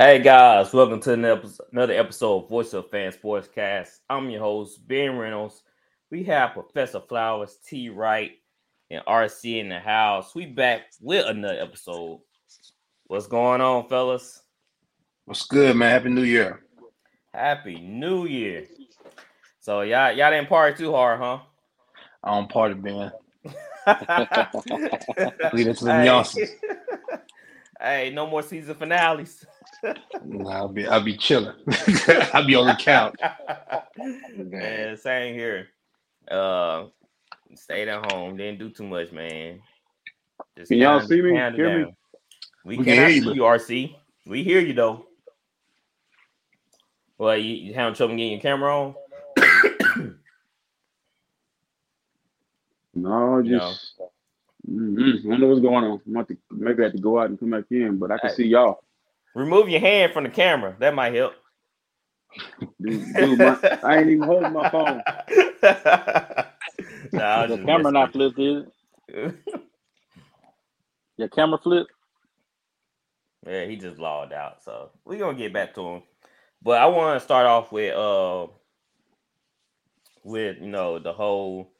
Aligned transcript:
Hey 0.00 0.20
guys, 0.20 0.72
welcome 0.72 1.00
to 1.00 1.12
another 1.14 1.92
episode, 1.92 2.44
of 2.44 2.48
Voice 2.48 2.72
of 2.72 2.88
Fan 2.88 3.10
Sportscast. 3.10 3.98
I'm 4.08 4.30
your 4.30 4.42
host, 4.42 4.86
Ben 4.86 5.18
Reynolds. 5.18 5.64
We 6.12 6.22
have 6.22 6.52
Professor 6.52 7.00
Flowers, 7.00 7.56
T. 7.66 7.88
Wright, 7.88 8.30
and 8.92 9.04
RC 9.06 9.58
in 9.58 9.68
the 9.68 9.80
house. 9.80 10.36
We 10.36 10.46
back 10.46 10.82
with 11.00 11.26
another 11.26 11.60
episode. 11.60 12.20
What's 13.08 13.26
going 13.26 13.60
on, 13.60 13.88
fellas? 13.88 14.40
What's 15.24 15.46
good, 15.46 15.74
man? 15.74 15.90
Happy 15.90 16.10
New 16.10 16.22
Year. 16.22 16.62
Happy 17.34 17.80
New 17.80 18.26
Year. 18.26 18.68
So 19.58 19.80
y'all 19.80 20.12
y'all 20.12 20.30
didn't 20.30 20.48
party 20.48 20.78
too 20.78 20.92
hard, 20.92 21.18
huh? 21.18 21.40
I 22.22 22.36
don't 22.36 22.48
party. 22.48 22.74
Leave 25.52 25.66
it 25.66 25.78
to 25.78 25.84
the 25.84 26.02
Youngsters. 26.04 26.50
Hey, 27.80 28.10
no 28.14 28.26
more 28.26 28.42
season 28.42 28.74
finales. 28.74 29.44
Nah, 30.24 30.50
I'll 30.50 30.68
be 30.68 30.86
I'll 30.88 31.02
be 31.04 31.16
chilling. 31.16 31.54
I'll 32.34 32.44
be 32.44 32.56
on 32.56 32.66
the 32.66 32.74
couch. 32.80 33.14
man, 34.36 34.96
same 34.96 35.34
here. 35.34 35.68
Uh, 36.28 36.86
stayed 37.54 37.86
at 37.86 38.10
home, 38.10 38.36
didn't 38.36 38.58
do 38.58 38.70
too 38.70 38.82
much, 38.82 39.12
man. 39.12 39.60
Just 40.56 40.70
Can 40.70 40.78
y'all 40.78 41.00
see 41.00 41.22
me? 41.22 41.32
pound 41.36 41.54
it 41.54 41.58
Hear 41.58 41.78
me? 41.86 41.94
We, 42.64 42.76
We 42.78 42.84
can 42.84 42.84
cannot 42.86 42.96
hear 42.96 43.08
you, 43.10 43.20
see 43.22 43.26
but- 43.28 43.36
you, 43.36 43.42
RC. 43.42 43.96
We 44.26 44.42
hear 44.42 44.58
you 44.60 44.72
though. 44.72 45.06
Well, 47.18 47.36
you, 47.36 47.54
you 47.54 47.74
having 47.74 47.94
trouble 47.94 48.16
getting 48.16 48.32
your 48.32 48.40
camera 48.40 48.76
on? 48.76 48.94
No, 52.94 53.38
You 53.38 53.58
just 53.58 53.87
mm 54.68 55.26
I 55.26 55.30
don't 55.30 55.40
know 55.40 55.48
what's 55.48 55.60
going 55.62 55.84
on. 55.84 56.00
I'm 56.06 56.14
about 56.16 56.28
to 56.28 56.38
maybe 56.52 56.82
I 56.82 56.86
have 56.86 56.94
to 56.94 57.00
go 57.00 57.20
out 57.20 57.30
and 57.30 57.40
come 57.40 57.50
back 57.50 57.64
in, 57.70 57.98
but 57.98 58.12
I 58.12 58.18
can 58.18 58.30
Hey. 58.30 58.30
see 58.30 58.46
y'all. 58.46 58.82
Remove 59.34 59.68
your 59.68 59.80
hand 59.80 60.12
from 60.12 60.24
the 60.24 60.30
camera. 60.30 60.76
That 60.80 60.94
might 60.94 61.14
help. 61.14 61.34
Dude, 62.82 63.16
dude, 63.16 63.40
my, 63.40 63.58
I 63.82 63.98
ain't 63.98 64.10
even 64.10 64.24
holding 64.24 64.52
my 64.52 64.66
phone. 64.70 65.04
Nah, 67.12 67.46
The 67.46 67.58
camera 67.58 67.92
not 67.92 68.12
flipped, 68.12 68.38
is 68.38 68.64
it? 68.64 68.72
with. 69.08 69.34
Your 71.18 71.28
camera 71.28 71.58
flipped? 71.58 71.92
Yeah, 73.46 73.64
he 73.66 73.76
just 73.76 73.98
logged 73.98 74.32
out. 74.32 74.62
So 74.62 74.90
we're 75.04 75.18
gonna 75.18 75.38
get 75.38 75.52
back 75.52 75.74
to 75.74 75.82
him. 75.82 76.02
But 76.62 76.80
I 76.80 76.86
want 76.86 77.18
to 77.20 77.24
start 77.24 77.46
off 77.46 77.72
with 77.72 77.94
uh 77.94 78.48
with 80.24 80.58
you 80.60 80.68
know 80.68 80.98
the 80.98 81.12
whole 81.12 81.72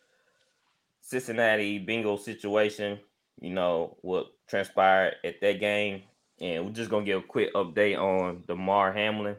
Cincinnati 1.09 1.85
Bengals 1.85 2.21
situation, 2.21 2.99
you 3.41 3.49
know, 3.49 3.97
what 4.03 4.27
transpired 4.47 5.15
at 5.25 5.41
that 5.41 5.59
game. 5.59 6.03
And 6.39 6.67
we're 6.67 6.73
just 6.73 6.91
gonna 6.91 7.07
give 7.07 7.21
a 7.25 7.27
quick 7.27 7.55
update 7.55 7.99
on 7.99 8.45
Damar 8.47 8.93
Hamlin. 8.93 9.37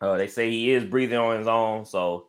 Uh 0.00 0.16
they 0.16 0.26
say 0.26 0.50
he 0.50 0.72
is 0.72 0.84
breathing 0.84 1.16
on 1.18 1.38
his 1.38 1.46
own, 1.46 1.84
so 1.86 2.26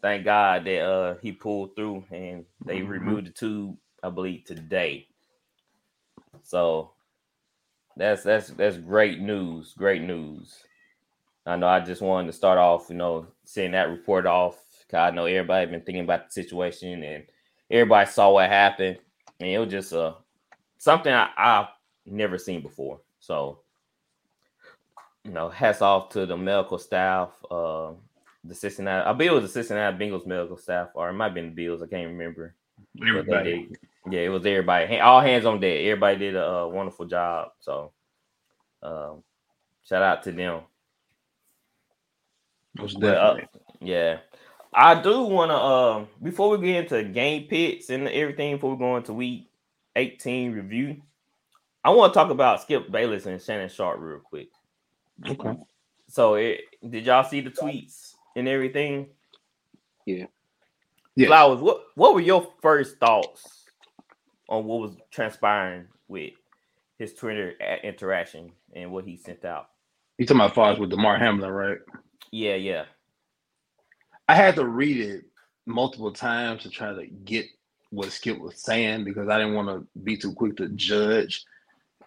thank 0.00 0.24
God 0.24 0.64
that 0.64 0.80
uh 0.80 1.14
he 1.20 1.32
pulled 1.32 1.76
through 1.76 2.04
and 2.10 2.46
they 2.66 2.80
Mhm. 2.80 2.88
removed 2.88 3.26
the 3.26 3.30
tube, 3.32 3.76
I 4.02 4.08
believe, 4.08 4.44
today. 4.44 5.08
So 6.42 6.92
that's 7.96 8.22
that's 8.22 8.48
that's 8.48 8.78
great 8.78 9.20
news. 9.20 9.74
Great 9.74 10.00
news. 10.00 10.64
I 11.44 11.56
know 11.56 11.68
I 11.68 11.80
just 11.80 12.00
wanted 12.00 12.28
to 12.28 12.32
start 12.32 12.58
off, 12.58 12.88
you 12.88 12.96
know, 12.96 13.26
sending 13.44 13.72
that 13.72 13.90
report 13.90 14.24
off. 14.26 14.58
'cause 14.88 14.98
I 14.98 15.10
know 15.10 15.26
everybody 15.26 15.70
been 15.70 15.82
thinking 15.82 16.04
about 16.04 16.26
the 16.26 16.32
situation 16.32 17.02
and 17.02 17.26
everybody 17.72 18.08
saw 18.08 18.30
what 18.32 18.48
happened. 18.48 18.98
And 19.40 19.48
it 19.48 19.58
was 19.58 19.70
just 19.70 19.92
uh 19.92 20.14
something 20.78 21.12
I, 21.12 21.30
I've 21.36 21.68
never 22.06 22.38
seen 22.38 22.62
before. 22.62 23.00
So 23.18 23.60
you 25.24 25.32
know, 25.32 25.48
hats 25.48 25.82
off 25.82 26.10
to 26.10 26.26
the 26.26 26.36
medical 26.36 26.78
staff, 26.78 27.30
uh 27.50 27.92
the 28.44 28.54
Cincinnati, 28.54 29.06
I 29.08 29.12
believe 29.12 29.32
it 29.32 29.34
was 29.34 29.44
the 29.44 29.62
Cincinnati 29.62 29.96
Bengals 29.96 30.26
medical 30.26 30.56
staff, 30.56 30.88
or 30.94 31.08
it 31.08 31.12
might 31.14 31.26
have 31.26 31.34
been 31.34 31.54
the 31.54 31.54
Bills, 31.54 31.82
I 31.82 31.86
can't 31.86 32.08
remember. 32.08 32.54
Everybody. 33.00 33.66
did- 33.68 33.78
yeah, 34.10 34.22
it 34.22 34.30
was 34.30 34.44
everybody. 34.44 34.98
All 34.98 35.20
hands 35.20 35.46
on 35.46 35.60
deck. 35.60 35.78
Everybody 35.78 36.18
did 36.18 36.34
a, 36.36 36.50
uh 36.62 36.66
wonderful 36.66 37.06
job. 37.06 37.52
So, 37.60 37.92
um, 38.82 39.22
shout 39.84 40.02
out 40.02 40.24
to 40.24 40.32
them. 40.32 40.62
Most 42.76 42.98
But, 42.98 43.16
uh, 43.16 43.36
yeah, 43.80 44.18
I 44.74 45.00
do 45.00 45.22
want 45.22 45.50
to. 45.50 45.56
Um, 45.56 46.08
before 46.22 46.56
we 46.56 46.66
get 46.66 46.84
into 46.84 47.02
game 47.04 47.46
picks 47.48 47.90
and 47.90 48.08
everything, 48.08 48.56
before 48.56 48.72
we 48.72 48.78
go 48.78 48.96
into 48.96 49.12
week 49.12 49.50
eighteen 49.96 50.52
review, 50.52 51.02
I 51.84 51.90
want 51.90 52.12
to 52.12 52.18
talk 52.18 52.30
about 52.30 52.62
Skip 52.62 52.90
Bayless 52.90 53.26
and 53.26 53.40
Shannon 53.40 53.68
Sharpe 53.68 54.00
real 54.00 54.20
quick. 54.20 54.48
Okay. 55.28 55.56
So, 56.08 56.34
it, 56.34 56.62
did 56.88 57.06
y'all 57.06 57.24
see 57.24 57.40
the 57.40 57.50
tweets 57.50 58.14
and 58.36 58.48
everything? 58.48 59.08
Yeah. 60.06 60.26
Flowers, 61.26 61.60
what 61.60 61.84
what 61.94 62.14
were 62.14 62.20
your 62.20 62.50
first 62.62 62.98
thoughts 62.98 63.66
on 64.48 64.64
what 64.64 64.80
was 64.80 64.96
transpiring 65.10 65.86
with 66.08 66.32
his 66.98 67.14
Twitter 67.14 67.52
interaction 67.82 68.50
and 68.74 68.90
what 68.90 69.04
he 69.04 69.16
sent 69.16 69.44
out? 69.44 69.68
You 70.18 70.26
talking 70.26 70.40
about 70.40 70.54
far 70.54 70.72
as 70.72 70.78
with 70.78 70.90
Damar 70.90 71.18
Hamlin, 71.18 71.50
right? 71.50 71.78
Yeah, 72.30 72.54
yeah, 72.54 72.84
I 74.32 74.34
had 74.34 74.54
to 74.56 74.64
read 74.66 74.96
it 74.96 75.26
multiple 75.66 76.10
times 76.10 76.62
to 76.62 76.70
try 76.70 76.94
to 76.94 77.06
get 77.06 77.44
what 77.90 78.10
Skip 78.10 78.38
was 78.40 78.56
saying 78.62 79.04
because 79.04 79.28
I 79.28 79.36
didn't 79.36 79.52
want 79.52 79.68
to 79.68 79.86
be 80.04 80.16
too 80.16 80.32
quick 80.32 80.56
to 80.56 80.70
judge, 80.70 81.44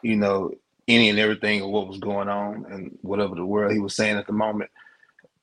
you 0.02 0.16
know, 0.16 0.50
any 0.88 1.12
and 1.12 1.20
everything 1.20 1.62
of 1.62 1.70
what 1.70 1.88
was 1.88 2.00
going 2.00 2.28
on 2.28 2.66
and 2.72 2.98
whatever 3.04 3.36
the 3.36 3.46
world 3.46 3.74
he 3.74 3.78
was 3.78 3.96
saying 3.96 4.18
at 4.18 4.26
the 4.26 4.34
moment. 4.34 4.72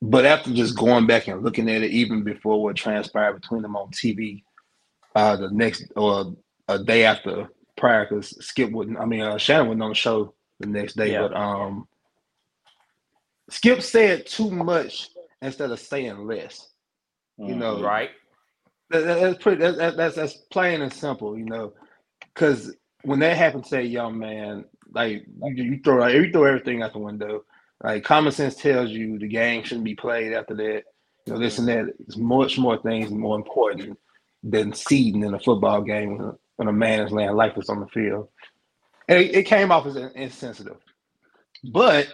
But 0.00 0.26
after 0.26 0.52
just 0.52 0.76
going 0.76 1.06
back 1.06 1.28
and 1.28 1.44
looking 1.44 1.70
at 1.70 1.82
it, 1.82 1.92
even 1.92 2.24
before 2.24 2.60
what 2.60 2.74
transpired 2.74 3.40
between 3.40 3.62
them 3.62 3.76
on 3.76 3.92
TV, 3.92 4.42
uh, 5.14 5.36
the 5.36 5.50
next 5.50 5.84
or 5.94 6.34
a 6.66 6.80
day 6.80 7.04
after 7.04 7.46
prior, 7.76 8.06
because 8.06 8.44
Skip 8.44 8.72
wouldn't, 8.72 8.98
I 8.98 9.04
mean, 9.04 9.20
uh, 9.20 9.38
Shannon 9.38 9.68
wasn't 9.68 9.82
on 9.84 9.90
the 9.90 9.94
show 9.94 10.34
the 10.58 10.66
next 10.66 10.94
day, 10.96 11.12
Yeah. 11.12 11.28
but 11.28 11.36
um, 11.36 11.86
Skip 13.50 13.82
said 13.82 14.26
too 14.26 14.50
much 14.50 15.10
instead 15.40 15.70
of 15.70 15.78
saying 15.78 16.26
less. 16.26 16.70
You 17.38 17.54
know, 17.56 17.82
right. 17.82 18.10
that, 18.90 19.00
that- 19.04 19.20
that's 19.20 19.42
pretty. 19.42 19.60
That, 19.62 19.76
that, 19.76 19.96
that's 19.96 20.16
that's 20.16 20.34
plain 20.52 20.82
and 20.82 20.92
simple, 20.92 21.36
you 21.38 21.44
know. 21.44 21.72
Because 22.34 22.74
when 23.02 23.18
that 23.20 23.36
happens 23.36 23.68
to 23.70 23.78
a 23.78 23.82
young 23.82 24.18
man, 24.18 24.64
like 24.94 25.24
you, 25.42 25.64
you 25.64 25.80
throw 25.82 26.06
you 26.06 26.30
throw 26.32 26.44
everything 26.44 26.82
out 26.82 26.92
the 26.92 26.98
window. 26.98 27.44
Like 27.82 28.04
common 28.04 28.32
sense 28.32 28.54
tells 28.54 28.90
you 28.90 29.18
the 29.18 29.26
game 29.26 29.64
shouldn't 29.64 29.84
be 29.84 29.94
played 29.94 30.32
after 30.32 30.54
that. 30.54 30.84
You 31.26 31.32
know, 31.32 31.38
this 31.38 31.58
and 31.58 31.68
that. 31.68 31.86
It's 32.00 32.16
much 32.16 32.58
more 32.58 32.78
things 32.80 33.10
more 33.10 33.36
important 33.36 33.98
than 34.42 34.72
seeding 34.72 35.22
in 35.24 35.34
a 35.34 35.40
football 35.40 35.82
game 35.82 36.16
when 36.18 36.28
a, 36.28 36.32
when 36.56 36.68
a 36.68 36.72
man 36.72 37.00
is 37.00 37.12
laying 37.12 37.32
lifeless 37.32 37.68
on 37.68 37.80
the 37.80 37.86
field. 37.88 38.28
And 39.08 39.18
it, 39.18 39.34
it 39.34 39.42
came 39.44 39.72
off 39.72 39.86
as 39.86 39.96
insensitive. 39.96 40.76
But 41.64 42.08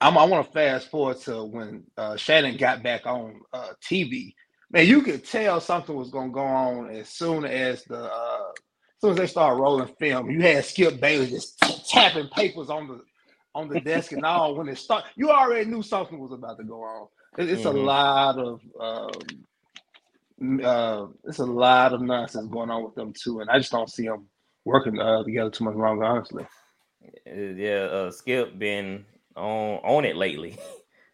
I'm, 0.00 0.16
I 0.16 0.24
want 0.24 0.46
to 0.46 0.52
fast 0.52 0.90
forward 0.90 1.20
to 1.22 1.44
when 1.44 1.84
uh, 1.96 2.16
Shannon 2.16 2.56
got 2.56 2.82
back 2.82 3.06
on 3.06 3.40
uh, 3.52 3.70
TV. 3.82 4.34
Man, 4.70 4.86
you 4.86 5.02
could 5.02 5.24
tell 5.26 5.60
something 5.60 5.96
was 5.96 6.10
going 6.10 6.30
to 6.30 6.34
go 6.34 6.42
on 6.42 6.90
as 6.90 7.08
soon 7.08 7.46
as 7.46 7.84
the 7.84 8.04
uh, 8.04 8.52
soon 9.00 9.12
as 9.12 9.16
they 9.18 9.26
started 9.28 9.60
rolling 9.60 9.88
film, 10.00 10.30
you 10.30 10.42
had 10.42 10.64
Skip 10.64 11.00
Bayless 11.00 11.30
just 11.30 11.90
tapping 11.90 12.28
papers 12.28 12.70
on 12.70 12.88
the 12.88 13.00
on 13.54 13.68
the 13.68 13.78
desk 13.78 14.12
and 14.12 14.26
all. 14.26 14.56
When 14.56 14.68
it 14.68 14.78
start, 14.78 15.04
you 15.16 15.30
already 15.30 15.70
knew 15.70 15.82
something 15.82 16.18
was 16.20 16.32
about 16.32 16.58
to 16.58 16.64
go 16.64 16.82
on. 16.82 17.08
It, 17.38 17.50
it's 17.50 17.64
Mhm. 17.64 17.66
a 17.66 17.72
lot 17.72 18.38
of 18.38 18.60
um, 18.80 19.46
uh, 20.64 21.06
it's 21.24 21.38
a 21.40 21.46
lot 21.46 21.94
of 21.94 22.02
nonsense 22.02 22.48
going 22.48 22.70
on 22.70 22.84
with 22.84 22.94
them 22.96 23.12
too, 23.14 23.40
and 23.40 23.50
I 23.50 23.58
just 23.58 23.72
don't 23.72 23.90
see 23.90 24.06
them 24.06 24.28
working 24.64 25.00
uh, 25.00 25.24
together 25.24 25.50
too 25.50 25.64
much 25.64 25.76
longer, 25.76 26.04
honestly. 26.04 26.46
Uh, 27.28 27.32
yeah, 27.56 27.84
uh, 27.90 28.10
Skip 28.12 28.58
been 28.58 29.06
on 29.36 29.78
on 29.84 30.04
it 30.04 30.16
lately. 30.16 30.58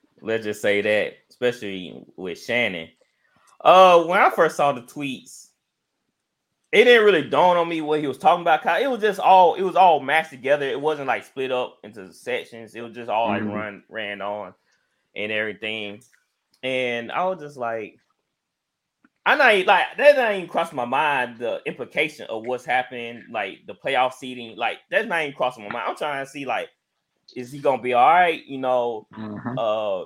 Let's 0.23 0.45
just 0.45 0.63
say 0.63 0.83
that, 0.83 1.15
especially 1.31 2.05
with 2.17 2.41
Shannon. 2.43 2.89
Uh, 3.65 4.05
when 4.05 4.21
I 4.21 4.31
first 4.31 4.57
saw 4.57 4.73
the 4.73 4.83
tweets, 4.83 5.49
it 6.71 6.85
didn't 6.85 7.05
really 7.07 7.29
dawn 7.29 7.57
on 7.57 7.69
me 7.69 7.81
what 7.81 8.01
he 8.01 8.07
was 8.07 8.19
talking 8.19 8.43
about. 8.43 8.65
It 8.83 8.91
was 8.91 9.01
just 9.01 9.19
all 9.21 9.55
it 9.55 9.63
was 9.63 9.77
all 9.77 10.01
mashed 10.01 10.31
together. 10.31 10.67
It 10.69 10.81
wasn't 10.81 11.09
like 11.09 11.25
split 11.25 11.51
up 11.51 11.79
into 11.83 12.13
sections. 12.13 12.75
It 12.75 12.83
was 12.83 12.95
just 12.95 13.09
all 13.09 13.29
Mhm. 13.29 13.47
like 13.47 13.55
run 13.55 13.85
ran 13.89 14.21
on 14.21 14.55
and 15.17 15.33
everything. 15.33 16.03
And 16.63 17.11
I 17.13 17.25
was 17.27 17.41
just 17.41 17.57
like, 17.57 17.99
I 19.25 19.37
not 19.37 19.55
even- 19.55 19.67
like 19.67 19.97
that 19.97 20.17
not 20.17 20.35
even 20.35 20.49
crossed 20.49 20.73
my 20.75 20.85
mind 20.85 21.39
the 21.39 21.63
implication 21.65 22.27
of 22.27 22.45
what's 22.45 22.65
happening, 22.65 23.25
like 23.31 23.61
the 23.67 23.75
playoff 23.75 24.13
seating, 24.15 24.57
like 24.57 24.81
that's 24.91 25.07
not 25.09 25.23
even 25.23 25.35
crossing 25.35 25.63
my 25.65 25.71
mind. 25.71 25.85
I'm 25.89 25.97
trying 25.97 26.25
to 26.25 26.31
see 26.31 26.45
like, 26.45 26.69
is 27.35 27.51
he 27.53 27.61
gonna 27.61 27.81
be 27.81 27.95
all 27.95 28.07
right? 28.11 28.45
You 28.45 28.59
know, 28.59 29.07
uh 29.57 30.05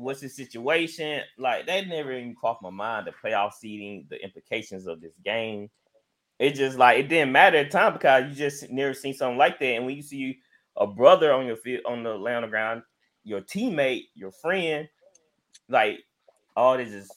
what's 0.00 0.20
his 0.20 0.34
situation? 0.34 1.22
Like 1.38 1.66
that 1.66 1.86
never 1.86 2.12
even 2.12 2.34
crossed 2.34 2.62
my 2.62 2.70
mind, 2.70 3.06
the 3.06 3.12
playoff 3.12 3.52
seeding, 3.52 4.06
the 4.08 4.22
implications 4.22 4.86
of 4.86 5.00
this 5.00 5.14
game. 5.24 5.70
It 6.38 6.54
just 6.54 6.78
like 6.78 6.98
it 6.98 7.08
didn't 7.08 7.32
matter 7.32 7.58
at 7.58 7.70
the 7.70 7.78
time 7.78 7.92
because 7.92 8.24
you 8.28 8.34
just 8.34 8.70
never 8.70 8.94
seen 8.94 9.14
something 9.14 9.38
like 9.38 9.58
that. 9.58 9.66
And 9.66 9.86
when 9.86 9.96
you 9.96 10.02
see 10.02 10.38
a 10.76 10.86
brother 10.86 11.32
on 11.32 11.46
your 11.46 11.56
field 11.56 11.82
on 11.86 12.02
the 12.02 12.14
lay 12.14 12.34
on 12.34 12.42
the 12.42 12.48
ground, 12.48 12.82
your 13.24 13.42
teammate, 13.42 14.04
your 14.14 14.32
friend, 14.32 14.88
like 15.68 15.98
all 16.56 16.76
this 16.76 16.90
just 16.90 17.14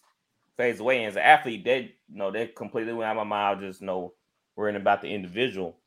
fades 0.58 0.80
away. 0.80 1.00
And 1.00 1.08
as 1.08 1.16
an 1.16 1.22
athlete, 1.22 1.64
that 1.66 1.84
you 1.84 1.90
know 2.10 2.32
that 2.32 2.56
completely 2.56 2.94
went 2.94 3.08
out 3.08 3.18
of 3.18 3.28
my 3.28 3.36
mind. 3.36 3.60
I 3.60 3.68
just 3.68 3.82
know 3.82 4.14
worrying 4.56 4.76
about 4.76 5.02
the 5.02 5.08
individual. 5.08 5.78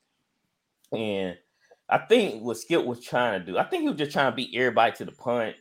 And 0.91 1.37
I 1.89 1.99
think 1.99 2.43
what 2.43 2.57
Skip 2.57 2.83
was 2.83 3.03
trying 3.03 3.39
to 3.39 3.45
do, 3.45 3.57
I 3.57 3.63
think 3.63 3.83
he 3.83 3.89
was 3.89 3.97
just 3.97 4.11
trying 4.11 4.31
to 4.31 4.35
beat 4.35 4.55
everybody 4.55 4.95
to 4.97 5.05
the 5.05 5.11
punch 5.11 5.55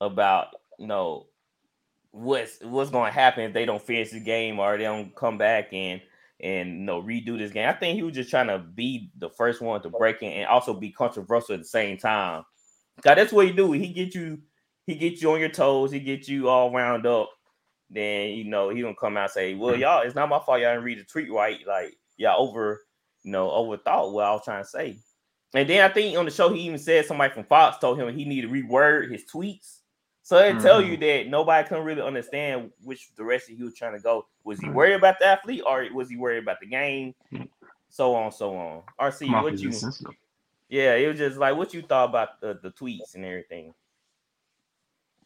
about 0.00 0.48
you 0.78 0.86
know 0.86 1.26
what's 2.12 2.58
what's 2.62 2.90
going 2.90 3.10
to 3.10 3.18
happen 3.18 3.44
if 3.44 3.52
they 3.52 3.64
don't 3.64 3.82
finish 3.82 4.10
the 4.10 4.20
game 4.20 4.58
or 4.58 4.76
they 4.76 4.84
don't 4.84 5.14
come 5.14 5.38
back 5.38 5.72
and 5.72 6.00
and 6.40 6.80
you 6.80 6.84
know 6.84 7.02
redo 7.02 7.38
this 7.38 7.52
game. 7.52 7.68
I 7.68 7.72
think 7.72 7.96
he 7.96 8.02
was 8.02 8.14
just 8.14 8.30
trying 8.30 8.48
to 8.48 8.58
be 8.58 9.10
the 9.18 9.30
first 9.30 9.60
one 9.60 9.82
to 9.82 9.90
break 9.90 10.22
in 10.22 10.32
and 10.32 10.46
also 10.46 10.74
be 10.74 10.90
controversial 10.90 11.54
at 11.54 11.60
the 11.60 11.66
same 11.66 11.98
time. 11.98 12.44
God, 13.02 13.16
that's 13.16 13.32
what 13.32 13.46
he 13.46 13.52
do. 13.52 13.72
He 13.72 13.92
get 13.92 14.14
you, 14.14 14.38
he 14.86 14.94
get 14.94 15.20
you 15.20 15.32
on 15.32 15.40
your 15.40 15.50
toes. 15.50 15.92
He 15.92 16.00
get 16.00 16.28
you 16.28 16.48
all 16.48 16.70
wound 16.70 17.06
up. 17.06 17.30
Then 17.90 18.30
you 18.30 18.44
know 18.44 18.70
he 18.70 18.82
gonna 18.82 18.94
come 18.94 19.16
out 19.16 19.24
and 19.24 19.32
say, 19.32 19.54
"Well, 19.54 19.74
mm. 19.74 19.80
y'all, 19.80 20.02
it's 20.02 20.14
not 20.14 20.28
my 20.28 20.38
fault. 20.38 20.60
Y'all 20.60 20.72
didn't 20.72 20.84
read 20.84 20.98
the 20.98 21.04
tweet 21.04 21.30
right. 21.30 21.58
Like 21.66 21.94
y'all 22.16 22.40
over, 22.40 22.82
you 23.22 23.32
know, 23.32 23.48
overthought 23.48 24.12
what 24.12 24.24
I 24.24 24.32
was 24.32 24.44
trying 24.44 24.62
to 24.62 24.68
say." 24.68 24.98
And 25.52 25.68
then 25.68 25.88
I 25.88 25.92
think 25.92 26.16
on 26.16 26.24
the 26.24 26.30
show 26.30 26.52
he 26.52 26.60
even 26.62 26.78
said 26.78 27.06
somebody 27.06 27.34
from 27.34 27.44
Fox 27.44 27.78
told 27.78 27.98
him 27.98 28.16
he 28.16 28.24
needed 28.24 28.48
to 28.48 28.54
reword 28.54 29.10
his 29.10 29.24
tweets. 29.24 29.79
So 30.30 30.36
it 30.38 30.60
tell 30.60 30.80
you 30.80 30.96
that 30.98 31.26
nobody 31.26 31.66
can 31.66 31.82
really 31.82 32.02
understand 32.02 32.70
which 32.84 33.12
direction 33.16 33.56
he 33.56 33.64
was 33.64 33.74
trying 33.74 33.96
to 33.96 33.98
go. 33.98 34.28
Was 34.44 34.60
he 34.60 34.68
Mhm. 34.68 34.74
worried 34.74 34.92
about 34.94 35.18
the 35.18 35.24
athlete 35.24 35.64
or 35.66 35.88
was 35.92 36.08
he 36.08 36.16
worried 36.16 36.44
about 36.44 36.60
the 36.60 36.66
game? 36.66 37.16
So 37.88 38.14
on, 38.14 38.30
so 38.30 38.56
on. 38.56 38.84
RC, 38.96 39.26
Come 39.26 39.34
on, 39.34 39.42
what 39.42 39.58
you? 39.58 39.70
business. 39.70 40.04
Yeah, 40.68 40.94
it 40.94 41.08
was 41.08 41.18
just 41.18 41.36
like 41.36 41.56
what 41.56 41.74
you 41.74 41.82
thought 41.82 42.10
about 42.10 42.40
the, 42.40 42.54
the 42.62 42.70
tweets 42.70 43.16
and 43.16 43.24
everything. 43.24 43.74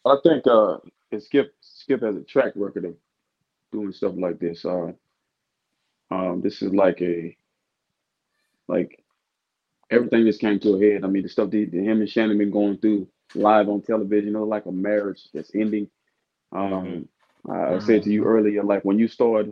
I 0.06 0.16
think 0.22 0.46
uh, 0.46 0.78
and 1.12 1.22
Skip 1.22 1.54
Skip 1.60 2.00
has 2.00 2.16
a 2.16 2.22
track 2.22 2.54
record 2.56 2.86
of 2.86 2.96
doing 3.72 3.92
stuff 3.92 4.14
like 4.16 4.38
this. 4.38 4.64
Uh, 4.64 4.92
um, 6.10 6.40
this 6.40 6.62
is 6.62 6.72
like 6.72 7.02
a 7.02 7.36
like 8.68 9.04
everything 9.90 10.24
just 10.24 10.40
came 10.40 10.58
to 10.60 10.76
a 10.76 10.80
head. 10.80 11.04
I 11.04 11.08
mean, 11.08 11.24
the 11.24 11.28
stuff 11.28 11.50
that 11.50 11.72
that 11.72 11.78
him 11.78 12.00
and 12.00 12.08
Shannon 12.08 12.38
been 12.38 12.50
going 12.50 12.78
through 12.78 13.06
live 13.34 13.68
on 13.68 13.82
television, 13.82 14.26
you 14.28 14.32
know, 14.32 14.44
like 14.44 14.66
a 14.66 14.72
marriage 14.72 15.28
that's 15.32 15.54
ending. 15.54 15.88
Um, 16.52 17.08
I 17.48 17.74
I 17.74 17.78
said 17.78 18.02
to 18.04 18.10
you 18.10 18.24
earlier, 18.24 18.62
like 18.62 18.84
when 18.84 18.98
you 18.98 19.08
start 19.08 19.48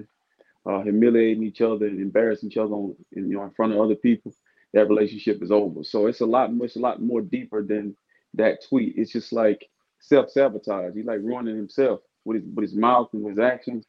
uh, 0.66 0.82
humiliating 0.82 1.42
each 1.42 1.60
other 1.60 1.86
and 1.86 2.00
embarrassing 2.00 2.50
each 2.50 2.56
other 2.56 2.72
on, 2.72 2.94
in, 3.12 3.28
you 3.28 3.36
know, 3.36 3.44
in 3.44 3.50
front 3.50 3.72
of 3.72 3.80
other 3.80 3.96
people, 3.96 4.32
that 4.72 4.88
relationship 4.88 5.42
is 5.42 5.50
over. 5.50 5.82
So 5.84 6.06
it's 6.06 6.20
a 6.20 6.26
lot, 6.26 6.50
it's 6.60 6.76
a 6.76 6.80
lot 6.80 7.02
more 7.02 7.20
deeper 7.20 7.62
than 7.62 7.96
that 8.34 8.64
tweet. 8.69 8.94
It's 8.96 9.12
just 9.12 9.32
like 9.32 9.69
self 10.00 10.30
sabotage. 10.30 10.94
He's 10.94 11.04
like 11.04 11.20
ruining 11.20 11.56
himself 11.56 12.00
with 12.24 12.42
his 12.42 12.54
with 12.54 12.64
his 12.64 12.74
mouth 12.74 13.08
and 13.12 13.26
his 13.28 13.38
actions. 13.38 13.86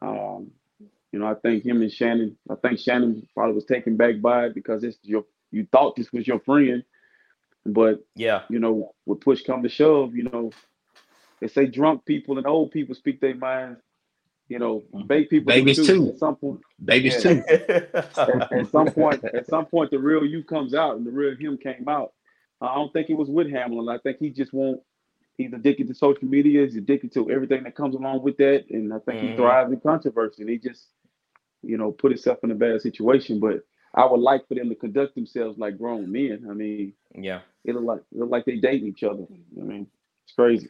Um, 0.00 0.50
you 1.12 1.18
know, 1.18 1.26
I 1.26 1.34
think 1.34 1.64
him 1.64 1.82
and 1.82 1.92
Shannon. 1.92 2.36
I 2.50 2.54
think 2.56 2.78
Shannon 2.78 3.26
probably 3.34 3.54
was 3.54 3.64
taken 3.64 3.96
back 3.96 4.20
by 4.20 4.46
it 4.46 4.54
because 4.54 4.84
it's 4.84 4.98
your. 5.02 5.24
You 5.50 5.66
thought 5.70 5.94
this 5.94 6.12
was 6.12 6.26
your 6.26 6.40
friend, 6.40 6.82
but 7.66 8.04
Yeah, 8.14 8.42
you 8.48 8.58
know, 8.58 8.94
with 9.06 9.20
push 9.20 9.42
come 9.42 9.62
to 9.62 9.68
shove, 9.68 10.14
you 10.14 10.24
know, 10.24 10.50
they 11.40 11.48
say 11.48 11.66
drunk 11.66 12.04
people 12.04 12.38
and 12.38 12.46
old 12.46 12.70
people 12.70 12.94
speak 12.94 13.20
their 13.20 13.34
minds. 13.34 13.80
You 14.48 14.58
know, 14.58 14.82
baby 15.06 15.26
people 15.26 15.52
do 15.52 15.60
Babies 15.60 15.76
too. 15.86 16.08
At 16.10 16.18
some 16.18 16.36
point, 16.36 16.60
Babies 16.84 17.14
Yeah. 17.14 17.20
too. 17.20 17.42
at, 17.48 18.52
at 18.52 18.68
some 18.70 18.90
point, 18.90 19.24
at 19.24 19.46
some 19.46 19.66
point, 19.66 19.90
the 19.90 19.98
real 19.98 20.24
you 20.24 20.44
comes 20.44 20.74
out, 20.74 20.96
and 20.96 21.06
the 21.06 21.10
real 21.10 21.34
him 21.36 21.56
came 21.56 21.88
out. 21.88 22.12
I 22.60 22.74
don't 22.74 22.92
think 22.92 23.10
it 23.10 23.14
was 23.16 23.28
with 23.28 23.50
Hamlin. 23.50 23.88
I 23.88 23.98
think 23.98 24.18
he 24.18 24.30
just 24.30 24.52
won't. 24.52 24.80
He's 25.36 25.52
addicted 25.52 25.88
to 25.88 25.94
social 25.94 26.28
media. 26.28 26.62
He's 26.64 26.76
addicted 26.76 27.12
to 27.14 27.30
everything 27.30 27.64
that 27.64 27.74
comes 27.74 27.94
along 27.94 28.22
with 28.22 28.36
that, 28.36 28.66
and 28.70 28.92
I 28.92 28.98
think 29.00 29.18
Mhm. 29.18 29.30
he 29.30 29.36
thrives 29.36 29.72
in 29.72 29.80
controversy. 29.80 30.42
And 30.42 30.50
he 30.50 30.58
just, 30.58 30.86
you 31.62 31.76
know, 31.78 31.90
put 31.90 32.12
himself 32.12 32.38
in 32.44 32.50
a 32.50 32.54
bad 32.54 32.82
situation. 32.82 33.40
But 33.40 33.64
I 33.96 34.04
would 34.06 34.20
like 34.20 34.46
for 34.48 34.54
them 34.54 34.68
to 34.68 34.74
conduct 34.74 35.14
themselves 35.14 35.58
like 35.58 35.78
grown 35.78 36.10
men. 36.10 36.46
I 36.50 36.54
mean, 36.54 36.94
yeah. 37.14 37.40
it 37.64 37.74
look 37.74 37.84
like 37.84 38.00
it 38.12 38.18
look 38.18 38.30
like 38.30 38.44
they 38.44 38.56
dating 38.56 38.88
each 38.88 39.04
other. 39.04 39.24
I 39.58 39.62
mean, 39.62 39.86
it's 40.24 40.34
crazy. 40.34 40.68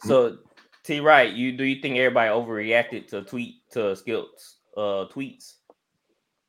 So 0.00 0.38
T 0.84 1.00
right, 1.00 1.32
you 1.32 1.52
do 1.56 1.64
you 1.64 1.80
think 1.80 1.96
everybody 1.96 2.28
overreacted 2.30 3.08
to 3.08 3.22
tweet 3.22 3.56
to 3.72 3.96
Skip's 3.96 4.58
uh 4.76 5.06
tweets? 5.12 5.54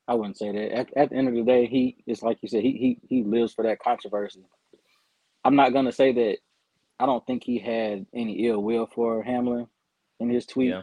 I 0.07 0.13
wouldn't 0.13 0.37
say 0.37 0.51
that. 0.51 0.71
At, 0.71 0.97
at 0.97 1.09
the 1.09 1.15
end 1.15 1.27
of 1.29 1.33
the 1.33 1.43
day, 1.43 1.65
he 1.65 1.97
it's 2.05 2.21
like 2.21 2.37
you 2.41 2.49
said, 2.49 2.61
he 2.61 2.71
he 2.73 2.99
he 3.07 3.23
lives 3.23 3.53
for 3.53 3.63
that 3.63 3.79
controversy. 3.79 4.45
I'm 5.43 5.55
not 5.55 5.73
gonna 5.73 5.91
say 5.91 6.11
that 6.11 6.37
I 6.99 7.05
don't 7.05 7.25
think 7.25 7.43
he 7.43 7.57
had 7.57 8.05
any 8.13 8.47
ill 8.47 8.61
will 8.61 8.87
for 8.87 9.23
Hamlin 9.23 9.67
in 10.19 10.29
his 10.29 10.45
tweet, 10.45 10.69
Yeah. 10.69 10.81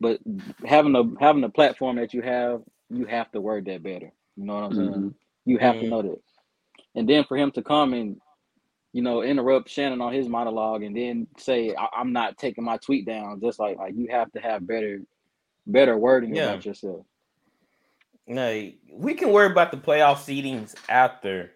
but 0.00 0.20
having 0.64 0.96
a 0.96 1.04
having 1.20 1.44
a 1.44 1.48
platform 1.48 1.96
that 1.96 2.12
you 2.12 2.22
have, 2.22 2.62
you 2.90 3.06
have 3.06 3.30
to 3.32 3.40
word 3.40 3.66
that 3.66 3.82
better. 3.82 4.12
You 4.36 4.44
know 4.44 4.54
what 4.54 4.64
I'm 4.64 4.72
saying? 4.72 4.92
Mhm. 4.92 5.14
You 5.44 5.58
have 5.58 5.80
to 5.80 5.86
know 5.88 6.02
that. 6.02 6.20
And 6.94 7.08
then 7.08 7.24
for 7.24 7.36
him 7.36 7.50
to 7.52 7.62
come 7.62 7.94
and 7.94 8.20
you 8.92 9.02
know 9.02 9.22
interrupt 9.22 9.68
Shannon 9.68 10.00
on 10.00 10.12
his 10.12 10.28
monologue 10.28 10.82
and 10.82 10.96
then 10.96 11.26
say 11.38 11.74
I- 11.74 11.90
I'm 11.94 12.12
not 12.12 12.38
taking 12.38 12.64
my 12.64 12.78
tweet 12.78 13.06
down, 13.06 13.40
just 13.40 13.58
like 13.58 13.78
like 13.78 13.94
you 13.96 14.08
have 14.10 14.32
to 14.32 14.40
have 14.40 14.66
better 14.66 15.02
better 15.66 15.98
wording 15.98 16.34
Yeah. 16.34 16.44
about 16.54 16.64
yourself. 16.66 17.06
No, 18.26 18.70
we 18.92 19.14
can 19.14 19.32
worry 19.32 19.50
about 19.50 19.70
the 19.70 19.78
playoff 19.78 20.16
seedings 20.18 20.74
after 20.88 21.52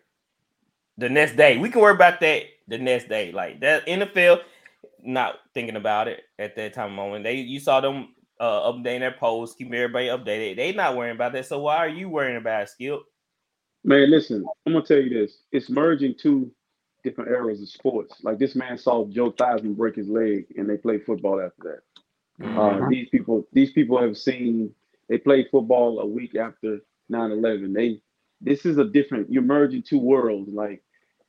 the 0.98 1.08
next 1.08 1.36
day. 1.36 1.58
We 1.58 1.70
can 1.70 1.80
worry 1.82 1.94
about 1.94 2.20
that 2.20 2.44
the 2.68 2.78
next 2.78 3.08
day. 3.08 3.32
Like 3.32 3.60
that 3.60 3.86
NFL, 3.86 4.40
not 5.02 5.36
thinking 5.54 5.76
about 5.76 6.08
it 6.08 6.22
at 6.38 6.56
that 6.56 6.74
time 6.74 6.94
moment. 6.94 7.24
They 7.24 7.36
you 7.36 7.60
saw 7.60 7.80
them 7.80 8.14
uh 8.42 8.72
updating 8.72 9.00
their 9.00 9.12
posts, 9.12 9.54
keeping 9.56 9.75
everybody 9.75 10.06
updated. 10.08 10.56
They 10.56 10.72
not 10.72 10.96
worrying 10.96 11.14
about 11.14 11.32
that. 11.32 11.46
So 11.46 11.61
why 11.61 11.76
are 11.76 11.88
you 11.88 12.08
worrying 12.08 12.37
about 12.37 12.64
it, 12.64 12.68
Skip? 12.70 13.00
Man, 13.84 14.11
listen, 14.11 14.44
I'm 14.66 14.72
gonna 14.72 14.84
tell 14.84 14.99
you 14.99 15.11
this. 15.11 15.38
It's 15.52 15.70
merging 15.70 16.14
two 16.14 16.50
different 17.04 17.30
eras 17.30 17.62
of 17.62 17.68
sports. 17.68 18.16
Like 18.22 18.38
this 18.38 18.56
man 18.56 18.76
saw 18.78 19.06
Joe 19.06 19.30
Theismann 19.30 19.76
break 19.76 19.94
his 19.94 20.08
leg, 20.08 20.46
and 20.56 20.68
they 20.68 20.76
played 20.76 21.06
football 21.06 21.40
after 21.40 21.80
that. 22.40 22.58
Uh, 22.58 22.88
these 22.88 23.08
people, 23.11 23.46
these 23.52 23.70
people 23.70 24.00
have 24.00 24.18
seen. 24.18 24.75
They 25.08 25.18
played 25.18 25.46
football 25.50 26.00
a 26.00 26.06
week 26.06 26.34
after 26.34 26.80
9/11. 27.12 27.75
They, 27.75 28.00
this 28.40 28.66
is 28.66 28.78
a 28.78 28.84
different. 28.84 29.30
You're 29.30 29.42
merging 29.42 29.82
two 29.82 29.99
worlds. 29.99 30.50
Like, 30.52 30.82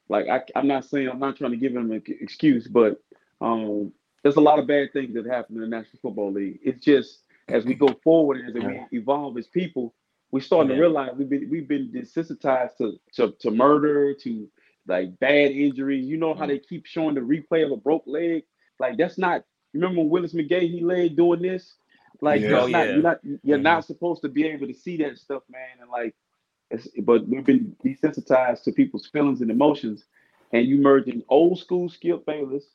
like 0.10 0.28
I, 0.30 0.42
I'm 0.56 0.68
not 0.68 0.86
saying 0.86 1.10
I'm 1.10 1.20
not 1.20 1.38
trying 1.38 1.52
to 1.52 1.58
give 1.58 1.76
him 1.76 1.92
an 1.92 2.02
excuse, 2.08 2.68
but 2.68 3.00
um, 3.40 3.92
there's 4.24 4.38
a 4.38 4.42
lot 4.42 4.60
of 4.60 4.68
bad 4.68 4.92
things 4.94 5.14
that 5.14 5.26
happen 5.26 5.56
in 5.56 5.62
the 5.62 5.68
National 5.68 6.00
Football 6.02 6.32
League. 6.32 6.60
It's 6.64 6.84
just 6.84 7.20
as 7.50 7.66
we 7.66 7.74
go 7.74 7.90
forward 8.04 8.38
and 8.38 8.50
as 8.50 8.54
we 8.92 8.98
evolve 9.00 9.38
as 9.38 9.48
people, 9.48 9.94
we're 10.32 10.40
starting 10.42 10.70
Yeah. 10.72 10.76
to 10.78 10.82
realize 10.82 11.12
we've 11.16 11.30
been 11.30 11.50
we've 11.50 11.68
been 11.68 11.90
desensitized 11.92 12.78
to, 12.78 13.00
to 13.16 13.32
to 13.40 13.52
murder, 13.52 14.14
to 14.16 14.50
like 14.88 15.20
bad 15.20 15.52
injuries. 15.52 16.06
You 16.08 16.18
know 16.18 16.34
how 16.34 16.46
they 16.48 16.60
keep 16.60 16.86
showing 16.86 17.16
the 17.16 17.22
replay 17.22 17.66
of 17.66 17.72
a 17.72 17.78
broke 17.78 18.04
leg? 18.08 18.44
Like 18.80 18.98
that's 18.98 19.18
not. 19.18 19.44
Remember 19.74 20.02
when 20.02 20.10
Willis 20.10 20.34
McGahee 20.34 20.70
he 20.72 20.82
laid 20.82 21.16
doing 21.16 21.42
this? 21.42 21.76
Like 22.22 22.42
Yeah. 22.42 22.50
you're, 22.50 22.60
Oh, 22.60 22.68
not, 22.68 22.88
yeah. 22.88 22.94
you're 22.94 23.04
not 23.04 23.20
you're 23.44 23.58
Mhm. 23.58 23.62
not 23.64 23.86
supposed 23.86 24.22
to 24.24 24.30
be 24.30 24.46
able 24.48 24.68
to 24.68 24.74
see 24.74 24.98
that 24.98 25.18
stuff, 25.18 25.44
man. 25.52 25.68
And 25.82 25.90
like, 25.90 26.16
it's, 26.72 26.88
but 27.02 27.28
we've 27.28 27.46
been 27.46 27.76
desensitized 27.84 28.64
to 28.64 28.72
people's 28.72 29.08
feelings 29.08 29.42
and 29.42 29.52
emotions, 29.52 30.06
and 30.54 30.66
you 30.66 30.78
merging 30.78 31.24
old 31.30 31.60
school 31.60 31.90
Skip 31.90 32.26
Bayless 32.26 32.66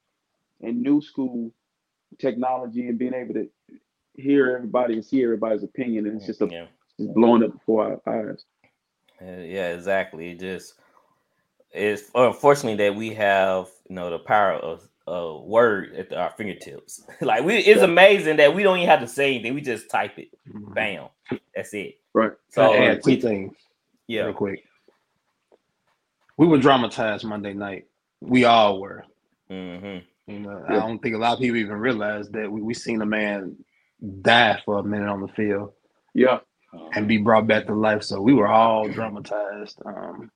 and 0.62 0.82
new 0.82 1.00
school 1.00 1.52
technology 2.18 2.88
and 2.88 2.98
being 2.98 3.14
able 3.14 3.34
to 3.34 3.48
hear 4.14 4.56
everybody 4.56 4.94
and 4.94 5.04
see 5.04 5.22
everybody's 5.22 5.62
opinion, 5.62 6.06
and 6.06 6.16
it's 6.16 6.26
just 6.26 6.42
a, 6.42 6.48
yeah. 6.50 6.66
just 6.98 7.14
blowing 7.14 7.42
up 7.42 7.52
before 7.52 8.00
our 8.04 8.30
eyes. 8.30 8.44
Uh, 9.20 9.42
yeah, 9.42 9.72
exactly. 9.72 10.30
It 10.30 10.40
just 10.40 10.74
it's 11.72 12.10
unfortunately 12.14 12.76
that 12.84 12.94
we 12.94 13.14
have 13.14 13.68
you 13.88 13.94
know 13.94 14.10
the 14.10 14.18
power 14.18 14.52
of 14.54 14.88
a 15.06 15.38
word 15.38 15.94
at 15.94 16.12
our 16.12 16.30
fingertips. 16.30 17.02
like 17.20 17.44
we, 17.44 17.56
it's 17.56 17.82
amazing 17.82 18.36
that 18.36 18.54
we 18.54 18.62
don't 18.62 18.78
even 18.78 18.88
have 18.88 19.00
to 19.00 19.08
say 19.08 19.34
anything. 19.34 19.54
We 19.54 19.60
just 19.60 19.90
type 19.90 20.18
it. 20.18 20.28
Mhm. 20.48 20.74
Bam. 20.74 21.08
That's 21.54 21.72
it. 21.74 21.98
Right. 22.14 22.32
So 22.50 22.72
I 22.72 22.76
add 22.76 23.02
two 23.02 23.10
we- 23.12 23.20
things 23.20 23.54
yeah, 24.06 24.24
real 24.24 24.34
quick. 24.34 24.64
We 26.36 26.46
were 26.46 26.58
dramatized 26.58 27.24
Monday 27.24 27.52
night. 27.52 27.86
We 28.20 28.44
all 28.44 28.80
were. 28.80 29.04
hmm 29.48 29.98
You 30.28 30.40
know, 30.40 30.62
I 30.68 30.74
don't 30.74 31.00
think 31.00 31.14
a 31.14 31.18
lot 31.18 31.34
of 31.34 31.40
people 31.40 31.56
even 31.56 31.76
realize 31.78 32.28
that 32.30 32.50
we, 32.52 32.62
we 32.62 32.74
seen 32.74 33.02
a 33.02 33.06
man 33.06 33.56
die 34.22 34.60
for 34.64 34.78
a 34.78 34.84
minute 34.84 35.08
on 35.08 35.22
the 35.22 35.28
field 35.28 35.72
Yeah. 36.14 36.40
and 36.94 37.08
be 37.08 37.16
brought 37.18 37.46
back 37.48 37.66
to 37.66 37.74
life. 37.74 38.02
So 38.04 38.20
we 38.20 38.34
were 38.34 38.48
all 38.48 38.88
dramatized. 38.88 39.80
Um, 39.86 40.30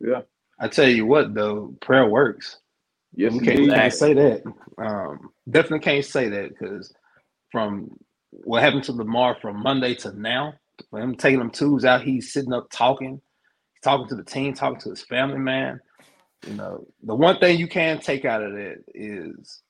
Yeah. 0.00 0.22
I 0.60 0.68
tell 0.68 0.88
you 0.88 1.06
what, 1.06 1.34
though, 1.34 1.74
prayer 1.80 2.06
works. 2.06 2.58
Yes, 3.14 3.32
we 3.32 3.40
can't, 3.40 3.92
say 3.92 4.12
that. 4.14 4.42
Um, 4.78 5.30
definitely 5.50 5.80
can't 5.80 6.04
say 6.04 6.28
that 6.28 6.50
because 6.50 6.92
from 7.50 7.90
what 8.30 8.62
happened 8.62 8.84
to 8.84 8.92
Lamar 8.92 9.36
from 9.40 9.62
Monday 9.62 9.94
to 9.96 10.12
now, 10.12 10.54
him 10.92 11.16
taking 11.16 11.38
them 11.38 11.50
twos 11.50 11.84
out, 11.84 12.02
he's 12.02 12.32
sitting 12.32 12.52
up 12.52 12.68
talking, 12.70 13.20
talking 13.82 14.08
to 14.08 14.14
the 14.16 14.24
team, 14.24 14.54
talking 14.54 14.80
to 14.80 14.90
his 14.90 15.02
family, 15.02 15.38
man. 15.38 15.80
You 16.46 16.54
know, 16.54 16.86
the 17.02 17.14
one 17.14 17.38
thing 17.38 17.58
you 17.58 17.68
can 17.68 18.00
take 18.00 18.24
out 18.24 18.42
of 18.42 18.52
that 18.52 18.84
is, 18.94 19.62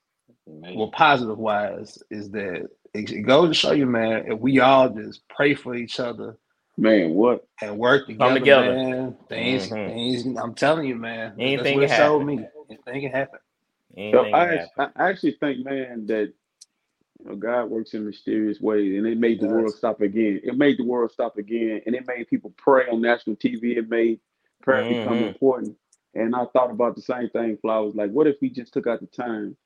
well, 0.47 0.91
positive 0.93 1.39
wise, 1.39 2.03
is 2.11 2.31
that 2.33 2.69
it, 2.95 3.11
it 3.11 3.23
goes 3.23 3.49
to 3.51 3.55
show 3.55 3.73
you, 3.73 3.87
man, 3.87 4.31
if 4.33 4.39
we 4.41 4.61
all 4.61 4.89
just 4.91 5.29
pray 5.29 5.55
for 5.55 5.75
each 5.75 6.01
other 6.01 6.39
Man, 6.77 7.11
what? 7.15 7.47
and 7.61 7.79
work 7.79 8.07
together, 8.07 8.35
together. 8.41 8.75
man, 8.75 9.17
things, 9.29 9.69
Mhm. 9.69 9.87
things, 9.87 10.39
I'm 10.39 10.55
telling 10.55 10.87
you, 10.89 10.97
man, 10.97 11.35
that's 11.37 11.41
Anything 11.41 11.75
what 11.75 11.85
it 11.85 11.89
can 11.89 11.97
showed 11.97 12.21
happen. 12.21 12.27
me. 12.37 12.47
Anything 12.71 13.03
can 13.03 13.13
happen. 13.13 13.41
So 14.13 14.21
I, 14.33 14.47
can 14.47 14.59
happen. 14.59 14.93
I 14.97 15.09
actually 15.11 15.33
think, 15.33 15.65
man, 15.65 16.07
that 16.07 16.33
you 17.21 17.27
know, 17.31 17.37
God 17.37 17.67
works 17.71 17.95
in 17.95 18.07
mysterious 18.07 18.61
ways, 18.61 18.97
and 18.99 19.07
it 19.07 19.19
made 19.19 19.41
the 19.41 19.47
Yes. 19.47 19.53
world 19.55 19.75
stop 19.75 20.01
again. 20.01 20.41
It 20.45 20.57
made 20.57 20.79
the 20.79 20.85
world 20.85 21.13
stop 21.13 21.39
again, 21.39 21.83
and 21.87 21.95
it 21.95 22.07
made 22.07 22.29
people 22.29 22.55
pray 22.57 22.89
on 22.89 23.01
national 23.01 23.37
TV. 23.37 23.77
It 23.77 23.89
made 23.89 24.21
prayer 24.63 24.85
become 24.85 25.21
Mhm. 25.21 25.29
important. 25.29 25.77
And 26.15 26.35
I 26.35 26.47
thought 26.53 26.71
about 26.71 26.97
the 26.97 27.03
same 27.03 27.31
thing. 27.31 27.59
Flowers, 27.63 27.95
like, 27.95 28.11
what 28.11 28.27
if 28.27 28.37
we 28.43 28.51
just 28.51 28.73
took 28.73 28.87
out 28.87 29.01
the 29.01 29.07
time 29.07 29.57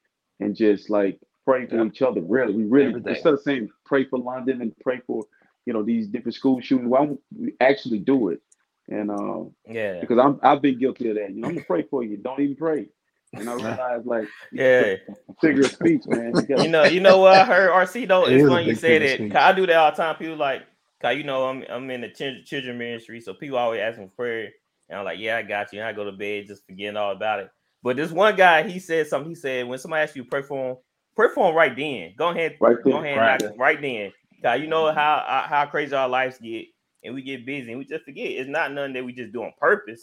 and 0.41 0.55
just 0.57 0.91
like 0.91 1.19
pray 1.47 1.67
for 1.67 1.77
Yeah. 1.77 1.85
each 1.87 2.03
other? 2.03 2.21
Really, 2.21 2.55
we 2.55 2.65
really 2.65 2.89
Every 2.89 3.01
day. 3.03 3.11
instead 3.13 3.35
of 3.35 3.43
saying 3.43 3.71
pray 3.87 4.05
for 4.05 4.19
London 4.19 4.61
and 4.63 4.77
pray 4.81 5.01
for 5.07 5.25
you 5.67 5.73
know 5.73 5.83
these 5.83 6.09
different 6.09 6.35
school 6.35 6.61
shootings, 6.61 6.89
why 6.89 7.07
don't 7.07 7.21
we 7.39 7.55
actually 7.61 8.01
do 8.01 8.31
it? 8.31 8.43
And 8.89 9.11
uh, 9.11 9.45
Yeah. 9.67 10.01
because 10.01 10.19
I'm 10.19 10.41
I've 10.43 10.63
been 10.63 10.79
guilty 10.79 11.11
of 11.11 11.17
that. 11.17 11.31
You 11.33 11.41
know, 11.43 11.49
I'm 11.49 11.55
gonna 11.55 11.67
pray 11.67 11.83
for 11.83 12.03
you. 12.05 12.17
Don't 12.19 12.41
even 12.41 12.57
pray. 12.57 12.89
And 13.35 13.49
I 13.49 13.55
realized 13.55 14.07
like 14.07 14.29
Yeah. 14.53 14.97
figure 15.41 15.65
of 15.65 15.73
speech, 15.73 16.03
man. 16.07 16.35
You 16.37 16.47
gotta- 16.47 16.63
you 16.65 16.69
know, 16.71 16.85
you 16.85 17.01
know 17.01 17.19
what 17.19 17.35
I 17.35 17.45
heard 17.47 17.71
RC 17.71 18.07
though. 18.09 18.27
It 18.27 18.35
It's 18.35 18.43
is 18.43 18.47
a 18.49 18.49
funny 18.51 18.67
you 18.71 18.75
said 18.75 19.03
it. 19.03 19.17
speech. 19.19 19.33
'cause 19.33 19.43
I 19.43 19.53
do 19.53 19.67
that 19.67 19.77
all 19.77 19.91
the 19.93 19.97
time. 19.97 20.17
People 20.17 20.37
like, 20.37 20.63
cause 21.01 21.17
you 21.17 21.25
know 21.25 21.45
I'm 21.47 21.65
I'm 21.71 21.91
in 21.91 22.03
the 22.03 22.11
chil- 22.11 22.43
children 22.45 22.79
ministry, 22.79 23.21
so 23.21 23.35
people 23.35 23.59
always 23.59 23.81
ask 23.81 23.99
me 23.99 24.07
for 24.07 24.13
prayer, 24.17 24.51
and 24.93 25.01
I'm 25.01 25.07
like, 25.07 25.19
yeah, 25.19 25.39
I 25.39 25.43
got 25.43 25.73
you. 25.73 25.81
And 25.81 25.89
I 25.89 25.93
go 25.95 26.05
to 26.05 26.13
bed 26.13 26.47
just 26.49 26.67
forgetting 26.67 26.97
all 26.99 27.13
about 27.13 27.41
it. 27.41 27.51
But 27.83 27.97
this 27.97 28.13
one 28.13 28.37
guy, 28.37 28.69
he 28.69 28.79
said 28.79 29.09
something. 29.09 29.31
He 29.31 29.35
said 29.35 29.67
when 29.67 29.79
somebody 29.81 30.03
asks 30.05 30.17
you 30.17 30.25
to 30.25 30.31
pray 30.31 30.43
for 30.43 30.71
him, 30.73 30.77
pray 31.17 31.29
for 31.35 31.51
him 31.51 31.57
right 31.57 31.75
then. 31.77 32.15
Go 32.17 32.29
ahead, 32.29 32.57
Right 32.61 32.77
go 32.85 32.93
then, 32.93 33.05
ahead, 33.05 33.17
right. 33.19 33.41
knock 33.43 33.53
right 33.59 33.83
then. 33.83 34.13
Cause 34.45 34.61
you 34.61 34.69
know 34.69 34.93
how 34.93 35.25
uh, 35.27 35.49
how 35.49 35.67
crazy 35.67 35.95
our 35.95 36.09
lives 36.09 36.39
get, 36.39 36.67
and 37.05 37.15
we 37.15 37.23
get 37.23 37.47
busy, 37.47 37.71
and 37.71 37.79
we 37.79 37.85
just 37.87 38.05
forget. 38.05 38.29
It's 38.31 38.51
not 38.51 38.73
nothing 38.73 38.93
that 38.95 39.05
we 39.05 39.13
just 39.13 39.33
do 39.33 39.43
on 39.45 39.53
purpose. 39.59 40.03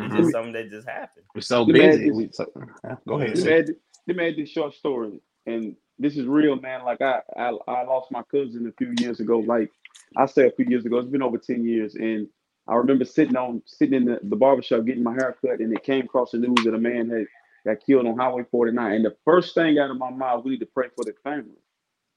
It's 0.00 0.14
Mhm. 0.14 0.18
just 0.18 0.32
something 0.32 0.52
that 0.54 0.70
just 0.70 0.88
happened. 0.88 1.26
We're 1.34 1.42
so 1.42 1.64
The 1.64 1.72
busy. 1.74 2.08
is- 2.08 2.16
We, 2.16 2.28
so, 2.32 2.46
go 3.08 3.20
ahead. 3.20 3.36
They 3.36 3.44
made, 3.44 3.66
they 4.06 4.14
made 4.14 4.36
this 4.36 4.50
short 4.50 4.74
story, 4.74 5.20
and 5.46 5.76
this 5.98 6.16
is 6.16 6.26
real, 6.26 6.56
man. 6.60 6.84
Like 6.84 7.00
I, 7.02 7.20
I, 7.36 7.50
I 7.68 7.84
lost 7.84 8.10
my 8.12 8.22
cousin 8.24 8.66
a 8.68 8.72
few 8.72 8.94
years 8.98 9.20
ago. 9.20 9.38
Like 9.40 9.70
I 10.16 10.26
say 10.26 10.46
a 10.46 10.52
few 10.52 10.66
years 10.68 10.84
ago, 10.86 10.98
it's 10.98 11.08
been 11.08 11.22
over 11.22 11.38
ten 11.38 11.64
years, 11.64 11.94
and 11.96 12.28
I 12.68 12.74
remember 12.76 13.04
sitting 13.04 13.36
on 13.36 13.62
sitting 13.66 13.94
in 13.94 14.04
the, 14.06 14.20
the 14.22 14.36
barbershop 14.36 14.84
getting 14.84 15.02
my 15.02 15.12
hair 15.14 15.36
cut, 15.40 15.60
and 15.60 15.72
it 15.72 15.82
came 15.84 16.04
across 16.04 16.32
the 16.32 16.38
news 16.38 16.64
that 16.64 16.74
a 16.74 16.78
man 16.78 17.10
had 17.10 17.26
got 17.66 17.84
killed 17.84 18.06
on 18.06 18.16
Highway 18.18 18.44
49. 18.50 18.92
And 18.94 19.04
the 19.04 19.16
first 19.24 19.54
thing 19.54 19.78
out 19.78 19.90
of 19.90 19.98
my 19.98 20.10
mouth, 20.10 20.44
we 20.44 20.52
need 20.52 20.60
to 20.60 20.66
pray 20.66 20.88
for 20.94 21.04
the 21.04 21.14
family. 21.24 21.58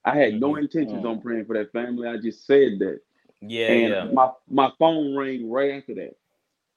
I 0.06 0.18
had 0.18 0.40
no 0.40 0.56
Mhm. 0.56 0.58
intentions 0.58 1.06
Mm. 1.06 1.06
on 1.06 1.22
praying 1.22 1.46
for 1.46 1.56
that 1.58 1.72
family. 1.72 2.08
I 2.08 2.18
just 2.18 2.46
said 2.46 2.80
that. 2.80 3.00
Yeah, 3.42 3.74
and 3.74 3.98
yeah. 3.98 4.10
my 4.12 4.30
my 4.50 4.72
phone 4.80 5.16
rang 5.18 5.50
right 5.50 5.72
after 5.72 5.96
that, 5.96 6.16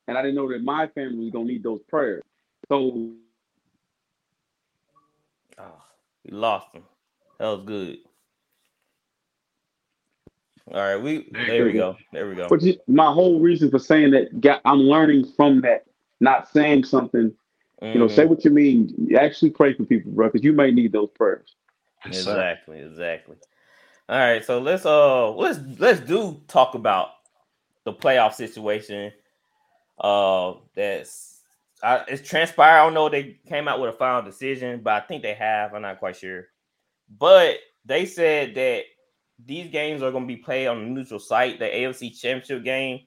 and 0.08 0.16
I 0.18 0.22
didn't 0.22 0.36
know 0.36 0.50
that 0.52 0.62
my 0.62 0.86
family 0.88 1.24
was 1.24 1.30
gonna 1.32 1.46
need 1.46 1.62
those 1.62 1.82
prayers. 1.88 2.22
So 2.70 3.12
Oh, 5.58 5.82
we 6.24 6.32
lost 6.32 6.74
him. 6.74 6.84
That 7.38 7.46
was 7.48 7.64
good. 7.66 7.98
All 10.72 10.80
right, 10.80 10.96
we 10.96 11.28
There 11.32 11.64
we 11.64 11.72
go. 11.72 11.92
go. 11.92 11.98
There 12.12 12.28
we 12.28 12.34
go. 12.34 12.48
But 12.48 12.62
you, 12.62 12.76
my 12.86 13.12
whole 13.12 13.40
reason 13.40 13.70
for 13.70 13.78
saying 13.78 14.10
that, 14.10 14.40
got, 14.40 14.60
I'm 14.64 14.80
learning 14.80 15.24
from 15.36 15.60
that, 15.62 15.86
not 16.20 16.48
saying 16.50 16.84
something. 16.84 17.32
You 17.80 17.94
know, 17.94 18.08
say 18.08 18.26
what 18.26 18.44
you 18.44 18.50
mean. 18.50 19.14
Actually 19.18 19.50
pray 19.50 19.72
for 19.72 19.84
people, 19.84 20.10
bro, 20.10 20.26
because 20.28 20.44
you 20.44 20.52
may 20.52 20.72
need 20.72 20.90
those 20.90 21.10
prayers. 21.14 21.54
Yes, 22.04 22.24
sir. 22.24 22.32
Exactly, 22.32 22.80
exactly. 22.80 23.36
All 24.08 24.18
right, 24.18 24.44
so 24.44 24.58
let's 24.58 24.84
uh 24.84 25.30
let's 25.30 25.60
let's 25.78 26.00
do 26.00 26.40
talk 26.48 26.74
about 26.74 27.10
the 27.84 27.92
playoff 27.92 28.34
situation. 28.34 29.12
Uh 29.98 30.54
that's 30.74 31.42
I, 31.82 32.04
it's 32.08 32.28
transpired. 32.28 32.80
I 32.80 32.84
don't 32.84 32.94
know 32.94 33.06
if 33.06 33.12
they 33.12 33.38
came 33.48 33.68
out 33.68 33.80
with 33.80 33.94
a 33.94 33.96
final 33.96 34.22
decision, 34.22 34.80
but 34.82 34.94
I 34.94 35.06
think 35.06 35.22
they 35.22 35.34
have. 35.34 35.72
I'm 35.72 35.82
not 35.82 36.00
quite 36.00 36.16
sure. 36.16 36.48
But 37.16 37.58
they 37.84 38.06
said 38.06 38.54
that 38.56 38.82
these 39.44 39.70
games 39.70 40.02
are 40.02 40.10
going 40.10 40.24
to 40.24 40.34
be 40.34 40.40
played 40.40 40.66
on 40.66 40.78
a 40.78 40.86
neutral 40.86 41.20
site. 41.20 41.58
The 41.58 41.66
AFC 41.66 42.18
Championship 42.18 42.64
game. 42.64 43.00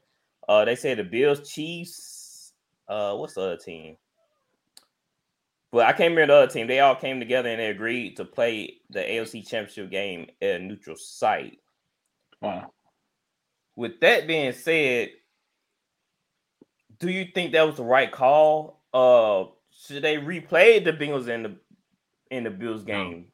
Uh, 0.48 0.66
they 0.66 0.76
say 0.76 0.94
the 0.94 1.04
Bills, 1.04 1.50
Chiefs. 1.50 2.54
Uh, 2.88 3.16
what's 3.16 3.34
the 3.36 3.42
other 3.42 3.58
team? 3.58 3.98
But 5.72 5.86
I 5.86 5.94
can't 5.94 6.12
remember 6.12 6.34
the 6.34 6.40
other 6.44 6.52
team. 6.52 6.68
They 6.68 6.80
all 6.82 6.96
came 6.96 7.20
together 7.20 7.50
and 7.50 7.60
they 7.60 7.68
agreed 7.68 8.18
to 8.18 8.26
play 8.26 8.78
the 8.90 9.00
AFC 9.00 9.48
Championship 9.48 9.90
game 9.90 10.28
at 10.42 10.56
a 10.56 10.60
neutral 10.60 10.98
site. 10.98 11.60
Wow. 12.42 12.74
With 13.76 14.00
that 14.02 14.28
being 14.28 14.52
said, 14.52 15.10
do 17.00 17.10
you 17.10 17.26
think 17.34 17.54
that 17.54 17.64
was 17.64 17.78
the 17.78 17.84
right 17.84 18.12
call? 18.12 18.82
Uh, 18.94 19.46
should 19.72 20.04
they 20.04 20.18
replay 20.18 20.84
the 20.84 20.92
Bengals 20.92 21.28
in 21.30 21.44
the 21.44 21.56
in 22.30 22.44
the 22.44 22.50
Bills 22.50 22.82
No. 22.86 22.94
game? 22.94 23.26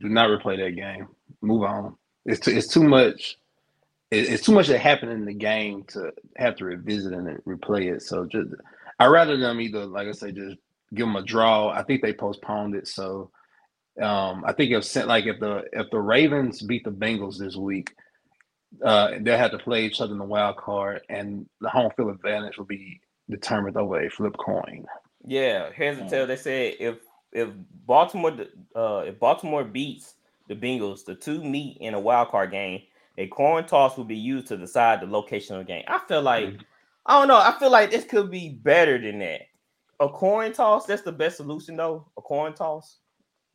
Do 0.00 0.08
not 0.08 0.28
replay 0.28 0.56
that 0.58 0.72
game. 0.72 1.06
Move 1.40 1.62
on. 1.62 1.96
It's 2.24 2.40
too, 2.40 2.50
it's 2.52 2.68
too 2.68 2.84
much. 2.84 3.36
It's 4.10 4.44
too 4.44 4.52
much 4.52 4.66
that 4.66 4.80
happened 4.80 5.12
in 5.12 5.24
the 5.24 5.32
game 5.32 5.84
to 5.90 6.12
have 6.36 6.56
to 6.56 6.64
revisit 6.64 7.12
and 7.12 7.28
replay 7.44 7.94
it. 7.94 8.02
So 8.02 8.26
just, 8.26 8.48
I 8.98 9.06
rather 9.06 9.36
them 9.36 9.60
either, 9.60 9.86
like 9.86 10.08
I 10.08 10.12
say, 10.12 10.32
just 10.32 10.56
give 10.92 11.06
them 11.06 11.14
a 11.14 11.22
draw. 11.22 11.68
I 11.68 11.84
think 11.84 12.02
they 12.02 12.12
postponed 12.12 12.74
it. 12.74 12.88
So 12.88 13.30
um, 14.00 14.44
I 14.44 14.52
think 14.52 14.72
if 14.72 14.84
sent 14.84 15.08
like 15.08 15.26
if 15.26 15.38
the 15.40 15.64
if 15.72 15.90
the 15.90 16.00
Ravens 16.00 16.62
beat 16.62 16.84
the 16.84 16.90
Bengals 16.90 17.38
this 17.38 17.56
week, 17.56 17.94
uh, 18.84 19.12
they'll 19.20 19.38
have 19.38 19.50
to 19.50 19.58
play 19.58 19.84
each 19.84 20.00
other 20.00 20.12
in 20.12 20.18
the 20.18 20.24
wild 20.24 20.56
card, 20.56 21.02
and 21.08 21.46
the 21.60 21.68
home 21.68 21.90
field 21.96 22.10
advantage 22.10 22.56
will 22.56 22.64
be 22.64 23.00
determined 23.28 23.76
over 23.76 24.00
a 24.00 24.10
flip 24.10 24.36
coin. 24.38 24.86
Yeah, 25.26 25.70
heads 25.72 25.98
and 25.98 26.08
tails. 26.08 26.28
They 26.28 26.36
said 26.36 26.74
if 26.80 26.98
if 27.32 27.50
Baltimore 27.86 28.32
uh 28.74 29.04
if 29.06 29.18
Baltimore 29.18 29.64
beats 29.64 30.14
the 30.50 30.56
Bengals, 30.56 31.04
the 31.04 31.14
two 31.14 31.42
meet 31.42 31.78
in 31.80 31.94
a 31.94 32.00
wild 32.00 32.28
card 32.28 32.50
game. 32.50 32.82
A 33.16 33.28
coin 33.28 33.64
toss 33.66 33.96
will 33.96 34.04
be 34.04 34.16
used 34.16 34.48
to 34.48 34.56
decide 34.56 35.00
the 35.00 35.06
location 35.06 35.54
of 35.54 35.60
the 35.60 35.72
game. 35.72 35.84
I 35.86 36.00
feel 36.08 36.22
like 36.22 36.54
I 37.06 37.18
don't 37.18 37.28
know. 37.28 37.38
I 37.38 37.56
feel 37.58 37.70
like 37.70 37.90
this 37.90 38.04
could 38.04 38.30
be 38.30 38.50
better 38.50 39.00
than 39.00 39.20
that. 39.20 39.42
A 40.00 40.08
coin 40.08 40.52
toss. 40.52 40.86
That's 40.86 41.02
the 41.02 41.12
best 41.12 41.36
solution, 41.36 41.76
though. 41.76 42.06
A 42.18 42.22
coin 42.22 42.52
toss. 42.52 42.98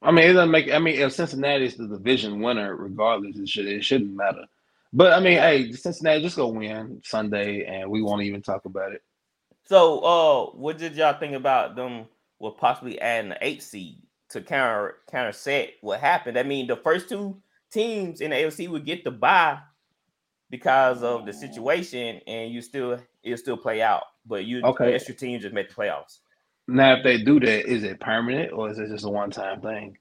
I 0.01 0.11
mean, 0.11 0.29
it 0.29 0.33
doesn't 0.33 0.51
make. 0.51 0.71
I 0.71 0.79
mean, 0.79 0.99
if 0.99 1.11
Cincinnati 1.11 1.65
is 1.65 1.75
the 1.75 1.87
division 1.87 2.39
winner, 2.39 2.75
regardless, 2.75 3.37
it 3.37 3.49
should 3.49 3.67
it 3.67 3.83
shouldn't 3.83 4.15
matter. 4.15 4.45
But 4.93 5.11
I 5.11 5.19
mean, 5.19 5.37
hey, 5.37 5.71
Cincinnati 5.73 6.21
just 6.21 6.37
go 6.37 6.47
win 6.47 7.01
Sunday, 7.03 7.65
and 7.65 7.89
we 7.89 8.01
won't 8.01 8.23
even 8.23 8.41
talk 8.41 8.63
about 8.63 8.93
it. 8.93 9.01
So, 9.65 9.99
uh, 9.99 10.45
what 10.51 10.77
did 10.77 10.95
y'all 10.95 11.19
think 11.19 11.33
about 11.33 11.75
them? 11.75 12.05
With 12.39 12.57
possibly 12.57 12.99
adding 13.01 13.31
an 13.31 13.37
eight 13.41 13.63
seed 13.63 14.04
to 14.35 14.41
counter 14.41 14.97
counter 15.09 15.31
set 15.31 15.71
what 15.81 15.99
happened. 15.99 16.37
I 16.37 16.43
mean, 16.43 16.67
the 16.67 16.75
first 16.75 17.09
two 17.09 17.41
teams 17.71 18.21
in 18.21 18.31
the 18.31 18.37
AFC 18.37 18.67
would 18.69 18.85
get 18.85 19.03
the 19.03 19.11
bye 19.11 19.59
because 20.49 21.03
of 21.03 21.25
the 21.25 21.33
situation, 21.33 22.21
and 22.27 22.51
you 22.51 22.61
still 22.61 22.99
it'll 23.23 23.37
still 23.37 23.57
play 23.57 23.81
out. 23.81 24.03
But 24.25 24.45
you 24.45 24.61
Okay. 24.63 24.93
extra 24.93 25.15
teams 25.15 25.41
just 25.43 25.53
make 25.53 25.69
the 25.69 25.75
playoffs. 25.75 26.19
Now, 26.67 26.95
if 26.97 27.03
they 27.03 27.21
do 27.23 27.39
that, 27.39 27.65
is 27.67 27.83
it 27.83 27.99
permanent 27.99 28.51
or 28.51 28.69
is 28.69 28.79
it 28.79 28.89
just 28.89 29.05
a 29.05 29.09
one 29.09 29.31
time 29.31 29.61
thing? 29.61 29.97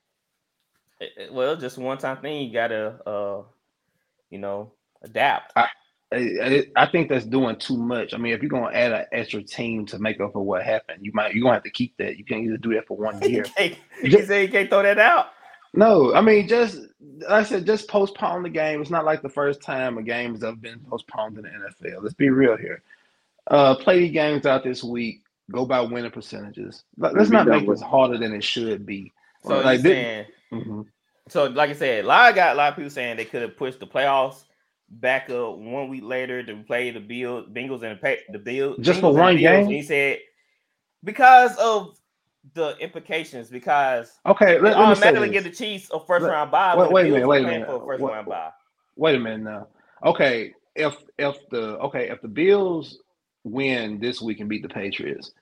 It- 1.01 1.13
it- 1.17 1.33
well, 1.33 1.57
just 1.57 1.79
one 1.79 1.99
time 1.99 2.21
thing. 2.21 2.47
You 2.47 2.53
gotta, 2.53 3.09
uh, 3.09 3.43
you 4.31 4.39
know, 4.39 4.73
adapt. 5.03 5.53
I, 5.57 5.69
I, 6.15 6.67
I 6.77 6.87
think 6.87 7.09
that's 7.09 7.25
doing 7.25 7.57
too 7.57 7.77
much. 7.77 8.15
I 8.15 8.17
mean, 8.19 8.33
if 8.33 8.43
you're 8.43 8.51
gonna 8.51 8.75
add 8.75 8.93
an 8.93 9.07
extra 9.13 9.43
team 9.43 9.87
to 9.87 9.99
make 9.99 10.21
up 10.21 10.33
for 10.33 10.43
what 10.43 10.63
happened, 10.63 11.05
you 11.05 11.13
might 11.15 11.35
you're 11.35 11.43
gonna 11.43 11.55
have 11.55 11.63
to 11.65 11.71
keep 11.71 11.97
that. 11.99 12.17
You 12.19 12.25
can't 12.25 12.45
either 12.45 12.57
do 12.57 12.75
that 12.75 12.87
for 12.87 12.97
one 12.97 13.21
year. 13.31 13.45
can't- 13.45 13.77
he 14.03 14.11
said 14.23 14.43
he 14.43 14.49
can't 14.49 14.69
throw 14.69 14.83
that 14.83 14.99
out. 14.99 15.29
No, 15.73 16.15
I 16.15 16.21
mean 16.21 16.47
just 16.49 16.79
like 17.19 17.31
I 17.31 17.43
said, 17.43 17.67
just 17.67 17.89
postpone 17.89 18.43
the 18.45 18.49
game. 18.51 18.81
It's 18.81 18.91
not 18.91 19.05
like 19.05 19.23
the 19.23 19.29
first 19.29 19.61
time 19.63 19.99
a 19.99 20.03
game 20.03 20.33
has 20.33 20.45
ever 20.45 20.57
been 20.57 20.81
postponed 20.89 21.37
in 21.39 21.45
the 21.45 21.51
NFL. 21.51 22.03
Let's 22.03 22.15
be 22.15 22.31
real 22.31 22.57
here. 22.57 22.83
Uh, 23.49 23.75
play 23.75 24.01
the 24.01 24.09
games 24.09 24.47
out 24.47 24.65
this 24.65 24.83
week. 24.85 25.21
Go 25.51 25.67
by 25.67 25.81
winning 25.81 26.11
percentages. 26.11 26.85
Let- 26.97 27.15
Let's 27.15 27.29
Be 27.29 27.37
not 27.37 27.47
make 27.49 27.67
with 27.67 27.79
this 27.79 27.87
harder 27.87 28.17
than 28.19 28.33
it 28.33 28.43
should 28.45 28.87
be. 28.87 29.13
So 29.45 29.61
Like, 29.61 29.79
you 29.79 29.83
this- 29.83 29.93
saying 29.93 30.27
Mhm. 30.53 30.87
So, 31.29 31.47
like 31.47 31.71
I 31.71 31.73
said, 31.73 32.05
a 32.05 32.07
lot 32.07 32.29
of 32.31 32.35
got 32.37 32.53
a 32.55 32.57
lot 32.57 32.69
of 32.73 32.77
people 32.77 32.91
saying 32.91 33.17
they 33.17 33.25
could 33.25 33.43
have 33.43 33.57
pushed 33.57 33.81
the 33.81 33.87
playoffs 33.87 34.45
back 35.01 35.31
up 35.31 35.57
one 35.59 35.89
week 35.89 36.03
later 36.05 36.43
to 36.43 36.57
play 36.65 36.91
the 36.91 37.01
Bill 37.01 37.45
Bengals 37.45 37.83
and 37.83 37.99
the, 38.01 38.19
the 38.33 38.39
Bill 38.39 38.77
Just 38.81 39.01
Bengals 39.01 39.03
for 39.03 39.13
one 39.15 39.37
game? 39.37 39.67
He 39.67 39.83
said 39.83 40.19
because 41.03 41.57
of 41.57 41.97
the 42.55 42.77
implications, 42.79 43.49
because 43.49 44.13
Okay, 44.27 44.55
let, 44.55 44.63
let 44.63 44.77
automatically 44.77 45.31
give 45.31 45.45
the 45.45 45.51
Chiefs 45.51 45.91
a 45.93 46.01
first 46.01 46.23
Let- 46.25 46.31
round 46.33 46.51
bye. 46.51 46.77
wait- 46.77 46.93
wait 46.93 47.07
a 47.07 47.11
minute, 47.13 47.27
wait 47.29 47.45
a 47.45 47.47
minute. 47.47 47.69
For 47.69 47.83
a 47.83 47.87
first 47.87 48.01
What- 48.03 48.13
round 48.13 48.27
bye. 48.27 48.51
Wait 48.97 49.15
a 49.17 49.19
minute 49.19 49.41
now. 49.43 49.67
Okay, 50.05 50.53
if 50.77 50.95
if 51.19 51.37
the 51.51 51.79
okay 51.79 52.09
if 52.11 52.21
the 52.21 52.29
Bills 52.29 52.99
win 53.45 53.99
this 53.99 54.21
week 54.23 54.41
and 54.41 54.49
beat 54.49 54.63
the 54.63 54.69
Patriots, 54.69 55.33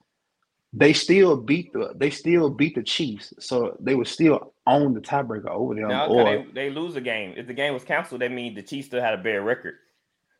they 0.73 0.93
still 0.93 1.37
beat 1.37 1.73
the 1.73 1.93
they 1.97 2.09
still 2.11 2.49
beat 2.49 2.75
the 2.77 2.83
Chiefs, 2.83 3.33
so 3.41 3.77
they 3.81 3.95
would 3.95 4.07
still 4.09 4.52
own 4.67 4.95
the 4.95 5.01
tiebreaker 5.01 5.49
over 5.49 5.75
them. 5.75 5.89
Now, 5.89 6.07
or 6.07 6.25
they, 6.25 6.47
they 6.55 6.71
lose 6.71 6.97
a 6.97 7.01
game. 7.01 7.35
If 7.37 7.47
the 7.47 7.55
game 7.55 7.75
was 7.75 7.85
canceled, 7.85 8.21
that 8.21 8.33
means 8.33 8.55
the 8.55 8.63
Chiefs 8.63 8.89
still 8.89 9.01
had 9.01 9.15
a 9.15 9.19
better 9.19 9.43
record. 9.43 9.75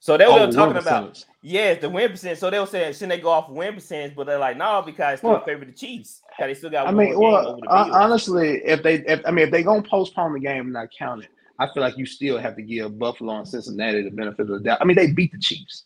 So 0.03 0.17
they 0.17 0.27
were 0.27 0.51
talking 0.51 0.77
about. 0.77 1.25
Yes, 1.43 1.81
the 1.81 1.89
win 1.89 2.11
percent. 2.11 2.37
So 2.37 2.51
they 2.51 2.59
were 2.59 2.67
saying, 2.67 2.95
shouldn't 2.95 3.11
they 3.11 3.21
go 3.21 3.31
off 3.31 3.49
win 3.49 3.75
percentage? 3.75 4.17
But 4.17 4.27
they're 4.27 4.37
like, 4.37 4.57
no, 4.57 4.83
because 4.85 5.19
still 5.19 5.31
Well, 5.31 5.45
favor 5.45 5.65
the 5.65 5.71
Chiefs. 5.71 6.23
Because 6.29 6.51
they 6.51 6.55
still 6.55 6.71
got 6.71 6.89
I 6.89 6.91
mean, 6.91 7.17
well, 7.17 7.61
honestly, 7.69 8.61
if 8.65 8.83
they, 8.83 8.97
if 9.07 9.21
I 9.25 9.31
mean, 9.31 9.45
if 9.45 9.53
they 9.53 9.63
gonna 9.63 9.85
postpone 9.85 10.33
the 10.33 10.41
game 10.41 10.63
and 10.63 10.73
not 10.73 10.89
count 10.97 11.23
it, 11.23 11.31
I 11.61 11.69
feel 11.73 11.85
like 11.85 11.97
you 11.97 12.05
still 12.05 12.37
have 12.39 12.57
to 12.57 12.63
give 12.63 12.99
Buffalo 12.99 13.39
and 13.39 13.47
Cincinnati 13.47 14.03
the 14.03 14.11
benefit 14.11 14.41
of 14.41 14.49
the 14.49 14.59
doubt. 14.59 14.79
I 14.81 14.85
mean, 14.85 14.97
they 14.97 15.13
beat 15.13 15.31
the 15.31 15.39
Chiefs. 15.39 15.85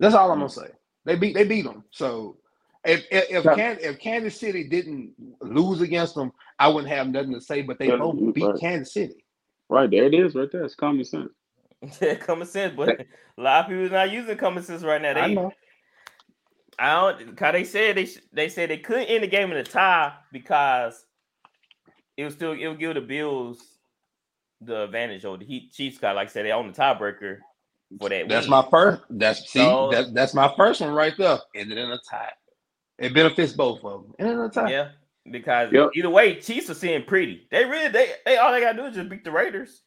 That's 0.00 0.14
all 0.14 0.30
I'm 0.30 0.38
hmm. 0.38 0.44
gonna 0.44 0.50
say. 0.50 0.72
They 1.04 1.16
beat, 1.16 1.34
they 1.34 1.44
beat 1.44 1.66
them. 1.66 1.84
So 1.90 2.37
if 2.84 3.06
if 3.10 3.30
if, 3.30 3.44
Yeah. 3.44 3.54
Can, 3.54 3.78
if 3.80 3.98
Kansas 3.98 4.38
City 4.38 4.64
didn't 4.64 5.12
lose 5.40 5.80
against 5.80 6.14
them, 6.14 6.32
I 6.58 6.68
wouldn't 6.68 6.92
have 6.92 7.08
nothing 7.08 7.34
to 7.34 7.40
say. 7.40 7.62
But 7.62 7.78
they 7.78 7.88
Yeah, 7.88 7.96
both 7.96 8.34
beat. 8.34 8.60
Kansas 8.60 8.92
City. 8.94 9.24
Right 9.68 9.90
there 9.90 10.04
it 10.04 10.14
is, 10.14 10.34
right 10.34 10.50
there. 10.50 10.64
It's 10.64 10.74
common 10.74 11.04
sense. 11.04 11.30
Yeah, 12.00 12.14
common 12.16 12.46
sense, 12.46 12.74
but 12.76 12.88
a 12.88 13.06
lot 13.40 13.64
of 13.64 13.68
people 13.68 13.86
are 13.86 13.90
not 13.90 14.10
using 14.10 14.36
common 14.36 14.64
sense 14.64 14.82
right 14.82 15.00
now. 15.00 15.14
They, 15.14 15.20
I 15.20 15.50
I, 16.80 17.12
don't. 17.12 17.36
Cause 17.36 17.52
they 17.52 17.64
said 17.64 17.96
they 17.96 18.08
they 18.32 18.48
said 18.48 18.70
they 18.70 18.78
couldn't 18.78 19.04
end 19.06 19.22
the 19.22 19.28
game 19.28 19.50
in 19.50 19.56
a 19.58 19.64
tie 19.64 20.12
because 20.32 21.04
it 22.16 22.24
was 22.24 22.34
still 22.34 22.52
it 22.52 22.66
would 22.66 22.78
give 22.80 22.94
the 22.94 23.00
Bills 23.00 23.62
the 24.60 24.84
advantage 24.84 25.24
over 25.24 25.38
the 25.38 25.44
Heat 25.44 25.72
Chiefs. 25.72 25.98
Got 25.98 26.16
like 26.16 26.28
I 26.28 26.30
said, 26.32 26.46
they 26.46 26.52
own 26.52 26.66
the 26.66 26.72
tiebreaker 26.72 27.38
for 28.00 28.08
that. 28.08 28.28
That's 28.28 28.46
win. 28.46 28.50
my 28.50 28.66
first. 28.70 29.02
That's 29.10 29.48
see. 29.48 29.60
So- 29.60 29.90
that, 29.92 30.14
that's 30.14 30.34
my 30.34 30.52
first 30.56 30.80
one 30.80 30.90
right 30.90 31.14
there. 31.16 31.38
Ended 31.54 31.78
in 31.78 31.90
a 31.90 31.98
tie. 32.08 32.32
It 32.98 33.14
benefits 33.14 33.52
both 33.52 33.84
of 33.84 34.02
them. 34.02 34.14
Ended 34.18 34.34
in 34.34 34.40
a 34.42 34.48
tie. 34.48 34.70
Yeah, 34.70 34.88
because 35.30 35.72
Yep. 35.72 35.90
either 35.94 36.10
way, 36.10 36.40
Chiefs 36.40 36.68
are 36.70 36.74
seeing 36.74 37.04
pretty. 37.04 37.46
They 37.50 37.64
really 37.64 37.88
they 37.88 38.12
they 38.24 38.36
all 38.38 38.52
they 38.52 38.60
gotta 38.60 38.76
do 38.78 38.86
is 38.86 38.94
just 38.96 39.08
beat 39.08 39.24
the 39.24 39.30
Raiders. 39.30 39.82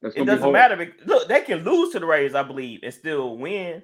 That's 0.00 0.14
It 0.16 0.24
doesn't 0.24 0.42
hard. 0.42 0.52
matter. 0.52 0.94
Look, 1.06 1.28
they 1.28 1.42
can 1.42 1.64
lose 1.64 1.92
to 1.92 2.00
the 2.00 2.06
Raiders, 2.06 2.34
I 2.34 2.42
believe, 2.42 2.80
and 2.82 2.92
still 2.92 3.36
win. 3.38 3.82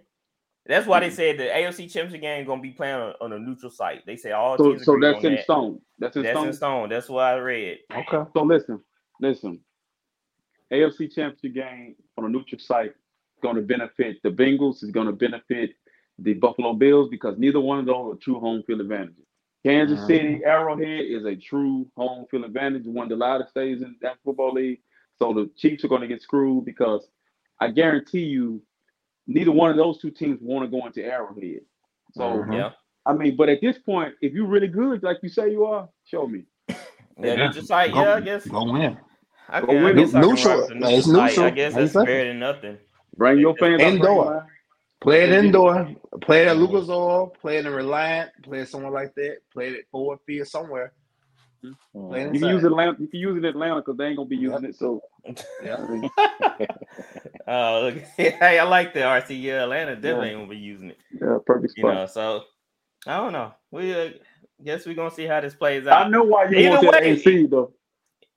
That's 0.66 0.86
why 0.86 1.00
Mm-hmm. 1.00 1.08
they 1.08 1.14
said 1.14 1.38
the 1.38 1.44
AFC 1.44 1.88
Championship 1.92 2.20
game 2.20 2.44
gonna 2.46 2.60
be 2.62 2.70
playing 2.70 2.96
on, 2.96 3.14
on 3.20 3.32
a 3.32 3.38
neutral 3.38 3.70
site. 3.70 4.04
They 4.06 4.16
say 4.16 4.32
all 4.32 4.56
So, 4.58 4.72
teams 4.72 4.84
so 4.84 4.98
that's 5.00 5.24
in 5.24 5.34
that. 5.36 5.44
stone. 5.44 5.80
That's 5.98 6.16
in 6.16 6.22
That's 6.22 6.34
stone. 6.36 6.46
in 6.48 6.52
stone. 6.52 6.88
That's 6.90 7.08
what 7.08 7.22
I 7.24 7.36
read. 7.36 7.78
Okay. 7.92 8.30
So 8.34 8.42
listen, 8.42 8.80
listen. 9.20 9.60
AFC 10.72 11.12
Championship 11.12 11.54
game 11.54 11.96
on 12.18 12.26
a 12.26 12.28
neutral 12.28 12.58
site 12.58 12.90
is 12.90 13.40
going 13.42 13.56
to 13.56 13.62
benefit 13.62 14.18
the 14.22 14.30
Bengals. 14.30 14.82
Is 14.84 14.90
going 14.90 15.06
to 15.06 15.12
benefit 15.12 15.70
the 16.18 16.34
Buffalo 16.34 16.72
Bills 16.74 17.08
because 17.10 17.38
neither 17.38 17.60
one 17.60 17.78
of 17.78 17.86
those 17.86 18.14
are 18.14 18.18
true 18.18 18.40
home 18.40 18.62
field 18.66 18.80
advantages. 18.80 19.24
Kansas 19.64 20.00
Mhm. 20.00 20.06
City 20.06 20.40
Arrowhead 20.44 21.04
is 21.04 21.24
a 21.24 21.34
true 21.36 21.86
home 21.96 22.26
field 22.30 22.44
advantage. 22.44 22.86
One 22.86 23.04
of 23.04 23.10
the 23.10 23.16
loudest 23.16 23.50
stays 23.50 23.82
in 23.82 23.96
that 24.02 24.16
football 24.24 24.52
league. 24.52 24.80
So 25.18 25.32
the 25.32 25.50
Chiefs 25.56 25.84
are 25.84 25.88
going 25.88 26.00
to 26.02 26.06
get 26.06 26.22
screwed 26.22 26.64
because 26.64 27.08
I 27.60 27.70
guarantee 27.70 28.24
you, 28.24 28.62
neither 29.26 29.50
one 29.52 29.70
of 29.70 29.76
those 29.76 29.98
two 29.98 30.10
teams 30.10 30.40
want 30.40 30.64
to 30.70 30.70
go 30.78 30.86
into 30.86 31.04
Arrowhead. 31.04 31.62
So 32.12 32.22
Mhm. 32.22 32.52
Yeah. 32.54 32.70
I 33.04 33.12
mean, 33.14 33.36
but 33.36 33.48
at 33.48 33.60
this 33.60 33.78
point, 33.78 34.14
if 34.22 34.32
you're 34.32 34.46
really 34.46 34.68
good, 34.68 35.02
like 35.02 35.18
you 35.22 35.28
say 35.28 35.50
you 35.50 35.64
are, 35.64 35.88
show 36.04 36.26
me. 36.26 36.44
Yeah, 37.20 37.34
Yeah. 37.34 37.46
neutral 37.46 37.64
site. 37.64 37.92
Go- 37.92 38.00
Yeah, 38.02 38.14
I 38.14 38.20
guess. 38.20 38.46
Go 38.46 38.72
win. 38.72 38.96
I, 39.48 39.60
go 39.60 39.66
can, 39.66 39.76
I 39.78 39.82
win. 39.84 39.96
guess 39.96 40.14
I 40.14 40.20
can 40.20 40.30
Neutral. 40.30 40.58
rock 40.60 40.68
the 40.68 40.74
It's 40.76 40.82
neutral 40.82 41.02
site. 41.02 41.28
neutral. 41.30 41.46
I 41.46 41.50
guess 41.50 41.72
Like 41.74 41.82
that's 41.82 41.94
better 41.94 42.24
than 42.28 42.38
nothing. 42.38 42.78
Bring 43.16 43.38
your 43.40 43.56
fans 43.56 43.82
out, 43.82 43.88
Indoor. 43.92 44.46
Bring. 45.00 45.18
Play 45.18 45.22
it 45.24 45.44
indoor. 45.44 45.88
Play 46.22 46.42
it 46.42 46.48
at 46.48 46.56
Lucas 46.56 46.88
Oil. 46.88 47.28
Play 47.40 47.58
it 47.58 47.66
in 47.66 47.72
Reliant. 47.72 48.30
Play 48.42 48.60
it 48.60 48.68
somewhere 48.68 48.90
like 48.92 49.14
that. 49.14 49.38
Play 49.52 49.68
it 49.68 49.74
at 49.78 49.84
Ford 49.90 50.18
Field 50.26 50.46
somewhere. 50.48 50.92
Play 51.62 51.70
it 51.70 51.74
You 51.94 52.10
can 52.12 52.34
inside. 52.36 52.50
use 52.50 52.64
Atlanta. 52.64 52.96
You 53.00 53.08
can 53.08 53.20
use 53.20 53.36
it 53.36 53.38
in 53.40 53.44
Atlanta 53.46 53.76
because 53.76 53.96
they 53.96 54.06
ain't 54.06 54.16
gonna 54.16 54.28
be 54.28 54.36
using 54.36 54.64
it. 54.64 54.74
So 54.76 55.00
Yeah. 55.64 56.08
Oh, 57.50 57.80
look. 57.84 58.02
hey, 58.16 58.58
I 58.58 58.64
like 58.64 58.92
the 58.92 59.00
RC. 59.00 59.40
Yeah, 59.40 59.62
Atlanta 59.62 59.94
definitely 59.96 60.28
ain't 60.30 60.38
gonna 60.38 60.50
be 60.50 60.56
using 60.58 60.90
it. 60.90 60.98
yeah, 61.12 61.38
perfect 61.46 61.72
You 61.76 61.82
spot. 61.82 61.94
know, 61.94 62.06
so 62.06 62.42
I 63.06 63.16
don't 63.16 63.32
know. 63.32 63.52
We 63.70 63.94
uh, 63.94 64.10
guess 64.62 64.84
we're 64.84 64.94
gonna 64.94 65.10
see 65.10 65.24
how 65.24 65.40
this 65.40 65.54
plays 65.54 65.86
out. 65.86 66.06
I 66.06 66.08
know 66.10 66.24
why 66.24 66.48
you 66.50 66.58
Either 66.58 66.70
want 66.70 66.82
that 66.92 67.02
way- 67.02 67.08
AC 67.12 67.46
though. 67.46 67.72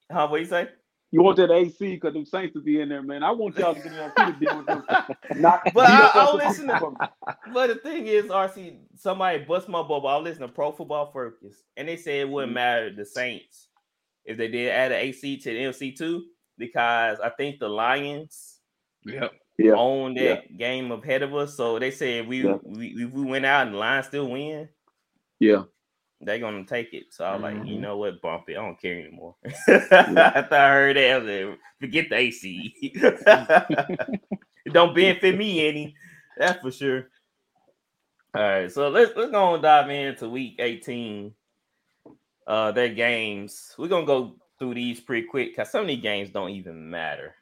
Huh? 0.09 0.27
What 0.29 0.39
you 0.39 0.45
say? 0.45 0.69
You 1.13 1.21
want 1.21 1.35
that 1.37 1.51
AC 1.51 1.77
because 1.95 2.13
them 2.13 2.25
Saints 2.25 2.53
to 2.53 2.61
be 2.61 2.79
in 2.79 2.87
there, 2.87 3.01
man. 3.03 3.21
I 3.21 3.31
want 3.31 3.57
y'all 3.57 3.73
to 3.75 3.79
get 3.81 3.87
in 3.91 3.93
there 3.97 4.13
to 4.15 4.35
deal 4.39 4.57
with 4.57 4.65
them. 4.65 4.83
Not 5.35 5.61
But 5.73 5.89
I- 5.89 6.05
up 6.05 6.15
I'll 6.15 6.35
listen 6.37 6.67
to- 6.67 6.73
people. 6.73 6.95
But 7.53 7.67
the 7.67 7.75
thing 7.75 8.07
is, 8.07 8.25
RC, 8.27 8.77
somebody 8.95 9.39
bust 9.43 9.67
my 9.67 9.81
bubble. 9.81 10.07
I 10.07 10.15
listen 10.17 10.41
to 10.43 10.47
Pro 10.47 10.71
Football 10.71 11.11
Focus, 11.11 11.63
and 11.75 11.87
they 11.87 11.97
said 11.97 12.13
it 12.15 12.23
Mm-hmm. 12.23 12.31
wouldn't 12.33 12.53
matter 12.53 12.93
the 12.95 13.05
Saints 13.05 13.67
if 14.23 14.37
they 14.37 14.47
did 14.47 14.69
add 14.69 14.91
an 14.93 14.99
AC 14.99 15.37
to 15.37 15.49
the 15.53 15.59
NFC 15.59 15.91
two 15.97 16.23
because 16.57 17.19
I 17.19 17.29
think 17.29 17.59
the 17.59 17.67
Lions 17.67 18.59
Yep. 19.05 19.31
Yeah. 19.57 19.73
own 19.73 20.13
that 20.13 20.55
game 20.57 20.91
ahead 20.91 21.23
of 21.23 21.35
us. 21.35 21.57
So 21.57 21.77
they 21.77 21.91
said 21.91 22.27
we, 22.27 22.43
Yeah. 22.45 22.57
we 22.63 22.87
if 23.03 23.11
we 23.11 23.23
went 23.25 23.45
out 23.45 23.65
and 23.65 23.73
the 23.75 23.79
Lions 23.79 24.07
still 24.07 24.29
win, 24.29 24.69
Yeah. 25.39 25.63
They're 26.23 26.39
gonna 26.39 26.63
take 26.65 26.93
it. 26.93 27.05
So 27.13 27.25
I 27.25 27.33
was 27.33 27.41
like, 27.41 27.55
you 27.67 27.77
Mhm. 27.77 27.81
know 27.81 27.97
what, 27.97 28.21
bump 28.21 28.49
it. 28.49 28.53
I 28.57 28.61
don't 28.61 28.79
care 28.79 28.99
anymore. 28.99 29.35
After 29.67 30.55
I 30.55 30.69
heard 30.69 30.95
that, 30.97 31.11
I 31.11 31.17
was 31.17 31.27
like, 31.49 31.59
forget 31.79 32.09
the 32.09 32.15
AC. 32.15 32.73
it 34.65 34.73
don't 34.73 34.95
benefit 34.95 35.37
me 35.37 35.67
any. 35.67 35.95
That's 36.37 36.61
for 36.61 36.71
sure. 36.71 37.09
All 38.33 38.41
right, 38.41 38.71
so 38.71 38.89
let's 38.89 39.11
let's 39.15 39.31
go 39.31 39.53
and 39.55 39.63
dive 39.63 39.89
into 39.89 40.29
week 40.29 40.55
18. 40.59 41.33
Uh 42.47 42.71
their 42.71 42.89
games. 42.89 43.73
We're 43.77 43.87
gonna 43.87 44.05
go 44.05 44.35
through 44.57 44.75
these 44.75 44.99
pretty 44.99 45.27
quick 45.27 45.49
because 45.51 45.71
some 45.71 45.81
of 45.81 45.87
these 45.87 46.01
games 46.01 46.29
don't 46.29 46.49
even 46.51 46.89
matter. 46.89 47.35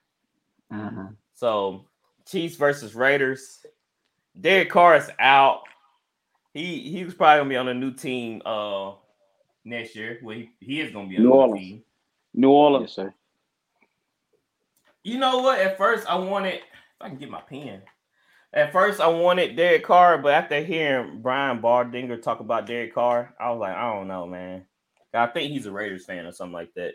Mhm. 0.72 1.16
So 1.34 1.86
Chiefs 2.26 2.56
versus 2.56 2.96
Raiders. 2.96 3.66
Derek 4.40 4.70
Carr 4.70 4.96
is 4.96 5.10
out. 5.20 5.64
He 6.54 6.90
he 6.90 7.04
was 7.04 7.14
probably 7.14 7.40
gonna 7.40 7.50
be 7.50 7.58
on 7.58 7.68
a 7.68 7.74
new 7.74 7.94
team 7.94 8.42
uh 8.46 8.94
next 9.66 9.96
year. 9.96 10.20
Well, 10.24 10.36
he, 10.36 10.50
he 10.60 10.82
is 10.82 10.92
gonna 10.92 11.08
be 11.08 11.18
on 11.18 11.24
New 11.24 11.30
a 11.30 11.32
new 11.32 11.40
Orleans. 11.42 11.60
team. 11.60 11.84
New 12.34 12.52
Orleans. 12.52 12.84
Yes, 12.90 12.96
sir. 12.96 13.14
You 15.04 15.18
know 15.18 15.40
what? 15.40 15.60
At 15.60 15.78
first, 15.78 16.08
I 16.08 16.16
wanted. 16.16 16.56
If 16.56 16.62
I 17.02 17.10
can 17.10 17.18
get 17.18 17.30
my 17.30 17.42
pen. 17.42 17.82
At 18.52 18.72
first, 18.72 19.00
I 19.00 19.08
wanted 19.08 19.56
Derek 19.56 19.84
Carr, 19.84 20.18
but 20.18 20.34
after 20.34 20.60
hearing 20.62 21.22
Brian 21.22 21.62
Baldinger 21.62 22.20
talk 22.20 22.40
about 22.40 22.66
Derek 22.66 22.96
Carr, 22.96 23.36
I 23.40 23.52
was 23.52 23.60
like, 23.60 23.76
I 23.76 23.94
don't 23.94 24.08
know, 24.08 24.26
man. 24.26 24.66
I 25.14 25.28
think 25.28 25.52
he's 25.52 25.68
a 25.68 25.72
Raiders 25.72 26.06
fan 26.06 26.26
or 26.26 26.32
something 26.32 26.54
like 26.54 26.74
that. 26.76 26.94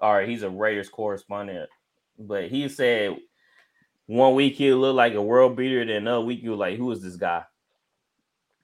All 0.00 0.12
right, 0.12 0.28
he's 0.28 0.42
a 0.42 0.50
Raiders 0.50 0.90
correspondent, 0.90 1.70
but 2.18 2.48
he 2.50 2.68
said 2.68 3.16
one 4.06 4.34
week 4.34 4.54
he 4.54 4.72
looked 4.74 4.96
like 4.96 5.14
a 5.14 5.22
world 5.22 5.56
beater, 5.56 5.84
then 5.84 5.96
another 5.96 6.24
week 6.24 6.42
you 6.42 6.50
were 6.50 6.56
like, 6.56 6.76
who 6.76 6.90
is 6.92 7.02
this 7.02 7.16
guy? 7.16 7.42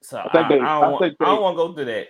So 0.03 0.19
I, 0.19 0.31
think 0.33 0.49
they- 0.49 0.61
I 0.61 0.79
I 0.79 0.81
don't 0.81 0.93
want. 0.93 1.03
think 1.05 1.17
I 1.21 1.25
don't 1.27 1.43
want 1.43 1.55
to 1.55 1.57
go 1.57 1.73
through 1.75 1.85
that. 1.87 2.09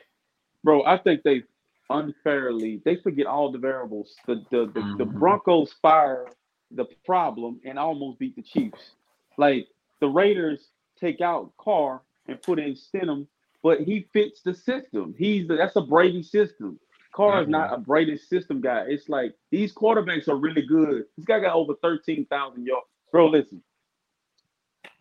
Bro, 0.65 0.85
I 0.85 0.99
think 0.99 1.23
they 1.23 1.43
unfairly 1.89 2.83
they 2.85 2.97
forget 2.97 3.27
all 3.27 3.51
the 3.53 3.59
variables. 3.59 4.15
The 4.27 4.45
the 4.51 4.67
the, 4.67 4.95
the 4.99 5.07
Mhm. 5.07 5.19
Broncos 5.19 5.73
fire 5.75 6.27
the 6.73 6.85
problem 7.05 7.61
and 7.65 7.79
almost 7.79 8.19
beat 8.19 8.35
the 8.35 8.43
Chiefs. 8.43 8.97
Like 9.39 9.69
the 10.01 10.09
Raiders 10.09 10.69
take 10.99 11.21
out 11.21 11.53
Carr 11.59 12.03
and 12.27 12.43
put 12.43 12.59
in 12.59 12.75
Stidham, 12.75 13.27
but 13.63 13.81
he 13.81 14.09
fits 14.13 14.43
the 14.43 14.53
system. 14.55 15.15
He's 15.17 15.47
that's 15.47 15.77
a 15.77 15.81
Brady 15.81 16.23
system. 16.23 16.81
Carr 17.13 17.43
is 17.43 17.49
not 17.49 17.73
a 17.73 17.79
Brady 17.79 18.19
system 18.19 18.61
guy. 18.61 18.85
It's 18.89 19.09
like 19.09 19.35
these 19.51 19.73
quarterbacks 19.73 20.29
are 20.29 20.37
really 20.37 20.63
good. 20.67 21.05
This 21.17 21.25
guy 21.25 21.39
got 21.41 21.55
over 21.55 21.75
thirteen 21.77 22.27
thousand 22.27 22.67
yards. 22.67 22.87
Bro, 23.13 23.29
listen, 23.29 23.63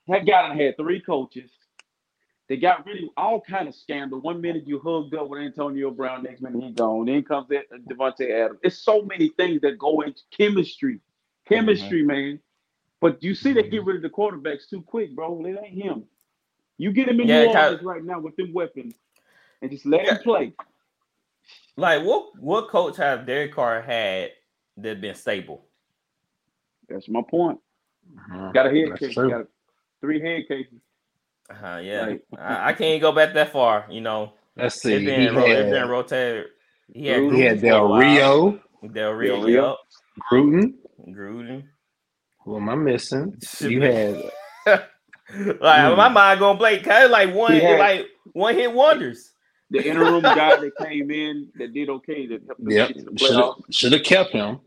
that 0.07 0.25
guy 0.25 0.47
done 0.47 0.57
had 0.57 0.77
three 0.77 1.01
coaches. 1.01 1.49
They 2.47 2.57
got 2.57 2.85
really 2.85 3.09
all 3.17 3.41
kind 3.41 3.67
of 3.67 3.73
scandal. 3.73 4.21
One 4.21 4.39
minute 4.39 4.67
you 4.67 4.79
hugged 4.79 5.15
up 5.15 5.29
with 5.29 5.41
Antonio 5.41 5.89
Brown, 5.89 6.23
next 6.23 6.41
minute 6.41 6.63
he 6.63 6.71
gone. 6.71 7.05
Then 7.05 7.23
comes 7.23 7.47
that 7.49 7.63
uh, 7.73 7.77
Davante 7.89 8.29
Adams. 8.29 8.59
It's 8.63 8.77
so 8.77 9.01
many 9.01 9.29
things 9.29 9.61
that 9.61 9.79
go 9.79 10.01
into 10.01 10.21
chemistry, 10.29 10.99
chemistry, 11.47 11.99
mm-hmm. 12.01 12.07
man. 12.07 12.39
But 13.01 13.23
you 13.23 13.33
see, 13.33 13.53
they 13.53 13.63
get 13.63 13.73
mm-hmm. 13.73 13.87
rid 13.87 13.95
of 13.97 14.01
the 14.03 14.09
quarterbacks 14.09 14.69
too 14.69 14.81
quick, 14.81 15.15
bro. 15.15 15.43
It 15.45 15.59
ain't 15.63 15.73
him. 15.73 16.03
You 16.77 16.91
get 16.91 17.07
him 17.07 17.19
in 17.19 17.27
Yeah, 17.27 17.45
New 17.45 17.53
Kyle- 17.53 17.63
Orleans 17.65 17.83
right 17.83 18.03
now 18.03 18.19
with 18.19 18.35
them 18.35 18.53
weapons, 18.53 18.93
and 19.61 19.71
just 19.71 19.85
let 19.85 20.07
him 20.07 20.17
play. 20.19 20.53
Like 21.77 22.03
what 22.03 22.39
what 22.39 22.69
coach 22.69 22.97
have 22.97 23.25
Derek 23.25 23.53
Carr 23.53 23.81
had 23.81 24.31
that 24.77 25.01
been 25.01 25.15
stable? 25.15 25.65
That's 26.87 27.09
my 27.09 27.21
point. 27.21 27.59
Mhm. 28.29 28.53
Got 28.53 28.67
a 28.67 28.69
head 28.69 28.91
That's 28.91 28.99
case. 28.99 29.13
true. 29.13 29.29
Got 29.29 29.47
three 29.99 30.21
head 30.21 30.47
cases. 30.47 30.79
Uh, 31.49 31.77
yeah, 31.83 32.05
Right. 32.05 32.21
I, 32.39 32.69
I 32.69 32.73
can't 32.73 33.01
go 33.01 33.11
back 33.11 33.33
that 33.35 33.51
far. 33.51 33.85
You 33.89 34.01
know, 34.01 34.33
Let's 34.57 34.81
see. 34.81 34.93
it's 34.93 35.01
He 35.01 35.05
been, 35.05 35.35
ro- 35.35 35.45
it's 35.45 35.63
been 35.69 35.73
had, 35.81 35.89
rotated. 35.89 36.45
He 36.93 37.07
had, 37.07 37.19
Gruden. 37.21 37.35
he 37.35 37.41
had 37.41 37.57
Gruden 37.59 37.61
for 37.61 37.67
a 37.67 37.69
Del. 37.69 37.93
Rio, 37.97 38.51
Del 38.81 38.91
Del 38.93 39.11
Rio, 39.13 39.43
Rio. 39.43 39.77
Gruden. 40.31 40.73
Gruden. 41.09 41.63
Who 42.43 42.57
am 42.57 42.69
I 42.69 42.75
missing? 42.75 43.37
You 43.61 43.81
had 43.81 44.15
like 44.65 44.81
Mm. 45.31 45.97
my 45.97 46.07
mind 46.09 46.39
gonna 46.39 46.57
blank. 46.57 46.83
Kind 46.83 47.05
of 47.05 47.11
like 47.11 47.33
one, 47.33 47.53
had- 47.53 47.79
like 47.79 48.05
one 48.33 48.55
hit 48.55 48.71
wonders. 48.71 49.31
The 49.71 49.83
interim 49.87 50.21
guy 50.21 50.55
that 50.57 50.71
came 50.83 51.09
in 51.09 51.49
that 51.55 51.73
did 51.73 51.89
okay 51.89 52.27
that 52.27 52.41
helped 52.45 52.61
yep. 52.71 52.89
the 52.93 53.11
playoffs. 53.11 53.61
should 53.71 53.93
have 53.93 54.03
kept 54.03 54.31
him. 54.31 54.59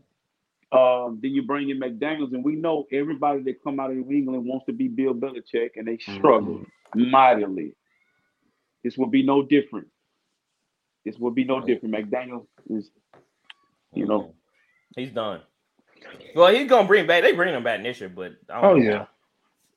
Um, 0.71 1.19
then 1.21 1.31
you 1.31 1.41
bring 1.43 1.69
in 1.69 1.79
McDaniels, 1.79 2.33
and 2.33 2.43
we 2.43 2.55
know 2.55 2.85
everybody 2.91 3.41
that 3.43 3.63
come 3.63 3.79
out 3.79 3.89
of 3.91 3.97
New 3.97 4.11
England 4.15 4.45
wants 4.45 4.65
to 4.67 4.73
be 4.73 4.87
Bill 4.87 5.13
Belichick, 5.13 5.71
and 5.75 5.87
they 5.87 5.97
struggle 5.97 6.63
mightily. 6.95 7.73
This 8.83 8.97
will 8.97 9.07
be 9.07 9.23
no 9.23 9.43
different. 9.43 9.87
This 11.05 11.17
will 11.17 11.31
be 11.31 11.43
no 11.43 11.59
different. 11.61 11.95
McDaniels 11.95 12.45
is, 12.69 12.91
you 13.93 14.05
know, 14.05 14.35
he's 14.95 15.11
done. 15.11 15.41
Well, 16.35 16.53
he's 16.53 16.69
gonna 16.69 16.87
bring 16.87 17.07
back. 17.07 17.23
They 17.23 17.31
bring 17.33 17.53
him 17.53 17.63
back 17.63 17.81
next 17.81 17.99
year, 17.99 18.09
but 18.09 18.33
I 18.49 18.61
Oh 18.61 18.75
don't 18.75 18.85
know. 18.85 18.91
yeah. 18.91 19.05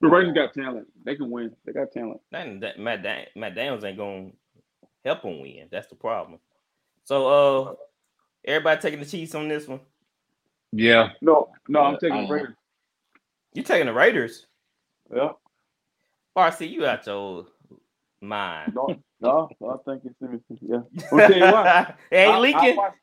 the 0.01 0.09
Raiders 0.09 0.35
got 0.35 0.53
talent. 0.55 0.89
They 1.05 1.17
can 1.17 1.31
win. 1.31 1.57
They 1.65 1.73
got 1.73 1.91
talent. 1.93 2.21
That, 2.33 2.61
that 2.61 2.79
Matt, 2.79 3.03
Dan, 3.03 3.27
Matt 3.35 3.55
Daniels 3.55 3.85
ain't 3.85 3.97
gonna 3.99 4.31
help 5.05 5.23
him 5.23 5.41
win. 5.41 5.69
That's 5.71 5.89
the 5.89 5.97
problem. 5.97 6.39
So, 7.05 7.27
uh, 7.29 7.75
everybody 8.45 8.81
taking 8.81 9.01
the 9.01 9.07
Chiefs 9.07 9.35
on 9.35 9.49
this 9.49 9.67
one. 9.67 9.81
Yeah. 10.73 11.11
No, 11.21 11.51
no, 11.69 11.81
I'm 11.81 11.99
taking 11.99 12.17
I 12.19 12.27
the. 12.27 12.33
Raiders. 12.33 12.55
You 13.55 13.63
taking 13.63 13.87
the 13.87 13.93
Raiders? 13.93 14.47
Yeah, 15.15 15.33
RC, 16.37 16.71
you 16.71 16.87
out 16.87 17.07
your 17.07 17.45
mind. 18.23 18.75
no, 18.75 18.97
no, 19.21 19.51
I 19.69 19.77
think 19.85 20.03
it's 20.05 20.63
yeah. 20.63 20.77
I'm 21.13 21.19
tell 21.19 21.33
you 21.35 21.41
what. 21.53 21.97
it 22.11 22.17
ain't 22.17 22.31
I- 22.33 22.37
I 22.37 22.39
leaking. 22.39 22.77
watched, 22.77 22.97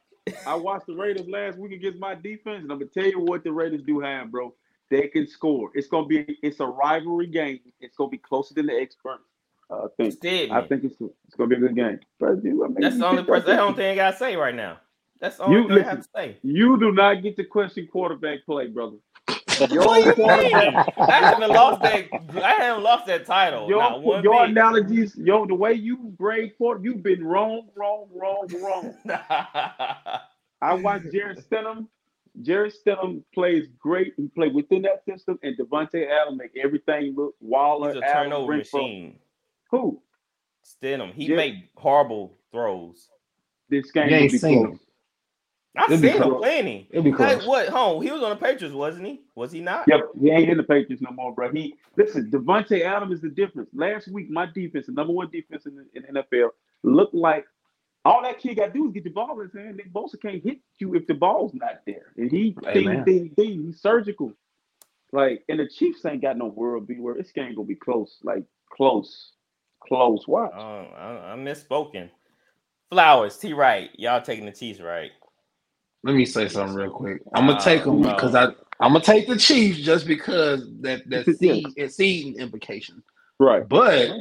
I 0.48 0.56
watched 0.56 0.88
the 0.88 0.96
Raiders 0.96 1.28
last 1.28 1.58
week 1.60 1.72
against 1.74 2.00
my 2.00 2.16
defense, 2.16 2.64
and 2.64 2.72
I'm 2.72 2.80
gonna 2.80 2.86
tell 2.86 3.06
you 3.06 3.20
what 3.20 3.44
the 3.44 3.52
Raiders 3.52 3.84
do 3.84 4.00
have, 4.00 4.32
bro. 4.32 4.54
They 4.90 5.08
can 5.08 5.28
score. 5.28 5.70
It's 5.76 5.88
gonna 5.88 6.08
be 6.08 6.40
it's 6.42 6.60
a 6.62 6.66
rivalry 6.66 7.28
game. 7.28 7.60
It's 7.80 7.96
gonna 7.96 8.10
be 8.10 8.18
closer 8.18 8.56
than 8.56 8.66
the 8.66 8.74
experts. 8.74 9.24
Uh, 9.70 9.84
I 9.84 9.88
think. 9.98 10.14
Instead, 10.14 10.50
I 10.50 10.62
think 10.68 10.84
it's 10.84 10.96
it's 11.00 11.36
gonna 11.38 11.48
be 11.50 11.58
a 11.58 11.60
good 11.60 11.76
game. 11.76 12.00
But 12.20 12.42
dude, 12.42 12.64
I 12.64 12.68
mean, 12.70 12.78
that's 12.80 12.98
the 12.98 13.06
only 13.06 13.22
person. 13.24 13.34
up- 13.42 13.46
That's 13.46 13.58
the 13.58 13.62
only 13.62 13.76
thing 13.76 13.92
I 13.92 13.96
gotta 13.96 14.18
say 14.18 14.36
right 14.36 14.56
now. 14.56 14.80
That's 15.20 15.40
all 15.40 15.52
You 15.52 15.68
thing 15.68 15.80
I 15.80 15.84
have 15.84 16.02
to 16.02 16.08
say. 16.16 16.38
You 16.44 16.80
do 16.80 16.92
not 16.92 17.22
get 17.24 17.36
to 17.38 17.44
question 17.44 17.88
quarterback 17.92 18.46
play, 18.46 18.68
brother. 18.68 18.98
What 19.58 19.70
do 19.70 19.76
you 19.76 19.82
mean? 19.82 20.86
I 20.98 21.20
haven't 21.28 21.50
lost 21.54 21.82
that. 21.82 22.06
I 22.44 22.54
haven't 22.54 22.84
lost 22.84 23.06
that 23.08 23.26
title. 23.26 23.68
Your, 23.68 24.00
one 24.00 24.24
your 24.24 24.46
analogies, 24.46 25.16
yo, 25.18 25.46
the 25.46 25.56
way 25.56 25.74
you 25.74 26.14
grade 26.18 26.58
quarter, 26.58 26.80
you've 26.84 27.04
been 27.04 27.24
wrong, 27.24 27.68
wrong, 27.76 28.08
wrong, 28.16 28.48
wrong. 28.62 28.94
I 30.62 30.74
watched 30.76 31.12
Jarrett 31.12 31.44
Stidham. 31.50 31.88
Jarrett 32.42 32.74
Stidham 32.86 33.24
plays 33.34 33.68
great. 33.78 34.14
He 34.16 34.28
played 34.30 34.54
within 34.54 34.84
that 34.84 35.04
system, 35.04 35.38
and 35.44 35.58
Davante 35.58 36.10
Adams 36.10 36.38
make 36.38 36.52
everything 36.62 37.14
look 37.18 37.36
Waller. 37.42 37.94
He's 37.94 38.02
a 38.02 38.06
Adams, 38.06 38.14
turnover 38.32 38.54
Renfro. 38.54 38.58
machine. 38.60 39.20
Who? 39.72 40.02
Stidham. 40.66 41.14
He 41.14 41.26
Yeah. 41.26 41.36
made 41.36 41.64
horrible 41.76 42.38
throws. 42.52 43.10
This 43.70 43.92
game 43.92 44.10
You 44.10 44.16
will 44.16 44.22
ain't 44.24 44.32
be 44.32 44.38
seen 44.38 44.64
close. 44.68 44.80
Him. 45.76 45.84
I've 45.84 45.92
It'd 45.92 46.02
seen 46.02 46.16
him 46.18 46.24
close. 46.24 46.40
plenty. 46.40 46.88
It'll 46.92 47.04
be 47.04 47.12
Like 47.12 47.46
what? 47.46 47.70
Home. 47.70 48.02
He 48.02 48.12
was 48.12 48.22
on 48.24 48.32
the 48.32 48.36
Patriots, 48.36 48.76
wasn't 48.76 49.06
he? 49.08 49.22
Was 49.36 49.52
he 49.52 49.62
not? 49.62 49.88
Yep, 49.88 50.02
he 50.20 50.30
ain't 50.32 50.50
in 50.50 50.58
the 50.58 50.64
Patriots 50.64 51.02
no 51.02 51.12
more, 51.12 51.34
bro. 51.34 51.52
He 51.52 51.76
listen. 51.96 52.30
Davante 52.32 52.82
Adams 52.82 53.16
is 53.16 53.22
the 53.22 53.30
difference. 53.30 53.70
Last 53.74 54.08
week, 54.08 54.30
my 54.30 54.48
defense, 54.48 54.88
the 54.88 54.94
number 54.94 55.14
one 55.14 55.30
defense 55.32 55.66
in 55.66 55.76
the, 55.76 55.86
in 55.94 56.14
the 56.14 56.24
NFL, 56.24 56.50
looked 56.84 57.14
like 57.14 57.46
all 58.06 58.24
that 58.24 58.40
kid 58.40 58.56
got 58.58 58.68
to 58.68 58.74
do 58.74 58.88
is 58.88 58.94
get 58.94 59.04
the 59.04 59.10
ball 59.12 59.40
in 59.40 59.48
his 59.48 59.54
hand. 59.56 59.78
Nick 59.78 59.94
Bosa 59.94 60.20
can't 60.22 60.44
hit 60.44 60.60
you 60.80 60.96
if 60.96 61.06
the 61.08 61.14
ball's 61.14 61.54
not 61.54 61.82
there, 61.86 62.14
and 62.18 62.32
he 62.32 62.56
ding 62.74 62.88
Amen. 62.88 63.04
ding 63.06 63.32
ding. 63.38 63.64
He's 63.68 63.82
surgical. 63.82 64.34
Like, 65.12 65.44
and 65.50 65.60
the 65.60 65.68
Chiefs 65.68 66.06
ain't 66.06 66.22
got 66.22 66.38
no 66.38 66.46
world 66.48 66.88
beat. 66.88 67.00
Where 67.02 67.16
this 67.16 67.32
game 67.32 67.56
gonna 67.56 67.68
be 67.68 67.76
close, 67.76 68.18
like 68.24 68.44
close, 68.72 69.34
close. 69.88 70.28
Watch. 70.28 70.52
Oh, 70.56 70.60
I, 70.98 71.34
I 71.34 71.36
misspoken. 71.38 72.10
Flowers, 72.92 73.38
T. 73.38 73.54
Right, 73.54 73.92
Y'all 74.00 74.22
taking 74.22 74.46
the 74.46 74.52
Chiefs, 74.52 74.80
right? 74.80 75.12
Let 76.04 76.16
me 76.16 76.26
say 76.26 76.48
something 76.48 76.76
real 76.76 76.92
quick. 76.92 77.22
I'm 77.34 77.46
gonna 77.48 77.58
Uh, 77.58 77.64
take 77.64 77.84
them 77.84 78.02
no. 78.02 78.14
because 78.14 78.36
I 78.36 78.46
I'm 78.82 78.94
gonna 78.94 79.02
take 79.02 79.28
the 79.28 79.38
Chiefs 79.38 79.80
just 79.80 80.08
because 80.08 80.66
that 80.82 81.08
that 81.10 81.28
Yeah. 81.28 81.34
seed 81.36 81.68
it's 81.76 81.96
seeding 81.96 82.40
implication. 82.40 83.04
Right. 83.40 83.68
But 83.68 84.12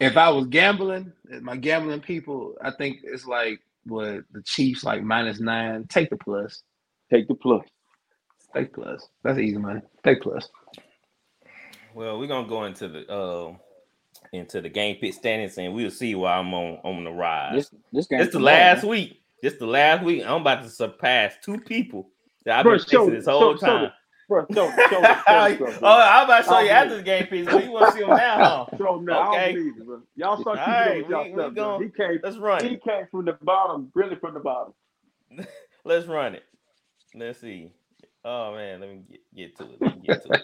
if 0.00 0.16
I 0.16 0.28
was 0.30 0.46
gambling, 0.48 1.12
my 1.40 1.56
gambling 1.56 2.00
people, 2.00 2.54
I 2.62 2.70
think 2.72 2.98
it's 3.04 3.26
like 3.26 3.60
what 3.84 4.24
the 4.32 4.42
Chiefs 4.44 4.84
like 4.84 5.02
minus 5.02 5.40
nine. 5.40 5.86
Take 5.88 6.10
the 6.10 6.16
plus. 6.16 6.62
Take 7.10 7.28
the 7.28 7.34
plus. 7.34 7.64
Take 8.54 8.72
plus. 8.74 9.08
That's 9.22 9.38
easy 9.38 9.56
money. 9.58 9.80
Take 10.04 10.20
plus. 10.22 10.48
Well, 11.94 12.18
we're 12.18 12.26
gonna 12.28 12.48
go 12.48 12.64
into 12.64 12.88
the 12.88 13.08
uh, 13.12 13.54
into 14.32 14.60
the 14.60 14.68
game 14.68 14.96
pit 14.96 15.14
standings, 15.14 15.56
and 15.58 15.72
we'll 15.74 15.90
see 15.90 16.14
why 16.14 16.36
I'm 16.36 16.52
on 16.52 16.78
on 16.84 17.04
the 17.04 17.10
rise. 17.10 17.54
This 17.54 17.70
this 17.92 18.06
game. 18.08 18.18
This 18.20 18.32
the 18.32 18.40
last 18.40 18.84
week. 18.84 19.20
This 19.42 19.54
the 19.54 19.66
last 19.66 20.02
week. 20.04 20.24
I'm 20.24 20.40
about 20.40 20.62
to 20.62 20.70
surpass 20.70 21.34
two 21.42 21.58
people 21.60 22.10
that 22.44 22.58
I've 22.58 22.64
Bro, 22.64 22.78
been 22.78 22.86
show- 22.86 23.04
fixing 23.06 23.14
this 23.14 23.26
whole 23.26 23.54
show- 23.54 23.58
show 23.58 23.66
time. 23.66 23.92
Bro, 24.26 24.46
show, 24.54 24.70
show, 24.70 24.88
show, 24.88 25.78
oh, 25.82 26.00
I'm 26.00 26.24
about 26.24 26.38
to 26.44 26.48
show 26.48 26.58
you 26.60 26.70
after 26.70 26.96
the 26.96 27.02
game 27.02 27.26
piece. 27.26 27.46
So 27.46 27.58
you 27.58 27.70
want 27.70 27.86
to 27.88 27.92
see 27.92 27.98
them 28.00 28.08
now? 28.16 28.66
Huh? 28.70 28.76
show, 28.78 28.98
no, 29.00 29.12
I 29.12 29.28
Okay. 29.28 29.52
don't 29.52 29.54
believe 29.54 29.76
it, 29.80 29.86
bro. 29.86 30.02
Y'all 30.16 30.40
start 30.40 30.58
keeping 30.60 30.72
right, 30.72 31.02
with 31.02 31.10
y'all 31.10 31.24
we- 31.24 31.30
we 31.30 31.34
stuff, 31.42 31.54
gon- 31.54 31.82
He 31.82 31.88
came, 31.90 32.20
Let's 32.22 32.36
run 32.38 32.64
he 32.64 32.70
it. 32.74 32.84
came 32.84 33.06
from 33.10 33.24
the 33.26 33.34
bottom, 33.42 33.90
really 33.94 34.16
from 34.16 34.32
the 34.32 34.40
bottom. 34.40 34.72
Let's 35.84 36.06
run 36.06 36.34
it. 36.36 36.44
Let's 37.14 37.38
see. 37.40 37.70
Oh 38.24 38.54
man, 38.54 38.80
let 38.80 38.88
me 38.88 39.02
get, 39.10 39.20
get 39.36 39.56
to 39.58 39.64
it. 39.64 39.76
Let 39.82 39.96
me 40.00 40.06
get 40.06 40.22
to 40.24 40.32
it. 40.32 40.42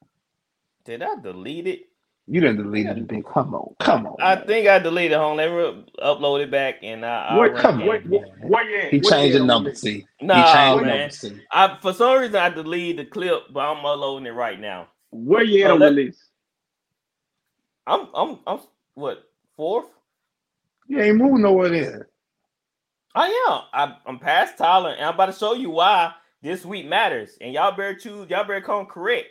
Did 0.84 1.02
I 1.02 1.16
delete 1.20 1.66
it? 1.66 1.87
You 2.28 2.40
didn't 2.40 2.58
delete 2.58 2.86
anything. 2.88 3.22
Come 3.24 3.54
on. 3.54 3.74
Come 3.80 4.06
on. 4.06 4.18
I 4.20 4.36
man. 4.36 4.46
think 4.46 4.68
I 4.68 4.78
deleted 4.80 5.12
it 5.12 5.18
home. 5.18 5.38
Let 5.38 5.50
me 5.50 5.86
upload 6.02 6.42
it 6.42 6.50
back 6.50 6.76
and 6.82 7.04
I. 7.06 7.26
I'll 7.26 7.40
Wait, 7.40 7.50
run 7.50 7.62
come 7.62 7.82
it 7.82 7.82
on. 7.82 7.86
Wait, 7.86 8.02
again. 8.06 8.10
wait, 8.10 8.24
where 8.42 8.70
you 8.70 8.78
at? 8.78 8.92
He 8.92 9.00
Where 9.00 9.02
changed 9.10 9.34
you 9.34 9.38
the 9.38 9.44
number. 9.46 9.70
on 9.70 9.74
this? 9.74 9.80
See. 9.82 10.06
He 10.28 10.28
Nah, 10.28 10.44
changed 10.44 10.78
the 10.80 10.86
man. 10.86 11.10
number. 11.10 11.10
See. 11.10 11.42
I 11.52 11.78
for 11.82 11.92
some 11.94 12.20
reason 12.20 12.36
I 12.36 12.50
deleted 12.50 13.06
the 13.06 13.10
clip, 13.10 13.44
but 13.52 13.60
I'm 13.60 13.84
uploading 13.84 14.26
it 14.26 14.32
right 14.32 14.60
now. 14.60 14.88
Where 15.10 15.42
you 15.44 15.64
at 15.64 15.70
on 15.72 15.80
let- 15.80 15.90
the 15.96 16.04
list? 16.04 16.20
I'm 17.86 18.08
I'm 18.14 18.38
I'm 18.46 18.60
what 18.94 19.24
fourth? 19.56 19.86
You 20.88 21.00
ain't 21.00 21.16
moving 21.18 21.42
nowhere 21.42 21.70
there. 21.70 22.08
I 23.14 23.28
am. 23.50 23.60
I, 23.72 23.96
I'm 24.06 24.18
past 24.18 24.58
Tyler, 24.58 24.90
and 24.92 25.04
I'm 25.04 25.14
about 25.14 25.26
to 25.26 25.32
show 25.32 25.54
you 25.54 25.70
why 25.70 26.14
this 26.42 26.64
week 26.64 26.86
matters. 26.86 27.36
And 27.40 27.52
y'all 27.54 27.72
better 27.76 27.94
choose. 27.94 28.30
Y'all 28.30 28.44
better 28.44 28.60
come 28.62 28.86
correct 28.86 29.28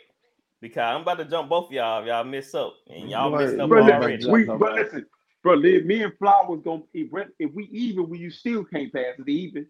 because 0.60 0.82
I'm 0.94 1.02
about 1.02 1.18
to 1.18 1.24
jump 1.24 1.48
both 1.48 1.66
of 1.66 1.72
y'all. 1.72 2.00
If 2.00 2.06
y'all 2.06 2.24
mess 2.24 2.54
up, 2.54 2.74
and 2.88 3.10
y'all 3.10 3.30
Boy, 3.30 3.38
messing 3.38 3.60
up 3.60 3.68
Bro, 3.68 3.84
Bro, 3.84 3.94
already. 3.94 4.16
listen, 4.16 4.32
we, 4.32 4.46
Jump 4.46 4.60
but 4.60 4.72
listen, 4.74 5.06
bro, 5.42 5.54
li- 5.54 5.82
me 5.82 6.02
and 6.02 6.12
Flowers 6.18 6.60
gonna 6.64 6.82
if, 6.92 7.10
we- 7.12 7.22
if 7.38 7.52
we 7.54 7.64
even, 7.66 8.08
we 8.08 8.18
you 8.18 8.30
still 8.30 8.64
can't 8.64 8.92
pass 8.92 9.14
it 9.18 9.28
even. 9.28 9.66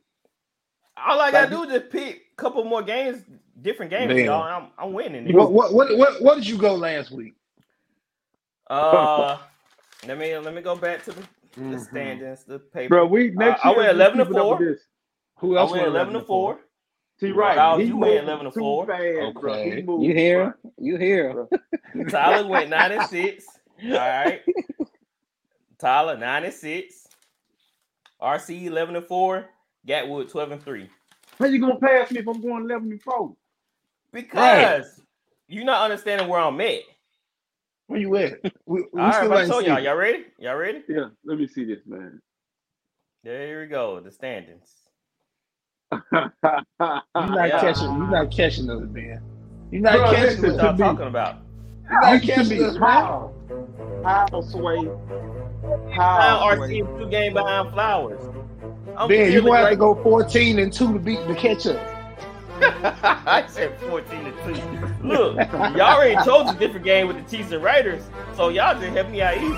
All 0.97 1.21
I 1.21 1.31
gotta 1.31 1.55
Like- 1.55 1.69
do 1.69 1.73
is 1.75 1.81
just 1.81 1.93
pick 1.93 2.23
a 2.33 2.37
couple 2.37 2.65
more 2.65 2.83
games, 2.83 3.23
different 3.63 3.91
games, 3.91 4.09
Man. 4.15 4.25
y'all. 4.25 4.45
And 4.45 4.53
I'm 4.79 4.87
I'm 4.87 4.93
winning. 4.93 5.33
What, 5.37 5.53
what 5.53 5.73
what 5.73 5.97
what 5.97 6.21
what 6.23 6.35
did 6.37 6.47
you 6.47 6.59
go 6.59 6.75
last 6.75 7.11
week? 7.11 7.35
Uh, 8.69 9.39
let 10.07 10.19
me 10.19 10.37
let 10.39 10.55
me 10.55 10.61
go 10.63 10.77
back 10.77 11.05
to 11.05 11.13
the, 11.13 11.21
the 11.57 11.61
Mhm. 11.61 11.89
standings, 11.89 12.45
the 12.45 12.59
paper. 12.59 12.89
Bro, 12.91 13.07
we 13.07 13.31
next 13.31 13.65
I 13.65 13.71
year 13.71 13.79
went 13.79 13.91
11 13.91 14.19
to 14.19 14.25
keeping 14.25 14.39
up 14.39 14.43
4. 14.45 14.59
this. 14.59 14.81
Who 15.39 15.57
else 15.57 15.71
went 15.71 15.83
went 15.85 15.95
11 15.95 16.15
to 16.15 16.21
four. 16.23 16.61
See, 17.21 17.33
right. 17.33 17.57
Tyler, 17.57 17.81
He 17.81 17.89
you 17.89 17.97
went 17.97 18.15
11 18.25 18.45
to 18.47 18.51
too 18.53 18.61
4. 18.61 18.87
fast, 18.87 19.35
bro. 19.35 19.65
He 19.65 19.83
moved 19.83 20.05
You 20.05 20.13
too 20.13 20.19
hear? 20.19 20.45
fast. 20.47 20.65
him? 20.65 20.73
You 20.79 20.97
hear? 20.97 21.49
him. 21.95 22.09
Tyler 22.09 22.47
went 22.47 22.71
nine 22.71 22.93
and 22.93 23.07
six. 23.09 23.45
All 23.85 23.91
right. 23.91 24.41
Tyler 25.79 26.17
nine 26.17 26.45
and 26.45 26.55
six. 26.55 27.07
RC 28.23 28.65
eleven 28.65 28.97
and 28.97 29.05
four. 29.07 29.47
Gatwood 29.87 30.31
twelve 30.31 30.51
and 30.53 30.63
three. 30.63 30.89
How 31.39 31.47
you 31.47 31.61
gonna 31.61 31.77
pass 31.79 32.11
me 32.11 32.19
if 32.21 32.27
I'm 32.29 32.41
going 32.41 32.65
11 32.65 32.91
and 32.91 33.03
4? 33.03 33.33
Because 34.13 35.01
you're 35.47 35.65
not 35.65 35.83
understanding 35.85 36.27
where 36.27 36.41
I'm 36.41 36.61
at. 36.61 36.81
Where 37.87 38.01
you 38.01 38.17
at? 38.17 38.41
We, 38.67 38.85
we 38.93 39.01
All 39.01 39.07
right, 39.09 39.15
still 39.15 39.33
I 39.33 39.47
told 39.47 39.65
y'all. 39.65 39.79
Y'all 39.79 39.95
ready? 39.97 40.25
Y'all 40.41 40.57
ready? 40.57 40.83
Yeah, 40.89 41.07
let 41.25 41.39
me 41.39 41.47
see 41.47 41.65
this, 41.65 41.81
man. 41.87 42.21
There 43.23 43.61
we 43.61 43.67
go. 43.67 44.01
The 44.01 44.11
standings. 44.11 44.75
You're 45.93 46.01
not 46.81 47.49
Yeah. 47.49 47.61
catching. 47.61 47.85
You're 47.97 48.11
not 48.11 48.31
catching 48.31 48.71
us, 48.71 48.81
man. 48.91 49.21
You're 49.71 49.83
not 49.83 49.97
Bro, 49.97 50.11
catching 50.11 50.23
listen 50.43 50.43
What 50.43 50.55
us. 50.55 50.63
y'all 50.63 50.77
talking 50.79 51.07
about? 51.07 51.37
You're 51.91 52.01
not 52.01 52.13
You 52.13 52.19
should 52.21 52.29
catching 52.35 52.59
be 52.59 52.65
us, 52.65 52.75
man. 52.75 52.83
how? 52.83 53.33
How, 54.05 54.41
Sway? 54.43 54.77
Now 54.83 55.91
How, 55.93 56.51
RC 56.51 56.57
Sway? 56.57 56.79
is 56.81 56.87
two 56.99 57.09
game 57.11 57.33
behind 57.35 57.71
Flowers. 57.73 58.21
I'm 58.97 59.09
Ben, 59.09 59.27
you 59.27 59.39
feeling 59.41 59.47
gonna 59.53 59.59
have 59.61 59.71
to 59.71 59.77
go 59.77 59.95
14 60.03 60.59
and 60.59 60.73
two 60.73 60.93
to 60.93 60.99
beat 60.99 61.27
the 61.27 61.35
catch 61.35 61.67
us. 61.67 61.95
I 62.61 63.45
said 63.49 63.79
14 63.81 64.25
to 64.25 64.33
2. 65.03 65.07
Look, 65.07 65.37
y'all 65.53 65.81
already 65.81 66.17
chose 66.25 66.51
a 66.51 66.59
different 66.59 66.85
game 66.85 67.07
with 67.07 67.17
the 67.25 67.37
Chiefs 67.37 67.53
and 67.53 67.63
Raiders, 67.63 68.03
so 68.35 68.49
y'all 68.49 68.75
just 68.79 68.93
help 68.97 69.09
me 69.11 69.23
out 69.23 69.37
easy. 69.39 69.55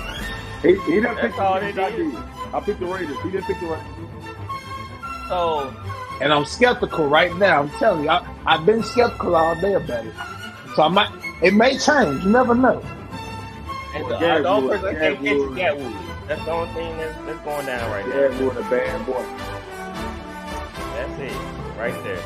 He, 0.61 0.75
he 0.85 0.91
didn't 1.01 1.15
That's 1.15 1.21
pick 1.21 1.35
the 1.35 1.41
all 1.41 1.59
Raiders. 1.59 1.77
it 1.77 1.79
I 1.83 1.87
is. 1.89 2.13
did. 2.13 2.23
I 2.53 2.59
picked 2.59 2.79
the 2.79 2.85
Raiders. 2.85 3.17
He 3.23 3.31
didn't 3.31 3.45
pick 3.47 3.59
the 3.59 3.65
Raiders. 3.65 3.87
So 5.27 5.73
And 6.19 6.33
I'm 6.33 6.45
skeptical 6.45 7.07
right 7.07 7.35
now. 7.37 7.61
I'm 7.61 7.69
telling 7.71 8.03
you, 8.03 8.09
I, 8.09 8.27
I've 8.45 8.65
been 8.65 8.83
skeptical 8.83 9.35
all 9.35 9.55
day 9.59 9.73
about 9.73 10.05
it. 10.05 10.13
So 10.75 10.83
I 10.83 10.87
might. 10.87 11.11
It 11.41 11.53
may 11.53 11.77
change. 11.77 12.23
You 12.23 12.29
never 12.31 12.53
know. 12.53 12.81
and 13.95 14.05
the, 14.09 14.15
Gatwood, 14.15 14.43
the 14.43 14.49
only 14.49 14.77
person 14.77 14.93
that 14.93 15.01
can't 15.01 15.17
catch 15.17 15.25
is 15.25 15.41
Gatwood. 15.43 15.57
Gatwood. 15.57 16.27
That's 16.27 16.45
the 16.45 16.51
only 16.51 16.73
thing 16.73 16.97
that's, 16.97 17.17
that's 17.25 17.39
going 17.43 17.65
down 17.65 17.91
right 17.91 18.07
now. 18.07 18.15
Yeah, 18.15 18.57
a 18.57 18.69
bad 18.69 19.05
boy. 19.05 19.25
That's 20.95 21.19
it, 21.19 21.77
right 21.77 22.03
there. 22.03 22.23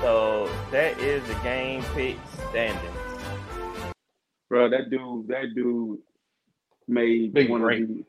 So 0.00 0.48
that 0.70 0.98
is 1.00 1.26
the 1.26 1.34
game 1.42 1.82
pick 1.94 2.16
standings. 2.48 2.96
Bro, 4.48 4.70
that 4.70 4.88
dude, 4.90 5.26
that 5.28 5.54
dude 5.54 5.98
made 6.86 7.34
Big 7.34 7.50
one 7.50 7.60
break. 7.60 7.82
of 7.82 7.88
the. 7.88 8.04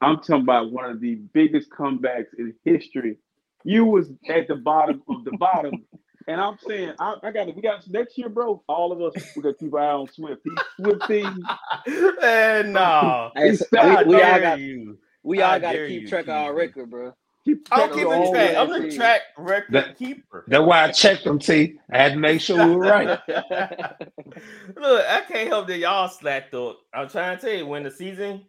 I'm 0.00 0.16
talking 0.18 0.36
about 0.42 0.72
one 0.72 0.84
of 0.88 1.00
the 1.00 1.16
biggest 1.34 1.68
comebacks 1.70 2.32
in 2.38 2.54
history. 2.64 3.18
You 3.64 3.84
was 3.86 4.10
at 4.28 4.48
the 4.48 4.56
bottom 4.56 5.02
of 5.08 5.24
the 5.24 5.32
bottom, 5.38 5.84
and 6.28 6.40
I'm 6.40 6.58
saying 6.66 6.94
I, 6.98 7.16
I 7.22 7.30
got 7.32 7.48
it. 7.48 7.56
We 7.56 7.62
got 7.62 7.88
next 7.88 8.18
year, 8.18 8.28
bro. 8.28 8.62
All 8.68 8.92
of 8.92 9.00
us, 9.02 9.14
we 9.36 9.42
got 9.42 9.50
to 9.58 9.64
keep 9.64 9.74
our 9.74 9.80
eye 9.80 9.92
on 9.92 10.08
Swift. 10.12 10.42
He's 10.44 10.58
Swifty. 10.76 11.24
and 12.22 12.72
no, 12.72 13.30
Hey, 13.36 13.50
He's 13.50 13.62
we, 13.72 13.78
we 14.04 14.22
all 14.22 14.40
got 14.40 14.60
you. 14.60 14.98
we 15.22 15.42
all 15.42 15.60
got 15.60 15.72
to 15.72 15.88
keep 15.88 16.02
you, 16.02 16.08
track 16.08 16.24
of 16.24 16.30
our 16.30 16.54
record, 16.54 16.90
bro. 16.90 17.14
Keep 17.44 17.68
I'm 17.72 17.78
track 17.78 17.90
of 17.90 17.96
keeping 17.96 18.12
all 18.12 18.32
track. 18.32 18.56
I'm 18.56 18.70
the 18.70 18.82
shit. 18.82 18.94
track 18.96 19.20
record 19.38 19.72
That- 19.74 19.98
keeper. 19.98 20.44
That's 20.48 20.64
why 20.64 20.84
I 20.84 20.92
checked 20.92 21.24
them, 21.24 21.38
T. 21.40 21.78
I 21.92 21.98
had 21.98 22.12
to 22.14 22.18
make 22.18 22.40
sure 22.40 22.66
we 22.66 22.76
were 22.76 22.82
right. 22.82 23.18
Look, 23.28 25.06
I 25.06 25.22
can't 25.28 25.48
help 25.48 25.66
that 25.68 25.78
y'all 25.78 26.08
slacked 26.08 26.54
up. 26.54 26.78
I'm 26.94 27.08
trying 27.08 27.38
to 27.38 27.42
tell 27.44 27.54
you, 27.56 27.66
when 27.66 27.82
the 27.82 27.90
season 27.90 28.44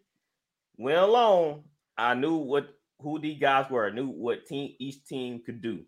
went 0.77 0.99
along, 0.99 1.63
I 1.97 2.13
knew 2.15 2.35
what 2.37 2.72
who 2.99 3.19
these 3.19 3.39
guys 3.39 3.69
were. 3.69 3.87
I 3.87 3.91
knew 3.91 4.07
what 4.07 4.45
team 4.45 4.73
each 4.79 5.03
team 5.05 5.41
could 5.45 5.61
do. 5.61 5.81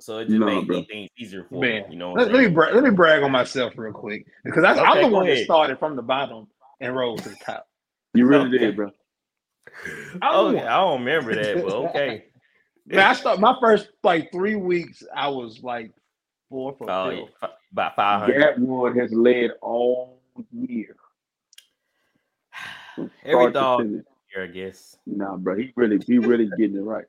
So 0.00 0.18
it 0.18 0.26
just 0.26 0.38
No, 0.38 0.46
made 0.46 0.66
bro. 0.66 0.82
things 0.82 1.10
easier 1.16 1.44
for 1.44 1.60
Man, 1.60 1.84
me. 1.88 1.92
You 1.94 1.98
know 1.98 2.12
Let, 2.14 2.32
let 2.32 2.40
me 2.42 2.48
bra- 2.48 2.70
let 2.70 2.82
me 2.82 2.90
brag 2.90 3.22
on 3.22 3.30
myself 3.30 3.74
real 3.76 3.92
quick 3.92 4.26
because 4.44 4.64
I, 4.64 4.72
I'm 4.72 4.96
the 5.02 5.08
go 5.08 5.16
one 5.16 5.26
that 5.26 5.38
started 5.38 5.78
from 5.78 5.96
the 5.96 6.02
bottom 6.02 6.48
and 6.80 6.94
rose 6.94 7.22
to 7.22 7.30
the 7.30 7.36
top. 7.44 7.68
You 8.14 8.26
really 8.26 8.48
Okay. 8.48 8.58
did, 8.58 8.76
bro. 8.76 8.90
Oh, 10.22 10.48
I'm 10.48 10.54
the 10.54 10.60
yeah, 10.60 10.76
I 10.76 10.80
don't 10.80 11.00
remember 11.00 11.34
that, 11.34 11.62
but 11.62 11.72
okay. 11.90 12.24
Man, 12.86 13.00
I 13.00 13.12
start 13.14 13.40
my 13.40 13.56
first 13.60 13.88
like 14.02 14.30
three 14.30 14.56
weeks. 14.56 15.02
I 15.14 15.28
was 15.28 15.62
like 15.62 15.92
four 16.48 16.74
for 16.76 16.90
Oh, 16.90 17.10
Phil. 17.10 17.18
yeah, 17.20 17.24
fi- 17.40 17.54
about 17.72 17.96
500. 17.96 18.42
That 18.42 18.56
Gatwood 18.58 19.00
has 19.00 19.12
led 19.12 19.52
all 19.62 20.20
year. 20.52 20.96
From 22.94 23.10
Every 23.24 23.52
dog 23.52 23.80
finish. 23.80 23.92
here, 23.92 24.04
I 24.36 24.46
guess. 24.46 24.96
Nah, 25.06 25.36
bro. 25.36 25.56
He 25.56 25.72
really, 25.76 26.00
he 26.06 26.18
really 26.18 26.48
getting 26.58 26.76
it 26.76 26.80
right. 26.80 27.04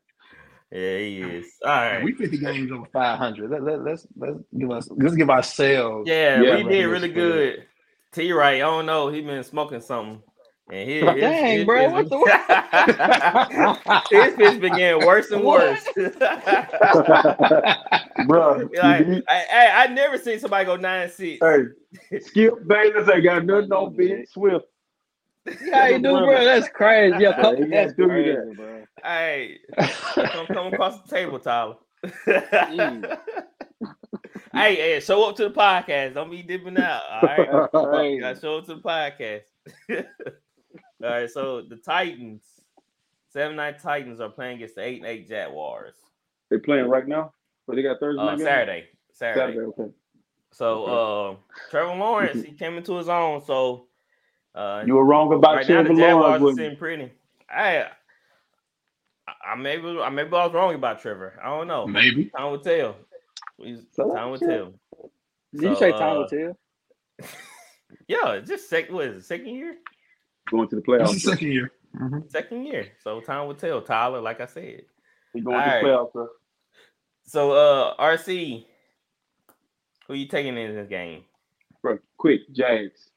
Yeah, 0.71 0.97
he 0.97 1.21
is. 1.21 1.45
All 1.63 1.71
right. 1.71 2.03
We 2.03 2.13
50 2.13 2.37
games 2.37 2.71
over 2.71 2.85
500. 2.91 3.49
Let, 3.49 3.63
let, 3.63 3.83
let's 3.83 4.07
let's 4.17 4.39
give 4.57 4.71
us 4.71 4.89
let's 4.91 5.15
give 5.15 5.29
ourselves. 5.29 6.09
Yeah, 6.09 6.41
Yeah, 6.41 6.57
we 6.57 6.63
right, 6.63 6.69
did 6.69 6.85
really 6.85 7.09
good. 7.09 7.65
T 8.11 8.31
right, 8.31 8.55
I 8.55 8.59
don't 8.59 8.85
know. 8.85 9.09
He 9.09 9.21
been 9.21 9.43
smoking 9.43 9.81
something. 9.81 10.21
And 10.71 10.89
his, 10.99 11.03
his, 11.03 11.21
Dang, 11.21 11.57
his, 11.57 11.65
bro, 11.65 12.01
his, 12.01 12.09
what 12.09 12.41
his 14.09 14.33
pitch 14.35 14.59
been 14.59 14.75
getting 14.75 15.05
worse 15.05 15.29
and 15.31 15.43
worse. 15.43 15.87
bro. 18.25 18.69
like, 18.73 19.07
you- 19.07 19.23
I, 19.29 19.45
I, 19.53 19.83
I 19.83 19.87
never 19.87 20.17
seen 20.17 20.39
somebody 20.39 20.65
go 20.65 20.75
nine 20.75 21.09
six. 21.11 21.39
hey, 21.41 21.65
Skip 22.19 22.67
Bayless 22.67 23.07
ain't 23.09 23.23
got 23.23 23.45
nothing 23.45 23.71
on 23.71 23.95
Ben 23.95 24.25
Swift. 24.27 24.65
Yeah, 25.63 25.87
you 25.89 25.97
do, 25.99 26.09
bro. 26.11 26.43
That's 26.43 26.69
crazy. 26.69 27.17
Yeah, 27.19 27.39
Yeah, 27.39 27.55
he 27.55 27.65
that's 27.65 27.93
do 27.93 28.07
crazy, 28.07 28.31
that. 28.31 28.53
bro. 28.55 28.83
Hey, 29.03 29.59
come, 30.31 30.47
come 30.47 30.73
across 30.73 31.01
the 31.01 31.07
table, 31.15 31.37
Tyler. 31.39 31.75
Hey, 34.53 34.75
hey, 34.75 34.99
show 35.01 35.27
up 35.29 35.35
to 35.35 35.43
the 35.49 35.53
podcast. 35.53 36.13
Don't 36.13 36.31
be 36.31 36.41
dipping 36.41 36.77
out. 36.77 37.01
All 37.11 37.21
right. 37.21 37.39
You 37.73 37.85
Crazy. 37.91 38.19
gotta 38.21 38.39
show 38.39 38.57
up 38.57 38.65
to 38.67 38.75
the 38.75 38.81
podcast. 38.81 39.41
All 41.03 41.09
right, 41.09 41.29
so 41.29 41.61
the 41.61 41.75
Titans, 41.75 42.43
seven 43.29 43.57
night 43.57 43.79
Titans 43.81 44.21
are 44.21 44.29
playing 44.29 44.55
against 44.57 44.75
the 44.75 44.81
eight 44.83 44.97
and 44.99 45.05
eight 45.05 45.27
Jaguars. 45.27 45.95
they 46.49 46.57
playing 46.57 46.87
right 46.87 47.07
now, 47.07 47.33
but 47.67 47.75
they 47.75 47.81
got 47.83 47.99
Thursday 47.99 48.21
Uh, 48.21 48.25
night? 48.31 48.39
Saturday. 48.39 48.87
Saturday. 49.13 49.39
Saturday, 49.41 49.59
okay. 49.59 49.91
So 50.53 50.85
uh 50.85 51.35
Trevor 51.69 51.95
Lawrence, 51.95 52.41
he 52.43 52.53
came 52.53 52.77
into 52.77 52.95
his 52.95 53.09
own. 53.09 53.43
So 53.45 53.84
uh 54.55 54.83
You 54.85 54.95
were 54.95 55.05
wrong 55.05 55.33
about 55.33 55.55
right 55.57 55.67
now 55.69 55.81
Trevor 55.83 55.89
the 55.89 55.95
Jaguars 55.95 56.21
Lawrence. 56.21 56.41
are 56.41 56.43
wasn't 56.43 56.57
sitting 56.59 56.77
pretty. 56.77 57.11
I 57.49 57.87
I 59.27 59.55
maybe 59.55 59.99
I 59.99 60.09
maybe 60.09 60.29
I 60.35 60.45
was 60.45 60.53
wrong 60.53 60.73
about 60.75 61.01
Trevor. 61.01 61.39
I 61.43 61.47
don't 61.47 61.67
know. 61.67 61.85
Maybe. 61.87 62.25
Time 62.35 62.51
will 62.51 62.59
tell. 62.59 62.95
So 63.91 64.13
Time 64.13 64.31
will 64.31 64.39
that's 64.39 64.47
tell. 64.51 64.73
Did 65.53 65.61
you 65.69 65.75
say 65.75 65.91
time 65.91 66.17
uh, 66.17 66.19
will 66.19 66.27
tell? 66.27 66.57
Yeah, 68.07 68.33
it's 68.33 68.49
just 68.49 68.69
second. 68.69 68.93
What 68.95 69.05
is 69.05 69.23
it? 69.23 69.25
Second 69.25 69.47
year? 69.55 69.75
Going 70.51 70.67
to 70.69 70.75
the 70.75 70.81
This 70.81 70.87
playoffs. 70.87 71.15
is 71.15 71.23
second 71.23 71.51
year. 71.51 71.71
Second 72.27 72.65
year. 72.65 72.87
So 73.03 73.21
time 73.21 73.47
will 73.47 73.55
tell. 73.55 73.81
Tyler, 73.81 74.21
like 74.21 74.41
I 74.41 74.45
said. 74.47 74.81
He 75.33 75.41
going 75.41 75.57
to 75.57 75.63
All 75.63 75.67
right. 75.67 75.81
the 75.81 75.87
playoffs, 75.87 76.13
bro. 76.13 76.27
So 77.25 77.51
uh 77.53 77.95
RC, 77.97 78.65
who 80.07 80.13
you 80.13 80.27
taking 80.27 80.57
in 80.57 80.75
this 80.75 80.87
game? 80.89 81.23
Bro, 81.81 81.99
quick, 82.17 82.41
Jags. 82.51 83.09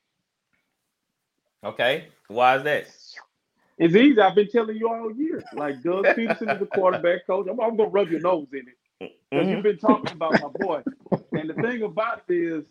Okay. 1.65 2.09
Why 2.29 2.57
is 2.57 2.65
that? 2.65 2.87
It's 3.79 3.95
easy. 3.95 4.21
I've 4.21 4.35
been 4.35 4.49
telling 4.51 4.77
you 4.77 4.89
all 4.89 5.13
year. 5.15 5.43
Like 5.55 5.83
Doug 5.83 6.05
Peterson 6.17 6.51
is 6.51 6.59
the 6.61 6.67
quarterback 6.67 7.27
coach. 7.27 7.47
I'm, 7.51 7.61
I'm 7.61 7.77
gonna 7.77 7.89
rub 7.89 8.11
your 8.11 8.21
nose 8.21 8.49
in 8.53 8.67
it 8.69 9.13
because 9.31 9.47
Mhm. 9.47 9.51
you've 9.53 9.63
been 9.63 9.79
talking 9.79 10.11
about 10.11 10.33
my 10.41 10.49
boy. 10.49 10.83
And 11.33 11.49
the 11.49 11.55
thing 11.55 11.83
about 11.83 12.23
it 12.29 12.35
is, 12.35 12.65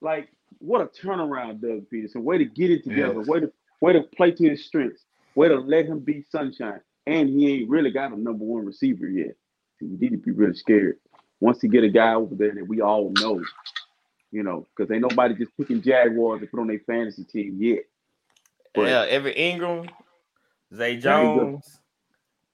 like, 0.00 0.28
what 0.58 0.80
a 0.80 0.86
turnaround, 0.86 1.60
Doug 1.60 1.86
Pederson. 1.92 2.22
Way 2.22 2.38
to 2.38 2.44
get 2.44 2.70
it 2.70 2.84
together. 2.84 3.18
Yes. 3.18 3.26
Way 3.26 3.40
to 3.40 3.52
way 3.80 3.92
to 3.92 4.02
play 4.02 4.30
to 4.32 4.48
his 4.50 4.64
strengths. 4.64 5.04
Way 5.34 5.48
to 5.48 5.56
let 5.56 5.86
him 5.86 6.00
be 6.00 6.24
sunshine. 6.30 6.80
And 7.06 7.28
he 7.28 7.52
ain't 7.60 7.70
really 7.70 7.90
got 7.90 8.12
a 8.12 8.20
number 8.20 8.44
one 8.44 8.64
receiver 8.66 9.08
yet. 9.08 9.34
You 9.80 9.96
need 10.00 10.10
to 10.10 10.16
be 10.18 10.32
really 10.32 10.54
scared. 10.54 10.98
Once 11.40 11.60
he 11.60 11.68
get 11.68 11.84
a 11.84 11.88
guy 11.88 12.14
over 12.14 12.34
there 12.34 12.52
that 12.54 12.66
we 12.66 12.80
all 12.80 13.12
know, 13.20 13.40
you 14.32 14.42
know, 14.42 14.66
because 14.76 14.90
ain't 14.92 15.02
nobody 15.08 15.34
just 15.34 15.56
picking 15.56 15.80
Jaguars 15.80 16.40
to 16.40 16.46
put 16.46 16.60
on 16.60 16.66
their 16.66 16.80
fantasy 16.80 17.24
team 17.24 17.56
yet. 17.60 17.84
But 18.78 18.88
Yeah, 18.88 19.02
Everett 19.08 19.36
Engram, 19.36 19.88
Zay. 20.74 20.96
Jones. 20.96 21.80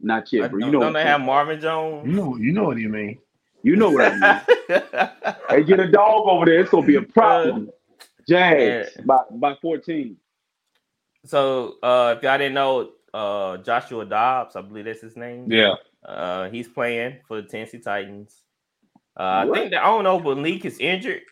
not 0.01 0.33
yet, 0.33 0.51
bro. 0.51 0.61
You 0.65 0.73
know 0.73 0.81
don't 0.81 0.93
they 0.93 1.03
have. 1.03 1.21
Marvin 1.21 1.57
You 1.57 1.63
Jones? 1.63 2.07
know, 2.15 2.37
you 2.37 2.53
know 2.53 2.65
what 2.65 2.79
you 2.79 2.89
mean. 2.89 3.19
You 3.67 3.77
know 3.77 3.89
what 3.91 4.13
I 4.13 4.43
mean. 4.69 4.83
They 5.49 5.65
get 5.65 5.81
a 5.81 5.91
dog 5.91 6.27
over 6.29 6.45
there, 6.45 6.61
it's 6.61 6.71
gonna 6.71 6.87
be 6.87 6.97
a 6.97 7.03
problem. 7.03 7.71
Jags 8.29 8.91
Yeah. 8.97 9.03
by 9.07 9.21
by 9.31 9.55
14. 9.63 10.19
so 11.25 11.77
uh 11.83 12.15
if 12.17 12.23
y'all 12.23 12.37
didn't 12.37 12.53
know, 12.55 12.91
uh 13.15 13.57
Joshua 13.59 14.05
Dobbs, 14.05 14.55
I 14.57 14.61
believe 14.61 14.85
that's 14.85 15.01
his 15.01 15.17
name. 15.17 15.51
Yeah. 15.51 15.77
Uh 16.05 16.51
he's 16.51 16.69
playing 16.69 17.21
for 17.27 17.41
the 17.41 17.49
Tennessee 17.49 17.79
Titans. 17.79 18.43
Uh 19.19 19.47
I 19.47 19.51
think 19.51 19.71
that 19.71 19.83
I 19.83 19.87
don't 19.87 20.05
know, 20.05 20.21
but 20.21 20.37
Leak 20.37 20.67
is 20.67 20.79
injured. 20.79 21.23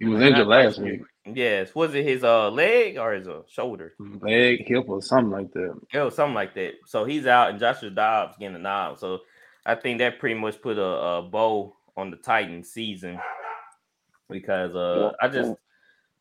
He 0.00 0.06
was 0.06 0.20
injured 0.20 0.48
last 0.48 0.80
week. 0.80 1.02
Yes. 1.24 1.74
Was 1.74 1.94
it 1.94 2.04
his 2.04 2.24
uh 2.24 2.50
leg 2.50 2.98
or 2.98 3.12
his 3.12 3.28
uh, 3.28 3.42
shoulder? 3.48 3.94
Leg, 3.98 4.66
hip, 4.66 4.84
or 4.88 5.00
something 5.00 5.30
like 5.30 5.52
that. 5.52 5.80
Was 5.94 6.16
something 6.16 6.34
like 6.34 6.54
that. 6.54 6.72
So 6.86 7.04
he's 7.04 7.26
out, 7.26 7.50
and 7.50 7.60
Joshua 7.60 7.90
Dobbs 7.90 8.36
getting 8.38 8.56
a 8.56 8.58
nod. 8.58 8.98
So 8.98 9.20
I 9.64 9.76
think 9.76 9.98
that 9.98 10.18
pretty 10.18 10.38
much 10.38 10.60
put 10.60 10.78
a, 10.78 10.82
a 10.82 11.22
bow 11.22 11.76
on 11.96 12.10
the 12.10 12.16
Titans 12.16 12.70
season 12.70 13.20
because 14.30 14.74
uh 14.74 15.12
I 15.20 15.28
just 15.28 15.52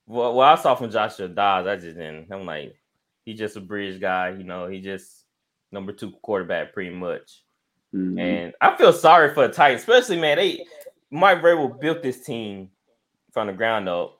well, 0.05 0.33
what 0.33 0.47
I 0.47 0.61
saw 0.61 0.75
from 0.75 0.91
Joshua 0.91 1.27
Dobbs, 1.27 1.67
I 1.67 1.75
just 1.75 1.97
didn't. 1.97 2.31
I'm 2.31 2.45
like, 2.45 2.75
he's 3.23 3.39
just 3.39 3.55
a 3.55 3.61
bridge 3.61 3.99
guy, 4.01 4.29
you 4.29 4.43
know. 4.43 4.67
He 4.67 4.81
just 4.81 5.25
number 5.71 5.93
two 5.93 6.11
quarterback 6.21 6.73
pretty 6.73 6.93
much. 6.93 7.43
Mhm. 7.93 8.19
And 8.19 8.53
I 8.61 8.75
feel 8.75 8.93
sorry 8.93 9.33
for 9.33 9.47
the 9.47 9.53
Titans, 9.53 9.81
especially 9.81 10.19
man. 10.19 10.37
They 10.37 10.63
Mike 11.09 11.41
Vrabel 11.41 11.79
built 11.79 12.03
this 12.03 12.23
team 12.23 12.69
from 13.31 13.47
the 13.47 13.53
ground 13.53 13.89
up. 13.89 14.17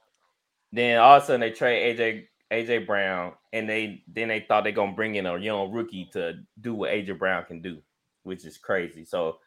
Then 0.71 0.97
all 0.99 1.17
of 1.17 1.23
a 1.23 1.25
sudden 1.25 1.41
they 1.41 1.51
trade 1.51 1.97
AJ 1.97 2.27
AJ 2.51 2.85
Brown, 2.87 3.33
and 3.53 3.69
they 3.69 4.03
then 4.07 4.27
they 4.27 4.41
thought 4.41 4.63
they're 4.63 4.73
gonna 4.73 4.93
bring 4.93 5.15
in 5.15 5.25
a 5.25 5.37
young 5.37 5.71
rookie 5.71 6.09
to 6.13 6.35
do 6.59 6.73
what 6.73 6.91
AJ 6.91 7.17
Brown 7.17 7.45
can 7.45 7.61
do, 7.61 7.81
which 8.23 8.45
is 8.45 8.57
crazy. 8.57 9.05
So 9.05 9.39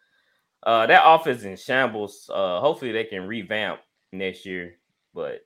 uh 0.64 0.86
that 0.86 1.02
offense 1.04 1.42
in 1.42 1.56
shambles. 1.56 2.30
Uh 2.32 2.60
hopefully 2.60 2.92
they 2.92 3.04
can 3.04 3.26
revamp 3.26 3.80
next 4.12 4.46
year, 4.46 4.76
but 5.14 5.40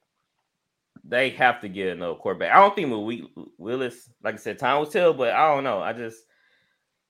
they 1.04 1.30
have 1.30 1.60
to 1.60 1.68
get 1.68 1.88
another 1.96 2.14
quarterback. 2.16 2.52
I 2.52 2.60
don't 2.60 2.74
think 2.74 2.90
with 2.90 3.48
Willis, 3.56 4.10
like 4.22 4.34
I 4.34 4.38
said, 4.38 4.58
time 4.58 4.78
will 4.78 4.86
tell, 4.86 5.14
but 5.14 5.32
I 5.32 5.54
don't 5.54 5.64
know. 5.64 5.80
I 5.80 5.92
just 5.92 6.24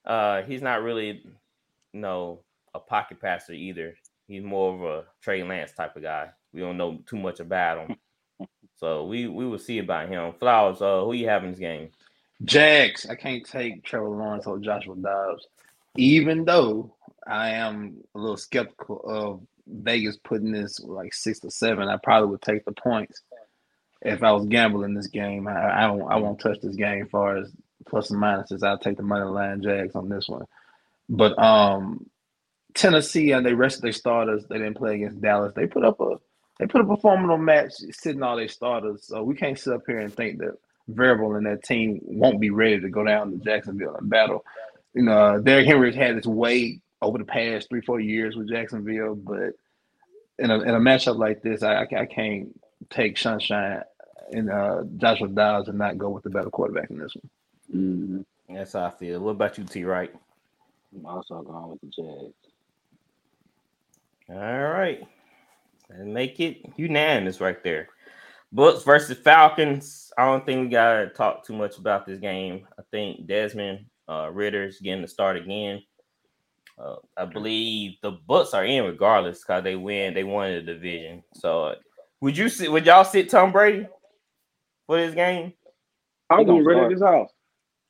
uh 0.04 0.42
he's 0.42 0.62
not 0.62 0.83
really 0.83 1.22
you 1.92 2.00
know 2.00 2.40
a 2.74 2.81
pocket 2.81 3.20
passer 3.20 3.52
either. 3.52 3.94
He's 4.26 4.42
more 4.42 4.74
of 4.74 4.83
a 4.83 5.04
Trey 5.22 5.42
Lance 5.42 5.72
type 5.72 5.96
of 5.96 6.02
guy. 6.02 6.28
We 6.52 6.61
don't 6.61 6.76
know 6.76 7.00
too 7.07 7.16
much 7.16 7.40
about 7.40 7.88
him. 7.88 7.96
So 8.78 9.04
we 9.04 9.26
we 9.26 9.46
will 9.46 9.58
see 9.58 9.78
about 9.78 10.08
him. 10.08 10.32
Flowers, 10.38 10.80
uh, 10.80 11.02
who 11.04 11.12
you 11.12 11.28
have 11.28 11.44
in 11.44 11.50
this 11.50 11.58
game? 11.58 11.90
Jags. 12.44 13.06
I 13.08 13.16
can't 13.16 13.44
take 13.44 13.82
Trevor 13.84 14.08
Lawrence 14.08 14.46
or 14.46 14.58
Joshua 14.58 14.94
Dobbs, 14.96 15.46
even 15.96 16.44
though 16.44 16.94
I 17.26 17.50
am 17.50 17.98
a 18.14 18.18
little 18.18 18.36
skeptical 18.36 19.00
of 19.04 19.40
Vegas 19.66 20.16
putting 20.16 20.52
this 20.52 20.80
like 20.80 21.12
six 21.12 21.40
to 21.40 21.50
seven. 21.50 21.88
I 21.88 21.96
probably 21.96 22.30
would 22.30 22.42
take 22.42 22.64
the 22.64 22.72
points 22.72 23.22
if 24.02 24.22
I 24.22 24.32
was 24.32 24.46
gambling 24.46 24.94
this 24.94 25.08
game. 25.08 25.48
I, 25.48 25.54
I 25.54 25.90
won't 25.90 26.12
I 26.12 26.16
won't 26.16 26.40
touch 26.40 26.60
this 26.60 26.76
game 26.76 27.02
as 27.04 27.10
far 27.10 27.36
as 27.36 27.50
plus 27.86 28.10
and 28.10 28.22
minuses. 28.22 28.62
I'll 28.62 28.78
take 28.78 28.96
the 28.96 29.02
money 29.02 29.24
line 29.24 29.62
Jags 29.62 29.96
on 29.96 30.08
this 30.08 30.28
one. 30.28 30.44
But 31.08 31.36
um 31.38 32.06
Tennessee 32.74 33.32
and 33.32 33.44
they 33.44 33.54
rested 33.54 33.82
their 33.82 33.92
starters. 33.92 34.46
They 34.46 34.58
didn't 34.58 34.76
play 34.76 34.96
against 34.96 35.20
Dallas. 35.20 35.52
They 35.56 35.66
put 35.66 35.84
up 35.84 36.00
a 36.00 36.18
they 36.58 36.66
put 36.66 36.80
up 36.80 36.90
a 36.90 36.96
formidable 36.96 37.38
match 37.38 37.72
sitting 37.92 38.22
all 38.22 38.36
their 38.36 38.48
starters. 38.48 39.04
So 39.06 39.22
we 39.22 39.34
can't 39.34 39.58
sit 39.58 39.72
up 39.72 39.82
here 39.86 39.98
and 40.00 40.12
think 40.12 40.38
that 40.38 40.58
Vrabel 40.90 41.36
and 41.36 41.46
that 41.46 41.62
team 41.64 42.00
won't 42.02 42.40
be 42.40 42.50
ready 42.50 42.80
to 42.80 42.88
go 42.88 43.04
down 43.04 43.30
to 43.32 43.38
Jacksonville 43.38 43.96
and 43.96 44.10
battle. 44.10 44.44
You 44.94 45.02
know, 45.02 45.40
Derrick 45.40 45.66
Henry's 45.66 45.94
had 45.94 46.16
his 46.16 46.26
way 46.26 46.80
over 47.02 47.18
the 47.18 47.24
past 47.24 47.68
three, 47.68 47.82
four 47.82 48.00
years 48.00 48.36
with 48.36 48.48
Jacksonville, 48.48 49.14
but 49.14 49.54
in 50.38 50.50
a 50.50 50.60
in 50.60 50.70
a 50.70 50.80
matchup 50.80 51.18
like 51.18 51.42
this, 51.42 51.62
I 51.62 51.82
I 51.84 52.06
can't 52.06 52.58
take 52.90 53.18
Sunshine 53.18 53.82
and 54.32 54.50
uh, 54.50 54.82
Joshua 54.96 55.28
Dobbs 55.28 55.68
and 55.68 55.78
not 55.78 55.98
go 55.98 56.10
with 56.10 56.24
the 56.24 56.30
better 56.30 56.50
quarterback 56.50 56.90
in 56.90 56.98
this 56.98 57.14
one. 57.14 57.30
Mhm. 57.74 58.24
That's 58.48 58.72
how 58.72 58.86
I 58.86 58.90
feel. 58.90 59.20
What 59.20 59.32
about 59.32 59.58
you, 59.58 59.64
T? 59.64 59.84
Right? 59.84 60.12
I'm 60.94 61.06
also 61.06 61.42
going 61.42 61.68
with 61.70 61.80
the 61.82 61.86
Jags. 61.88 62.34
All 64.30 64.36
right. 64.68 65.00
And 65.90 66.12
make 66.12 66.38
it 66.40 66.59
unanimous 66.77 67.40
right 67.40 67.62
there. 67.62 67.88
Bucks 68.53 68.83
versus 68.83 69.18
Falcons. 69.18 70.11
I 70.16 70.24
don't 70.24 70.44
think 70.44 70.62
we 70.62 70.68
gotta 70.68 71.09
talk 71.09 71.44
too 71.44 71.55
much 71.55 71.79
about 71.79 72.07
this 72.07 72.18
game. 72.18 72.66
I 72.79 72.83
think 72.90 73.27
Desmond 73.27 73.87
uh, 74.09 74.31
Ridder's 74.33 74.81
getting 74.81 75.03
to 75.03 75.09
start 75.09 75.37
again. 75.37 75.83
Uh, 76.79 76.96
I 77.16 77.24
believe 77.24 77.96
the 78.03 78.12
Bucks 78.12 78.55
are 78.55 78.64
in 78.64 78.85
regardless 78.85 79.40
because 79.40 79.64
they 79.64 79.77
win. 79.77 80.14
They 80.14 80.24
won 80.24 80.53
the 80.53 80.62
division. 80.62 81.22
So, 81.35 81.64
uh, 81.64 81.74
would 82.20 82.37
you 82.37 82.48
sit? 82.48 82.70
Would 82.70 82.87
y'all 82.87 83.05
sit 83.05 83.29
Tom 83.29 83.53
Brady 83.53 83.87
for 84.87 84.96
this 84.96 85.14
game? 85.14 85.53
I'm 86.31 86.38
was 86.38 86.46
gonna 86.46 86.64
ready 86.64 86.79
start. 86.79 86.87
at 86.87 86.92
his 86.92 87.03
house. 87.03 87.31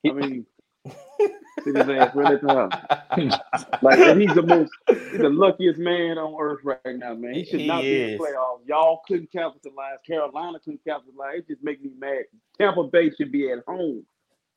I 0.06 0.12
mean, 0.12 0.46
sit 1.64 1.76
his 1.76 1.88
ass 1.88 2.14
right 2.14 2.34
at 2.34 2.42
the 2.42 2.48
house. 2.48 3.34
Like 3.82 3.98
and 3.98 4.20
he's 4.20 4.34
the 4.34 4.42
most, 4.42 4.70
he's 4.88 5.18
the 5.18 5.28
luckiest 5.28 5.78
man 5.78 6.18
on 6.18 6.34
earth 6.40 6.60
right 6.64 6.78
now, 6.86 7.14
man. 7.14 7.34
He 7.34 7.44
should 7.44 7.60
He 7.60 7.66
not 7.66 7.82
be 7.82 8.02
in 8.02 8.10
the 8.12 8.18
playoffs. 8.18 8.60
Y'all 8.66 9.00
couldn't 9.06 9.30
capitalize. 9.32 9.98
Carolina 10.06 10.58
couldn't 10.60 10.84
capitalize. 10.84 11.38
It 11.40 11.48
just 11.48 11.64
makes 11.64 11.82
me 11.82 11.90
mad. 11.98 12.24
Tampa 12.58 12.84
Bay 12.84 13.10
should 13.16 13.32
be 13.32 13.50
at 13.50 13.58
home. 13.66 14.04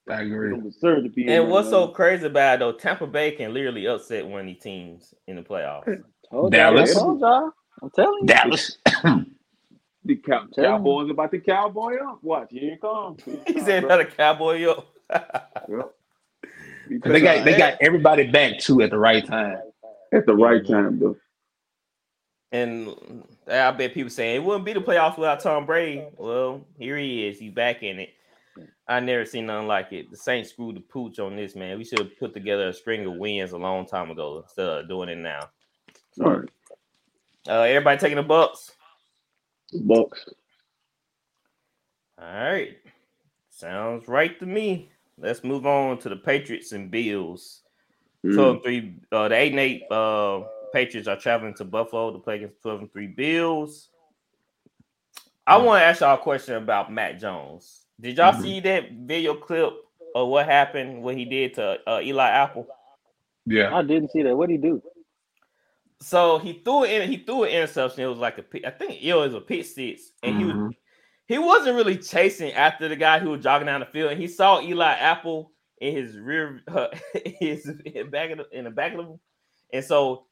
I 0.09 0.21
agree. 0.21 0.49
don't 0.51 0.63
deserve 0.63 1.03
to 1.03 1.09
be. 1.09 1.27
And 1.27 1.49
what's 1.49 1.69
so 1.69 1.85
man. 1.85 1.93
crazy 1.93 2.25
about 2.25 2.55
it, 2.55 2.59
though? 2.59 2.71
Tampa 2.73 3.07
Bay 3.07 3.31
can 3.31 3.53
literally 3.53 3.85
upset 3.87 4.25
one 4.25 4.41
of 4.41 4.45
these 4.47 4.61
teams 4.61 5.13
in 5.27 5.35
the 5.35 5.43
playoffs. 5.43 5.85
Told 6.29 6.53
y'all, 6.53 6.73
Dallas. 6.73 6.95
I 6.95 6.99
told 6.99 7.19
y'all. 7.21 7.51
I'm 7.81 7.89
telling 7.91 8.19
you. 8.21 8.27
Dallas. 8.27 8.77
the 10.05 10.15
Cow- 10.17 10.47
Tell 10.53 10.65
'em. 10.65 10.71
Cowboys 10.77 11.09
about 11.11 11.31
to 11.31 11.39
cowboy 11.39 11.97
up? 11.97 12.19
Watch, 12.23 12.47
here 12.51 12.73
it 12.73 12.81
comes. 12.81 13.21
he 13.47 13.59
said, 13.61 13.83
"Another 13.83 14.05
cowboy 14.05 14.65
up." 14.65 14.87
They 17.03 17.21
got 17.21 17.45
they 17.45 17.57
got 17.57 17.77
everybody 17.81 18.27
back 18.29 18.59
too 18.59 18.81
at 18.81 18.89
the 18.89 18.97
right 18.97 19.25
time. 19.25 19.59
at 20.13 20.25
the 20.25 20.35
right 20.35 20.65
time, 20.65 20.99
though. 20.99 21.15
And 22.51 23.23
I 23.49 23.71
bet 23.71 23.93
people 23.93 24.09
saying 24.09 24.35
it 24.35 24.43
wouldn't 24.43 24.65
be 24.65 24.73
the 24.73 24.81
playoffs 24.81 25.17
without 25.17 25.39
Tom 25.39 25.65
Brady. 25.65 26.05
Well, 26.17 26.65
here 26.77 26.97
he 26.97 27.25
is. 27.27 27.39
He's 27.39 27.53
back 27.53 27.81
in 27.81 27.99
it. 27.99 28.09
I 28.89 28.99
never 28.99 29.23
seen 29.23 29.45
nothing 29.45 29.67
like 29.67 29.93
it. 29.93 30.11
The 30.11 30.17
Saints 30.17 30.49
screwed 30.49 30.75
the 30.75 30.81
pooch 30.81 31.17
on 31.19 31.37
this 31.37 31.55
man. 31.55 31.77
We 31.77 31.85
should 31.85 31.99
have 31.99 32.19
put 32.19 32.33
together 32.33 32.67
a 32.67 32.73
string 32.73 33.05
of 33.05 33.15
wins 33.15 33.53
a 33.53 33.57
long 33.57 33.85
time 33.85 34.11
ago 34.11 34.41
instead 34.43 34.67
of 34.67 34.89
doing 34.89 35.07
it 35.07 35.17
now. 35.17 35.49
Sorry, 36.11 36.49
Uh, 37.47 37.61
everybody 37.61 37.97
taking 37.97 38.17
the 38.17 38.23
Bucks. 38.23 38.71
Bucks. 39.85 40.25
All 42.21 42.25
right, 42.27 42.75
sounds 43.49 44.09
right 44.09 44.37
to 44.39 44.45
me. 44.45 44.91
Let's 45.21 45.43
move 45.43 45.65
on 45.65 45.97
to 45.99 46.09
the 46.09 46.15
Patriots 46.15 46.71
and 46.71 46.89
Bills. 46.89 47.61
Mm. 48.25 48.33
12 48.35 48.53
and 48.55 48.63
3 48.63 48.95
uh 49.11 49.27
the 49.29 49.35
8 49.35 49.51
and 49.51 49.59
8 49.59 49.83
uh 49.91 50.41
Patriots 50.73 51.07
are 51.07 51.17
traveling 51.17 51.53
to 51.55 51.65
Buffalo 51.65 52.11
to 52.13 52.19
play 52.19 52.35
against 52.37 52.61
12 52.61 52.81
and 52.81 52.91
3 52.93 53.07
Bills. 53.07 53.89
I 55.47 55.57
want 55.57 55.81
to 55.81 55.85
ask 55.85 56.01
y'all 56.01 56.15
a 56.15 56.17
question 56.17 56.55
about 56.55 56.91
Mac 56.93 57.19
Jones. 57.19 57.85
Did 57.99 58.17
y'all 58.17 58.33
Mhm. 58.33 58.41
see 58.41 58.59
that 58.61 58.91
video 58.91 59.33
clip 59.33 59.73
of 60.15 60.27
what 60.29 60.45
happened 60.45 61.01
what 61.03 61.15
he 61.17 61.25
did 61.25 61.55
to 61.55 61.79
uh, 61.87 61.99
Eli 62.01 62.29
Apple? 62.29 62.67
Yeah. 63.45 63.75
I 63.75 63.81
didn't 63.81 64.11
see 64.11 64.21
that. 64.23 64.35
What 64.37 64.47
did 64.49 64.63
he 64.63 64.69
do? 64.69 64.81
So 65.99 66.37
he 66.39 66.53
threw 66.63 66.83
it 66.85 67.01
in 67.01 67.09
he 67.09 67.17
threw 67.17 67.43
an 67.43 67.49
interception. 67.51 68.03
It 68.03 68.07
was 68.07 68.17
like 68.17 68.37
a 68.37 68.43
pick- 68.43 68.65
I 68.65 68.69
think 68.71 69.03
it 69.03 69.13
was 69.13 69.33
a 69.33 69.41
pick 69.41 69.65
six 69.65 70.11
and 70.23 70.37
he 70.37 70.45
was 70.45 70.55
Mhm. 70.55 70.75
He 71.31 71.39
wasn't 71.39 71.75
really 71.75 71.97
chasing 71.97 72.51
after 72.53 72.87
the 72.87 72.95
guy 72.95 73.19
who 73.19 73.29
was 73.29 73.41
jogging 73.41 73.67
down 73.67 73.79
the 73.79 73.85
field, 73.85 74.11
and 74.11 74.21
he 74.21 74.27
saw 74.27 74.61
Eli 74.61 74.93
Apple 74.93 75.51
in 75.79 75.95
his 75.95 76.17
rear, 76.17 76.61
uh, 76.67 76.87
his 77.39 77.71
in 77.85 78.09
back 78.09 78.31
of 78.31 78.39
the, 78.39 78.57
in 78.57 78.65
the 78.65 78.71
back 78.71 78.93
of 78.93 78.99
him, 78.99 79.19
and 79.73 79.83
so 79.83 80.25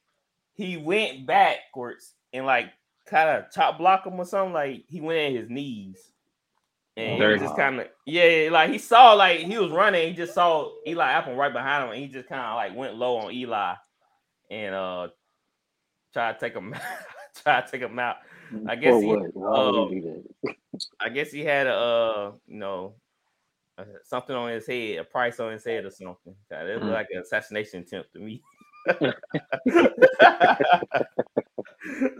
he 0.53 0.77
went 0.77 1.25
backwards 1.25 2.13
and 2.33 2.45
like 2.45 2.67
kind 3.07 3.29
of 3.29 3.51
chop 3.51 3.77
block 3.77 4.05
him 4.05 4.19
or 4.19 4.25
something. 4.25 4.53
Like 4.53 4.83
he 4.87 4.99
went 4.99 5.35
at 5.35 5.41
his 5.41 5.49
knees, 5.49 6.11
and 6.97 7.23
he 7.23 7.39
just 7.39 7.55
kind 7.55 7.79
of 7.79 7.87
yeah, 8.05 8.49
like 8.51 8.69
he 8.69 8.77
saw 8.77 9.13
like 9.13 9.39
he 9.39 9.57
was 9.57 9.71
running, 9.71 10.09
he 10.09 10.13
just 10.13 10.33
saw 10.33 10.69
Eli 10.85 11.11
Apple 11.11 11.35
right 11.35 11.53
behind 11.53 11.85
him, 11.85 11.91
and 11.91 12.01
he 12.01 12.07
just 12.07 12.27
kind 12.27 12.41
of 12.41 12.55
like 12.55 12.75
went 12.75 12.95
low 12.95 13.17
on 13.17 13.31
Eli 13.31 13.75
and 14.51 14.75
uh 14.75 15.07
tried 16.13 16.33
to 16.33 16.39
take 16.39 16.55
him, 16.55 16.75
try 17.43 17.61
to 17.61 17.71
take 17.71 17.81
him 17.81 17.97
out. 17.99 18.17
I 18.67 18.75
guess 18.75 19.01
he- 19.01 19.07
what? 19.07 19.35
Why 19.35 19.69
would 19.69 19.91
he? 19.93 20.13
I 20.99 21.09
guess 21.09 21.31
he 21.31 21.43
had 21.43 21.67
a 21.67 21.73
uh, 21.75 22.31
you 22.47 22.57
know 22.57 22.95
uh, 23.77 23.83
something 24.03 24.35
on 24.35 24.49
his 24.51 24.65
head, 24.67 24.99
a 24.99 25.03
price 25.03 25.39
on 25.39 25.51
his 25.51 25.65
head 25.65 25.85
or 25.85 25.91
something. 25.91 26.35
God, 26.49 26.67
It 26.67 26.73
looked 26.75 26.85
Mm. 26.87 26.91
like 26.93 27.07
an 27.11 27.21
assassination 27.21 27.81
attempt 27.81 28.13
to 28.13 28.19
me. 28.19 28.41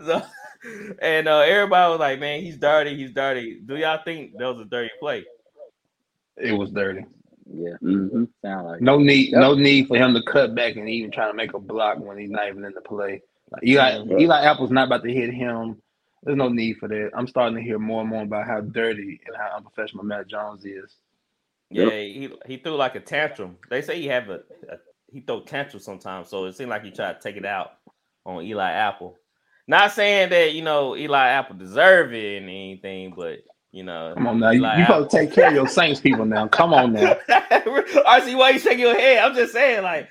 so, 0.04 0.22
and 1.00 1.28
uh, 1.28 1.40
everybody 1.40 1.90
was 1.90 2.00
like, 2.00 2.20
"Man, 2.20 2.40
he's 2.42 2.56
dirty. 2.58 2.96
He's 2.96 3.12
dirty." 3.12 3.60
Do 3.64 3.76
y'all 3.76 4.00
think 4.04 4.32
that 4.38 4.46
was 4.46 4.60
a 4.60 4.64
dirty 4.64 4.90
play? 5.00 5.24
It 6.36 6.52
was 6.52 6.70
dirty. 6.70 7.04
Yeah, 7.52 7.74
Mhm. 7.82 8.28
sound 8.44 8.66
like 8.68 8.80
No 8.80 8.98
need, 8.98 9.32
no 9.32 9.54
need 9.54 9.88
for 9.88 9.96
him 9.96 10.14
to 10.14 10.22
cut 10.22 10.54
back 10.54 10.76
and 10.76 10.88
even 10.88 11.10
try 11.10 11.26
to 11.26 11.34
make 11.34 11.52
a 11.54 11.58
block 11.58 11.98
when 11.98 12.16
he's 12.18 12.30
not 12.30 12.46
even 12.48 12.64
in 12.64 12.72
the 12.74 12.80
play. 12.80 13.22
Like 13.50 13.64
Eli, 13.64 13.90
Mhm. 13.98 14.20
Eli 14.20 14.40
Apple's 14.42 14.70
not 14.70 14.86
about 14.86 15.02
to 15.02 15.12
hit 15.12 15.34
him. 15.34 15.82
There's 16.22 16.36
no 16.36 16.48
need 16.48 16.76
for 16.78 16.88
that. 16.88 17.10
I'm 17.16 17.26
starting 17.26 17.56
to 17.56 17.62
hear 17.62 17.78
more 17.78 18.02
and 18.02 18.10
more 18.10 18.22
about 18.24 18.46
how 18.46 18.60
dirty 18.60 19.20
and 19.26 19.36
how 19.36 19.56
unprofessional 19.56 20.04
Mac 20.04 20.28
Jones 20.28 20.64
is. 20.64 20.96
Yeah, 21.70 21.84
Yep. 21.84 21.92
he 21.92 22.30
he 22.46 22.56
threw 22.58 22.74
like 22.76 22.94
a 22.96 23.00
tantrum. 23.00 23.56
They 23.70 23.80
say 23.82 24.00
he 24.00 24.08
have 24.08 24.28
a, 24.28 24.40
a 24.70 24.76
he 25.12 25.20
throw 25.20 25.40
tantrums 25.40 25.84
sometimes, 25.84 26.28
so 26.28 26.44
it 26.44 26.54
seemed 26.54 26.70
like 26.70 26.84
he 26.84 26.90
tried 26.90 27.14
to 27.14 27.20
take 27.20 27.36
it 27.36 27.46
out 27.46 27.72
on 28.26 28.44
Eli 28.44 28.70
Apple. 28.70 29.16
Not 29.66 29.92
saying 29.92 30.30
that 30.30 30.52
you 30.52 30.62
know 30.62 30.96
Eli 30.96 31.28
Apple 31.28 31.56
deserve 31.56 32.12
it 32.12 32.38
and 32.42 32.46
anything, 32.50 33.14
but 33.16 33.38
you 33.72 33.84
know, 33.84 34.12
Come 34.16 34.26
on 34.26 34.40
now, 34.40 34.50
you, 34.50 34.58
Eli 34.60 34.76
you 34.78 34.82
Apple- 34.82 34.94
supposed 34.96 35.10
to 35.12 35.16
take 35.18 35.32
care 35.32 35.48
of 35.48 35.54
your 35.54 35.68
Saints 35.68 36.00
people 36.00 36.24
now. 36.26 36.48
Come 36.48 36.74
on 36.74 36.92
now. 36.92 37.14
RC, 37.28 38.36
why 38.36 38.50
you 38.50 38.58
shaking 38.58 38.80
your 38.80 38.98
head? 38.98 39.18
I'm 39.24 39.34
just 39.34 39.52
saying, 39.52 39.84
like, 39.84 40.08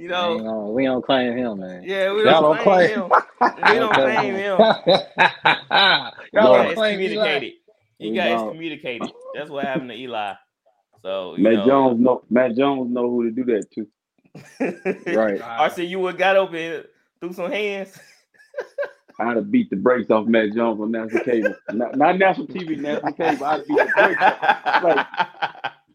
You 0.00 0.08
know, 0.08 0.34
ain't 0.34 0.44
gonna- 0.44 0.70
we 0.70 0.84
don't 0.84 1.04
claim 1.04 1.36
him, 1.36 1.60
man. 1.60 1.82
yeah, 1.84 2.12
we 2.12 2.22
don't 2.22 2.42
don't 2.42 2.60
claim 2.60 2.88
claim- 2.88 3.10
him. 3.10 3.10
We 3.72 3.78
don't 3.78 3.92
claim 3.92 4.34
him. 4.34 4.58
Y'all 4.58 6.12
He 6.30 6.32
don't 6.32 6.66
got 6.66 6.74
claim 6.74 7.00
Eli. 7.00 7.26
excommunicated. 7.28 7.52
He 7.98 8.10
We 8.10 8.16
got 8.16 8.24
don't. 8.28 8.46
excommunicated. 8.48 9.12
That's 9.34 9.50
what 9.50 9.64
happened 9.66 9.90
to 9.90 9.96
Eli. 9.96 10.34
So 11.02 11.34
Matt 11.38 11.52
know, 11.54 11.66
Jones 11.66 12.00
know 12.00 12.22
Mac 12.30 12.54
Jones 12.54 12.90
know 12.92 13.10
who 13.10 13.24
to 13.24 13.30
do 13.30 13.44
that 13.44 13.70
to. 13.72 13.86
Right. 15.16 15.38
RC, 15.40 15.88
you 15.88 15.98
would 16.00 16.16
got 16.18 16.36
over 16.36 16.56
here, 16.56 16.84
threw 17.20 17.32
some 17.32 17.50
hands. 17.50 17.98
I'd 19.18 19.36
have 19.36 19.50
beat 19.50 19.68
the 19.70 19.76
brakes 19.76 20.10
off 20.10 20.26
Mac 20.26 20.52
Jones 20.54 20.80
on 20.80 20.92
national 20.92 21.24
cable. 21.24 21.54
Not, 21.72 21.96
not 21.96 22.16
national 22.18 22.46
TV, 22.46 22.78
national 22.78 23.12
cable. 23.12 23.44
I'd 23.44 23.66
beat 23.66 23.76
the 23.76 23.92
brakes 23.94 24.22
off. 24.22 24.82
Like, 24.82 25.06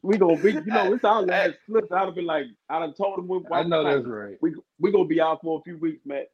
we 0.06 0.18
gonna 0.18 0.38
be, 0.38 0.52
you 0.52 0.62
know, 0.66 0.94
it's 0.94 1.04
our 1.04 1.22
last 1.26 1.56
flip. 1.66 1.92
I'd 1.92 2.06
have 2.06 2.16
been 2.16 2.26
like, 2.26 2.46
I'd 2.70 2.82
have 2.82 2.96
told 2.96 3.20
him, 3.20 3.28
we, 3.28 3.40
I 3.52 3.64
know 3.64 3.82
like, 3.82 3.98
that's 3.98 4.08
right. 4.08 4.38
we 4.42 4.56
we 4.80 4.92
gonna 4.92 5.06
be 5.06 5.20
out 5.22 5.42
for 5.42 5.60
a 5.60 5.64
few 5.64 5.78
weeks, 5.78 6.06
Mac. 6.06 6.28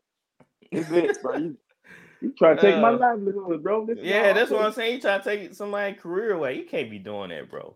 It's 0.71 0.89
it, 0.91 1.21
bro. 1.21 1.37
You, 1.37 1.57
you 2.21 2.33
trying 2.37 2.57
to 2.57 2.61
take 2.61 2.77
my 2.79 2.89
Uh, 2.89 2.97
livelihood, 2.97 3.63
bro. 3.63 3.85
This 3.85 3.97
yeah, 4.01 4.33
that's 4.33 4.51
what 4.51 4.61
I'm 4.61 4.67
I'm 4.67 4.73
saying. 4.73 4.95
You 4.95 5.01
try 5.01 5.17
to 5.17 5.23
take 5.23 5.53
somebody's 5.53 5.99
career 5.99 6.33
away. 6.33 6.57
You 6.57 6.65
can't 6.65 6.89
be 6.89 6.99
doing 6.99 7.29
that, 7.29 7.49
bro. 7.49 7.75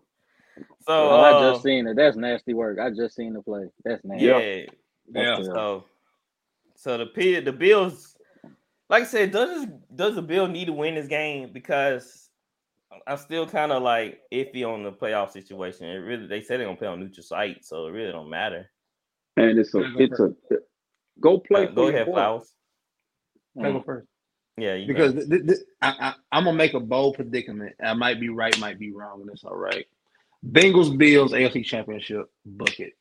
So 0.80 1.10
I 1.10 1.32
uh, 1.32 1.52
just 1.52 1.64
seen 1.64 1.86
it. 1.86 1.96
That's 1.96 2.16
nasty 2.16 2.54
work. 2.54 2.78
I 2.78 2.90
just 2.90 3.16
seen 3.16 3.32
the 3.32 3.42
play. 3.42 3.64
That's 3.84 4.04
nasty. 4.04 4.24
yeah, 4.26 4.66
That's 5.10 5.38
Yeah. 5.38 5.44
terrible. 5.44 5.44
So, 5.44 5.84
so 6.76 6.98
the 6.98 7.06
P, 7.06 7.40
the 7.40 7.52
Bills, 7.52 8.16
like 8.88 9.02
I 9.02 9.06
said, 9.06 9.32
does 9.32 9.66
does 9.94 10.14
the 10.14 10.22
Bill 10.22 10.46
need 10.46 10.66
to 10.66 10.72
win 10.72 10.94
this 10.94 11.08
game? 11.08 11.50
Because 11.52 12.25
I'm 13.06 13.18
still 13.18 13.46
kind 13.46 13.72
of 13.72 13.82
like 13.82 14.20
iffy 14.32 14.64
on 14.66 14.84
the 14.84 14.92
playoff 14.92 15.32
situation. 15.32 15.86
It 15.88 15.96
really, 15.96 16.26
they 16.26 16.42
said 16.42 16.60
they're 16.60 16.66
gonna 16.66 16.78
play 16.78 16.88
on 16.88 17.00
neutral 17.00 17.24
site, 17.24 17.64
so 17.64 17.86
it 17.86 17.92
really 17.92 18.12
don't 18.12 18.30
matter. 18.30 18.70
And 19.36 19.58
it's 19.58 19.74
a 19.74 19.84
go 19.84 20.00
it's 20.00 20.20
a 20.20 20.34
go 21.20 21.38
play 21.40 21.66
Uh, 21.66 21.72
go 21.72 21.88
your 21.88 21.88
ahead, 21.88 22.12
boy. 22.12 22.12
Flowers. 22.12 22.52
Can 23.60 23.66
I 23.66 23.72
go 23.72 23.80
Mm. 23.80 23.84
first? 23.84 24.08
Yeah, 24.58 24.74
you 24.74 24.88
Because 24.88 25.14
because 25.14 25.28
th- 25.28 25.46
th- 25.46 25.60
I, 25.82 25.88
I, 26.00 26.14
I'm 26.32 26.44
gonna 26.44 26.56
make 26.56 26.74
a 26.74 26.80
bold 26.80 27.16
predicament. 27.16 27.74
I 27.82 27.94
might 27.94 28.20
be 28.20 28.30
right, 28.30 28.58
might 28.58 28.78
be 28.78 28.92
wrong, 28.92 29.22
and 29.22 29.30
it's 29.30 29.44
all 29.44 29.56
right. 29.56 29.86
Bengals, 30.46 30.96
Bills, 30.98 31.32
AFC 31.32 31.64
Championship, 31.64 32.26
bucket. 32.46 32.94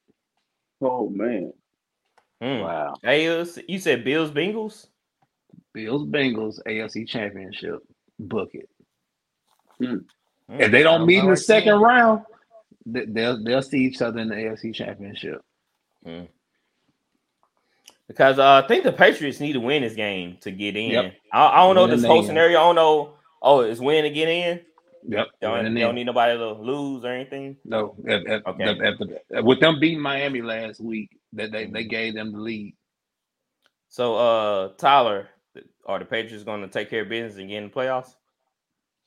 Oh 0.82 1.10
man, 1.10 1.54
Wow. 2.54 2.96
Hey, 3.04 3.28
uh, 3.30 3.46
you 3.68 3.80
said 3.80 4.04
Bills 4.06 4.32
Bengals. 4.32 4.88
Bills, 5.74 6.06
Bengals, 6.08 6.60
AFC 6.68 7.08
Championship, 7.08 7.80
book 8.20 8.52
it. 9.80 9.88
Hmm, 10.48 10.60
If 10.62 10.72
they 10.72 10.84
don't 10.84 11.06
meet 11.06 11.20
in 11.20 11.26
the 11.26 11.32
like 11.32 11.40
second 11.40 11.74
ten. 11.74 11.82
round, 11.82 12.22
they'll 12.86 13.44
they'll 13.44 13.62
see 13.62 13.80
each 13.80 14.02
other 14.02 14.20
in 14.20 14.30
the 14.30 14.36
AFC 14.36 14.74
Championship. 14.74 15.42
because 18.08 18.38
uh, 18.40 18.62
I 18.64 18.68
think 18.68 18.84
the 18.84 18.92
Patriots 18.92 19.40
need 19.40 19.54
to 19.54 19.60
win 19.60 19.82
this 19.82 19.96
game 19.96 20.38
to 20.42 20.52
get 20.52 20.76
in. 20.76 20.92
Yep. 20.92 21.14
I, 21.34 21.46
I 21.48 21.58
don't 21.66 21.76
know 21.76 21.88
this 21.88 22.06
whole 22.06 22.20
in. 22.22 22.26
scenario. 22.26 22.60
I 22.60 22.64
don't 22.64 22.76
know. 22.76 23.14
Oh, 23.42 23.62
it's 23.62 23.80
win 23.80 24.04
to 24.04 24.10
get 24.10 24.30
in. 24.30 24.62
Yep. 25.08 25.28
They 25.40 25.48
don't, 25.48 25.66
And 25.66 25.76
they 25.78 25.82
don't 25.82 25.96
need 25.96 26.06
nobody 26.06 26.38
to 26.38 26.54
lose 26.54 27.04
or 27.04 27.10
anything. 27.12 27.58
No, 27.64 27.96
if, 28.06 28.24
if, 28.28 28.48
Okay. 28.48 28.64
if- 28.72 29.00
if- 29.02 29.10
if- 29.30 29.44
with 29.46 29.60
them 29.60 29.80
beating 29.80 30.02
Miami 30.02 30.42
last 30.42 30.80
week, 30.82 31.12
that 31.34 31.52
they, 31.52 31.66
they 31.68 31.84
gave 31.84 32.16
them 32.16 32.32
the 32.32 32.40
lead. 32.40 32.76
So, 33.90 34.16
uh, 34.16 34.70
Tyler, 34.78 35.30
are 35.86 36.00
the 36.00 36.06
Patriots 36.06 36.44
going 36.44 36.62
to 36.62 36.68
take 36.68 36.90
care 36.90 37.04
of 37.04 37.10
business 37.10 37.40
and 37.40 37.50
get 37.50 37.58
in 37.58 37.66
the 37.66 37.70
playoffs? 37.70 38.16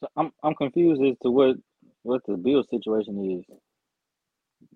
So 0.01 0.09
I'm 0.17 0.33
I'm 0.43 0.55
confused 0.55 1.03
as 1.03 1.17
to 1.23 1.31
what 1.31 1.57
what 2.03 2.23
the 2.27 2.37
Bills 2.37 2.69
situation 2.71 3.39
is. 3.39 3.57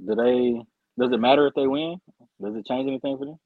Do 0.06 0.14
they? 0.14 0.62
Does 0.98 1.12
it 1.12 1.20
matter 1.20 1.46
if 1.46 1.54
they 1.54 1.66
win? 1.66 1.98
Does 2.42 2.56
it 2.56 2.66
change 2.66 2.88
anything 2.88 3.18
for 3.18 3.26
them? 3.26 3.38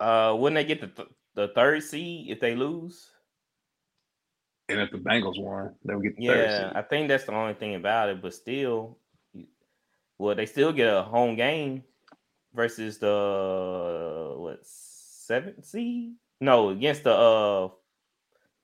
Uh, 0.00 0.34
wouldn't 0.38 0.56
they 0.56 0.64
get 0.64 0.80
the 0.80 0.88
th- 0.88 1.08
the 1.34 1.48
third 1.54 1.82
seed 1.82 2.30
if 2.30 2.40
they 2.40 2.54
lose? 2.54 3.10
And 4.68 4.80
if 4.80 4.90
the 4.90 4.98
Bengals 4.98 5.40
won, 5.40 5.74
they 5.84 5.94
would 5.94 6.04
get 6.04 6.16
the 6.16 6.22
Yeah, 6.22 6.72
third 6.72 6.76
I 6.76 6.82
think 6.82 7.08
that's 7.08 7.24
the 7.24 7.32
only 7.32 7.54
thing 7.54 7.74
about 7.74 8.08
it. 8.10 8.22
But 8.22 8.34
still, 8.34 8.98
well, 10.18 10.34
they 10.34 10.46
still 10.46 10.72
get 10.72 10.92
a 10.94 11.02
home 11.02 11.36
game 11.36 11.84
versus 12.54 12.98
the 12.98 14.34
what 14.36 14.60
seventh 14.64 15.64
seed? 15.64 16.14
No, 16.40 16.70
against 16.70 17.04
the 17.04 17.12
uh 17.14 17.68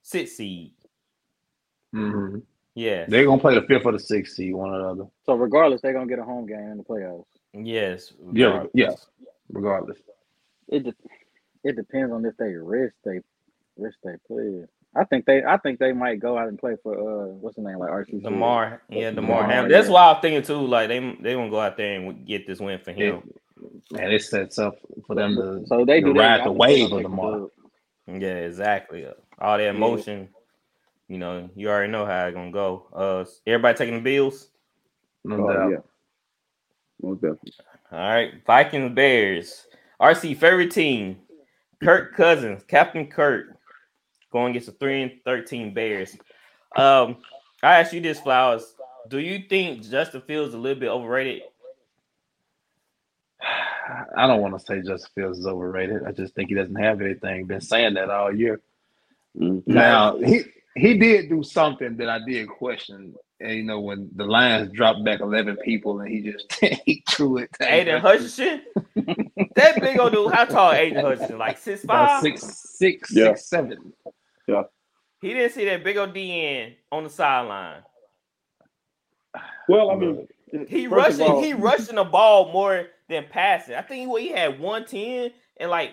sixth 0.02 0.36
seed. 0.36 0.74
Seed. 1.94 2.12
hmm 2.12 2.38
Yeah. 2.74 3.06
They're 3.08 3.24
gonna 3.24 3.40
play 3.40 3.54
the 3.54 3.62
fifth 3.66 3.86
or 3.86 3.92
the 3.92 3.98
sixth 3.98 4.34
seed, 4.36 4.54
one 4.54 4.70
or 4.70 4.78
the 4.78 4.88
other, 4.88 5.10
So 5.26 5.34
regardless, 5.34 5.80
they're 5.82 5.92
gonna 5.92 6.06
get 6.06 6.18
a 6.18 6.24
home 6.24 6.46
game 6.46 6.58
in 6.70 6.78
the 6.78 6.84
playoffs. 6.84 7.24
Yes. 7.52 8.12
Yeah, 8.32 8.46
regardless. 8.46 8.70
yeah. 8.74 8.90
regardless. 9.50 9.98
It 10.68 10.84
de- 10.84 10.94
it 11.62 11.76
depends 11.76 12.12
on 12.12 12.24
if 12.24 12.36
they 12.36 12.52
rest 12.54 12.94
they 13.04 13.20
rest 13.76 13.96
they 14.04 14.14
play. 14.26 14.64
I 14.96 15.04
think 15.04 15.24
they 15.26 15.42
I 15.44 15.56
think 15.58 15.78
they 15.78 15.92
might 15.92 16.20
go 16.20 16.36
out 16.38 16.48
and 16.48 16.58
play 16.58 16.76
for 16.82 16.94
uh 16.94 17.26
what's 17.28 17.56
the 17.56 17.62
name 17.62 17.78
like 17.78 17.90
RC 17.90 18.22
Damar, 18.22 18.82
yeah, 18.88 19.10
Damar 19.10 19.42
Damar, 19.42 19.50
Hamlin. 19.52 19.72
That's 19.72 19.86
yeah. 19.88 19.92
why 19.94 20.12
I'm 20.12 20.20
thinking 20.20 20.42
too. 20.42 20.66
Like 20.66 20.88
they 20.88 20.98
they 21.20 21.34
gonna 21.34 21.50
go 21.50 21.60
out 21.60 21.76
there 21.76 22.00
and 22.00 22.26
get 22.26 22.46
this 22.46 22.60
win 22.60 22.78
for 22.78 22.92
him. 22.92 23.22
And 23.96 24.12
it 24.12 24.22
sets 24.22 24.58
up 24.58 24.76
for 25.06 25.14
them 25.14 25.36
to, 25.36 25.66
So 25.66 25.84
they 25.84 26.00
to 26.00 26.12
do 26.12 26.18
ride 26.20 26.40
I 26.40 26.44
the 26.44 26.52
wave 26.52 26.92
of 26.92 26.98
take 26.98 27.04
Lamar. 27.04 27.48
Yeah, 28.06 28.36
exactly. 28.36 29.06
All 29.38 29.58
that 29.58 29.66
emotion, 29.68 30.28
you 31.08 31.18
know, 31.18 31.50
you 31.54 31.68
already 31.68 31.92
know 31.92 32.06
how 32.06 32.26
it's 32.26 32.34
gonna 32.34 32.50
go. 32.50 32.86
Uh, 32.92 33.24
everybody 33.46 33.76
taking 33.76 33.94
the 33.96 34.00
Bills. 34.00 34.48
No 35.24 35.46
oh 35.46 35.52
doubt. 35.52 35.70
yeah, 35.70 35.76
most 37.02 37.20
definitely. 37.20 37.52
All 37.92 37.98
right, 37.98 38.32
Vikings, 38.46 38.94
Bears. 38.94 39.66
RC 40.00 40.36
favorite 40.36 40.70
team. 40.70 41.18
Kirk 41.82 42.14
Cousins, 42.16 42.62
Captain 42.66 43.06
Kirk, 43.06 43.46
going 44.32 44.50
against 44.50 44.66
the 44.66 44.72
three 44.72 45.02
and 45.02 45.12
thirteen 45.24 45.74
Bears. 45.74 46.16
Um, 46.76 47.18
I 47.62 47.80
ask 47.80 47.92
you 47.92 48.00
this, 48.00 48.20
Flowers. 48.20 48.74
Do 49.08 49.18
you 49.18 49.44
think 49.48 49.82
Justin 49.82 50.22
Fields 50.22 50.48
is 50.50 50.54
a 50.54 50.58
little 50.58 50.80
bit 50.80 50.88
overrated? 50.88 51.42
I 54.16 54.26
don't 54.26 54.40
want 54.40 54.58
to 54.58 54.64
say 54.64 54.80
Justin 54.80 55.10
Fields 55.14 55.38
is 55.38 55.46
overrated. 55.46 56.04
I 56.06 56.12
just 56.12 56.34
think 56.34 56.48
he 56.48 56.54
doesn't 56.54 56.74
have 56.74 57.00
anything. 57.00 57.46
Been 57.46 57.60
saying 57.60 57.94
that 57.94 58.10
all 58.10 58.34
year. 58.34 58.60
Mhm. 59.38 59.62
Now 59.66 60.16
he 60.18 60.42
he 60.76 60.98
did 60.98 61.28
do 61.28 61.42
something 61.42 61.96
that 61.98 62.08
I 62.08 62.18
did 62.26 62.48
question. 62.48 63.14
And 63.40 63.52
you 63.52 63.62
know 63.64 63.80
when 63.80 64.08
the 64.14 64.24
Lions 64.24 64.72
dropped 64.72 65.04
back 65.04 65.20
eleven 65.20 65.56
people 65.56 66.00
and 66.00 66.08
he 66.10 66.20
just 66.32 66.52
he 66.84 67.02
threw 67.10 67.38
it. 67.38 67.50
to 67.60 67.72
Aidan 67.72 68.00
Hutchinson, 68.00 68.62
that 69.56 69.80
big 69.80 69.98
old 69.98 70.12
dude. 70.12 70.32
How 70.32 70.44
tall 70.44 70.72
Aidan 70.72 71.04
Hutchinson? 71.04 71.38
Like 71.38 71.58
six 71.58 71.84
About 71.84 72.22
six 72.22 72.42
six 72.42 73.10
Yeah. 73.12 73.30
six 73.34 73.46
seven. 73.48 73.92
He 75.20 75.32
didn't 75.32 75.52
see 75.52 75.64
that 75.66 75.82
big 75.82 75.96
old 75.96 76.14
DN 76.14 76.74
on 76.92 77.04
the 77.04 77.10
sideline. 77.10 77.82
Well, 79.68 79.90
I 79.90 79.96
mean, 79.96 80.28
He 80.68 80.86
rushing, 80.86 81.22
all- 81.26 81.42
he 81.42 81.54
rushing 81.54 81.96
the 81.96 82.04
ball 82.04 82.52
more 82.52 82.86
than 83.08 83.24
passing. 83.30 83.74
I 83.74 83.82
think 83.82 84.08
he, 84.16 84.26
he 84.26 84.32
had 84.32 84.60
one 84.60 84.84
ten 84.84 85.30
and 85.56 85.70
like 85.70 85.92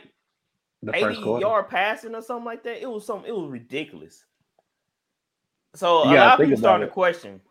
eighty 0.93 1.15
yard 1.19 1.69
passing 1.69 2.13
or 2.13 2.21
something 2.21 2.45
like 2.45 2.63
that. 2.63 2.81
It 2.81 2.89
was 2.89 3.05
some. 3.05 3.23
It 3.25 3.35
was 3.35 3.49
ridiculous. 3.49 4.23
So 5.75 6.05
You 6.05 6.15
a 6.15 6.19
lot 6.19 6.39
of 6.39 6.45
people 6.45 6.57
starting 6.57 6.87
to 6.87 6.93
question. 6.93 7.41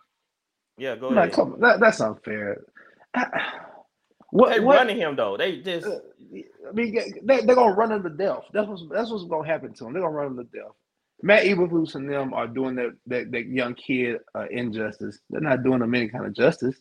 Yeah, 0.76 0.96
go 0.96 1.08
ahead. 1.08 1.36
like, 1.36 1.60
that, 1.60 1.80
that's 1.80 2.00
unfair. 2.00 2.62
What, 4.32 4.50
they 4.50 4.60
what, 4.60 4.76
running 4.76 4.96
him 4.96 5.16
though. 5.16 5.36
They 5.36 5.56
just 5.56 5.88
Uh, 5.88 5.98
I 6.68 6.72
mean, 6.72 6.94
they, 7.24 7.40
they're 7.40 7.56
gonna 7.56 7.74
run 7.74 7.90
him 7.90 8.04
to 8.04 8.10
death. 8.10 8.44
That's 8.52 8.68
what's 8.68 8.84
that's 8.88 9.10
what's 9.10 9.24
gonna 9.24 9.44
happen 9.44 9.72
to 9.74 9.86
him. 9.86 9.92
They're 9.92 10.02
gonna 10.02 10.14
run 10.14 10.28
him 10.28 10.36
to 10.36 10.44
death. 10.44 10.70
Matt 11.22 11.44
Eberflus 11.44 11.96
and 11.96 12.08
them 12.08 12.32
are 12.32 12.46
doing 12.46 12.76
that 12.76 12.92
that, 13.08 13.32
that 13.32 13.46
young 13.46 13.74
kid 13.74 14.18
uh, 14.34 14.46
injustice. 14.50 15.18
They're 15.30 15.40
not 15.40 15.64
doing 15.64 15.82
him 15.82 15.94
any 15.94 16.08
kind 16.08 16.26
of 16.26 16.34
justice. 16.34 16.76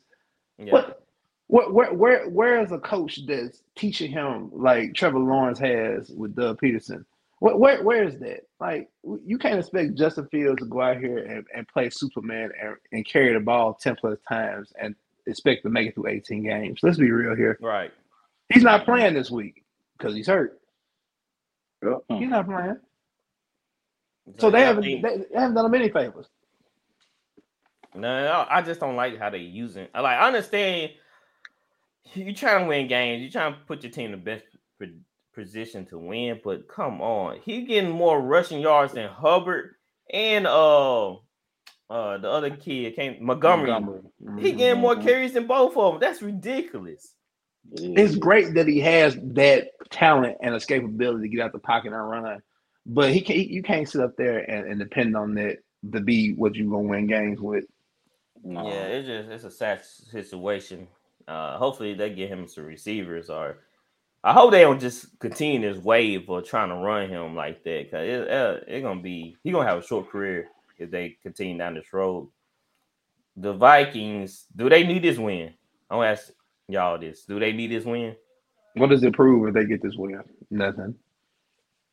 yeah. 0.58 0.72
What, 0.72 1.02
what, 1.48 1.74
where, 1.74 1.94
where, 1.94 2.30
where 2.30 2.62
is 2.62 2.72
a 2.72 2.78
coach 2.78 3.26
that's 3.26 3.64
teaching 3.76 4.12
him 4.12 4.52
like 4.54 4.94
Trevor 4.94 5.18
Lawrence 5.18 5.58
has 5.58 6.12
with 6.12 6.36
Doug 6.36 6.62
Pederson? 6.62 7.04
What, 7.40 7.60
where, 7.60 7.82
where 7.84 8.04
is 8.04 8.20
that? 8.20 8.42
Like, 8.60 8.90
you 9.26 9.38
can't 9.38 9.60
expect 9.60 9.96
Justin 9.96 10.28
Fields 10.28 10.62
to 10.62 10.66
go 10.68 10.82
out 10.82 10.98
here 10.98 11.20
and, 11.20 11.46
and 11.56 11.68
play 11.68 11.90
Superman 11.90 12.52
and, 12.62 12.76
and 12.92 13.06
carry 13.06 13.34
the 13.34 13.40
ball 13.40 13.74
ten 13.74 13.96
plus 13.96 14.20
times 14.28 14.74
and 14.80 14.94
expect 15.26 15.64
to 15.64 15.70
make 15.70 15.88
it 15.88 15.96
through 15.96 16.08
eighteen 16.08 16.44
games. 16.44 16.80
Let's 16.84 16.98
be 16.98 17.12
real 17.12 17.36
here. 17.36 17.58
right. 17.62 17.92
He's 18.52 18.64
not 18.64 18.84
playing 18.84 19.14
this 19.14 19.30
week 19.30 19.64
because 19.98 20.16
he's 20.16 20.28
hurt. 20.28 20.60
Yeah. 21.84 21.98
He's 22.10 22.30
not 22.30 22.48
playing. 22.48 22.78
So 24.38 24.50
they 24.50 24.62
haven't 24.62 24.84
they, 24.84 25.00
they 25.02 25.26
haven't 25.34 25.56
done 25.56 25.66
him 25.66 25.76
any 25.76 25.90
favors. 25.90 26.28
No, 27.96 28.46
I 28.50 28.62
just 28.62 28.80
don't 28.80 28.96
like 28.96 29.18
how 29.18 29.30
they 29.30 29.40
using. 29.40 29.88
I 29.94 30.02
like 30.02 30.18
I 30.20 30.28
understand 30.28 30.92
you 32.14 32.34
trying 32.34 32.64
to 32.64 32.68
win 32.68 32.88
games. 32.88 33.22
You 33.22 33.30
trying 33.32 33.54
to 33.54 33.60
put 33.68 33.84
your 33.84 33.92
team 33.92 34.06
in 34.06 34.12
the 34.12 34.18
best 34.18 34.46
po- 34.80 34.88
position 35.44 35.86
to 35.88 35.98
win, 35.98 36.40
but 36.44 36.68
come 36.68 37.02
on, 37.02 37.40
he 37.44 37.62
getting 37.62 37.92
more 37.92 38.20
rushing 38.22 38.60
yards 38.62 38.94
than 38.94 39.10
Hubbard 39.10 39.76
and 40.12 40.46
uh 40.48 41.12
uh 41.90 42.18
the 42.18 42.30
other 42.30 42.50
kid 42.52 42.96
came 42.96 43.24
Montgomery. 43.24 43.72
He 44.40 44.52
getting 44.54 44.82
more 44.82 44.96
Mhm. 44.96 45.04
carries 45.04 45.34
than 45.34 45.48
both 45.48 45.78
of 45.78 45.94
them. 45.94 46.00
That's 46.02 46.22
ridiculous. 46.22 47.14
it's 47.72 48.16
great 48.16 48.54
that 48.56 48.68
he 48.68 48.80
has 48.80 49.16
that 49.22 49.70
talent 49.92 50.38
and 50.42 50.56
escapability 50.56 51.22
to 51.22 51.28
get 51.28 51.42
out 51.42 51.52
the 51.52 51.60
pocket 51.60 51.94
and 51.94 52.10
run. 52.10 52.42
But 52.86 53.12
he 53.14 53.22
can't. 53.22 53.48
You 53.48 53.62
can't 53.62 53.88
sit 53.88 54.02
up 54.02 54.16
there 54.18 54.40
and, 54.40 54.68
and 54.72 54.80
depend 54.80 55.16
on 55.16 55.36
that 55.36 55.58
to 55.94 56.00
be 56.00 56.34
what 56.34 56.56
you're 56.56 56.70
gonna 56.70 56.88
win 56.88 57.06
games 57.08 57.40
with. 57.40 57.66
No. 58.44 58.68
Yeah, 58.68 58.86
it's 58.86 59.08
just 59.08 59.30
it's 59.30 59.44
a 59.44 59.52
sad 59.52 59.84
situation. 59.86 60.88
Uh, 61.28 61.58
hopefully 61.58 61.94
they 61.94 62.10
get 62.10 62.30
him 62.30 62.48
some 62.48 62.66
receivers, 62.66 63.30
or 63.30 63.58
I 64.24 64.34
hope 64.34 64.52
they 64.52 64.62
don't 64.62 64.82
just 64.82 65.18
continue 65.20 65.62
this 65.62 65.82
wave 65.84 66.30
of 66.30 66.46
trying 66.46 66.70
to 66.70 66.76
run 66.76 67.10
him 67.10 67.36
like 67.36 67.64
that 67.64 67.86
because 67.86 68.08
it, 68.08 68.30
uh, 68.30 68.58
it's 68.68 68.84
gonna 68.84 69.02
be 69.02 69.38
he 69.44 69.52
gonna 69.52 69.68
have 69.68 69.80
a 69.80 69.86
short 69.86 70.10
career 70.10 70.50
if 70.78 70.92
they 70.92 71.18
continue 71.24 71.58
down 71.58 71.76
this 71.76 71.94
road. 71.94 72.30
The 73.38 73.54
Vikings, 73.54 74.46
do 74.56 74.70
they 74.70 74.86
need 74.86 75.04
this 75.04 75.18
win? 75.18 75.54
I'm 75.90 76.00
gonna 76.00 76.12
ask 76.12 76.32
y'all 76.68 77.00
this: 77.00 77.24
Do 77.24 77.40
they 77.40 77.54
need 77.54 77.72
this 77.72 77.86
win? 77.86 78.16
What 78.74 78.90
does 78.90 79.04
it 79.04 79.14
prove 79.14 79.48
if 79.48 79.54
they 79.54 79.66
get 79.66 79.82
this 79.82 79.96
win? 79.96 80.22
Nothing. 80.52 80.96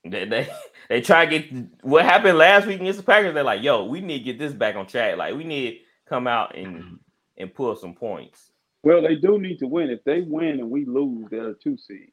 They 0.05 0.25
they, 0.25 0.49
they 0.89 1.01
try 1.01 1.27
to 1.27 1.39
get 1.39 1.69
what 1.83 2.05
happened 2.05 2.39
last 2.39 2.67
week 2.67 2.81
against 2.81 2.99
the 2.99 3.05
Packers. 3.05 3.35
They're 3.35 3.45
like, 3.45 3.63
"Yo, 3.63 3.85
we 3.85 4.01
need 4.01 4.19
to 4.19 4.25
get 4.25 4.39
this 4.39 4.53
back 4.53 4.75
on 4.75 4.87
track. 4.89 5.17
Like, 5.17 5.37
we 5.37 5.45
need 5.45 5.71
to 5.71 5.79
come 6.09 6.27
out 6.27 6.57
and 6.57 6.99
and 7.37 7.55
pull 7.55 7.77
some 7.77 7.95
points." 7.95 8.51
Well, 8.83 9.03
they 9.03 9.17
do 9.17 9.39
need 9.39 9.59
to 9.61 9.67
win. 9.69 9.91
If 9.91 10.05
they 10.05 10.23
win 10.23 10.61
and 10.61 10.71
we 10.71 10.85
lose, 10.85 11.27
they're 11.31 11.51
a 11.51 11.55
two 11.55 11.77
seed. 11.77 12.13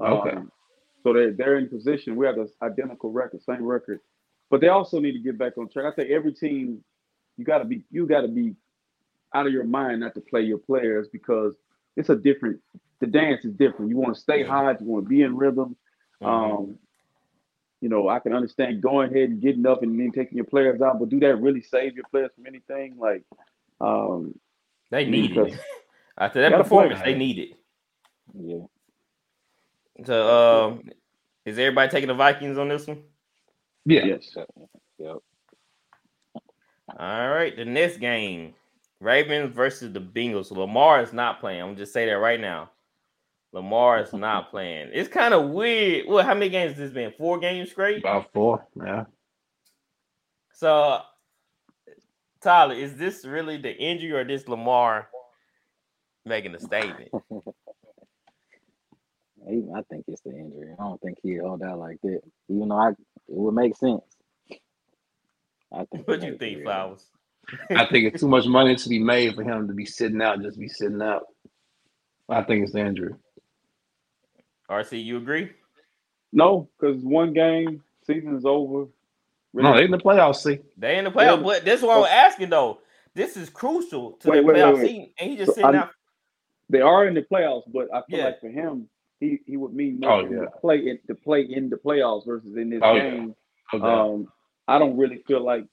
Okay. 0.00 0.36
Um, 0.36 0.52
so 1.02 1.12
they're 1.12 1.32
they're 1.32 1.56
in 1.58 1.68
position. 1.68 2.16
We 2.16 2.26
have 2.26 2.36
the 2.36 2.50
identical 2.62 3.10
record, 3.10 3.42
same 3.42 3.62
record, 3.64 4.00
but 4.50 4.60
they 4.60 4.68
also 4.68 4.98
need 5.00 5.12
to 5.12 5.18
get 5.20 5.38
back 5.38 5.56
on 5.58 5.68
track. 5.68 5.92
I 5.92 5.94
think 5.96 6.10
every 6.10 6.32
team, 6.32 6.82
you 7.36 7.44
got 7.44 7.58
to 7.58 7.64
be 7.64 7.82
you 7.90 8.06
got 8.06 8.22
to 8.22 8.28
be 8.28 8.54
out 9.34 9.46
of 9.46 9.52
your 9.52 9.64
mind 9.64 10.00
not 10.00 10.14
to 10.14 10.20
play 10.20 10.42
your 10.42 10.58
players 10.58 11.08
because 11.12 11.54
it's 11.96 12.08
a 12.08 12.16
different. 12.16 12.60
The 13.00 13.06
dance 13.06 13.44
is 13.44 13.52
different. 13.52 13.90
You 13.90 13.96
want 13.96 14.14
to 14.16 14.20
stay 14.20 14.42
high. 14.42 14.72
You 14.72 14.86
want 14.86 15.04
to 15.04 15.08
be 15.08 15.22
in 15.22 15.36
rhythm. 15.36 15.76
Mhm. 16.20 16.26
Um, 16.26 16.78
you 17.80 17.88
know, 17.88 18.08
I 18.08 18.18
can 18.18 18.32
understand 18.32 18.82
going 18.82 19.10
ahead 19.14 19.30
and 19.30 19.40
getting 19.40 19.64
up 19.64 19.84
and 19.84 19.98
then 19.98 20.10
taking 20.10 20.36
your 20.36 20.46
players 20.46 20.80
out, 20.80 20.98
but 20.98 21.08
do 21.10 21.20
that 21.20 21.36
really 21.40 21.62
save 21.62 21.94
your 21.94 22.06
players 22.10 22.32
from 22.34 22.46
anything? 22.46 22.96
Like, 22.98 23.22
um, 23.80 24.36
They 24.90 25.04
need 25.08 25.36
it 25.36 25.56
after 26.18 26.40
that 26.40 26.56
performance. 26.56 27.00
play. 27.00 27.12
They 27.12 27.18
need 27.18 27.38
it. 27.38 27.50
Yeah. 28.34 28.64
So, 30.04 30.68
um, 30.68 30.82
is 31.44 31.58
everybody 31.58 31.90
taking 31.90 32.08
the 32.08 32.14
Vikings 32.14 32.58
on 32.58 32.68
this 32.68 32.86
one? 32.86 33.02
Yeah. 33.84 34.04
yes. 34.04 34.36
Yep. 34.98 35.16
All 36.98 37.28
right, 37.28 37.54
the 37.54 37.64
next 37.64 37.98
game, 37.98 38.54
Ravens 39.00 39.54
versus 39.54 39.92
the 39.92 40.00
Bengals. 40.00 40.50
Lamar 40.50 41.02
is 41.02 41.12
not 41.12 41.40
playing. 41.40 41.62
I'm 41.62 41.76
just 41.76 41.92
say 41.92 42.06
that 42.06 42.12
right 42.12 42.40
now. 42.40 42.70
Lamar 43.52 44.00
is 44.00 44.12
not 44.12 44.50
playing. 44.50 44.90
It's 44.92 45.08
kind 45.08 45.34
of 45.34 45.50
weird. 45.50 46.06
Well, 46.08 46.24
how 46.24 46.34
many 46.34 46.48
games 46.48 46.72
has 46.72 46.78
this 46.78 46.90
been? 46.92 47.12
Four 47.16 47.38
games 47.38 47.70
straight. 47.70 47.98
About 47.98 48.32
four. 48.32 48.66
Yeah. 48.76 49.04
So, 50.54 51.00
Tyler, 52.40 52.74
is 52.74 52.96
this 52.96 53.24
really 53.24 53.58
the 53.58 53.74
injury 53.74 54.12
or 54.12 54.24
this 54.24 54.48
Lamar 54.48 55.08
making 56.24 56.54
a 56.54 56.60
statement? 56.60 57.10
Even 59.48 59.72
I 59.74 59.82
think 59.90 60.04
it's 60.08 60.20
the 60.22 60.30
injury. 60.30 60.72
I 60.78 60.82
don't 60.82 61.00
think 61.00 61.18
he 61.22 61.34
held 61.34 61.62
out 61.62 61.78
like 61.78 61.98
that. 62.02 62.20
Even 62.48 62.68
though 62.68 62.76
I, 62.76 62.90
it 62.90 62.96
would 63.28 63.54
make 63.54 63.76
sense. 63.76 64.02
I 65.72 65.84
think. 65.92 66.06
What 66.08 66.20
do 66.20 66.26
you 66.26 66.36
think, 66.38 66.58
real. 66.58 66.64
Flowers? 66.66 67.06
I 67.70 67.86
think 67.86 68.04
it's 68.12 68.20
too 68.20 68.28
much 68.28 68.46
money 68.46 68.76
to 68.76 68.88
be 68.88 68.98
made 68.98 69.34
for 69.34 69.42
him 69.42 69.66
to 69.68 69.74
be 69.74 69.86
sitting 69.86 70.20
out, 70.20 70.42
just 70.42 70.58
be 70.58 70.68
sitting 70.68 71.00
out. 71.00 71.26
I 72.28 72.42
think 72.42 72.62
it's 72.64 72.72
the 72.74 72.80
injury. 72.80 73.14
RC, 74.70 75.02
you 75.02 75.16
agree? 75.16 75.50
No, 76.30 76.68
because 76.78 77.02
one 77.02 77.32
game, 77.32 77.82
season 78.06 78.36
is 78.36 78.44
over. 78.44 78.86
No, 79.54 79.74
they 79.74 79.84
in 79.84 79.90
the 79.90 79.96
playoffs. 79.98 80.36
See, 80.42 80.58
They 80.76 80.98
in 80.98 81.04
the 81.04 81.10
playoffs. 81.10 81.38
Yeah. 81.38 81.42
but 81.42 81.64
that's 81.64 81.80
what 81.80 81.96
I'm 81.98 82.04
asking 82.04 82.50
though. 82.50 82.80
This 83.14 83.36
is 83.38 83.48
crucial 83.48 84.12
to 84.20 84.28
Wait, 84.30 84.36
the 84.40 84.42
wait, 84.46 84.56
playoff 84.56 84.74
wait, 84.74 84.82
wait. 84.82 84.88
season, 84.88 85.10
and 85.18 85.30
he 85.30 85.36
just 85.36 85.48
So 85.48 85.54
sitting 85.54 85.66
I'm- 85.70 85.76
out. 85.76 85.90
They 86.68 86.82
are 86.82 87.06
in 87.06 87.14
the 87.14 87.22
playoffs, 87.22 87.62
but 87.72 87.88
I 87.94 88.02
feel 88.10 88.18
Yeah. 88.18 88.24
like 88.26 88.40
for 88.40 88.50
him, 88.50 88.90
he, 89.20 89.38
he 89.46 89.56
would 89.56 89.74
mean 89.74 90.00
Oh, 90.04 90.20
yeah. 90.20 90.40
to 90.42 90.50
play 90.60 90.78
in 90.88 90.98
to 91.08 91.14
play 91.14 91.42
in 91.42 91.68
the 91.70 91.76
playoffs 91.76 92.26
versus 92.26 92.56
in 92.56 92.70
this 92.70 92.80
Oh, 92.82 92.94
yeah. 92.94 93.02
game. 93.10 93.34
okay. 93.74 93.84
Um, 93.84 94.28
I 94.66 94.78
don't 94.78 94.96
really 94.96 95.22
feel 95.26 95.42
like, 95.42 95.64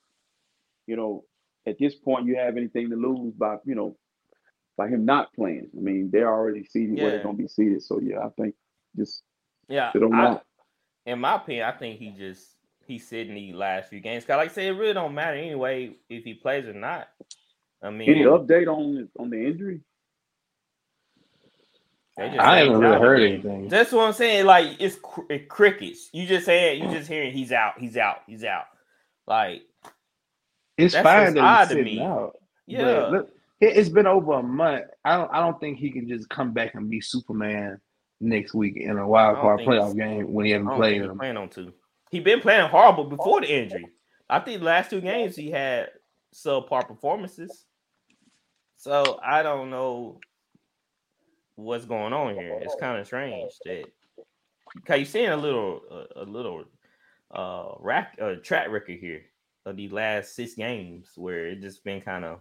you 0.87 0.95
know, 0.95 1.23
at 1.67 1.77
this 1.79 1.95
point 1.95 2.25
you 2.27 2.35
have 2.37 2.57
anything 2.57 2.89
to 2.89 2.95
lose 2.95 3.33
by, 3.33 3.57
you 3.65 3.75
know, 3.75 3.97
by 4.77 4.87
him 4.87 5.05
not 5.05 5.33
playing. 5.33 5.69
I 5.77 5.79
mean, 5.79 6.09
they're 6.11 6.31
already 6.33 6.63
seated 6.65 6.99
where 7.01 7.11
they're 7.11 7.23
gonna 7.23 7.37
be 7.37 7.47
seated. 7.47 7.81
So 7.83 7.99
yeah, 7.99 8.19
I 8.19 8.29
think 8.29 8.55
just 8.95 9.23
Yeah, 9.67 9.91
sit 9.91 10.03
on 10.03 10.13
I- 10.13 10.41
in 11.05 11.19
my 11.19 11.35
opinion, 11.35 11.65
I 11.67 11.71
think 11.71 11.99
he 11.99 12.09
just 12.11 12.55
he's 12.87 13.07
sitting 13.07 13.35
these 13.35 13.53
last 13.55 13.89
few 13.89 13.99
games. 13.99 14.25
Cause 14.25 14.37
like 14.37 14.49
I 14.49 14.53
said, 14.53 14.65
it 14.65 14.71
really 14.73 14.93
don't 14.93 15.13
matter 15.13 15.37
anyway 15.37 15.95
if 16.09 16.23
he 16.23 16.33
plays 16.33 16.65
or 16.65 16.73
not. 16.73 17.07
I 17.81 17.89
mean, 17.91 18.09
Any 18.09 18.21
update 18.21 18.67
on 18.67 19.07
on 19.19 19.29
the 19.29 19.37
injury? 19.45 19.81
I 22.17 22.59
haven't 22.59 22.79
really 22.79 22.99
heard 22.99 23.21
anything. 23.21 23.67
That's 23.67 23.91
what 23.91 24.05
I'm 24.07 24.13
saying. 24.13 24.45
Like 24.45 24.77
it's 24.79 24.95
cr- 25.01 25.29
it 25.29 25.49
crickets. 25.49 26.09
You 26.13 26.25
just 26.27 26.45
saying 26.45 26.81
you 26.83 26.89
just 26.95 27.09
hearing 27.09 27.33
he's 27.33 27.51
out, 27.51 27.73
he's 27.79 27.97
out, 27.97 28.19
he's 28.25 28.43
out. 28.43 28.65
Like 29.27 29.63
It's 30.77 30.93
that's 30.93 31.03
fine 31.03 31.33
that 31.33 31.59
he's 31.59 31.67
to 31.69 31.73
sitting 31.75 31.97
me. 31.97 32.01
out. 32.01 32.37
yeah, 32.67 33.07
look, 33.07 33.29
it- 33.59 33.75
it's 33.77 33.89
been 33.89 34.07
over 34.07 34.33
a 34.33 34.43
month. 34.43 34.85
I 35.03 35.17
don't. 35.17 35.31
I 35.33 35.39
don't 35.39 35.59
think 35.59 35.77
he 35.77 35.91
can 35.91 36.07
just 36.07 36.29
come 36.29 36.53
back 36.53 36.75
and 36.75 36.89
be 36.89 37.01
Superman 37.01 37.79
next 38.21 38.53
week 38.53 38.77
in 38.77 38.97
a 38.97 39.07
wild 39.07 39.37
card 39.37 39.59
playoff 39.61 39.95
game 39.97 40.31
when 40.31 40.45
he 40.45 40.51
hasn't 40.53 40.71
played 40.71 40.93
think 40.93 41.03
he 41.03 41.09
him. 41.09 41.17
plan 41.17 41.37
on 41.37 41.49
to. 41.49 41.73
He 42.11 42.19
been 42.21 42.39
playing 42.39 42.69
horrible 42.69 43.05
before 43.05 43.41
the 43.41 43.53
injury. 43.53 43.87
I 44.29 44.39
think 44.39 44.59
the 44.59 44.65
last 44.65 44.89
two 44.89 45.01
games 45.01 45.35
he 45.35 45.51
had 45.51 45.89
subpar 46.33 46.87
performances. 46.87 47.65
So 48.77 49.19
I 49.23 49.43
don't 49.43 49.69
know 49.69 50.19
what's 51.55 51.85
going 51.85 52.13
on 52.13 52.35
here. 52.35 52.59
It's 52.61 52.75
kind 52.79 52.99
of 52.99 53.05
strange 53.05 53.51
that 53.65 53.85
because 54.75 54.97
you're 54.99 55.05
seeing 55.05 55.29
a 55.29 55.37
little 55.37 55.81
a, 56.15 56.23
a 56.23 56.25
little 56.25 56.65
uh 57.33 57.73
rack 57.79 58.17
uh, 58.21 58.35
track 58.43 58.69
record 58.69 58.99
here 58.99 59.21
of 59.65 59.77
the 59.77 59.89
last 59.89 60.35
six 60.35 60.53
games 60.53 61.09
where 61.15 61.47
it 61.47 61.61
just 61.61 61.83
been 61.83 62.01
kind 62.01 62.23
of 62.23 62.39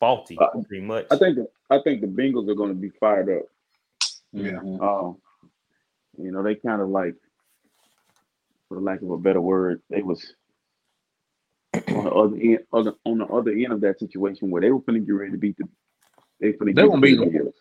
faulty 0.00 0.38
Uh, 0.40 0.48
pretty 0.66 0.84
much. 0.84 1.06
I 1.10 1.16
think 1.16 1.36
the, 1.36 1.48
I 1.70 1.80
think 1.82 2.00
the 2.00 2.06
Bengals 2.06 2.48
are 2.48 2.54
going 2.54 2.70
to 2.70 2.74
be 2.74 2.88
fired 2.88 3.28
up. 3.28 3.42
Yeah. 4.32 4.52
Mhm. 4.52 4.80
Um, 4.80 5.16
you 6.18 6.32
know, 6.32 6.42
they 6.42 6.54
kind 6.54 6.80
of 6.80 6.88
like, 6.88 7.14
for 8.68 8.80
lack 8.80 9.02
of 9.02 9.10
a 9.10 9.18
better 9.18 9.40
word, 9.40 9.82
they 9.90 10.00
was 10.02 10.34
on 11.74 12.04
the 12.04 12.10
other 12.10 12.36
end, 12.36 12.58
other 12.72 12.94
on 13.04 13.18
the 13.18 13.26
other 13.26 13.52
end 13.52 13.72
of 13.72 13.80
that 13.82 13.98
situation 13.98 14.50
where 14.50 14.62
they 14.62 14.70
were 14.70 14.80
going 14.80 14.98
to 15.00 15.06
get 15.06 15.12
ready 15.12 15.32
to 15.32 15.38
beat 15.38 15.56
the. 15.58 15.68
They 16.40 16.52
finna 16.52 16.66
They 16.66 16.72
get 16.72 16.88
gonna 16.88 17.00
beat 17.00 17.16
the 17.16 17.24
them. 17.26 17.32
Bills. 17.32 17.54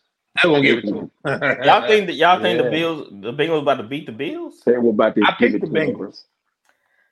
I 0.43 0.47
won't 0.47 0.63
give 0.63 0.79
it 0.79 0.88
to 0.88 0.93
him. 0.99 1.11
y'all 1.63 1.88
think 1.88 2.07
that 2.07 2.15
y'all 2.15 2.41
think 2.41 2.61
the 2.61 2.69
Bills 2.69 3.07
the 3.11 3.31
Bengals 3.33 3.61
about 3.61 3.77
to 3.77 3.83
beat 3.83 4.05
the 4.05 4.11
Bills? 4.11 4.61
They 4.65 4.77
were 4.77 4.89
about 4.89 5.15
to 5.15 5.21
I 5.23 5.36
give 5.39 5.51
picked 5.51 5.55
it 5.55 5.61
the 5.61 5.67
to 5.67 5.73
them. 5.73 5.88
Bengals. 5.95 6.23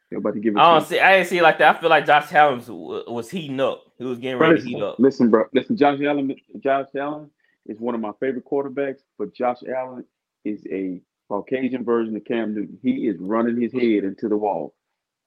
They 0.09 0.17
were 0.17 0.19
about 0.19 0.33
to 0.33 0.39
give 0.39 0.55
it. 0.55 0.59
I 0.59 0.63
to 0.63 0.79
don't 0.79 0.89
them. 0.89 0.89
see. 0.89 0.99
I 0.99 1.15
didn't 1.17 1.27
see 1.29 1.37
it 1.37 1.43
like 1.43 1.57
that. 1.59 1.75
I 1.75 1.79
feel 1.79 1.89
like 1.89 2.05
Josh 2.05 2.33
Allen 2.33 2.57
was, 2.57 3.03
was 3.07 3.29
heating 3.29 3.59
up. 3.59 3.85
He 3.97 4.03
was 4.03 4.19
getting 4.19 4.37
Bro, 4.37 4.49
ready 4.49 4.61
to 4.61 4.67
heat 4.67 4.81
up. 4.83 4.99
listen, 4.99 5.29
bro. 5.29 5.45
Listen, 5.53 5.77
Josh 5.77 5.99
Allen. 6.01 6.35
Josh 6.59 6.87
Allen 6.97 7.29
is 7.65 7.79
one 7.79 7.95
of 7.95 8.01
my 8.01 8.11
favorite 8.19 8.45
quarterbacks, 8.45 8.99
but 9.17 9.33
Josh 9.33 9.59
Allen 9.73 10.03
is 10.43 10.65
a 10.69 11.01
Caucasian 11.29 11.83
version 11.85 12.15
of 12.15 12.25
Cam 12.25 12.53
Newton. 12.53 12.77
He 12.83 13.07
is 13.07 13.17
running 13.19 13.59
his 13.59 13.71
head 13.71 14.03
into 14.03 14.27
the 14.27 14.37
wall. 14.37 14.73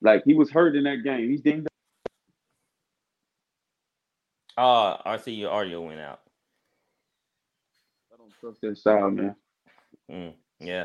Like 0.03 0.23
he 0.25 0.35
was 0.35 0.51
hurt 0.51 0.77
in 0.77 0.85
that 0.85 1.03
game. 1.03 1.31
He's 1.31 1.41
dinged. 1.41 1.69
Uh, 4.59 5.19
see 5.19 5.33
your 5.33 5.51
audio 5.51 5.81
went 5.83 6.01
out. 6.01 6.21
I 8.47 8.51
don't 8.51 8.61
trust 8.61 8.61
that 8.63 8.79
style, 8.79 9.11
man. 9.11 9.37
Mm, 10.11 10.35
yeah. 10.61 10.85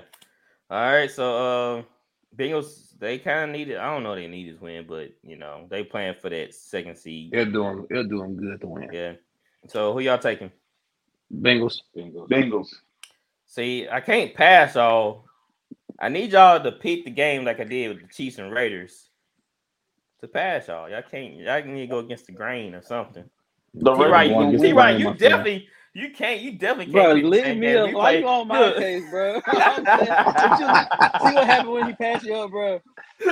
All 0.69 0.91
right. 0.91 1.11
So, 1.11 1.37
uh, 1.77 1.83
Bengals 2.35 2.97
they 2.97 3.19
kind 3.19 3.49
of 3.49 3.55
needed. 3.55 3.77
I 3.77 3.93
don't 3.93 4.03
know 4.03 4.15
they 4.15 4.27
need 4.27 4.53
this 4.53 4.61
win, 4.61 4.85
but 4.87 5.11
you 5.21 5.35
know 5.35 5.67
they 5.69 5.83
playing 5.83 6.15
for 6.21 6.29
that 6.29 6.53
second 6.53 6.97
seed. 6.97 7.31
They're 7.31 7.45
doing. 7.45 7.85
They're 7.89 8.03
doing 8.03 8.37
good 8.37 8.61
to 8.61 8.67
win. 8.67 8.89
Yeah. 8.91 9.13
So 9.67 9.93
who 9.93 9.99
y'all 9.99 10.17
taking? 10.17 10.51
Bengals. 11.33 11.81
Bengals. 11.95 12.29
Bengals. 12.29 12.69
See, 13.45 13.87
I 13.89 13.99
can't 13.99 14.33
pass 14.33 14.75
y'all. 14.75 15.25
I 15.99 16.09
need 16.09 16.31
y'all 16.31 16.63
to 16.63 16.71
pick 16.71 17.05
the 17.05 17.11
game 17.11 17.43
like 17.43 17.59
I 17.59 17.65
did 17.65 17.89
with 17.89 18.01
the 18.01 18.13
Chiefs 18.13 18.39
and 18.39 18.51
Raiders 18.51 19.09
to 20.21 20.27
pass 20.27 20.67
y'all. 20.67 20.89
Y'all 20.89 21.03
can't. 21.03 21.35
Y'all 21.35 21.63
need 21.63 21.81
to 21.81 21.87
go 21.87 21.99
against 21.99 22.27
the 22.27 22.31
grain 22.31 22.73
or 22.73 22.81
something. 22.81 23.25
The 23.73 23.93
T 23.93 23.99
Raiders 23.99 24.11
right, 24.11 24.29
gonna 24.29 24.51
you, 24.51 24.57
T 24.57 24.63
the 24.63 24.73
right, 24.73 24.97
you 24.97 25.05
my 25.05 25.17
friend. 25.17 25.19
definitely, 25.19 25.67
you 25.93 26.11
can't, 26.11 26.41
you 26.41 26.53
definitely 26.53 26.93
can't. 26.93 27.15
pick 27.15 27.23
the 27.23 27.29
leave 27.29 27.57
me 27.57 27.67
game. 27.67 27.77
up. 27.77 27.87
We 27.89 27.95
Why 27.95 28.11
you 28.11 28.27
on 28.27 28.47
my 28.47 28.73
case, 28.73 29.03
bro? 29.09 29.41
I'm 29.45 29.85
saying, 29.85 30.09
what 30.09 30.59
you- 30.59 31.27
See 31.29 31.35
what 31.35 31.45
happened 31.47 31.71
when 31.73 31.87
he 31.87 31.93
passed 31.93 32.23
you 32.25 32.35
up, 32.35 32.51
bro? 32.51 32.81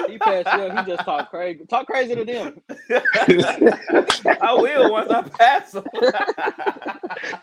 He 0.08 0.18
passed 0.20 0.54
you 0.54 0.64
up. 0.64 0.86
He 0.86 0.92
just 0.92 1.04
talk 1.06 1.30
crazy. 1.30 1.66
Talk 1.66 1.88
crazy 1.88 2.16
to 2.16 2.26
them. 2.26 2.62
I 4.42 4.54
will 4.54 4.92
once 4.92 5.10
I 5.10 5.22
pass 5.24 5.74
him. 5.74 5.84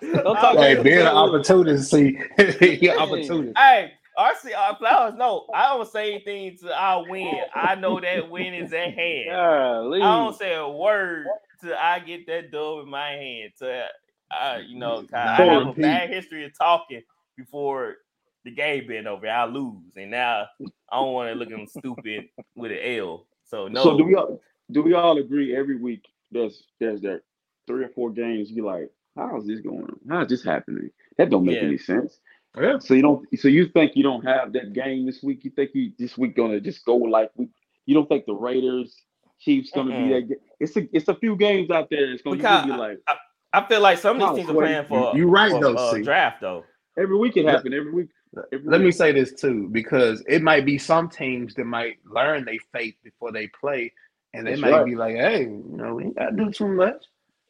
Don't 0.01 0.35
talk 0.37 0.57
hey, 0.57 0.75
crazy. 0.75 0.83
being 0.83 1.01
an 1.01 1.07
opportunity, 1.09 1.79
see, 1.83 2.19
he 2.61 2.89
an 2.89 2.99
opportunity. 2.99 3.53
Hey, 3.57 3.93
RC 4.19 4.53
uh, 4.57 4.75
Flowers, 4.77 5.15
no, 5.17 5.47
I 5.55 5.69
don't 5.75 5.89
say 5.91 6.13
anything 6.15 6.57
to 6.59 6.71
I 6.73 6.97
win. 7.09 7.35
I 7.55 7.75
know 7.75 8.01
that 8.01 8.31
win 8.31 8.55
is 8.55 8.73
at 8.73 8.95
hand. 8.95 9.31
Golly. 9.31 10.01
I 10.03 10.17
don't 10.17 10.37
say 10.37 10.55
a 10.55 10.69
word 10.69 11.27
till 11.61 11.75
I 11.75 11.99
get 12.01 12.27
that 12.29 12.51
dub 12.51 12.81
in 12.85 12.89
my 12.91 13.11
hand. 13.11 13.53
To 13.59 13.87
uh, 14.31 14.59
you 14.67 14.79
know, 14.79 15.07
I 15.15 15.39
Don't 15.39 15.49
have 15.49 15.67
a 15.67 15.73
bad 15.81 16.11
history 16.11 16.45
of 16.45 16.57
talking 16.59 17.03
before 17.37 17.97
the 18.45 18.51
game 18.53 18.87
been 18.89 19.07
over. 19.07 19.29
I 19.29 19.45
lose, 19.47 19.97
and 19.97 20.11
now 20.11 20.47
I 20.93 20.97
don't 21.01 21.13
want 21.15 21.31
to 21.31 21.35
look 21.35 21.51
stupid 21.69 22.27
with 22.57 22.73
an 22.73 22.79
L. 22.83 23.27
So 23.45 23.69
no, 23.69 23.83
So 23.85 23.99
do 23.99 24.05
we 24.05 24.15
all 24.17 24.41
do 24.73 24.83
we 24.83 24.95
all 24.95 25.19
agree 25.19 25.57
every 25.57 25.79
week 25.79 26.05
there's 26.33 26.65
there's 26.81 27.01
that 27.03 27.23
three 27.67 27.85
or 27.85 27.89
four 27.91 28.11
games 28.11 28.51
you 28.51 28.65
like, 28.65 28.91
how 29.17 29.39
is 29.39 29.47
this 29.47 29.61
going 29.61 29.83
on? 29.85 30.01
How 30.09 30.23
is 30.23 30.29
this 30.29 30.45
happening? 30.45 30.91
That 31.19 31.31
don't 31.31 31.45
make 31.47 31.57
Yeah. 31.59 31.69
any 31.69 31.79
sense. 31.79 32.21
Yeah. 32.61 32.79
So 32.81 32.95
you 32.95 33.03
don't 33.03 33.27
so 33.39 33.49
you 33.49 33.69
think 33.69 33.97
you 33.97 34.03
don't 34.03 34.25
have 34.27 34.53
that 34.55 34.73
game 34.73 35.07
this 35.07 35.23
week? 35.23 35.45
You 35.45 35.51
think 35.53 35.71
you 35.75 35.93
this 35.99 36.19
week 36.19 36.37
gonna 36.37 36.61
just 36.61 36.85
go 36.85 36.97
like 36.97 37.31
we 37.37 37.49
you 37.87 37.95
don't 37.95 38.09
think 38.09 38.27
the 38.27 38.35
Raiders 38.35 38.97
Chiefs 39.41 39.71
gonna 39.73 39.93
Mm-mm. 39.93 40.09
be 40.09 40.29
that 40.29 40.41
it's 40.61 40.77
a 40.77 40.89
it's 40.97 41.09
a 41.09 41.15
few 41.17 41.37
games 41.37 41.71
out 41.71 41.89
there 41.91 42.13
it's 42.13 42.23
gonna, 42.23 42.37
you 42.37 42.43
Because 42.43 42.63
gonna 42.63 42.73
be 42.75 42.79
like 42.79 42.99
I 43.09 43.17
feel 43.65 43.81
like 43.81 43.99
some 43.99 44.21
of 44.21 44.29
these 44.37 44.45
teams 44.45 44.51
are 44.51 44.55
playing 44.61 44.85
for 44.87 45.17
you 45.17 45.29
right 45.29 45.51
for, 45.51 45.61
though, 45.61 45.75
uh, 45.75 45.99
draft 45.99 46.41
though. 46.41 46.65
every 46.99 47.17
week 47.17 47.37
it 47.37 47.45
Let- 47.45 47.57
happen 47.57 47.73
every 47.75 47.93
week. 47.93 48.09
Every 48.53 48.69
Let 48.69 48.81
me 48.83 48.91
say 48.91 49.13
this 49.13 49.33
too, 49.33 49.69
because 49.73 50.23
it 50.29 50.43
might 50.43 50.67
be 50.67 50.77
some 50.77 51.09
teams 51.09 51.55
that 51.55 51.65
might 51.65 51.99
learn 52.05 52.45
their 52.45 52.59
faith 52.73 52.95
before 53.03 53.33
they 53.33 53.47
play, 53.49 53.93
and 54.35 54.47
they 54.47 54.51
That's 54.53 54.61
might 54.63 54.73
right. 54.73 54.85
be 54.85 54.95
like, 54.95 55.15
"Hey, 55.17 55.43
you 55.45 55.65
know, 55.69 55.95
we 55.95 56.05
ain't 56.05 56.17
gotta 56.17 56.37
do 56.37 56.51
too 56.51 56.69
much." 56.69 57.03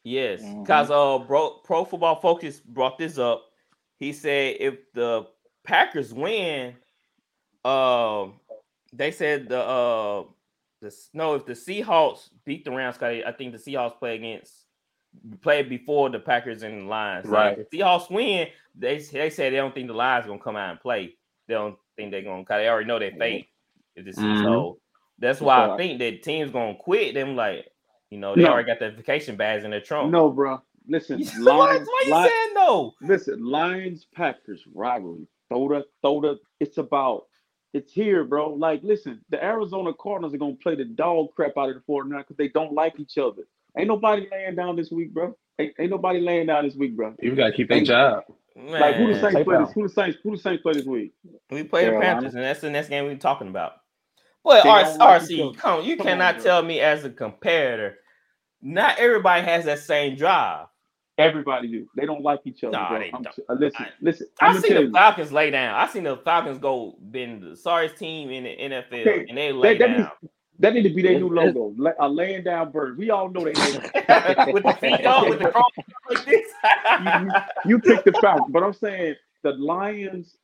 Yes, 0.03 0.41
because 0.61 0.89
uh, 0.89 1.19
Pro, 1.25 1.49
Pro 1.65 1.83
Football 1.83 2.21
Focus 2.21 2.61
brought 2.61 2.97
this 2.97 3.17
up. 3.17 3.43
He 3.99 4.13
said 4.13 4.55
if 4.61 4.75
the 4.93 5.27
Packers 5.65 6.13
win, 6.13 6.75
um, 7.65 8.39
they 8.93 9.11
said 9.11 9.49
the 9.49 9.59
uh, 9.59 10.23
the 10.81 10.95
no, 11.13 11.35
if 11.35 11.45
the 11.45 11.53
Seahawks 11.53 12.29
beat 12.45 12.63
the 12.63 12.71
Rams, 12.71 12.97
'cause 12.97 13.23
I 13.25 13.31
think 13.33 13.51
the 13.51 13.57
Seahawks 13.57 13.97
play 13.99 14.15
against 14.15 14.53
played 15.41 15.69
before 15.69 16.09
the 16.09 16.19
Packers 16.19 16.63
and 16.63 16.81
the 16.83 16.85
Lions. 16.89 17.27
Right. 17.27 17.57
If 17.57 17.69
the 17.69 17.79
Seahawks 17.79 18.09
win, 18.11 18.47
they 18.75 18.99
they 18.99 19.29
said 19.29 19.53
they 19.53 19.57
don't 19.57 19.73
think 19.73 19.87
the 19.87 19.93
Lions 19.93 20.25
gonna 20.25 20.39
come 20.39 20.55
out 20.55 20.71
and 20.71 20.79
play. 20.79 21.15
They 21.47 21.53
don't 21.53 21.77
think 21.95 22.11
they're 22.11 22.21
gonna. 22.21 22.43
Cause 22.43 22.57
they 22.59 22.67
already 22.67 22.87
know 22.87 22.99
their 22.99 23.11
fate. 23.11 23.47
If 23.95 24.05
this 24.05 24.17
Mhm. 24.17 24.43
so, 24.43 24.79
that's 25.19 25.41
why 25.41 25.69
I 25.69 25.77
think 25.77 25.99
that 25.99 26.23
teams 26.23 26.51
gonna 26.51 26.75
quit. 26.75 27.13
Them 27.13 27.35
like, 27.35 27.67
you 28.11 28.17
know, 28.19 28.35
they 28.35 28.43
No. 28.43 28.49
already 28.49 28.67
got 28.67 28.79
their 28.79 28.91
vacation 28.91 29.35
bags 29.35 29.63
in 29.63 29.71
their 29.71 29.81
trunk. 29.81 30.11
No, 30.11 30.29
bro. 30.29 30.61
Listen, 30.87 31.19
why, 31.39 31.55
Lions, 31.55 31.87
why 31.87 32.03
you 32.05 32.11
Lions, 32.11 32.31
saying 32.31 32.53
no? 32.53 32.93
listen, 33.01 33.43
Lions 33.45 34.05
Packers 34.13 34.63
rivalry. 34.73 35.27
Throw 35.49 35.67
the 35.69 35.85
throw 36.01 36.21
the 36.21 36.39
it's 36.59 36.77
about 36.77 37.27
it's 37.73 37.91
here, 37.91 38.23
bro. 38.23 38.53
Like, 38.53 38.81
listen, 38.83 39.21
the 39.29 39.43
Arizona 39.43 39.93
Cardinals 39.93 40.33
are 40.33 40.37
gonna 40.37 40.55
play 40.55 40.75
the 40.75 40.85
dog 40.85 41.33
crap 41.35 41.57
out 41.57 41.69
of 41.69 41.75
the 41.75 41.81
49 41.81 42.21
because 42.21 42.37
they 42.37 42.47
don't 42.49 42.73
like 42.73 42.99
each 42.99 43.17
other. 43.17 43.43
Ain't 43.77 43.87
nobody 43.87 44.27
laying 44.31 44.55
down 44.55 44.75
this 44.75 44.91
week, 44.91 45.13
bro. 45.13 45.35
Ain't, 45.59 45.73
ain't 45.79 45.89
nobody 45.91 46.19
laying 46.19 46.47
down 46.47 46.65
this 46.65 46.75
week, 46.75 46.95
bro. 46.95 47.15
You 47.21 47.35
gotta 47.35 47.51
keep 47.53 47.69
that 47.69 47.75
Ain't- 47.75 47.87
job. 47.87 48.23
Like 48.55 48.95
who 48.95 49.13
the 49.13 49.19
Saints 49.19 49.43
play 49.43 49.57
this? 49.59 49.71
Who 49.73 49.83
the 49.83 49.89
Saints? 49.89 50.17
Who 50.23 50.31
the 50.31 50.41
Saints 50.41 50.63
play 50.63 50.73
this 50.73 50.85
week? 50.85 51.13
we 51.51 51.63
play 51.63 51.85
the 51.85 51.99
Panthers, 51.99 52.33
and 52.33 52.43
that's 52.43 52.59
the 52.59 52.71
next 52.71 52.89
game 52.89 53.05
we're 53.05 53.15
talking 53.15 53.49
about. 53.49 53.73
Well, 54.43 54.63
They 54.63 54.69
R- 54.69 54.83
don't 54.83 54.97
like 54.97 55.21
each 55.29 55.29
RC, 55.39 55.49
other. 55.49 55.57
come, 55.59 55.83
you 55.83 55.95
Come 55.97 56.07
cannot 56.07 56.35
bro. 56.35 56.43
tell 56.43 56.63
me 56.63 56.79
as 56.79 57.05
a 57.05 57.09
comparator. 57.11 57.93
Not 58.61 58.97
everybody 58.97 59.43
has 59.45 59.65
that 59.65 59.77
same 59.79 60.15
drive. 60.15 60.65
Everybody 61.19 61.67
do. 61.67 61.87
They 61.95 62.07
don't 62.07 62.23
like 62.23 62.41
each 62.45 62.63
other, 62.63 62.71
Nah, 62.77 62.89
bro. 62.89 62.99
they 62.99 63.11
I'm 63.13 63.21
don't. 63.21 63.39
uh, 63.47 63.53
listen, 63.53 63.85
I- 63.85 63.89
listen. 64.01 64.27
I 64.41 64.47
I'm 64.47 64.59
seen 64.59 64.71
tell 64.71 64.81
the 64.81 64.87
you. 64.87 64.91
Falcons 64.93 65.31
lay 65.31 65.51
down. 65.51 65.75
I 65.75 65.87
seen 65.87 66.03
the 66.03 66.17
Falcons 66.17 66.57
go 66.57 66.97
been 67.11 67.39
the 67.51 67.55
sorriest 67.55 67.97
team 67.97 68.31
in 68.31 68.43
the 68.43 68.55
NFL, 68.75 69.01
Okay, 69.01 69.25
and 69.29 69.37
they 69.37 69.51
lay 69.51 69.77
that 69.77 69.87
down 69.87 70.11
That 70.59 70.73
need 70.73 70.83
to 70.83 70.89
be 70.89 71.01
their 71.03 71.19
new 71.19 71.29
logo. 71.29 71.75
A 71.99 72.09
laying 72.09 72.43
down 72.43 72.71
bird. 72.71 72.97
We 72.97 73.11
all 73.11 73.29
know 73.29 73.41
they. 73.45 73.51
with 74.51 74.63
the 74.63 74.77
feet 74.81 75.05
on, 75.05 75.29
with 75.29 75.39
the 75.39 75.49
cross 75.51 75.69
like 76.09 76.25
this. 76.25 76.47
you 77.65 77.79
pick 77.79 78.03
the 78.03 78.13
Falcons, 78.21 78.49
but 78.51 78.63
I'm 78.63 78.73
saying 78.73 79.15
the 79.43 79.51
Lions, 79.51 80.35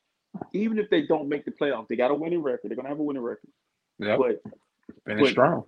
even 0.53 0.77
if 0.77 0.89
they 0.91 1.01
don't 1.07 1.27
make 1.29 1.45
the 1.45 1.51
playoffs, 1.51 1.87
they 1.87 1.95
got 1.95 2.11
a 2.11 2.13
winning 2.15 2.43
record. 2.43 2.69
They're 2.69 2.75
gonna 2.75 2.89
have 2.89 2.99
a 2.99 3.03
winning 3.03 3.23
record, 3.23 3.49
Yep, 3.99 4.19
but 4.19 4.41
finish 5.05 5.21
but- 5.23 5.31
strong. 5.31 5.63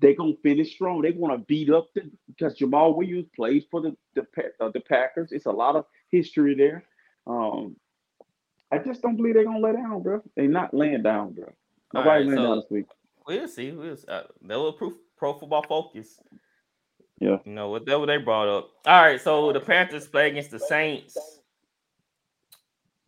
they're 0.00 0.14
gonna 0.14 0.34
finish 0.42 0.72
strong. 0.74 1.02
They 1.02 1.12
want 1.12 1.32
to 1.34 1.44
beat 1.46 1.70
up 1.70 1.88
the 1.94 2.10
because 2.26 2.58
Jamaal 2.58 2.96
Williams 2.96 3.26
plays 3.36 3.62
for 3.70 3.80
the 3.80 3.96
the 4.14 4.26
uh, 4.60 4.70
the 4.70 4.80
Packers. 4.80 5.30
It's 5.30 5.46
a 5.46 5.52
lot 5.52 5.76
of 5.76 5.84
history 6.10 6.56
there. 6.56 6.82
Um, 7.28 7.76
I 8.72 8.78
just 8.78 9.02
don't 9.02 9.14
believe 9.16 9.34
they're 9.34 9.44
gonna 9.44 9.60
lay 9.60 9.72
down, 9.72 10.02
bro. 10.02 10.20
They're 10.36 10.48
not 10.48 10.74
laying 10.74 11.02
down, 11.04 11.34
bro. 11.34 11.52
Nobody 11.92 12.08
right, 12.08 12.26
laying 12.26 12.38
so- 12.38 12.42
down 12.42 12.56
this 12.56 12.70
week. 12.70 12.86
We'll 13.26 13.48
see. 13.48 13.72
We'll 13.72 13.96
see. 13.96 14.06
Uh, 14.08 14.22
that 14.42 14.58
was 14.58 14.74
pro, 14.78 14.92
pro 15.16 15.34
football 15.38 15.62
focus. 15.66 16.20
Yeah. 17.20 17.38
You 17.44 17.52
know 17.52 17.70
whatever 17.70 18.06
they 18.06 18.18
brought 18.18 18.48
up. 18.48 18.70
All 18.86 19.02
right, 19.02 19.20
so 19.20 19.52
the 19.52 19.60
Panthers 19.60 20.06
play 20.06 20.28
against 20.30 20.50
the 20.50 20.58
Saints. 20.58 21.16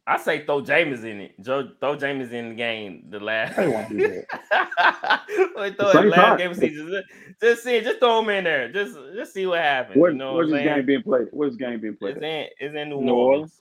I 0.08 0.18
say 0.18 0.44
throw 0.46 0.62
Jameis 0.62 1.02
in 1.04 1.20
it. 1.20 1.40
Joe, 1.42 1.68
throw 1.80 1.96
Jameis 1.96 2.30
in 2.30 2.50
the 2.50 2.54
game. 2.54 3.06
The 3.10 3.18
last. 3.18 3.56
They 3.56 3.66
won't 3.66 3.88
do 3.88 3.96
that. 3.98 5.22
Wait, 5.56 5.76
The 5.76 5.90
throw 5.90 5.90
it 5.90 5.92
Saints 5.92 6.16
last 6.16 6.20
hot. 6.28 6.38
game 6.38 6.50
of 6.52 6.56
season. 6.56 6.88
Just, 6.92 7.40
just 7.42 7.64
see, 7.64 7.80
just 7.80 7.98
throw 7.98 8.20
him 8.22 8.28
in 8.30 8.44
there. 8.44 8.70
Just, 8.70 8.96
just 9.16 9.34
see 9.34 9.46
what 9.46 9.58
happens. 9.58 9.98
Where, 9.98 10.12
you 10.12 10.16
know 10.16 10.34
where's 10.34 10.48
what 10.50 10.58
this 10.58 10.64
saying? 10.64 10.76
game 10.76 10.86
being 10.86 11.02
played? 11.02 11.26
Where's 11.32 11.56
this 11.56 11.58
game 11.68 11.80
being 11.80 11.96
played? 11.96 12.16
It's 12.18 12.24
in, 12.24 12.46
it's 12.60 12.74
in 12.76 12.88
New, 12.90 13.00
New 13.02 13.14
Orleans. 13.14 13.60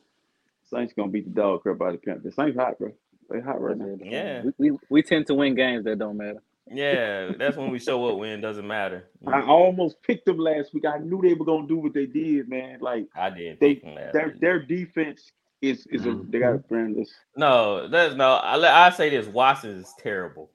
Saints 0.69 0.93
gonna 0.95 1.11
beat 1.11 1.25
the 1.25 1.31
dog 1.41 1.63
crap 1.63 1.81
out 1.81 1.95
of 1.95 2.01
the 2.01 2.05
Panthers. 2.05 2.35
Saints 2.35 2.55
hot, 2.57 2.77
bro. 2.77 2.91
They 3.29 3.39
hot 3.41 3.61
right 3.61 3.77
now. 3.77 3.95
Yeah. 4.01 4.43
We, 4.57 4.71
we 4.71 4.77
we 4.89 5.01
tend 5.03 5.27
to 5.27 5.33
win 5.33 5.55
games 5.55 5.85
that 5.85 5.97
don't 5.99 6.17
matter. 6.17 6.41
Yeah, 6.71 7.31
that's 7.37 7.57
when 7.57 7.69
we 7.71 7.79
show 7.79 8.07
up 8.09 8.17
when 8.17 8.29
it 8.29 8.41
doesn't 8.41 8.67
matter. 8.67 9.09
I 9.27 9.41
almost 9.43 10.01
picked 10.03 10.25
them 10.25 10.37
last 10.37 10.73
week. 10.73 10.85
I 10.85 10.97
knew 10.97 11.21
they 11.21 11.33
were 11.33 11.45
gonna 11.45 11.67
do 11.67 11.77
what 11.77 11.93
they 11.93 12.05
did, 12.05 12.49
man. 12.49 12.79
Like 12.81 13.05
I 13.15 13.29
did. 13.29 13.59
they 13.59 13.75
pick 13.75 13.83
them 13.83 13.95
last 13.95 14.13
their 14.13 14.27
week. 14.27 14.39
their 14.39 14.59
defense 14.63 15.31
is 15.61 15.85
is 15.91 16.05
a 16.05 16.19
they 16.29 16.39
got 16.39 16.53
a 16.55 16.57
brand 16.57 16.95
this. 16.97 17.11
No, 17.35 17.87
that's 17.87 18.15
no. 18.15 18.33
I 18.33 18.87
I 18.87 18.89
say 18.91 19.09
this. 19.09 19.27
Watson 19.27 19.71
is 19.79 19.93
terrible. 19.99 20.51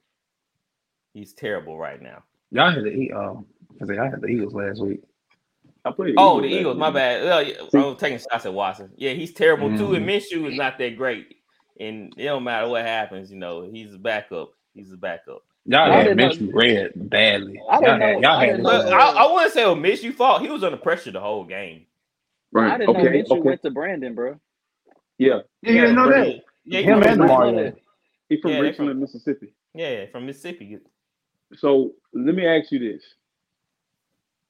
He's 1.14 1.32
terrible 1.32 1.76
right 1.78 2.00
now. 2.00 2.22
Y'all 2.52 2.70
had 2.70 2.84
the 2.84 2.90
E- 2.90 3.12
um, 3.12 3.46
I 3.82 3.86
think 3.86 3.98
I 3.98 4.04
had 4.08 4.20
the 4.20 4.28
Eagles 4.28 4.54
last 4.54 4.80
week. 4.80 5.02
I 5.84 5.90
played 5.92 6.14
Oh, 6.18 6.40
the 6.40 6.46
last 6.48 6.52
Eagles. 6.60 6.74
week. 6.74 6.80
My 6.80 6.90
bad. 6.90 7.26
Uh, 7.26 7.38
yeah, 7.72 7.80
I'm 7.86 7.96
taking 7.96 8.18
shots 8.18 8.46
at 8.46 8.52
Watson. 8.54 8.90
Yeah, 8.96 9.12
he's 9.12 9.32
terrible 9.32 9.76
too. 9.76 9.94
And 9.94 10.04
Mhm. 10.06 10.20
Minshew 10.20 10.48
is 10.50 10.56
not 10.56 10.78
that 10.78 10.96
great. 10.96 11.36
And 11.80 12.12
it 12.16 12.24
don't 12.24 12.44
matter 12.44 12.68
what 12.68 12.84
happens. 12.84 13.30
You 13.32 13.38
know, 13.38 13.62
he's 13.62 13.94
a 13.94 13.98
backup. 13.98 14.52
He's 14.74 14.92
a 14.92 14.96
backup. 14.96 15.42
Y'all 15.64 15.90
I 15.90 15.96
had 16.02 16.16
didn't 16.16 16.40
know- 16.42 16.52
red 16.52 16.92
badly. 16.94 17.60
I 17.68 17.74
Y'all 17.74 17.80
didn't 17.80 18.00
had, 18.00 18.12
know- 18.14 18.20
y'all 18.20 18.26
I 18.38 18.40
had 18.46 18.50
didn't 18.52 18.62
know- 18.64 18.70
I, 18.98 19.24
I 19.26 19.32
wouldn't 19.32 19.52
say 19.52 19.62
it 19.62 19.66
was 19.66 19.76
Minshew 19.78 20.14
fault. 20.14 20.42
He 20.42 20.48
was 20.48 20.62
under 20.62 20.76
pressure 20.76 21.10
the 21.10 21.20
whole 21.20 21.44
game. 21.44 21.86
Right. 22.52 22.72
I 22.72 22.78
didn't 22.78 22.94
know 22.94 23.00
okay. 23.00 23.22
Minshew 23.22 23.30
Okay. 23.32 23.40
went 23.40 23.62
to 23.62 23.70
Brandon, 23.70 24.14
bro. 24.14 24.38
Yeah. 25.18 25.40
Yeah, 25.62 25.72
You 25.72 25.80
didn't 25.80 25.96
know 25.96 26.04
but- 26.06 26.14
that? 26.24 26.42
Yeah, 26.64 26.80
Him 26.80 27.02
he 27.02 27.08
and 27.08 27.18
from, 27.18 27.26
Mario. 27.26 27.72
He's 28.28 28.40
from 28.40 28.50
Yeah, 28.52 28.58
Richmond, 28.60 28.90
from- 28.90 29.00
Mississippi. 29.00 29.54
yeah, 29.74 30.06
from 30.12 30.26
Mississippi. 30.26 30.78
So 31.56 31.92
let 32.12 32.34
me 32.34 32.46
ask 32.46 32.70
you 32.70 32.78
this, 32.78 33.02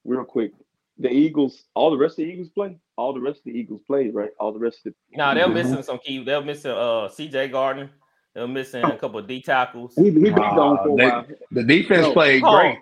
real 0.05 0.24
quick. 0.24 0.53
The 0.99 1.11
Eagles, 1.11 1.64
all 1.74 1.91
the 1.91 1.97
rest 1.97 2.18
of 2.18 2.26
the 2.26 2.33
Eagles 2.33 2.51
play. 2.51 2.76
All 3.01 3.12
the 3.14 3.20
rest 3.20 3.38
of 3.38 3.44
the 3.44 3.53
Eagles 3.59 3.80
played, 3.86 4.14
right? 4.14 4.30
All 4.38 4.53
the 4.53 4.59
rest 4.59 4.86
of 4.86 4.92
the. 4.92 5.16
Now 5.16 5.32
they're 5.34 5.46
Mhm. 5.46 5.55
missing 5.55 5.82
some 5.82 5.98
key. 5.98 6.22
They're 6.22 6.42
missing 6.42 6.70
uh 6.72 7.09
CJ 7.09 7.48
Gardner. 7.51 7.90
They're 8.34 8.46
missing 8.46 8.84
a 8.84 8.96
couple 8.96 9.18
of 9.18 9.26
D 9.26 9.40
tackles. 9.42 9.94
He, 9.96 10.05
he 10.05 10.11
been 10.11 10.34
Nah, 10.34 10.55
gone 10.55 10.78
for 10.84 10.96
they- 10.96 11.34
The 11.51 11.64
defense 11.64 12.07
No. 12.07 12.12
played 12.12 12.42
Oh, 12.44 12.57
great. 12.59 12.78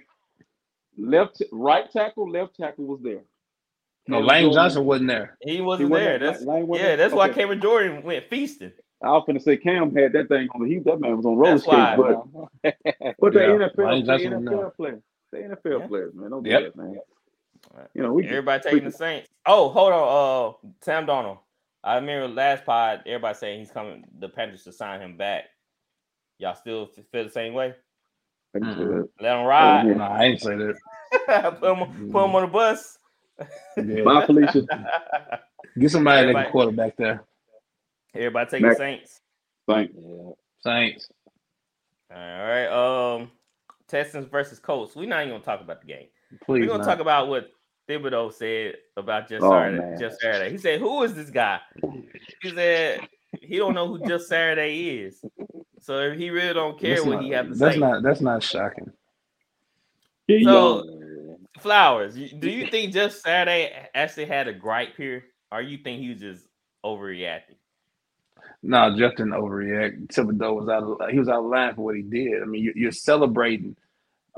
Left, 0.98 1.40
right 1.52 1.90
tackle, 1.90 2.28
left 2.30 2.56
tackle 2.56 2.84
was 2.86 3.00
there. 3.02 3.22
No, 4.08 4.16
Cameron 4.18 4.26
Lane 4.28 4.42
Jordan- 4.44 4.54
Johnson 4.54 4.84
wasn't 4.84 5.08
there. 5.08 5.38
He 5.40 5.54
He 5.56 5.60
wasn't 5.60 5.90
wasn't 5.90 6.06
there. 6.08 6.18
there? 6.18 6.32
That's 6.32 6.44
wasn't 6.44 6.68
yeah. 6.74 6.82
there? 6.82 6.96
That's 6.96 7.14
why 7.14 7.26
Okay. 7.28 7.40
Cameron 7.40 7.60
Jordan 7.60 8.02
went 8.02 8.24
feasting. 8.28 8.72
I 9.02 9.10
was 9.12 9.24
finna 9.28 9.40
say 9.40 9.56
Cam 9.56 9.94
had 9.94 10.12
that 10.14 10.28
thing 10.28 10.48
on. 10.54 10.62
the 10.62 10.68
He 10.68 10.78
that 10.80 11.00
man 11.00 11.16
was 11.16 11.24
on 11.24 11.36
roller 11.36 11.58
skates, 11.58 11.96
but 11.96 12.24
but 13.20 13.32
the 13.32 13.40
Yeah, 13.40 13.68
NFL, 13.68 13.90
Lane 13.90 14.04
the 14.04 14.06
Johnson 14.18 14.32
was 14.32 14.42
NFL 14.42 14.60
there. 14.60 14.70
players, 14.70 15.02
the 15.30 15.38
NFL 15.38 15.80
Yeah. 15.80 15.86
players, 15.86 16.14
man, 16.14 16.30
don't 16.30 16.42
do 16.42 16.50
Yep. 16.50 16.62
that, 16.64 16.76
man. 16.76 16.96
Right. 17.72 17.86
You 17.94 18.02
know, 18.02 18.12
we 18.12 18.26
Everybody 18.26 18.62
we 18.64 18.70
taking 18.70 18.88
the 18.90 18.96
Saints. 18.96 19.28
Oh, 19.46 19.68
hold 19.68 19.92
on. 19.92 20.54
Uh, 20.64 20.68
Sam 20.82 21.06
Darnold. 21.06 21.38
I 21.84 21.96
remember 21.96 22.28
last 22.28 22.64
pod. 22.64 23.02
Everybody 23.06 23.34
saying 23.36 23.60
he's 23.60 23.70
coming. 23.70 24.04
The 24.18 24.28
Panthers 24.28 24.64
to 24.64 24.72
sign 24.72 25.00
him 25.00 25.16
back. 25.16 25.44
Y'all 26.38 26.54
still 26.54 26.88
feel 27.12 27.24
the 27.24 27.30
same 27.30 27.54
way? 27.54 27.74
I 28.54 28.58
can 28.58 28.74
say 28.74 28.80
Mhm. 28.82 29.08
Let 29.20 29.38
him 29.38 29.46
ride. 29.46 29.86
No, 29.96 30.04
I 30.04 30.24
ain't 30.24 30.40
say 30.40 30.56
that. 30.56 30.74
put, 31.60 31.70
him, 31.78 32.10
put 32.10 32.24
him 32.24 32.34
on 32.34 32.42
the 32.42 32.48
bus. 32.48 32.98
Yeah. 33.76 34.02
Bye, 34.02 34.26
Felicia. 34.26 34.62
Get 35.78 35.90
somebody 35.90 36.16
that 36.16 36.22
Everybody- 36.22 36.44
can 36.44 36.52
quarterback 36.52 36.96
there. 36.96 37.24
Everybody 38.14 38.50
taking 38.50 38.68
Mac- 38.68 38.76
Saints. 38.78 39.20
Thank 39.68 39.92
Yeah. 39.94 40.30
Saints. 40.60 41.08
All 42.10 42.16
right. 42.18 42.66
Um, 43.16 43.30
Texans 43.86 44.26
versus 44.26 44.58
Colts. 44.58 44.96
We're 44.96 45.08
not 45.08 45.20
even 45.20 45.34
gonna 45.34 45.44
talk 45.44 45.60
about 45.60 45.80
the 45.82 45.86
game. 45.86 46.06
Please, 46.44 46.60
We're 46.62 46.66
gonna 46.66 46.78
not. 46.78 46.84
talk 46.86 47.00
about 47.00 47.28
what 47.28 47.50
Thibodeaux 47.88 48.32
said 48.32 48.74
about 48.96 49.28
just 49.28 49.42
Oh, 49.44 49.50
Saturday. 49.50 49.78
man. 49.78 49.98
Jeff 49.98 50.12
Saturday. 50.20 50.50
He 50.50 50.58
said, 50.58 50.80
"Who 50.80 51.02
is 51.04 51.14
this 51.14 51.30
guy?" 51.30 51.60
He 52.42 52.50
said 52.50 53.00
he 53.40 53.56
don't 53.56 53.74
know 53.74 53.86
who 53.88 54.06
Jeff 54.06 54.20
Saturday 54.22 55.00
is. 55.00 55.24
So 55.80 55.98
if 56.00 56.18
he 56.18 56.30
really 56.30 56.52
don't 56.54 56.78
care 56.78 56.96
That's 56.96 57.06
what 57.06 57.14
not- 57.16 57.24
he 57.24 57.30
have 57.30 57.48
to 57.48 57.54
That's 57.54 57.74
say. 57.74 57.80
not. 57.80 58.02
That's 58.02 58.20
not 58.20 58.42
shocking. 58.42 58.92
He 60.26 60.44
So- 60.44 60.84
Flowers, 61.60 62.14
do 62.14 62.48
you 62.50 62.68
think 62.68 62.92
Jeff 62.92 63.10
Saturday 63.12 63.72
actually 63.92 64.26
had 64.26 64.46
a 64.46 64.52
gripe 64.52 64.94
here, 64.96 65.24
or 65.50 65.60
you 65.60 65.78
think 65.78 65.98
he 66.00 66.10
was 66.10 66.20
just 66.20 66.46
overreacting? 66.84 67.56
No, 68.62 68.96
Jeff 68.96 69.16
didn't 69.16 69.32
overreact. 69.32 70.06
Thibodeaux 70.08 70.54
was 70.54 70.68
out 70.68 70.84
of 70.84 71.10
he 71.10 71.18
was 71.18 71.28
out 71.28 71.40
of 71.40 71.46
line 71.46 71.74
for 71.74 71.82
what 71.86 71.96
he 71.96 72.02
did. 72.02 72.42
I 72.42 72.44
mean, 72.44 72.62
you, 72.62 72.72
you're 72.76 72.92
celebrating. 72.92 73.76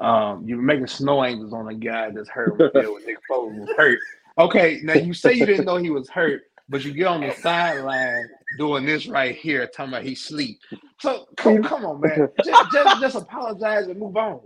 Um, 0.00 0.44
you're 0.46 0.62
making 0.62 0.86
snow 0.86 1.24
angels 1.24 1.52
on 1.52 1.68
a 1.68 1.74
guy 1.74 2.10
that's 2.10 2.28
hurt 2.30 2.58
when 2.58 2.70
when 2.72 3.04
Nick 3.06 3.18
Foles 3.30 3.58
was 3.58 3.68
hurt. 3.76 3.98
Okay, 4.38 4.80
now 4.82 4.94
you 4.94 5.12
say 5.12 5.34
you 5.34 5.44
didn't 5.46 5.66
know 5.66 5.76
he 5.76 5.90
was 5.90 6.08
hurt, 6.08 6.42
but 6.68 6.82
you 6.84 6.92
get 6.94 7.06
on 7.06 7.20
the 7.20 7.32
sideline 7.34 8.26
doing 8.58 8.86
this 8.86 9.06
right 9.06 9.36
here, 9.36 9.66
talking 9.66 9.92
about 9.92 10.04
he 10.04 10.14
sleep. 10.14 10.58
So 11.00 11.26
come, 11.36 11.62
come 11.62 11.84
on, 11.84 12.00
man, 12.00 12.28
just, 12.44 12.72
just 12.72 13.00
just 13.00 13.16
apologize 13.16 13.88
and 13.88 13.98
move 13.98 14.16
on. 14.16 14.40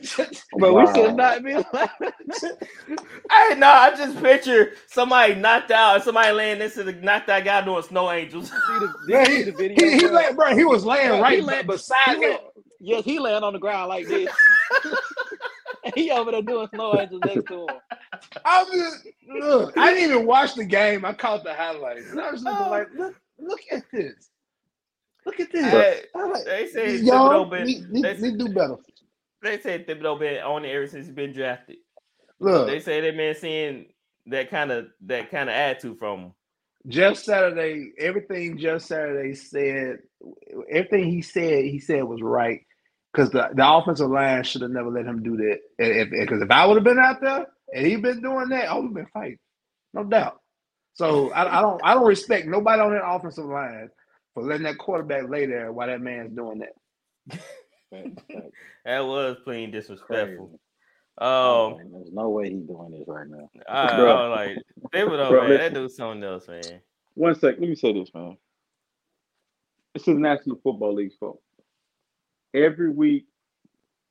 Just- 0.00 0.44
But 0.58 0.72
we 0.74 0.86
should 0.94 1.16
not 1.16 1.42
be 1.42 1.54
like 1.54 1.66
Hey, 3.30 3.54
no, 3.56 3.66
I 3.68 3.92
just 3.96 4.22
picture 4.22 4.72
somebody 4.86 5.34
knocked 5.34 5.70
out, 5.70 6.02
somebody 6.04 6.32
laying 6.32 6.58
next 6.60 6.74
to 6.74 6.84
the 6.84 6.92
knocked 6.92 7.28
out 7.28 7.44
guy 7.44 7.62
doing 7.64 7.82
snow 7.82 8.10
angels. 8.10 8.48
see 8.50 8.54
the, 8.78 8.94
Yeah, 9.08 9.24
see 9.24 9.36
he, 9.36 9.42
the 9.42 9.52
video. 9.52 9.84
he, 9.86 9.96
he, 9.98 10.06
lay, 10.08 10.32
bro, 10.32 10.54
he 10.56 10.64
was 10.64 10.84
laying 10.84 11.08
Bro, 11.08 11.16
he 11.16 11.22
right 11.22 11.42
lay- 11.44 11.62
be- 11.62 11.66
beside 11.68 11.96
He 12.06 12.12
him. 12.14 12.20
lay- 12.20 12.38
yes, 12.80 13.04
he 13.04 13.18
laying 13.18 13.42
on 13.42 13.52
the 13.52 13.58
ground 13.58 13.88
like 13.88 14.06
this. 14.06 14.30
he 15.94 16.10
over 16.10 16.30
there 16.30 16.42
doing 16.42 16.68
slow 16.74 16.94
angels 16.98 17.20
next 17.24 17.46
to 17.48 17.60
him. 17.62 17.76
I 18.44 18.62
was 18.62 19.06
look, 19.28 19.76
I 19.76 19.92
didn't 19.94 20.10
even 20.10 20.26
watch 20.26 20.54
the 20.54 20.64
game. 20.64 21.04
I 21.04 21.12
caught 21.12 21.44
the 21.44 21.54
highlights. 21.54 22.10
And 22.10 22.20
I 22.20 22.30
was 22.30 22.42
just 22.42 22.60
Oh. 22.60 22.70
like, 22.70 22.88
look, 22.96 23.14
look 23.38 23.60
at 23.70 23.84
this. 23.92 24.28
Look 25.26 25.40
at 25.40 25.52
this. 25.52 25.64
Hey, 25.64 26.02
like, 26.14 26.44
they 26.44 26.66
say 26.68 26.96
y'all 26.96 27.46
Thibodeaux 27.46 27.50
been, 27.50 27.64
need, 27.66 27.90
need, 27.90 28.04
they, 28.04 28.16
need 28.18 28.38
do 28.38 28.48
better. 28.48 28.76
they 29.42 29.58
say 29.60 29.84
Thibodeaux 29.84 30.18
been 30.18 30.42
on 30.42 30.64
it 30.64 30.70
ever 30.70 30.86
since 30.86 31.06
he's 31.06 31.14
been 31.14 31.32
drafted. 31.32 31.76
Look, 32.40 32.66
They 32.66 32.80
say 32.80 33.00
they've 33.00 33.16
been 33.16 33.34
seeing 33.36 33.86
that 34.26 34.50
kind 34.50 34.70
of 34.72 34.86
that 35.06 35.30
kind 35.30 35.48
of 35.48 35.54
attitude 35.54 35.98
from 35.98 36.20
him. 36.20 36.32
Jeff 36.88 37.16
Saturday, 37.16 37.92
everything 37.98 38.58
Jeff 38.58 38.82
Saturday 38.82 39.34
said, 39.34 39.98
everything 40.68 41.04
he 41.10 41.22
said, 41.22 41.64
he 41.64 41.78
said 41.78 42.02
was 42.02 42.20
right. 42.20 42.62
Because 43.12 43.30
the, 43.30 43.50
the 43.54 43.68
offensive 43.68 44.10
line 44.10 44.42
should 44.44 44.62
have 44.62 44.70
never 44.70 44.90
let 44.90 45.04
him 45.06 45.22
do 45.22 45.36
that. 45.36 45.58
Because 45.76 45.96
if, 45.96 46.08
if, 46.12 46.42
if 46.42 46.50
I 46.50 46.66
would 46.66 46.76
have 46.76 46.84
been 46.84 46.98
out 46.98 47.20
there 47.20 47.46
and 47.74 47.86
he'd 47.86 48.02
been 48.02 48.22
doing 48.22 48.48
that, 48.50 48.68
I 48.70 48.74
would 48.74 48.84
have 48.84 48.94
been 48.94 49.06
fighting, 49.12 49.38
no 49.92 50.04
doubt. 50.04 50.40
So 50.94 51.30
I, 51.32 51.58
I 51.58 51.62
don't 51.62 51.80
I 51.84 51.94
don't 51.94 52.06
respect 52.06 52.46
nobody 52.46 52.80
on 52.82 52.92
that 52.92 53.06
offensive 53.06 53.46
line 53.46 53.88
for 54.34 54.42
letting 54.42 54.64
that 54.64 54.78
quarterback 54.78 55.28
lay 55.28 55.46
there 55.46 55.72
while 55.72 55.86
that 55.86 56.00
man's 56.00 56.34
doing 56.34 56.60
that. 56.60 57.40
That 58.84 59.06
was 59.06 59.36
plain 59.44 59.70
disrespectful. 59.70 60.46
Crazy. 60.46 60.58
Um, 61.18 61.76
Man, 61.76 61.92
there's 61.92 62.12
no 62.12 62.30
way 62.30 62.50
he's 62.50 62.62
doing 62.62 62.90
this 62.90 63.04
right 63.06 63.28
now. 63.28 63.50
I, 63.68 63.92
I 63.92 63.96
Bro. 63.96 64.30
was 64.30 64.36
like 64.38 64.92
Thibodeaux, 64.94 65.28
Bro, 65.28 65.40
man, 65.42 65.50
that 65.50 65.58
listen. 65.58 65.74
dude's 65.74 65.96
something 65.96 66.24
else, 66.24 66.48
man. 66.48 66.80
One 67.14 67.34
sec. 67.34 67.56
Let 67.58 67.68
me 67.68 67.74
say 67.76 67.92
this, 67.92 68.08
man. 68.14 68.38
This 69.94 70.08
is 70.08 70.16
National 70.16 70.56
Football 70.62 70.94
League 70.94 71.12
fault. 71.20 71.40
Every 72.54 72.90
week, 72.90 73.26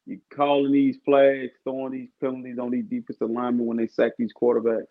you're 0.06 0.20
calling 0.34 0.72
these 0.72 0.98
flags, 1.06 1.52
throwing 1.64 1.92
these 1.92 2.10
penalties 2.20 2.58
on 2.60 2.72
these 2.72 2.86
defensive 2.86 3.30
linemen 3.30 3.66
when 3.66 3.78
they 3.78 3.88
sack 3.88 4.14
these 4.18 4.34
quarterbacks. 4.34 4.88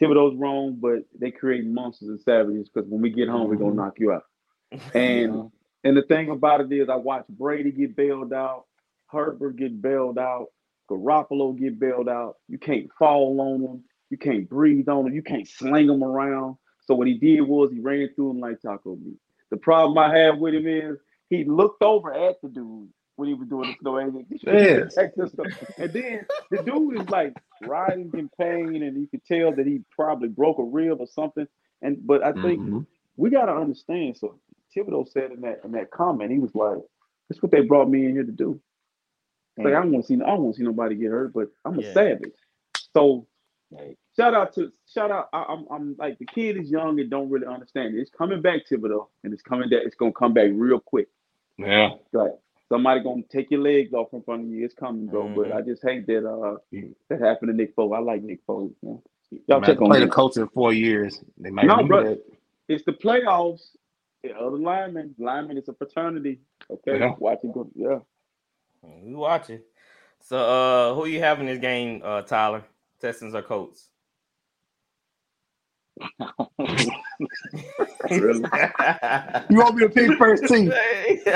Thibodeaux's 0.00 0.36
wrong, 0.36 0.76
but 0.80 1.04
they 1.18 1.30
create 1.30 1.64
monsters 1.64 2.08
and 2.08 2.20
savages 2.20 2.68
because 2.68 2.88
when 2.88 3.00
we 3.00 3.10
get 3.10 3.28
home, 3.28 3.48
we're 3.48 3.56
gonna 3.56 3.70
mm-hmm. 3.70 3.78
knock 3.78 3.98
you 3.98 4.12
out. 4.12 4.24
And 4.94 5.50
and 5.84 5.96
the 5.96 6.02
thing 6.02 6.30
about 6.30 6.60
it 6.60 6.72
is, 6.72 6.88
I 6.88 6.96
watched 6.96 7.28
Brady 7.28 7.70
get 7.70 7.94
bailed 7.94 8.32
out, 8.32 8.64
Herbert 9.06 9.56
get 9.56 9.80
bailed 9.80 10.18
out, 10.18 10.48
Garoppolo 10.90 11.58
get 11.58 11.78
bailed 11.78 12.08
out. 12.08 12.36
You 12.48 12.58
can't 12.58 12.90
fall 12.98 13.40
on 13.40 13.62
them. 13.62 13.84
You 14.10 14.18
can't 14.18 14.48
breathe 14.48 14.88
on 14.88 15.04
them. 15.04 15.14
You 15.14 15.22
can't 15.22 15.48
sling 15.48 15.86
them 15.86 16.04
around. 16.04 16.56
So 16.86 16.94
what 16.94 17.06
he 17.06 17.14
did 17.14 17.40
was 17.42 17.70
he 17.72 17.80
ran 17.80 18.10
through 18.14 18.28
them 18.28 18.40
like 18.40 18.60
taco 18.60 18.96
meat. 18.96 19.16
The 19.50 19.56
problem 19.56 19.96
I 19.98 20.16
have 20.18 20.38
with 20.38 20.54
him 20.54 20.66
is 20.66 20.98
he 21.38 21.44
looked 21.44 21.82
over 21.82 22.12
at 22.12 22.40
the 22.42 22.48
dude 22.48 22.88
when 23.16 23.28
he 23.28 23.34
was 23.34 23.48
doing 23.48 23.68
the 23.68 23.74
snow 23.80 23.98
angel. 24.00 24.24
Yes. 24.42 24.96
and 25.78 25.92
then 25.92 26.26
the 26.50 26.58
dude 26.64 27.00
is 27.00 27.08
like 27.08 27.34
writhing 27.62 28.12
in 28.14 28.28
pain, 28.38 28.82
and 28.82 29.00
you 29.00 29.06
could 29.08 29.24
tell 29.24 29.54
that 29.54 29.66
he 29.66 29.82
probably 29.90 30.28
broke 30.28 30.58
a 30.58 30.62
rib 30.64 31.00
or 31.00 31.06
something. 31.06 31.46
And 31.82 31.98
but 32.06 32.22
I 32.24 32.32
think 32.32 32.60
Mhm. 32.60 32.86
we 33.16 33.30
gotta 33.30 33.52
understand. 33.54 34.16
So 34.16 34.38
Thibodeaux 34.76 35.08
said 35.08 35.32
in 35.32 35.40
that 35.42 35.60
in 35.64 35.72
that 35.72 35.90
comment, 35.90 36.30
he 36.32 36.38
was 36.38 36.54
like, 36.54 36.78
"That's 37.28 37.42
what 37.42 37.52
they 37.52 37.60
brought 37.62 37.88
me 37.88 38.06
in 38.06 38.12
here 38.12 38.24
to 38.24 38.32
do." 38.32 38.60
It's 39.56 39.64
Like 39.64 39.74
I 39.74 39.80
don't 39.82 39.92
want 39.92 40.04
to 40.04 40.08
see, 40.08 40.14
I 40.22 40.26
don't 40.26 40.42
want 40.42 40.54
to 40.56 40.58
see 40.60 40.64
nobody 40.64 40.96
get 40.96 41.10
hurt, 41.10 41.32
but 41.32 41.48
I'm 41.64 41.78
a 41.78 41.82
Yeah. 41.82 41.92
savage. 41.92 42.34
So 42.92 43.26
Like, 43.70 43.98
shout 44.16 44.34
out 44.34 44.52
to 44.54 44.72
shout 44.86 45.10
out. 45.10 45.28
I, 45.32 45.44
I'm 45.44 45.66
I'm 45.70 45.96
like 45.98 46.18
the 46.18 46.26
kid 46.26 46.56
is 46.56 46.70
young 46.70 47.00
and 47.00 47.10
don't 47.10 47.30
really 47.30 47.46
understand 47.46 47.94
it. 47.94 48.00
It's 48.00 48.10
coming 48.10 48.40
back, 48.42 48.66
Thibodeaux, 48.66 49.08
and 49.24 49.32
it's 49.32 49.42
coming 49.42 49.68
back. 49.68 49.82
It's 49.84 49.94
gonna 49.96 50.12
come 50.12 50.32
back 50.32 50.50
real 50.54 50.80
quick. 50.80 51.08
Yeah. 51.58 51.90
Like 52.12 52.32
somebody 52.68 53.00
gonna 53.02 53.22
take 53.30 53.50
your 53.50 53.60
legs 53.60 53.92
off 53.92 54.08
in 54.12 54.22
front 54.22 54.42
of 54.44 54.48
you. 54.48 54.64
It's 54.64 54.74
coming, 54.74 55.08
bro. 55.08 55.28
But 55.28 55.48
Mhm. 55.48 55.56
I 55.56 55.60
just 55.62 55.82
hate 55.82 56.06
that 56.08 56.28
uh 56.28 56.56
that 57.10 57.20
happened 57.20 57.50
to 57.50 57.56
Nick 57.56 57.76
Foles. 57.76 57.96
I 57.96 58.00
like 58.00 58.22
Nick 58.22 58.44
Foles. 58.46 58.74
Man. 58.82 59.00
Y'all 59.48 59.60
Man, 59.60 59.70
check 59.70 59.80
on 59.82 59.88
play 59.88 59.98
the 60.00 60.04
him. 60.06 60.10
coach 60.10 60.36
in 60.36 60.48
four 60.48 60.72
years. 60.72 61.22
They 61.38 61.50
might 61.50 61.66
No, 61.66 61.82
bro. 61.84 62.04
that. 62.04 62.22
It's 62.68 62.84
the 62.84 62.92
playoffs. 62.92 63.76
The 64.22 64.32
other 64.36 64.56
linemen, 64.56 65.14
linemen, 65.18 65.58
it's 65.58 65.68
a 65.68 65.74
fraternity. 65.74 66.40
Okay, 66.70 66.98
Yeah. 66.98 67.14
watch 67.18 67.40
it 67.44 67.52
go. 67.52 67.70
Yeah. 67.74 68.00
We 68.82 69.14
watching. 69.14 69.60
So, 70.20 70.38
uh, 70.38 70.94
who 70.94 71.06
you 71.06 71.20
have 71.20 71.40
in 71.40 71.46
this 71.46 71.58
game, 71.58 72.00
uh, 72.02 72.22
Tyler? 72.22 72.64
Texans 73.00 73.34
or 73.34 73.42
Colts? 73.42 73.90
Really? 78.16 78.50
You 79.50 79.58
want 79.58 79.76
me 79.76 79.82
to 79.84 79.90
pick 79.90 80.16
first 80.18 80.48
team? 80.48 80.80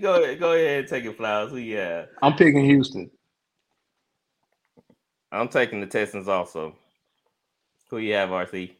go 0.00 0.22
ahead, 0.22 0.40
go 0.40 0.52
ahead 0.54 0.80
and 0.80 0.88
take 0.88 1.04
it, 1.04 1.16
Flowers. 1.16 1.50
Who 1.52 1.58
you 1.58 1.78
have? 1.78 2.08
I'm 2.22 2.34
picking 2.36 2.64
Houston. 2.64 3.10
I'm 5.32 5.48
taking 5.48 5.80
the 5.80 5.86
Texans 5.86 6.28
also. 6.28 6.76
Who 7.90 7.98
you 7.98 8.14
have, 8.14 8.30
RC? 8.30 8.72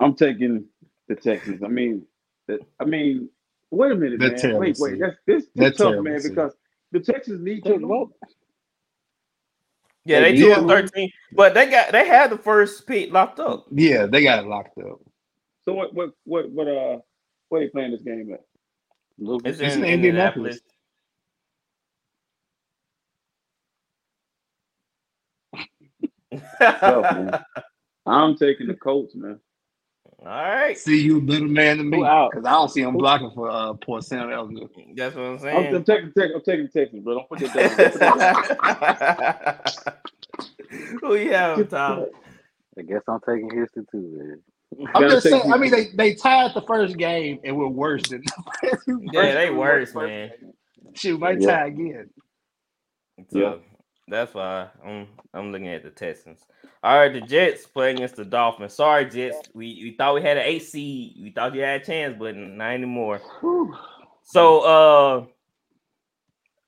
I'm 0.00 0.14
taking 0.14 0.66
the 1.08 1.16
Texans. 1.16 1.62
I 1.64 1.68
mean, 1.68 2.04
the, 2.48 2.60
I 2.80 2.84
mean, 2.84 3.28
wait 3.70 3.92
a 3.92 3.96
minute, 3.96 4.20
They're 4.20 4.30
man. 4.30 4.34
terrible 4.34 4.56
Wait, 4.56 4.78
wait. 4.78 4.98
seed. 4.98 5.00
That's 5.00 5.16
this, 5.26 5.46
They're 5.56 5.70
this 5.70 5.74
tough, 5.74 5.96
terrible 5.96 6.02
man, 6.02 6.22
because 6.22 6.52
the 6.92 7.00
Texans 7.00 7.40
need 7.42 7.64
Hey, 7.64 7.72
to 7.72 7.74
well, 7.82 8.08
lose. 8.08 8.10
Yeah, 10.10 10.20
they 10.22 10.32
Yeah. 10.34 10.44
two 10.44 10.52
and 10.54 10.68
thirteen, 10.68 11.10
but 11.32 11.54
they 11.54 11.70
got 11.70 11.92
they 11.92 12.04
had 12.04 12.30
the 12.30 12.38
first 12.38 12.84
pick 12.84 13.12
locked 13.12 13.38
up. 13.38 13.66
Yeah, 13.70 14.06
they 14.06 14.24
got 14.24 14.40
it 14.40 14.48
locked 14.48 14.76
up. 14.78 14.98
So 15.64 15.72
what, 15.72 15.94
what, 15.94 16.10
what, 16.24 16.50
what, 16.50 16.66
uh, 16.66 16.98
where 17.48 17.60
they 17.60 17.68
playing 17.68 17.92
this 17.92 18.02
game 18.02 18.32
at? 18.32 18.40
It's, 19.44 19.60
It's 19.60 19.76
in, 19.76 19.84
in 19.84 19.90
Indianapolis. 19.90 20.58
Tough, 26.60 27.14
man. 27.14 27.44
I'm 28.06 28.36
taking 28.36 28.66
the 28.66 28.74
Colts, 28.74 29.14
man. 29.14 29.38
All 30.22 30.26
right, 30.28 30.76
See 30.78 31.00
you 31.00 31.18
a 31.18 31.20
better 31.22 31.46
man 31.46 31.78
than 31.78 31.88
me. 31.90 31.98
Because 31.98 32.44
I 32.44 32.50
don't 32.52 32.70
see 32.70 32.82
him 32.82 32.96
blocking 32.98 33.30
for 33.34 33.50
uh 33.50 33.72
poor 33.74 34.02
Sam 34.02 34.30
Elder. 34.30 34.66
that's 34.96 35.14
what 35.14 35.24
I'm 35.24 35.32
I'm, 35.32 35.38
saying. 35.38 35.74
I'm 35.76 35.84
taking, 35.84 36.12
Tex- 36.12 36.32
I'm 36.34 36.42
taking 36.42 36.68
Texans, 36.68 37.04
bro. 37.04 37.14
Don't 37.14 37.28
put 37.28 37.40
that 37.40 37.52
down. 37.54 37.76
Don't 37.76 37.92
put 37.92 38.02
that 38.02 38.18
down. 38.18 38.30
Who 41.02 41.16
you 41.16 41.32
have, 41.32 41.68
Tyler? 41.68 42.08
I 42.78 42.82
guess 42.82 43.02
I'm 43.08 43.20
taking 43.28 43.50
Houston 43.50 43.86
too, 43.90 44.12
man. 44.18 44.42
I'm 44.94 45.08
just 45.08 45.24
take 45.24 45.32
saying. 45.32 45.52
I 45.52 45.56
mean, 45.58 45.70
they 45.70 45.88
they 45.94 46.14
tied 46.14 46.54
the 46.54 46.62
first 46.62 46.96
game 46.98 47.40
and 47.44 47.56
we're 47.56 47.68
worse 47.68 48.08
than. 48.08 48.22
Yeah, 49.12 49.34
they 49.34 49.50
worse, 49.50 49.94
man. 49.94 50.30
Shoot, 50.94 51.20
might 51.20 51.40
Yeah. 51.40 51.46
tie 51.46 51.66
again. 51.68 52.10
So 53.30 53.38
Yeah. 53.38 53.54
That's 54.10 54.34
why 54.34 54.68
I'm 54.84 55.06
I'm 55.32 55.52
looking 55.52 55.68
at 55.68 55.82
the 55.82 55.90
Texans. 55.90 56.40
All 56.82 56.98
right, 56.98 57.12
the 57.12 57.20
Jets 57.20 57.66
play 57.66 57.92
against 57.92 58.16
the 58.16 58.24
Dolphins. 58.24 58.74
Sorry, 58.74 59.08
Jets. 59.08 59.38
We 59.54 59.80
we 59.82 59.94
thought 59.96 60.14
we 60.14 60.22
had 60.22 60.36
an 60.36 60.44
eight 60.44 60.64
seed. 60.64 61.16
We 61.22 61.30
thought 61.30 61.54
you 61.54 61.62
had 61.62 61.82
a 61.82 61.84
chance, 61.84 62.16
but 62.18 62.36
not 62.36 62.72
anymore. 62.72 63.20
Whew. 63.40 63.76
So 64.22 64.60
uh, 64.60 65.26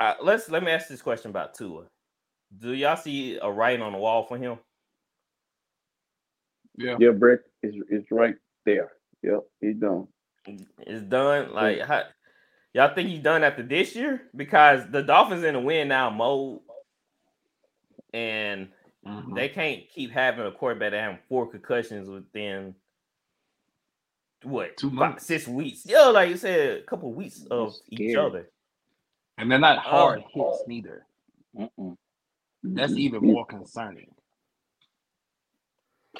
uh 0.03 0.14
let's 0.22 0.49
let 0.49 0.62
me 0.62 0.70
ask 0.70 0.88
this 0.88 1.03
question 1.03 1.30
about 1.30 1.55
Tua. 1.55 1.84
Do 2.59 2.72
y'all 2.72 2.97
see 2.97 3.38
a 3.40 3.51
writing 3.51 3.82
on 3.82 3.93
the 3.93 3.99
wall 3.99 4.24
for 4.24 4.36
him? 4.36 4.59
Yeah. 6.76 6.97
Yeah, 6.99 7.11
Brett 7.11 7.40
is 7.62 7.74
is 7.90 8.05
right 8.11 8.36
there. 8.64 8.93
Yep, 9.22 9.40
he's 9.61 9.76
done. 9.76 10.09
It's 10.80 11.03
done. 11.03 11.53
Like, 11.53 11.80
how, 11.80 12.03
y'all 12.72 12.95
think 12.95 13.09
he's 13.09 13.20
done 13.20 13.45
after 13.45 13.62
this 13.62 13.95
year? 13.95 14.22
Because 14.34 14.90
the 14.90 15.03
Dolphins 15.03 15.45
in 15.45 15.55
the 15.55 15.61
win 15.61 15.88
now 15.88 16.11
mode, 16.11 16.61
and 18.13 18.69
Mhm. 19.07 19.35
they 19.35 19.49
can't 19.49 19.89
keep 19.89 20.11
having 20.11 20.47
a 20.47 20.53
quarterback 20.53 20.93
that 20.93 21.01
having 21.01 21.19
four 21.29 21.51
concussions 21.51 22.09
within 22.09 22.75
what 24.45 24.77
Two 24.77 24.89
five- 24.91 24.95
months. 24.99 25.27
six 25.27 25.47
weeks. 25.49 25.85
Yeah, 25.87 26.07
like 26.07 26.29
you 26.29 26.37
said, 26.37 26.79
a 26.79 26.83
couple 26.83 27.13
weeks 27.13 27.45
of 27.51 27.75
each 27.89 28.17
other. 28.17 28.51
And 29.39 29.51
they're 29.51 29.59
not 29.59 29.79
hard 29.79 30.19
Um, 30.23 30.25
hits 30.33 30.65
neither. 30.69 31.07
Mm-mm. 31.57 31.97
That's 32.63 32.93
even 32.93 33.23
more 33.27 33.45
concerning. 33.47 34.15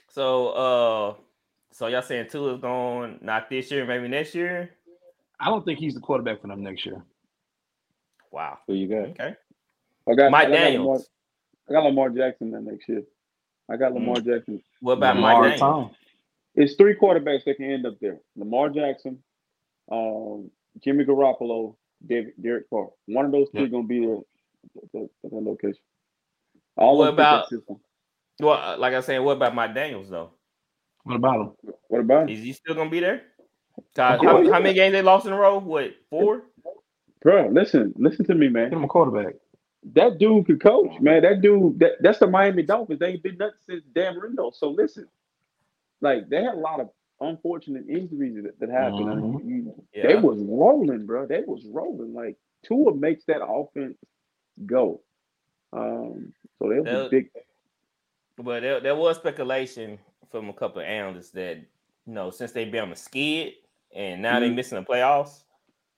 So, 0.09 0.49
uh, 0.49 1.15
so 1.73 1.87
y'all 1.87 2.03
saying 2.03 2.29
Tua's 2.31 2.61
going 2.61 3.19
not 3.23 3.49
this 3.49 3.71
year, 3.71 3.85
maybe 3.87 4.09
next 4.09 4.35
year? 4.35 4.77
I 5.39 5.47
don't 5.47 5.65
think 5.65 5.79
he's 5.79 5.95
the 5.95 6.01
quarterback 6.01 6.41
for 6.41 6.49
them 6.49 6.63
next 6.63 6.85
year. 6.87 7.05
Wow. 8.31 8.59
Who 8.67 8.75
you 8.75 8.89
got? 8.89 9.09
Okay. 9.11 9.37
I 10.09 10.15
got 10.15 10.31
Mike 10.31 10.49
I 10.49 10.51
got 10.51 10.57
Daniels. 10.57 11.09
I 11.69 11.73
got 11.73 11.85
Lamar 11.85 12.11
Jackson 12.11 12.51
that 12.53 12.63
next 12.63 12.89
year. 12.89 13.03
I 13.71 13.77
got 13.77 13.95
Lamar 13.95 14.17
Jackson. 14.17 14.63
What 14.81 14.95
about 14.95 15.17
Lamar 15.17 15.43
Mike 15.43 15.59
Tom. 15.59 15.91
It's 16.55 16.75
three 16.75 16.95
quarterbacks 16.95 17.45
that 17.45 17.57
can 17.57 17.71
end 17.71 17.87
up 17.87 17.99
there. 18.01 18.19
Lamar 18.37 18.69
Jackson, 18.69 19.23
um, 19.91 20.51
Jimmy 20.85 21.05
Garoppolo, 21.05 21.77
David, 22.07 22.35
Derek 22.43 22.69
Carr. 22.69 22.89
One 23.07 23.25
of 23.25 23.33
those 23.33 23.49
three 23.53 23.63
Yep. 23.63 23.71
gonna 23.71 23.87
be 23.87 24.05
there 24.07 24.17
at 24.17 24.93
that, 24.93 25.09
at 25.25 25.31
that 25.31 25.37
location. 25.43 25.83
All 26.77 26.99
What 26.99 27.09
of 27.11 27.17
them 27.17 27.17
fit 27.17 27.23
that 27.23 27.35
about- 27.35 27.49
system. 27.49 27.81
Well, 28.41 28.53
uh, 28.75 28.77
like 28.79 28.95
I 28.95 29.01
said, 29.01 29.19
what 29.21 29.37
about 29.37 29.55
Mike 29.55 29.75
Daniels 29.75 30.11
though? 30.11 30.31
What 31.05 31.17
about 31.17 31.41
him? 31.41 31.53
What 31.89 32.01
about 32.01 32.23
him? 32.25 32.37
Is 32.37 32.43
he 32.43 32.53
still 32.53 32.75
gonna 32.75 32.91
be 32.91 33.01
there? 33.01 33.23
How, 33.97 34.21
yeah. 34.23 34.51
how 34.53 34.61
many 34.61 34.75
games 34.75 34.93
they 34.93 35.03
lost 35.03 35.27
in 35.27 35.33
a 35.33 35.37
row? 35.37 35.59
What 35.59 35.93
four? 36.11 36.43
Bro, 37.23 37.49
listen, 37.53 37.93
listen 37.97 38.25
to 38.27 38.35
me, 38.35 38.49
man. 38.49 38.65
Get 38.65 38.71
man. 38.73 38.79
him 38.81 38.85
a 38.85 38.89
quarterback. 38.89 39.35
That 39.95 40.19
dude 40.19 40.47
could 40.47 40.61
coach, 40.63 41.01
man. 41.01 41.23
That 41.23 41.41
dude, 41.43 41.79
that, 41.81 41.93
that's 42.01 42.19
the 42.21 42.27
Miami 42.29 42.63
Dolphins. 42.63 43.01
They 43.01 43.09
ain't 43.09 43.23
been 43.23 43.37
nothing 43.39 43.59
since 43.67 43.83
Dan 43.95 44.17
Marino. 44.17 44.51
So 44.53 44.71
listen, 44.71 45.09
like 46.01 46.29
they 46.29 46.43
had 46.43 46.55
a 46.55 46.59
lot 46.59 46.81
of 46.81 46.91
unfortunate 47.21 47.85
injuries 47.89 48.43
that, 48.45 48.59
that 48.61 48.69
happened. 48.71 49.11
I 49.11 49.15
mean, 49.15 49.49
you- 49.49 49.85
They 50.03 50.15
was 50.17 50.39
rolling, 50.41 51.05
bro. 51.07 51.27
They 51.27 51.43
was 51.47 51.65
rolling. 51.67 52.15
Like 52.15 52.37
Tua 52.65 52.95
makes 52.95 53.25
that 53.25 53.45
offense 53.45 53.97
go. 54.67 55.01
Um, 55.73 56.33
so 56.59 56.69
they 56.69 56.79
was 56.81 57.11
big. 57.11 57.31
But 58.39 58.61
there, 58.63 58.81
there 58.81 58.97
was 58.97 59.17
speculation 59.17 59.99
from 60.31 60.49
a 60.49 60.53
couple 60.53 60.81
of 60.81 60.87
analysts 60.87 61.31
that 61.31 61.57
you 62.07 62.13
know 62.15 62.31
since 62.31 62.53
they've 62.53 62.71
been 62.71 62.85
on 62.85 62.91
the 62.91 62.97
skid 62.97 63.55
and 63.95 64.23
now 64.23 64.39
they 64.41 64.49
Mhm. 64.49 64.55
missing 64.55 64.79
the 64.79 64.85
playoffs, 64.85 65.45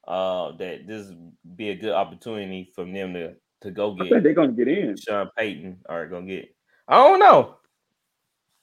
uh, 0.09 0.53
that 0.57 0.87
this 0.87 1.09
would 1.09 1.57
be 1.57 1.71
a 1.71 1.75
good 1.77 1.93
opportunity 1.93 2.71
for 2.75 2.85
them 2.85 3.13
to 3.15 3.35
to 3.65 3.71
go 3.73 3.95
I 3.95 3.99
think 3.99 4.11
get 4.11 4.23
they're 4.23 4.35
gonna 4.35 4.53
get 4.53 4.69
in. 4.69 4.97
Sean 4.97 5.29
Payton 5.37 5.79
are 5.89 6.07
gonna 6.07 6.27
get. 6.27 6.55
I 6.87 6.97
don't 6.97 7.19
know. 7.19 7.57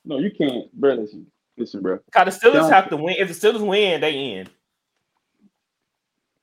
No, 0.05 0.17
you 0.19 0.31
can't, 0.31 0.71
bro. 0.73 0.93
Listen, 0.95 1.27
listen, 1.57 1.81
bro. 1.81 1.99
Cause 2.11 2.39
the 2.39 2.47
Steelers 2.49 2.61
Sean- 2.61 2.71
have 2.71 2.89
to 2.89 2.97
win. 2.97 3.15
If 3.19 3.27
the 3.27 3.33
Steelers 3.47 3.65
win, 3.65 4.01
they 4.01 4.31
in. 4.33 4.47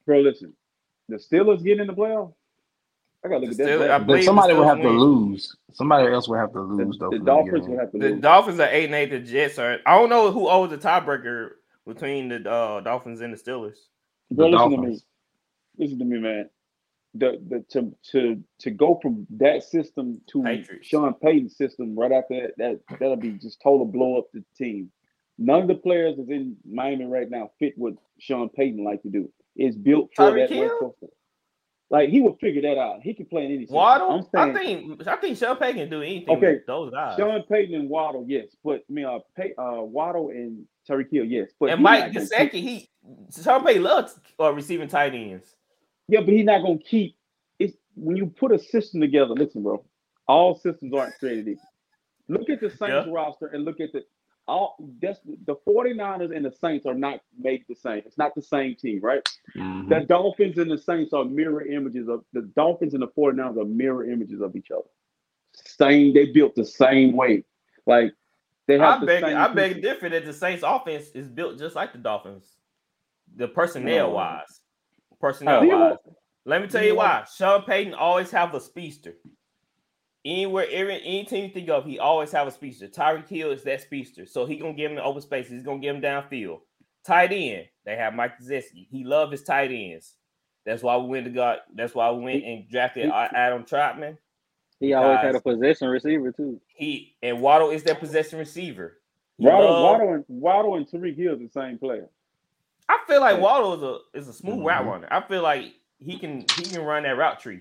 Bro, 0.07 0.21
listen. 0.21 0.53
The 1.09 1.17
Steelers 1.17 1.63
get 1.65 1.81
in 1.81 1.87
the 1.87 1.93
playoffs. 1.95 2.35
I 3.25 3.29
gotta 3.29 3.47
look 3.47 3.57
The 3.57 3.63
at 3.65 3.67
that. 3.69 3.75
Steelers- 3.75 3.79
bracket. 3.87 3.91
I 4.03 4.05
believe 4.05 4.25
somebody 4.25 4.55
the 4.55 4.61
will 4.61 4.67
Steelers 4.67 4.75
have 4.77 4.83
to 4.83 4.89
lose. 4.91 5.57
Somebody 5.73 6.13
else 6.13 6.29
will 6.29 6.37
have 6.37 6.53
to 6.53 6.61
lose 6.61 6.99
The, 6.99 7.05
though. 7.05 7.11
the 7.11 7.19
for 7.19 7.25
them 7.25 7.25
to 7.25 7.25
get 7.25 7.27
Dolphins 7.27 7.67
in. 7.67 7.73
will 7.73 7.79
have 7.81 7.93
to 7.93 7.99
The 7.99 8.09
lose. 8.11 8.21
Dolphins 8.21 8.61
are 8.61 8.69
eight 8.71 8.85
and 8.87 8.95
eight. 8.95 9.11
The 9.11 9.19
Jets 9.21 9.59
are. 9.59 9.79
I 9.87 9.99
don't 9.99 10.09
know 10.09 10.31
who 10.31 10.49
owes 10.49 10.71
the 10.71 10.79
tiebreaker 10.79 11.51
between 11.87 12.29
the 12.29 12.51
uh, 12.51 12.81
Dolphins 12.81 13.21
and 13.21 13.33
the 13.33 13.37
Steelers. 13.39 13.77
Bro, 14.31 14.51
The 14.51 14.57
listen 14.57 14.71
to 14.71 14.89
me. 14.89 15.01
Listen 15.79 15.99
to 15.99 16.05
me, 16.05 16.19
man. 16.19 16.51
The 17.19 17.41
the 17.49 17.65
to 17.73 17.95
to 18.13 18.43
to 18.61 18.71
go 18.71 18.99
from 19.03 19.27
that 19.31 19.63
system 19.63 20.21
to 20.31 20.43
Patriots. 20.43 20.87
Sean 20.87 21.15
Payton's 21.15 21.57
system 21.57 21.99
right 21.99 22.13
after 22.13 22.41
that, 22.41 22.53
that 22.59 22.99
that'll 22.99 23.17
be 23.17 23.33
just 23.33 23.61
total 23.63 23.87
blow 23.87 24.19
up 24.19 24.27
the 24.33 24.45
team. 24.57 24.91
None 25.39 25.63
of 25.63 25.69
the 25.69 25.75
players 25.77 26.17
that's 26.17 26.31
in 26.31 26.57
Miami 26.69 27.07
right 27.07 27.31
now 27.31 27.51
fit 27.59 27.75
what 27.77 27.95
Sean 28.19 28.49
Payton 28.49 28.85
like 28.85 29.03
to 29.03 29.09
do. 29.09 29.31
It's 29.57 29.77
built 29.77 30.11
for 30.15 30.33
Tyreek 30.33 30.49
that 30.49 31.09
Like 31.91 32.11
he 32.11 32.21
will 32.21 32.37
figure 32.41 32.63
that 32.63 32.79
out. 32.79 33.03
He 33.03 33.15
can 33.15 33.27
play 33.27 33.47
in 33.47 33.53
any. 33.53 33.67
Waddle. 33.69 34.29
I'm 34.35 34.53
I 34.53 34.53
think. 34.53 35.07
I 35.07 35.17
think 35.17 35.39
Sean 35.39 35.57
Payton 35.57 35.77
can 35.77 35.91
do 35.91 36.03
anything. 36.03 36.37
Okay, 36.37 36.55
with 36.55 36.67
those 36.67 36.93
guys. 36.93 37.17
Sean 37.17 37.43
Payton 37.45 37.75
and 37.75 37.89
Waddle, 37.89 38.25
yes, 38.29 38.49
but 38.63 38.85
I 38.89 38.93
mean, 38.93 39.05
uh, 39.07 39.19
Pay, 39.37 39.55
uh, 39.57 39.83
Waddle 39.83 40.31
and 40.31 40.67
Tyreek 40.89 41.11
Hill, 41.11 41.25
yes, 41.25 41.51
but 41.59 41.71
and 41.71 41.83
Mike 41.83 42.13
Gesicki, 42.13 42.53
he 42.53 42.91
Sean 43.43 43.65
Payton 43.65 43.83
loves 43.83 44.19
uh, 44.41 44.53
receiving 44.53 44.89
tight 44.89 45.15
ends. 45.15 45.55
Yeah, 46.09 46.21
but 46.21 46.31
he's 46.31 46.45
not 46.47 46.63
gonna 46.63 46.79
keep. 46.79 47.17
It's 47.59 47.77
when 47.95 48.17
you 48.17 48.27
put 48.27 48.53
a 48.53 48.59
system 48.59 49.01
together. 49.01 49.35
Listen, 49.35 49.63
bro, 49.63 49.85
all 50.27 50.55
systems 50.57 50.95
aren't 50.95 51.19
created 51.19 51.49
equal. 51.49 51.65
Look 52.29 52.51
at 52.51 52.61
the 52.61 52.71
Saints 52.71 53.07
Yeah. 53.07 53.11
roster 53.11 53.47
and 53.49 53.65
look 53.65 53.81
at 53.81 53.93
the 53.93 54.05
all. 54.47 54.77
That's 55.03 55.21
the 55.45 55.57
49ers 55.67 56.35
and 56.35 56.45
the 56.45 56.53
Saints 56.53 56.87
are 56.87 56.95
not 56.95 57.21
made 57.39 57.65
the 57.69 57.75
same. 57.75 58.03
It's 58.07 58.19
not 58.19 58.35
the 58.35 58.43
same 58.43 58.75
team, 58.77 59.01
right? 59.01 59.23
Mhm. 59.57 59.89
The 59.89 60.01
Dolphins 60.07 60.59
and 60.59 60.71
the 60.71 60.79
Saints 60.79 61.13
are 61.13 61.25
mirror 61.25 61.67
images 61.67 62.09
of 62.09 62.25
the 62.33 62.43
Dolphins 62.43 62.95
and 62.95 63.03
the 63.03 63.09
49ers 63.09 63.59
are 63.59 63.65
mirror 63.67 64.05
images 64.11 64.41
of 64.41 64.57
each 64.57 64.71
other. 64.71 64.89
Same, 65.53 66.15
they 66.15 66.27
built 66.33 66.55
the 66.55 66.65
same 66.65 67.15
way. 67.15 67.45
Like 67.87 68.15
they 68.67 68.79
have 68.79 68.99
I 68.99 69.01
the 69.01 69.07
beg. 69.07 69.23
same 69.25 69.37
I 69.37 69.49
beg 69.49 69.71
pieces. 69.77 69.83
to 69.83 69.89
differ 69.95 70.09
that 70.11 70.25
the 70.25 70.33
Saints' 70.33 70.63
offense 70.67 71.11
is 71.11 71.29
built 71.29 71.59
just 71.59 71.75
like 71.77 71.93
the 71.93 71.99
Dolphins. 71.99 72.57
The 73.37 73.49
personnel 73.49 74.13
wise, 74.13 74.58
personnel 75.21 75.67
wise. 75.67 75.97
Let 76.45 76.63
me 76.63 76.69
tell 76.69 76.85
you 76.85 76.95
why. 76.97 77.25
Sean 77.37 77.63
Payton 77.63 77.95
always 77.95 78.31
have 78.31 78.55
a 78.55 78.61
speedster. 78.61 79.15
Anywhere, 80.25 80.67
every 80.71 80.97
any 80.97 81.25
team 81.25 81.45
you 81.45 81.51
think 81.51 81.69
of, 81.69 81.85
he 81.85 81.99
always 81.99 82.33
have 82.33 82.47
a 82.47 82.51
speedster. 82.51 82.89
Tyreek 82.89 83.29
Hill 83.29 83.51
is 83.51 83.63
that 83.65 83.81
speedster, 83.83 84.27
so 84.27 84.47
he 84.47 84.57
gonna 84.57 84.73
give 84.75 84.91
him 84.91 84.97
the 84.97 85.03
open 85.03 85.23
space. 85.23 85.49
He's 85.49 85.63
gonna 85.63 85.79
give 85.79 85.95
him 85.97 86.03
downfield. 86.03 86.61
Tight 87.07 87.33
end, 87.33 87.67
they 87.85 87.97
have 87.97 88.15
Mike 88.15 88.39
Gesicki. 88.39 88.87
He 88.91 89.05
love 89.05 89.31
his 89.31 89.43
tight 89.43 89.71
ends. 89.71 90.17
That's 90.67 90.83
why 90.83 90.97
we 90.97 91.07
went 91.09 91.25
to 91.27 91.31
got. 91.31 91.61
That's 91.75 91.95
why 91.95 92.11
we 92.11 92.23
went 92.25 92.45
and 92.45 92.69
drafted 92.69 93.05
he- 93.07 93.11
Adam 93.11 93.65
Trautman. 93.65 94.19
He 94.81 94.93
always 94.93 95.19
had 95.21 95.35
a 95.35 95.41
possession 95.41 95.89
receiver 95.89 96.33
too. 96.33 96.61
He 96.69 97.17
and 97.23 97.41
Waddle 97.41 97.71
is 97.71 97.83
their 97.83 97.95
possession 97.95 98.39
receiver. 98.39 99.01
He 99.39 99.47
Waddle, 99.47 99.71
love- 99.71 99.83
Waddle, 100.01 100.13
and 100.15 100.25
Waddle 100.29 100.75
and 100.77 100.87
Tyreek 100.89 101.17
Hill 101.17 101.35
is 101.35 101.41
the 101.41 101.49
same 101.49 101.79
player. 101.79 102.09
I 102.89 102.99
feel 103.07 103.21
like 103.21 103.37
Yeah. 103.37 103.43
Waddle 103.43 103.75
is 103.75 103.83
a 103.83 104.19
is 104.19 104.29
a 104.29 104.33
smooth 104.33 104.65
route 104.65 104.85
Mhm. 104.85 104.91
runner. 104.91 105.09
I 105.11 105.21
feel 105.23 105.43
like 105.43 105.65
he 105.99 106.19
can 106.19 106.41
he 106.57 106.63
can 106.65 106.83
run 106.85 107.03
that 107.05 107.17
route 107.17 107.41
tree. 107.41 107.61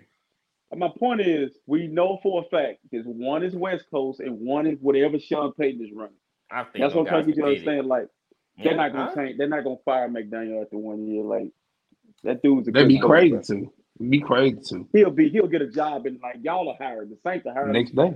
My 0.76 0.90
point 1.00 1.22
is, 1.22 1.58
we 1.66 1.88
know 1.88 2.20
for 2.22 2.42
a 2.44 2.50
fact 2.50 2.80
that 2.92 3.06
one 3.06 3.42
is 3.44 3.56
West 3.56 3.86
Coast 3.90 4.20
and 4.20 4.40
one 4.42 4.68
is 4.68 4.78
whatever 4.82 5.18
Sean 5.18 5.54
Payton 5.54 5.82
is 5.86 5.92
running. 5.94 6.14
I 6.52 6.64
think 6.64 6.80
That's 6.80 6.94
what 6.94 7.02
I'm 7.02 7.08
trying 7.08 7.26
to 7.26 7.32
guys 7.32 7.36
get 7.36 7.38
you 7.38 7.42
to 7.42 7.42
can 7.42 7.50
get 7.50 7.52
it. 7.52 7.68
understand. 7.80 7.88
Like 7.88 8.08
Yeah, 8.58 8.64
they're 8.64 8.78
not 8.78 8.92
gonna 8.94 9.12
I- 9.12 9.16
change. 9.16 9.38
They're 9.38 9.48
not 9.48 9.64
gonna 9.64 9.78
fire 9.86 10.10
McDaniel 10.10 10.62
after 10.64 10.78
one 10.78 11.06
year. 11.08 11.24
Like 11.24 11.52
that 12.24 12.42
dude's 12.42 12.68
a 12.68 12.72
They'd 12.72 12.82
good 12.84 12.88
be 12.90 13.00
crazy 13.00 13.30
bro. 13.32 13.42
to. 13.42 13.74
Be 14.10 14.20
crazy 14.20 14.60
to. 14.70 14.88
He'll 14.94 15.10
be. 15.10 15.30
He'll 15.30 15.48
get 15.48 15.62
a 15.62 15.68
job 15.70 16.06
and 16.06 16.20
like 16.22 16.38
y'all 16.42 16.70
are 16.70 16.76
hired. 16.78 17.10
The 17.10 17.18
Saints 17.24 17.46
are 17.48 17.54
hired. 17.54 17.72
Next 17.72 17.96
day. 17.96 18.14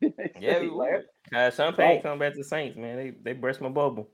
Yeah, 0.40 0.60
we 0.60 0.68
like, 0.70 0.90
will. 1.32 1.38
Uh, 1.38 1.50
Sean 1.50 1.72
Payton 1.74 1.90
Right. 1.96 2.02
come 2.04 2.18
back 2.20 2.32
to 2.34 2.38
the 2.38 2.44
Saints, 2.44 2.76
man. 2.76 2.96
They 2.96 3.10
they 3.10 3.32
burst 3.32 3.60
my 3.60 3.68
bubble. 3.68 4.08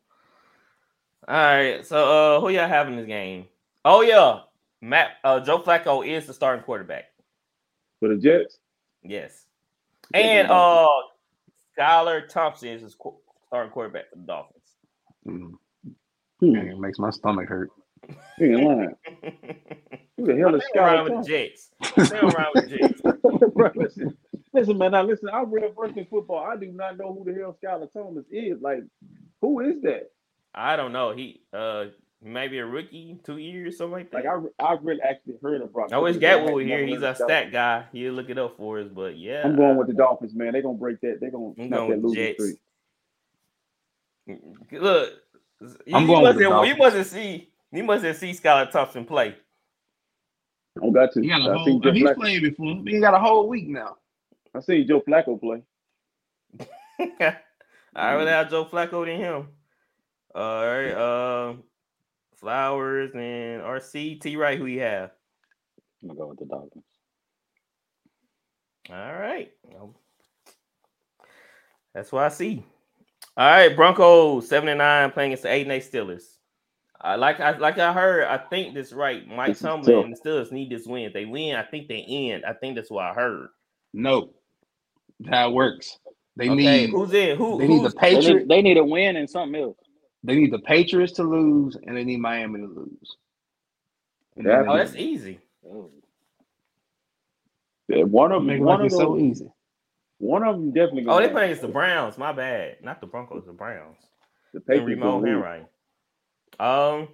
All 1.26 1.34
right, 1.34 1.86
so 1.86 2.36
uh, 2.36 2.40
who 2.40 2.50
y'all 2.50 2.68
have 2.68 2.88
in 2.88 2.96
this 2.96 3.06
game? 3.06 3.46
Oh 3.84 4.02
yeah, 4.02 4.40
Matt 4.82 5.12
uh, 5.24 5.40
Joe 5.40 5.58
Flacco 5.60 6.06
is 6.06 6.26
the 6.26 6.34
starting 6.34 6.62
quarterback. 6.64 7.04
for 7.98 8.08
the 8.08 8.16
Jets. 8.16 8.58
Yes, 9.02 9.46
and 10.12 10.50
uh, 10.50 10.86
Skylar 11.78 12.28
Thompson 12.28 12.68
is 12.68 12.82
his 12.82 12.94
qu- 12.94 13.16
starting 13.46 13.72
quarterback 13.72 14.10
for 14.10 14.16
the 14.16 14.26
Dolphins. 14.26 14.62
Mm. 15.26 15.52
Man, 16.42 16.68
it 16.68 16.78
makes 16.78 16.98
my 16.98 17.08
stomach 17.10 17.48
hurt. 17.48 17.70
You 18.38 18.58
ain't 18.58 18.64
lying. 18.64 18.94
Who 20.18 20.26
the 20.26 20.36
hell 20.36 20.54
is 20.54 20.62
Stay 20.68 20.78
around 20.78 21.06
Skylar 21.06 21.16
with 21.16 21.26
the 21.26 21.30
Jets. 21.30 21.70
Stay 22.06 22.18
around 22.18 22.46
with 22.54 22.68
the 22.68 22.78
Jets. 22.78 23.00
Bro, 23.54 23.70
listen, 23.76 24.16
listen, 24.52 24.76
man. 24.78 24.92
Now 24.92 25.02
listen. 25.04 25.30
I 25.30 25.42
real 25.42 25.72
versed 25.72 25.96
in 25.96 26.04
football. 26.04 26.44
I 26.44 26.56
do 26.56 26.66
not 26.66 26.98
know 26.98 27.14
who 27.14 27.24
the 27.24 27.38
hell 27.38 27.56
Skylar 27.64 27.90
Thomas 27.92 28.26
is. 28.30 28.60
Like, 28.60 28.80
who 29.40 29.60
is 29.60 29.80
that? 29.82 30.10
I 30.54 30.76
don't 30.76 30.92
know. 30.92 31.12
He 31.12 31.42
uh 31.52 31.86
maybe 32.22 32.58
a 32.58 32.66
rookie, 32.66 33.18
two 33.24 33.38
years, 33.38 33.78
something 33.78 33.92
like 33.92 34.10
that. 34.12 34.24
Like, 34.24 34.26
I 34.26 34.64
I 34.64 34.76
really 34.82 35.02
actually 35.02 35.36
heard 35.42 35.62
of 35.62 35.72
Brock. 35.72 35.92
I 35.92 35.98
wish 35.98 36.16
Purdy, 36.16 36.20
but 36.20 36.42
I 36.44 36.52
Gatwood 36.52 36.64
ain't 36.64 36.68
here. 36.68 36.86
He's 36.86 37.02
a 37.02 37.10
of 37.10 37.16
Skylar. 37.16 37.16
stat 37.16 37.52
guy. 37.52 37.86
He'll 37.92 38.14
look 38.14 38.30
it 38.30 38.38
up 38.38 38.56
for 38.56 38.80
us. 38.80 38.88
But 38.88 39.18
yeah, 39.18 39.44
I'm 39.44 39.56
going 39.56 39.76
with 39.76 39.88
the 39.88 39.94
Dolphins, 39.94 40.34
man. 40.34 40.52
They're 40.52 40.62
gonna 40.62 40.78
break 40.78 41.00
that. 41.02 41.18
They're 41.20 41.30
gonna 41.30 41.54
I'm 41.58 41.68
snap 41.68 41.70
going 41.70 41.88
that 41.88 42.02
losing 42.02 42.28
Jets. 42.28 42.32
streak. 42.32 42.58
Look, 44.72 45.12
you, 45.86 45.98
I'm 45.98 46.06
you 46.06 46.06
going 46.06 46.26
with 46.26 46.34
must 46.34 46.38
the 46.38 46.44
have, 46.44 46.64
you 46.64 46.76
Dolphins. 46.76 46.78
mustn't 46.78 47.06
see 47.06 47.50
you 47.72 47.84
mustn't 47.84 48.16
see 48.16 48.32
Skylar 48.32 48.70
Thompson 48.70 49.04
play. 49.04 49.36
I 50.82 50.90
got 50.90 51.12
to. 51.14 51.22
He 51.22 51.28
got 51.28 51.42
a 51.42 51.50
I 51.50 51.58
whole. 51.58 51.80
He's 51.92 52.02
Flacco. 52.02 52.16
played 52.16 52.42
before. 52.42 52.82
He 52.86 53.00
got 53.00 53.14
a 53.14 53.18
whole 53.20 53.48
week 53.48 53.68
now. 53.68 53.96
I 54.54 54.60
seen 54.60 54.86
Joe 54.86 55.02
Flacco 55.02 55.40
play. 55.40 55.62
I 57.96 58.14
rather 58.14 58.30
have 58.30 58.50
Joe 58.50 58.64
Flacco 58.66 59.06
than 59.06 59.18
him. 59.18 59.48
All 60.34 60.66
right. 60.66 60.90
Uh, 60.90 61.54
Flowers 62.36 63.12
and 63.14 63.62
RC. 63.62 64.20
T 64.20 64.36
right, 64.36 64.58
who 64.58 64.66
you 64.66 64.80
have? 64.80 65.10
I'm 66.02 66.08
gonna 66.08 66.20
go 66.20 66.26
with 66.28 66.38
the 66.38 66.46
Dolphins. 66.46 66.84
All 68.90 68.96
right. 68.96 69.50
That's 71.94 72.12
what 72.12 72.24
I 72.24 72.28
see. 72.28 72.64
All 73.36 73.48
right, 73.48 73.74
Broncos 73.74 74.48
79 74.48 75.10
playing 75.12 75.30
against 75.32 75.44
the 75.44 75.52
8 75.52 75.62
and 75.62 75.72
8 75.72 75.82
Steelers. 75.82 76.22
I 77.00 77.16
like 77.16 77.38
I 77.40 77.56
like 77.58 77.78
I 77.78 77.92
heard, 77.92 78.24
I 78.24 78.38
think 78.38 78.74
this 78.74 78.92
right. 78.92 79.26
Mike 79.28 79.58
Tomlin 79.58 80.04
and 80.04 80.16
the 80.16 80.20
Steelers 80.20 80.50
need 80.52 80.70
this 80.70 80.86
win. 80.86 81.02
If 81.04 81.12
they 81.12 81.26
win, 81.26 81.54
I 81.56 81.62
think 81.62 81.86
they 81.86 82.02
end. 82.08 82.44
I 82.46 82.54
think 82.54 82.76
that's 82.76 82.90
what 82.90 83.04
I 83.04 83.12
heard. 83.12 83.48
No, 83.92 84.30
that 85.20 85.52
works. 85.52 85.98
They 86.36 86.48
okay, 86.48 86.86
need 86.86 86.90
who's 86.90 87.12
in? 87.12 87.36
Who 87.36 87.58
they 87.58 87.68
need 87.68 87.78
the 87.78 87.82
who's 87.82 87.94
They 87.94 88.00
Patriots. 88.00 88.28
need, 88.28 88.48
they 88.48 88.62
need 88.62 88.76
a 88.78 88.84
win 88.84 89.16
and 89.16 89.28
something 89.28 89.60
else. 89.60 89.76
They 90.24 90.36
need 90.36 90.52
the 90.52 90.58
Patriots 90.58 91.12
to 91.14 91.22
lose, 91.22 91.76
and 91.76 91.96
they 91.96 92.02
need 92.02 92.18
Miami 92.18 92.60
to 92.60 92.66
lose. 92.66 93.16
And 94.36 94.46
Yeah. 94.46 94.64
Oh, 94.66 94.76
that's 94.76 94.96
easy. 94.96 95.38
Oh, 95.68 95.90
Yeah, 97.88 98.04
one 98.04 98.32
of 98.32 98.42
them, 98.42 98.50
it 98.50 98.60
one 98.60 98.80
of 98.82 98.90
them, 98.90 98.98
so 98.98 99.18
easy. 99.18 99.52
one 100.18 100.42
of 100.42 100.56
them 100.56 100.72
definitely. 100.72 101.04
Oh, 101.06 101.16
they 101.18 101.24
have- 101.24 101.32
playing 101.32 101.50
against 101.50 101.62
the 101.62 101.68
Browns. 101.68 102.16
My 102.16 102.32
bad. 102.32 102.82
Not 102.82 103.00
the 103.02 103.06
Broncos, 103.06 103.44
the 103.44 103.52
Browns. 103.52 103.98
the 104.52 104.58
And 104.58 104.66
Patriots. 104.66 104.88
read 104.88 104.98
my 104.98 105.04
gonna 105.06 105.16
own 105.16 105.22
lose. 105.22 105.30
handwriting. 105.30 105.68
Um, 106.60 107.08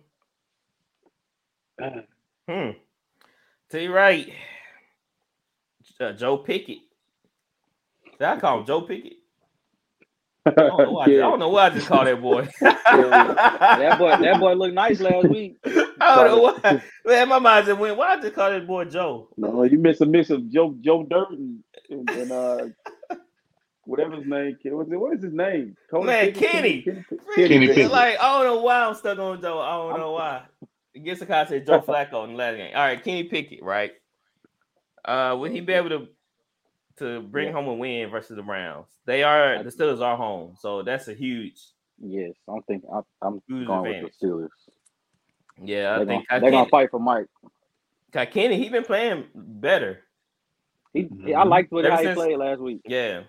hmm. 2.49 2.71
Tell 3.71 3.81
you 3.81 3.93
right. 3.95 4.33
Uh, 5.99 6.13
Joe 6.13 6.39
Pickett. 6.39 6.79
Did 8.13 8.23
I 8.23 8.39
call 8.39 8.61
him 8.61 8.67
Joe 8.67 8.83
Pickett? 8.83 9.15
I 10.47 10.51
don't 10.51 10.79
know 10.79 10.91
why 10.93 11.05
I, 11.05 11.09
I 11.09 11.17
don't 11.17 11.39
know 11.39 11.49
why 11.51 11.67
I 11.67 11.71
just 11.71 11.87
called 11.87 12.07
that 12.07 12.21
boy. 12.21 12.49
that 12.61 13.97
boy, 13.99 14.11
that 14.11 14.41
boy 14.41 14.53
looked 14.55 14.75
nice 14.75 15.01
last 15.01 15.29
week. 15.29 15.57
I 15.67 16.15
don't 16.17 16.27
know 16.27 16.41
why. 16.63 16.83
Man, 17.05 17.29
my 17.29 17.39
mind 17.39 17.67
just 17.67 17.79
went, 17.79 17.97
why 17.97 18.15
I 18.15 18.21
just 18.21 18.35
call 18.35 18.51
that 18.51 18.67
boy 18.67 18.85
Joe? 18.87 19.29
No, 19.37 19.63
you 19.65 19.79
missed 19.79 20.01
a 20.01 20.07
mix 20.07 20.31
of 20.31 20.51
Joe 20.51 20.75
Joe 20.81 21.05
Dirt 21.05 21.31
and, 21.31 21.63
and, 21.91 22.11
and 22.11 22.33
uh 22.33 22.67
whatever 23.85 24.17
his 24.17 24.27
name. 24.27 24.57
What 24.65 24.87
is, 24.87 24.93
it, 24.93 24.97
what 24.97 25.17
is 25.17 25.25
his 25.25 25.33
name? 25.33 25.77
Cody 25.91 26.07
Man, 26.07 26.27
Pickett? 26.27 26.51
Kenny. 26.51 26.83
Kenny, 26.83 27.05
Kenny 27.35 27.67
It's 27.67 27.75
Pickett. 27.75 27.91
Like, 27.91 28.21
I 28.21 28.39
don't 28.39 28.45
know 28.45 28.63
why 28.63 28.85
I'm 28.85 28.95
stuck 28.95 29.19
on 29.19 29.41
Joe. 29.41 29.59
I 29.61 29.73
don't 29.73 29.99
know 29.99 30.13
why. 30.13 30.43
I 30.95 30.99
guess 30.99 31.19
the 31.19 31.27
guy 31.27 31.45
said 31.47 31.67
Joe 31.67 31.81
Flacco 31.81 32.25
in 32.25 32.33
the 32.33 32.37
last 32.37 32.57
game. 32.57 32.73
All 32.75 32.83
right, 32.83 33.03
Kenny 33.03 33.25
Pickett, 33.25 33.63
right? 33.63 33.93
Uh, 35.05 35.37
will 35.39 35.51
he 35.51 35.61
be 35.61 35.73
able 35.73 35.89
to 35.91 36.09
to 37.01 37.21
bring 37.23 37.49
Yeah. 37.49 37.53
home 37.55 37.67
a 37.69 37.75
win 37.75 38.09
versus 38.11 38.37
the 38.37 38.43
Browns? 38.43 38.87
They 39.05 39.23
are 39.25 39.63
the 39.63 39.71
Steelers 39.71 40.01
are 40.01 40.17
home, 40.17 40.55
so 40.59 40.83
that's 40.83 41.09
a 41.09 41.15
huge. 41.15 41.61
Yes, 42.03 42.33
I'm 42.49 42.63
thinking. 42.63 42.89
I'm, 42.93 43.03
I'm 43.21 43.43
going 43.67 43.87
advantage? 43.87 44.03
with 44.05 44.19
the 44.21 44.27
Steelers. 44.27 44.49
Yeah, 45.63 45.95
I 45.95 45.97
They're 45.99 46.07
think 46.07 46.29
gonna, 46.29 46.41
they're 46.41 46.51
gonna 46.51 46.71
fight 46.71 46.91
for 46.91 47.01
Mike. 47.01 47.27
Kenny 48.13 48.57
he 48.57 48.69
been 48.71 48.85
playing 48.85 49.27
better. 49.35 50.01
He, 50.95 51.05
Mhm. 51.05 51.35
I 51.35 51.45
liked 51.45 51.71
what 51.73 51.85
Ever 51.85 51.97
how 51.97 52.03
he 52.09 52.15
played 52.15 52.37
last 52.39 52.61
week. 52.61 52.81
Yeah, 52.87 53.23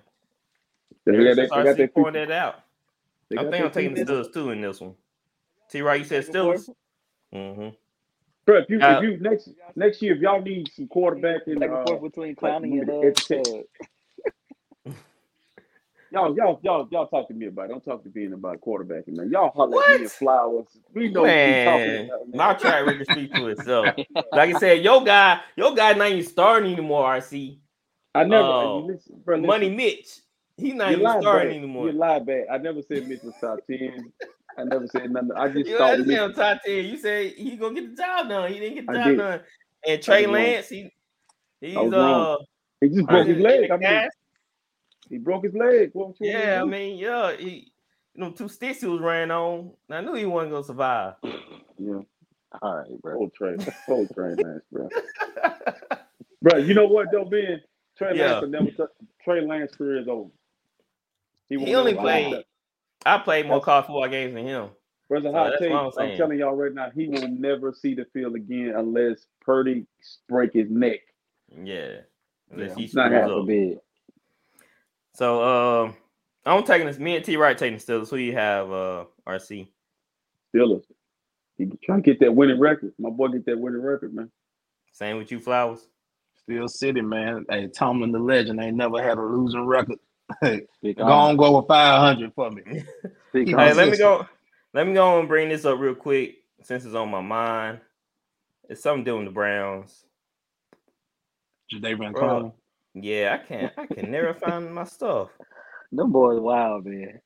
They, 1.05 1.13
ever 1.13 1.23
got, 1.23 1.35
they, 1.35 1.47
since 1.47 1.51
they 1.51 1.63
got 1.63 1.77
RC 1.77 1.93
pointed 1.93 2.29
that 2.29 2.35
out. 2.35 2.55
they 3.29 3.37
I 3.37 3.43
got 3.43 3.51
think 3.51 3.65
I'm 3.65 3.71
taking 3.71 3.93
the. 3.95 4.05
Steelers 4.05 4.33
too 4.33 4.49
in 4.51 4.61
this 4.61 4.79
one. 4.81 4.95
T. 5.69 5.81
Right, 5.81 5.99
you 5.99 6.05
said 6.05 6.25
Steelers. 6.25 6.69
Mm-hmm. 7.33 7.69
Bro, 8.45 8.59
if 8.59 8.69
you 8.69 8.79
Uh, 8.81 8.97
if 8.97 9.03
you 9.03 9.17
next 9.19 9.49
next 9.75 10.01
year 10.01 10.15
if 10.15 10.21
y'all 10.21 10.41
need 10.41 10.71
some 10.73 10.87
quarterback 10.87 11.41
and 11.47 11.59
Back 11.59 11.69
and 11.69 11.77
uh, 11.77 11.83
forth 11.85 12.01
between 12.01 12.35
Clowney 12.35 12.79
and 12.81 12.87
moving 12.87 13.13
uh, 13.31 13.61
y'all 16.11 16.35
y'all 16.35 16.59
y'all 16.63 16.87
y'all 16.91 17.07
talk 17.07 17.27
to 17.27 17.33
me 17.33 17.47
about 17.47 17.65
it. 17.65 17.69
Don't 17.69 17.83
talk 17.85 18.03
to 18.03 18.09
me 18.13 18.25
about 18.25 18.61
quarterbacking, 18.61 19.15
man. 19.15 19.29
Y'all 19.31 19.51
holler 19.51 19.81
at 19.83 19.89
me 19.89 20.03
and 20.03 20.11
flowers. 20.11 20.67
We 20.93 21.09
know 21.09 21.21
what 21.21 21.29
we 21.29 21.55
Man, 21.55 21.65
talking 21.65 22.09
about, 22.09 22.27
man. 22.29 22.37
my 22.37 22.53
track 22.53 22.85
record 22.85 23.07
speaks 23.07 23.33
for 23.33 23.49
itself. 23.51 23.95
Like 24.33 24.49
I 24.49 24.53
said, 24.53 24.83
your 24.83 25.03
guy, 25.03 25.39
your 25.55 25.73
guy 25.75 25.93
not 25.93 26.11
even 26.11 26.23
starting 26.23 26.73
anymore. 26.73 27.05
RC 27.05 27.57
I 28.13 28.23
never 28.23 28.43
Oh, 28.43 28.77
listen, 28.87 29.21
bro, 29.23 29.37
listen. 29.37 29.47
Money 29.47 29.69
Mitch, 29.69 30.19
he 30.57 30.73
not 30.73 30.89
You 30.91 30.97
even 30.97 31.03
lied 31.05 31.21
starting 31.21 31.49
bad. 31.49 31.57
anymore. 31.57 31.87
You 31.87 31.93
lied 31.93 32.25
bad. 32.25 32.45
I 32.51 32.57
never 32.57 32.81
said 32.81 33.07
Mitch 33.07 33.23
was 33.23 33.33
top 33.39 33.59
ten. 33.67 34.11
I 34.57 34.63
never 34.65 34.87
said 34.87 35.11
nothing. 35.11 35.31
I 35.35 35.47
just 35.49 35.69
You 35.69 35.77
thought 35.77 35.91
understand 35.93 36.07
Mitch, 36.07 36.19
on 36.19 36.33
top 36.55 36.61
ten. 36.65 36.85
You 36.85 36.97
say 36.97 37.29
he 37.29 37.55
gonna 37.55 37.73
get 37.81 37.95
the 37.95 38.01
job 38.01 38.29
done. 38.29 38.51
He 38.51 38.59
didn't 38.59 38.75
get 38.75 38.85
the 38.87 38.91
I 38.91 38.95
job 38.95 39.05
did. 39.05 39.17
done. 39.17 39.41
And 39.87 40.01
Trey. 40.03 40.27
Lance, 40.27 40.69
he 40.69 40.91
he's 41.61 41.77
uh 41.77 42.37
he 42.81 42.89
just 42.89 43.05
broke 43.07 43.27
his 43.27 43.37
leg. 43.39 43.71
I 43.71 43.77
mean, 43.77 43.81
cast. 43.81 44.17
he 45.09 45.17
broke 45.17 45.43
his 45.45 45.53
leg. 45.53 45.91
What 45.93 45.93
you 45.93 45.99
want 46.01 46.21
me 46.21 46.27
to 46.31 46.37
Yeah, 46.37 46.61
I 46.61 46.65
mean, 46.65 46.97
yeah, 46.97 47.35
he 47.37 47.71
you 48.13 48.21
know 48.23 48.31
two 48.31 48.49
sticks 48.49 48.81
he 48.81 48.87
was 48.87 48.99
running 49.01 49.31
on. 49.31 49.71
I 49.89 50.01
knew 50.01 50.13
he 50.15 50.25
wasn't 50.25 50.51
gonna 50.51 50.63
survive. 50.63 51.13
yeah. 51.77 51.99
all 52.61 52.75
right, 52.77 53.01
bro. 53.01 53.17
Old 53.19 53.33
Trey, 53.33 53.55
old 53.87 54.09
Trey 54.13 54.33
Lance, 54.37 54.63
bro. 54.71 54.89
Bro, 56.41 56.57
you 56.57 56.73
know 56.73 56.87
what 56.87 57.07
though, 57.11 57.25
Ben? 57.25 57.61
Trey 57.97 58.17
Yeah. 58.17 58.31
Lance 58.33 58.41
will 58.41 58.49
never. 58.49 58.65
T- 58.71 59.05
Trey 59.23 59.41
Lance 59.45 59.75
career 59.75 59.99
is 60.01 60.07
over. 60.07 60.29
won't 61.49 61.67
he 61.67 61.75
only 61.75 61.93
played. 61.93 62.43
I 63.05 63.17
played 63.17 63.47
more 63.47 63.61
college 63.61 63.85
football 63.85 64.07
games 64.07 64.33
than 64.33 64.45
him. 64.45 64.69
Brother, 65.09 65.29
So 65.29 65.33
hot 65.33 65.49
that's 65.49 65.61
take. 65.61 65.71
I'm 65.71 65.91
I'm, 65.97 66.17
telling 66.17 66.39
y'all 66.39 66.55
right 66.55 66.73
now, 66.73 66.89
he 66.95 67.09
will 67.09 67.27
never 67.27 67.73
see 67.73 67.93
the 67.93 68.05
field 68.13 68.35
again 68.35 68.73
unless 68.77 69.25
Purdy 69.41 69.85
break 70.29 70.53
his 70.53 70.69
neck. 70.69 70.99
Yeah. 71.63 71.97
Unless 72.51 72.69
Yeah, 72.69 72.75
he 72.75 72.81
not 72.81 72.87
screws 72.87 73.09
God 73.09 73.23
up. 73.23 73.29
forbid. 73.41 73.79
So 75.13 75.43
um 75.43 75.95
I'm 76.45 76.63
taking 76.63 76.87
this. 76.87 76.97
Me 76.97 77.15
and 77.15 77.25
T 77.25 77.37
Wright 77.37 77.57
taking 77.57 77.77
the 77.77 77.83
Steelers. 77.83 78.09
Who 78.09 78.17
you 78.17 78.33
have, 78.33 78.71
uh 78.71 79.05
RC? 79.27 79.67
Steelers. 80.55 80.83
He 81.57 81.69
trying 81.83 82.01
to 82.01 82.09
get 82.09 82.19
that 82.21 82.33
winning 82.33 82.59
record. 82.59 82.93
My 82.97 83.09
boy 83.09 83.27
get 83.27 83.45
that 83.45 83.59
winning 83.59 83.81
record, 83.81 84.13
man. 84.13 84.31
Same 84.93 85.17
with 85.17 85.31
you, 85.31 85.39
Flowers. 85.39 85.87
Still 86.37 86.67
City, 86.67 87.01
man. 87.01 87.45
Hey, 87.49 87.67
Tomlin 87.67 88.11
the 88.11 88.19
legend 88.19 88.59
ain't 88.59 88.77
never 88.77 89.01
had 89.01 89.17
a 89.17 89.21
losing 89.21 89.65
record. 89.65 89.99
Hey, 90.41 90.61
Speak 90.75 90.97
go 90.97 91.03
on. 91.03 91.31
on, 91.31 91.37
go 91.37 91.57
with 91.57 91.67
five 91.67 91.99
hundred 91.99 92.33
for 92.33 92.51
me. 92.51 92.63
Hey, 93.33 93.53
on. 93.53 93.77
Let 93.77 93.89
me 93.89 93.97
go. 93.97 94.27
Let 94.73 94.87
me 94.87 94.93
go 94.93 95.19
and 95.19 95.27
bring 95.27 95.49
this 95.49 95.65
up 95.65 95.79
real 95.79 95.95
quick 95.95 96.37
since 96.63 96.85
it's 96.85 96.95
on 96.95 97.09
my 97.09 97.21
mind. 97.21 97.79
It's 98.69 98.81
something 98.81 99.03
doing 99.03 99.25
the 99.25 99.31
Browns. 99.31 100.05
Jadeveon 101.73 102.13
Bro. 102.13 102.21
Clowney. 102.21 102.53
Yeah, 102.93 103.39
I 103.41 103.47
can't. 103.47 103.73
I 103.77 103.85
can 103.85 104.11
never 104.11 104.33
find 104.33 104.73
my 104.73 104.83
stuff. 104.83 105.29
Them 105.91 106.11
boys 106.11 106.39
wild, 106.39 106.85
man. 106.85 107.19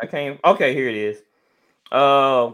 I 0.00 0.06
can't. 0.06 0.40
Okay, 0.44 0.74
here 0.74 0.88
it 0.88 0.96
is. 0.96 1.22
Uh, 1.90 2.52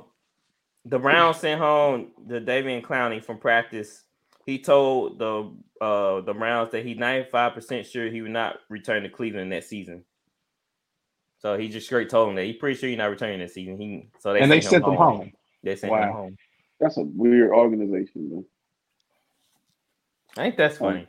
the 0.85 0.99
Browns 0.99 1.39
sent 1.39 1.61
home 1.61 2.09
Jadeveon 2.27 2.83
Clowney 2.83 3.23
from 3.23 3.39
practice. 3.39 4.05
He 4.47 4.59
told 4.59 5.19
the 5.19 5.51
uh 5.81 6.21
the 6.21 6.35
Browns 6.35 6.71
that 6.73 6.85
he's 6.85 6.97
95% 6.97 7.85
sure 7.91 8.11
he 8.11 8.23
would 8.23 8.31
not 8.31 8.59
return 8.69 9.03
to 9.03 9.09
Cleveland 9.09 9.53
that 9.53 9.65
season. 9.65 10.05
So 11.39 11.57
he 11.57 11.69
just 11.69 11.87
straight 11.87 12.11
told 12.11 12.29
him 12.29 12.35
that 12.37 12.45
he's 12.45 12.57
pretty 12.57 12.79
sure 12.79 12.89
he's 12.89 12.99
not 12.99 13.11
returning 13.11 13.41
this 13.41 13.55
season. 13.55 13.81
He 13.81 14.09
so 14.19 14.33
they 14.33 14.41
and 14.41 14.51
they 14.51 14.61
sent 14.61 14.73
sent 14.73 14.85
him 14.85 14.95
home. 14.95 15.33
They 15.63 15.77
sent 15.77 15.93
him 15.93 16.13
home. 16.13 16.37
That's 16.79 16.97
a 16.97 17.03
weird 17.03 17.51
organization, 17.51 18.31
man. 18.31 18.45
I 20.37 20.43
think 20.43 20.57
that's 20.57 20.79
funny. 20.79 21.07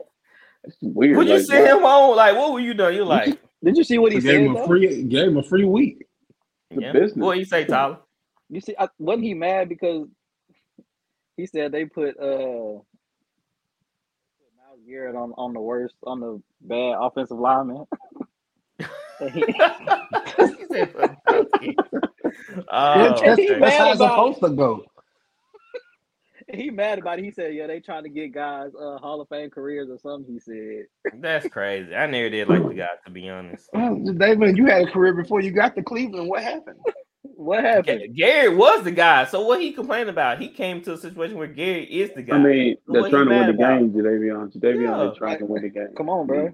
It's 0.63 0.77
weird. 0.81 1.17
Would 1.17 1.27
you 1.27 1.35
like, 1.35 1.45
send 1.45 1.67
him 1.67 1.81
home? 1.81 2.15
Like, 2.15 2.35
what 2.35 2.53
were 2.53 2.59
you 2.59 2.73
doing? 2.73 2.95
You 2.95 3.05
like, 3.05 3.39
Did 3.63 3.77
you 3.77 3.83
see 3.83 3.97
what 3.97 4.11
he 4.11 4.19
gave 4.19 4.23
said? 4.23 4.41
him 4.41 4.55
a 4.55 4.59
though? 4.59 4.67
free 4.67 5.03
gave 5.03 5.27
him 5.27 5.37
a 5.37 5.43
free 5.43 5.65
week. 5.65 6.05
The 6.69 6.81
yeah. 6.81 6.91
business. 6.91 7.23
What 7.23 7.37
you 7.37 7.45
say, 7.45 7.65
Tyler? 7.65 7.99
You 8.49 8.61
see, 8.61 8.75
I, 8.77 8.87
wasn't 8.99 9.25
he 9.25 9.33
mad 9.33 9.69
because 9.69 10.07
he 11.37 11.45
said 11.45 11.71
they 11.71 11.85
put 11.85 12.17
uh 12.19 12.25
Myles 12.27 12.85
Garrett 14.91 15.15
on 15.15 15.33
on 15.37 15.53
the 15.53 15.59
worst 15.61 15.95
on 16.05 16.19
the 16.19 16.41
bad 16.61 16.95
offensive 16.99 17.39
lineman? 17.39 17.85
He- 19.31 19.45
He 20.37 20.65
said, 20.71 20.89
oh, 22.69 23.21
that's 23.21 23.21
that's, 23.21 23.39
he 23.39 23.51
okay. 23.51 23.59
that's 23.59 23.77
how 23.77 23.83
mad 23.85 23.91
it's 23.91 23.95
about 24.01 24.35
supposed 24.35 24.41
to 24.41 24.49
go. 24.49 24.83
he 26.47 26.69
mad 26.71 26.99
about 26.99 27.19
it. 27.19 27.25
He 27.25 27.31
said, 27.31 27.53
"Yeah, 27.53 27.67
they 27.67 27.79
trying 27.79 28.03
to 28.03 28.09
get 28.09 28.33
guys 28.33 28.71
uh 28.75 28.97
Hall 28.97 29.21
of 29.21 29.29
Fame 29.29 29.49
careers 29.51 29.89
or 29.89 29.99
something." 29.99 30.33
He 30.33 30.39
said, 30.39 30.85
That's 31.21 31.47
crazy. 31.47 31.93
I 31.95 32.07
never 32.07 32.29
did 32.29 32.47
like 32.49 32.67
the 32.67 32.73
guy 32.73 32.89
to 33.05 33.11
be 33.11 33.29
honest. 33.29 33.69
Well, 33.73 33.95
Jadeveon, 33.95 34.57
you 34.57 34.65
had 34.65 34.87
a 34.87 34.91
career 34.91 35.13
before 35.13 35.41
you 35.41 35.51
got 35.51 35.75
to 35.75 35.83
Cleveland. 35.83 36.27
What 36.29 36.41
happened? 36.43 36.79
"What 37.41 37.63
happened?" 37.63 38.15
Gary 38.15 38.55
was 38.55 38.83
the 38.83 38.91
guy. 38.91 39.25
So 39.25 39.45
what 39.45 39.59
he 39.61 39.71
complained 39.73 40.09
about? 40.09 40.39
He 40.39 40.47
came 40.49 40.81
to 40.83 40.93
a 40.93 40.97
situation 40.97 41.37
where 41.37 41.47
Gary 41.47 41.83
is 41.83 42.11
the 42.15 42.21
guy. 42.21 42.35
I 42.35 42.39
mean, 42.39 42.77
they're 42.87 43.01
what 43.01 43.09
trying 43.11 43.25
to 43.27 43.31
win 43.31 43.47
the 43.47 43.53
about? 43.53 43.79
game, 43.79 43.91
Jadeveon. 43.93 44.53
Jadeveon, 44.57 44.81
Yeah. 44.83 44.97
they're 44.97 45.13
trying 45.13 45.39
to 45.39 45.45
win 45.45 45.61
the 45.63 45.69
game. 45.69 45.89
Come 45.97 46.09
on, 46.09 46.27
bro. 46.27 46.53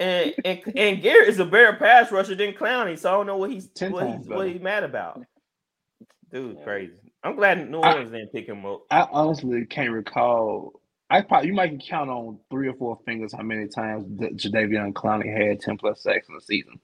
and, 0.00 0.34
and 0.44 0.60
and 0.76 1.02
Gary 1.02 1.28
is 1.28 1.38
a 1.38 1.44
better 1.44 1.76
pass 1.76 2.10
rusher 2.12 2.34
than 2.34 2.52
Clowney. 2.52 2.98
So 2.98 3.08
I 3.10 3.12
don't 3.16 3.26
know 3.26 3.36
what 3.38 3.50
he's 3.50 3.68
Ten 3.68 3.92
what 3.92 4.00
times 4.02 4.26
he's, 4.26 4.28
what 4.34 4.48
he's 4.48 4.60
mad 4.60 4.84
about. 4.84 5.22
Dude, 6.32 6.62
crazy. 6.64 6.92
I'm 7.22 7.36
glad 7.36 7.68
New 7.70 7.80
I- 7.80 7.92
Orleans 7.92 8.12
didn't 8.12 8.32
pick 8.32 8.46
him 8.46 8.64
up. 8.64 8.82
I 8.90 9.06
honestly 9.10 9.64
can't 9.66 9.90
recall. 9.92 10.80
I 11.12 11.22
probably 11.22 11.48
you 11.48 11.54
might 11.54 11.68
can 11.70 11.80
count 11.80 12.08
on 12.08 12.38
three 12.50 12.68
or 12.68 12.74
four 12.74 12.98
fingers 13.04 13.32
how 13.32 13.42
many 13.42 13.66
times 13.66 14.04
that 14.20 14.36
Jadeveon 14.36 14.92
Clowney 14.92 15.26
had 15.36 15.60
ten 15.60 15.76
plus 15.76 16.02
sacks 16.02 16.28
in 16.28 16.34
the 16.36 16.40
season. 16.40 16.78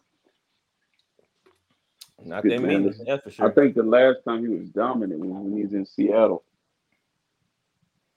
Not 2.24 2.42
that 2.44 2.62
man. 2.62 2.84
many. 2.84 2.94
That's 3.06 3.36
for 3.36 3.50
I 3.50 3.54
think 3.54 3.74
the 3.74 3.82
last 3.82 4.18
time 4.26 4.42
he 4.42 4.48
was 4.48 4.68
dominant 4.70 5.20
was 5.20 5.30
when 5.30 5.56
he 5.56 5.62
was 5.64 5.74
in 5.74 5.84
Seattle. 5.86 6.42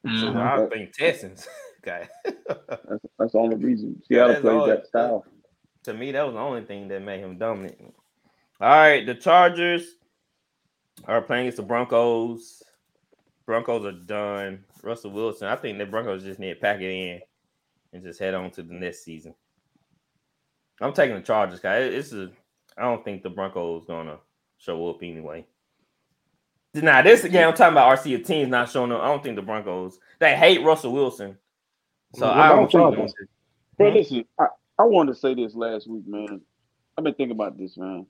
So. 0.06 0.34
I 0.36 0.68
think 0.72 0.94
Texans. 0.94 1.48
okay. 1.88 2.08
That's, 2.26 3.06
that's 3.18 3.32
the 3.34 3.38
only 3.38 3.58
reason 3.58 4.02
Seattle 4.08 4.30
that's 4.30 4.42
plays 4.42 4.54
all- 4.54 4.68
that 4.68 4.88
style. 4.88 5.26
to 5.84 5.94
me, 5.94 6.12
that 6.12 6.26
was 6.26 6.34
the 6.34 6.40
only 6.40 6.64
thing 6.64 6.88
that 6.88 7.02
made 7.02 7.20
him 7.20 7.38
dominant. 7.38 7.94
All 8.62 8.70
right, 8.70 9.06
the 9.06 9.16
Chargers 9.16 9.96
are 11.06 11.22
playing 11.22 11.44
against 11.44 11.58
the 11.58 11.64
Broncos. 11.64 12.62
Broncos 13.46 13.86
are 13.86 13.92
done. 13.94 14.64
Russell 14.84 15.12
Wilson. 15.12 15.48
I 15.48 15.56
think 15.56 15.78
the 15.78 15.86
Broncos 15.86 16.24
just 16.24 16.40
need 16.40 16.54
to 16.54 16.60
pack 16.60 16.82
it 16.82 16.92
in 16.92 17.20
and 17.94 18.04
just 18.04 18.20
head 18.20 18.34
on 18.34 18.52
to 18.52 18.64
the 18.64 18.74
next 18.74 19.04
season. 19.04 19.34
I'm 20.82 20.94
taking 20.94 21.16
the 21.16 21.22
Chargers, 21.22 21.60
guys. 21.60 21.94
It's 21.94 22.14
a. 22.14 22.32
I 22.80 22.84
don't 22.84 23.04
think 23.04 23.24
the 23.24 23.30
Broncos 23.30 23.86
gonna 23.86 24.18
show 24.58 24.90
up 24.90 24.98
anyway. 25.04 25.46
Now 26.74 27.02
this 27.02 27.24
again, 27.24 27.48
I'm 27.48 27.54
talking 27.56 27.74
about 27.74 27.98
RC 28.00 28.26
teams 28.26 28.50
not 28.50 28.70
showing 28.70 28.92
up. 28.92 29.02
I 29.02 29.08
don't 29.08 29.24
think 29.24 29.36
the 29.36 29.42
Broncos. 29.42 30.00
They 30.20 30.36
hate 30.36 30.64
Russell 30.64 30.94
Wilson, 30.94 31.38
so 32.16 32.28
What 32.28 32.38
I 32.38 32.50
don't 32.50 32.60
think. 32.60 32.72
Chargers? 32.72 33.14
Bro, 33.78 33.90
Hmm? 33.92 33.96
listen, 33.98 34.26
I, 34.40 34.48
I 34.78 34.84
wanted 34.84 35.14
to 35.14 35.20
say 35.20 35.34
this 35.34 35.56
last 35.56 35.88
week, 35.88 36.04
man. 36.08 36.42
I've 36.98 37.04
been 37.04 37.14
thinking 37.16 37.36
about 37.36 37.58
this, 37.58 37.78
man. 37.78 38.06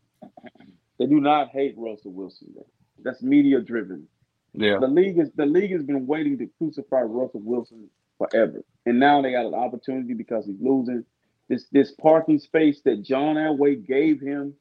They 0.98 1.06
do 1.06 1.22
not 1.22 1.50
hate 1.50 1.76
Russell 1.78 2.12
Wilson. 2.12 2.50
Man. 2.56 2.66
That's 3.04 3.22
media 3.24 3.62
driven. 3.62 4.08
Yeah. 4.54 4.78
The 4.80 4.88
league 4.88 5.18
is 5.20 5.32
the 5.36 5.46
league 5.46 5.72
has 5.72 5.84
been 5.84 6.06
waiting 6.06 6.38
to 6.40 6.50
crucify 6.58 7.02
Russell 7.02 7.42
Wilson 7.42 7.90
forever, 8.18 8.62
and 8.86 9.00
now 9.00 9.22
they 9.22 9.32
got 9.32 9.46
an 9.46 9.54
opportunity 9.54 10.14
because 10.14 10.46
he's 10.46 10.60
losing 10.60 11.06
this 11.50 11.66
this 11.72 11.92
parking 11.92 12.40
space 12.40 12.82
that 12.86 13.04
John 13.04 13.36
Elway 13.36 13.86
gave 13.86 14.22
him. 14.22 14.54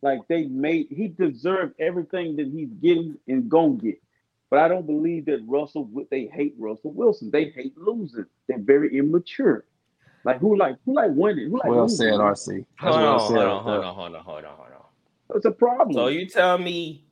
Like 0.00 0.20
they 0.28 0.46
made, 0.46 0.88
he 0.90 1.06
deserved 1.06 1.74
everything 1.78 2.34
that 2.36 2.48
he's 2.48 2.70
getting 2.70 3.18
and 3.28 3.48
gonna 3.48 3.74
get. 3.74 4.02
But 4.50 4.58
I 4.58 4.68
don't 4.68 4.86
believe 4.86 5.26
that 5.26 5.44
Russell. 5.46 5.88
They 6.10 6.26
hate 6.26 6.54
Russell 6.58 6.92
Wilson. 6.92 7.30
They 7.30 7.50
hate 7.50 7.78
losing. 7.78 8.26
They're 8.48 8.58
very 8.58 8.98
immature. 8.98 9.64
Like 10.24 10.38
who 10.40 10.56
like 10.56 10.76
who 10.84 10.94
like 10.94 11.10
winning? 11.12 11.50
Who 11.50 11.58
like 11.58 11.68
Well 11.68 11.82
losing, 11.82 12.08
said. 12.08 12.14
RC. 12.14 12.64
That's 12.80 12.94
Hold 12.94 13.00
well 13.02 13.14
on, 13.14 13.20
hold 13.20 13.38
on, 13.38 13.64
hold 13.64 13.84
on, 13.84 13.94
hold 13.94 14.14
on, 14.14 14.24
hold 14.24 14.44
on, 14.44 14.56
hold 14.56 14.68
on. 14.72 15.36
It's 15.36 15.46
a 15.46 15.50
problem. 15.50 15.94
So 15.94 16.08
you 16.08 16.26
tell 16.26 16.58
me 16.58 17.04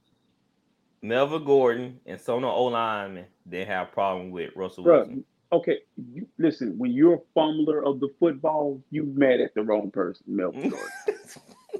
Melvin 1.03 1.45
Gordon 1.45 2.01
and 2.07 2.21
Sona 2.21 2.49
O 2.53 2.65
lineman 2.65 3.27
they 3.47 3.65
have 3.65 3.89
a 3.89 3.91
problem 3.91 4.31
with 4.31 4.51
Russell 4.55 4.85
Bruh, 4.85 4.99
Wilson. 4.99 5.25
Okay, 5.53 5.79
you, 6.13 6.27
listen. 6.39 6.77
When 6.79 6.93
you're 6.93 7.15
a 7.15 7.21
fumbler 7.35 7.85
of 7.85 8.01
the 8.01 8.09
football, 8.19 8.81
you 8.91 9.05
mad 9.17 9.41
at 9.41 9.55
the 9.55 9.63
wrong 9.63 9.91
person, 9.91 10.25
Melvin 10.27 10.69
Gordon. 10.71 10.89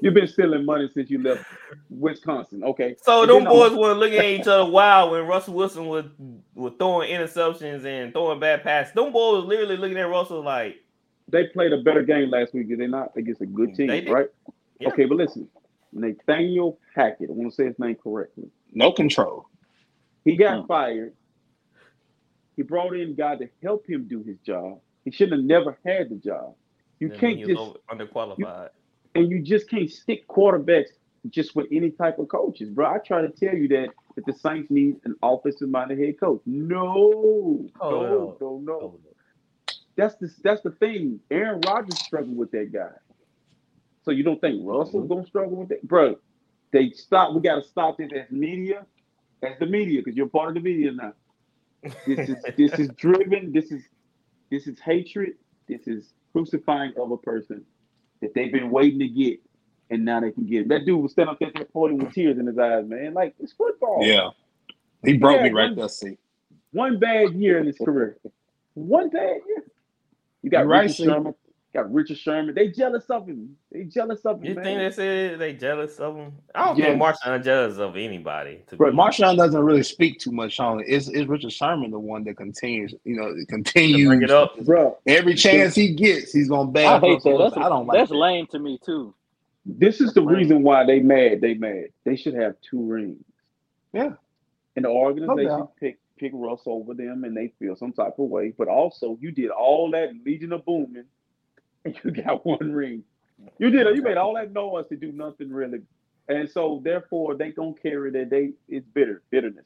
You've 0.01 0.13
been 0.15 0.27
stealing 0.27 0.65
money 0.65 0.89
since 0.93 1.09
you 1.11 1.21
left 1.21 1.43
Wisconsin. 1.89 2.63
Okay. 2.63 2.95
so 3.03 3.21
And 3.21 3.29
them 3.31 3.43
boys 3.43 3.71
I'm- 3.71 3.77
were 3.79 3.93
looking 3.93 4.17
at 4.17 4.25
each 4.25 4.47
other 4.47 4.65
wild 4.69 5.11
when 5.11 5.27
Russell 5.27 5.53
Wilson 5.53 5.85
was 5.87 6.05
was 6.55 6.73
throwing 6.79 7.09
interceptions 7.11 7.85
and 7.85 8.11
throwing 8.13 8.39
bad 8.39 8.63
passes. 8.63 8.93
Them 8.93 9.11
boys 9.11 9.41
was 9.43 9.45
literally 9.45 9.77
looking 9.77 9.97
at 9.97 10.09
Russell 10.09 10.41
like, 10.43 10.77
they 11.27 11.45
played 11.47 11.71
a 11.73 11.81
better 11.81 12.01
game 12.03 12.29
last 12.31 12.53
week, 12.53 12.67
did 12.69 12.79
they 12.79 12.87
not? 12.87 13.15
Against 13.15 13.41
a 13.41 13.45
good 13.45 13.75
team, 13.75 13.89
right? 14.11 14.27
Yeah. 14.79 14.89
Okay, 14.89 15.05
but 15.05 15.15
listen, 15.17 15.47
Nathaniel 15.93 16.79
Hackett. 16.95 17.29
I 17.29 17.33
want 17.33 17.51
to 17.51 17.55
say 17.55 17.65
his 17.65 17.77
name 17.77 17.95
correctly. 17.95 18.49
No 18.73 18.91
control. 18.91 19.45
He 20.25 20.35
got 20.35 20.61
Hmm. 20.61 20.67
fired. 20.67 21.13
He 22.61 22.63
brought 22.63 22.95
in 22.95 23.15
guy 23.15 23.37
to 23.37 23.49
help 23.63 23.89
him 23.89 24.07
do 24.07 24.21
his 24.21 24.37
job. 24.45 24.81
He 25.03 25.09
shouldn't 25.09 25.41
have 25.41 25.45
never 25.45 25.79
had 25.83 26.11
the 26.11 26.15
job. 26.15 26.53
You 26.99 27.09
then 27.09 27.17
can't 27.17 27.39
just 27.39 27.59
underqualified. 27.89 28.69
and 29.15 29.31
you 29.31 29.41
just 29.41 29.67
can't 29.67 29.89
stick 29.89 30.27
quarterbacks 30.27 30.89
just 31.31 31.55
with 31.55 31.65
any 31.71 31.89
type 31.89 32.19
of 32.19 32.27
coaches, 32.27 32.69
bro. 32.69 32.85
I 32.85 32.99
try 32.99 33.21
to 33.21 33.29
tell 33.29 33.55
you 33.55 33.67
that 33.69 33.87
that 34.15 34.27
the 34.27 34.33
Saints 34.33 34.69
need 34.69 34.97
an 35.05 35.15
offensive-minded 35.23 35.97
head 35.97 36.19
coach. 36.19 36.41
No, 36.45 37.67
Hold 37.79 37.79
no, 37.79 38.37
no, 38.39 38.61
no. 38.63 38.79
Up. 38.79 39.75
That's 39.95 40.13
the 40.17 40.31
that's 40.43 40.61
the 40.61 40.69
thing. 40.69 41.19
Aaron 41.31 41.61
Rodgers 41.65 41.97
struggled 41.97 42.37
with 42.37 42.51
that 42.51 42.71
guy. 42.71 42.91
So 44.03 44.11
you 44.11 44.21
don't 44.21 44.39
think 44.39 44.61
Russell's 44.63 45.05
mm-hmm. 45.05 45.13
gonna 45.15 45.25
struggle 45.25 45.57
with 45.57 45.69
that, 45.69 45.81
bro? 45.87 46.15
They 46.69 46.91
stop. 46.91 47.33
We 47.33 47.41
gotta 47.41 47.63
stop 47.63 47.97
this 47.97 48.11
as 48.15 48.29
media, 48.29 48.85
as 49.41 49.57
the 49.57 49.65
media, 49.65 50.01
because 50.01 50.15
you're 50.15 50.27
part 50.27 50.49
of 50.49 50.53
the 50.53 50.69
media 50.69 50.91
now. 50.91 51.13
This 51.83 52.29
is 52.29 52.35
this 52.57 52.73
is 52.79 52.89
driven. 52.89 53.51
This 53.51 53.71
is 53.71 53.83
this 54.51 54.67
is 54.67 54.79
hatred. 54.79 55.33
This 55.67 55.87
is 55.87 56.13
crucifying 56.31 56.93
of 56.99 57.11
a 57.11 57.17
person 57.17 57.63
that 58.21 58.33
they've 58.35 58.51
been 58.51 58.69
waiting 58.69 58.99
to 58.99 59.07
get, 59.07 59.39
and 59.89 60.05
now 60.05 60.19
they 60.19 60.31
can 60.31 60.45
get 60.45 60.61
it. 60.61 60.67
That 60.69 60.85
dude 60.85 61.01
was 61.01 61.11
standing 61.13 61.33
up 61.33 61.39
there 61.39 61.65
podium 61.73 61.99
with 61.99 62.13
tears 62.13 62.37
in 62.37 62.45
his 62.47 62.57
eyes, 62.57 62.85
man. 62.85 63.13
Like 63.13 63.33
it's 63.39 63.53
football. 63.53 63.99
Yeah. 64.01 64.29
He 65.03 65.17
broke 65.17 65.37
Yeah, 65.37 65.43
me 65.45 65.49
right 65.51 65.69
one- 65.69 65.75
there, 65.75 65.89
see. 65.89 66.17
One 66.73 66.99
bad 66.99 67.33
year 67.33 67.57
in 67.59 67.65
his 67.65 67.77
career. 67.77 68.17
One 68.75 69.09
bad 69.09 69.39
year. 69.47 69.63
You 70.43 70.49
got 70.49 70.67
right, 70.67 70.93
Sherman. 70.93 71.33
Got 71.73 71.93
Richard 71.93 72.17
Sherman. 72.17 72.53
They 72.53 72.67
jealous 72.67 73.05
of 73.09 73.25
him. 73.27 73.55
They 73.71 73.85
jealous 73.85 74.25
of 74.25 74.39
him, 74.39 74.45
You 74.45 74.55
man. 74.55 74.63
think 74.65 74.79
they 74.79 74.91
said 74.91 75.39
they 75.39 75.53
jealous 75.53 75.99
of 76.01 76.17
him? 76.17 76.33
I 76.53 76.65
don't 76.65 76.77
Yes. 76.77 76.87
think 76.87 77.01
Marshawn 77.01 77.43
jealous 77.45 77.77
of 77.77 77.95
anybody. 77.95 78.59
To 78.67 78.75
But 78.75 78.93
Marshawn 78.93 79.37
doesn't 79.37 79.63
really 79.63 79.83
speak 79.83 80.19
too 80.19 80.33
much 80.33 80.59
on 80.59 80.81
it. 80.81 80.87
It's, 80.89 81.07
it's 81.07 81.29
Richard 81.29 81.53
Sherman 81.53 81.91
the 81.91 81.99
one 81.99 82.25
that 82.25 82.35
continues, 82.35 82.93
you 83.05 83.15
know, 83.15 83.33
to 83.33 83.45
continues 83.45 84.07
bring 84.07 84.21
it 84.21 84.31
up. 84.31 84.59
Bro, 84.65 84.97
every 85.07 85.33
chance 85.33 85.73
he 85.73 85.93
gets, 85.93 86.33
he's 86.33 86.49
gonna 86.49 86.77
I 86.77 86.99
hate 86.99 87.23
that. 87.23 87.37
That's, 87.37 87.55
I 87.57 87.69
don't 87.69 87.87
like 87.87 87.97
that's 87.99 88.09
that. 88.11 88.17
lame 88.17 88.47
to 88.47 88.59
me 88.59 88.77
too. 88.85 89.13
this 89.65 90.01
is 90.01 90.13
the 90.13 90.21
Right. 90.21 90.37
reason 90.39 90.63
why 90.63 90.83
they 90.85 90.99
mad. 90.99 91.39
They 91.39 91.53
mad. 91.53 91.85
They 92.03 92.17
should 92.17 92.33
have 92.33 92.55
two 92.69 92.83
rings. 92.83 93.23
Yeah. 93.93 94.13
And 94.75 94.83
the 94.83 94.89
organization 94.89 95.47
doubt. 95.47 95.75
pick 95.77 95.99
pick 96.17 96.31
Russ 96.35 96.61
over 96.65 96.93
them, 96.93 97.23
and 97.23 97.35
they 97.35 97.53
feel 97.59 97.75
some 97.77 97.93
type 97.93 98.19
of 98.19 98.29
way. 98.29 98.53
But 98.57 98.67
also, 98.67 99.17
you 99.21 99.31
did 99.31 99.49
all 99.51 99.89
that 99.91 100.11
Legion 100.25 100.51
of 100.51 100.65
Booming, 100.65 100.97
and 100.97 101.05
you 102.03 102.11
got 102.11 102.45
one 102.45 102.71
ring. 102.71 103.03
You 103.57 103.69
did. 103.69 103.95
You 103.95 104.01
made 104.01 104.17
all 104.17 104.35
that 104.35 104.51
noise 104.51 104.85
to 104.89 104.95
do 104.95 105.11
nothing 105.11 105.49
really, 105.49 105.81
and 106.27 106.49
so 106.49 106.81
therefore 106.83 107.35
they 107.35 107.51
don't 107.51 107.81
carry 107.81 108.11
that. 108.11 108.29
They 108.29 108.51
it's 108.69 108.85
bitter 108.93 109.23
bitterness. 109.31 109.65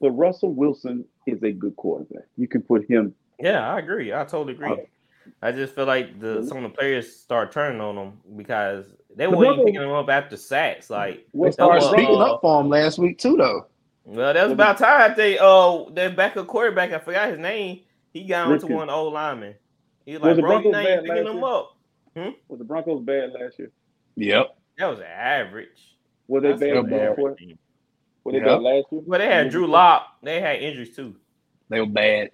But 0.00 0.10
Russell 0.10 0.52
Wilson 0.52 1.04
is 1.26 1.42
a 1.42 1.52
good 1.52 1.74
quarterback. 1.76 2.24
You 2.36 2.46
can 2.48 2.60
put 2.60 2.88
him. 2.88 3.14
Yeah, 3.40 3.72
I 3.72 3.78
agree. 3.78 4.12
I 4.12 4.24
totally 4.24 4.52
agree. 4.52 4.86
I 5.42 5.52
just 5.52 5.74
feel 5.74 5.86
like 5.86 6.20
the 6.20 6.44
some 6.46 6.58
of 6.58 6.62
the 6.64 6.76
players 6.76 7.14
start 7.16 7.52
turning 7.52 7.80
on 7.80 7.96
them 7.96 8.20
because 8.36 8.86
they 9.14 9.26
weren't 9.26 9.54
even 9.54 9.64
picking 9.64 9.82
him 9.82 9.90
up 9.90 10.08
after 10.08 10.36
sacks. 10.36 10.90
Like, 10.90 11.16
They 11.16 11.24
What 11.32 11.52
started 11.54 11.80
well, 11.82 11.92
speaking 11.92 12.14
uh, 12.16 12.34
up 12.34 12.40
for 12.42 12.60
him 12.60 12.68
last 12.68 12.98
week 12.98 13.18
too, 13.18 13.36
though. 13.36 13.66
well, 14.04 14.34
that 14.34 14.44
was 14.44 14.52
about 14.52 14.78
time 14.78 15.14
they 15.16 15.38
uh 15.38 15.84
their 15.90 16.10
backup 16.10 16.46
quarterback. 16.46 16.92
I 16.92 16.98
forgot 16.98 17.30
his 17.30 17.38
name. 17.38 17.80
He 18.12 18.24
got 18.24 18.46
onto 18.46 18.66
Rypien. 18.66 18.74
one 18.74 18.90
old 18.90 19.12
lineman. 19.12 19.54
He 20.06 20.12
was 20.14 20.22
Was 20.22 20.36
the 20.36 20.42
bro, 20.42 20.58
you 20.58 20.62
Broncos 20.62 20.72
not 20.72 20.84
bad 20.84 21.02
picking 21.04 21.16
last 21.16 21.28
him 21.30 21.36
year? 21.36 21.44
up. 21.44 21.76
Hmm? 22.16 22.30
was 22.48 22.58
the 22.58 22.64
Broncos 22.64 23.02
bad 23.02 23.32
last 23.38 23.58
year? 23.58 23.70
Yep. 24.16 24.56
That 24.78 24.86
was 24.86 25.00
average. 25.00 25.96
Were 26.28 26.40
they 26.40 26.48
That's 26.48 26.60
bad 26.60 26.66
still 26.70 26.82
the 26.84 26.88
bad. 26.88 26.96
year 27.00 27.10
before? 27.10 27.34
team. 27.34 27.58
Were 28.24 28.32
they 28.32 28.38
Yeah. 28.38 28.44
bad 28.44 28.62
last 28.62 28.86
year? 28.90 29.00
Well, 29.04 29.18
they 29.18 29.26
had 29.26 29.50
Drew 29.50 29.66
Lock. 29.66 30.06
They 30.22 30.40
had 30.40 30.62
injuries 30.62 30.96
too. 30.96 31.16
They 31.68 31.80
were 31.80 31.86
bad. 31.86 32.30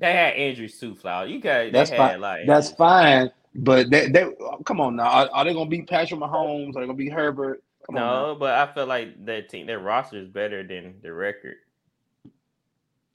They 0.00 0.12
had 0.12 0.34
injuries 0.36 0.78
too, 0.78 0.94
Flower. 0.94 1.26
You 1.26 1.40
got 1.40 1.58
they 1.64 1.70
That's 1.70 1.90
had 1.90 1.96
fine. 1.96 2.20
like 2.20 2.46
That's 2.46 2.70
fine. 2.72 3.30
But 3.54 3.90
they, 3.90 4.08
they 4.08 4.26
come 4.64 4.80
on 4.80 4.96
now. 4.96 5.08
Are, 5.08 5.28
are 5.32 5.44
they 5.44 5.54
gonna 5.54 5.70
beat 5.70 5.88
Patrick 5.88 6.20
Mahomes? 6.20 6.70
Are 6.76 6.80
they 6.80 6.86
gonna 6.86 6.94
beat 6.94 7.12
Herbert? 7.12 7.62
Come 7.86 7.96
on. 7.96 8.02
No, 8.02 8.34
but 8.34 8.54
I 8.54 8.72
feel 8.72 8.86
like 8.86 9.24
that 9.24 9.48
team, 9.48 9.66
their 9.66 9.78
roster 9.80 10.18
is 10.18 10.28
better 10.28 10.62
than 10.62 10.96
the 11.02 11.12
record. 11.12 11.56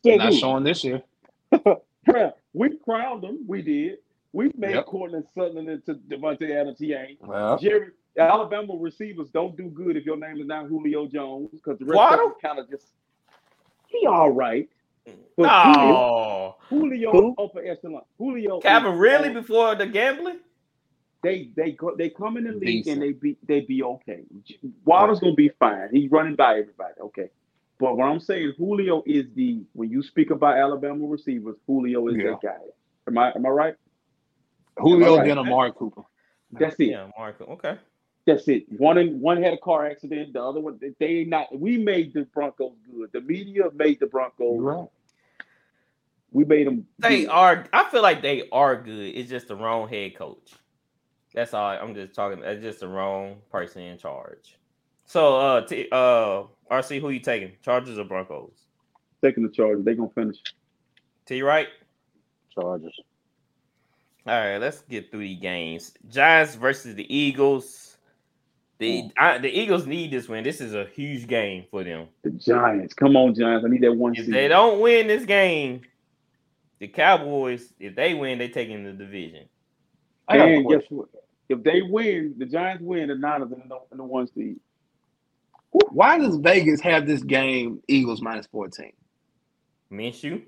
So 0.05 0.15
Not 0.15 0.33
showing 0.33 0.63
this 0.63 0.83
year. 0.83 1.01
Bruh, 2.07 2.33
we 2.53 2.77
crowned 2.83 3.23
them. 3.23 3.43
We 3.47 3.61
did. 3.61 3.97
We 4.31 4.51
made 4.57 4.75
Yep. 4.75 4.85
Courtland 4.87 5.25
Sutton 5.35 5.69
into 5.69 5.93
Davante 5.95 6.49
Adams. 6.59 6.79
He 6.79 6.93
ain't. 6.93 7.21
Well, 7.21 7.57
Jerry, 7.59 7.89
Alabama 8.17 8.73
receivers 8.75 9.29
don't 9.29 9.55
do 9.55 9.65
good 9.69 9.95
if 9.95 10.05
your 10.05 10.17
name 10.17 10.39
is 10.39 10.47
not 10.47 10.67
Julio 10.67 11.05
Jones 11.07 11.49
because 11.51 11.77
the 11.79 11.85
rest 11.85 12.13
of 12.19 12.41
kind 12.41 12.57
of 12.59 12.69
just 12.69 12.87
he 13.87 14.07
all 14.07 14.31
right. 14.31 14.67
But 15.37 15.43
No, 15.43 16.55
Julio, 16.69 17.11
Who? 17.11 17.35
upper 17.37 17.63
echelon. 17.63 18.01
Julio, 18.17 18.57
is- 18.57 18.63
Calvin 18.63 18.97
really 18.97 19.29
before 19.33 19.75
the 19.75 19.85
gambling. 19.85 20.39
they 21.21 21.49
they 21.55 21.71
go 21.73 21.95
they 21.95 22.09
come 22.09 22.37
in 22.37 22.45
the 22.45 22.51
league 22.53 22.85
Decent. 22.85 22.93
and 22.93 23.01
they 23.03 23.11
be 23.13 23.37
they 23.47 23.61
be 23.61 23.83
okay. 23.83 24.21
Waddle's 24.85 25.19
gonna 25.19 25.33
be 25.35 25.49
fine. 25.59 25.89
He's 25.91 26.09
running 26.09 26.35
by 26.35 26.57
everybody. 26.59 26.93
Okay. 27.01 27.29
But 27.79 27.97
what 27.97 28.05
I'm 28.05 28.19
saying, 28.19 28.53
Julio 28.57 29.03
is 29.05 29.25
the 29.35 29.63
when 29.73 29.89
you 29.89 30.03
speak 30.03 30.29
about 30.31 30.57
Alabama 30.57 31.05
receivers, 31.07 31.55
Julio 31.67 32.07
is 32.07 32.17
Yeah. 32.17 32.31
that 32.31 32.41
guy. 32.41 32.57
Am 33.07 33.17
I 33.17 33.31
am 33.35 33.45
I 33.45 33.49
right? 33.49 33.75
Julio 34.77 35.09
All 35.11 35.17
right. 35.17 35.27
then 35.27 35.37
Amari 35.37 35.71
Cooper. 35.73 36.03
That's 36.51 36.75
it. 36.79 36.85
Yeah, 36.91 37.09
Marco. 37.17 37.45
Okay. 37.45 37.77
That's 38.25 38.47
it. 38.47 38.65
One 38.77 38.97
in, 38.97 39.19
one 39.19 39.41
had 39.41 39.53
a 39.53 39.57
car 39.57 39.85
accident. 39.85 40.33
The 40.33 40.41
other 40.41 40.59
one, 40.61 40.77
they- 40.79 40.95
they 40.99 41.25
not. 41.25 41.57
We 41.59 41.77
made 41.77 42.13
the 42.13 42.23
Broncos 42.25 42.73
good. 42.89 43.11
The 43.11 43.21
media 43.21 43.65
made 43.73 43.99
the 43.99 44.07
Broncos. 44.07 44.55
You're 44.55 44.61
right. 44.61 44.89
We 46.31 46.45
made 46.45 46.65
them. 46.67 46.87
They 46.99 47.21
good. 47.23 47.29
are. 47.29 47.65
I 47.73 47.89
feel 47.89 48.01
like 48.01 48.21
they 48.21 48.47
are 48.51 48.75
good. 48.81 49.15
It's 49.15 49.29
just 49.29 49.47
the 49.49 49.55
wrong 49.55 49.89
head 49.89 50.15
coach. 50.15 50.53
That's 51.33 51.53
all. 51.53 51.69
I'm 51.71 51.93
just 51.95 52.13
talking. 52.13 52.43
It's 52.43 52.61
just 52.63 52.79
the 52.79 52.87
wrong 52.87 53.41
person 53.51 53.81
in 53.81 53.97
charge. 53.97 54.57
So, 55.05 55.37
uh, 55.37 55.61
t- 55.65 55.87
uh, 55.91 56.43
RC, 56.71 56.99
who 57.01 57.09
you 57.09 57.19
taking? 57.19 57.51
Chargers 57.61 57.97
or 57.99 58.03
Broncos? 58.03 58.53
Taking 59.23 59.43
the 59.43 59.49
Chargers, 59.49 59.85
they 59.85 59.95
gonna 59.95 60.09
finish. 60.09 60.37
T 61.25 61.41
right. 61.41 61.67
Chargers. 62.53 62.99
All 64.25 64.33
right, 64.33 64.57
let's 64.57 64.81
get 64.83 65.11
through 65.11 65.21
these 65.21 65.39
games. 65.39 65.93
Giants 66.09 66.55
versus 66.55 66.95
the 66.95 67.13
Eagles. 67.13 67.97
The 68.79 69.09
I, 69.17 69.37
the 69.37 69.49
Eagles 69.49 69.85
need 69.85 70.11
this 70.11 70.27
win. 70.27 70.43
This 70.43 70.61
is 70.61 70.73
a 70.73 70.85
huge 70.85 71.27
game 71.27 71.65
for 71.69 71.83
them. 71.83 72.07
The 72.23 72.31
Giants, 72.31 72.93
come 72.93 73.15
on, 73.15 73.35
Giants! 73.35 73.65
I 73.65 73.69
need 73.69 73.81
that 73.81 73.93
one 73.93 74.13
If 74.15 74.25
seed. 74.25 74.33
they 74.33 74.47
don't 74.47 74.79
win 74.81 75.07
this 75.07 75.25
game, 75.25 75.81
the 76.79 76.87
Cowboys, 76.87 77.73
if 77.79 77.95
they 77.95 78.13
win, 78.13 78.39
they 78.39 78.49
taking 78.49 78.83
the 78.83 78.91
division. 78.93 79.45
I 80.27 80.37
got 80.37 80.47
a 80.47 80.55
and 80.55 80.69
guess 80.69 80.83
what? 80.89 81.09
If 81.49 81.63
they 81.63 81.81
win, 81.81 82.35
the 82.37 82.45
Giants 82.45 82.81
win. 82.83 83.09
The 83.09 83.15
Niners 83.15 83.51
in 83.51 83.69
the, 83.69 83.77
in 83.91 83.97
the 83.97 84.03
one 84.03 84.27
seed. 84.33 84.59
Why 85.73 86.17
does 86.19 86.37
Vegas 86.37 86.81
have 86.81 87.07
this 87.07 87.23
game 87.23 87.81
Eagles 87.87 88.21
minus 88.21 88.47
14? 88.47 88.91
Minshew. 89.91 90.43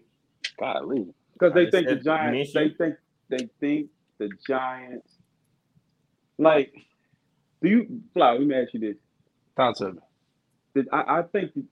Golly. 0.59 1.07
Because 1.33 1.53
they 1.53 1.69
think 1.69 1.87
the 1.87 1.95
said 1.95 2.03
Giants, 2.03 2.53
they 2.53 2.69
think 2.69 2.95
they 3.29 3.49
think 3.59 3.89
the 4.19 4.29
Giants. 4.47 5.11
Like, 6.37 6.73
do 7.61 7.69
you, 7.69 8.01
Fly? 8.13 8.33
Let 8.33 8.41
me 8.41 8.55
ask 8.55 8.73
you 8.73 8.79
this: 8.79 8.95
Talk 9.57 9.77
to 9.77 9.93
me. 9.93 9.99
Did- 10.75 10.87
I, 10.91 11.19
I 11.19 11.21
think 11.23 11.53
the, 11.53 11.63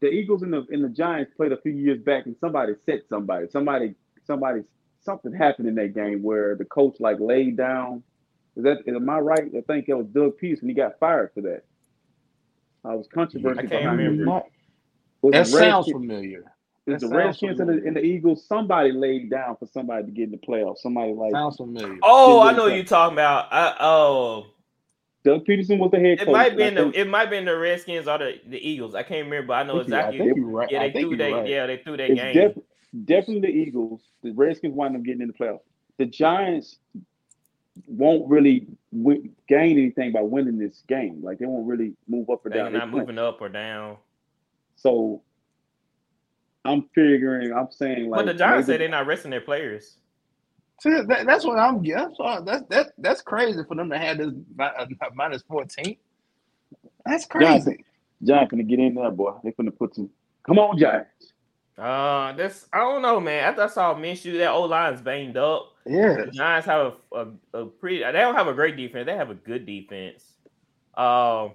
the 0.00 0.08
Eagles 0.08 0.42
and 0.42 0.52
the 0.52 0.66
and 0.70 0.84
the 0.84 0.88
Giants 0.88 1.32
played 1.36 1.52
a 1.52 1.60
few 1.60 1.72
years 1.72 2.00
back, 2.00 2.26
and 2.26 2.36
somebody 2.40 2.74
set 2.86 3.00
somebody. 3.08 3.46
Somebody, 3.50 3.94
somebody, 4.26 4.62
something 5.02 5.32
happened 5.32 5.68
in 5.68 5.74
that 5.76 5.94
game 5.94 6.22
where 6.22 6.56
the 6.56 6.64
coach 6.64 6.96
like 7.00 7.18
laid 7.20 7.56
down. 7.56 8.02
Is 8.56 8.64
that 8.64 8.78
am 8.88 9.08
I 9.08 9.18
right? 9.18 9.44
I 9.56 9.60
think 9.66 9.88
it 9.88 9.94
was 9.94 10.06
Doug 10.06 10.38
Pederson. 10.42 10.66
He 10.68 10.74
got 10.74 10.98
fired 10.98 11.30
for 11.34 11.42
that. 11.42 11.64
I 12.84 12.94
was 12.94 13.06
controversy 13.12 13.58
I 13.58 13.62
can't 13.62 13.70
behind 13.70 13.98
remember. 13.98 14.24
Not- 14.24 14.46
Was 15.22 15.32
That 15.32 15.46
sounds 15.46 15.86
Redskins- 15.88 15.92
familiar. 15.92 16.44
It 16.86 16.92
that 16.92 17.00
the 17.00 17.08
Redskins 17.14 17.60
and 17.60 17.68
the, 17.68 17.86
and 17.86 17.94
the 17.94 18.00
Eagles. 18.02 18.44
Somebody 18.46 18.90
laid 18.92 19.30
down 19.30 19.54
for 19.56 19.66
somebody 19.66 20.06
to 20.06 20.10
get 20.10 20.24
in 20.24 20.30
the 20.30 20.38
playoffs. 20.38 20.78
Somebody 20.78 21.12
like 21.12 21.30
Sounds 21.32 21.56
familiar. 21.56 21.98
Oh, 22.02 22.40
I 22.40 22.52
know 22.52 22.64
what 22.64 22.74
you're 22.74 22.84
talking 22.84 23.14
about. 23.16 23.52
I, 23.52 23.76
oh, 23.80 24.46
Doug 25.22 25.44
Pederson 25.44 25.78
was 25.78 25.90
the 25.90 26.00
head 26.00 26.18
coach. 26.20 26.28
it 26.28 26.32
might 26.32 26.48
and 26.48 26.56
be 26.56 26.62
in 26.64 26.74
the 26.74 26.82
think- 26.84 26.96
it 26.96 27.08
might 27.08 27.30
be 27.30 27.36
in 27.36 27.44
the 27.44 27.56
Redskins 27.56 28.08
or 28.08 28.16
the, 28.18 28.40
the 28.48 28.56
Eagles. 28.58 28.94
I 28.94 29.02
can't 29.02 29.26
remember. 29.26 29.48
But 29.48 29.52
I 29.54 29.62
know 29.64 29.80
I 29.80 29.84
think, 29.84 29.88
you, 29.90 29.94
I 29.94 29.98
exactly. 30.00 30.18
think 30.26 30.36
you're 30.38 30.46
right. 30.46 30.70
yeah, 30.70 30.78
I 30.80 30.86
they 30.86 30.92
think 30.94 31.02
threw 31.02 31.08
you're 31.10 31.18
that. 31.30 31.36
right. 31.36 31.48
Yeah, 31.48 31.66
they 31.66 31.76
threw 31.76 31.96
that 31.98 32.10
It's 32.10 32.20
game. 32.20 32.34
def- 32.34 32.58
definitely 33.04 33.40
the 33.52 33.56
Eagles. 33.58 34.00
The 34.22 34.32
Redskins 34.32 34.74
wind 34.74 34.96
up 34.96 35.02
getting 35.02 35.20
in 35.20 35.28
the 35.28 35.34
playoffs. 35.34 35.60
The 35.98 36.06
Giants 36.06 36.78
won't 37.86 38.28
really 38.28 38.66
win, 38.92 39.30
gain 39.48 39.78
anything 39.78 40.12
by 40.12 40.22
winning 40.22 40.58
this 40.58 40.82
game. 40.88 41.20
Like 41.22 41.38
they 41.38 41.46
won't 41.46 41.66
really 41.66 41.92
move 42.08 42.30
up 42.30 42.44
or 42.44 42.50
They're 42.50 42.64
down. 42.64 42.72
not 42.72 42.90
moving 42.90 43.18
up 43.18 43.40
or 43.40 43.48
down. 43.48 43.96
So 44.76 45.22
I'm 46.64 46.88
figuring. 46.94 47.52
I'm 47.52 47.70
saying 47.70 48.10
like. 48.10 48.18
but 48.24 48.32
the 48.32 48.34
Giants 48.38 48.66
say 48.66 48.76
they're 48.76 48.88
not 48.88 49.06
resting 49.06 49.30
their 49.30 49.40
players. 49.40 49.96
See, 50.80 50.90
that, 50.90 51.26
that's 51.26 51.44
what 51.44 51.58
I'm 51.58 51.82
guessing. 51.82 52.14
That's 52.44 52.62
that 52.70 52.92
that's 52.98 53.20
crazy 53.22 53.60
for 53.68 53.74
them 53.74 53.90
to 53.90 53.98
have 53.98 54.18
this 54.18 54.30
uh, 54.58 54.86
minus 55.14 55.42
14. 55.42 55.96
That's 57.04 57.26
Giants, 57.26 57.64
crazy. 57.66 57.84
Giants 58.24 58.50
gonna 58.50 58.62
get 58.62 58.78
in 58.78 58.94
there, 58.94 59.10
boy. 59.10 59.34
They're 59.42 59.52
gonna 59.52 59.70
put 59.70 59.94
some. 59.94 60.08
Come 60.42 60.58
on, 60.58 60.78
Giants. 60.78 61.29
Uh, 61.80 62.32
that's 62.32 62.66
I 62.72 62.78
don't 62.78 63.00
know, 63.02 63.18
man. 63.20 63.42
After 63.44 63.62
I 63.62 63.66
saw 63.68 63.94
Minshew, 63.94 64.36
that 64.38 64.50
old 64.50 64.70
line's 64.70 65.00
banged 65.00 65.36
up. 65.36 65.72
Yeah. 65.86 66.14
The 66.26 66.30
Giants 66.30 66.66
have 66.66 66.94
a, 67.12 67.16
a, 67.54 67.60
a 67.62 67.66
pretty. 67.66 67.98
They 68.00 68.12
don't 68.12 68.34
have 68.34 68.48
a 68.48 68.52
great 68.54 68.76
defense. 68.76 69.06
They 69.06 69.16
have 69.16 69.30
a 69.30 69.34
good 69.34 69.64
defense. 69.64 70.24
Um, 70.94 71.54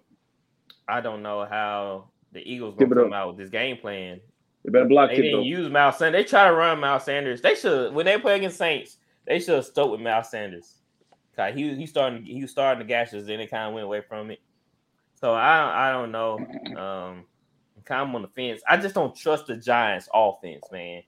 I 0.88 1.02
don't 1.02 1.22
know 1.22 1.46
how 1.46 2.06
the 2.32 2.40
Eagles 2.42 2.76
gonna 2.76 2.96
come 2.96 3.14
out 3.14 3.28
with 3.30 3.38
this 3.38 3.50
game 3.50 3.78
plan. 3.78 4.20
They 4.64 4.72
better 4.72 4.86
block 4.86 5.12
They 5.12 5.18
didn't 5.18 5.32
though. 5.42 5.44
use 5.44 5.70
Miles 5.70 5.98
Sanders. 6.00 6.24
They 6.24 6.28
try 6.28 6.48
to 6.48 6.56
run 6.56 6.80
Miles 6.80 7.04
Sanders. 7.04 7.42
They 7.42 7.54
should 7.54 7.94
when 7.94 8.06
they 8.08 8.18
play 8.18 8.36
against 8.38 8.58
Saints. 8.58 8.98
They 9.28 9.40
should 9.40 9.56
have 9.56 9.66
stuck 9.66 9.92
with 9.92 10.02
Miles 10.02 10.32
Sanders. 10.32 10.80
'Cause 11.36 11.54
he 11.54 11.76
he 11.76 11.86
starting 11.86 12.24
he 12.24 12.42
was 12.42 12.50
starting 12.52 12.80
the 12.80 12.86
gashes, 12.88 13.28
then 13.28 13.42
it 13.42 13.52
kind 13.52 13.68
of 13.68 13.74
went 13.74 13.86
away 13.86 14.02
from 14.02 14.32
it. 14.32 14.40
So 15.20 15.34
I 15.34 15.90
I 15.90 15.92
don't 15.92 16.12
know. 16.12 16.40
Um, 16.78 17.26
kind 17.86 18.10
of 18.10 18.16
on 18.16 18.22
the 18.24 18.28
fence. 18.30 18.62
I 18.68 18.78
just 18.78 18.96
don't 18.96 19.16
trust 19.16 19.48
the 19.48 19.56
Giants 19.58 20.10
offense, 20.14 20.64
man. 20.72 21.04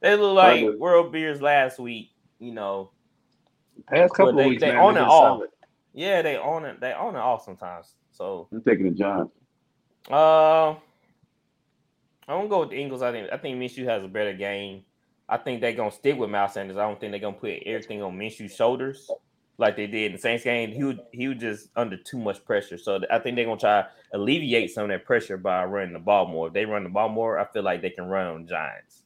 They 0.00 0.16
look 0.16 0.34
like 0.36 0.64
Right. 0.64 0.78
world 0.78 1.12
beers 1.12 1.40
last 1.42 1.78
week. 1.78 2.10
You 2.38 2.52
know, 2.52 2.90
Past 3.88 4.14
couple 4.14 4.34
they- 4.34 4.48
weeks, 4.48 4.60
they 4.60 4.72
man, 4.72 4.78
on 4.82 4.96
and 4.96 5.06
off. 5.06 5.10
solid. 5.38 5.50
yeah, 5.92 6.22
they 6.22 6.36
own 6.36 6.64
it. 6.64 6.80
They 6.80 6.92
own 6.92 7.14
it 7.14 7.20
off 7.20 7.44
sometimes. 7.44 7.94
So 8.12 8.48
I'm 8.52 8.62
taking 8.62 8.84
the 8.86 8.90
Giants. 8.92 9.32
uh, 10.10 10.70
I'm 10.70 10.78
gonna 12.38 12.48
go 12.48 12.60
with 12.60 12.70
the 12.70 12.76
Eagles. 12.76 13.02
I 13.02 13.12
think 13.12 13.30
I 13.32 13.36
think 13.36 13.58
Minshew 13.58 13.84
has 13.84 14.02
a 14.04 14.08
better 14.08 14.32
game. 14.32 14.84
I 15.28 15.36
think 15.38 15.60
they're 15.60 15.72
gonna 15.72 15.90
stick 15.90 16.18
with 16.18 16.30
Miles 16.30 16.52
Sanders. 16.54 16.76
I 16.76 16.82
don't 16.86 16.98
think 17.00 17.12
they're 17.12 17.20
gonna 17.20 17.36
put 17.36 17.62
everything 17.66 18.02
on 18.02 18.16
Minshew's 18.18 18.54
shoulders 18.54 19.10
like 19.58 19.76
they 19.76 19.86
did 19.86 20.06
in 20.06 20.12
the 20.12 20.18
Saints 20.18 20.44
game. 20.44 20.70
He 20.72 20.82
would 20.84 21.00
he 21.12 21.28
was 21.28 21.38
just 21.38 21.68
under 21.76 21.96
too 21.96 22.18
much 22.18 22.44
pressure. 22.44 22.78
So 22.78 23.00
I 23.10 23.18
think 23.18 23.36
they're 23.36 23.44
gonna 23.44 23.60
try 23.60 23.82
to 23.82 23.88
alleviate 24.12 24.70
some 24.72 24.84
of 24.84 24.90
that 24.90 25.04
pressure 25.04 25.36
by 25.36 25.64
running 25.64 25.92
the 25.92 25.98
ball 25.98 26.26
more. 26.26 26.48
If 26.48 26.54
they 26.54 26.64
run 26.64 26.84
the 26.84 26.90
ball 26.90 27.08
more, 27.08 27.38
I 27.38 27.44
feel 27.46 27.62
like 27.62 27.82
they 27.82 27.90
can 27.90 28.06
run 28.06 28.26
on 28.26 28.46
Giants. 28.46 29.02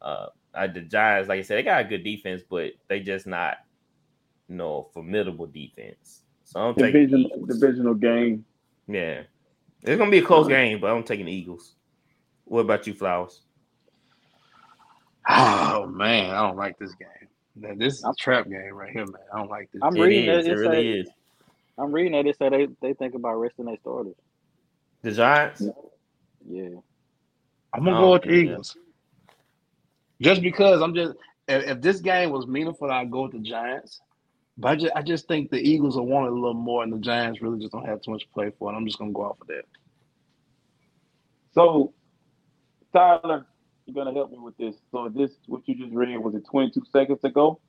Uh, 0.00 0.26
the 0.52 0.80
Giants, 0.80 1.28
like 1.28 1.40
I 1.40 1.42
said, 1.42 1.58
they 1.58 1.62
got 1.62 1.80
a 1.80 1.88
good 1.88 2.04
defense, 2.04 2.42
but 2.48 2.72
they 2.88 3.00
just 3.00 3.26
not, 3.26 3.58
you 4.48 4.56
know, 4.56 4.88
formidable 4.94 5.46
defense. 5.46 6.22
So 6.44 6.60
I'm 6.60 6.74
taking 6.74 6.92
the 6.92 7.06
Division, 7.06 7.20
Eagles. 7.20 7.60
divisional 7.60 7.94
game. 7.94 8.44
Yeah. 8.86 9.22
It's 9.82 9.98
gonna 9.98 10.10
be 10.10 10.18
a 10.18 10.22
close 10.24 10.48
game, 10.48 10.80
but 10.80 10.90
I'm 10.90 11.02
taking 11.02 11.26
the 11.26 11.32
Eagles. 11.32 11.74
What 12.44 12.60
about 12.60 12.86
you, 12.86 12.94
Flowers? 12.94 13.42
Oh 15.26 15.86
man, 15.86 16.30
I 16.30 16.46
don't 16.46 16.56
like 16.56 16.78
this 16.78 16.94
game. 16.94 17.08
Man, 17.56 17.78
This 17.78 17.94
is 17.94 18.04
a 18.04 18.12
trap 18.18 18.48
game 18.48 18.72
right 18.74 18.90
here, 18.90 19.06
man. 19.06 19.22
I 19.32 19.38
don't 19.38 19.50
like 19.50 19.70
this. 19.72 19.80
I'm 19.82 19.96
It 19.96 20.00
reading 20.02 20.28
is. 20.30 20.46
it. 20.46 20.50
It 20.50 20.52
It 20.52 20.60
really 20.60 20.76
say- 20.76 21.00
is. 21.00 21.08
I'm 21.76 21.90
reading 21.92 22.12
that 22.12 22.26
it 22.26 22.38
say 22.38 22.48
they, 22.48 22.68
they 22.80 22.92
think 22.94 23.14
about 23.14 23.34
resting 23.34 23.64
their 23.64 23.76
starters. 23.78 24.14
The 25.02 25.10
Giants. 25.12 25.62
Yeah. 26.48 26.68
I'm 27.72 27.84
gonna 27.84 27.96
I 27.96 27.98
oh, 27.98 28.00
go 28.02 28.12
with 28.12 28.22
the 28.22 28.28
think 28.28 28.46
that- 28.46 28.52
Eagles. 28.52 28.76
Just 30.20 30.42
because 30.42 30.80
I'm 30.82 30.94
just 30.94 31.14
if, 31.48 31.64
if 31.64 31.80
this 31.80 32.00
game 32.00 32.30
was 32.30 32.46
meaningful, 32.46 32.90
I'd 32.90 33.10
go 33.10 33.22
with 33.22 33.32
the 33.32 33.38
Giants. 33.40 34.00
But 34.56 34.68
I 34.68 34.76
just, 34.76 34.92
I 34.94 35.02
just 35.02 35.26
think 35.26 35.50
the 35.50 35.58
Eagles 35.58 35.96
will 35.96 36.06
want 36.06 36.26
it 36.26 36.30
a 36.32 36.34
little 36.34 36.54
more, 36.54 36.84
and 36.84 36.92
the 36.92 36.98
Giants 36.98 37.42
really 37.42 37.58
just 37.58 37.72
don't 37.72 37.84
have 37.84 38.00
too 38.02 38.12
much 38.12 38.22
to 38.22 38.28
play 38.28 38.50
for. 38.56 38.68
And 38.68 38.76
I'm 38.78 38.86
just 38.86 38.98
gonna 38.98 39.10
go 39.10 39.24
off 39.24 39.40
of 39.40 39.48
that. 39.48 39.64
So, 41.52 41.92
Tyler, 42.92 43.46
you're 43.86 43.94
gonna 43.94 44.14
help 44.16 44.30
me 44.30 44.38
with 44.38 44.56
this. 44.56 44.76
So, 44.90 45.08
this 45.14 45.30
what 45.46 45.62
you 45.66 45.74
just 45.74 45.92
read 45.94 46.16
was 46.18 46.34
it 46.34 46.44
22 46.50 46.82
seconds 46.92 47.20
ago? 47.24 47.60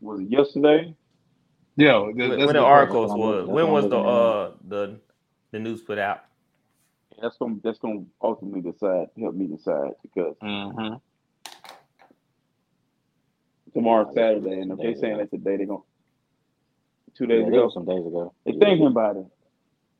Was 0.00 0.20
it 0.20 0.30
yesterday? 0.30 0.94
Yeah, 1.76 1.98
When, 1.98 2.16
that's 2.16 2.38
when 2.38 2.48
a 2.50 2.52
the 2.54 2.58
articles 2.60 3.10
That's 3.10 3.18
what 3.18 3.24
I'm 3.24 3.30
was 3.30 3.40
looking- 3.48 3.54
when 3.54 3.70
was 3.72 3.88
the 3.88 3.98
uh 3.98 4.52
the 4.66 5.00
the 5.52 5.58
news 5.58 5.82
put 5.82 5.98
out? 5.98 6.24
That's 7.20 7.36
gonna 7.36 7.56
that's 7.62 7.78
gonna 7.78 8.04
ultimately 8.22 8.60
decide, 8.60 9.08
help 9.18 9.34
me 9.34 9.46
decide 9.46 9.92
because 10.02 10.36
question. 10.38 10.72
Mhm. 10.72 11.00
tomorrow's 13.74 14.14
Saturday, 14.14 14.60
and 14.60 14.72
if 14.72 14.78
they're 14.78 14.96
saying 14.96 15.18
that 15.18 15.30
today, 15.30 15.56
they're 15.56 15.66
gonna 15.66 15.80
two 17.14 17.26
days 17.26 17.42
Yeah, 17.42 17.48
ago. 17.48 17.70
some 17.70 17.84
days 17.84 18.06
ago. 18.06 18.32
They 18.44 18.52
thinking 18.52 18.86
about 18.86 19.16
it. 19.16 19.26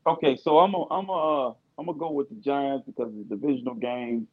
Okay, 0.07 0.37
so 0.37 0.59
I'm 0.61 0.75
a, 0.75 0.87
I'm 0.91 1.09
a, 1.09 1.49
uh, 1.49 1.55
I'm 1.77 1.87
gonna 1.87 1.99
go 1.99 2.11
with 2.13 2.29
the 2.29 2.37
Giants 2.37 2.87
because 2.87 3.13
it's 3.15 3.31
a 3.31 3.37
divisional 3.37 3.75
game, 3.75 4.27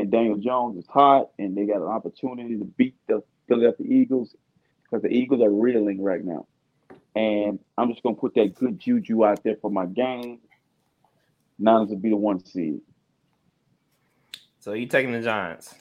and 0.00 0.10
Daniel 0.10 0.36
Jones 0.38 0.78
is 0.78 0.86
hot, 0.88 1.30
and 1.38 1.56
they 1.56 1.66
got 1.66 1.78
an 1.78 1.84
opportunity 1.88 2.58
to 2.58 2.64
beat 2.64 2.96
the 3.08 3.22
Philadelphia 3.48 3.86
Eagles 3.88 4.34
because 4.84 5.02
the 5.02 5.08
Eagles 5.10 5.42
are 5.42 5.50
reeling 5.50 6.02
right 6.02 6.24
now, 6.24 6.46
and 7.16 7.58
I'm 7.78 7.90
just 7.90 8.02
gonna 8.02 8.16
put 8.16 8.34
that 8.36 8.54
good 8.54 8.78
juju 8.80 9.24
out 9.24 9.44
there 9.44 9.56
for 9.62 9.70
my 9.70 9.86
game. 9.86 10.40
Niners 11.58 11.90
will 11.90 11.98
be 11.98 12.10
the 12.10 12.16
one 12.16 12.44
seed. 12.44 12.80
So 14.60 14.72
you 14.74 14.86
taking 14.86 15.12
the 15.12 15.22
Giants? 15.22 15.74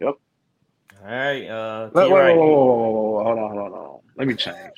Yep. 0.00 0.14
All 1.02 1.08
right. 1.10 1.46
Uh, 1.48 1.90
Wait, 1.94 2.10
wait, 2.10 2.10
Wright. 2.10 2.34
wait, 2.36 2.48
wait, 2.48 2.66
wait, 2.66 2.78
wait, 2.78 2.94
wait, 2.94 3.24
hold 3.24 3.38
on, 3.38 3.50
hold 3.50 3.58
on, 3.58 3.72
hold 3.72 3.74
on. 3.74 4.00
Let 4.16 4.28
me 4.28 4.34
change 4.36 4.72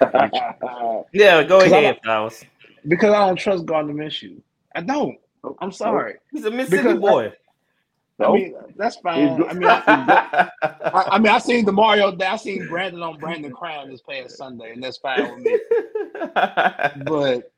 Yeah, 1.12 1.42
go 1.44 1.62
ahead, 1.62 1.98
Flowers. 2.04 2.44
because 2.88 3.12
I 3.14 3.26
don't 3.26 3.36
trust 3.36 3.66
Gardner 3.66 3.94
Minshew. 3.94 4.40
I 4.74 4.82
don't. 4.82 5.18
I'm 5.60 5.72
sorry. 5.72 6.16
He's 6.32 6.44
a 6.44 6.50
Mississippi 6.50 6.94
Because 6.94 7.00
boy. 7.00 7.32
I 7.32 7.49
Nope. 8.20 8.34
mean, 8.34 8.54
that's 8.76 8.96
fine. 8.96 9.42
I 9.44 9.52
mean, 9.54 9.68
I, 9.68 10.50
I, 10.62 11.04
I 11.12 11.18
mean, 11.18 11.32
I 11.32 11.38
seen 11.38 11.64
the 11.64 11.72
Mario. 11.72 12.14
I 12.20 12.36
seen 12.36 12.66
Brandon 12.68 13.02
on 13.02 13.18
Brandon 13.18 13.50
Crown 13.50 13.88
this 13.88 14.02
past 14.02 14.36
Sunday, 14.36 14.72
and 14.72 14.82
that's 14.82 14.98
fine 14.98 15.22
with 15.22 15.44
me. 15.44 15.58
But 17.04 17.50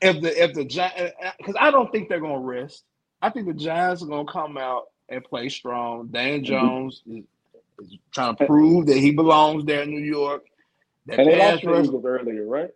if 0.00 0.20
the 0.20 0.42
if 0.42 0.54
the 0.54 0.64
Giants, 0.64 1.14
because 1.38 1.56
uh, 1.56 1.58
uh, 1.58 1.66
I 1.66 1.70
don't 1.72 1.90
think 1.90 2.08
they're 2.08 2.20
going 2.20 2.40
to 2.40 2.46
rest. 2.46 2.84
I 3.20 3.30
think 3.30 3.46
the 3.46 3.54
Giants 3.54 4.02
are 4.02 4.06
going 4.06 4.26
to 4.26 4.32
come 4.32 4.56
out 4.56 4.84
and 5.08 5.22
play 5.24 5.48
strong. 5.48 6.08
Dan 6.08 6.38
mm-hmm. 6.38 6.44
Jones 6.44 7.02
is, 7.06 7.24
is 7.80 7.98
trying 8.12 8.36
to 8.36 8.46
prove 8.46 8.86
that 8.86 8.98
he 8.98 9.10
belongs 9.10 9.64
there 9.64 9.82
in 9.82 9.90
New 9.90 10.00
York. 10.00 10.44
That 11.06 11.18
and 11.18 11.28
they 11.28 11.38
lost 11.38 11.64
the 11.64 11.82
Eagles 11.82 12.04
earlier, 12.04 12.46
right? 12.46 12.70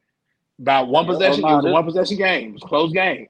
About 0.59 0.89
one 0.89 1.07
possession. 1.07 1.41
it 1.45 1.55
was 1.55 1.65
a 1.65 1.71
one 1.71 1.85
possession 1.85 2.17
game. 2.17 2.49
It 2.49 2.55
was 2.55 2.63
a 2.65 2.67
close 2.67 2.93
game. 2.93 3.29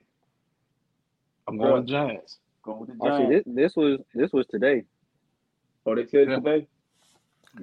I'm 1.46 1.58
going. 1.58 1.86
Giants. 1.86 2.38
Going 2.66 2.80
with 2.80 2.90
the 2.90 2.96
see, 2.96 3.08
Giants. 3.08 3.44
this, 3.46 3.54
this 3.54 3.76
was 3.76 4.00
this 4.14 4.32
was 4.32 4.46
today, 4.48 4.84
Oh, 5.86 5.94
they 5.94 6.06
said 6.06 6.28
Yeah. 6.28 6.36
today. 6.36 6.66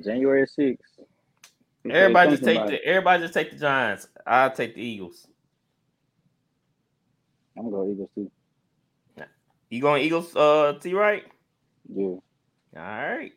January 0.04 0.48
sixth. 0.48 1.00
They 1.84 1.92
Everybody 1.92 2.32
just 2.32 2.44
take 2.46 2.68
the 2.68 2.76
it. 2.76 2.82
everybody 2.86 3.24
just 3.24 3.34
take 3.34 3.52
the 3.52 3.58
Giants. 3.58 4.08
I'll 4.26 4.52
take 4.52 4.76
the 4.76 4.82
Eagles. 4.82 5.28
I'm 7.58 7.70
gonna 7.70 7.76
go 7.86 7.92
Eagles 7.92 8.10
too. 8.16 8.32
You 9.70 9.82
going 9.82 10.04
Eagles, 10.04 10.36
uh, 10.36 10.78
T 10.82 10.94
right? 10.94 11.24
Yeah. 11.94 12.06
All 12.06 12.22
right. 12.76 13.34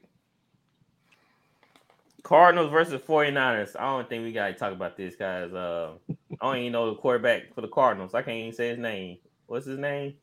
Cardinals 2.22 2.70
versus 2.70 3.00
49ers. 3.02 3.76
I 3.78 3.84
don't 3.84 4.08
think 4.08 4.24
we 4.24 4.32
gotta 4.32 4.54
talk 4.54 4.72
about 4.72 4.96
this, 4.96 5.16
guys. 5.16 5.52
Uh, 5.52 5.94
I 6.40 6.46
don't 6.46 6.58
even 6.58 6.72
know 6.72 6.90
the 6.90 6.96
quarterback 7.00 7.54
for 7.54 7.60
the 7.62 7.68
Cardinals. 7.68 8.14
I 8.14 8.22
can't 8.22 8.36
even 8.38 8.52
say 8.52 8.70
his 8.70 8.78
name. 8.78 9.18
What's 9.46 9.66
his 9.66 9.78
name? 9.78 10.14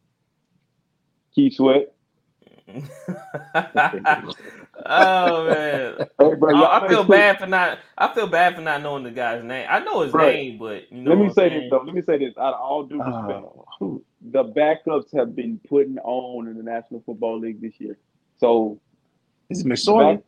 Keith 1.35 1.55
Sweat. 1.55 1.93
oh 4.85 5.45
man. 5.47 5.95
Hey, 6.19 6.35
bro, 6.35 6.55
I, 6.63 6.77
I 6.85 6.87
feel 6.87 6.99
sure- 7.05 7.09
bad 7.15 7.39
for 7.39 7.45
not. 7.47 7.79
I 7.97 8.13
feel 8.13 8.27
bad 8.27 8.55
for 8.55 8.61
not 8.61 8.81
knowing 8.81 9.03
the 9.03 9.11
guy's 9.11 9.43
name. 9.43 9.67
I 9.69 9.79
know 9.79 10.01
his 10.01 10.13
Right. 10.13 10.33
name, 10.35 10.57
but 10.57 10.91
you 10.91 11.01
know. 11.01 11.11
Let 11.11 11.19
me 11.19 11.29
say 11.29 11.49
saying? 11.49 11.61
this 11.61 11.69
though. 11.71 11.81
Let 11.85 11.95
me 11.95 12.01
say 12.01 12.17
this. 12.17 12.37
Out 12.37 12.53
of 12.53 12.59
all 12.61 12.83
due 12.83 12.97
respect, 13.01 13.45
Oh, 13.81 14.01
the 14.21 14.43
backups 14.45 15.15
have 15.17 15.35
been 15.35 15.59
putting 15.67 15.97
on 15.99 16.47
in 16.47 16.57
the 16.57 16.63
National 16.63 17.01
Football 17.05 17.39
League 17.39 17.61
this 17.61 17.73
year. 17.79 17.97
So 18.37 18.79
is 19.49 19.61
it 19.61 19.67
McSorley? 19.67 20.15
back- 20.17 20.23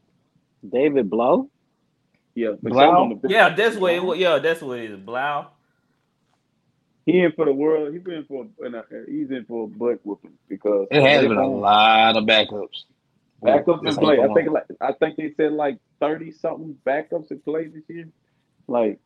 David 0.72 1.10
Blough. 1.10 1.48
yeah, 2.34 2.52
but 2.61 2.72
Blough? 2.73 2.82
y'all 2.84 3.02
on 3.03 3.10
the 3.10 3.15
bench. 3.15 3.32
Yeah, 3.34 3.49
that's 3.56 3.77
what. 3.77 3.94
It, 3.94 4.18
yeah, 4.18 4.40
that's 4.40 4.61
what 4.61 4.80
it 4.80 4.91
is. 4.91 4.98
Blough. 4.99 5.48
He 7.06 7.22
in 7.22 7.32
for 7.34 7.45
the 7.45 7.53
world. 7.53 7.94
He's 7.94 8.06
in 8.06 8.26
for 8.26 8.48
in 8.65 8.73
a, 8.73 8.84
he's 9.07 9.30
in 9.30 9.45
for 9.45 9.65
a 9.65 9.68
butt 9.68 9.99
whooping 10.03 10.34
because 10.49 10.88
It 10.90 11.03
has 11.03 11.22
been 11.22 11.38
a 11.38 11.48
lot 11.48 12.18
of 12.18 12.23
backups. 12.23 12.86
backups 13.44 13.84
This 13.84 13.95
in 13.95 14.02
play. 14.02 14.19
I 14.19 14.34
think 14.34 14.49
like 14.49 14.65
I 14.82 14.91
think 14.94 15.15
they 15.18 15.32
said 15.38 15.53
like 15.53 15.77
thirty 15.99 16.32
something 16.32 16.76
backups 16.86 17.30
in 17.30 17.40
play 17.41 17.68
this 17.68 17.84
year. 17.88 18.07
Like 18.68 18.99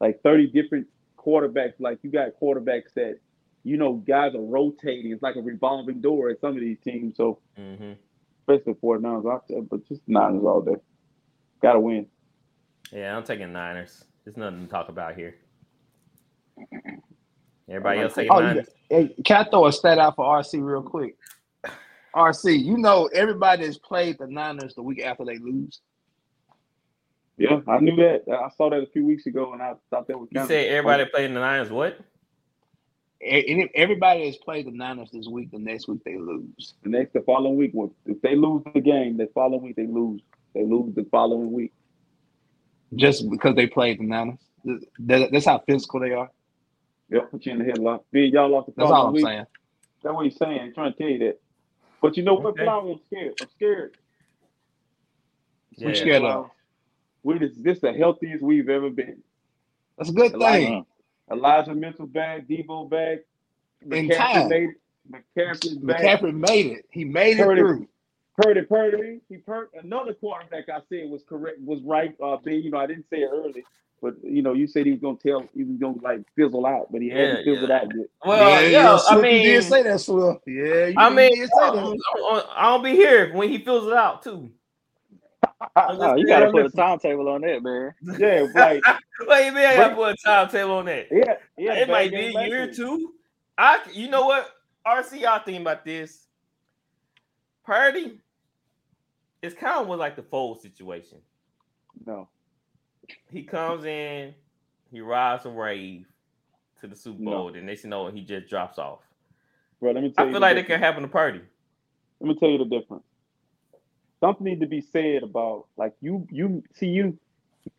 like 0.00 0.20
thirty 0.22 0.48
different 0.48 0.88
quarterbacks. 1.16 1.74
Like 1.78 2.00
you 2.02 2.10
got 2.10 2.30
quarterbacks 2.40 2.94
that 2.96 3.20
you 3.62 3.76
know 3.76 3.94
guys 3.94 4.34
are 4.34 4.40
rotating. 4.40 5.12
It's 5.12 5.22
like 5.22 5.36
a 5.36 5.42
revolving 5.42 6.00
door 6.00 6.30
at 6.30 6.40
some 6.40 6.54
of 6.54 6.60
these 6.60 6.78
teams. 6.82 7.16
So 7.16 7.38
mm-hmm. 7.56 7.92
especially 8.40 8.74
for 8.80 8.98
Niners 8.98 9.26
out 9.26 9.44
there, 9.48 9.62
but 9.62 9.86
just 9.86 10.00
Niners 10.08 10.42
all 10.42 10.62
day. 10.62 10.76
Got 11.62 11.74
to 11.74 11.80
win. 11.80 12.06
Yeah, 12.90 13.16
I'm 13.16 13.22
taking 13.22 13.52
Niners. 13.52 14.04
There's 14.24 14.36
nothing 14.36 14.64
to 14.64 14.70
talk 14.70 14.88
about 14.88 15.14
here. 15.14 15.36
Everybody 17.70 18.00
else 18.00 18.14
taking 18.14 18.32
Oh, 18.32 18.38
you 18.40 18.46
Niners. 18.46 18.68
Hey, 18.88 19.14
can 19.24 19.46
I 19.46 19.48
throw 19.50 19.66
a 19.66 19.72
stat 19.72 19.98
out 19.98 20.16
for 20.16 20.24
RC 20.24 20.60
real 20.62 20.82
quick? 20.82 21.16
RC, 22.14 22.64
you 22.64 22.76
know 22.76 23.06
everybody 23.14 23.64
has 23.64 23.78
played 23.78 24.18
the 24.18 24.26
Niners 24.26 24.74
the 24.74 24.82
week 24.82 25.00
after 25.04 25.24
they 25.24 25.38
lose. 25.38 25.80
Yeah, 27.36 27.60
I 27.68 27.78
knew 27.78 27.94
that. 27.96 28.24
I 28.28 28.48
saw 28.56 28.68
that 28.70 28.82
a 28.82 28.86
few 28.86 29.06
weeks 29.06 29.26
ago, 29.26 29.52
and 29.52 29.62
I 29.62 29.74
thought 29.88 30.08
that 30.08 30.18
was. 30.18 30.28
You 30.32 30.40
kind 30.40 30.48
said 30.48 30.66
of 30.66 30.72
everybody 30.72 31.04
playing 31.06 31.34
the 31.34 31.40
Niners. 31.40 31.70
What? 31.70 32.00
Any- 33.22 33.70
Everybody 33.74 34.26
has 34.26 34.36
played 34.38 34.66
the 34.66 34.72
Niners 34.72 35.10
this 35.12 35.28
week. 35.28 35.50
The 35.52 35.58
next 35.58 35.86
week 35.86 36.02
they 36.04 36.16
lose. 36.18 36.74
The 36.82 36.88
next, 36.90 37.12
the 37.12 37.20
following 37.20 37.56
week, 37.56 37.72
if 38.06 38.20
they 38.22 38.34
lose 38.34 38.62
the 38.74 38.80
game, 38.80 39.16
the 39.16 39.28
following 39.32 39.62
week 39.62 39.76
they 39.76 39.86
lose. 39.86 40.20
They 40.54 40.64
lose 40.64 40.94
the 40.96 41.06
following 41.10 41.52
week. 41.52 41.72
just 42.96 43.30
because 43.30 43.54
they 43.54 43.68
played 43.68 44.00
the 44.00 44.04
Niners. 44.04 44.38
That's 44.98 45.46
how 45.46 45.60
physical 45.60 46.00
they 46.00 46.12
are. 46.12 46.28
Yep, 47.10 47.30
put 47.30 47.46
you 47.46 47.52
in 47.52 47.58
the 47.58 47.64
headlock. 47.64 48.02
Big, 48.12 48.32
y'all 48.32 48.48
lost 48.48 48.66
the 48.66 48.72
That's 48.76 48.88
following 48.88 49.00
all 49.00 49.06
I'm 49.08 49.12
week. 49.14 49.24
saying. 49.24 49.46
That's 50.02 50.14
what 50.14 50.24
he's 50.24 50.36
saying. 50.36 50.66
He's 50.66 50.74
trying 50.74 50.92
to 50.92 50.98
tell 50.98 51.08
you 51.08 51.18
that. 51.20 51.40
But 52.00 52.16
you 52.16 52.22
know 52.22 52.34
what, 52.34 52.46
Okay. 52.50 52.64
Flower? 52.64 52.90
I'm 52.92 53.00
scared. 53.06 53.34
I'm 53.40 53.48
scared. 53.56 53.96
Yeah. 55.76 55.86
What 55.86 55.94
you 55.96 56.00
scared 56.00 56.22
of? 56.24 56.50
We 57.22 57.38
this, 57.38 57.52
this 57.56 57.80
the 57.80 57.92
healthiest 57.92 58.42
we've 58.42 58.68
ever 58.68 58.90
been. 58.90 59.22
That's 59.98 60.10
a 60.10 60.12
good 60.12 60.32
Elijah, 60.32 60.66
thing. 60.66 60.86
Elijah 61.30 61.74
Mitchell 61.74 62.06
back, 62.06 62.46
Deebo 62.48 62.88
back, 62.88 63.18
In 63.82 64.08
McCaffrey 64.08 64.16
time. 64.16 64.48
made 64.48 64.70
it. 64.70 64.76
McCaffrey's 65.36 65.76
back. 65.78 66.00
McCaffrey 66.00 66.34
made 66.34 66.66
it. 66.66 66.86
He 66.90 67.04
made 67.04 67.38
it 67.38 67.44
Purdy. 67.44 67.60
through. 67.60 67.88
Purdy, 68.40 68.62
Purdy, 68.62 69.20
he 69.28 69.36
per 69.36 69.68
another 69.82 70.14
quarterback 70.14 70.68
I 70.70 70.78
said 70.88 71.10
was 71.10 71.22
correct, 71.28 71.58
was 71.60 71.82
right. 71.82 72.14
Uh, 72.22 72.38
Ben, 72.38 72.62
you 72.62 72.70
know, 72.70 72.78
I 72.78 72.86
didn't 72.86 73.04
say 73.10 73.18
it 73.18 73.28
early, 73.30 73.64
but 74.02 74.14
you 74.22 74.42
know, 74.42 74.52
you 74.54 74.66
said 74.66 74.86
he 74.86 74.92
was 74.92 75.00
gonna 75.00 75.16
tell, 75.18 75.46
he 75.54 75.64
was 75.64 75.76
gonna 75.78 76.00
like 76.02 76.20
fizzle 76.36 76.64
out, 76.66 76.90
but 76.90 77.02
he 77.02 77.08
Yeah, 77.08 77.18
hasn't 77.18 77.44
fizzled 77.44 77.68
yeah. 77.70 77.76
out 77.76 77.96
yet. 77.96 78.06
Well, 78.24 78.70
yeah, 78.70 78.98
I 79.08 79.20
mean, 79.20 79.36
you 79.42 79.52
did 79.52 79.64
say 79.64 79.82
that, 79.82 80.00
Swift. 80.00 80.40
Yeah, 80.46 80.86
you, 80.86 80.94
I 80.96 81.10
mean, 81.10 81.34
did 81.34 81.48
say 81.48 81.62
I 81.62 81.70
that. 81.70 81.74
don't, 81.74 82.46
I 82.56 82.62
don't 82.70 82.82
be 82.82 82.92
here 82.92 83.32
when 83.34 83.48
he 83.48 83.58
fills 83.58 83.86
it 83.86 83.92
out 83.92 84.22
too. 84.22 84.50
Oh, 85.76 86.16
you 86.16 86.26
gotta 86.26 86.50
put 86.50 86.66
a 86.66 86.70
timetable 86.70 87.28
on 87.28 87.42
that, 87.42 87.62
man. 87.62 87.94
Yeah, 88.18 88.46
like 88.54 88.82
Wait, 89.26 89.50
man, 89.52 89.66
I 89.66 89.76
gotta 89.76 89.94
put 89.94 90.12
a 90.12 90.16
timetable 90.24 90.72
on 90.78 90.86
that. 90.86 91.08
yeah, 91.10 91.34
yeah. 91.58 91.74
it 91.74 91.88
might 91.88 92.10
be 92.10 92.34
a 92.34 92.46
year 92.46 92.64
or 92.64 92.72
two. 92.72 93.12
I, 93.58 93.80
you 93.92 94.08
know 94.08 94.24
what, 94.24 94.50
RC, 94.86 95.20
y'all 95.20 95.42
think 95.44 95.60
about 95.60 95.84
this? 95.84 96.26
Purdy, 97.64 98.20
it's 99.42 99.54
kind 99.54 99.80
of 99.82 99.86
was 99.86 99.98
like 99.98 100.16
the 100.16 100.22
Foles 100.22 100.62
situation. 100.62 101.18
No, 102.06 102.28
He 103.30 103.42
comes 103.42 103.84
in, 103.84 104.34
he 104.90 105.00
rides 105.00 105.44
a 105.46 105.50
wave 105.50 106.06
to 106.80 106.86
the 106.86 106.96
Super 106.96 107.22
No. 107.22 107.30
Bowl, 107.30 107.52
then 107.52 107.66
next 107.66 107.84
you 107.84 107.90
know 107.90 108.08
he 108.08 108.22
just 108.22 108.48
drops 108.48 108.78
off. 108.78 109.00
bro. 109.80 109.92
Let 109.92 110.02
me 110.02 110.10
tell 110.10 110.28
I 110.28 110.32
feel 110.32 110.40
like 110.40 110.56
it 110.56 110.66
can 110.66 110.80
happen 110.80 111.02
to 111.02 111.08
Purdy. 111.08 111.40
Let 112.20 112.28
me 112.28 112.34
tell 112.38 112.50
you 112.50 112.58
the 112.58 112.64
difference. 112.64 113.04
Something 114.20 114.44
needs 114.44 114.60
to 114.60 114.66
be 114.66 114.80
said 114.82 115.22
about 115.22 115.66
like 115.76 115.94
you. 116.00 116.26
You 116.30 116.62
see, 116.74 116.86
you 116.88 117.18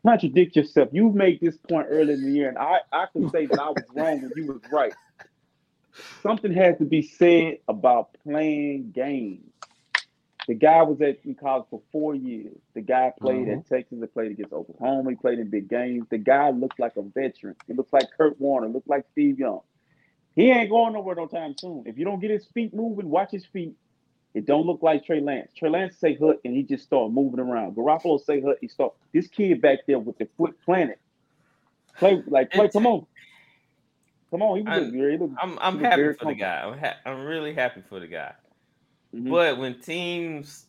contradict 0.06 0.56
yourself. 0.56 0.90
You 0.92 1.12
made 1.12 1.40
this 1.40 1.58
point 1.58 1.88
earlier 1.90 2.16
in 2.16 2.24
the 2.26 2.32
year, 2.32 2.50
and 2.50 2.58
I 2.58 2.80
I 2.92 3.06
could 3.14 3.30
say 3.32 3.46
that 3.46 3.60
I 3.60 3.70
was 3.70 3.84
wrong 3.96 4.24
and 4.24 4.32
you 4.36 4.48
was 4.48 4.62
right. 4.72 4.94
Something 6.24 6.54
has 6.54 6.78
to 6.78 6.86
be 6.86 7.02
said 7.02 7.58
about 7.68 8.16
playing 8.24 8.92
games. 8.92 9.51
The 10.48 10.56
guy 10.56 10.82
was 10.82 11.00
at 11.02 11.20
in 11.24 11.36
college 11.36 11.66
for 11.70 11.82
four 11.92 12.16
years. 12.16 12.58
The 12.74 12.82
guy 12.82 13.14
played 13.20 13.48
at 13.48 13.60
mm-hmm. 13.60 13.76
Texas. 13.76 14.00
He 14.02 14.08
played 14.08 14.32
against 14.32 14.54
Oklahoma. 14.54 15.12
He 15.12 15.16
played 15.16 15.40
in 15.40 15.50
big 15.50 15.70
games. 15.70 16.08
The 16.10 16.18
guy 16.18 16.50
looked 16.50 16.80
like 16.80 16.98
a 16.98 17.04
veteran. 17.04 17.56
He 17.68 17.74
looked 17.74 17.94
like 17.94 18.08
Kurt 18.18 18.40
Warner. 18.42 18.68
Looked 18.68 18.90
like 18.90 19.06
Steve 19.12 19.38
Young. 19.38 19.62
He 20.36 20.50
ain't 20.50 20.70
going 20.70 20.94
nowhere 20.94 21.16
no 21.16 21.28
time 21.28 21.56
soon. 21.60 21.84
If 21.86 21.98
you 21.98 22.06
don't 22.06 22.20
get 22.20 22.32
his 22.32 22.46
feet 22.46 22.74
moving, 22.74 23.10
watch 23.10 23.32
his 23.32 23.46
feet. 23.46 23.76
It 24.34 24.46
don't 24.46 24.66
look 24.66 24.82
like 24.82 25.06
Trey 25.06 25.20
Lance. 25.20 25.52
Trey 25.56 25.70
Lance 25.70 25.98
say 25.98 26.16
hut 26.16 26.40
and 26.46 26.56
he 26.56 26.64
just 26.64 26.86
start 26.86 27.12
moving 27.12 27.40
around. 27.40 27.76
Garoppolo 27.76 28.24
say 28.24 28.42
hut, 28.42 28.58
he 28.62 28.68
start. 28.68 28.94
This 29.14 29.28
kid 29.28 29.62
back 29.62 29.80
there 29.88 30.00
with 30.00 30.18
the 30.18 30.28
foot 30.38 30.58
planted. 30.64 30.98
Play 31.98 32.24
like 32.28 32.52
play. 32.52 32.70
Come 32.70 32.88
on, 32.88 33.06
come 34.32 34.42
on. 34.42 34.58
He 34.58 34.64
was 34.64 34.72
I'm- 34.72 34.84
look 34.86 34.94
very. 34.94 35.18
Look, 35.18 35.32
I'm 35.38 35.60
I'm 35.60 35.80
He 35.80 35.84
happy 35.84 36.14
for 36.14 36.26
the 36.26 36.36
guy. 36.36 36.64
I'm 36.64 36.80
ha- 36.80 36.98
I'm 37.06 37.26
really 37.26 37.54
happy 37.54 37.84
for 37.90 38.00
the 38.00 38.08
guy. 38.08 38.34
Mhm. 39.14 39.30
But 39.30 39.58
when 39.58 39.80
teams, 39.80 40.68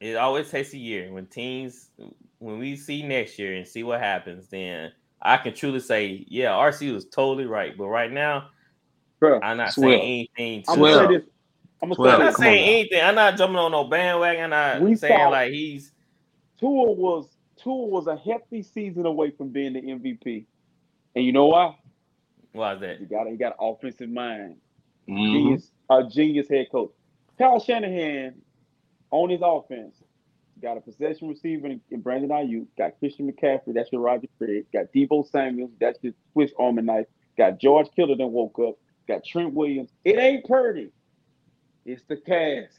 it 0.00 0.16
always 0.16 0.50
takes 0.50 0.72
a 0.74 0.78
year. 0.78 1.12
When 1.12 1.26
teams, 1.26 1.90
when 2.38 2.58
we 2.58 2.76
see 2.76 3.02
next 3.02 3.38
year 3.38 3.54
and 3.54 3.66
see 3.66 3.82
what 3.82 4.00
happens, 4.00 4.48
then 4.48 4.92
I 5.22 5.36
can 5.36 5.54
truly 5.54 5.80
say, 5.80 6.24
yeah, 6.28 6.50
RC 6.50 6.92
was 6.92 7.06
totally 7.06 7.46
right. 7.46 7.76
But 7.76 7.88
right 7.88 8.10
now, 8.12 8.48
Bruh, 9.20 9.38
I'm 9.42 9.58
not 9.58 9.72
Swift. 9.72 10.00
saying 10.02 10.28
anything. 10.38 10.64
I'm 10.68 10.76
To, 10.76 10.80
gonna 10.80 10.96
I'm 11.02 11.08
say 11.08 11.16
this. 11.18 11.26
I'm 11.82 11.88
gonna 11.88 11.94
Swift. 11.94 12.10
say 12.12 12.18
not 12.18 12.26
this. 12.26 12.36
Come 12.36 12.44
on 12.46 12.52
saying 12.52 12.68
anything. 12.68 13.00
I'm 13.04 13.14
not 13.14 13.36
jumping 13.36 13.56
on 13.56 13.72
no 13.72 13.84
bandwagon. 13.84 14.44
I'm 14.44 14.50
not 14.50 14.80
We 14.88 14.94
saying 14.96 15.30
like 15.30 15.52
he's. 15.52 15.92
Tua 16.58 16.92
was 16.92 17.28
Tua 17.56 17.86
was 17.86 18.06
a 18.06 18.16
hefty 18.16 18.62
season 18.62 19.04
away 19.06 19.30
from 19.30 19.48
being 19.48 19.74
the 19.74 19.80
MVP, 19.82 20.46
and 21.14 21.24
you 21.24 21.32
know 21.32 21.46
why? 21.46 21.74
Why 22.52 22.74
is 22.74 22.80
that? 22.80 22.98
He 22.98 23.04
got 23.06 23.26
he 23.28 23.36
got 23.36 23.52
an 23.52 23.58
offensive 23.60 24.08
mind. 24.10 24.56
Mhm. 25.08 25.32
Genius, 25.32 25.70
a 25.90 26.04
genius 26.04 26.48
head 26.48 26.66
coach. 26.70 26.92
Kyle 27.40 27.58
Shanahan 27.58 28.34
on 29.10 29.30
his 29.30 29.40
offense 29.42 29.96
got 30.60 30.76
a 30.76 30.80
possession 30.80 31.28
receiver 31.28 31.66
in, 31.68 31.80
in 31.90 32.00
Brandon 32.02 32.28
Aiyuk. 32.30 32.66
Got 32.76 32.98
Christian 32.98 33.32
McCaffrey. 33.32 33.72
That's 33.72 33.90
your 33.90 34.02
Roger 34.02 34.26
Craig. 34.36 34.66
Got 34.74 34.92
Deebo 34.94 35.26
Samuels. 35.30 35.70
That's 35.80 35.98
your 36.02 36.12
Swiss 36.32 36.52
Army 36.58 36.82
knife. 36.82 37.06
Got 37.38 37.58
George 37.58 37.86
Kittle 37.96 38.16
that 38.16 38.26
woke 38.26 38.58
up. 38.58 38.74
Got 39.08 39.24
Trent 39.24 39.54
Williams. 39.54 39.88
It 40.04 40.18
ain't 40.18 40.44
Purdy. 40.44 40.90
It's 41.86 42.02
the 42.08 42.16
cast 42.18 42.78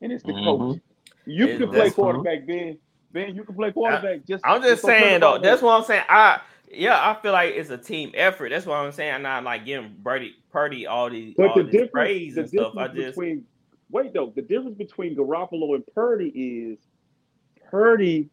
and 0.00 0.12
it's 0.12 0.22
the 0.22 0.32
Mhm. 0.32 0.44
coach. 0.44 0.80
You 1.26 1.46
It- 1.48 1.58
can 1.58 1.68
play 1.68 1.76
that's- 1.78 1.94
quarterback, 1.94 2.46
Ben. 2.46 2.78
Ben, 3.10 3.34
you 3.34 3.42
can 3.42 3.56
play 3.56 3.72
quarterback. 3.72 4.24
Just 4.24 4.46
I'm 4.46 4.62
just 4.62 4.82
don't 4.82 4.90
saying 4.92 5.20
though. 5.20 5.38
That's 5.38 5.62
what 5.62 5.72
I'm 5.72 5.84
saying. 5.84 6.04
I 6.08 6.40
yeah, 6.72 7.10
I 7.10 7.20
feel 7.20 7.32
like 7.32 7.54
it's 7.54 7.70
a 7.70 7.78
team 7.78 8.12
effort. 8.14 8.50
That's 8.50 8.66
what 8.66 8.76
I'm 8.76 8.92
saying. 8.92 9.14
I'm 9.14 9.22
not 9.22 9.42
like 9.42 9.64
giving 9.64 9.96
Birdie 9.98 10.36
Purdy 10.52 10.86
all 10.86 11.10
these 11.10 11.34
But 11.36 11.48
all 11.48 11.54
the 11.56 11.64
difference, 11.64 11.90
praise 11.90 12.34
the 12.36 12.42
and 12.42 12.50
stuff. 12.50 12.76
I 12.76 12.86
just 12.88 13.16
between 13.18 13.44
wait 13.90 14.12
though, 14.14 14.32
the 14.34 14.42
difference 14.42 14.76
between 14.76 15.16
Garoppolo 15.16 15.74
and 15.74 15.84
Purdy 15.94 16.28
is 16.28 16.78
Purdy 17.70 18.28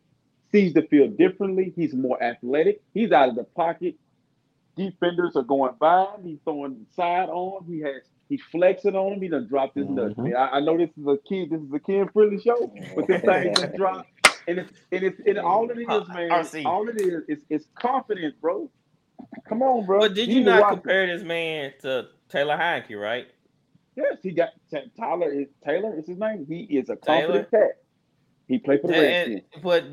sees 0.52 0.74
the 0.74 0.84
field 0.84 1.18
differently. 1.18 1.74
He's 1.76 1.94
more 1.94 2.22
athletic. 2.22 2.82
He's 2.94 3.12
out 3.12 3.30
of 3.30 3.36
the 3.36 3.44
pocket. 3.44 3.96
defenders 4.76 5.36
are 5.36 5.44
going 5.44 5.74
by 5.80 6.02
him. 6.16 6.24
He's 6.26 6.40
throwing 6.44 6.86
side 6.96 7.30
on. 7.30 7.66
He 7.68 7.80
has 7.82 8.02
he's 8.30 8.42
flexing 8.52 8.96
on 8.96 9.14
him. 9.14 9.22
He 9.22 9.28
done 9.28 9.48
dropped 9.48 9.76
his 9.78 9.88
nuts. 9.88 10.16
Mhm. 10.16 10.24
Man, 10.26 10.36
I, 10.36 10.58
I 10.58 10.60
know 10.62 10.78
this 10.78 10.90
is 10.98 11.06
a 11.08 11.18
kid. 11.28 11.50
This 11.52 11.62
is 11.62 11.72
a 11.74 11.80
Ken 11.80 12.08
Freely 12.14 12.40
show, 12.42 12.74
but 12.96 13.08
this 13.08 13.22
thing 13.22 13.54
just 13.56 13.74
dropped. 13.78 14.10
And 14.48 14.60
it's 14.60 14.72
and 14.92 15.04
it's 15.04 15.20
and 15.26 15.38
all 15.40 15.70
it 15.70 15.78
is, 15.80 15.88
man. 15.88 16.30
RC. 16.30 16.66
All 16.66 16.88
it 16.90 17.00
is 17.00 17.24
is 17.28 17.40
it's 17.50 17.66
confidence, 17.80 18.36
bro. 18.42 18.70
Come 19.48 19.62
on, 19.62 19.86
bro. 19.86 20.00
But 20.00 20.16
did 20.16 20.28
He 20.28 20.40
you 20.40 20.44
not 20.44 20.62
watch 20.62 20.72
it. 20.74 20.76
compare 20.78 21.08
this 21.08 21.24
man 21.24 21.72
to 21.82 22.08
Taylor 22.30 22.58
Heinicke, 22.58 23.00
right? 23.00 23.28
Yes, 23.96 24.18
he 24.24 24.32
got 24.32 24.50
Tyler. 24.98 25.32
Is 25.32 25.48
Taylor 25.66 25.98
is 25.98 26.08
his 26.08 26.18
name. 26.18 26.46
He 26.48 26.62
is 26.78 26.90
a 26.90 26.96
Taylor? 26.96 27.44
confident 27.44 27.52
cat. 27.52 27.72
He 28.48 28.58
played 28.60 28.82
for 28.82 28.88
the 28.88 28.96
And, 28.96 29.34
Redskins. 29.34 29.64
but 29.64 29.84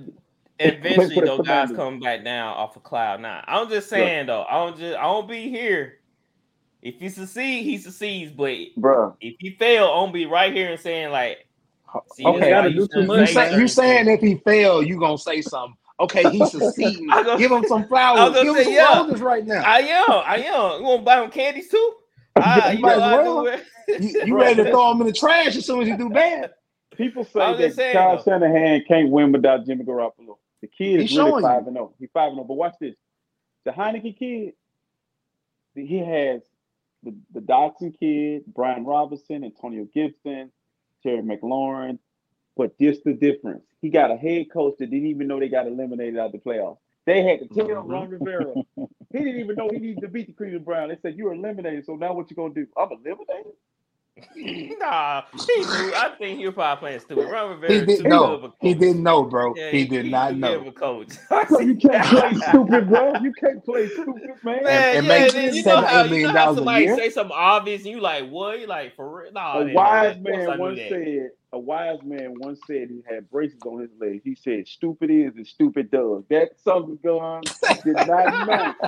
eventually, 0.59 1.15
for 1.15 1.21
the 1.21 1.27
those 1.27 1.47
guys 1.47 1.71
come 1.73 2.01
back 2.01 2.25
down 2.25 2.55
off 2.55 2.77
of 2.77 2.83
cloud 2.83 3.21
nine. 3.21 3.45
I'm 3.47 3.69
just 3.69 3.89
saying 3.89 4.27
though, 4.27 4.45
I 4.49 4.55
don't 4.67 4.79
just 4.79 4.97
I 4.99 5.03
don't 5.03 5.29
be 5.29 5.51
here. 5.51 5.95
If 6.83 6.95
he 6.99 7.11
succeed, 7.11 7.65
he 7.65 7.77
succeeds. 7.79 8.33
But 8.33 8.57
Bro, 8.77 9.17
if 9.21 9.37
he 9.39 9.51
fail, 9.51 9.85
I 9.85 9.89
don't 9.89 10.13
be 10.13 10.25
right 10.27 10.53
here 10.53 10.71
and 10.71 10.81
saying 10.81 11.11
like, 11.11 11.47
see, 12.15 12.25
Okay, 12.25 12.39
this 12.41 12.45
why 12.47 12.51
gotta 12.51 12.71
you 12.71 12.87
do 12.89 13.01
You 13.01 13.27
say 13.27 13.27
say, 13.27 13.51
certain 13.51 13.69
saying 13.69 14.09
if 14.09 14.21
he 14.21 14.37
fail, 14.47 14.83
you 14.83 14.99
gonna 14.99 15.19
say 15.19 15.43
something. 15.43 15.77
Okay, 16.01 16.31
he's 16.31 16.51
succeeding. 16.53 17.07
Gonna- 17.09 17.37
Give 17.37 17.53
him 17.53 17.65
some 17.69 17.83
I 17.83 17.87
flowers. 17.87 18.21
was 18.21 18.33
gonna 18.33 18.45
Give 18.45 18.57
him 18.57 18.65
say, 18.65 18.65
some 18.65 18.73
yeah. 18.73 18.99
roses 19.03 19.21
right 19.21 19.47
now. 19.47 19.63
I 19.63 19.79
am, 19.81 20.05
I 20.25 20.37
am. 20.39 20.81
You 20.81 20.87
want 20.87 21.01
to 21.01 21.05
buy 21.05 21.23
him 21.23 21.31
candies 21.31 21.69
too? 21.69 21.93
Ah, 22.43 22.71
You 22.71 22.77
you 22.79 22.83
might 22.83 22.97
know 22.97 22.97
as 22.97 23.13
I 23.13 23.23
well. 23.23 23.61
Do. 23.99 24.07
You, 24.07 24.23
you 24.27 24.39
ready 24.39 24.63
to 24.63 24.71
throw 24.71 24.93
him 24.93 25.01
in 25.01 25.07
the 25.07 25.13
trash 25.13 25.57
as 25.57 25.67
soon 25.67 25.83
as 25.83 25.89
you 25.89 25.97
do 25.97 26.11
bad? 26.11 26.53
people 27.01 27.25
say 27.25 27.39
was 27.39 27.59
that 27.59 27.65
just 27.65 27.77
saying, 27.77 27.97
Kyle 27.97 28.17
though. 28.17 28.23
Shanahan 28.23 28.85
can't 28.87 29.11
win 29.11 29.33
without 29.33 29.67
Jimmy 29.67 29.85
Garoppolo. 29.85 30.37
The 30.61 30.69
kid 30.69 31.01
is 31.01 31.11
He's 31.11 31.19
really 31.19 31.31
showing 31.31 31.43
you. 31.43 31.49
five 31.49 31.67
and 31.67 31.77
zero. 31.77 31.95
He's 31.99 32.11
five 32.13 32.29
and 32.29 32.37
zero. 32.37 32.45
But 32.45 32.55
watch 32.55 32.75
this: 32.81 32.95
the 33.65 33.71
Heinicke 33.71 34.19
kid, 34.19 34.53
he 35.75 35.99
has 35.99 36.43
the 37.03 37.15
the 37.33 37.41
Dotson 37.41 37.99
kid, 37.99 38.45
Brian 38.47 38.85
Robinson, 38.85 39.45
Antonio 39.45 39.87
Gibson, 39.93 40.53
Terry 41.03 41.23
McLaurin. 41.23 41.99
But 42.57 42.77
this 42.79 42.99
the 43.05 43.15
difference. 43.15 43.65
He 43.81 43.89
got 43.89 44.11
a 44.11 44.17
head 44.17 44.51
coach 44.53 44.75
that 44.79 44.91
didn't 44.91 45.07
even 45.07 45.27
know 45.27 45.41
they 45.41 45.49
got 45.49 45.67
eliminated 45.67 46.19
out 46.19 46.27
of 46.27 46.33
the 46.33 46.39
playoffs. 46.39 46.79
They 47.07 47.23
had 47.23 47.41
to 47.41 47.47
tell. 47.49 47.67
Ron 47.83 48.11
Rivera. 48.11 48.53
he 48.77 49.19
didn't 49.19 49.41
even 49.41 49.57
know 49.57 49.71
he 49.73 49.79
needed 49.79 50.03
to 50.03 50.09
beat 50.09 50.27
the 50.27 50.35
Cleveland 50.35 50.67
Brown. 50.67 50.91
They 50.91 50.99
said 51.01 51.15
you're 51.17 51.33
eliminated. 51.33 51.87
So 51.87 51.97
now 51.97 52.13
what 52.13 52.29
you 52.29 52.37
gonna 52.37 52.53
do? 52.53 52.67
I'm 52.77 52.91
eliminated. 52.93 53.55
nah, 54.37 55.23
he 55.33 55.61
knew. 55.61 55.93
I 55.95 56.15
think 56.19 56.39
he 56.39 56.47
was 56.47 56.55
probably 56.55 56.81
playing 56.81 57.01
stupid. 57.01 57.31
Ron 57.31 57.51
Rivera 57.51 57.73
He 57.73 57.87
didn't 57.87 58.05
too 58.05 58.11
good 58.11 58.13
of 58.13 58.45
a 58.45 58.47
know. 58.49 58.55
He 58.61 58.75
didn't 58.75 59.03
know, 59.03 59.23
bro. 59.25 59.55
Yeah, 59.57 59.71
he 59.71 59.85
did 59.87 60.05
he's 60.05 60.13
not 60.13 60.37
know. 60.37 60.67
a 60.67 60.73
coach. 60.73 61.09
Bro, 61.29 61.61
you 61.61 61.77
can't 61.77 62.05
play 62.07 62.35
stupid, 62.35 62.89
bro. 62.89 63.15
You 63.21 63.33
can't 63.33 63.65
play 63.65 63.89
stupid, 63.89 64.23
man. 64.43 64.65
Man, 64.65 64.97
and 64.97 65.07
yeah, 65.07 65.19
make 65.19 65.33
then 65.33 65.55
you 65.55 65.63
know 65.63 65.77
how 65.81 66.05
you 66.05 66.23
know 66.25 66.33
how 66.33 66.55
somebody 66.55 66.85
year. 66.85 66.97
say 66.97 67.11
something 67.11 67.37
obvious 67.37 67.83
and 67.83 67.91
you 67.93 68.01
like, 68.01 68.29
what? 68.29 68.61
You 68.61 68.67
like 68.67 68.95
for 68.97 69.23
real? 69.23 69.33
Nah, 69.33 69.59
a 69.59 69.65
didn't 69.65 69.75
wise 69.75 70.17
that. 70.17 70.19
Of 70.19 70.25
course 70.25 70.37
I 70.37 70.47
man 70.47 70.59
once 70.59 70.81
said, 70.89 71.31
a 71.53 71.59
wise 71.59 71.99
man 72.05 72.35
once 72.39 72.61
said 72.67 72.89
he 72.91 73.03
had 73.09 73.31
braces 73.31 73.61
on 73.65 73.81
his 73.81 73.91
legs. 74.01 74.23
He 74.25 74.35
said, 74.35 74.67
"Stupid 74.69 75.11
is 75.11 75.35
and 75.37 75.47
stupid 75.47 75.91
does." 75.91 76.25
That 76.31 76.51
son 76.63 76.83
of 76.83 77.03
gun 77.03 77.43
did 77.85 77.95
not 77.95 78.47
know. 78.47 78.75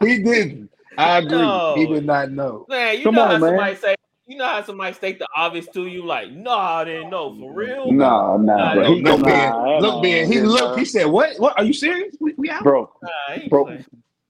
He 0.00 0.22
didn't. 0.22 0.70
I 0.96 1.18
agree. 1.18 1.38
No. 1.38 1.74
He 1.76 1.86
did 1.86 2.04
not 2.04 2.30
know. 2.30 2.66
Man, 2.68 2.98
you 2.98 3.04
Come 3.04 3.14
know 3.14 3.22
on, 3.22 3.30
how 3.30 3.38
man. 3.38 3.50
somebody 3.50 3.76
say, 3.76 3.94
you 4.30 4.36
know 4.36 4.46
how 4.46 4.62
somebody 4.62 4.94
state 4.94 5.18
the 5.18 5.26
obvious 5.34 5.66
to 5.68 5.86
you, 5.86 6.06
like, 6.06 6.30
no, 6.30 6.52
I 6.52 6.84
didn't 6.84 7.10
know 7.10 7.36
for 7.38 7.52
real. 7.52 7.90
Nah, 7.90 8.36
nah, 8.36 8.56
Nah, 8.56 8.74
bro. 8.74 8.82
no, 8.84 8.94
He 8.94 9.02
Look, 9.02 9.20
nah, 9.20 9.26
Ben. 9.26 9.34
hell 9.52 9.80
Look, 9.80 9.94
nah, 9.96 10.02
Ben. 10.02 10.26
He 10.28 10.34
yeah, 10.36 10.42
looked. 10.44 10.62
nah. 10.62 10.76
He 10.76 10.84
said, 10.84 11.06
"What? 11.06 11.38
What? 11.38 11.58
Are 11.58 11.64
you 11.64 11.72
serious? 11.72 12.14
We, 12.20 12.34
we 12.36 12.48
out?" 12.48 12.62
bro. 12.62 12.92
Nah, 13.02 13.48
Bro, 13.48 13.64
playing. 13.64 13.84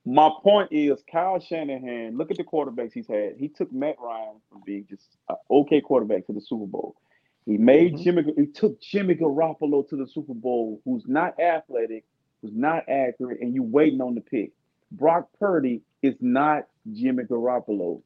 my 0.07 0.31
point 0.43 0.69
is, 0.73 1.03
Kyle 1.11 1.39
Shanahan. 1.39 2.17
Look 2.17 2.31
at 2.31 2.39
the 2.39 2.45
quarterbacks 2.45 2.93
he's 2.95 3.07
had. 3.09 3.35
He 3.39 3.49
took 3.49 3.71
Matt 3.73 3.97
Ryan 4.01 4.37
from 4.51 4.63
being 4.65 4.87
just 4.89 5.05
an 5.29 5.37
okay 5.51 5.81
quarterback 5.83 6.27
to 6.29 6.33
the 6.33 6.41
Super 6.41 6.67
Bowl. 6.67 6.97
He 7.45 7.59
made 7.59 7.95
Mhm. 7.95 8.03
Jimmy. 8.03 8.35
He 8.39 8.47
took 8.47 8.81
Jimmy 8.81 9.15
Garoppolo 9.17 9.87
to 9.91 9.97
the 9.97 10.07
Super 10.07 10.35
Bowl, 10.35 10.81
who's 10.87 11.05
not 11.07 11.39
athletic, 11.39 12.05
who's 12.41 12.55
not 12.55 12.89
accurate, 12.89 13.41
and 13.43 13.55
you 13.55 13.63
waiting 13.63 14.01
on 14.01 14.15
the 14.15 14.21
pick. 14.23 14.53
Brock 14.93 15.29
Purdy 15.39 15.83
is 16.03 16.15
not 16.21 16.67
Jimmy 16.93 17.25
Garoppolo. 17.25 18.01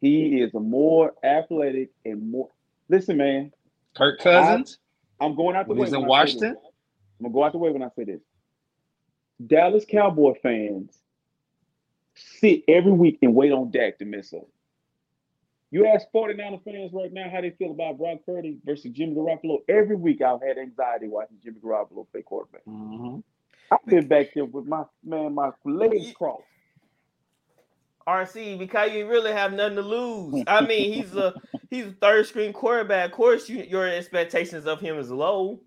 He 0.00 0.40
is 0.40 0.54
a 0.54 0.60
more 0.60 1.14
athletic 1.22 1.90
and 2.04 2.30
more. 2.30 2.48
Listen, 2.88 3.18
man, 3.18 3.52
Kirk 3.96 4.20
Cousins. 4.20 4.78
I'm 5.20 5.34
going 5.36 5.56
out 5.56 5.66
the 5.66 5.70
When 5.70 5.78
way. 5.80 5.86
he's 5.86 5.92
in 5.94 6.06
when 6.06 6.10
I 6.20 6.24
say 6.24 6.32
this. 6.32 6.40
Washington. 6.40 6.56
I'm 7.18 7.24
gonna 7.24 7.34
go 7.34 7.44
out 7.44 7.52
the 7.52 7.58
way 7.58 7.70
when 7.70 7.82
I 7.82 7.88
say 7.96 8.04
this. 8.04 8.20
Dallas 9.46 9.84
Cowboy 9.88 10.34
fans 10.42 10.98
sit 12.14 12.62
every 12.68 12.92
week 12.92 13.18
and 13.22 13.34
wait 13.34 13.52
on 13.52 13.70
Dak 13.70 13.98
to 13.98 14.04
mess 14.04 14.32
up. 14.32 14.46
You 15.70 15.86
ask 15.86 16.06
49er 16.12 16.64
fans 16.64 16.92
right 16.92 17.12
now 17.12 17.30
how 17.30 17.40
they 17.40 17.50
feel 17.50 17.70
about 17.70 17.96
Brock 17.98 18.18
Purdy 18.26 18.58
versus 18.64 18.90
Jimmy 18.90 19.14
Garoppolo. 19.14 19.58
Every 19.68 19.94
week 19.96 20.20
I've 20.20 20.42
had 20.42 20.58
anxiety 20.58 21.06
watching 21.08 21.36
Jimmy 21.42 21.58
Garoppolo 21.62 22.06
play 22.10 22.22
quarterback. 22.22 22.64
Mhm. 22.64 23.22
I've 23.70 23.84
been 23.86 24.08
back 24.08 24.34
there 24.34 24.46
with 24.46 24.66
my 24.66 24.84
man, 25.04 25.34
my 25.34 25.52
legs 25.64 26.12
crossed. 26.12 26.42
RC 28.06 28.58
because 28.58 28.92
you 28.92 29.06
really 29.08 29.32
have 29.32 29.52
nothing 29.52 29.76
to 29.76 29.82
lose. 29.82 30.42
I 30.46 30.60
mean, 30.66 30.92
he's 30.92 31.14
a 31.14 31.34
he's 31.70 31.86
a 31.86 31.92
third 31.92 32.26
string 32.26 32.52
quarterback. 32.52 33.06
Of 33.06 33.12
course, 33.12 33.48
you, 33.48 33.62
your 33.62 33.86
expectations 33.88 34.66
of 34.66 34.80
him 34.80 34.98
is 34.98 35.10
low. 35.10 35.60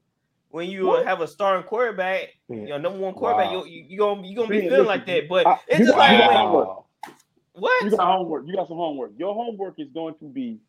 When 0.49 0.69
you 0.69 0.85
What? 0.87 1.05
have 1.07 1.21
a 1.21 1.27
starting 1.27 1.63
quarterback, 1.67 2.29
you 2.47 2.67
know, 2.67 2.77
number 2.77 2.99
one 2.99 3.13
quarterback, 3.15 3.51
Wow. 3.51 3.63
you 3.65 3.85
you 3.87 3.97
gonna 3.97 4.27
you 4.27 4.35
gonna 4.35 4.47
be 4.49 4.59
Man, 4.59 4.69
feeling 4.69 4.85
listen, 4.85 4.85
like 4.87 5.05
that. 5.07 5.27
But 5.27 5.47
I- 5.47 5.59
it's 5.67 5.79
just 5.87 5.97
like 5.97 6.51
what? 7.53 7.83
You 7.83 7.89
got 7.91 7.99
homework. 8.17 8.47
You 8.47 8.55
got 8.55 8.67
some 8.67 8.77
homework. 8.77 9.11
Your 9.17 9.33
homework 9.33 9.75
is 9.79 9.89
going 9.89 10.15
to 10.19 10.25
be 10.25 10.59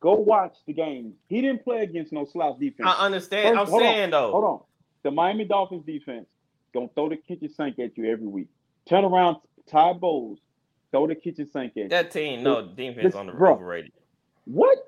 go 0.00 0.14
watch 0.14 0.56
the 0.66 0.72
game. 0.72 1.14
He 1.28 1.40
didn't 1.40 1.64
play 1.64 1.80
against 1.82 2.12
no 2.12 2.24
slouch 2.26 2.58
defense. 2.58 2.88
I 2.88 3.04
understand. 3.06 3.56
First- 3.56 3.60
I'm 3.60 3.66
hold 3.70 3.82
on, 3.82 3.88
saying 3.88 4.10
though. 4.10 4.30
Hold 4.32 4.44
on. 4.44 4.60
The 5.04 5.10
Miami 5.10 5.44
Dolphins 5.44 5.84
defense 5.84 6.26
gonna 6.74 6.88
throw 6.94 7.08
the 7.08 7.16
kitchen 7.16 7.48
sink 7.48 7.78
at 7.78 7.96
you 7.96 8.04
every 8.10 8.26
week. 8.26 8.48
Turn 8.88 9.04
around, 9.04 9.36
Ty 9.68 9.94
Bowles, 9.94 10.38
throw 10.90 11.06
the 11.06 11.14
kitchen 11.14 11.46
sink 11.46 11.72
at 11.72 11.76
you. 11.76 11.88
That 11.88 12.10
team, 12.10 12.42
no 12.42 12.66
defense 12.66 13.04
this- 13.04 13.14
on 13.14 13.26
the 13.26 13.32
bro. 13.32 13.54
overrated. 13.54 13.92
What? 14.44 14.78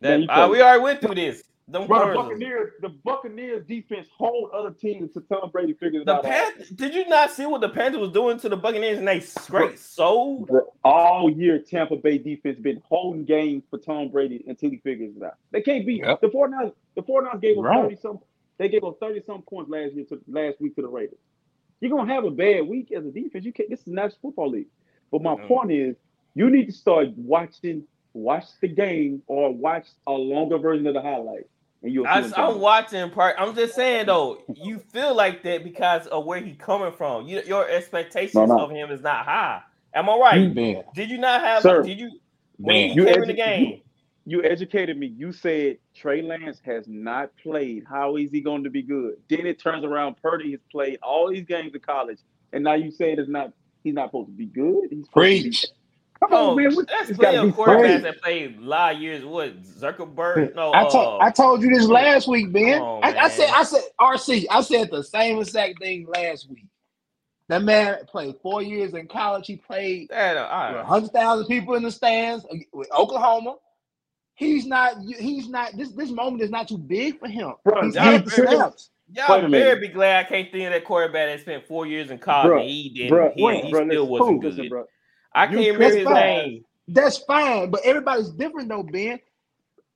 That, 0.00 0.20
uh, 0.30 0.48
we 0.50 0.62
already 0.62 0.82
went 0.82 1.00
through 1.02 1.14
this. 1.16 1.42
Them 1.68 1.86
Bro, 1.86 2.08
the 2.08 2.14
Buccaneers, 2.16 2.72
the 2.80 2.88
Buccaneers 2.88 3.64
defense 3.64 4.08
hold 4.16 4.50
other 4.50 4.72
teams 4.72 5.12
to 5.12 5.20
Tom 5.20 5.50
Brady 5.52 5.72
figures 5.74 6.02
it 6.02 6.06
The 6.06 6.14
out. 6.16 6.24
Panthers, 6.24 6.68
did 6.70 6.92
you 6.94 7.06
not 7.08 7.30
see 7.30 7.46
what 7.46 7.60
the 7.60 7.68
Panthers 7.68 8.00
was 8.00 8.10
doing 8.10 8.40
to 8.40 8.48
the 8.48 8.56
Buccaneers 8.56 8.98
and 8.98 9.06
they 9.06 9.20
straight 9.20 9.78
sold? 9.78 10.48
The- 10.48 10.66
all 10.82 11.30
year 11.30 11.60
Tampa 11.60 11.94
Bay 11.94 12.18
defense 12.18 12.58
been 12.58 12.82
holding 12.88 13.24
games 13.24 13.62
for 13.70 13.78
Tom 13.78 14.08
Brady 14.08 14.42
until 14.48 14.70
he 14.70 14.78
figures 14.78 15.14
it 15.16 15.22
out. 15.22 15.34
They 15.52 15.60
can't 15.62 15.86
beat 15.86 16.02
Yep. 16.04 16.22
the 16.22 16.28
49ers. 16.30 16.72
The 16.96 17.02
49ers 17.04 17.40
gave 17.40 17.56
up 17.58 17.64
Right. 17.64 17.82
30 17.82 17.96
some 17.96 18.18
they 18.58 18.68
gave 18.68 18.82
up 18.82 18.98
30 18.98 19.20
some 19.24 19.42
points 19.42 19.70
last 19.70 19.94
year 19.94 20.04
to 20.06 20.20
last 20.26 20.60
week 20.60 20.74
to 20.74 20.82
the 20.82 20.88
Raiders. 20.88 21.18
You're 21.80 21.92
gonna 21.96 22.12
have 22.12 22.24
a 22.24 22.30
bad 22.32 22.66
week 22.66 22.90
as 22.90 23.06
a 23.06 23.10
defense. 23.12 23.44
You 23.44 23.52
can't 23.52 23.70
this 23.70 23.80
is 23.82 23.86
National 23.86 24.18
Football 24.22 24.50
League. 24.50 24.66
But 25.10 25.22
my 25.22 25.34
Mm. 25.36 25.48
point 25.48 25.72
is 25.72 25.96
you 26.34 26.50
need 26.50 26.66
to 26.66 26.72
start 26.72 27.08
watching 27.16 27.84
watch 28.12 28.44
the 28.60 28.68
game 28.68 29.22
or 29.26 29.52
watch 29.54 29.86
a 30.06 30.12
longer 30.12 30.58
version 30.58 30.86
of 30.86 30.94
the 30.94 31.00
highlight. 31.02 31.46
And 31.82 31.92
you'll 31.92 32.06
I, 32.06 32.20
what 32.22 32.38
I'm 32.38 32.60
watching 32.60 33.10
part. 33.10 33.36
I'm 33.38 33.54
just 33.54 33.74
saying 33.74 34.06
though, 34.06 34.38
you 34.54 34.78
feel 34.78 35.14
like 35.14 35.42
that 35.44 35.64
because 35.64 36.06
of 36.08 36.24
where 36.26 36.40
he 36.40 36.54
coming 36.54 36.92
from. 36.92 37.26
You, 37.26 37.42
your 37.46 37.68
expectations 37.68 38.34
No, 38.34 38.44
no. 38.46 38.58
of 38.64 38.70
him 38.70 38.90
is 38.90 39.00
not 39.00 39.24
high. 39.24 39.62
Am 39.94 40.08
I 40.08 40.16
right? 40.16 40.54
Ben. 40.54 40.84
did 40.94 41.10
you 41.10 41.18
not 41.18 41.40
have? 41.40 41.62
Sir. 41.62 41.82
did 41.82 41.98
you 41.98 42.10
when 42.58 42.90
You 42.94 43.04
came 43.06 43.22
in 43.22 43.28
the 43.28 43.34
edu- 43.34 43.36
game? 43.36 43.80
you 44.26 44.42
educated 44.44 44.98
me. 44.98 45.06
You 45.06 45.32
said 45.32 45.78
Trey 45.94 46.20
Lance 46.22 46.60
has 46.64 46.86
not 46.86 47.30
played. 47.42 47.84
How 47.88 48.16
is 48.16 48.30
he 48.30 48.40
going 48.40 48.62
to 48.64 48.70
be 48.70 48.82
good? 48.82 49.14
Then 49.28 49.46
it 49.46 49.58
turns 49.58 49.84
around. 49.84 50.16
Purdy 50.22 50.50
has 50.52 50.60
played 50.70 50.98
all 51.02 51.30
these 51.30 51.44
games 51.46 51.74
in 51.74 51.80
college, 51.80 52.18
and 52.52 52.62
now 52.62 52.74
you 52.74 52.90
say 52.90 53.12
it's 53.12 53.28
not. 53.28 53.52
He's 53.82 53.94
not 53.94 54.08
supposed 54.08 54.28
to 54.28 54.32
be 54.32 54.46
good. 54.46 54.88
He's 54.90 55.04
supposed 55.06 55.12
Preach. 55.12 55.62
To 55.62 55.68
be, 55.68 55.72
come 56.20 56.28
Oh, 56.32 56.50
on, 56.50 56.56
man. 56.56 56.74
What, 56.74 56.86
that's 56.88 57.10
it's 57.10 57.18
plenty 57.18 57.36
gotta 57.36 57.48
of 57.48 57.56
be 57.56 57.62
quarterbacks 57.62 58.02
that 58.02 58.20
played 58.22 58.58
a 58.58 58.60
lot 58.60 58.94
of 58.96 59.00
years. 59.00 59.24
What 59.24 59.62
Zuckerberg? 59.62 60.54
No, 60.54 60.70
I 60.72 60.82
uh, 60.82 60.90
told 60.90 61.22
I 61.22 61.30
told 61.30 61.62
you 61.62 61.70
this 61.70 61.86
last 61.88 62.28
week, 62.28 62.52
Ben. 62.52 62.78
Come 62.78 62.82
on, 62.88 63.04
I, 63.04 63.16
I 63.18 63.28
said. 63.28 63.50
I 63.50 63.62
said 63.64 63.82
RC. 64.00 64.46
I 64.50 64.60
said 64.60 64.90
the 64.90 65.02
same 65.02 65.38
exact 65.38 65.78
thing 65.78 66.06
last 66.06 66.48
week. 66.50 66.66
That 67.48 67.62
man 67.62 67.98
played 68.06 68.36
four 68.42 68.62
years 68.62 68.94
in 68.94 69.08
college. 69.08 69.46
He 69.48 69.56
played 69.56 70.08
that, 70.10 70.36
uh, 70.36 70.42
with 70.42 70.50
all 70.52 70.74
right. 70.74 70.84
hundred 70.84 71.10
thousand 71.12 71.46
people 71.46 71.74
in 71.74 71.82
the 71.82 71.90
stands 71.90 72.46
with 72.72 72.88
Oklahoma. 72.92 73.56
He's 74.34 74.66
not. 74.66 74.94
He's 75.18 75.48
not. 75.48 75.76
This 75.76 75.90
this 75.92 76.10
moment 76.10 76.42
is 76.42 76.50
not 76.50 76.68
too 76.68 76.78
big 76.78 77.18
for 77.18 77.28
him. 77.28 77.54
Bro, 77.64 77.86
He's 77.86 77.94
y'all 77.96 78.04
getting 78.04 78.28
better- 78.28 78.46
snaps. 78.46 78.90
Y'all 79.12 79.40
Wait 79.40 79.48
minute. 79.50 79.64
better 79.66 79.80
be 79.80 79.88
glad 79.88 80.24
I 80.24 80.28
can't 80.28 80.50
think 80.52 80.64
of 80.66 80.72
that 80.72 80.84
quarterback 80.84 81.28
that 81.28 81.40
spent 81.40 81.66
four 81.66 81.86
years 81.86 82.10
in 82.10 82.18
college 82.18 82.50
Bruh, 82.52 82.60
and 82.60 82.68
he 82.70 82.88
didn't. 82.90 83.10
Bro, 83.10 83.32
he, 83.34 83.42
wait, 83.42 83.64
he 83.64 83.70
bro, 83.70 83.86
still 83.88 84.06
wasn't 84.06 84.44
listen, 84.44 84.62
good. 84.62 84.70
bro. 84.70 84.84
I 85.34 85.46
can't 85.46 85.58
remember 85.58 85.84
his 85.84 85.92
criticize- 85.94 86.14
name. 86.46 86.64
That's 86.88 87.18
fine, 87.18 87.70
but 87.70 87.80
everybody's 87.84 88.30
different 88.30 88.68
though, 88.68 88.82
Ben. 88.82 89.20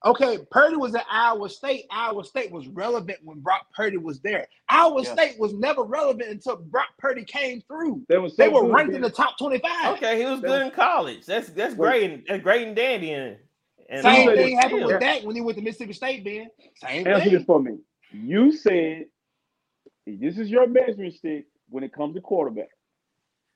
Okay, 0.07 0.39
Purdy 0.51 0.77
was 0.77 0.95
at 0.95 1.05
Iowa 1.11 1.49
State. 1.49 1.87
Iowa 1.91 2.25
State 2.25 2.53
was 2.53 2.69
relevant 2.69 3.19
when 3.25 3.41
Brock 3.41 3.67
Purdy 3.75 3.97
was 3.97 4.21
there. 4.21 4.47
Iowa 4.69 5.03
Yeah. 5.03 5.13
State 5.15 5.39
was 5.39 5.55
never 5.55 5.83
relevant 5.83 6.29
until 6.29 6.57
Brock 6.57 6.89
Purdy 6.99 7.25
came 7.25 7.63
through. 7.63 8.05
They 8.09 8.19
was 8.19 8.37
They 8.37 8.49
were 8.51 8.61
good, 8.63 8.75
ranked 8.75 8.89
man. 8.93 8.97
in 8.97 9.03
the 9.03 9.11
top 9.11 9.39
25. 9.39 9.97
Okay, 9.97 10.19
he 10.19 10.27
was 10.27 10.41
good 10.41 10.61
in 10.63 10.71
college. 10.73 11.25
That's 11.25 11.49
that's 11.49 11.75
Wait. 11.75 11.89
great. 11.89 12.11
And, 12.11 12.23
that's 12.29 12.43
great 12.43 12.67
and 12.67 12.77
dandy. 12.77 13.13
And, 13.13 13.39
and 13.89 14.03
Same 14.03 14.29
thing 14.35 14.57
happened 14.57 14.81
still. 14.81 14.89
with 14.89 15.01
Dak 15.01 15.23
when 15.23 15.35
he 15.37 15.41
went 15.41 15.57
to 15.59 15.65
Mississippi 15.65 15.95
State, 15.95 16.23
Ben. 16.25 16.49
Same 16.77 17.07
Answer 17.07 17.25
this 17.31 17.33
thing. 17.39 17.45
for 17.47 17.61
me. 17.63 17.79
You 18.15 18.53
said 18.53 19.07
this 20.07 20.39
is 20.39 20.51
your 20.51 20.67
measuring 20.69 21.11
stick 21.11 21.47
when 21.69 21.83
it 21.85 21.93
comes 21.93 22.15
to 22.15 22.21
quarterback. 22.21 22.69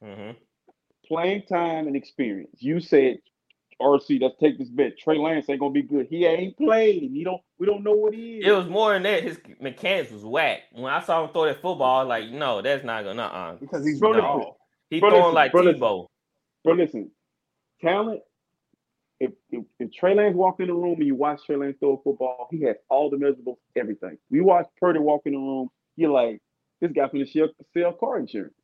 Mhm. 0.03 0.37
Playing 1.07 1.43
time 1.43 1.87
and 1.87 1.97
experience. 1.97 2.61
You 2.63 2.81
said, 2.81 3.19
RC, 3.81 4.19
let's 4.21 4.37
take 4.39 4.59
this 4.59 4.69
bet. 4.69 4.99
Trey 4.99 5.19
Lance 5.19 5.49
ain't 5.49 5.61
gonna 5.61 5.73
be 5.73 5.83
good. 5.83 6.09
He 6.11 6.27
ain't 6.27 6.57
played. 6.57 7.03
He 7.03 7.23
don't 7.25 7.41
we 7.59 7.67
don't 7.67 7.85
know 7.85 7.93
what 7.93 8.13
he 8.15 8.39
is. 8.39 8.47
It 8.47 8.53
was 8.53 8.67
more 8.69 8.93
than 8.95 9.05
that. 9.05 9.23
His 9.23 9.39
mechanics 9.61 10.11
was 10.11 10.25
whack. 10.25 10.63
When 10.73 10.93
I 10.93 11.01
saw 11.01 11.25
him 11.25 11.33
throw 11.33 11.45
that 11.47 11.63
football, 11.63 12.05
like 12.07 12.29
no, 12.31 12.61
that's 12.61 12.85
not 12.85 13.05
gonna. 13.05 13.23
Uh, 13.23 13.57
Because 13.57 13.87
he's 13.87 14.01
Bro, 14.01 14.13
no. 14.15 14.37
listen. 14.37 14.53
he 14.91 15.01
Bro, 15.01 15.11
throwing 15.11 15.23
listen, 15.23 15.35
like 15.35 15.53
bro, 15.53 15.63
listen. 15.63 15.81
Tebow. 15.81 16.07
But 16.65 16.77
listen, 16.77 17.11
talent. 17.81 18.23
If, 19.21 19.33
if 19.51 19.65
if 19.81 19.93
Trey 19.93 20.15
Lance 20.15 20.37
walked 20.37 20.61
in 20.61 20.69
the 20.69 20.75
room 20.75 20.95
and 20.99 21.07
you 21.07 21.15
watch 21.17 21.41
Trey 21.45 21.57
Lance 21.57 21.77
throw 21.81 21.95
a 21.97 22.03
football, 22.03 22.47
he 22.53 22.63
has 22.63 22.77
all 22.89 23.11
the 23.11 23.17
measurables, 23.17 23.57
everything. 23.75 24.17
We 24.31 24.41
watch 24.41 24.67
Purdy 24.81 25.01
walk 25.01 25.23
in 25.27 25.33
the 25.33 25.39
room, 25.39 25.69
you're 25.97 26.11
like, 26.13 26.41
this 26.81 26.93
guy 26.93 27.09
finna 27.09 27.29
sell, 27.29 27.49
sell 27.75 27.93
car 27.95 28.19
insurance. 28.21 28.55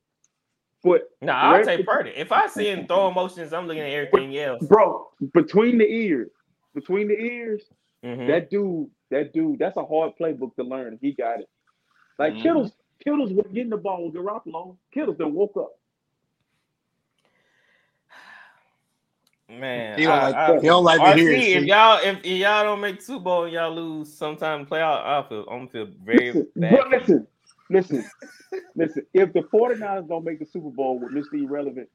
But 0.84 1.08
No, 1.20 1.32
I'll 1.32 1.56
Rest- 1.56 1.68
take 1.68 1.86
Purdy. 1.86 2.10
If 2.14 2.30
I 2.30 2.46
see 2.46 2.70
him 2.70 2.86
throwing 2.86 3.14
motions, 3.14 3.52
I'm 3.52 3.66
looking 3.66 3.82
at 3.82 3.90
everything 3.90 4.36
else. 4.38 4.64
bro, 4.64 5.08
between 5.32 5.78
the 5.78 5.86
ears, 5.90 6.30
between 6.74 7.08
the 7.08 7.14
ears, 7.18 7.62
Mhm. 8.04 8.26
that 8.28 8.50
dude, 8.50 8.90
that 9.10 9.32
dude, 9.32 9.58
that's 9.58 9.76
a 9.76 9.84
hard 9.84 10.12
playbook 10.20 10.54
to 10.56 10.62
learn. 10.62 10.98
He 11.00 11.12
got 11.12 11.40
it. 11.40 11.48
Like 12.18 12.34
Mhm. 12.34 12.42
Kittles, 12.42 12.72
Kittles 13.02 13.32
was 13.32 13.46
getting 13.48 13.70
the 13.70 13.76
ball 13.76 14.04
with 14.04 14.14
Garoppolo. 14.14 14.76
Kittles 14.92 15.16
then 15.18 15.34
woke 15.34 15.56
up. 15.56 15.72
Man, 19.60 19.98
He 19.98 20.04
don't 20.04 20.12
I- 20.18 20.24
like 20.26 20.34
I- 20.34 20.60
he 20.60 20.66
don't 20.66 20.84
like 20.84 21.00
to 21.00 21.20
hear 21.20 21.30
it. 21.32 21.40
if 21.40 21.64
y'all 21.64 21.98
if, 22.02 22.18
if 22.18 22.24
y'all 22.26 22.64
don't 22.64 22.80
make 22.80 23.00
Super 23.02 23.20
Bowl 23.24 23.44
and 23.44 23.52
y'all 23.52 23.74
lose 23.74 24.12
sometime 24.12 24.60
in 24.60 24.64
the 24.66 24.70
playoff, 24.70 25.04
I 25.04 25.28
feel 25.28 25.40
I'm 25.50 25.66
gonna 25.66 25.70
feel 25.70 25.88
very 26.04 26.32
Listen, 26.32 26.48
bad. 26.56 26.70
bro, 26.70 26.88
listen, 26.98 27.26
listen, 27.70 28.04
listen. 28.76 29.06
If 29.12 29.32
the 29.32 29.40
49ers 29.42 30.08
don't 30.08 30.24
make 30.24 30.38
the 30.38 30.46
Super 30.46 30.70
Bowl 30.70 30.98
with 30.98 31.12
Mr. 31.12 31.42
Irrelevant, 31.42 31.88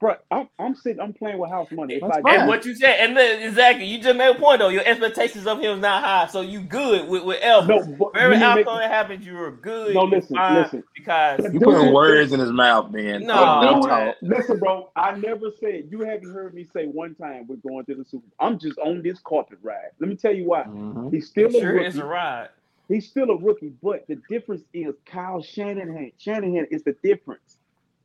bro, 0.00 0.14
I'm, 0.30 0.48
I'm 0.58 0.74
sitting, 0.74 1.00
I'm 1.00 1.12
playing 1.12 1.38
with 1.38 1.50
house 1.50 1.68
money. 1.72 1.94
If 1.94 2.02
That's 2.02 2.18
I 2.18 2.20
fine. 2.22 2.40
And 2.40 2.48
what 2.48 2.64
you 2.64 2.74
said, 2.74 2.96
and 3.00 3.16
then, 3.16 3.42
exactly, 3.42 3.86
you 3.86 4.00
just 4.00 4.16
made 4.16 4.34
a 4.34 4.38
point 4.38 4.58
though. 4.60 4.68
Your 4.68 4.84
expectations 4.84 5.46
of 5.46 5.58
him 5.60 5.76
is 5.76 5.80
not 5.80 6.02
high, 6.04 6.26
so 6.26 6.40
you 6.42 6.60
good 6.60 7.08
with 7.08 7.24
with 7.24 7.40
Elvis. 7.42 7.68
no, 7.88 7.96
but 7.98 8.16
Every 8.20 8.36
you 8.36 8.42
need 8.42 8.48
to 8.48 8.54
make- 8.56 8.66
outcome 8.66 8.78
that 8.80 8.90
happens, 8.90 9.26
you 9.26 9.34
were 9.34 9.50
good. 9.52 9.94
No, 9.94 10.02
listen, 10.04 10.36
fine, 10.36 10.62
listen. 10.62 10.84
because 10.94 11.40
You 11.52 11.60
putting 11.60 11.92
words 11.92 12.32
in 12.32 12.40
his 12.40 12.50
mouth, 12.52 12.90
man. 12.90 13.24
No, 13.24 13.80
Let 13.82 14.08
him 14.08 14.14
listen, 14.22 14.58
bro. 14.58 14.90
I 14.96 15.12
never 15.16 15.50
said 15.60 15.88
you 15.90 16.00
haven't 16.00 16.32
heard 16.32 16.54
me 16.54 16.66
say 16.72 16.86
one 16.86 17.14
time 17.14 17.46
we're 17.48 17.56
going 17.56 17.84
to 17.86 17.94
the 17.94 18.04
Super. 18.04 18.26
Bowl. 18.38 18.48
I'm 18.48 18.58
just 18.58 18.78
on 18.78 19.02
this 19.02 19.18
carpet 19.20 19.58
ride. 19.62 19.90
Let 19.98 20.08
me 20.10 20.16
tell 20.16 20.34
you 20.34 20.44
why. 20.46 20.64
Mhm. 20.64 21.12
He's 21.12 21.28
still 21.28 21.48
a 21.48 21.52
sure 21.60 21.72
rookie. 21.74 21.86
it's 21.86 21.96
a 21.96 22.04
ride. 22.04 22.48
He's 22.88 23.08
still 23.08 23.30
a 23.30 23.36
rookie, 23.36 23.72
but 23.82 24.06
the 24.06 24.14
difference 24.28 24.62
is 24.72 24.94
Kyle 25.06 25.42
Shanahan. 25.42 26.12
Shanahan 26.18 26.66
is 26.70 26.84
the 26.84 26.92
difference, 27.02 27.55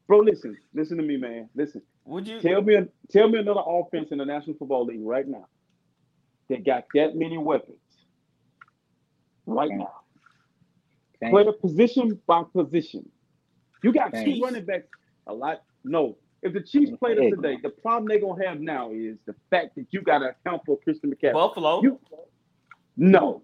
bro. 0.07 0.19
Listen, 0.19 0.57
listen 0.73 0.97
to 0.97 1.03
me, 1.03 1.17
man. 1.17 1.49
Listen. 1.55 1.81
Would 2.05 2.27
you? 2.27 2.41
Tell 2.41 2.61
me, 2.61 2.77
tell 3.11 3.29
me 3.29 3.39
another 3.39 3.61
offense 3.65 4.11
in 4.11 4.17
the 4.17 4.25
National 4.25 4.55
Football 4.57 4.85
League 4.85 5.01
right 5.03 5.27
now 5.27 5.47
that 6.49 6.65
got 6.65 6.85
that 6.95 7.15
many 7.15 7.37
weapons 7.37 7.77
right 9.45 9.71
now. 9.71 9.93
Thank- 11.19 11.33
Play 11.33 11.43
the 11.45 11.53
position 11.53 12.19
by 12.27 12.43
position. 12.53 13.07
You 13.83 13.93
got 13.93 14.13
two 14.13 14.39
running 14.43 14.65
backs. 14.65 14.87
A 15.27 15.33
lot. 15.33 15.63
No. 15.83 16.17
If 16.41 16.53
the 16.53 16.61
Chiefs 16.61 16.91
played 16.99 17.19
us 17.19 17.25
today, 17.35 17.57
the 17.61 17.69
problem 17.69 18.07
they're 18.07 18.19
gonna 18.19 18.43
have 18.47 18.59
now 18.59 18.91
is 18.91 19.17
the 19.27 19.35
fact 19.51 19.75
that 19.75 19.85
you 19.91 20.01
got 20.01 20.19
to 20.19 20.29
account 20.29 20.63
for 20.65 20.79
Christian 20.79 21.13
McCaffrey. 21.13 21.33
Buffalo. 21.33 21.83
You, 21.83 21.99
no, 22.97 23.43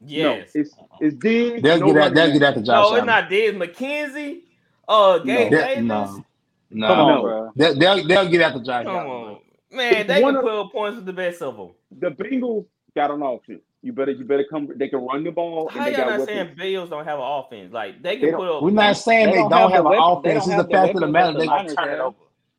yes. 0.00 0.52
no, 0.54 0.60
it's 0.60 0.74
it's 1.00 1.16
Diggs. 1.16 1.62
They'll 1.62 1.80
no 1.80 1.86
get 1.86 1.96
out. 1.96 2.14
They'll 2.14 2.32
get 2.32 2.42
out 2.42 2.54
the 2.54 2.62
job. 2.62 2.66
no, 2.66 2.82
it's 2.82 2.92
Allen. 2.92 3.06
not 3.06 3.28
Diz 3.28 3.54
McKenzie. 3.54 4.42
Uh, 4.88 5.18
Gabe 5.18 5.50
They- 5.50 5.56
Davis. 5.58 5.84
no, 5.84 6.24
no. 6.70 6.86
Come 6.88 6.98
on, 7.00 7.14
No. 7.14 7.22
bro. 7.22 7.52
They'll, 7.56 7.74
they'll 7.78 8.06
they'll 8.06 8.28
get 8.28 8.42
out 8.42 8.54
to 8.54 8.60
Josh 8.64 8.84
Come 8.84 8.96
Allen. 8.96 9.10
on, 9.10 9.38
man. 9.70 10.06
They 10.06 10.22
one 10.22 10.34
can 10.34 10.36
of- 10.38 10.42
put 10.42 10.52
up 10.60 10.72
points 10.72 10.96
with 10.96 11.06
the 11.06 11.12
best 11.12 11.42
of 11.42 11.56
them. 11.56 11.70
The 12.00 12.10
Bengals 12.10 12.66
got 12.96 13.10
an 13.10 13.22
offense. 13.22 13.60
You 13.84 13.92
better, 13.92 14.12
you 14.12 14.24
better 14.24 14.44
come. 14.48 14.68
They 14.76 14.88
can 14.88 15.00
run 15.00 15.24
the 15.24 15.30
ball 15.32 15.68
and 15.68 15.76
How 15.76 15.84
they 15.86 15.90
y'all 15.90 16.00
got 16.02 16.06
not 16.10 16.18
weapons. 16.20 16.28
saying 16.28 16.54
Bills 16.56 16.88
don't 16.90 17.04
have 17.04 17.18
an 17.18 17.24
offense? 17.26 17.72
Like 17.72 18.00
they 18.02 18.14
They 18.14 18.20
can 18.20 18.30
don't- 18.30 18.38
put 18.40 18.48
up. 18.56 18.62
We're 18.62 18.70
not 18.70 18.96
saying 18.96 19.26
They 19.26 19.32
they 19.32 19.38
don't 19.38 19.50
don't, 19.50 19.60
have 19.60 19.70
have, 19.72 19.86
an 19.86 19.90
weapons- 19.90 20.18
offense. 20.18 20.36
It's 20.36 20.46
have 20.52 20.56
the 20.58 20.62
the 20.68 20.72
fact 20.72 20.94
of 20.94 21.00
the 21.00 21.06
matter. 21.08 21.32
They're 21.38 21.46
gonna 21.46 21.56
Niners 21.62 21.74
turn 21.74 21.88
it 21.88 22.00
over. 22.00 22.16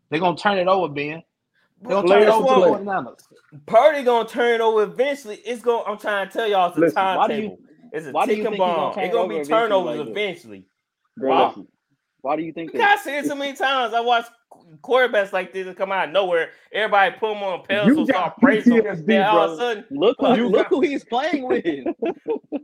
They're 0.10 0.20
gonna 0.20 0.38
turn 0.38 0.58
it 0.58 0.68
over, 0.68 0.88
Ben. 0.94 1.24
They're 1.82 1.92
gonna 1.92 2.08
Play 2.08 2.16
turn 2.20 2.24
it 2.24 2.30
over 2.30 2.48
to 2.48 2.54
play. 2.56 2.70
the 2.72 2.78
49ers. 2.78 3.28
Purdy 3.66 4.04
gonna 4.04 4.28
turn 4.30 4.54
it 4.56 4.62
over 4.62 4.84
eventually. 4.84 5.36
It's 5.46 5.62
going. 5.62 5.84
I'm 5.88 5.98
trying 5.98 6.28
to 6.28 6.34
tell 6.34 6.48
y'all 6.48 6.70
it's 6.70 6.78
a 6.78 6.82
Listen, 6.82 7.04
why 7.04 7.28
timetable. 7.28 7.60
It's 7.94 8.08
a 8.08 8.12
why 8.12 8.26
do 8.26 8.30
ticking 8.30 8.44
think 8.44 8.54
he 8.56 8.60
gonna 8.60 8.74
bomb. 8.74 8.94
turn 8.96 9.04
It's 9.06 9.14
gonna 9.14 9.28
be 9.40 9.44
turnovers 9.46 10.00
like 10.00 10.08
eventually. 10.10 10.66
Bro, 11.18 11.30
Wow. 11.30 11.66
Listen. 12.24 12.30
Why 12.30 12.36
do 12.38 12.44
you 12.44 12.54
think 12.54 12.72
that? 12.74 12.82
I 12.82 13.02
see 13.02 13.18
it 13.18 13.26
so 13.26 13.36
many 13.36 13.56
times. 13.56 13.94
I 13.94 14.00
watch 14.00 14.26
quarterbacks 14.82 15.34
like 15.34 15.54
this 15.54 15.66
that 15.66 15.78
come 15.78 15.92
out 15.92 16.08
of 16.08 16.14
nowhere. 16.14 16.52
Everybody 16.72 17.16
put 17.20 17.34
them 17.34 17.44
on 17.44 17.64
pedestals, 17.68 17.98
You 17.98 18.06
start 18.06 18.26
got 18.36 18.40
praising 18.40 18.84
them. 18.84 19.06
Then 19.06 19.24
all 19.24 19.42
of 19.44 19.52
a 19.54 19.58
sudden, 19.58 19.86
Look 19.92 20.18
who 20.20 20.36
You 20.36 20.48
look 20.50 20.70
got- 20.70 20.70
who 20.70 20.82
he's 20.82 21.04
playing 21.04 21.48
with. 21.48 21.66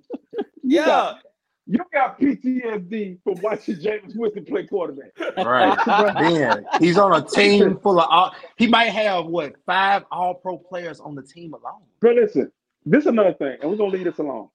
Yeah, 0.61 0.85
got, 0.85 1.19
you 1.65 1.79
got 1.91 2.19
PTSD 2.19 3.23
from 3.23 3.41
watching 3.41 3.77
Jameis 3.77 4.15
Winston 4.15 4.45
play 4.45 4.67
quarterback. 4.67 5.11
Right. 5.35 5.75
Ben, 6.15 6.63
he's 6.79 6.99
on 6.99 7.11
a 7.19 7.25
team 7.25 7.79
full 7.79 7.99
of 7.99 8.07
all. 8.07 8.35
He 8.55 8.67
might 8.67 8.89
have 8.89 9.25
what 9.25 9.53
five 9.65 10.03
All 10.11 10.35
Pro 10.35 10.59
players 10.59 10.99
on 10.99 11.15
the 11.15 11.23
team 11.23 11.53
alone. 11.55 11.81
But 12.01 12.15
listen, 12.15 12.51
this 12.85 13.01
is 13.01 13.07
another 13.07 13.33
thing, 13.33 13.57
and 13.61 13.71
we're 13.71 13.77
gonna 13.77 13.89
leave 13.91 14.03
this 14.03 14.19
alone. 14.19 14.49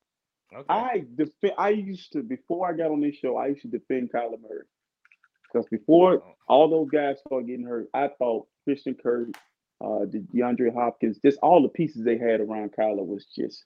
okay. 0.55 0.65
I 0.69 1.05
defend. 1.17 1.55
I 1.59 1.71
used 1.71 2.13
to 2.13 2.23
before 2.23 2.69
I 2.69 2.75
got 2.77 2.93
on 2.93 3.01
this 3.01 3.17
show. 3.17 3.37
I 3.37 3.49
used 3.49 3.63
to 3.63 3.69
defend 3.69 4.13
Kyler 4.13 4.41
Murray 4.41 4.67
because 5.55 5.69
before 5.69 6.23
all 6.49 6.69
those 6.69 6.91
guys 6.91 7.21
started 7.27 7.47
getting 7.47 7.67
hurt, 7.67 7.89
I 7.95 8.09
thought 8.19 8.47
Christian 8.65 8.95
Kirk, 8.95 9.29
uh, 9.81 10.01
the 10.11 10.25
DeAndre 10.35 10.75
Hopkins, 10.75 11.19
just 11.25 11.39
all 11.43 11.63
the 11.63 11.69
pieces 11.69 12.05
they 12.05 12.19
had 12.19 12.41
around 12.41 12.73
Kyler 12.73 13.07
was 13.07 13.27
just. 13.37 13.65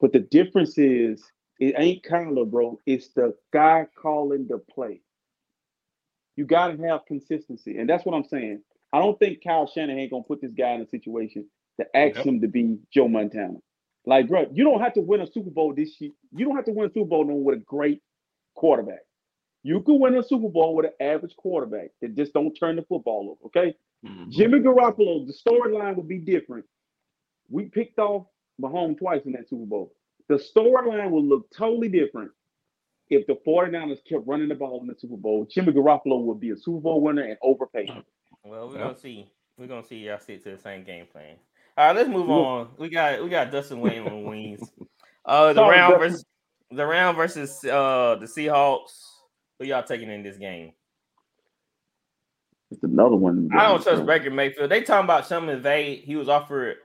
But 0.00 0.12
the 0.12 0.20
difference 0.20 0.78
is, 0.78 1.22
it 1.58 1.74
ain't 1.76 2.04
Kyler, 2.04 2.48
bro. 2.48 2.78
It's 2.86 3.08
the 3.08 3.34
guy 3.52 3.86
calling 4.00 4.46
the 4.48 4.58
play. 4.58 5.02
You 6.36 6.46
got 6.46 6.68
to 6.68 6.82
have 6.84 7.04
consistency, 7.06 7.76
and 7.78 7.88
that's 7.88 8.06
what 8.06 8.14
I'm 8.14 8.24
saying. 8.24 8.62
I 8.92 8.98
don't 8.98 9.18
think 9.18 9.44
Kyle 9.44 9.66
Shanahan 9.66 9.98
ain't 10.00 10.10
gonna 10.10 10.22
put 10.24 10.40
this 10.40 10.52
guy 10.52 10.70
in 10.72 10.80
a 10.80 10.88
situation 10.88 11.46
to 11.78 11.96
ask 11.96 12.16
Yep. 12.16 12.26
him 12.26 12.40
to 12.40 12.48
be 12.48 12.78
Joe 12.92 13.08
Montana. 13.08 13.58
Like, 14.06 14.28
bro, 14.28 14.46
you 14.52 14.64
don't 14.64 14.80
have 14.80 14.94
to 14.94 15.00
win 15.02 15.20
a 15.20 15.26
Super 15.26 15.50
Bowl 15.50 15.74
this 15.74 16.00
year. 16.00 16.12
You 16.32 16.46
don't 16.46 16.56
have 16.56 16.64
to 16.64 16.72
win 16.72 16.88
a 16.88 16.92
Super 16.92 17.06
Bowl 17.06 17.24
no 17.24 17.34
with 17.34 17.58
a 17.58 17.60
great 17.60 18.02
quarterback. 18.54 19.00
You 19.62 19.80
can 19.82 19.98
win 20.00 20.16
a 20.16 20.22
Super 20.22 20.48
Bowl 20.48 20.74
with 20.74 20.86
an 20.86 20.92
average 21.06 21.36
quarterback 21.36 21.90
that 22.00 22.16
just 22.16 22.32
don't 22.32 22.54
turn 22.54 22.76
the 22.76 22.82
football 22.82 23.36
over. 23.42 23.46
Okay, 23.46 23.76
Jimmy 24.30 24.60
Garoppolo, 24.60 25.26
the 25.26 25.32
storyline 25.34 25.96
would 25.96 26.08
be 26.08 26.18
different. 26.18 26.64
We 27.50 27.64
picked 27.66 27.98
off 27.98 28.26
Mahomes 28.60 28.98
twice 28.98 29.22
in 29.26 29.32
that 29.32 29.48
Super 29.48 29.66
Bowl. 29.66 29.92
The 30.28 30.36
storyline 30.36 31.10
will 31.10 31.24
look 31.24 31.50
totally 31.54 31.88
different 31.88 32.30
if 33.10 33.26
the 33.26 33.34
49ers 33.46 33.98
kept 34.08 34.26
running 34.26 34.48
the 34.48 34.54
ball 34.54 34.80
in 34.80 34.86
the 34.86 34.94
Super 34.98 35.16
Bowl. 35.16 35.44
Jimmy 35.50 35.72
Garoppolo 35.72 36.22
would 36.22 36.40
be 36.40 36.50
a 36.50 36.56
Super 36.56 36.78
Bowl 36.80 37.00
winner 37.02 37.22
and 37.22 37.36
overpaid. 37.42 37.90
Well, 38.44 38.68
we're 38.68 38.74
Yeah. 38.76 38.84
gonna 38.84 38.96
see. 38.96 39.26
We're 39.58 39.66
gonna 39.66 39.84
see 39.84 39.98
y'all 40.06 40.18
stick 40.20 40.42
to 40.44 40.52
the 40.52 40.58
same 40.58 40.84
game 40.84 41.06
plan. 41.06 41.36
All 41.76 41.88
right, 41.88 41.96
let's 41.96 42.08
move 42.08 42.28
Look. 42.28 42.46
on. 42.46 42.68
We 42.78 42.88
got 42.88 43.22
we 43.22 43.28
got 43.28 43.50
Dustin 43.50 43.80
Wayne 43.82 44.06
on 44.06 44.24
wings. 44.24 44.70
Uh, 45.24 45.48
the 45.52 45.60
Sorry, 45.60 45.76
round 45.76 45.92
Dustin. 45.94 46.10
versus 46.10 46.24
the 46.70 46.86
round 46.86 47.16
versus 47.16 47.64
uh 47.64 48.16
the 48.20 48.26
Seahawks. 48.26 49.09
Who 49.60 49.66
y'all 49.66 49.82
taking 49.82 50.10
in 50.10 50.22
this 50.22 50.38
game? 50.38 50.72
It's 52.70 52.82
another 52.82 53.16
one. 53.16 53.50
I 53.52 53.68
don't 53.68 53.82
trust 53.82 54.06
Baker 54.06 54.30
Mayfield. 54.30 54.70
They 54.70 54.80
talking 54.82 55.04
about 55.04 55.26
Sean 55.28 55.42
McVay. 55.46 56.02
He 56.02 56.16
was 56.16 56.28
offered 56.30 56.76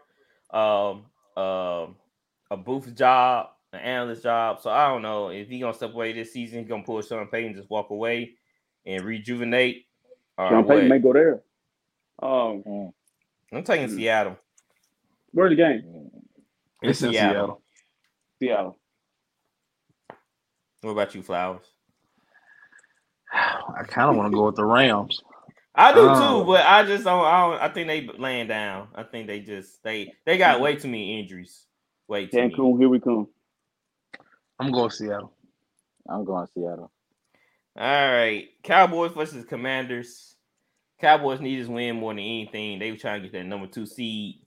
um 0.52 1.06
um 1.38 1.96
a 2.52 2.58
booth 2.58 2.94
job, 2.96 3.48
an 3.72 3.80
analyst 3.80 4.24
job. 4.24 4.60
So 4.62 4.70
I 4.70 4.90
don't 4.90 5.02
know 5.04 5.30
if 5.30 5.48
he 5.48 5.60
gonna 5.60 5.74
step 5.74 5.94
away 5.94 6.12
this 6.12 6.34
season. 6.34 6.60
He 6.60 6.66
gonna 6.66 6.84
pull 6.84 7.02
Sean 7.02 7.28
Payton, 7.28 7.56
just 7.56 7.70
walk 7.70 7.92
away 7.92 8.34
and 8.86 9.04
rejuvenate. 9.06 9.86
Or 10.38 10.50
Sean 10.50 10.68
Payton 10.68 10.90
may 10.90 11.00
go 11.00 11.14
there. 11.14 11.42
Um. 12.22 12.92
I'm 13.54 13.64
taking 13.64 13.88
Hmm. 13.88 13.96
Seattle. 13.96 14.38
where's 15.32 15.52
the 15.52 15.56
game? 15.56 16.10
It's 16.82 17.02
in 17.02 17.12
Seattle. 17.12 17.62
Seattle. 18.42 18.78
What 20.82 20.92
about 20.92 21.16
you, 21.16 21.22
Flowers? 21.22 21.64
I 23.34 23.84
kind 23.88 24.10
of 24.10 24.16
want 24.16 24.32
to 24.32 24.36
go 24.36 24.46
with 24.46 24.56
the 24.56 24.66
Rams. 24.66 25.22
I 25.74 25.94
do 25.94 26.00
Oh. 26.02 26.14
too, 26.16 26.42
um, 26.42 26.48
but 26.48 26.66
I 26.66 26.84
just 26.86 27.04
don't, 27.04 27.26
I 27.26 27.42
don't. 27.42 27.62
I 27.62 27.70
think 27.70 27.88
they 27.88 28.08
laying 28.18 28.48
down. 28.48 28.88
I 28.96 29.04
think 29.04 29.28
they 29.28 29.42
just 29.42 29.84
they 29.84 30.14
they 30.26 30.38
got 30.38 30.62
way 30.62 30.76
too 30.76 30.88
many 30.88 31.20
injuries. 31.20 31.66
Wait, 32.08 32.32
till 32.32 32.48
me. 32.48 32.54
Cancun, 32.56 32.80
here 32.80 32.90
we 32.90 33.00
come. 33.00 33.28
I'm 34.60 34.72
going 34.72 34.90
Seattle. 34.90 35.34
I'm 36.08 36.24
going 36.24 36.46
to 36.48 36.52
Seattle. 36.54 36.92
All 37.78 37.84
right, 38.14 38.48
Cowboys 38.64 39.12
versus 39.12 39.44
Commanders. 39.46 40.36
Cowboys 41.02 41.42
need 41.42 41.60
this 41.60 41.68
win 41.68 41.98
more 41.98 42.14
than 42.14 42.20
anything. 42.20 42.80
They 42.80 42.92
were 42.92 42.98
trying 42.98 43.22
to 43.22 43.28
get 43.28 43.38
that 43.38 43.46
number 43.46 43.68
two 43.68 43.86
seed. 43.86 44.40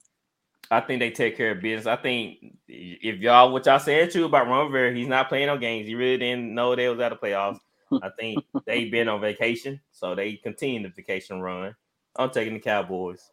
I 0.70 0.80
think 0.80 1.00
they 1.00 1.10
take 1.10 1.36
care 1.36 1.52
of 1.52 1.60
business. 1.60 1.86
I 1.86 1.96
think 1.96 2.38
if 2.66 3.20
y'all 3.20 3.52
what 3.52 3.66
y'all 3.66 3.78
said 3.78 4.10
too 4.10 4.24
about 4.24 4.46
Ron 4.46 4.66
Rivera, 4.66 4.94
he's 4.94 5.08
not 5.08 5.28
playing 5.28 5.50
on 5.50 5.60
games. 5.60 5.86
He 5.86 5.94
really 5.94 6.16
didn't 6.16 6.54
know 6.54 6.74
they 6.74 6.88
was 6.88 7.00
out 7.00 7.12
of 7.12 7.20
playoffs. 7.20 7.58
I 8.02 8.10
think 8.18 8.44
they've 8.66 8.90
been 8.90 9.08
on 9.08 9.20
vacation, 9.20 9.80
so 9.92 10.14
they 10.14 10.34
continue 10.34 10.82
the 10.82 10.88
vacation 10.88 11.40
run. 11.40 11.74
I'm 12.16 12.30
taking 12.30 12.54
the 12.54 12.60
Cowboys. 12.60 13.30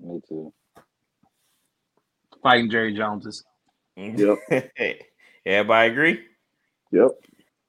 Me 0.00 0.20
too. 0.28 0.52
Fighting 2.42 2.70
Jerry 2.70 2.94
Joneses. 2.94 3.44
Yep. 3.96 4.38
Everybody 5.46 5.92
agree? 5.92 6.20
Yep. 6.92 7.10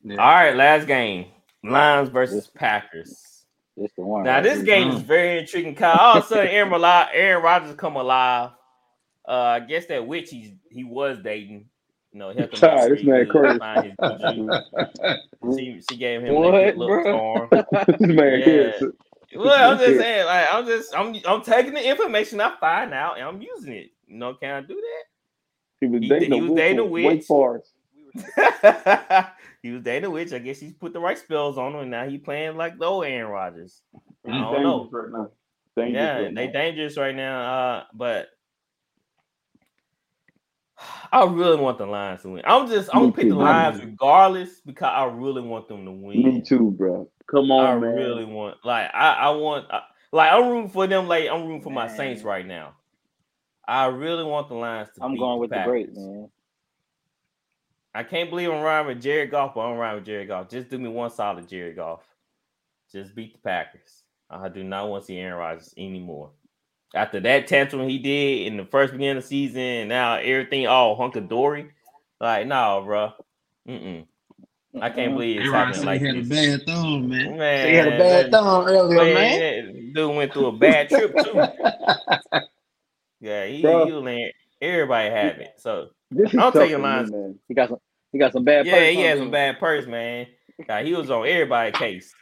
Yeah. 0.03 0.15
All 0.17 0.33
right, 0.33 0.55
last 0.55 0.87
game. 0.87 1.27
Lions 1.63 2.09
versus 2.09 2.47
Packers. 2.47 3.45
It's 3.77 3.93
the 3.95 4.03
one. 4.03 4.23
Now 4.23 4.41
this 4.41 4.63
game 4.63 4.91
is 4.91 5.01
very 5.01 5.39
intriguing. 5.39 5.75
Kyle. 5.75 5.97
All 5.99 6.17
of 6.17 6.23
a 6.23 6.27
sudden, 6.27 6.47
Aaron, 6.47 6.71
alive, 6.71 7.07
Aaron 7.11 7.43
Rodgers 7.43 7.75
come 7.75 7.95
alive. 7.95 8.51
Uh, 9.27 9.31
I 9.31 9.59
guess 9.61 9.87
that 9.87 10.05
witch 10.05 10.29
he's 10.29 10.51
he 10.69 10.83
was 10.83 11.17
dating. 11.23 11.67
You 12.15 12.19
know, 12.19 12.27
helped 12.31 12.57
him 12.57 12.69
out 12.69 12.77
Child, 12.77 12.91
this 12.93 13.03
man 13.03 13.25
good, 13.25 13.59
crazy. 13.59 13.59
find 13.59 15.57
she, 15.57 15.81
she 15.89 15.97
gave 15.97 16.21
him 16.21 16.33
What, 16.33 16.51
that 16.51 16.65
good 16.67 16.77
look 16.77 16.87
bro? 17.03 17.47
for 17.49 17.85
this 17.87 17.99
man 17.99 18.39
Yeah. 18.39 18.45
here. 18.45 18.73
is- 18.79 18.83
Well, 19.35 19.71
I'm 19.73 19.77
just 19.77 19.99
saying, 19.99 20.25
like 20.25 20.47
I'm 20.49 20.65
just 20.65 20.95
I'm 20.95 21.15
I'm 21.27 21.41
taking 21.41 21.73
the 21.73 21.85
information 21.85 22.39
I 22.39 22.55
find 22.57 22.93
out 22.93 23.17
and 23.19 23.27
I'm 23.27 23.41
using 23.41 23.73
it. 23.73 23.91
You 24.07 24.15
know, 24.17 24.33
can 24.35 24.49
I 24.51 24.61
do 24.65 24.81
He 25.81 25.87
was 25.87 26.01
He- 26.03 26.07
dating 26.07 26.31
he 26.31 26.39
a 26.39 26.41
was 26.43 26.55
dating 26.55 26.79
a 26.79 26.85
witch. 26.85 27.05
Wake 27.05 27.23
Forest. 27.25 27.73
that? 28.37 29.33
he 29.61 29.71
was 29.71 29.81
dating 29.83 30.05
a 30.05 30.09
witch. 30.09 30.31
I 30.31 30.39
guess 30.39 30.57
he's 30.57 30.71
put 30.73 30.93
the 30.93 31.01
right 31.01 31.17
spells 31.17 31.57
on 31.57 31.73
him, 31.73 31.81
and 31.81 31.91
now 31.91 32.07
he 32.07 32.17
playing 32.17 32.55
like 32.55 32.79
the 32.79 32.85
old 32.85 33.03
Aaron 33.03 33.29
Rodgers. 33.29 33.81
I 34.25 34.29
don't 34.31 34.63
know. 34.63 34.83
dangerous 34.85 34.93
right 34.93 35.11
now. 35.11 35.29
Yeah, 35.99 36.13
right 36.19 36.33
they 36.35 36.45
now. 36.47 36.53
dangerous 36.53 36.97
right 36.97 37.15
now. 37.15 37.41
Uh, 37.41 37.83
but 37.93 38.27
I 41.11 41.23
really 41.25 41.57
want 41.57 41.77
the 41.77 41.85
Lions 41.85 42.21
to 42.23 42.29
win. 42.29 42.43
I'm 42.45 42.67
just 42.67 42.89
I'm 42.93 43.03
gonna 43.03 43.11
pick 43.13 43.29
the. 43.29 43.35
Lions 43.35 43.79
regardless 43.81 44.59
because 44.65 44.91
I 44.93 45.05
really 45.05 45.41
want 45.41 45.67
them 45.67 45.85
to 45.85 45.91
win. 45.91 46.21
Me 46.23 46.41
too, 46.41 46.71
bro. 46.71 47.09
Come 47.27 47.51
on, 47.51 47.65
I 47.65 47.79
man. 47.79 47.95
really 47.95 48.25
want 48.25 48.57
like 48.65 48.89
I 48.93 49.13
I 49.13 49.29
want 49.31 49.65
I- 49.71 49.83
like 50.11 50.31
I'm 50.31 50.47
rooting 50.49 50.69
for 50.69 50.85
them 50.87 51.07
like 51.07 51.29
I'm 51.29 51.43
rooting 51.43 51.61
for 51.61 51.71
my 51.71 51.87
Saints 51.87 52.23
right 52.23 52.45
now. 52.45 52.73
I 53.67 53.85
really 53.87 54.23
want 54.23 54.47
the 54.49 54.55
Lions 54.55 54.89
to. 54.95 55.03
I'm 55.03 55.13
beat 55.13 55.19
going 55.19 55.39
with 55.39 55.49
the 55.49 55.55
Packers. 55.55 55.71
great 55.71 55.95
man. 55.95 56.29
I 57.93 58.03
can't 58.03 58.29
believe 58.29 58.49
I'm 58.51 58.61
riding 58.61 58.87
with 58.87 59.01
Jared 59.01 59.31
Goff, 59.31 59.55
but 59.55 59.61
I'm 59.61 59.77
riding 59.77 59.95
with 59.99 60.05
Jared 60.05 60.27
Goff. 60.27 60.49
Just 60.49 60.69
do 60.69 60.77
me 60.77 60.89
one 60.89 61.09
solid, 61.09 61.47
Jared 61.47 61.77
Goff. 61.77 62.01
Just 62.91 63.15
beat 63.15 63.33
the 63.33 63.39
Packers. 63.39 64.03
I 64.29 64.49
do 64.49 64.63
not 64.63 64.89
want 64.89 65.03
to 65.03 65.07
see 65.07 65.17
Aaron 65.17 65.37
Rodgers 65.37 65.73
anymore. 65.77 66.31
After 66.95 67.19
that 67.19 67.47
tantrum 67.47 67.87
he 67.87 67.99
did 67.99 68.47
in 68.47 68.57
the 68.57 68.65
first 68.65 68.93
beginning 68.93 69.17
of 69.17 69.23
the 69.23 69.27
season, 69.27 69.59
and 69.61 69.89
now 69.89 70.15
everything 70.15 70.65
all 70.67 70.95
hunky 70.95 71.19
dory. 71.21 71.71
Like, 72.21 72.47
no, 72.47 72.81
bro. 72.85 73.11
Mm-mm. 73.67 74.05
I 74.81 74.89
can't 74.89 75.13
believe 75.13 75.37
it's 75.41 75.47
Everybody 75.47 75.65
happening 75.67 75.85
like 75.85 76.01
he 76.01 76.07
had 76.07 76.15
a 76.15 76.21
this. 76.23 76.57
bad 76.57 76.65
thumb, 76.67 77.09
man. 77.09 77.37
Man, 77.37 77.67
he 77.69 77.75
had 77.75 77.87
a 77.87 77.91
bad 77.91 78.25
that- 78.25 78.31
thumb 78.31 78.67
earlier, 78.67 78.97
man, 78.97 79.13
man. 79.13 79.93
Dude 79.93 80.15
went 80.15 80.33
through 80.33 80.45
a 80.47 80.51
bad 80.57 80.89
trip 80.89 81.13
too. 81.17 81.41
Yeah, 83.21 83.45
he, 83.45 83.61
Bro. 83.61 83.85
he 83.87 83.91
was 83.93 84.03
letting 84.03 84.31
everybody 84.61 85.09
have 85.09 85.37
it. 85.39 85.53
So 85.57 85.89
This 86.11 86.31
is 86.33 86.39
I'll 86.39 86.51
tough 86.51 86.61
take 86.63 86.69
your 86.71 86.79
for 86.79 86.83
man. 87.11 87.39
He 87.47 87.53
got 87.55 87.69
some. 87.69 87.79
He 88.11 88.19
got 88.19 88.33
some 88.33 88.43
bad. 88.43 88.65
yeah, 88.65 88.73
perks 88.73 88.89
he 88.91 89.01
had 89.01 89.17
some 89.17 89.31
bad 89.31 89.59
purse, 89.59 89.87
man. 89.87 90.27
God, 90.67 90.85
he 90.85 90.93
was 90.93 91.09
on 91.09 91.25
everybody's 91.27 91.75
case. 91.77 92.13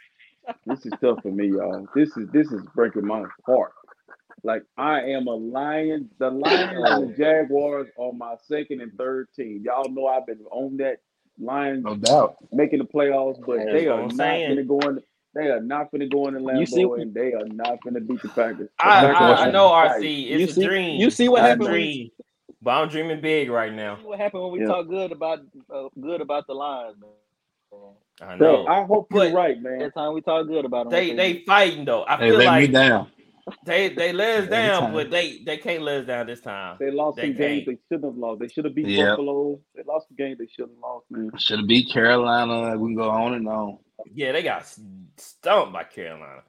This 0.66 0.86
is 0.86 0.92
tough 1.00 1.18
for 1.22 1.30
me, 1.30 1.48
y'all. 1.48 1.86
This 1.94 2.16
is 2.16 2.28
this 2.32 2.50
is 2.52 2.62
breaking 2.74 3.06
my 3.06 3.24
heart. 3.46 3.72
Like 4.44 4.62
I 4.76 5.00
am 5.00 5.26
a 5.26 5.34
lion. 5.34 6.10
The 6.18 6.30
Lions 6.30 6.72
and 6.86 7.10
the 7.10 7.14
Jaguars 7.16 7.88
are 7.98 8.12
my 8.12 8.34
second 8.46 8.80
and 8.82 8.92
third 8.98 9.28
team. 9.34 9.62
Y'all 9.64 9.88
know 9.90 10.06
I've 10.06 10.26
been 10.26 10.40
on 10.52 10.76
that 10.76 10.98
Lions 11.40 11.82
No 11.84 11.96
doubt. 11.96 12.36
making 12.52 12.78
the 12.80 12.84
playoffs, 12.84 13.40
but 13.44 13.56
That's 13.56 13.72
they 13.72 13.88
are 13.88 14.06
not 14.06 14.18
gonna 14.18 14.62
go 14.64 14.78
in. 14.80 15.00
They 15.34 15.48
are 15.48 15.60
not 15.60 15.90
gonna 15.90 16.06
go 16.08 16.28
in 16.28 16.34
the 16.34 16.40
Lambeau, 16.40 16.60
You 16.60 16.66
see- 16.66 16.82
and 16.82 17.12
they 17.14 17.32
are 17.32 17.46
not 17.48 17.78
gonna 17.82 18.00
beat 18.00 18.20
the 18.22 18.28
Packers. 18.28 18.68
The 18.78 18.84
I, 18.86 19.06
I, 19.06 19.34
I 19.46 19.50
know. 19.50 19.68
RC. 19.70 20.30
It's 20.30 20.40
You 20.40 20.44
a 20.44 20.48
see- 20.48 20.64
dream. 20.66 21.00
you 21.00 21.10
see 21.10 21.28
what 21.28 21.38
It's 21.38 21.44
a 21.46 21.48
happened 21.48 21.64
when- 21.64 21.72
dream. 21.72 22.10
But 22.62 22.70
I'm 22.70 22.88
dreaming 22.88 23.20
big 23.20 23.50
right 23.50 23.72
now. 23.74 23.96
See 23.96 24.04
what 24.04 24.18
happened 24.18 24.42
when 24.44 24.52
we 24.52 24.60
Yeah. 24.60 24.66
talk 24.66 24.88
good 24.88 25.10
about 25.12 25.40
uh, 25.74 25.88
good 26.00 26.20
about 26.20 26.46
the 26.46 26.54
Lions, 26.54 26.96
man. 27.00 27.10
I 28.22 28.36
Bro, 28.36 28.62
know. 28.62 28.66
I 28.68 28.84
hope 28.84 29.08
But- 29.10 29.28
you're 29.28 29.36
right, 29.36 29.60
man. 29.60 29.74
Every 29.80 29.90
time 29.92 30.14
we 30.14 30.20
talk 30.20 30.46
good 30.46 30.64
about 30.64 30.84
them, 30.84 30.92
They 30.92 31.14
they 31.14 31.40
fighting 31.44 31.84
though. 31.84 32.04
I 32.04 32.16
They 32.16 32.28
feel 32.28 32.38
let 32.38 32.46
like 32.46 32.60
me 32.68 32.72
down. 32.74 33.10
They 33.66 33.88
they 33.90 34.12
let 34.12 34.44
us 34.44 34.50
down, 34.50 34.82
time. 34.82 34.92
but 34.94 35.10
they 35.10 35.42
they 35.44 35.58
can't 35.58 35.82
let 35.82 36.00
us 36.02 36.06
down 36.06 36.26
this 36.26 36.40
time. 36.40 36.76
They 36.80 36.90
lost 36.90 37.16
They 37.16 37.28
some 37.28 37.36
games 37.36 37.64
can't. 37.66 37.66
they 37.66 37.78
shouldn't 37.88 38.04
have 38.12 38.16
lost. 38.18 38.40
They 38.40 38.48
should 38.48 38.64
have 38.64 38.74
beat 38.74 38.86
Yep. 38.88 39.10
Buffalo. 39.10 39.60
They 39.74 39.82
lost 39.86 40.08
the 40.08 40.14
game 40.14 40.36
they 40.38 40.46
shouldn't 40.46 40.74
have 40.76 40.82
lost, 40.82 41.06
man. 41.10 41.30
Should 41.38 41.58
have 41.60 41.68
beat 41.68 41.90
Carolina. 41.92 42.76
We 42.78 42.88
can 42.90 42.96
go 42.96 43.10
on 43.10 43.34
and 43.34 43.48
on. 43.48 43.78
Yeah, 44.12 44.32
they 44.32 44.42
got 44.42 44.66
stumped 45.16 45.72
by 45.72 45.84
Carolina. 45.84 46.42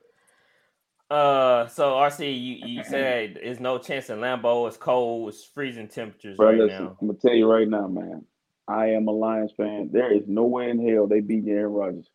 Uh, 1.12 1.68
so 1.68 1.92
RC, 1.94 2.22
you, 2.34 2.56
you 2.68 2.84
said 2.90 3.40
there's 3.44 3.60
no 3.60 3.78
chance 3.78 4.10
in 4.10 4.20
Lambeau. 4.20 4.68
It's 4.68 4.78
cold. 4.78 5.30
It's 5.30 5.44
freezing 5.44 5.88
temperatures 5.88 6.38
Bro, 6.38 6.48
right 6.52 6.58
listen, 6.58 6.86
now. 6.86 6.98
I'm 7.02 7.08
gonna 7.08 7.20
tell 7.20 7.34
you 7.34 7.50
right 7.52 7.68
now, 7.68 7.88
man. 7.88 8.26
I 8.68 8.88
am 8.92 9.08
a 9.08 9.12
Lions 9.12 9.52
fan. 9.56 9.90
There 9.92 10.12
is 10.12 10.24
no 10.28 10.44
way 10.46 10.70
in 10.72 10.88
hell 10.88 11.08
they 11.08 11.20
beat 11.20 11.46
Aaron 11.48 11.74
Rodgers. 11.74 12.10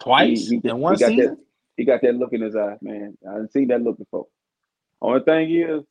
Twice 0.00 0.48
He- 0.48 0.60
he- 0.62 0.68
in 0.68 0.78
one 0.78 0.94
he 0.94 1.00
got 1.00 1.08
season. 1.08 1.36
That, 1.36 1.38
he 1.78 1.84
got 1.84 2.02
that 2.02 2.16
look 2.16 2.32
in 2.34 2.42
his 2.42 2.56
eye, 2.56 2.76
man. 2.82 3.16
I 3.26 3.34
didn't 3.36 3.52
see 3.52 3.64
that 3.66 3.80
look 3.80 3.96
before. 3.98 4.26
Only 5.00 5.20
thing 5.20 5.50
is, 5.50 5.84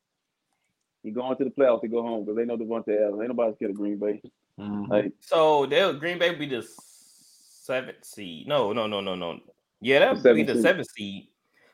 he 1.02 1.10
going 1.10 1.36
to 1.38 1.44
the 1.44 1.50
playoffs 1.50 1.80
to 1.80 1.88
go 1.88 2.02
home 2.02 2.24
because 2.24 2.36
they 2.36 2.44
know 2.44 2.58
Davante 2.58 2.90
Adams. 2.94 3.18
Ain't 3.20 3.28
nobody 3.28 3.54
scared 3.54 3.70
of 3.70 3.76
Green 3.78 3.98
Bay. 3.98 4.20
Mhm. 4.60 4.88
Like, 4.88 5.12
So 5.20 5.64
they'll 5.66 5.94
Green 5.94 6.18
Bay 6.18 6.34
be 6.34 6.46
the 6.46 6.62
seventh 6.62 8.04
seed. 8.04 8.46
No, 8.46 8.72
no, 8.74 8.86
no, 8.86 9.00
no, 9.00 9.14
no. 9.14 9.40
Yeah, 9.80 10.00
that'll 10.00 10.22
The 10.22 10.34
be 10.34 10.42
the 10.42 10.62
seventh 10.62 10.62
seed. 10.62 10.62
seventh 10.62 10.90
seed. 10.90 11.28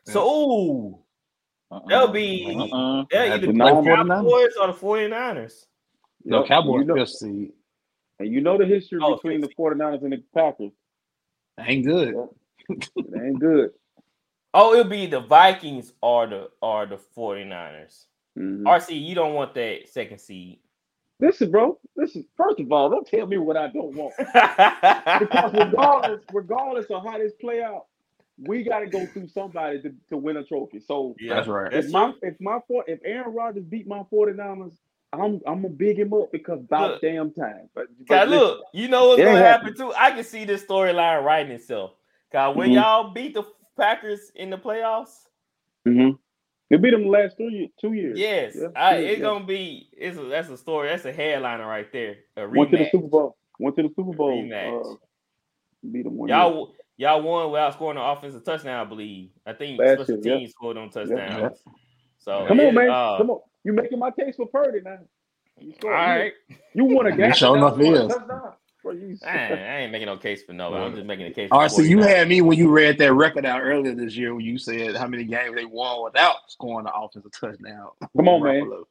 So 0.04 0.30
ooh, 0.30 0.98
Uh-uh. 1.72 1.88
that'll 1.88 2.08
be 2.12 2.44
Uh-uh. 2.46 3.04
they'll 3.10 3.32
either 3.32 3.46
the 3.46 3.52
be 3.52 3.58
nine 3.58 3.74
the 3.82 3.90
49ers. 3.90 4.08
Cowboys 4.08 4.52
or 4.60 4.66
the 4.68 4.72
49ers. 4.74 5.66
No, 6.24 6.38
yup, 6.38 6.46
Cowboys 6.48 6.80
You 6.80 6.84
know, 6.86 6.94
fifth 6.94 7.08
seed. 7.16 7.52
and 8.20 8.28
you 8.32 8.40
know 8.42 8.58
the 8.58 8.66
history 8.66 9.00
Oh, 9.02 9.16
between 9.16 9.40
the 9.40 9.48
fifth 9.48 9.56
49ers 9.56 10.02
and 10.02 10.12
the 10.12 10.22
Packers. 10.34 10.70
Ain't 11.58 11.84
good. 11.84 12.14
It 12.68 12.88
ain't 13.14 13.40
good. 13.40 13.70
Oh, 14.54 14.74
it'll 14.74 14.90
be 14.90 15.06
the 15.06 15.20
Vikings 15.20 15.92
or 16.02 16.28
the 16.28 16.50
or 16.62 16.86
the 16.86 16.98
49ers. 17.16 18.06
Mhm. 18.38 18.66
RC, 18.66 19.00
you 19.06 19.14
don't 19.14 19.34
want 19.34 19.54
that 19.54 19.88
second 19.90 20.20
seed. 20.20 20.60
Listen, 21.20 21.50
bro. 21.50 21.78
Listen. 21.96 22.26
First 22.36 22.60
of 22.60 22.70
all, 22.72 22.90
don't 22.90 23.06
tell 23.06 23.26
me 23.26 23.38
what 23.38 23.56
I 23.56 23.68
don't 23.68 23.94
want. 23.94 24.14
because 25.18 25.52
regardless, 25.54 26.22
regardless 26.32 26.86
of 26.90 27.04
how 27.04 27.18
this 27.18 27.32
play 27.40 27.62
out, 27.62 27.86
we 28.38 28.64
got 28.64 28.80
to 28.80 28.86
go 28.86 29.06
through 29.08 29.28
somebody 29.28 29.80
to, 29.82 29.94
to 30.10 30.16
win 30.18 30.36
a 30.36 30.44
trophy. 30.44 30.80
So 30.80 31.16
Yeah, 31.18 31.36
That's 31.36 31.48
right. 31.48 31.72
That's 31.72 31.86
if 31.86 31.90
my 31.90 32.12
true. 32.12 32.14
if 32.22 32.40
my 32.40 32.60
four, 32.68 32.84
if 32.86 33.00
Aaron 33.04 33.34
Rodgers 33.34 33.64
beat 33.64 33.86
my 33.86 34.02
49ers, 34.12 34.74
I'm 35.12 35.40
I'm 35.46 35.62
gonna 35.62 35.70
big 35.70 35.98
him 35.98 36.12
up 36.12 36.32
because 36.32 36.60
about 36.60 36.92
Look. 36.92 37.02
damn 37.02 37.32
time. 37.32 37.70
But, 37.74 37.86
but 38.08 38.16
God, 38.16 38.28
listen, 38.28 38.56
look, 38.58 38.66
you 38.72 38.88
know 38.88 39.08
what's 39.08 39.24
gonna 39.24 39.40
happen 39.40 39.74
too. 39.76 39.92
I 39.96 40.12
can 40.12 40.24
see 40.24 40.44
this 40.44 40.64
storyline 40.64 41.24
writing 41.24 41.52
itself. 41.52 41.92
God, 42.32 42.56
when 42.56 42.70
Mhm. 42.70 42.74
y'all 42.74 43.12
beat 43.12 43.34
the 43.34 43.44
Packers 43.78 44.30
in 44.34 44.50
the 44.50 44.58
playoffs, 44.58 45.28
Mm-hmm. 45.86 46.16
they 46.70 46.76
beat 46.78 46.90
them 46.92 47.02
the 47.04 47.08
last 47.10 47.36
two 47.36 47.48
years. 47.50 47.70
Two 47.80 47.92
years. 47.92 48.18
yes, 48.18 48.56
Yeah, 48.58 48.68
I, 48.74 48.96
yeah, 48.98 49.08
it's 49.08 49.18
yeah. 49.18 49.24
gonna 49.24 49.44
be. 49.44 49.88
It's 49.92 50.16
a, 50.18 50.22
that's 50.22 50.48
a 50.48 50.56
story. 50.56 50.88
That's 50.88 51.04
a 51.04 51.12
headliner 51.12 51.66
right 51.66 51.90
there. 51.92 52.16
A 52.38 52.48
Went 52.48 52.70
to 52.70 52.78
the. 52.78 52.88
Super 52.90 53.06
Bowl. 53.08 53.36
Went 53.58 53.76
to 53.76 53.82
the 53.82 53.88
Super 53.90 54.12
Bowl. 54.16 54.42
Rematch. 54.42 54.92
Uh, 54.92 54.96
beat 55.92 56.04
them 56.04 56.16
one. 56.16 56.28
Y'all, 56.30 56.74
y'all 56.96 57.20
won 57.22 57.50
without 57.50 57.74
scoring 57.74 57.98
an 57.98 58.04
offensive 58.04 58.44
touchdown. 58.44 58.80
I 58.80 58.88
believe. 58.88 59.30
I 59.46 59.52
think 59.52 59.78
Last 59.78 60.04
special 60.06 60.24
year, 60.24 60.32
yeah. 60.34 60.38
teams 60.38 60.50
scored 60.52 60.78
on 60.78 60.88
touchdowns. 60.90 61.58
So 62.18 62.46
Come 62.48 62.60
it- 62.60 62.68
on, 62.68 62.74
man. 62.74 62.88
uh, 62.90 63.18
Come 63.18 63.30
on. 63.30 63.40
You 63.62 63.72
making 63.74 63.98
my 63.98 64.10
case 64.10 64.36
for 64.36 64.46
Purdy 64.46 64.80
now. 64.82 64.98
You 65.58 65.68
All 65.72 65.76
scored- 65.78 65.92
right, 65.94 66.32
You 66.74 66.84
won 66.86 67.06
a 67.06 67.12
game. 67.16 67.32
sure 67.34 67.56
now 67.56 67.66
enough 67.68 67.78
you 67.78 67.84
won 67.92 67.94
a 67.96 68.06
is. 68.06 68.14
touchdown. 68.14 68.52
Bro, 68.84 68.92
you- 68.92 69.18
I 69.26 69.38
ain't, 69.38 69.52
I 69.60 69.76
ain't 69.80 69.92
making 69.92 70.06
no 70.06 70.18
case 70.18 70.42
for 70.42 70.52
no. 70.52 70.74
I'm 70.74 70.94
just 70.94 71.06
making 71.06 71.24
a 71.26 71.30
case. 71.32 71.48
For 71.48 71.68
so 71.70 71.80
you 71.80 71.96
49. 72.02 72.16
had 72.16 72.28
me 72.28 72.40
when 72.42 72.58
you 72.58 72.70
read 72.70 72.98
that 72.98 73.14
record 73.14 73.46
out 73.46 73.62
earlier 73.62 73.94
this 73.94 74.14
year 74.14 74.34
when 74.34 74.44
you 74.44 74.58
said 74.58 74.94
how 74.94 75.08
many 75.08 75.24
games 75.24 75.54
they 75.56 75.64
won 75.64 76.04
without 76.04 76.36
scoring 76.48 76.86
an 76.86 76.92
offensive 76.94 77.32
touchdown. 77.32 77.88
Come 78.14 78.28
on, 78.28 78.42
man. 78.44 78.84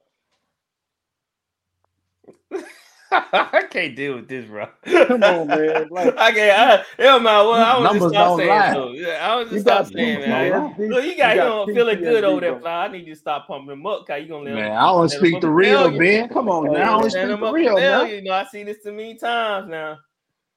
Ruffalo. 3.13 3.49
I 3.53 3.63
can't 3.69 3.95
deal 3.95 4.15
with 4.15 4.27
this, 4.27 4.45
bro. 4.45 4.67
Come 4.85 5.23
on, 5.23 5.47
man. 5.47 5.89
Like, 5.91 6.17
I 6.17 6.31
can't. 6.31 6.59
I, 6.59 6.75
it 6.75 6.85
don't 7.03 7.23
matter 7.23 7.47
what. 7.47 7.59
I 7.61 7.77
was 7.77 7.83
Numbers 7.83 8.01
just 8.01 8.13
stop 8.13 8.27
don't 8.27 8.37
saying 8.37 8.49
lie. 8.49 8.73
so. 8.73 8.91
Yeah, 8.91 9.07
I 9.31 9.35
was 9.35 9.47
you 9.47 9.53
just 9.55 9.65
stop 9.65 9.85
saying, 9.87 10.13
numbers 10.21 10.27
man. 10.27 10.51
don't. 10.51 10.89
Look, 10.89 11.05
you 11.05 11.17
got, 11.17 11.35
you 11.35 11.41
know, 11.41 11.65
feeling 11.65 11.99
good 12.01 12.23
over 12.23 12.41
there. 12.41 12.59
Fly. 12.59 12.85
I 12.85 12.87
need 12.89 13.07
you 13.07 13.13
to 13.13 13.19
stop 13.19 13.47
pumping 13.47 13.67
them 13.67 13.85
up, 13.85 14.05
cause 14.07 14.21
you 14.21 14.27
gonna 14.27 14.43
let 14.45 14.53
Man, 14.55 14.63
them- 14.65 14.77
I 14.77 14.91
want 14.91 15.01
let 15.01 15.09
to 15.11 15.15
them 15.19 15.27
speak 15.27 15.41
the 15.41 15.49
real, 15.49 15.89
fail. 15.89 15.99
Ben. 15.99 16.29
Come 16.29 16.49
on 16.49 16.71
now. 16.73 16.93
I 16.93 16.97
want 16.97 17.11
to 17.11 17.17
Let 17.17 17.27
speak 17.27 17.39
the 17.39 17.51
real 17.51 17.69
and 17.69 17.77
fail 17.79 17.97
now. 17.99 18.03
you. 18.05 18.15
You 18.15 18.23
know, 18.23 18.33
I 18.33 18.45
seen 18.45 18.65
this 18.65 18.83
too 18.83 18.91
many 18.91 19.15
times 19.15 19.69
now. 19.69 19.99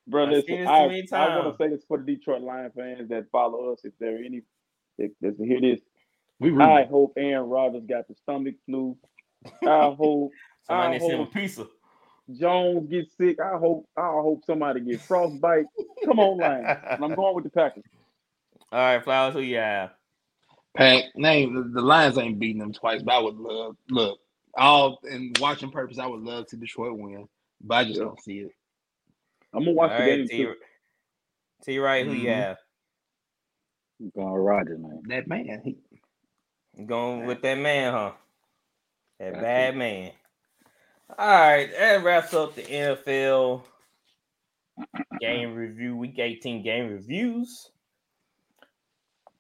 bro, 0.07 0.25
I've 0.25 0.31
listen, 0.31 0.57
this 0.57 0.69
I, 0.69 0.73
I 1.13 1.37
want 1.39 1.57
to 1.57 1.57
say 1.63 1.69
this 1.69 1.85
for 1.87 1.99
the 1.99 2.05
Detroit 2.05 2.43
Lion 2.43 2.71
fans 2.77 3.09
that 3.11 3.27
follow 3.31 3.73
us. 3.73 3.81
If 3.85 3.93
there 3.99 4.17
are 4.17 4.19
any 4.25 4.43
that 4.99 5.11
that 5.21 5.37
hear 5.39 5.61
this, 5.61 5.81
We 6.41 6.57
I 6.63 6.85
hope 6.85 7.15
Aaron 7.17 7.49
Rodgers 7.49 7.85
got 7.87 8.09
the 8.09 8.15
stomach 8.15 8.55
flu. 8.67 8.97
I 9.67 9.95
hope 9.99 10.33
Somebody 10.67 10.89
I 10.89 10.91
needs 10.93 11.05
to 11.07 11.15
him 11.15 11.21
a 11.21 11.27
pizza. 11.27 11.67
Jones 12.33 12.89
gets 12.91 13.17
sick. 13.19 13.39
I 13.41 13.59
hope 13.59 13.89
I 13.97 14.09
hope 14.09 14.45
somebody 14.47 14.81
gets 14.81 15.05
frostbite. 15.07 15.67
Come 16.05 16.21
on, 16.21 16.39
Lions. 16.39 16.73
And 16.97 17.05
I'm 17.07 17.15
going 17.15 17.35
with 17.35 17.45
the 17.45 17.51
Packers. 17.51 17.85
All 18.73 18.81
right, 18.81 19.05
Flowers, 19.05 19.35
who 19.35 19.41
you 19.41 19.57
have? 19.59 19.91
Pack 20.77 21.05
name 21.17 21.55
the, 21.55 21.63
the 21.81 21.83
Lions 21.87 22.19
ain't 22.19 22.39
beating 22.41 22.61
them 22.61 22.73
twice, 22.75 23.03
but 23.03 23.15
I 23.15 23.21
would 23.21 23.37
love 23.37 23.77
look 23.91 24.21
all 24.57 25.01
in 25.11 25.35
watching 25.39 25.71
purpose. 25.71 25.99
I 25.99 26.07
would 26.07 26.23
love 26.23 26.47
to 26.49 26.57
Detroit 26.57 26.99
win, 26.99 27.29
but 27.63 27.77
I 27.77 27.85
just 27.85 28.01
Yeah. 28.01 28.03
don't 28.03 28.21
see 28.23 28.41
it. 28.41 28.53
I'm 29.55 29.61
gonna 29.61 29.73
All 29.81 29.89
watch 29.89 29.97
the 29.97 30.03
right, 30.03 30.05
game 30.05 30.29
T. 30.29 30.37
too. 30.37 30.55
T. 31.65 31.79
Right, 31.79 32.07
who 32.07 32.13
you 32.13 32.29
Mhm. 32.29 32.31
have? 32.31 32.59
I'm 34.01 34.13
going 34.17 34.33
with 34.33 34.43
Roger, 34.43 34.79
man. 34.79 35.03
That 35.09 35.29
man, 35.29 35.63
he, 35.65 35.79
You 36.77 36.87
Going 36.87 37.25
with 37.25 37.43
that 37.43 37.59
man, 37.59 37.93
huh? 37.93 38.13
That 39.21 39.39
That's 39.39 39.41
bad 39.41 39.77
it. 39.77 39.77
man. 39.77 40.13
All 41.09 41.29
right, 41.29 41.71
that 41.71 42.03
wraps 42.03 42.35
up 42.35 42.57
the 42.57 42.63
NFL 42.63 43.63
game 45.21 45.55
review, 45.55 45.97
week 45.97 46.19
18 46.19 46.65
game 46.65 46.89
reviews. 46.89 47.71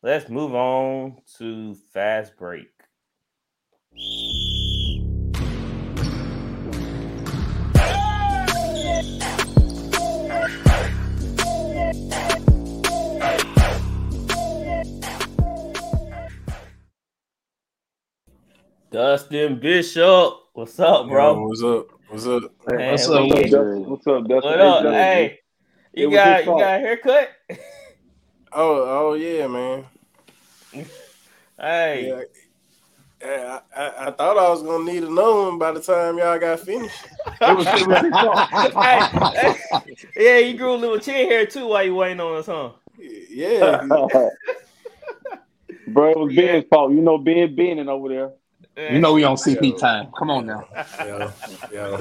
Let's 0.00 0.28
move 0.28 0.54
on 0.54 1.16
to 1.38 1.74
fast 1.92 2.36
break. 2.38 2.68
Dustin 18.92 19.58
Bishop, 19.58 20.45
what's 20.56 20.80
up, 20.80 21.06
Yo, 21.06 21.12
bro? 21.12 21.48
what's 21.48 21.62
up? 21.62 21.86
What's 22.08 22.26
up? 22.26 22.42
Man, 22.66 22.90
what's 22.90 23.08
up? 23.08 23.10
What's 23.10 23.10
up, 23.10 23.28
What's 23.28 23.50
Dustin? 23.50 23.90
What's 23.90 24.06
up, 24.06 24.22
Dustin? 24.22 24.50
What 24.50 24.60
up? 24.60 24.82
Dustin, 24.84 24.94
Hey, 24.94 25.38
you 25.92 26.10
got 26.10 26.46
you 26.46 26.52
got 26.52 26.76
a 26.76 26.78
haircut? 26.78 27.28
Oh, 28.52 29.10
oh 29.10 29.14
yeah, 29.14 29.46
man. 29.48 29.84
Hey, 31.58 32.26
Yeah, 33.22 33.60
I, 33.74 33.82
I, 33.82 34.06
I 34.06 34.10
thought 34.10 34.38
I 34.38 34.48
was 34.50 34.62
gonna 34.62 34.84
need 34.84 35.04
another 35.04 35.42
one 35.42 35.58
by 35.58 35.72
the 35.72 35.80
time 35.80 36.18
y'all 36.18 36.38
got 36.38 36.60
finished. 36.60 37.06
It 37.40 37.56
was, 37.56 37.66
it 37.66 37.86
was 37.86 38.74
hey, 38.82 39.00
hey, 39.34 39.56
yeah, 40.16 40.38
you 40.38 40.56
grew 40.58 40.74
a 40.74 40.76
little 40.76 40.98
chin 40.98 41.28
hair 41.28 41.46
too 41.46 41.66
while 41.66 41.82
you 41.82 41.94
waiting 41.94 42.20
on 42.20 42.36
us, 42.36 42.46
huh? 42.46 42.72
Yeah, 42.98 43.78
Bro, 45.86 46.10
it 46.10 46.18
was 46.18 46.34
Yeah. 46.34 46.52
Ben's 46.52 46.64
fault. 46.68 46.92
You 46.92 47.00
know 47.00 47.18
Ben 47.18 47.54
Benin 47.54 47.88
over 47.88 48.08
there. 48.08 48.30
You 48.76 48.98
know 49.00 49.14
we 49.14 49.24
on 49.24 49.36
CP 49.36 49.72
Yeah. 49.72 49.78
time. 49.78 50.12
Come 50.18 50.30
on 50.30 50.46
now. 50.46 50.68
yo, 51.04 51.32
yo, 51.72 51.96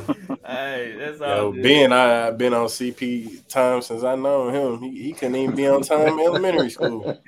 hey, 0.46 0.96
that's 0.98 1.22
all. 1.22 1.30
yo. 1.30 1.52
good. 1.52 1.64
Ben, 1.64 1.94
I, 1.94 2.28
I've 2.28 2.38
been 2.38 2.54
on 2.54 2.68
CP 2.68 3.48
time 3.48 3.82
since 3.82 4.04
I 4.04 4.16
know 4.16 4.50
him. 4.50 4.82
He, 4.82 5.04
he 5.04 5.14
couldn't 5.14 5.36
even 5.36 5.56
be 5.56 5.68
on 5.68 5.82
time 5.82 6.08
in 6.08 6.20
elementary 6.20 6.70
school. 6.70 7.18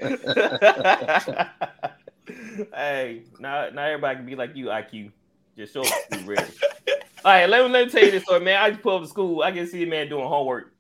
hey, 2.73 3.23
now 3.39 3.69
now 3.69 3.83
everybody 3.83 4.17
can 4.17 4.25
be 4.25 4.35
like 4.35 4.55
you, 4.55 4.65
IQ. 4.67 5.11
Just 5.57 5.73
show 5.73 5.81
up 5.81 5.87
to 5.87 6.15
school 6.15 6.27
ready. 6.27 6.51
All 7.25 7.31
right, 7.33 7.49
let 7.49 7.65
me 7.65 7.71
let 7.71 7.85
me 7.85 7.91
tell 7.91 8.03
you 8.03 8.11
this 8.11 8.23
story, 8.23 8.41
man. 8.41 8.61
I 8.61 8.69
just 8.69 8.81
pull 8.83 8.97
up 8.97 9.01
to 9.01 9.07
school. 9.07 9.41
I 9.41 9.51
can 9.51 9.65
see 9.67 9.83
a 9.83 9.87
man 9.87 10.09
doing 10.09 10.27
homework 10.27 10.73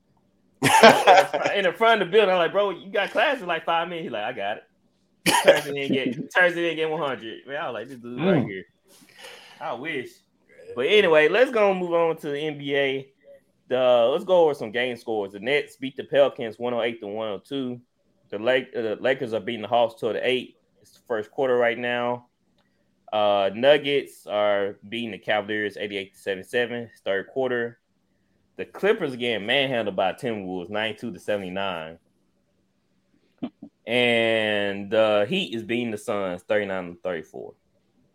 in 0.61 0.69
the 1.63 1.73
front 1.75 2.01
of 2.01 2.07
the 2.07 2.11
building. 2.11 2.29
I'm 2.29 2.37
like, 2.37 2.51
bro, 2.51 2.71
you 2.71 2.91
got 2.91 3.11
class 3.11 3.41
in 3.41 3.47
like 3.47 3.65
five 3.65 3.87
minutes. 3.87 4.03
He's 4.05 4.11
like, 4.11 4.23
I 4.23 4.33
got 4.33 4.57
it. 4.57 4.63
Turns 5.43 5.67
it 5.67 5.75
in, 5.75 5.91
get 5.93 6.31
turns 6.35 6.55
it 6.57 6.63
in, 6.63 6.75
get 6.75 6.89
100. 6.89 7.47
Man, 7.47 7.57
I 7.57 7.65
was 7.69 7.73
like, 7.73 7.87
this 7.89 7.99
dude 7.99 8.19
right 8.19 8.43
Mm. 8.43 8.47
here. 8.49 8.65
I 9.59 9.73
wish. 9.73 10.09
But 10.75 10.87
anyway, 10.87 11.27
let's 11.29 11.51
go 11.51 11.71
and 11.71 11.79
move 11.79 11.93
on 11.93 12.17
to 12.17 12.29
the 12.29 12.37
NBA. 12.37 13.07
The 13.69 14.09
let's 14.11 14.23
go 14.23 14.43
over 14.43 14.53
some 14.53 14.71
game 14.71 14.95
scores. 14.97 15.33
The 15.33 15.39
Nets 15.39 15.75
beat 15.77 15.95
the 15.97 16.03
Pelicans 16.03 16.57
108 16.59 16.99
to 17.01 17.07
102. 17.07 17.81
The 18.29 18.39
Lake 18.39 18.67
uh, 18.75 18.81
the 18.81 18.95
Lakers 18.97 19.33
are 19.33 19.39
beating 19.39 19.61
the 19.61 19.67
Hawks 19.67 19.99
to 20.01 20.13
the 20.13 20.27
eight. 20.27 20.57
It's 20.81 20.91
the 20.91 20.99
first 21.07 21.31
quarter 21.31 21.55
right 21.57 21.77
now. 21.77 22.27
Uh 23.11 23.49
Nuggets 23.55 24.27
are 24.27 24.77
beating 24.87 25.11
the 25.11 25.17
Cavaliers 25.17 25.77
88 25.77 26.13
to 26.13 26.19
77. 26.19 26.89
Third 27.03 27.27
quarter. 27.27 27.79
The 28.57 28.65
Clippers 28.65 29.13
again 29.13 29.45
manhandled 29.45 29.95
by 29.95 30.13
Timberwolves 30.13 30.69
92 30.69 31.11
to 31.13 31.19
79. 31.19 31.97
And 33.87 34.91
the 34.91 35.25
Heat 35.29 35.55
is 35.55 35.63
beating 35.63 35.91
the 35.91 35.97
Suns 35.97 36.43
39 36.43 36.95
to 36.95 36.99
34. 37.01 37.53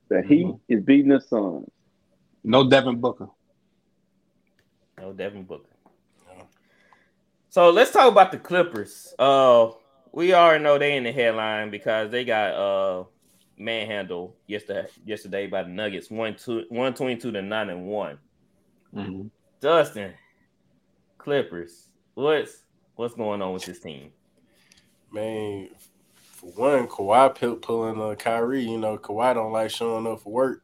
The 0.09 0.23
Heat 0.23 0.55
is 0.69 0.83
beating 0.83 1.09
the 1.09 1.21
Suns. 1.21 1.67
No 2.45 2.69
Devin 2.69 3.01
Booker. 3.01 3.29
No 5.01 5.13
Devin 5.15 5.45
Booker. 5.45 5.69
So 7.49 7.71
let's 7.71 7.91
talk 7.91 8.11
about 8.11 8.33
the 8.33 8.39
Clippers. 8.39 9.15
Uh, 9.19 9.71
we 10.13 10.35
already 10.35 10.63
know 10.63 10.79
they 10.79 10.97
in 10.97 11.05
the 11.05 11.13
headline 11.13 11.71
because 11.71 12.11
they 12.11 12.25
got 12.25 12.53
uh 12.55 13.05
manhandled 13.59 14.35
yesterday 14.47 14.87
yesterday 15.05 15.47
by 15.47 15.63
the 15.63 15.69
Nuggets 15.69 16.11
one 16.11 16.35
two 16.35 16.65
one 16.69 16.95
twenty 16.95 17.17
two 17.17 17.31
to 17.33 17.43
nine 17.43 17.71
and 17.71 17.87
one. 17.87 18.19
Mhm. 18.95 19.31
Dustin, 19.61 20.13
Clippers, 21.19 21.89
what's 22.15 22.63
what's 22.97 23.15
going 23.15 23.41
on 23.41 23.53
with 23.55 23.65
this 23.65 23.81
team? 23.81 24.13
Man, 25.13 25.69
for 26.15 26.51
one, 26.53 26.89
Kawhi 26.89 27.35
pull, 27.35 27.57
pulling 27.57 28.01
uh, 28.01 28.15
Kyrie. 28.15 28.65
You 28.65 28.79
know, 28.79 28.99
Kawhi 28.99 29.35
don't 29.35 29.53
like 29.53 29.71
showing 29.71 30.07
up 30.07 30.21
for 30.21 30.33
work. 30.33 30.63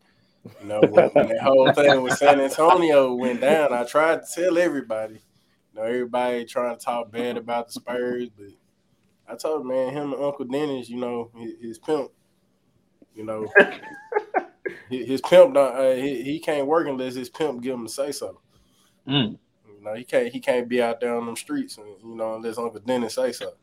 You 0.60 0.68
know, 0.68 0.80
when, 0.80 1.08
when 1.10 1.28
that 1.28 1.42
whole 1.42 1.72
thing 1.74 2.02
with 2.02 2.16
San 2.16 2.40
Antonio 2.40 3.14
went 3.14 3.40
down, 3.40 3.72
I 3.72 3.84
tried 3.84 4.22
to 4.22 4.26
tell 4.34 4.58
everybody. 4.58 5.14
You 5.14 5.80
know, 5.80 5.82
everybody 5.82 6.44
trying 6.44 6.76
to 6.76 6.84
talk 6.84 7.12
bad 7.12 7.36
about 7.36 7.66
the 7.66 7.74
Spurs, 7.74 8.28
but 8.30 8.48
I 9.28 9.36
told 9.36 9.66
man, 9.66 9.92
him 9.92 10.14
and 10.14 10.22
Uncle 10.22 10.46
Dennis, 10.46 10.88
you 10.88 10.96
know, 10.98 11.30
his, 11.36 11.52
his 11.60 11.78
pimp, 11.78 12.10
you 13.14 13.24
know, 13.24 13.46
his, 14.88 15.06
his 15.06 15.20
pimp, 15.20 15.54
don't, 15.54 15.76
uh, 15.76 15.94
he, 15.94 16.22
he 16.22 16.40
can't 16.40 16.66
work 16.66 16.88
unless 16.88 17.14
his 17.14 17.28
pimp 17.28 17.62
give 17.62 17.74
him 17.74 17.84
a 17.84 17.88
say 17.88 18.10
so. 18.12 18.40
Mm. 19.06 19.38
You 19.78 19.84
know, 19.84 19.94
he 19.94 20.02
can't 20.04 20.32
he 20.32 20.40
can't 20.40 20.68
be 20.68 20.82
out 20.82 21.00
there 21.00 21.14
on 21.14 21.24
them 21.26 21.36
streets, 21.36 21.78
and, 21.78 21.86
you 22.02 22.16
know, 22.16 22.34
unless 22.34 22.58
Uncle 22.58 22.80
Dennis 22.80 23.14
say 23.14 23.32
so. 23.32 23.52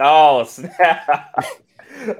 Oh 0.00 0.42
snap! 0.44 1.44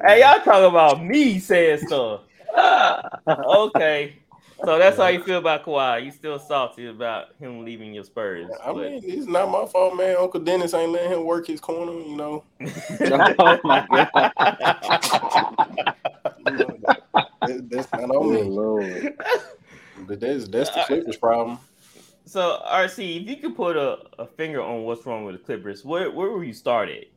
hey, 0.04 0.20
y'all 0.20 0.44
talking 0.44 0.66
about 0.68 1.02
me 1.02 1.38
saying 1.38 1.86
stuff? 1.86 2.20
Okay, 3.26 4.16
so 4.62 4.78
that's 4.78 4.98
how 4.98 5.06
you 5.06 5.22
feel 5.22 5.38
about 5.38 5.64
Kawhi. 5.64 6.04
You 6.04 6.10
still 6.10 6.38
salty 6.38 6.88
about 6.88 7.28
him 7.40 7.64
leaving 7.64 7.94
your 7.94 8.04
Spurs? 8.04 8.50
I 8.62 8.72
but- 8.74 8.90
mean, 8.90 9.00
it's 9.02 9.26
not 9.26 9.50
my 9.50 9.64
fault, 9.64 9.96
man. 9.96 10.16
Uncle 10.16 10.40
Dennis 10.40 10.74
ain't 10.74 10.92
letting 10.92 11.12
him 11.12 11.24
work 11.24 11.46
his 11.46 11.60
corner, 11.62 11.92
you 11.92 12.14
know. 12.14 12.44
oh 12.60 13.58
my 13.64 13.86
god. 13.88 14.32
You 16.46 16.52
know, 16.52 16.78
that- 17.46 17.68
that's 17.70 17.92
not 17.94 18.10
on 18.10 18.34
me. 18.34 19.08
But 20.06 20.20
that's 20.20 20.46
that's 20.48 20.68
the 20.68 20.82
Clippers' 20.86 21.16
problem. 21.16 21.58
So 22.32 22.62
RC, 22.66 23.20
if 23.20 23.28
you 23.28 23.36
could 23.36 23.54
put 23.54 23.76
a, 23.76 23.98
a 24.18 24.26
finger 24.26 24.62
on 24.62 24.84
what's 24.84 25.04
wrong 25.04 25.26
with 25.26 25.34
the 25.34 25.42
Clippers, 25.42 25.84
where 25.84 26.10
where 26.10 26.30
were 26.30 26.42
you 26.42 26.54
started? 26.54 27.08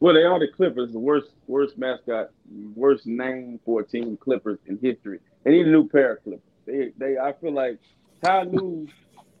Well, 0.00 0.12
they 0.12 0.24
are 0.24 0.40
the 0.40 0.48
Clippers, 0.48 0.90
the 0.90 0.98
worst 0.98 1.30
worst 1.46 1.78
mascot, 1.78 2.30
worst 2.74 3.06
name 3.06 3.60
for 3.64 3.82
a 3.82 3.86
team 3.86 4.16
Clippers 4.16 4.58
in 4.66 4.76
history. 4.82 5.20
They 5.44 5.52
need 5.52 5.68
a 5.68 5.70
new 5.70 5.88
pair 5.88 6.14
of 6.14 6.24
Clippers. 6.24 6.42
They 6.66 6.90
they 6.98 7.16
I 7.16 7.32
feel 7.34 7.52
like 7.52 7.78
Ty 8.24 8.42
Lue, 8.42 8.88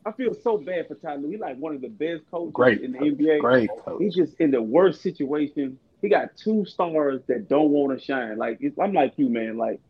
I 0.06 0.12
feel 0.12 0.32
so 0.32 0.58
bad 0.58 0.86
for 0.86 0.94
Ty 0.94 1.16
Lue. 1.16 1.30
He's 1.30 1.40
like 1.40 1.56
one 1.56 1.74
of 1.74 1.80
the 1.80 1.88
best 1.88 2.22
coaches 2.30 2.52
Great. 2.52 2.80
in 2.80 2.92
the 2.92 2.98
NBA. 3.00 3.40
Great 3.40 3.70
coach. 3.84 4.00
He's 4.00 4.14
just 4.14 4.34
in 4.38 4.52
the 4.52 4.62
worst 4.62 5.02
situation. 5.02 5.76
He 6.02 6.08
got 6.08 6.36
two 6.36 6.64
stars 6.64 7.20
that 7.26 7.48
don't 7.48 7.70
want 7.70 7.98
to 7.98 8.04
shine. 8.04 8.38
Like 8.38 8.58
it's, 8.60 8.78
I'm 8.78 8.92
like 8.92 9.14
you, 9.16 9.28
man. 9.28 9.56
Like, 9.56 9.80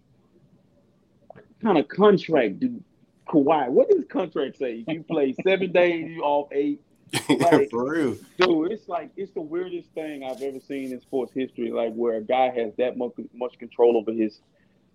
what 1.34 1.44
kind 1.62 1.76
of 1.76 1.88
contract 1.88 2.60
do 2.60 2.82
Kawhi? 3.30 3.68
What 3.68 3.88
does 3.88 4.04
contract 4.08 4.58
say? 4.58 4.84
You 4.88 5.02
play 5.02 5.34
seven 5.44 5.70
days, 5.80 6.10
you 6.10 6.22
off 6.22 6.48
eight. 6.52 6.80
Like- 7.28 7.70
For 7.70 7.90
real. 7.90 8.16
Dude, 8.38 8.72
it's 8.72 8.88
like 8.88 9.10
it's 9.16 9.32
the 9.32 9.40
weirdest 9.40 9.88
thing 9.94 10.22
I've 10.24 10.42
ever 10.42 10.60
seen 10.60 10.92
in 10.92 11.00
sports 11.00 11.32
history. 11.34 11.70
Like 11.70 11.92
where 11.94 12.16
a 12.16 12.20
guy 12.22 12.50
has 12.50 12.72
that 12.78 12.96
much 12.96 13.12
much 13.34 13.58
control 13.58 13.96
over 13.96 14.12
his 14.12 14.40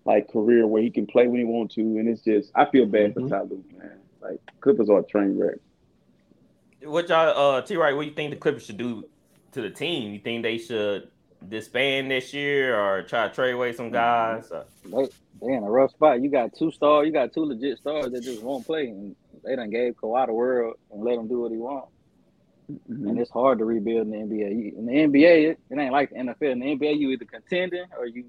like 0.04 0.28
career, 0.32 0.66
where 0.66 0.82
he 0.82 0.90
can 0.90 1.06
play 1.06 1.26
when 1.26 1.38
he 1.40 1.44
wants 1.44 1.74
to, 1.74 1.80
and 1.80 2.08
it's 2.08 2.22
just 2.22 2.50
I 2.54 2.64
feel 2.66 2.86
bad 2.86 3.14
Mhm. 3.14 3.24
for 3.24 3.28
Ty 3.28 3.42
Lue, 3.42 3.64
man. 3.78 3.98
Like 4.22 4.40
Clippers 4.60 4.88
are 4.88 5.00
a 5.00 5.02
train 5.02 5.36
wreck. 5.38 5.56
What 6.82 7.08
y'all, 7.08 7.56
uh, 7.56 7.62
T. 7.62 7.76
Wright? 7.76 7.94
What 7.94 8.02
do 8.02 8.08
you 8.08 8.14
think 8.14 8.30
the 8.30 8.36
Clippers 8.36 8.64
should 8.66 8.76
do 8.76 9.04
to 9.52 9.60
the 9.62 9.70
team? 9.70 10.12
You 10.12 10.20
think 10.20 10.42
they 10.42 10.58
should 10.58 11.10
disband 11.46 12.10
this 12.10 12.32
year 12.34 12.78
or 12.78 13.02
try 13.02 13.28
to 13.28 13.34
trade 13.34 13.52
away 13.52 13.72
some 13.72 13.90
guys? 13.90 14.50
Or- 14.50 14.64
They 14.84 15.08
they 15.40 15.52
in 15.52 15.62
a 15.62 15.70
rough 15.70 15.90
spot. 15.90 16.22
You 16.22 16.30
got 16.30 16.54
two 16.56 16.70
stars, 16.70 17.06
you 17.06 17.12
got 17.12 17.32
two 17.32 17.44
legit 17.44 17.78
stars 17.78 18.10
that 18.12 18.22
just 18.22 18.42
won't 18.42 18.66
play, 18.66 18.88
and 18.88 19.14
they 19.44 19.54
done 19.56 19.70
gave 19.70 19.94
Kawhi 19.94 20.26
the 20.26 20.32
world 20.32 20.76
and 20.90 21.02
let 21.02 21.18
him 21.18 21.28
do 21.28 21.40
what 21.40 21.52
he 21.52 21.58
wants. 21.58 21.92
Mm-hmm. 22.70 23.08
And 23.08 23.18
it's 23.18 23.30
hard 23.30 23.58
to 23.58 23.64
rebuild 23.64 24.08
in 24.08 24.12
the 24.12 24.18
NBA. 24.18 24.76
In 24.76 24.86
the 24.86 24.92
NBA, 24.92 25.50
it, 25.50 25.60
it 25.70 25.78
ain't 25.78 25.92
like 25.92 26.10
the 26.10 26.16
NFL. 26.16 26.52
In 26.52 26.58
the 26.60 26.66
NBA, 26.66 26.98
you 26.98 27.10
either 27.10 27.24
contending 27.24 27.84
or 27.96 28.06
you 28.06 28.24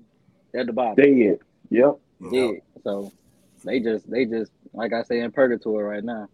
at 0.54 0.68
the 0.68 0.74
bottom. 0.74 0.96
Dead. 0.96 1.40
Yep. 1.70 1.98
Yeah. 2.32 2.52
So 2.84 3.12
they 3.64 3.80
just 3.80 4.10
they 4.10 4.26
just 4.26 4.52
like 4.74 4.94
I 4.94 5.04
say 5.04 5.22
in 5.22 5.32
purgatory 5.32 5.84
right 5.84 6.04
now. 6.04 6.28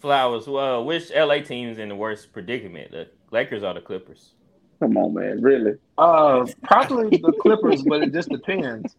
Flowers. 0.00 0.46
Well, 0.46 0.84
which 0.84 1.10
LA 1.14 1.40
team's 1.40 1.78
in 1.78 1.90
the 1.90 1.94
worst 1.94 2.32
predicament? 2.32 2.90
The 2.90 3.08
Lakers 3.30 3.62
or 3.62 3.74
the 3.74 3.80
Clippers? 3.80 4.32
Come 4.80 4.96
on, 4.98 5.14
man. 5.14 5.40
Really? 5.40 5.74
Uh, 5.96 6.46
probably 6.64 7.16
the 7.18 7.32
Clippers, 7.40 7.82
but 7.82 8.02
it 8.02 8.12
just 8.12 8.28
depends. 8.28 8.94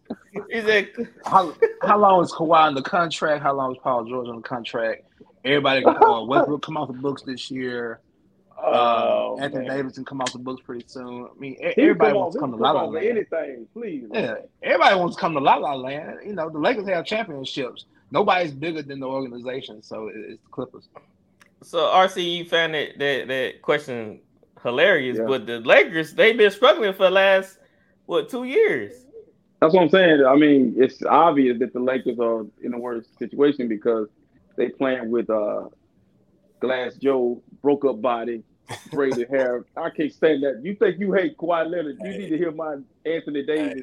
Is 0.50 0.64
it? 0.66 0.92
How 1.24 1.54
how 1.82 1.98
long 1.98 2.22
is 2.24 2.32
Kawhi 2.32 2.58
on 2.66 2.74
the 2.74 2.82
contract? 2.82 3.42
How 3.42 3.54
long 3.54 3.72
is 3.72 3.78
Paul 3.82 4.04
George 4.04 4.28
on 4.28 4.36
the 4.36 4.42
contract? 4.42 5.02
Everybody, 5.44 5.84
uh, 5.84 6.22
Westbrook 6.24 6.62
come 6.62 6.76
off 6.76 6.88
the 6.88 6.94
books 6.94 7.22
this 7.22 7.50
year. 7.50 8.00
Uh, 8.56 8.60
Oh, 8.60 9.38
Anthony 9.40 9.68
man. 9.68 9.76
Davidson 9.76 10.04
come 10.04 10.20
off 10.20 10.32
the 10.32 10.38
books 10.40 10.60
pretty 10.66 10.84
soon. 10.88 11.26
I 11.26 11.38
mean, 11.38 11.52
e- 11.54 11.72
He 11.76 11.82
everybody 11.82 12.12
wants 12.14 12.34
to 12.34 12.40
come 12.40 12.50
to 12.50 12.56
La 12.56 12.72
La 12.72 12.84
Land. 12.86 13.06
Anything, 13.06 13.68
please. 13.72 14.04
Yeah, 14.12 14.34
everybody 14.64 14.96
wants 14.96 15.14
to 15.14 15.20
come 15.20 15.34
to 15.34 15.38
La 15.40 15.54
La 15.56 15.74
Land. 15.74 16.18
You 16.26 16.32
know, 16.34 16.50
the 16.50 16.58
Lakers 16.58 16.88
have 16.88 17.04
championships. 17.06 17.84
Nobody's 18.10 18.52
bigger 18.52 18.82
than 18.82 18.98
the 18.98 19.06
organization, 19.06 19.80
so 19.82 20.08
it's 20.12 20.42
the 20.42 20.48
Clippers. 20.50 20.88
So 21.62 21.78
RC, 21.78 22.36
you 22.38 22.44
found 22.46 22.74
that 22.74 22.98
that, 22.98 23.28
that 23.28 23.62
question 23.62 24.20
hilarious, 24.62 25.18
Yeah. 25.18 25.24
but 25.26 25.46
the 25.46 25.60
Lakers 25.60 26.14
they've 26.14 26.36
been 26.36 26.50
struggling 26.50 26.92
for 26.92 27.04
the 27.04 27.10
last 27.10 27.58
what 28.06 28.28
two 28.28 28.44
years? 28.44 28.92
That's 29.60 29.74
what 29.74 29.82
I'm 29.82 29.90
saying. 29.90 30.24
I 30.24 30.36
mean, 30.36 30.74
it's 30.76 31.02
obvious 31.04 31.58
that 31.58 31.72
the 31.72 31.80
Lakers 31.80 32.18
are 32.20 32.46
in 32.62 32.74
a 32.74 32.78
worse 32.78 33.06
situation 33.18 33.68
because 33.68 34.08
they 34.56 34.68
playing 34.68 35.10
with 35.10 35.28
uh 35.30 35.68
Glass 36.60 36.94
Joe, 36.96 37.42
broke 37.62 37.84
up 37.84 38.00
body, 38.02 38.42
braided 38.90 39.28
hair. 39.30 39.64
I 39.76 39.90
can't 39.90 40.12
stand 40.12 40.42
that. 40.42 40.60
You 40.62 40.74
think 40.74 40.98
you 40.98 41.12
hate 41.12 41.36
Kawhi 41.36 41.68
Leonard? 41.70 41.98
You 42.02 42.10
need 42.18 42.28
to 42.30 42.38
hear 42.38 42.52
my 42.52 42.76
Anthony 43.04 43.44
Davis. 43.44 43.82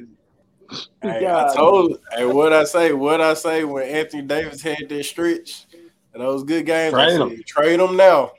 Hey, 1.00 1.20
God. 1.20 1.50
I 1.50 1.54
told 1.54 2.00
hey, 2.16 2.26
what 2.26 2.52
I 2.52 2.64
say, 2.64 2.92
what 2.92 3.20
I 3.20 3.34
say 3.34 3.62
when 3.62 3.84
Anthony 3.88 4.22
Davis 4.22 4.60
had 4.62 4.88
that 4.88 5.04
stretch 5.04 5.64
and 6.12 6.20
those 6.20 6.42
good 6.42 6.66
games. 6.66 6.92
I 6.92 7.04
Trade 7.04 7.12
said, 7.12 7.20
him. 7.20 7.42
Trade 7.46 7.78
him 7.80 7.96
now. 7.96 8.32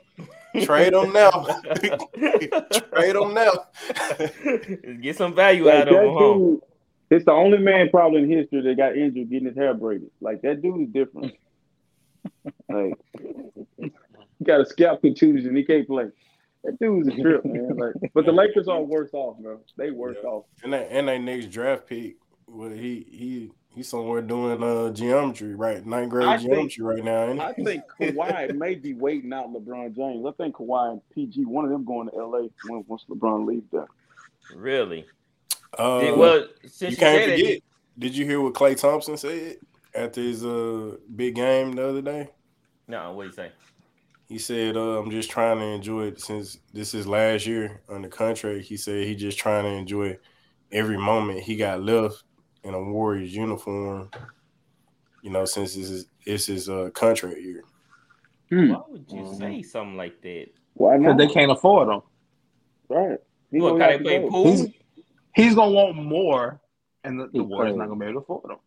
Trade 0.64 0.92
him 0.94 1.12
now. 1.12 1.30
Trade 2.92 3.16
him 3.16 3.34
now. 3.34 3.52
Get 5.00 5.16
some 5.16 5.34
value 5.34 5.64
Like, 5.66 5.74
out 5.82 5.88
of 5.88 5.94
that 5.94 6.04
him. 6.06 6.38
dude, 6.50 6.60
it's 7.10 7.24
the 7.24 7.32
only 7.32 7.58
man 7.58 7.88
probably 7.90 8.22
in 8.22 8.30
history 8.30 8.60
that 8.62 8.76
got 8.76 8.96
injured 8.96 9.30
getting 9.30 9.46
his 9.48 9.56
hair 9.56 9.74
braided. 9.74 10.10
Like 10.20 10.42
that 10.42 10.60
dude 10.62 10.82
is 10.82 10.88
different. 10.92 11.34
like 12.68 12.94
he 13.78 14.44
got 14.44 14.60
a 14.60 14.66
scalp 14.66 15.00
contusion. 15.00 15.56
He 15.56 15.64
can't 15.64 15.86
play. 15.86 16.06
That 16.64 16.78
dude's 16.80 17.08
a 17.08 17.12
trip, 17.22 17.44
man. 17.44 17.76
Like, 17.76 17.94
but 18.14 18.26
the 18.26 18.32
Lakers 18.32 18.68
are 18.68 18.82
worse 18.82 19.10
off, 19.14 19.38
bro. 19.38 19.60
They 19.76 19.90
worse 19.90 20.16
Yeah. 20.22 20.28
off. 20.28 20.44
And 20.62 20.72
that 20.72 20.88
and 20.90 21.08
that 21.08 21.18
next 21.20 21.46
draft 21.50 21.86
pick, 21.86 22.16
well, 22.46 22.70
he 22.70 23.06
he 23.10 23.50
he's 23.74 23.88
somewhere 23.88 24.22
doing 24.22 24.62
uh 24.62 24.90
geometry, 24.92 25.54
right? 25.54 25.84
Ninth 25.84 26.10
grade 26.10 26.26
I 26.28 26.38
think- 26.38 26.50
geometry 26.50 26.84
right 26.84 27.04
now. 27.04 27.24
Ain't 27.24 27.40
I 27.40 27.52
think 27.52 27.82
Kawhi 28.00 28.54
may 28.56 28.74
be 28.74 28.94
waiting 28.94 29.32
out 29.32 29.52
LeBron 29.52 29.94
James. 29.94 30.24
I 30.26 30.32
think 30.32 30.56
Kawhi 30.56 30.92
and 30.92 31.00
PG, 31.14 31.44
one 31.44 31.64
of 31.64 31.70
them 31.70 31.84
going 31.84 32.08
to 32.08 32.16
LA 32.16 32.48
when, 32.68 32.84
once 32.86 33.04
LeBron 33.08 33.46
leaves 33.46 33.66
there. 33.72 33.86
Really? 34.54 35.06
Uh, 35.76 36.00
Did- 36.00 36.18
well, 36.18 36.46
since 36.62 36.80
you 36.80 36.88
you, 36.90 36.96
can't 36.96 37.22
forget. 37.30 37.40
it, 37.40 37.62
Did 37.98 38.16
you 38.16 38.24
hear 38.24 38.40
what 38.40 38.54
Klay 38.54 38.76
Thompson 38.78 39.16
said 39.16 39.56
after 39.94 40.20
his 40.20 40.44
uh 40.44 40.96
big 41.14 41.34
game 41.34 41.72
the 41.72 41.88
other 41.88 42.02
day? 42.02 42.30
no, 42.86 43.12
what 43.12 43.24
do 43.24 43.28
you 43.28 43.34
say? 43.34 43.52
He 44.28 44.38
said, 44.38 44.76
uh, 44.76 44.98
"I'm 45.00 45.10
just 45.10 45.30
trying 45.30 45.58
to 45.58 45.64
enjoy 45.64 46.08
it 46.08 46.20
since 46.20 46.58
this 46.74 46.92
is 46.94 47.06
last 47.06 47.46
year 47.46 47.80
on 47.88 48.02
the 48.02 48.08
contract." 48.08 48.64
He 48.64 48.76
said 48.76 49.06
he 49.06 49.14
just 49.14 49.38
trying 49.38 49.64
to 49.64 49.70
enjoy 49.70 50.18
every 50.70 50.98
moment 50.98 51.40
he 51.40 51.56
got 51.56 51.82
left 51.82 52.24
in 52.64 52.74
a 52.74 52.82
Warriors 52.82 53.34
uniform. 53.34 54.10
You 55.22 55.30
know, 55.30 55.44
since 55.44 55.74
this 55.74 55.90
is 55.90 56.06
it's 56.24 56.46
his 56.46 56.68
uh, 56.68 56.90
contract 56.94 57.38
year. 57.40 57.62
Why 58.50 58.80
would 58.88 59.04
you 59.10 59.22
Mhm. 59.22 59.38
say 59.38 59.62
something 59.62 59.96
like 59.96 60.20
that? 60.22 60.46
Why 60.74 60.96
Because 60.96 61.16
not? 61.16 61.18
they 61.18 61.26
can't 61.26 61.50
afford 61.50 61.88
them. 61.88 62.02
right. 62.88 63.18
He 63.50 63.60
What 63.60 63.70
gonna 63.70 63.80
kind 63.80 63.92
have 63.92 64.00
of 64.00 64.06
to 64.06 64.10
play 64.10 64.18
go. 64.20 64.30
pool? 64.30 64.44
He's 64.44 64.66
he's 65.34 65.54
gonna 65.54 65.72
want 65.72 65.96
more, 65.96 66.60
and 67.04 67.18
the, 67.20 67.28
the 67.28 67.42
Warriors 67.42 67.76
not 67.76 67.88
gonna 67.88 68.00
be 68.00 68.06
able 68.06 68.20
to 68.20 68.24
afford 68.24 68.50
them. 68.50 68.58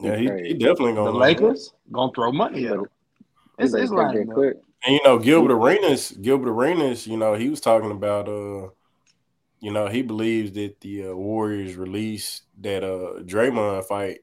Yeah, 0.00 0.16
he, 0.16 0.48
he 0.48 0.54
definitely 0.54 0.94
gonna. 0.94 1.10
The 1.12 1.16
Lakers 1.16 1.72
gonna 1.92 2.12
throw 2.14 2.32
money 2.32 2.66
at 2.66 2.74
him. 2.74 2.86
It's 3.58 3.72
They 3.72 3.82
it's 3.82 3.92
like 3.92 4.28
quick. 4.28 4.56
And 4.86 4.94
you 4.94 5.00
know, 5.04 5.18
Gilbert 5.18 5.52
Arenas, 5.52 6.12
Gilbert 6.12 6.50
Arenas, 6.50 7.06
you 7.06 7.16
know, 7.16 7.34
he 7.34 7.48
was 7.48 7.60
talking 7.60 7.90
about 7.90 8.28
uh 8.28 8.68
you 9.60 9.72
know, 9.72 9.88
he 9.88 10.02
believes 10.02 10.52
that 10.52 10.80
the 10.80 11.08
uh, 11.08 11.14
Warriors 11.14 11.76
released 11.76 12.42
that 12.60 12.84
uh 12.84 13.22
Draymond 13.22 13.84
fight 13.86 14.20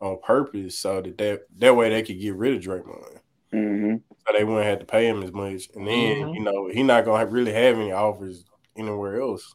on 0.00 0.18
purpose 0.22 0.78
so 0.78 1.00
that, 1.02 1.18
that 1.18 1.42
that 1.58 1.76
way 1.76 1.90
they 1.90 2.02
could 2.02 2.20
get 2.20 2.34
rid 2.36 2.54
of 2.54 2.62
Draymond. 2.62 3.18
Mm-hmm. 3.52 3.96
So 4.26 4.32
they 4.36 4.44
wouldn't 4.44 4.66
have 4.66 4.78
to 4.80 4.84
pay 4.84 5.06
him 5.08 5.22
as 5.22 5.32
much. 5.32 5.68
And 5.74 5.86
then, 5.86 6.22
Mhm. 6.22 6.34
you 6.34 6.40
know, 6.40 6.68
he 6.68 6.82
not 6.82 7.04
gonna 7.04 7.26
really 7.26 7.52
have 7.52 7.76
any 7.76 7.92
offers 7.92 8.44
anywhere 8.76 9.20
else. 9.20 9.54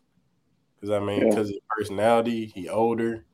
Cause 0.82 0.90
I 0.90 0.99
mean, 0.99 1.22
Yeah. 1.22 1.30
because 1.30 1.49
of 1.49 1.56
personality, 1.69 2.48
he 2.48 2.68
older. 2.69 3.26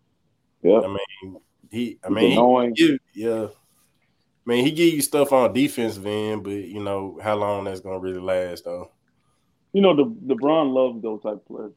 Yeah. 0.62 0.82
I 0.82 0.88
mean, 0.88 1.38
he 1.70 2.00
I 2.04 2.10
mean 2.10 2.32
he, 2.76 2.88
give, 2.88 3.00
yeah. 3.14 3.48
I 3.48 4.50
mean, 4.50 4.66
he 4.66 4.72
give 4.72 4.94
you 4.94 5.02
stuff 5.02 5.32
on 5.32 5.54
defensive 5.54 6.06
end, 6.06 6.44
but 6.44 6.52
you 6.52 6.84
know 6.84 7.20
how 7.22 7.36
long 7.36 7.64
that's 7.64 7.80
gonna 7.80 8.00
really 8.00 8.20
last, 8.20 8.66
though. 8.66 8.92
You 9.74 9.82
know, 9.82 9.96
the 9.96 10.06
LeBron 10.06 10.74
loves 10.74 11.02
those 11.02 11.22
type 11.22 11.34
of 11.34 11.46
players. 11.46 11.72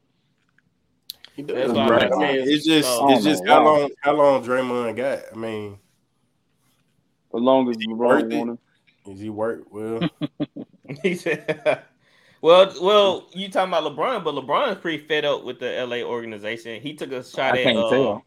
He 1.37 1.43
does. 1.43 1.57
That's 1.57 1.69
what 1.73 1.79
I'm 1.81 1.91
right. 1.91 2.13
saying. 2.13 2.45
It's 2.49 2.65
just, 2.65 2.89
Oh, 2.91 3.13
it's 3.15 3.25
just 3.25 3.47
how 3.47 3.65
wow. 3.65 3.81
long, 3.81 3.91
how 4.03 4.13
long 4.15 4.45
Draymond 4.45 4.97
got. 4.97 5.21
I 5.33 5.37
mean, 5.37 5.79
As 7.35 7.41
long 7.41 7.69
as 7.71 7.77
he 7.79 7.87
LeBron 7.89 7.97
worth 7.97 8.33
it? 8.33 8.37
want 8.37 8.61
is 9.07 9.21
he 9.21 9.31
work 9.31 9.65
well? 9.71 10.01
He 11.03 11.15
said, 11.15 11.83
well, 12.43 12.73
well, 12.81 13.29
you 13.33 13.49
talking 13.49 13.73
about 13.73 13.85
LeBron, 13.97 14.23
but 14.23 14.35
LeBron's 14.35 14.81
pretty 14.81 15.03
fed 15.07 15.25
up 15.25 15.45
with 15.45 15.59
the 15.59 15.85
LA 15.87 16.03
organization. 16.07 16.81
He 16.81 16.95
took 16.95 17.11
a 17.11 17.25
shot 17.25 17.55
I 17.55 17.59
at 17.59 17.65
can't 17.65 17.79
uh, 17.79 17.91
tell. 17.91 18.25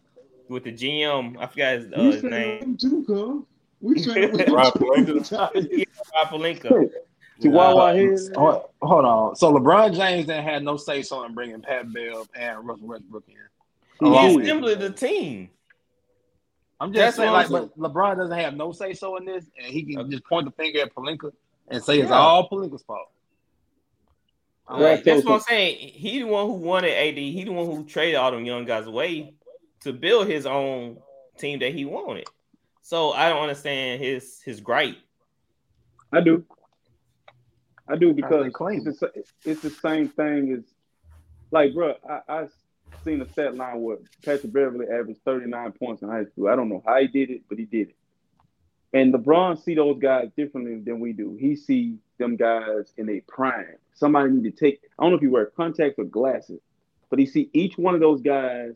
with 0.50 0.64
the 0.64 0.74
GM. 0.74 1.38
I 1.40 1.46
forgot 1.46 1.76
his, 1.78 1.94
uh, 1.94 2.02
his 2.02 2.24
name, 2.24 2.76
too. 2.78 3.46
We 3.80 4.00
said 4.00 4.18
him 4.18 4.32
with 4.34 4.50
Rob 4.50 4.76
him 4.76 4.82
Pelinka? 4.88 5.32
Rob 6.16 6.30
Pelinka. 6.30 6.90
To 7.42 7.50
Nah, 7.50 7.76
Wawa 7.76 7.94
head. 7.94 8.18
Hold, 8.36 8.64
hold 8.82 9.06
on. 9.06 9.36
So 9.36 9.54
LeBron 9.54 9.96
James 9.96 10.26
didn't 10.26 10.44
have 10.46 10.64
no 10.64 10.76
say 10.78 11.02
so 11.04 11.24
in 11.26 11.34
bringing 11.36 11.62
Pat 11.62 11.92
Bev 11.94 12.28
and 12.36 12.66
Russell 12.68 12.88
Westbrook 12.88 13.24
in. 13.28 13.36
He 14.00 14.06
Along 14.06 14.30
He 14.30 14.36
with- 14.38 14.46
assembled 14.46 14.80
the 14.80 14.90
team. 14.92 15.50
I'm 16.80 16.92
That's 16.92 17.18
just 17.18 17.18
saying, 17.18 17.32
like, 17.32 17.50
but 17.50 17.78
LeBron 17.78 18.18
doesn't 18.18 18.38
have 18.38 18.56
no 18.56 18.72
say 18.72 18.94
so 18.94 19.18
in 19.18 19.26
this, 19.26 19.46
and 19.58 19.66
he 19.68 19.84
can 19.84 20.00
Okay. 20.00 20.10
just 20.12 20.24
point 20.26 20.46
the 20.46 20.52
finger 20.52 20.82
at 20.82 20.94
Pelinka 20.94 21.32
and 21.70 21.84
say 21.84 22.00
it's 22.00 22.10
Yeah. 22.10 22.20
all 22.20 22.48
Pelinka's 22.50 22.84
fault. 22.84 23.10
Like, 24.70 24.82
Right, 24.82 25.04
that's 25.04 25.26
what 25.26 25.36
I'm 25.36 25.40
saying. 25.42 25.78
He 25.78 26.20
the 26.20 26.26
one 26.28 26.46
who 26.48 26.54
wanted 26.54 26.92
AD. 26.92 27.32
He 27.32 27.44
the 27.46 27.52
one 27.52 27.66
who 27.66 27.84
traded 27.86 28.16
all 28.16 28.32
them 28.32 28.46
young 28.46 28.66
guys 28.66 28.86
away 28.86 29.34
to 29.82 29.94
build 29.94 30.28
his 30.28 30.46
own 30.46 30.98
team 31.38 31.60
that 31.60 31.74
he 31.74 31.86
wanted. 31.86 32.28
So 32.82 33.12
I 33.12 33.30
don't 33.30 33.42
understand 33.42 34.02
his 34.02 34.42
his 34.42 34.60
gripe. 34.60 34.98
I 36.12 36.22
do. 36.22 36.46
I 37.90 37.96
do 37.96 38.14
because 38.14 38.48
it's 38.56 39.00
the, 39.00 39.12
it's 39.46 39.62
the 39.62 39.70
same 39.70 40.10
thing 40.10 40.54
as 40.54 40.64
like, 41.52 41.74
bro. 41.74 41.96
I, 42.10 42.20
I 42.28 42.48
seen 43.04 43.22
a 43.22 43.30
stat 43.30 43.56
line 43.56 43.82
where 43.82 43.98
Patrick 44.24 44.52
Beverley 44.52 44.88
averaged 44.88 45.22
39 45.24 45.72
points 45.74 46.02
in 46.02 46.10
high 46.10 46.26
school. 46.26 46.50
I 46.50 46.56
don't 46.56 46.70
know 46.70 46.84
how 46.86 47.00
he 47.00 47.08
did 47.08 47.30
it, 47.30 47.44
but 47.48 47.58
he 47.58 47.66
did 47.66 47.90
it. 47.90 47.96
And 48.94 49.14
LeBron 49.14 49.62
see 49.62 49.76
those 49.76 50.00
guys 50.00 50.30
differently 50.36 50.80
than 50.80 51.00
we 51.00 51.14
do. 51.14 51.38
He 51.40 51.56
see 51.56 51.98
them 52.18 52.36
guys 52.36 52.94
in 52.98 53.10
a 53.10 53.22
prime. 53.22 53.76
Somebody 53.94 54.32
need 54.32 54.44
to 54.44 54.52
take. 54.52 54.82
I 54.98 55.04
don't 55.04 55.12
know 55.12 55.18
if 55.18 55.24
you 55.24 55.32
wear 55.32 55.48
contacts 55.48 56.00
or 56.00 56.06
glasses, 56.06 56.62
but 57.10 57.20
he 57.20 57.26
see 57.26 57.50
each 57.54 57.78
one 57.78 57.96
of 57.96 58.02
those 58.02 58.22
guys 58.22 58.74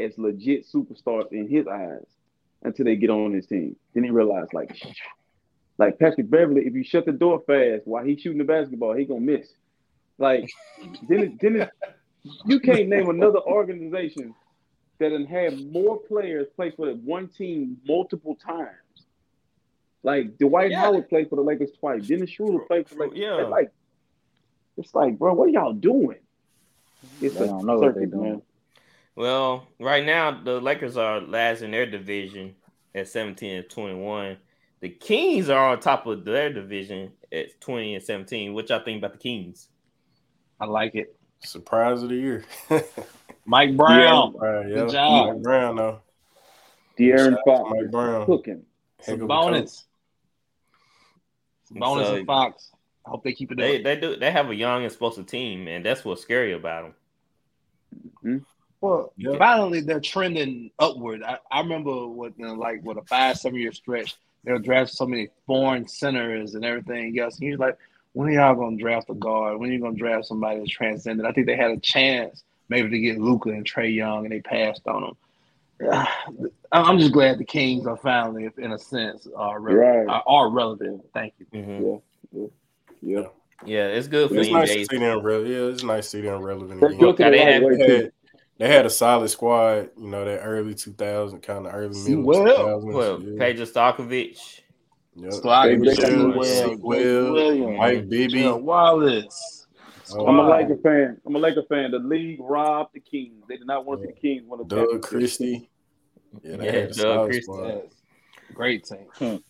as 0.00 0.18
legit 0.18 0.66
superstars 0.66 1.30
in 1.32 1.48
his 1.48 1.66
eyes 1.66 2.06
until 2.62 2.84
they 2.84 2.96
get 2.96 3.10
on 3.10 3.32
his 3.32 3.46
team. 3.46 3.76
Then 3.94 4.04
he 4.04 4.10
realized, 4.10 4.52
like, 4.52 4.80
like 5.82 5.98
Patrick 5.98 6.30
Beverley, 6.30 6.62
if 6.66 6.74
you 6.74 6.84
shut 6.84 7.06
the 7.06 7.12
door 7.12 7.42
fast 7.46 7.82
while 7.86 8.04
he's 8.04 8.20
shooting 8.20 8.38
the 8.38 8.44
basketball, 8.44 8.94
he 8.94 9.04
gonna 9.04 9.20
miss. 9.20 9.48
Like, 10.18 10.48
then 11.08 11.20
it, 11.20 11.40
then 11.40 11.56
it, 11.62 11.70
you 12.46 12.60
can't 12.60 12.88
name 12.88 13.08
another 13.08 13.40
organization 13.40 14.34
that 14.98 15.08
done 15.10 15.24
had 15.26 15.72
more 15.72 15.98
players 15.98 16.46
play 16.54 16.70
for 16.70 16.86
the 16.86 16.92
one 16.94 17.28
team 17.28 17.78
multiple 17.86 18.36
times 18.36 18.68
Like 20.04 20.38
Dwight 20.38 20.70
Yeah. 20.70 20.80
Howard 20.82 21.08
played 21.08 21.28
for 21.28 21.36
the 21.36 21.42
Lakers 21.42 21.70
twice. 21.80 22.06
Dennis 22.06 22.30
Schroeder 22.30 22.60
played 22.60 22.88
for 22.88 22.94
the 22.94 23.00
Lakers. 23.04 23.18
Yeah. 23.18 23.36
twice. 23.38 23.50
Like, 23.50 23.72
it's 24.76 24.94
like, 24.94 25.18
bro, 25.18 25.34
what 25.34 25.48
are 25.48 25.52
y'all 25.52 25.72
doing? 25.72 26.18
It's 27.20 27.34
They 27.36 27.44
a 27.44 27.46
don't 27.48 27.66
know 27.66 27.78
what 27.78 27.94
they 27.94 28.02
circus, 28.02 28.10
doing. 28.12 28.22
man. 28.22 28.42
Well, 29.16 29.66
right 29.80 30.04
now 30.04 30.30
the 30.42 30.60
Lakers 30.60 30.96
are 30.96 31.20
last 31.20 31.62
in 31.62 31.72
their 31.72 31.86
division 31.86 32.54
at 32.94 33.08
17 33.08 33.56
and 33.56 33.68
21. 33.70 34.36
The 34.82 34.90
Kings 34.90 35.48
are 35.48 35.70
on 35.70 35.80
top 35.80 36.06
of 36.06 36.24
their 36.24 36.52
division 36.52 37.12
at 37.32 37.60
20 37.60 37.94
and 37.94 38.04
17. 38.04 38.52
What 38.52 38.68
y'all 38.68 38.84
think 38.84 38.98
about 38.98 39.12
the 39.12 39.18
Kings? 39.18 39.68
I 40.60 40.66
like 40.66 40.94
it. 40.96 41.16
Surprise 41.40 42.02
of 42.02 42.08
the 42.10 42.16
year. 42.16 42.44
Mike 43.46 43.76
Brown. 43.76 44.34
right, 44.36 44.68
yeah. 44.68 44.74
Good 44.74 44.90
job. 44.90 45.28
Mike 45.34 45.42
Brown, 45.42 45.76
though. 45.76 46.00
De'Aaron 46.98 47.30
Shout 47.30 47.38
Fox 47.46 47.70
to 47.70 47.76
Mike 47.82 47.90
Brown. 47.90 48.26
cooking. 48.26 48.62
Heck 49.04 49.14
of 49.16 49.22
a 49.22 49.26
bonus. 49.26 49.86
Bonus 51.70 52.08
So- 52.08 52.16
and 52.16 52.26
Fox. 52.26 52.70
I 53.06 53.10
hope 53.10 53.24
they 53.24 53.32
keep 53.32 53.50
it 53.50 53.58
They 53.58 53.78
up. 53.78 53.82
they 53.82 53.96
do 53.96 54.14
they 54.14 54.30
have 54.30 54.48
a 54.50 54.54
young 54.54 54.76
and 54.76 54.86
explosive 54.86 55.26
team, 55.26 55.66
and 55.66 55.84
that's 55.84 56.04
what's 56.04 56.22
scary 56.22 56.52
about 56.52 56.84
them. 56.84 56.94
Mm-hmm. 58.24 58.38
Well, 58.80 59.12
Yeah. 59.16 59.38
finally 59.38 59.80
they're 59.80 59.98
trending 60.00 60.70
upward. 60.78 61.24
I, 61.24 61.38
I 61.50 61.60
remember 61.60 62.06
what 62.06 62.34
you 62.38 62.46
know, 62.46 62.54
like 62.54 62.80
what 62.84 62.98
a 62.98 63.02
five 63.02 63.38
seven 63.38 63.58
year 63.58 63.72
stretch. 63.72 64.14
They'll 64.44 64.58
draft 64.58 64.92
so 64.92 65.06
many 65.06 65.28
foreign 65.46 65.86
centers 65.86 66.54
and 66.54 66.64
everything 66.64 67.18
else. 67.18 67.38
And 67.38 67.48
he's 67.48 67.58
like, 67.58 67.78
when 68.12 68.28
are 68.28 68.32
y'all 68.32 68.54
gonna 68.54 68.76
draft 68.76 69.08
a 69.10 69.14
guard? 69.14 69.58
When 69.58 69.70
are 69.70 69.72
you 69.72 69.80
gonna 69.80 69.96
draft 69.96 70.26
somebody 70.26 70.58
that's 70.58 70.70
transcendent? 70.70 71.28
I 71.28 71.32
think 71.32 71.46
they 71.46 71.56
had 71.56 71.70
a 71.70 71.78
chance 71.78 72.42
maybe 72.68 72.90
to 72.90 72.98
get 72.98 73.18
Luka 73.20 73.50
and 73.50 73.64
Trae 73.64 73.94
Young, 73.94 74.24
and 74.24 74.32
they 74.32 74.40
passed 74.40 74.86
on 74.86 75.02
them. 75.02 75.16
I'm 76.72 76.98
just 76.98 77.12
glad 77.12 77.38
the 77.38 77.44
Kings 77.44 77.86
are 77.86 77.96
finally, 77.96 78.48
in 78.58 78.72
a 78.72 78.78
sense, 78.78 79.26
are 79.36 79.60
re- 79.60 79.74
Right. 79.74 80.06
are, 80.08 80.22
are 80.26 80.48
relevant. 80.50 81.04
Thank 81.12 81.34
you. 81.38 81.46
Mhm. 82.32 82.50
Yeah. 83.02 83.22
Yeah, 83.64 83.86
it's 83.88 84.08
good 84.08 84.28
for 84.30 84.36
It's 84.36 84.50
nice 84.50 84.70
to 84.72 84.78
NBA. 84.78 84.90
see 84.90 84.98
them 84.98 85.22
relevant. 85.22 85.50
Yeah, 85.52 85.60
it's 85.68 85.82
nice 85.84 86.04
to 86.10 86.10
see 86.18 86.20
them 86.22 86.42
relevant 86.42 86.82
again. 86.82 86.98
built 86.98 87.16
they 87.18 87.24
had- 87.24 87.62
They 87.62 87.92
had, 87.94 88.12
they 88.58 88.68
had 88.68 88.86
a 88.86 88.90
solid 88.90 89.28
squad, 89.28 89.90
you 89.98 90.08
know, 90.08 90.24
that 90.24 90.40
early 90.40 90.74
2000, 90.74 91.40
kind 91.40 91.66
of 91.66 91.74
early 91.74 91.98
middle 91.98 92.22
well. 92.24 92.80
Well, 92.80 93.22
yeah. 93.22 93.38
Peja 93.38 93.66
Stojakovic. 93.70 94.60
Yep. 95.16 95.32
Stockton, 95.32 95.80
They- 95.80 95.94
they- 95.94 95.94
Jimmy 95.96 96.32
they- 96.44 96.76
Well, 96.76 97.32
Williams, 97.32 97.78
Mike 97.78 98.08
Bibby. 98.08 98.48
Wallace. 98.48 99.66
Oh, 100.14 100.26
I'm 100.26 100.38
a 100.38 100.42
Wow. 100.42 100.50
Laker 100.58 100.76
fan. 100.82 101.20
I'm 101.26 101.34
a 101.36 101.38
Laker 101.38 101.62
fan. 101.68 101.90
The 101.90 101.98
league 101.98 102.38
robbed 102.40 102.90
the 102.94 103.00
Kings. 103.00 103.44
They 103.48 103.56
did 103.56 103.66
not 103.66 103.84
want 103.86 104.02
the 104.02 104.12
Kings 104.12 104.44
win 104.46 104.58
the 104.58 104.64
Doug 104.64 104.78
championship. 104.78 105.02
Christie. 105.02 105.70
Yeah, 106.42 106.56
they 106.56 106.64
Yeah, 106.66 106.72
had 106.72 106.92
Doug 106.92 107.26
Christie. 107.26 107.42
squad. 107.42 107.82
Great 108.54 108.84
team. 108.84 109.42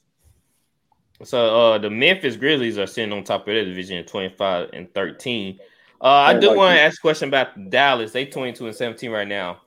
So 1.24 1.56
uh 1.56 1.78
the 1.78 1.90
Memphis 1.90 2.36
Grizzlies 2.36 2.78
are 2.78 2.86
sitting 2.86 3.12
on 3.12 3.22
top 3.24 3.42
of 3.42 3.46
their 3.46 3.64
division 3.64 3.98
at 3.98 4.06
25 4.08 4.70
and 4.72 4.92
13. 4.94 5.58
Uh 6.02 6.06
I 6.06 6.30
I 6.30 6.38
do 6.38 6.48
like 6.48 6.56
want 6.56 6.76
to 6.76 6.80
ask 6.80 6.98
a 6.98 7.00
question 7.00 7.28
about 7.28 7.70
Dallas. 7.70 8.10
They 8.10 8.26
22 8.26 8.66
and 8.66 8.74
17 8.74 9.10
right 9.10 9.28
now. 9.28 9.60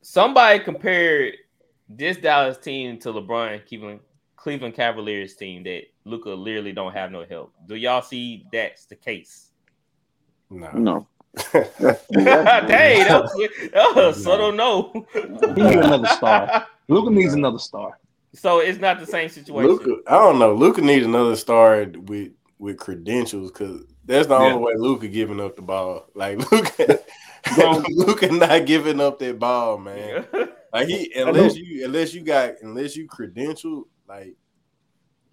Somebody 0.00 0.58
compared 0.60 1.34
this 1.88 2.16
Dallas 2.16 2.56
team 2.56 2.98
to 3.00 3.12
LeBron 3.12 3.66
Cleveland 3.66 4.00
Cleveland 4.36 4.74
Cavaliers 4.74 5.36
team 5.36 5.62
that 5.64 5.82
Luka 6.04 6.30
literally 6.30 6.72
don't 6.72 6.92
have 6.92 7.12
no 7.12 7.24
help. 7.24 7.52
Do 7.66 7.76
y'all 7.76 8.02
see 8.02 8.46
that's 8.52 8.86
the 8.86 8.96
case? 8.96 9.50
Nah. 10.50 10.72
No. 10.72 11.06
Dang, 11.52 11.68
that 12.10 13.22
was, 13.22 13.48
that 13.72 13.92
was 13.94 14.16
a 14.16 14.20
subtle 14.20 14.52
no. 14.52 15.06
He 15.12 15.20
need 15.20 15.78
another 15.78 16.08
star. 16.08 16.66
Luka 16.88 17.10
needs 17.10 17.34
another 17.34 17.58
star. 17.58 17.98
So 18.34 18.60
it's 18.60 18.78
not 18.78 18.98
the 18.98 19.06
same 19.06 19.28
situation. 19.28 19.70
Luka, 19.70 19.96
I 20.06 20.18
don't 20.18 20.38
know. 20.38 20.54
Luka 20.54 20.80
needs 20.80 21.04
another 21.04 21.36
star 21.36 21.86
with 21.94 22.32
with 22.58 22.78
credentials 22.78 23.50
because 23.50 23.84
that's 24.04 24.26
the 24.26 24.38
Yeah. 24.38 24.54
only 24.54 24.64
way 24.64 24.72
Luka 24.76 25.08
giving 25.08 25.40
up 25.40 25.56
the 25.56 25.62
ball. 25.62 26.06
Like 26.14 26.38
Luka, 26.52 27.00
Bro. 27.56 27.82
Luka 27.90 28.30
not 28.32 28.66
giving 28.66 29.00
up 29.00 29.18
that 29.20 29.38
ball, 29.38 29.78
man. 29.78 30.26
Like 30.72 30.88
he 30.88 31.12
unless 31.16 31.56
you 31.56 31.84
unless 31.84 32.14
you 32.14 32.22
got 32.22 32.54
unless 32.62 32.96
you 32.96 33.06
credential 33.06 33.88
like 34.08 34.34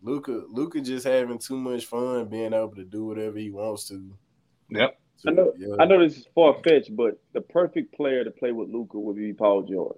Luka 0.02 0.44
Luka 0.50 0.82
just 0.82 1.06
having 1.06 1.38
too 1.40 1.58
much 1.58 1.86
fun 1.86 2.28
being 2.30 2.54
able 2.54 2.76
to 2.76 2.84
do 2.86 3.06
whatever 3.06 3.38
he 3.38 3.50
wants 3.52 3.88
to. 3.90 4.12
Yep. 4.70 4.98
I 5.28 5.32
know- 5.32 5.54
Yeah. 5.58 5.76
I 5.80 5.86
know 5.86 6.00
this 6.02 6.18
is 6.18 6.28
far 6.34 6.56
fetched, 6.64 6.96
but 6.96 7.20
the 7.34 7.42
perfect 7.42 7.94
player 7.94 8.24
to 8.24 8.32
play 8.32 8.54
with 8.54 8.70
Luka 8.70 8.98
would 8.98 9.18
be 9.18 9.34
Paul 9.34 9.64
George. 9.64 9.98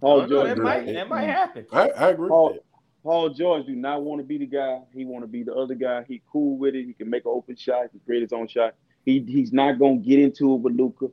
Paul 0.00 0.20
Oh, 0.20 0.20
no, 0.22 0.28
George. 0.28 0.48
that 0.48 0.58
might 0.58 0.86
not- 0.86 0.94
that 0.94 1.08
might 1.08 1.22
happen. 1.24 1.66
I, 1.72 1.90
I 1.90 2.08
agree. 2.10 2.28
Paul, 2.28 2.52
with 2.54 2.56
that. 2.56 2.64
Paul 3.02 3.30
George 3.30 3.66
do 3.66 3.74
not 3.74 4.02
want 4.02 4.20
to 4.20 4.26
be 4.26 4.38
the 4.38 4.46
guy. 4.46 4.80
He 4.94 5.04
want 5.04 5.24
to 5.24 5.28
be 5.28 5.42
the 5.42 5.54
other 5.54 5.74
guy. 5.74 6.04
He 6.06 6.22
cool 6.30 6.58
with 6.58 6.74
it. 6.74 6.84
He 6.84 6.92
can 6.92 7.08
make 7.08 7.24
an 7.24 7.32
open 7.34 7.56
shot. 7.56 7.84
He 7.84 7.88
can 7.88 8.00
create 8.00 8.22
his 8.22 8.32
own 8.32 8.46
shot. 8.46 8.74
He 9.04 9.20
he's 9.20 9.52
not 9.52 9.78
gonna 9.78 9.96
get 9.96 10.18
into 10.18 10.54
it 10.54 10.58
with 10.60 10.74
Luka. 10.74 11.06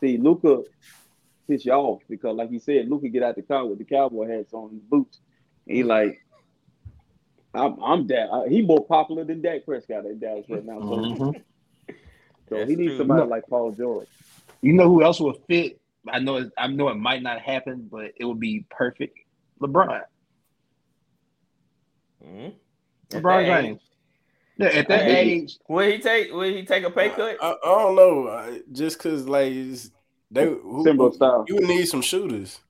See, 0.00 0.16
Luka 0.16 0.62
piss 1.46 1.66
you 1.66 1.72
off 1.72 2.00
because, 2.08 2.36
like 2.36 2.50
he 2.50 2.58
said, 2.58 2.88
Luka 2.88 3.08
get 3.08 3.22
out 3.22 3.36
the 3.36 3.42
car 3.42 3.66
with 3.66 3.78
the 3.78 3.84
cowboy 3.84 4.28
hats 4.28 4.54
on 4.54 4.70
and 4.70 4.88
boots. 4.88 5.20
And 5.66 5.76
he 5.76 5.82
like, 5.82 6.24
I'm 7.52 7.82
I'm 7.82 8.06
that. 8.06 8.46
He 8.48 8.62
more 8.62 8.84
popular 8.86 9.24
than 9.24 9.42
Dak 9.42 9.66
Prescott 9.66 10.06
in 10.06 10.18
Dallas 10.18 10.46
right 10.48 10.64
now. 10.64 10.80
So, 10.80 10.86
Mhm. 10.86 11.42
so 12.48 12.56
he 12.64 12.76
needs 12.76 12.88
true. 12.92 12.98
somebody 12.98 13.28
like 13.28 13.46
Paul 13.48 13.72
George. 13.72 14.08
You 14.62 14.72
know 14.72 14.88
who 14.88 15.02
else 15.02 15.20
would 15.20 15.36
fit? 15.48 15.80
I 16.08 16.18
know 16.18 16.48
I 16.56 16.66
know 16.68 16.88
it 16.88 16.94
might 16.96 17.22
not 17.22 17.40
happen, 17.40 17.88
but 17.90 18.12
it 18.16 18.24
would 18.24 18.40
be 18.40 18.64
perfect. 18.70 19.18
LeBron. 19.60 20.02
Mhm. 22.24 22.54
At 23.12 23.22
LeBron 23.22 23.46
that 23.46 23.62
James. 23.62 23.80
Yeah, 24.56 24.66
at 24.66 24.88
that 24.88 25.02
Hey. 25.02 25.30
age, 25.30 25.58
Will 25.68 25.90
he 25.90 25.98
take 25.98 26.32
will 26.32 26.42
he 26.42 26.64
take 26.64 26.84
a 26.84 26.90
pay 26.90 27.10
cut? 27.10 27.36
I, 27.40 27.50
I 27.52 27.54
don't 27.64 27.96
know. 27.96 28.28
I, 28.28 28.60
just 28.72 28.98
because 28.98 29.26
like 29.26 29.52
they 30.30 30.44
who, 30.46 30.84
Similar 30.84 31.12
style. 31.12 31.44
you 31.48 31.54
would 31.56 31.64
need 31.64 31.86
some 31.86 32.02
shooters. 32.02 32.60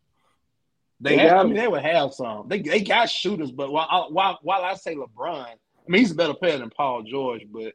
they, 1.00 1.16
They 1.16 1.22
have, 1.22 1.30
got 1.30 1.40
I 1.40 1.44
mean, 1.44 1.54
they 1.56 1.68
would 1.68 1.82
have 1.82 2.14
some. 2.14 2.48
They 2.48 2.60
they 2.60 2.80
got 2.80 3.10
shooters, 3.10 3.50
but 3.50 3.72
while 3.72 3.88
I, 3.90 3.98
while 4.12 4.38
while 4.42 4.62
I 4.62 4.74
say 4.74 4.94
LeBron, 4.94 5.46
I 5.46 5.56
mean 5.88 6.00
he's 6.00 6.12
a 6.12 6.14
better 6.14 6.34
player 6.34 6.58
than 6.58 6.70
Paul 6.70 7.02
George, 7.02 7.42
but 7.50 7.74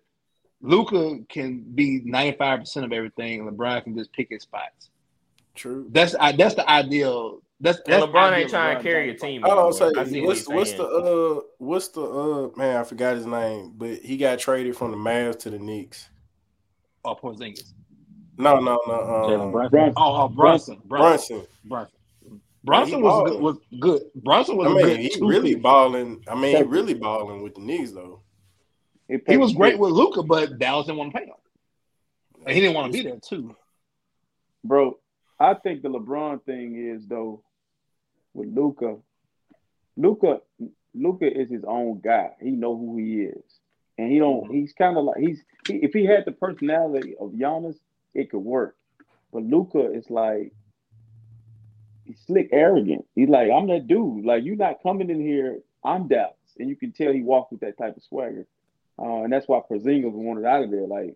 Luka 0.62 1.20
can 1.28 1.60
be 1.76 2.02
ninety 2.06 2.38
five 2.38 2.60
percent 2.62 2.86
of 2.86 2.94
everything, 2.94 3.42
and 3.42 3.50
LeBron 3.58 3.84
can 3.84 3.98
just 3.98 4.14
pick 4.14 4.30
his 4.30 4.44
spots. 4.44 4.90
True. 5.56 5.88
That's 5.92 6.16
I, 6.16 6.32
that's 6.32 6.56
the 6.56 6.68
ideal. 6.70 7.42
That's, 7.66 7.80
that's 7.86 8.06
LeBron 8.06 8.38
ain't 8.38 8.50
trying 8.50 8.76
to 8.78 8.80
LeBron 8.80 8.84
carry 8.84 9.10
a 9.10 9.12
James. 9.14 9.22
team. 9.22 9.46
I 9.46 9.48
don't 9.50 9.58
anymore. 9.58 9.74
say 9.74 10.02
I 10.02 10.04
see 10.06 10.22
what 10.22 10.28
what's 10.28 10.48
what's 10.48 10.74
the 10.74 10.84
uh 10.86 11.42
what's 11.58 11.88
the 11.90 12.02
uh 12.02 12.50
man 12.58 12.78
I 12.78 12.84
forgot 12.84 13.16
his 13.16 13.26
name, 13.26 13.74
but 13.76 13.98
he 14.00 14.18
got 14.18 14.40
traded 14.40 14.78
from 14.78 14.92
the 14.92 14.98
Mavs 14.98 15.40
to 15.40 15.50
the 15.50 15.60
Knicks. 15.60 16.10
Oh, 17.04 17.16
Porzingis. 17.16 17.74
No, 18.38 18.60
no, 18.60 18.80
no. 18.88 18.94
Jalen 18.94 19.42
Um, 19.46 19.52
Brunson. 19.52 19.70
Brunson. 19.72 19.94
Oh, 19.98 20.22
oh 20.24 20.28
Brunson. 20.30 20.82
Brunson. 20.86 21.36
Brunson. 21.36 21.48
Brunson. 21.66 21.92
Brunson 22.64 23.02
was 23.02 23.30
good, 23.32 23.42
was 23.42 23.58
good. 23.80 24.02
Brunson 24.16 24.58
was 24.58 24.68
I 24.68 24.72
a 24.72 24.74
mean, 24.74 24.86
good 24.86 25.00
he 25.00 25.20
really 25.22 25.54
piece. 25.54 25.62
balling. 25.64 26.24
I 26.28 26.36
mean, 26.36 26.58
he 26.58 26.64
really 26.64 26.96
balling 26.96 27.42
with 27.44 27.56
the 27.56 27.62
Knicks 27.62 27.92
though. 27.92 28.22
He 29.28 29.38
was 29.38 29.54
great 29.54 29.78
with 29.78 29.92
Luka, 29.92 30.24
but 30.24 30.58
Dallas 30.58 30.88
didn't 30.88 30.98
want 30.98 31.14
to 31.14 31.20
pay 31.20 31.26
him. 31.26 31.34
And 32.46 32.56
he 32.56 32.62
didn't 32.62 32.76
want 32.76 32.92
to 32.92 32.98
be 32.98 33.08
there 33.08 33.20
too. 33.20 33.56
Bro, 34.64 34.98
I 35.40 35.54
think 35.54 35.84
the 35.84 35.90
LeBron 35.90 36.44
thing 36.44 36.76
is 36.76 37.06
though 37.08 37.44
with 38.36 38.50
Luka. 38.54 38.98
Luka, 39.98 40.42
Luka 40.94 41.26
is 41.26 41.50
his 41.50 41.64
own 41.64 42.02
guy. 42.02 42.32
He 42.42 42.52
know 42.52 42.78
who 42.78 42.98
he 42.98 43.22
is, 43.22 43.44
and 43.98 44.12
he 44.12 44.20
don't. 44.20 44.52
He's 44.52 44.74
kind 44.74 44.98
of 44.98 45.06
like 45.06 45.18
he's. 45.18 45.42
He, 45.68 45.76
if 45.78 45.94
he 45.94 46.06
had 46.06 46.26
the 46.26 46.34
personality 46.34 47.16
of 47.20 47.32
Giannis, 47.32 47.78
it 48.14 48.30
could 48.30 48.40
work. 48.40 48.76
But 49.32 49.44
Luka 49.44 49.92
is 49.92 50.10
like 50.10 50.54
he's 52.06 52.20
slick, 52.28 52.50
arrogant. 52.52 53.06
He's 53.16 53.30
like, 53.30 53.50
I'm 53.52 53.68
that 53.68 53.88
dude. 53.88 54.26
Like 54.26 54.44
you're 54.44 54.58
not 54.58 54.84
coming 54.84 55.10
in 55.10 55.22
here. 55.22 55.60
I'm 55.84 56.08
Dallas, 56.08 56.36
and 56.60 56.70
you 56.70 56.76
can 56.76 56.92
tell 56.92 57.14
he 57.14 57.22
walked 57.22 57.52
with 57.52 57.62
that 57.62 57.78
type 57.78 57.96
of 57.96 58.04
swagger, 58.04 58.46
uh, 59.00 59.24
and 59.24 59.32
that's 59.32 59.48
why 59.48 59.62
Porzingis 59.70 60.12
wanted 60.12 60.46
out 60.46 60.64
of 60.64 60.72
there. 60.72 60.88
Like 60.88 61.16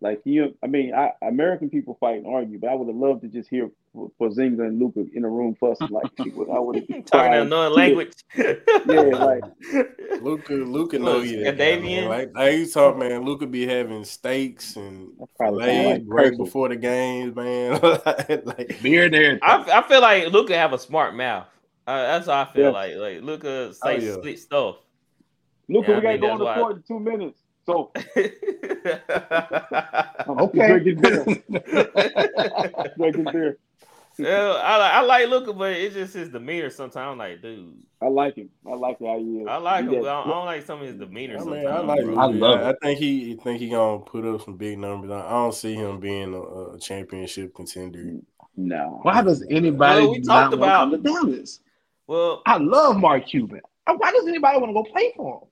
like 0.00 0.20
you, 0.24 0.54
I 0.62 0.66
mean, 0.66 0.94
I, 0.94 1.12
American 1.22 1.70
people 1.70 1.96
fight 2.00 2.16
and 2.16 2.26
argue, 2.26 2.58
but 2.58 2.68
I 2.70 2.74
would 2.74 2.88
have 2.88 2.96
loved 2.96 3.22
to 3.22 3.28
just 3.28 3.48
hear 3.48 3.70
Porzingis 4.20 4.60
and 4.60 4.78
Luka 4.78 5.04
in 5.14 5.24
a 5.24 5.28
room 5.28 5.56
fussing 5.58 5.88
like 5.88 6.10
I 6.20 6.58
would 6.58 6.76
have 6.76 7.04
Talking 7.06 7.32
another 7.34 7.70
language. 7.70 8.12
Yeah, 8.36 9.00
like 9.00 9.42
Luka, 10.22 10.52
Luka 10.52 10.98
know 10.98 11.18
Was 11.20 11.32
you. 11.32 11.44
that 11.44 11.56
guy, 11.56 11.64
Scandinavian? 11.72 12.08
man. 12.08 12.18
Like, 12.18 12.30
like 12.34 12.54
you 12.58 12.66
talk, 12.66 12.96
man. 12.98 13.24
Luka 13.24 13.46
be 13.46 13.66
having 13.66 14.04
steaks 14.04 14.76
and 14.76 15.08
That's 15.18 15.30
probably 15.36 15.84
like 15.84 16.02
right 16.06 16.26
crazy. 16.28 16.36
before 16.36 16.68
the 16.68 16.76
games, 16.76 17.34
man. 17.34 17.80
like, 18.44 18.78
Beer 18.82 19.08
there. 19.08 19.38
I, 19.42 19.80
I 19.80 19.88
feel 19.88 20.00
like 20.02 20.28
Luka 20.30 20.54
have 20.56 20.72
a 20.74 20.78
smart 20.78 21.14
mouth. 21.16 21.46
Uh, 21.86 22.02
that's 22.02 22.26
how 22.26 22.42
I 22.42 22.44
feel 22.52 22.64
Yeah. 22.64 22.70
like. 22.70 22.94
Like 22.96 23.22
Luka 23.22 23.72
say 23.74 23.80
Oh, 23.96 23.98
yeah. 23.98 24.14
slick 24.20 24.38
stuff. 24.38 24.76
Luka, 25.68 25.90
Yeah, 25.90 25.96
we 25.96 26.02
gotta 26.02 26.18
go 26.18 26.30
on 26.32 26.38
the 26.38 26.54
court 26.54 26.76
in 26.76 26.82
two 26.82 27.00
minutes. 27.00 27.40
So 27.66 27.90
I'm 30.26 30.38
Okay. 30.40 30.66
drinking 30.68 31.00
beer. 31.00 31.24
drinking 32.96 33.24
beer. 33.32 33.58
Yeah, 34.18 34.52
I 34.64 34.76
like 34.78 34.92
I 34.92 35.00
like 35.02 35.28
Luka, 35.28 35.52
but 35.52 35.72
it's 35.72 35.94
just 35.94 36.14
his 36.14 36.30
demeanor. 36.30 36.70
Sometimes 36.70 37.12
I'm 37.12 37.18
like, 37.18 37.42
dude, 37.42 37.74
I 38.00 38.06
like 38.06 38.36
him. 38.36 38.48
I 38.66 38.74
like 38.74 38.98
how 38.98 39.18
he 39.18 39.40
is. 39.40 39.46
I 39.46 39.56
like 39.58 39.86
He 39.88 39.94
him, 39.94 40.02
but 40.02 40.08
I 40.08 40.14
don't, 40.24 40.26
I 40.26 40.30
don't 40.34 40.46
like 40.46 40.62
some 40.64 40.80
of 40.80 40.86
his 40.86 40.96
demeanor. 40.96 41.34
I 41.34 41.38
sometimes, 41.40 41.64
mean, 41.64 41.68
I 41.70 41.78
like. 41.80 42.04
bro. 42.04 42.14
I 42.16 42.26
Luka. 42.26 42.38
love 42.38 42.60
I, 42.60 42.70
it. 42.70 42.76
think 42.82 42.98
he 42.98 43.36
I 43.38 43.42
think 43.44 43.60
he 43.60 43.68
gonna 43.68 43.98
put 44.00 44.24
up 44.24 44.40
some 44.42 44.56
big 44.56 44.78
numbers. 44.78 45.10
I 45.10 45.20
I 45.26 45.30
don't 45.32 45.54
see 45.54 45.74
him 45.74 46.00
being 46.00 46.32
a, 46.32 46.40
a 46.40 46.78
championship 46.78 47.54
contender. 47.54 48.14
No. 48.56 49.00
Why 49.02 49.20
does 49.20 49.44
anybody 49.50 50.02
Well, 50.04 50.12
we 50.12 50.18
not 50.20 50.42
talked 50.44 50.54
about- 50.54 50.90
the 50.92 50.98
Dallas? 50.98 51.60
Well, 52.06 52.40
I 52.46 52.56
love 52.56 52.96
Mark 52.96 53.26
Cuban. 53.26 53.60
Why 53.84 54.12
does 54.12 54.26
anybody 54.26 54.58
want 54.58 54.70
to 54.70 54.74
go 54.74 54.84
play 54.84 55.12
for 55.14 55.40
him? 55.42 55.48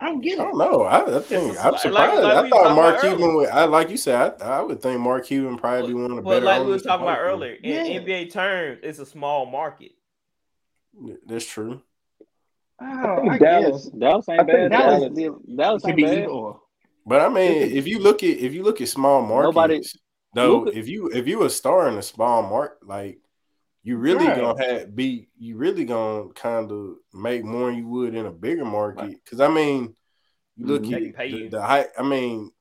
I 0.00 0.06
don't 0.06 0.20
get 0.20 0.38
it. 0.38 0.40
I 0.40 0.44
don't 0.44 0.58
know. 0.58 0.82
I, 0.82 1.16
I 1.16 1.20
think 1.20 1.56
I'm 1.64 1.76
surprised. 1.76 2.22
like 2.22 2.36
I 2.36 2.42
we 2.42 2.50
thought 2.50 2.76
Mark 2.76 2.98
about 3.00 3.16
Cuban. 3.16 3.34
Would, 3.34 3.48
I 3.48 3.64
like 3.64 3.90
you 3.90 3.96
said. 3.96 4.34
I, 4.40 4.58
I 4.58 4.62
would 4.62 4.80
think 4.80 5.00
Mark 5.00 5.26
Cuban 5.26 5.56
probably 5.58 5.88
be 5.88 5.94
one 5.94 6.10
of 6.12 6.16
the 6.18 6.22
but 6.22 6.30
better. 6.34 6.44
like 6.46 6.62
we 6.64 6.70
were 6.70 6.78
talking 6.78 7.04
about 7.04 7.18
earlier, 7.18 7.54
in 7.54 7.86
Yeah. 7.86 8.00
NBA 8.00 8.32
terms, 8.32 8.78
it's 8.84 9.00
a 9.00 9.06
small 9.06 9.44
market. 9.46 9.92
That's 11.26 11.44
true. 11.44 11.82
Oh, 12.80 13.16
think 13.20 13.32
I 13.32 13.38
Dallas- 13.38 13.84
guess. 13.88 13.92
Dallas 13.98 14.28
ain't 14.28 14.38
think 14.46 14.50
bad. 14.52 14.70
Dallas 14.70 15.00
Dallas, 15.00 15.14
did- 15.18 15.56
Dallas 15.56 15.84
ain't 15.86 15.96
bad. 16.00 16.12
either 16.18 16.26
or. 16.26 16.60
But 17.04 17.22
I 17.22 17.28
mean, 17.28 17.62
if 17.72 17.86
you 17.88 17.98
look 17.98 18.22
at 18.22 18.28
if 18.38 18.52
you 18.54 18.62
look 18.62 18.80
at 18.80 18.88
small 18.88 19.22
markets, 19.22 19.46
Nobody- 19.56 19.82
though, 20.34 20.58
Luka- 20.60 20.78
if 20.78 20.88
you 20.88 21.08
if 21.08 21.26
you 21.26 21.42
a 21.44 21.50
star 21.50 21.88
in 21.88 21.94
a 21.98 22.02
small 22.02 22.42
market, 22.42 22.86
like 22.86 23.18
you 23.88 23.96
really 23.96 24.26
Right. 24.26 24.36
gonna 24.36 24.66
have 24.66 24.94
be 24.94 25.28
you 25.38 25.56
really 25.56 25.86
gonna 25.86 26.28
kind 26.34 26.70
of 26.70 26.96
make 27.14 27.42
more 27.42 27.70
than 27.70 27.78
you 27.78 27.88
would 27.88 28.14
in 28.14 28.26
a 28.26 28.30
bigger 28.30 28.66
market. 28.66 29.18
Because 29.24 29.40
I 29.40 29.48
mean, 29.48 29.96
you 30.56 30.66
look 30.66 30.84
at 30.92 31.16
the, 31.16 31.48
the 31.48 31.62
height. 31.62 31.86
I 31.98 32.02
mean, 32.02 32.52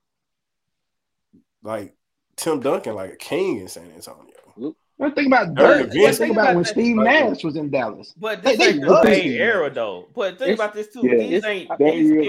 like 1.62 1.98
Tim 2.38 2.62
Duncan, 2.62 2.96
like 2.96 3.12
a 3.12 3.18
king 3.18 3.60
in 3.60 3.68
San 3.68 3.92
Antonio. 3.92 4.76
Well, 5.00 5.12
think 5.12 5.28
about 5.28 5.54
Dirk 5.54 5.78
Dirk. 5.78 5.90
Nowitzki. 5.92 6.04
Let's 6.04 6.18
think 6.18 6.32
about 6.32 6.56
when 6.56 6.64
Think 6.64 6.68
Steve. 6.76 6.96
Nash 6.96 7.44
was 7.44 7.56
in 7.56 7.70
Dallas. 7.70 8.16
But 8.18 8.42
They- 8.42 8.56
this 8.56 8.60
they 8.60 8.74
ain't 8.74 8.82
the 8.82 9.04
same 9.04 9.32
era 9.34 9.70
though. 9.70 10.08
But 10.16 10.40
think 10.40 10.54
It's- 10.54 10.56
about 10.58 10.74
this 10.74 10.88
too. 10.92 11.02
yeah, 11.04 11.18
These 11.18 11.46
ain't. 11.46 11.70
These 11.70 11.70
I 11.70 11.84
mean, 11.84 12.06
you 12.08 12.22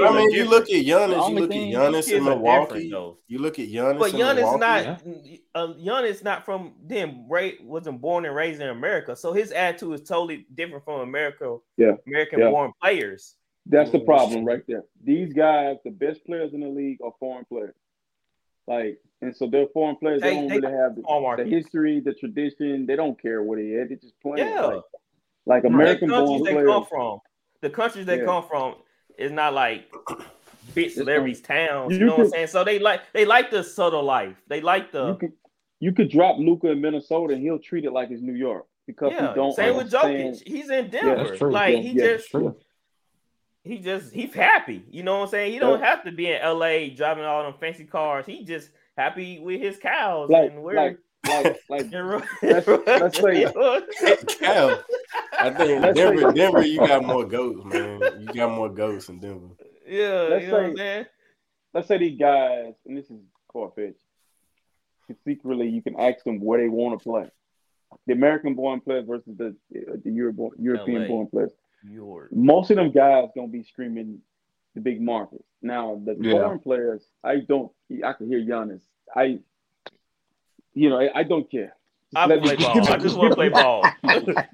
different. 0.45 0.51
look 0.51 0.63
at 0.65 0.69
Giannis. 0.69 0.85
The 0.85 1.31
You 1.31 1.35
look 1.35 1.43
at 1.45 1.49
thing- 1.49 1.73
Giannis 1.73 2.05
These 2.05 2.13
in 2.13 2.25
Milwaukee. 2.25 2.85
You 3.29 3.39
look 3.39 3.59
at 3.59 3.69
Giannis 3.69 3.99
But 3.99 4.13
in 4.13 4.21
Giannis 4.21 4.37
Milwaukee. 4.37 4.61
not 4.61 5.03
uh, 5.55 5.73
Giannis 5.75 6.23
not 6.25 6.45
from 6.45 6.75
then 6.85 7.25
ra- 7.29 7.49
wasn't 7.63 8.01
born 8.03 8.27
and 8.27 8.35
raised 8.35 8.61
in 8.61 8.69
America, 8.69 9.17
so 9.17 9.33
his 9.33 9.51
attitude 9.53 9.95
is 9.95 10.03
totally 10.07 10.45
different 10.55 10.85
from 10.85 11.01
America. 11.01 11.57
Yeah, 11.79 11.93
American 12.07 12.41
yeah. 12.41 12.51
born 12.51 12.73
players. 12.83 13.35
That's 13.65 13.91
the 13.91 14.01
problem 14.01 14.45
right 14.45 14.63
there. 14.67 14.85
These 15.03 15.33
guys, 15.33 15.77
the 15.85 15.91
best 15.91 16.25
players 16.27 16.53
in 16.53 16.61
the 16.61 16.69
league, 16.69 16.99
are 17.03 17.13
foreign 17.19 17.45
players. 17.47 17.75
Like, 18.67 18.99
and 19.21 19.35
so 19.37 19.47
they're 19.49 19.67
foreign 19.75 19.97
players. 19.97 20.21
They, 20.23 20.31
They- 20.31 20.35
don't 20.37 20.49
they- 20.49 20.61
really 20.61 20.73
have 20.77 20.95
the, 20.97 21.35
the 21.45 21.45
history, 21.51 22.01
the 22.01 22.15
tradition. 22.15 22.87
They 22.87 22.97
don't 22.97 23.21
care 23.21 23.43
what 23.43 23.59
it 23.59 23.67
is. 23.67 23.89
They 23.89 23.97
just 23.97 24.19
playing. 24.21 24.49
Yeah. 24.49 24.61
Like, 24.67 24.83
like 25.47 25.63
The 25.63 25.69
American 25.69 26.09
countries 26.09 26.29
born 26.29 26.43
they 26.45 26.53
players. 26.53 26.69
come 26.69 26.85
from, 26.87 27.19
the 27.63 27.71
countries 27.71 28.07
they 28.07 28.19
Yeah. 28.19 28.25
come 28.27 28.45
from 28.47 28.75
is 29.19 29.33
not 29.33 29.55
like 29.55 29.91
big 30.75 30.91
celebrities 30.91 31.41
towns. 31.41 31.93
You, 31.95 32.01
you 32.01 32.05
know 32.07 32.17
what 32.17 32.25
I'm 32.27 32.31
saying? 32.31 32.47
So 32.49 32.63
they 32.65 32.79
like 32.79 33.01
they 33.13 33.25
like 33.25 33.51
the 33.51 33.65
subtle 33.65 34.03
life. 34.05 34.37
They 34.47 34.61
like 34.61 34.93
the 34.93 35.09
You 35.09 35.15
could 35.17 35.33
you 35.81 35.93
could 35.93 36.11
drop 36.11 36.39
Luka 36.39 36.71
in 36.71 36.81
Minnesota 36.81 37.35
and 37.35 37.43
he'll 37.43 37.59
treat 37.59 37.85
it 37.85 37.93
like 37.93 38.11
it's 38.11 38.21
New 38.23 38.35
York 38.35 38.67
because 38.87 39.13
yeah. 39.13 39.29
he 39.31 39.35
don't 39.35 39.53
Same 39.55 39.77
with 39.77 39.93
understand. 39.95 40.35
Jokic. 40.35 40.47
He's 40.49 40.69
in 40.71 40.85
Yeah, 40.87 40.91
Denver. 40.91 41.25
that's 41.25 41.39
true. 41.39 41.51
Like 41.53 41.75
Yeah, 41.77 41.81
he 41.81 41.91
yeah, 41.93 42.05
just 42.17 42.35
he 43.65 43.79
just 43.79 44.13
he's 44.13 44.35
happy. 44.35 44.85
You 44.91 45.03
know 45.03 45.19
what 45.19 45.25
I'm 45.25 45.29
saying? 45.31 45.53
He 45.53 45.59
don't 45.59 45.81
Yeah. 45.81 45.87
have 45.87 46.05
to 46.05 46.13
be 46.13 46.31
in 46.31 46.41
LA 46.43 46.89
driving 46.95 47.25
all 47.25 47.43
them 47.43 47.55
fancy 47.59 47.85
cars. 47.85 48.27
He 48.27 48.45
just 48.45 48.71
happy 48.99 49.39
with 49.39 49.61
his 49.61 49.77
cows 49.79 50.29
Like 50.31 50.51
and 50.51 50.63
where 50.63 50.75
like 50.77 50.99
like 51.29 51.61
like 51.69 51.93
let's, 52.43 52.67
let's 52.87 53.21
say- 53.21 53.45
Cal, 54.41 54.83
I 55.39 55.51
think 55.51 55.83
Let's 55.83 55.97
Denver, 55.99 56.21
say- 56.33 56.35
Denver, 56.35 56.63
you 56.67 56.79
got 56.79 57.05
more 57.05 57.25
goats, 57.25 57.65
man. 57.65 58.01
You 58.21 58.27
got 58.35 58.51
more 58.55 58.69
goats 58.69 59.09
in 59.09 59.21
Denver. 59.21 59.49
yeah, 59.87 60.27
Let's 60.31 60.45
you 60.45 60.49
know 60.51 60.55
what 60.55 60.65
I'm 60.65 60.77
say- 60.77 60.77
saying? 60.77 61.07
let's 61.75 61.89
say 61.89 61.99
these 61.99 62.19
guys, 62.19 62.75
and 62.87 62.97
this 62.97 63.07
is 63.11 63.19
far 63.53 63.71
fetched. 63.75 64.01
Secretly, 65.25 65.69
you 65.71 65.81
can 65.83 65.99
ask 65.99 66.23
them 66.25 66.39
where 66.41 66.61
they 66.61 66.69
want 66.69 66.99
to 66.99 67.03
play. 67.03 67.27
The 68.07 68.13
American 68.13 68.55
born 68.55 68.81
players 68.81 69.07
versus 69.07 69.35
the 69.39 69.57
uh, 69.75 69.97
the 70.05 70.11
Euro- 70.11 70.51
European-born 70.59 71.29
players. 71.29 71.53
York. 71.91 72.29
Most 72.33 72.71
of 72.71 72.77
them 72.77 72.91
guys 72.91 73.29
gonna 73.35 73.49
be 73.49 73.63
screaming 73.63 74.19
the 74.75 74.81
big 74.83 75.01
markets. 75.01 75.48
Now 75.63 76.01
the 76.05 76.17
Yeah. 76.21 76.33
foreign 76.33 76.59
players, 76.61 77.03
I 77.25 77.37
don't. 77.41 77.73
I 78.05 78.13
can 78.13 78.29
hear 78.29 78.41
Giannis. 78.41 78.81
I, 79.15 79.41
you 80.75 80.91
know, 80.91 81.01
I, 81.01 81.11
I 81.21 81.23
don't 81.25 81.51
care. 81.51 81.75
Just 82.13 82.17
I 82.17 82.27
let 82.27 82.41
play 82.43 82.57
just 82.57 82.67
ball. 82.67 82.75
give 82.75 82.85
me- 82.85 82.93
I 82.95 82.99
just 82.99 83.17
want 83.19 83.31
to 83.33 83.35
play 83.37 83.49
ball. 83.49 83.85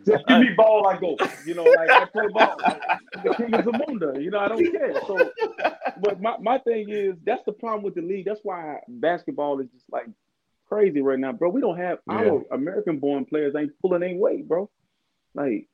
Just 0.07 0.27
give 0.27 0.39
me 0.41 0.51
ball, 0.57 0.87
I 0.89 0.97
go. 0.99 1.17
You 1.47 1.55
know, 1.55 1.65
like 1.65 1.91
I 1.91 2.05
play 2.07 2.27
ball. 2.33 2.57
Like, 2.63 2.83
the 3.23 3.35
king 3.35 3.55
of 3.55 3.65
Zamunda. 3.65 4.21
You 4.23 4.31
know, 4.31 4.39
I 4.41 4.49
don't 4.49 4.71
care. 4.73 4.95
So, 5.07 5.31
but 6.01 6.21
my, 6.21 6.37
my 6.41 6.59
thing 6.59 6.89
is 6.91 7.15
that's 7.25 7.45
the 7.45 7.53
problem 7.53 7.83
with 7.85 7.95
the 7.95 8.03
league. 8.03 8.25
That's 8.27 8.41
why 8.43 8.81
basketball 8.89 9.61
is 9.61 9.69
just 9.69 9.85
like 9.93 10.07
crazy 10.69 11.01
right 11.01 11.19
now, 11.19 11.33
bro. 11.33 11.51
We 11.51 11.61
don't 11.61 11.77
have 11.79 11.99
our 12.11 12.43
American 12.51 12.99
born 12.99 13.25
players 13.25 13.55
ain't 13.57 13.73
pulling 13.81 14.03
any 14.03 14.17
weight, 14.17 14.49
bro. 14.49 14.69
Like 15.35 15.69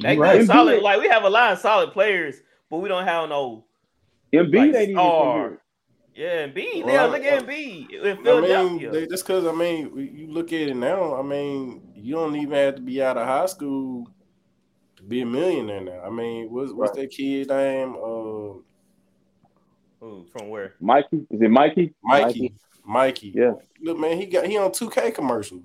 They 0.00 0.16
right. 0.18 0.44
solid. 0.46 0.82
Like 0.82 1.00
we 1.00 1.08
have 1.08 1.24
a 1.24 1.30
lot 1.30 1.52
of 1.52 1.58
solid 1.60 1.92
players, 1.92 2.36
but 2.70 2.78
we 2.78 2.88
don't 2.88 3.04
have 3.06 3.28
no. 3.28 3.64
Embiid 4.34 4.54
Like, 4.56 4.74
ain't 4.74 4.90
even 4.90 5.00
from 5.00 5.12
star. 5.14 5.32
here. 5.32 5.58
Yeah, 6.14 6.46
Embiid. 6.48 6.84
Well, 6.84 6.94
yeah, 6.94 7.04
look 7.04 7.22
at 7.22 7.44
Embiid 7.46 7.90
in 7.92 8.28
I 8.28 8.40
mean, 8.40 8.90
they, 8.90 9.06
just 9.06 9.26
because 9.26 9.46
I 9.46 9.52
mean, 9.52 9.96
you 9.96 10.26
look 10.28 10.52
at 10.52 10.68
it 10.68 10.74
now. 10.76 11.14
I 11.18 11.22
mean, 11.22 11.92
you 11.94 12.14
don't 12.14 12.36
even 12.36 12.52
have 12.54 12.76
to 12.76 12.82
be 12.82 13.02
out 13.02 13.16
of 13.16 13.26
high 13.26 13.46
school 13.46 14.08
to 14.96 15.02
be 15.02 15.22
a 15.22 15.26
millionaire 15.26 15.80
now. 15.80 16.00
I 16.04 16.10
mean, 16.10 16.50
what's 16.50 16.72
what's 16.72 16.92
that 16.96 17.10
kid 17.10 17.48
name? 17.48 17.94
Uh, 17.96 18.58
Ooh, 20.04 20.26
from 20.32 20.48
where? 20.48 20.74
Mikey, 20.80 21.26
is 21.30 21.40
it 21.40 21.50
Mikey? 21.50 21.94
Mikey. 22.02 22.54
Mikey. 22.84 23.32
Yeah. 23.34 23.52
Look, 23.82 23.98
man, 23.98 24.16
he 24.18 24.26
got 24.26 24.46
he 24.46 24.56
on 24.58 24.72
two 24.72 24.90
K 24.90 25.10
commercials. 25.10 25.64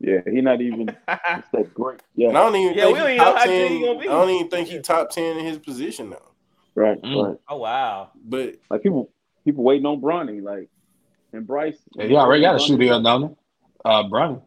Yeah, 0.00 0.20
he 0.24 0.40
not 0.40 0.60
even. 0.60 0.88
It's 0.88 1.48
that 1.52 1.74
great. 1.74 2.00
And 2.28 2.36
Yeah, 2.36 2.38
I 2.38 2.42
don't 2.42 2.56
even 2.56 2.76
Yeah, 2.76 2.84
think 2.84 2.94
we 2.94 2.98
don't 2.98 3.08
he 3.08 3.14
even 3.14 3.18
know 3.18 3.24
top 3.32 3.38
how 3.38 3.44
ten. 3.46 3.72
he 3.72 3.80
gonna 3.86 3.98
be. 3.98 4.08
I 4.08 4.12
don't 4.12 4.30
even 4.30 4.48
think 4.48 4.68
he 4.68 4.80
top 4.80 5.10
ten 5.10 5.38
in 5.38 5.44
his 5.44 5.58
position 5.58 6.10
now. 6.10 6.27
Right, 6.78 7.02
Mm. 7.02 7.28
right. 7.28 7.36
oh 7.48 7.56
wow. 7.58 8.10
But 8.24 8.54
Like 8.70 8.82
people, 8.82 9.10
people 9.44 9.64
waiting 9.64 9.86
on 9.86 10.00
Bronny, 10.00 10.42
like 10.42 10.68
and 11.32 11.46
Bryce. 11.46 11.78
Yeah, 11.94 12.06
he 12.06 12.14
already 12.16 12.42
got 12.42 12.56
a 12.56 12.58
shoe 12.58 12.76
deal, 12.78 13.02
don't 13.02 13.22
he? 13.30 13.36
Uh, 13.84 14.04
Bronny. 14.04 14.40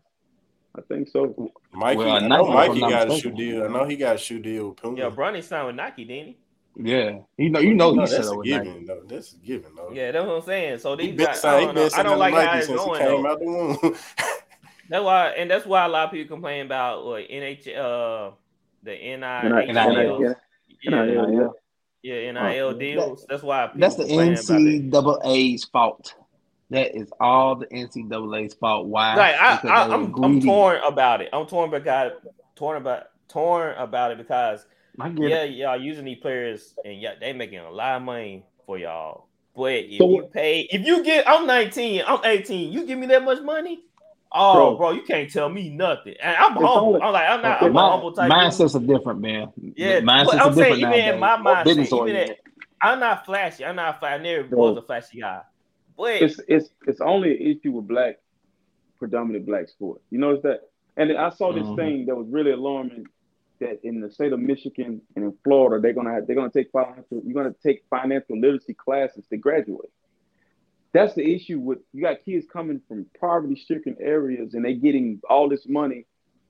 I 0.75 0.81
think 0.81 1.09
so. 1.09 1.51
Mikey, 1.73 1.97
Well, 1.97 2.09
I 2.09 2.19
Nike, 2.19 2.27
know 2.29 2.43
if 2.43 2.47
I'm 2.49 2.53
Mikey 2.55 2.79
not 2.81 2.89
got 2.91 3.11
a 3.11 3.17
shoe 3.19 3.31
deal. 3.31 3.63
I 3.65 3.67
know 3.67 3.85
he 3.85 3.95
got 3.97 4.15
a 4.15 4.17
shoe 4.17 4.39
deal 4.39 4.69
with 4.69 4.77
Puma. 4.77 4.97
Yeah, 4.97 5.09
Bronny 5.09 5.43
signed 5.43 5.67
with 5.67 5.75
Nike, 5.75 6.05
didn't 6.05 6.27
he? 6.27 6.37
Yeah, 6.77 7.19
you 7.37 7.49
know, 7.49 7.59
you 7.59 7.73
know, 7.73 7.91
No, 7.93 8.01
he's 8.01 8.11
set 8.11 8.17
that's 8.19 8.29
a 8.31 8.37
with 8.37 8.47
Nike. 8.47 8.63
given. 8.63 8.85
though. 8.85 9.01
That's 9.05 9.33
a 9.33 9.37
given, 9.45 9.75
though. 9.75 9.91
Yeah, 9.93 10.11
that's 10.13 10.25
what 10.25 10.35
I'm 10.37 10.41
saying. 10.43 10.79
So 10.79 10.95
these 10.95 11.13
been, 11.15 11.25
guys, 11.25 11.43
I 11.43 11.59
don't, 11.59 11.75
know. 11.75 11.89
I 11.93 12.03
don't 12.03 12.17
like 12.19 12.33
how 12.33 12.57
it's 12.57 12.67
going. 12.67 13.25
out 13.25 13.39
the 13.39 13.45
womb. 13.45 13.95
That's 14.89 15.03
why, 15.05 15.27
and 15.37 15.49
that's 15.49 15.65
why 15.65 15.85
a 15.85 15.87
lot 15.87 16.05
of 16.07 16.11
people 16.11 16.35
complain 16.35 16.65
about 16.65 17.05
like 17.05 17.29
NH, 17.29 17.67
uh, 17.77 18.31
the 18.83 18.91
NIL, 18.91 19.73
NIL, 19.73 20.17
deals. 20.17 20.35
yeah. 20.81 21.47
Yeah, 22.03 22.31
NIL, 22.31 22.37
uh, 22.37 22.49
NIL 22.49 22.73
deals. 22.73 23.25
That's 23.29 23.43
why 23.43 23.69
That's 23.75 23.95
the. 23.95 24.03
NCAA's 24.05 25.65
fault. 25.65 26.15
That 26.69 26.95
is 26.95 27.11
all 27.19 27.55
the 27.55 27.67
NCAA's 27.67 28.53
fault. 28.53 28.87
Why? 28.87 29.15
Like 29.15 29.35
I, 29.35 29.53
I 29.55 29.59
they 29.61 29.69
I'm, 29.69 30.23
I'm 30.23 30.41
torn 30.41 30.79
about 30.85 31.21
it. 31.21 31.29
I'm 31.33 31.45
torn 31.45 31.73
about 31.73 32.13
torn 32.55 32.77
about 32.77 33.03
torn 33.27 33.75
about 33.77 34.11
it 34.11 34.17
because 34.17 34.65
yeah, 35.17 35.43
it. 35.43 35.51
y'all 35.51 35.79
using 35.79 36.05
these 36.05 36.19
players 36.19 36.73
and 36.85 36.99
yeah, 36.99 37.15
they 37.19 37.33
making 37.33 37.59
a 37.59 37.69
lot 37.71 37.97
of 37.97 38.03
money 38.03 38.45
for 38.65 38.77
y'all. 38.77 39.27
But 39.55 39.73
if 39.73 39.99
So 39.99 40.09
you 40.09 40.29
pay, 40.33 40.61
if 40.71 40.85
you 40.85 41.03
get, 41.03 41.27
I'm 41.27 41.45
19, 41.45 42.03
I'm 42.07 42.19
18, 42.23 42.71
you 42.71 42.85
give 42.85 42.97
me 42.97 43.07
that 43.07 43.23
much 43.23 43.41
money, 43.41 43.83
oh, 44.33 44.53
bro, 44.53 44.77
Bro. 44.77 44.91
you 44.91 45.01
can't 45.03 45.29
tell 45.31 45.49
me 45.49 45.69
nothing. 45.69 46.15
And 46.21 46.35
I'm 46.37 46.53
humble. 46.53 46.67
only- 46.69 47.01
I'm 47.01 47.13
like, 47.13 47.29
I'm 47.29 47.41
not, 47.41 47.61
I'm 47.61 47.69
a 47.69 47.73
My, 47.73 47.89
humble 47.91 48.11
type. 48.13 48.31
mindsets 48.31 48.75
are 48.75 48.85
different, 48.85 49.19
man. 49.21 49.51
Yeah, 49.75 49.99
mindsets 50.01 50.25
but 50.25 50.35
are 50.35 50.47
I'm 50.47 50.53
saying 50.55 50.75
different 50.79 50.95
even 50.97 51.13
in 51.15 51.19
my 51.19 51.37
mindset, 51.37 51.91
even 52.07 52.15
at, 52.15 52.37
I'm 52.81 52.99
not 52.99 53.25
flashy. 53.25 53.65
I'm 53.65 53.75
not. 53.75 53.99
fla- 53.99 54.09
I 54.09 54.17
never 54.17 54.43
Bro. 54.47 54.59
was 54.59 54.77
a 54.77 54.81
flashy 54.81 55.19
guy. 55.19 55.41
But 55.97 56.21
It's 56.21 56.39
it's 56.47 56.69
it's 56.87 57.01
only 57.01 57.31
an 57.35 57.41
issue 57.57 57.71
with 57.71 57.87
black, 57.87 58.17
predominant 58.97 59.45
black 59.45 59.67
sport. 59.69 60.01
You 60.09 60.19
notice 60.19 60.41
that? 60.43 60.61
And 60.97 61.11
I 61.17 61.29
saw 61.29 61.53
this 61.53 61.63
Mhm. 61.67 61.75
thing 61.75 62.05
that 62.07 62.15
was 62.15 62.27
really 62.29 62.51
alarming. 62.51 63.05
That 63.59 63.79
in 63.83 64.01
the 64.01 64.09
state 64.09 64.33
of 64.33 64.39
Michigan 64.39 65.01
and 65.15 65.23
in 65.25 65.33
Florida, 65.43 65.79
they're 65.79 65.93
gonna 65.93 66.11
have 66.11 66.25
they're 66.25 66.35
gonna 66.35 66.49
take 66.49 66.71
financial 66.71 67.21
you're 67.23 67.35
gonna 67.35 67.53
take 67.61 67.83
financial 67.91 68.35
literacy 68.39 68.73
classes 68.73 69.23
to 69.27 69.37
graduate. 69.37 69.91
That's 70.93 71.13
the 71.15 71.23
issue 71.35 71.59
with 71.59 71.79
you 71.93 72.01
got 72.03 72.23
kids 72.25 72.45
coming 72.51 72.81
from 72.87 73.05
poverty 73.19 73.55
stricken 73.55 73.97
areas 73.99 74.53
and 74.53 74.65
they 74.65 74.73
getting 74.75 75.21
all 75.29 75.49
this 75.49 75.67
money, 75.67 76.05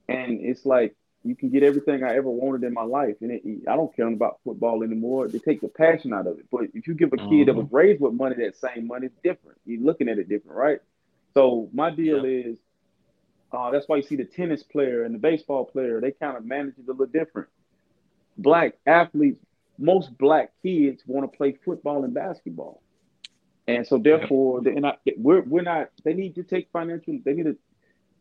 and 0.07 0.39
it's 0.41 0.65
like 0.65 0.95
you 1.23 1.35
can 1.35 1.49
get 1.51 1.63
everything 1.63 2.03
I 2.03 2.15
ever 2.15 2.29
wanted 2.29 2.63
in 2.65 2.73
my 2.73 2.83
life, 2.83 3.15
and 3.21 3.31
it, 3.31 3.43
I 3.69 3.75
don't 3.75 3.95
care 3.95 4.07
about 4.07 4.39
football 4.43 4.83
anymore. 4.83 5.27
They 5.27 5.39
take 5.39 5.61
the 5.61 5.67
passion 5.69 6.13
out 6.13 6.27
of 6.27 6.39
it. 6.39 6.45
But 6.51 6.65
if 6.73 6.87
you 6.87 6.95
give 6.95 7.13
a 7.13 7.17
kid 7.19 7.47
that 7.47 7.55
was 7.55 7.67
raised 7.71 8.01
with 8.01 8.13
money, 8.13 8.35
that 8.37 8.57
same 8.57 8.87
money, 8.87 9.07
it's 9.07 9.15
different. 9.23 9.59
You're 9.65 9.83
looking 9.83 10.09
at 10.09 10.17
it 10.19 10.29
different, 10.29 10.57
right? 10.57 10.79
So 11.35 11.69
my 11.73 11.91
deal 11.91 12.25
is 12.25 12.57
Uh, 13.51 13.71
that's 13.71 13.87
why 13.87 13.97
you 13.97 14.03
see 14.03 14.15
the 14.15 14.25
tennis 14.25 14.63
player 14.63 15.03
and 15.03 15.13
the 15.15 15.19
baseball 15.19 15.65
player, 15.65 15.99
they 16.01 16.11
kind 16.11 16.37
of 16.37 16.45
manage 16.45 16.77
it 16.77 16.87
a 16.87 16.91
little 16.91 17.05
different. 17.05 17.49
Black 18.37 18.77
athletes, 18.85 19.43
most 19.77 20.17
black 20.17 20.51
kids 20.63 21.03
want 21.05 21.29
to 21.29 21.37
play 21.37 21.53
football 21.65 22.03
and 22.03 22.13
basketball. 22.13 22.81
And 23.77 23.87
so 23.87 23.97
therefore, 23.97 24.61
they're 24.61 24.79
not, 24.79 24.99
we're, 25.17 25.41
we're 25.41 25.61
not, 25.61 25.89
they 26.03 26.13
need 26.13 26.35
to 26.35 26.43
take 26.43 26.69
financial, 26.71 27.17
they 27.23 27.33
need 27.33 27.43
to 27.43 27.57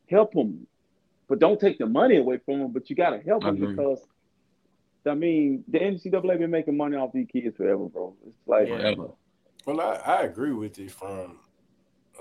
help 0.09 0.33
them, 0.33 0.67
but 1.29 1.39
don't 1.39 1.61
take 1.61 1.79
the 1.79 1.87
money 1.87 2.17
away 2.17 2.39
from 2.45 2.61
them, 2.61 2.73
but 2.73 2.91
you 2.91 2.97
got 2.97 3.11
to 3.11 3.19
help 3.19 3.43
them 3.43 3.57
Agreed. 3.57 3.77
because, 3.77 4.01
I 5.07 5.15
mean, 5.15 5.65
the 5.69 5.79
NCAA 5.79 6.39
been 6.39 6.51
making 6.51 6.77
money 6.77 6.97
off 6.97 7.13
these 7.13 7.29
kids 7.33 7.57
forever, 7.57 7.89
bro. 7.89 8.15
It's 8.27 8.37
like, 8.47 8.69
Yeah. 8.69 8.79
Forever. 8.79 9.11
Well, 9.67 9.81
I, 9.81 9.95
I 9.97 10.23
agree 10.23 10.53
with 10.53 10.79
you 10.79 10.89
from 10.89 11.39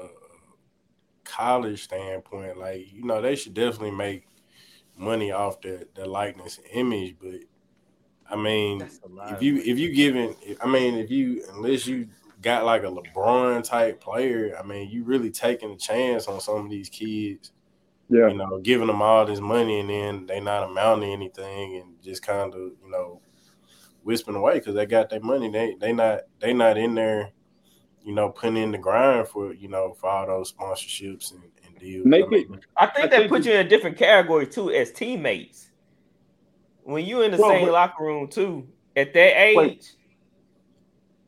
a 0.02 0.08
college 1.24 1.84
standpoint. 1.84 2.58
Like, 2.58 2.92
you 2.92 3.06
know, 3.06 3.22
they 3.22 3.36
should 3.36 3.54
definitely 3.54 3.92
make 3.92 4.28
money 4.98 5.32
off 5.32 5.62
the, 5.62 5.88
the 5.96 6.06
likeness 6.06 6.58
and 6.58 6.68
image, 6.72 7.16
but 7.22 7.40
I 8.30 8.36
mean, 8.36 8.80
That's 8.80 9.00
a 9.04 9.08
lot 9.08 9.34
if 9.34 9.42
you 9.42 9.58
if 9.58 9.80
you 9.80 9.92
giving, 9.92 10.36
I 10.62 10.68
mean, 10.68 10.96
if 10.96 11.10
you 11.10 11.44
unless 11.54 11.88
you 11.88 12.10
got 12.42 12.66
like 12.66 12.84
a 12.84 12.88
LeBron 12.88 13.64
type 13.64 14.00
player, 14.02 14.56
I 14.58 14.66
mean, 14.66 14.90
you 14.90 15.04
really 15.04 15.30
taking 15.32 15.72
a 15.72 15.78
chance 15.78 16.28
on 16.28 16.40
some 16.40 16.66
of 16.66 16.70
these 16.70 16.90
kids. 16.90 17.52
yeah. 18.10 18.28
You 18.30 18.38
know, 18.38 18.60
giving 18.60 18.88
them 18.88 19.02
all 19.02 19.26
this 19.26 19.40
money 19.40 19.80
and 19.82 19.90
then 19.90 20.26
they 20.26 20.40
not 20.40 20.64
amounting 20.70 21.10
to 21.10 21.14
anything 21.14 21.78
and 21.78 22.02
just 22.02 22.24
kind 22.24 22.54
of 22.54 22.60
you 22.84 22.90
know 22.90 23.22
whispering 24.04 24.38
away 24.38 24.56
because 24.56 24.74
they 24.76 24.86
got 24.86 25.10
their 25.10 25.20
money. 25.20 25.50
They 25.50 25.76
they 25.80 25.92
not 25.94 26.22
they 26.40 26.54
not 26.54 26.78
in 26.78 26.96
there, 26.96 27.32
you 28.04 28.14
know, 28.14 28.30
putting 28.30 28.58
in 28.58 28.72
the 28.72 28.78
grind 28.78 29.28
for 29.28 29.54
you 29.54 29.68
know 29.68 29.94
for 30.00 30.10
all 30.10 30.26
those 30.26 30.54
sponsorships 30.54 31.34
and, 31.34 31.44
and 31.66 31.78
deals. 31.78 32.06
Make 32.06 32.26
I 32.26 32.30
mean, 32.30 32.60
I 32.78 32.86
think 32.88 33.06
I 33.06 33.10
that 33.10 33.18
think 33.20 33.32
puts 33.32 33.46
you 33.46 33.54
in 33.54 33.66
a 33.66 33.70
different 33.70 33.98
category 33.98 34.48
too 34.48 34.72
as 34.72 34.92
teammates. 34.92 35.70
When 36.84 37.06
you 37.06 37.22
in 37.22 37.32
the 37.32 37.38
Well, 37.38 37.50
same 37.52 37.66
but- 37.66 37.74
locker 37.74 38.04
room 38.04 38.28
too, 38.28 38.68
at 38.96 39.14
that 39.14 39.40
age, 39.40 39.56
Wait. 39.58 39.96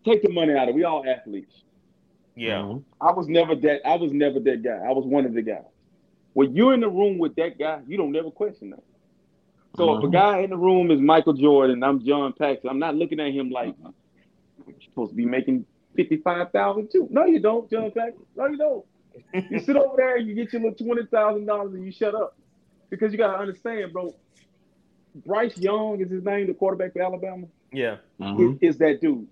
Take 0.05 0.23
the 0.23 0.29
money 0.29 0.53
out 0.53 0.63
of 0.63 0.69
it. 0.69 0.75
We 0.75 0.83
all 0.83 1.03
athletes. 1.07 1.63
yeah. 2.35 2.59
Mhm. 2.61 2.83
I 2.99 3.11
was 3.11 3.27
never 3.27 3.55
that. 3.55 3.85
I 3.87 3.95
was 3.97 4.11
never 4.13 4.39
that 4.39 4.63
guy. 4.63 4.77
I 4.87 4.91
was 4.93 5.05
one 5.05 5.25
of 5.25 5.33
the 5.33 5.41
guys. 5.41 5.63
When 6.33 6.55
you're 6.55 6.73
in 6.73 6.79
the 6.79 6.89
room 6.89 7.17
with 7.17 7.35
that 7.35 7.59
guy, 7.59 7.81
you 7.87 7.97
don't 7.97 8.11
never 8.11 8.31
question 8.31 8.69
that. 8.71 8.83
So 9.75 9.97
if 9.97 10.03
a 10.03 10.07
Mhm. 10.07 10.11
guy 10.11 10.39
in 10.39 10.49
the 10.49 10.57
room 10.57 10.91
is 10.91 10.99
Michael 10.99 11.33
Jordan, 11.33 11.83
I'm 11.83 11.99
John 12.03 12.33
Paxson. 12.33 12.69
I'm 12.69 12.79
not 12.79 12.95
looking 12.95 13.19
at 13.19 13.31
him 13.33 13.49
like 13.49 13.75
you're 14.65 14.75
supposed 14.85 15.11
to 15.11 15.15
be 15.15 15.25
making 15.25 15.65
fifty 15.95 16.17
five 16.17 16.51
thousand 16.51 16.89
too. 16.89 17.07
No, 17.11 17.25
you 17.25 17.39
don't, 17.39 17.69
John 17.69 17.91
Paxson. 17.91 18.25
No, 18.35 18.47
you 18.47 18.57
don't. 18.57 18.85
You 19.51 19.59
sit 19.59 19.75
over 19.75 19.95
there 19.97 20.15
and 20.15 20.27
you 20.27 20.33
get 20.33 20.53
your 20.53 20.61
little 20.61 20.85
twenty 20.85 21.05
thousand 21.07 21.45
dollars 21.45 21.73
and 21.73 21.85
you 21.85 21.91
shut 21.91 22.15
up 22.15 22.37
because 22.89 23.11
you 23.11 23.17
gotta 23.17 23.37
understand, 23.37 23.91
bro. 23.91 24.13
Bryce 25.25 25.57
Young 25.57 25.99
is 25.99 26.09
his 26.09 26.23
name, 26.23 26.47
the 26.47 26.53
quarterback 26.53 26.93
for 26.93 27.01
Alabama 27.01 27.45
Yeah. 27.73 27.97
Mhm. 28.21 28.53
is, 28.55 28.75
is 28.75 28.77
that 28.77 29.01
dude. 29.01 29.27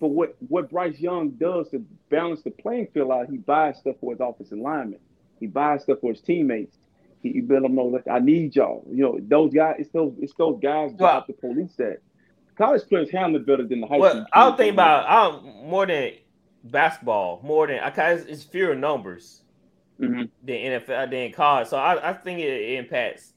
But 0.00 0.08
what, 0.08 0.36
what 0.48 0.70
Bryce 0.70 0.98
Young 0.98 1.30
does 1.30 1.68
to 1.70 1.84
balance 2.10 2.42
the 2.42 2.50
playing 2.50 2.88
field 2.94 3.10
out, 3.10 3.28
he 3.30 3.36
buys 3.38 3.78
stuff 3.78 3.96
for 4.00 4.12
his 4.12 4.20
offensive 4.20 4.58
linemen. 4.58 5.00
He 5.40 5.46
buys 5.46 5.82
stuff 5.82 5.98
for 6.00 6.12
his 6.12 6.20
teammates. 6.20 6.76
He, 7.22 7.32
he 7.32 7.42
let 7.42 7.62
them 7.62 7.74
know 7.74 7.90
that 7.92 8.10
I 8.10 8.20
need 8.20 8.54
y'all. 8.56 8.84
You 8.90 9.02
know, 9.02 9.18
those 9.20 9.52
guys, 9.52 9.76
it's 9.78 9.90
those 9.90 10.14
it's 10.20 10.34
those 10.34 10.58
guys 10.62 10.92
Well- 10.98 11.20
job 11.20 11.26
to 11.26 11.32
police 11.32 11.74
that. 11.76 11.98
College 12.56 12.82
players 12.88 13.08
handle 13.10 13.40
it 13.40 13.46
better 13.46 13.64
than 13.64 13.80
the 13.80 13.86
high 13.86 13.94
school. 13.98 14.00
Well, 14.00 14.26
I 14.32 14.44
don't 14.44 14.56
think 14.56 14.72
about 14.72 15.06
I 15.08 15.30
don't, 15.30 15.66
more 15.68 15.86
than 15.86 16.12
basketball, 16.64 17.40
more 17.44 17.66
than 17.68 17.78
I 17.80 17.90
kind 17.90 18.18
it's 18.28 18.42
fewer 18.42 18.74
numbers 18.74 19.42
Mhm. 20.00 20.28
than 20.44 20.56
NFL 20.56 21.10
than 21.10 21.32
college. 21.32 21.68
So 21.68 21.76
I, 21.76 22.10
I 22.10 22.12
think 22.12 22.40
it, 22.40 22.48
it 22.48 22.78
impacts 22.78 23.32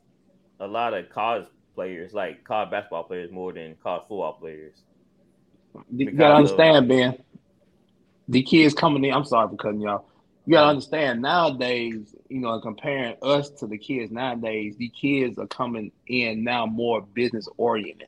a 0.59 0.67
lot 0.67 0.93
of 0.93 1.09
college 1.09 1.47
players, 1.75 2.13
like 2.13 2.43
college 2.43 2.69
basketball 2.71 3.03
players, 3.03 3.31
more 3.31 3.53
than 3.53 3.75
college 3.81 4.01
football 4.03 4.33
players. 4.33 4.83
You 5.91 6.11
gotta 6.11 6.33
of- 6.33 6.37
understand, 6.37 6.87
Ben. 6.87 7.17
The 8.27 8.43
kids 8.43 8.73
coming 8.73 9.03
in. 9.03 9.13
I'm 9.13 9.25
sorry 9.25 9.49
for 9.49 9.55
cutting 9.57 9.81
y'all. 9.81 10.05
You 10.45 10.53
gotta 10.53 10.69
understand 10.69 11.21
nowadays. 11.21 12.15
You 12.29 12.39
know, 12.39 12.59
comparing 12.61 13.15
us 13.21 13.49
to 13.51 13.67
the 13.67 13.77
kids 13.77 14.11
nowadays, 14.11 14.75
the 14.77 14.89
kids 14.89 15.37
are 15.37 15.47
coming 15.47 15.91
in 16.07 16.43
now 16.43 16.65
more 16.65 17.01
business 17.01 17.47
oriented. 17.57 18.07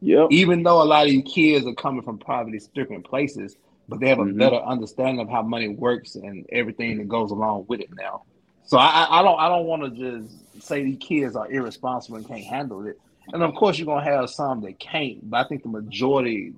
Yep. 0.00 0.28
Even 0.30 0.62
though 0.62 0.82
a 0.82 0.84
lot 0.84 1.06
of 1.06 1.10
these 1.12 1.24
kids 1.30 1.66
are 1.66 1.74
coming 1.74 2.02
from 2.02 2.18
poverty 2.18 2.58
stricken 2.58 3.02
places, 3.02 3.56
but 3.88 4.00
they 4.00 4.08
have 4.08 4.18
a 4.18 4.24
Mhm. 4.24 4.38
better 4.38 4.56
understanding 4.56 5.20
of 5.20 5.28
how 5.28 5.42
money 5.42 5.68
works 5.68 6.14
and 6.16 6.46
everything 6.50 6.98
that 6.98 7.08
goes 7.08 7.30
along 7.30 7.66
with 7.68 7.80
it 7.80 7.90
now. 7.94 8.22
So 8.66 8.78
I, 8.78 8.86
I 9.08 9.20
I 9.20 9.22
don't 9.22 9.38
I 9.38 9.48
don't 9.48 9.66
want 9.66 9.82
to 9.82 9.90
just 9.90 10.62
say 10.66 10.82
these 10.84 10.96
kids 10.98 11.36
are 11.36 11.50
irresponsible 11.50 12.16
and 12.16 12.26
can't 12.26 12.44
handle 12.44 12.86
it. 12.86 12.98
And 13.32 13.42
of 13.42 13.54
course, 13.54 13.78
you're 13.78 13.86
gonna 13.86 14.04
have 14.04 14.28
some 14.30 14.60
that 14.62 14.78
can't, 14.78 15.28
but 15.28 15.44
I 15.44 15.48
think 15.48 15.62
the 15.62 15.68
majority 15.68 16.52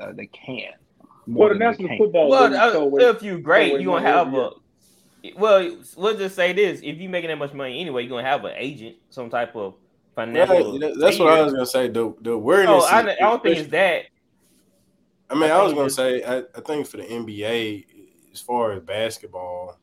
uh, 0.00 0.12
they 0.12 0.26
can. 0.26 0.72
More 1.26 1.46
well, 1.46 1.48
the 1.50 1.58
national 1.58 1.88
can't. 1.88 1.98
Football 2.00 2.30
Well, 2.30 2.54
uh, 2.54 2.72
so 2.72 2.86
way- 2.86 3.04
if 3.04 3.22
you're 3.22 3.38
great, 3.38 3.74
way 3.74 3.80
you 3.80 3.86
gonna 3.86 4.06
have 4.06 4.32
a. 4.34 4.50
Well, 5.36 5.76
let's 5.96 6.18
just 6.18 6.36
say 6.36 6.52
this: 6.52 6.80
if 6.82 6.96
you're 6.98 7.10
making 7.10 7.28
that 7.28 7.38
much 7.38 7.52
money 7.52 7.80
anyway, 7.80 8.02
you're 8.02 8.10
gonna 8.10 8.26
have 8.28 8.44
an 8.44 8.54
agent, 8.56 8.96
some 9.10 9.28
type 9.28 9.54
of 9.54 9.74
financial. 10.14 10.78
that- 10.78 10.98
that's 10.98 11.18
what 11.18 11.28
I 11.32 11.42
was 11.42 11.52
gonna 11.52 11.66
say. 11.66 11.88
The 11.88 12.14
the 12.22 12.32
awareness. 12.32 12.68
No, 12.68 12.78
I, 12.80 13.00
is- 13.02 13.16
I 13.20 13.20
don't 13.20 13.42
think 13.42 13.58
it's 13.58 13.70
that. 13.70 14.04
I 15.30 15.34
mean, 15.34 15.50
I 15.50 15.56
I, 15.58 15.62
was 15.62 15.74
gonna 15.74 15.90
say, 15.90 16.22
I, 16.22 16.38
I 16.38 16.60
think 16.64 16.86
for 16.86 16.96
the 16.96 17.02
NBA, 17.02 17.84
as 18.32 18.40
far 18.40 18.72
as 18.72 18.80
basketball, 18.80 19.78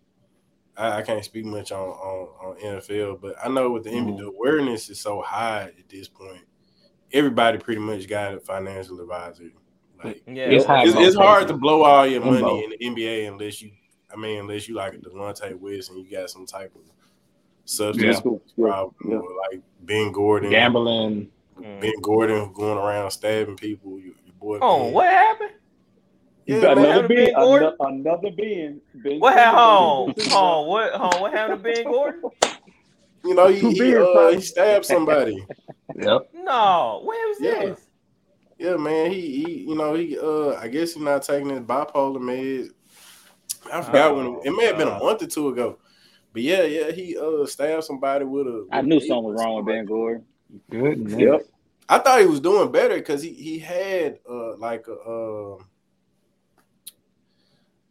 I, 0.77 0.97
I 0.97 1.01
can't 1.01 1.23
speak 1.23 1.45
much 1.45 1.71
on, 1.71 1.79
on, 1.89 2.27
on 2.49 2.55
NFL, 2.61 3.21
but 3.21 3.35
I 3.43 3.47
know 3.49 3.71
with 3.71 3.83
the 3.85 3.91
NBA, 3.91 4.13
Mhm. 4.13 4.17
the 4.17 4.25
awareness 4.27 4.89
is 4.89 4.99
so 4.99 5.21
high 5.21 5.63
at 5.77 5.89
this 5.89 6.07
point. 6.07 6.41
Everybody 7.13 7.57
pretty 7.59 7.79
much 7.81 8.07
got 8.07 8.33
a 8.35 8.39
financial 8.39 8.99
advisor. 8.99 9.51
Like, 10.03 10.21
Yeah, 10.27 10.45
It's 10.45 10.65
high 10.65 10.83
it's, 10.85 10.95
it's 10.97 11.15
hard 11.15 11.47
to 11.47 11.53
blow 11.55 11.83
all 11.83 12.05
your 12.05 12.23
money 12.23 12.41
both. 12.41 12.63
in 12.63 12.69
the 12.71 12.77
NBA 13.03 13.27
unless 13.31 13.61
you, 13.61 13.71
I 14.11 14.17
mean, 14.17 14.39
unless 14.39 14.67
you 14.67 14.75
like 14.75 14.93
a 14.93 14.97
Delonte 14.97 15.57
West 15.59 15.89
and 15.91 15.99
you 15.99 16.11
got 16.11 16.29
some 16.29 16.45
type 16.45 16.73
of 16.75 16.81
substance 17.65 18.21
Yeah. 18.25 18.31
Yeah. 18.57 18.65
problem, 18.69 18.95
Yeah. 19.07 19.15
or 19.17 19.29
like 19.51 19.61
Ben 19.81 20.11
Gordon, 20.11 20.49
Gambling. 20.51 21.31
Mm. 21.59 21.79
Ben 21.81 21.99
Gordon 22.01 22.51
going 22.53 22.77
around 22.77 23.11
stabbing 23.11 23.55
people. 23.55 23.91
Your, 23.99 24.13
your 24.25 24.35
boy. 24.39 24.59
Oh, 24.61 24.83
Ben. 24.85 24.93
what 24.93 25.05
happened? 25.05 25.51
Yeah, 26.45 26.57
another 26.57 26.75
man. 26.81 26.85
happened 26.91 27.09
Ben, 27.09 27.25
Ben 27.25 27.33
Gordon? 27.35 27.73
another, 27.79 27.95
another 27.95 28.31
Ben. 28.35 28.81
ben 28.95 29.19
What 29.19 29.33
happened? 29.33 29.57
Gordon. 29.57 30.31
Home, 30.31 30.43
home. 30.43 30.67
What? 30.67 30.93
Home. 30.93 31.21
What 31.21 31.33
happened 31.33 31.63
to 31.63 31.71
Ben 31.73 31.83
Gordon? 31.85 32.21
You 33.23 33.33
know, 33.33 33.47
he, 33.47 33.71
he, 33.71 33.95
uh, 33.95 34.29
he 34.29 34.41
stabbed 34.41 34.85
somebody. 34.85 35.45
Yep. 35.97 36.29
No. 36.33 37.01
When 37.05 37.17
was 37.17 37.37
Yeah. 37.39 37.65
this? 37.67 37.85
yeah, 38.57 38.75
man. 38.75 39.11
He, 39.11 39.43
he, 39.43 39.51
you 39.69 39.75
know, 39.75 39.93
he. 39.93 40.17
Uh, 40.19 40.49
I 40.59 40.67
guess 40.67 40.93
he's 40.93 41.01
not 41.03 41.23
taking 41.23 41.49
his 41.49 41.61
bipolar 41.61 42.17
meds. 42.17 42.69
I 43.71 43.81
forgot 43.81 44.15
when. 44.15 44.25
It, 44.27 44.47
it 44.47 44.51
may 44.51 44.65
have 44.65 44.77
been 44.77 44.89
a 44.89 44.99
Oh, 44.99 45.05
month 45.05 45.21
or 45.23 45.27
two 45.27 45.47
ago. 45.49 45.77
But 46.33 46.41
yeah, 46.41 46.63
yeah, 46.63 46.91
he 46.91 47.17
uh 47.17 47.45
stabbed 47.45 47.85
somebody 47.85 48.25
with 48.25 48.45
a. 48.47 48.67
I 48.73 48.79
with 48.79 48.87
knew 48.87 48.99
something 48.99 49.23
was 49.23 49.41
wrong 49.41 49.55
with 49.55 49.67
Ben 49.67 49.77
like 49.77 49.87
Gordon. 49.87 50.25
Good. 50.69 51.09
Yep. 51.11 51.45
I 51.87 51.99
thought 51.99 52.19
he 52.19 52.25
was 52.25 52.41
doing 52.41 52.71
better 52.71 52.95
because 52.95 53.21
he 53.21 53.29
he 53.31 53.57
had 53.59 54.19
uh 54.29 54.57
like 54.57 54.87
a 54.87 54.93
uh, 54.95 55.57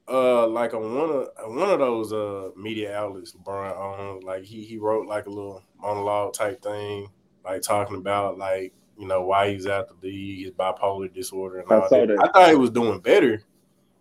uh 0.07 0.47
like 0.47 0.75
on 0.75 0.83
one 0.97 1.11
of 1.11 1.29
one 1.57 1.71
of 1.71 1.79
those 1.79 2.13
uh 2.13 2.51
media 2.57 2.95
outlets 2.95 3.35
LeBron 3.35 3.77
on 3.77 4.21
like 4.21 4.45
he 4.45 4.63
he 4.63 4.77
wrote 4.77 5.07
like 5.07 5.27
a 5.27 5.31
little 5.31 5.63
monologue 5.81 6.35
type 6.35 6.63
thing 6.63 7.09
like 7.45 7.63
talking 7.63 7.97
about 7.97 8.37
like 8.37 8.75
you 8.99 9.07
know 9.07 9.23
why 9.23 9.51
he's 9.51 9.67
out 9.67 9.89
the 9.89 10.07
league 10.07 10.45
his 10.45 10.51
bipolar 10.53 11.13
disorder 11.13 11.61
and 11.61 11.73
I 11.73 11.77
all 11.77 11.89
that. 11.89 12.09
that. 12.09 12.19
I 12.23 12.29
thought 12.33 12.51
he 12.51 12.57
was 12.57 12.71
doing 12.71 13.01
better. 13.01 13.43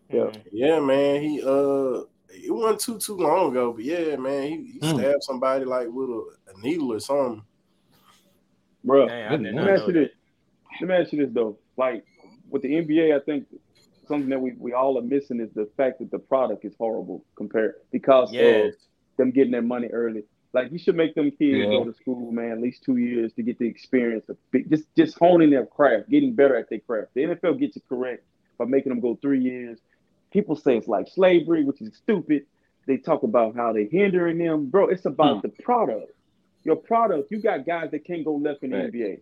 Yeah. 0.09 0.21
Mm. 0.21 0.41
Yeah, 0.51 0.80
man. 0.80 1.21
He 1.21 1.41
uh 1.41 2.01
it 2.35 2.51
wasn't 2.53 2.81
too 2.81 2.97
too 2.99 3.17
long 3.17 3.51
ago, 3.51 3.71
but 3.73 3.84
yeah, 3.84 4.15
man, 4.15 4.47
he, 4.47 4.73
he 4.73 4.80
Hmm. 4.80 4.99
stabbed 4.99 5.23
somebody 5.23 5.65
like 5.65 5.88
with 5.88 6.09
a, 6.09 6.25
a 6.53 6.59
needle 6.61 6.91
or 6.93 6.99
something. 6.99 7.43
Bro, 8.84 9.07
I 9.07 9.38
did 9.38 9.41
Let 9.41 9.53
not 9.53 9.55
Let 9.55 9.65
me 9.65 9.71
ask 9.71 9.88
you 9.88 9.93
this. 9.93 10.09
Let 10.81 10.89
me 10.89 10.95
ask 10.95 11.13
you 11.13 11.25
this 11.25 11.34
though. 11.34 11.57
Like 11.77 12.05
with 12.49 12.61
the 12.61 12.69
NBA, 12.69 13.15
I 13.15 13.19
think 13.23 13.47
something 14.07 14.30
that 14.30 14.39
we, 14.39 14.53
we 14.57 14.73
all 14.73 14.97
are 14.97 15.01
missing 15.01 15.39
is 15.39 15.51
the 15.53 15.69
fact 15.77 15.99
that 15.99 16.11
the 16.11 16.19
product 16.19 16.65
is 16.65 16.73
horrible 16.77 17.25
compared 17.35 17.75
because 17.91 18.31
Yes. 18.31 18.73
of 18.73 18.80
them 19.17 19.31
getting 19.31 19.51
their 19.51 19.61
money 19.61 19.88
early. 19.88 20.23
Like 20.53 20.71
you 20.71 20.77
should 20.77 20.95
make 20.95 21.15
them 21.15 21.31
kids 21.31 21.57
Yeah. 21.57 21.65
go 21.65 21.85
to 21.85 21.93
school, 21.93 22.31
man, 22.31 22.51
at 22.51 22.61
least 22.61 22.84
two 22.84 22.97
years 22.97 23.34
to 23.34 23.43
get 23.43 23.57
the 23.57 23.67
experience 23.67 24.30
of 24.30 24.38
big- 24.51 24.69
just 24.69 24.93
just 24.95 25.17
honing 25.17 25.49
their 25.49 25.65
craft, 25.65 26.09
getting 26.09 26.34
better 26.34 26.55
at 26.55 26.69
their 26.69 26.80
craft. 26.80 27.13
The 27.15 27.23
NFL 27.23 27.55
gets 27.59 27.75
it 27.75 27.84
correct 27.89 28.23
by 28.57 28.65
making 28.65 28.91
them 28.91 28.99
go 28.99 29.15
three 29.21 29.41
years. 29.41 29.80
People 30.31 30.55
say 30.55 30.77
it's 30.77 30.88
like 30.88 31.07
slavery, 31.07 31.63
which 31.63 31.81
is 31.81 31.95
stupid. 31.95 32.45
They 32.85 32.97
talk 32.97 33.23
about 33.23 33.55
how 33.55 33.73
they're 33.73 33.88
hindering 33.88 34.38
them, 34.38 34.67
bro. 34.67 34.88
It's 34.89 35.05
about 35.05 35.41
hmm. 35.41 35.47
the 35.47 35.63
product. 35.63 36.11
Your 36.63 36.75
product. 36.75 37.31
You 37.31 37.39
got 37.39 37.65
guys 37.65 37.91
that 37.91 38.05
can't 38.05 38.23
go 38.23 38.35
left 38.35 38.63
in 38.63 38.71
the 38.71 38.77
Facts. 38.77 38.93
NBA. 38.93 39.21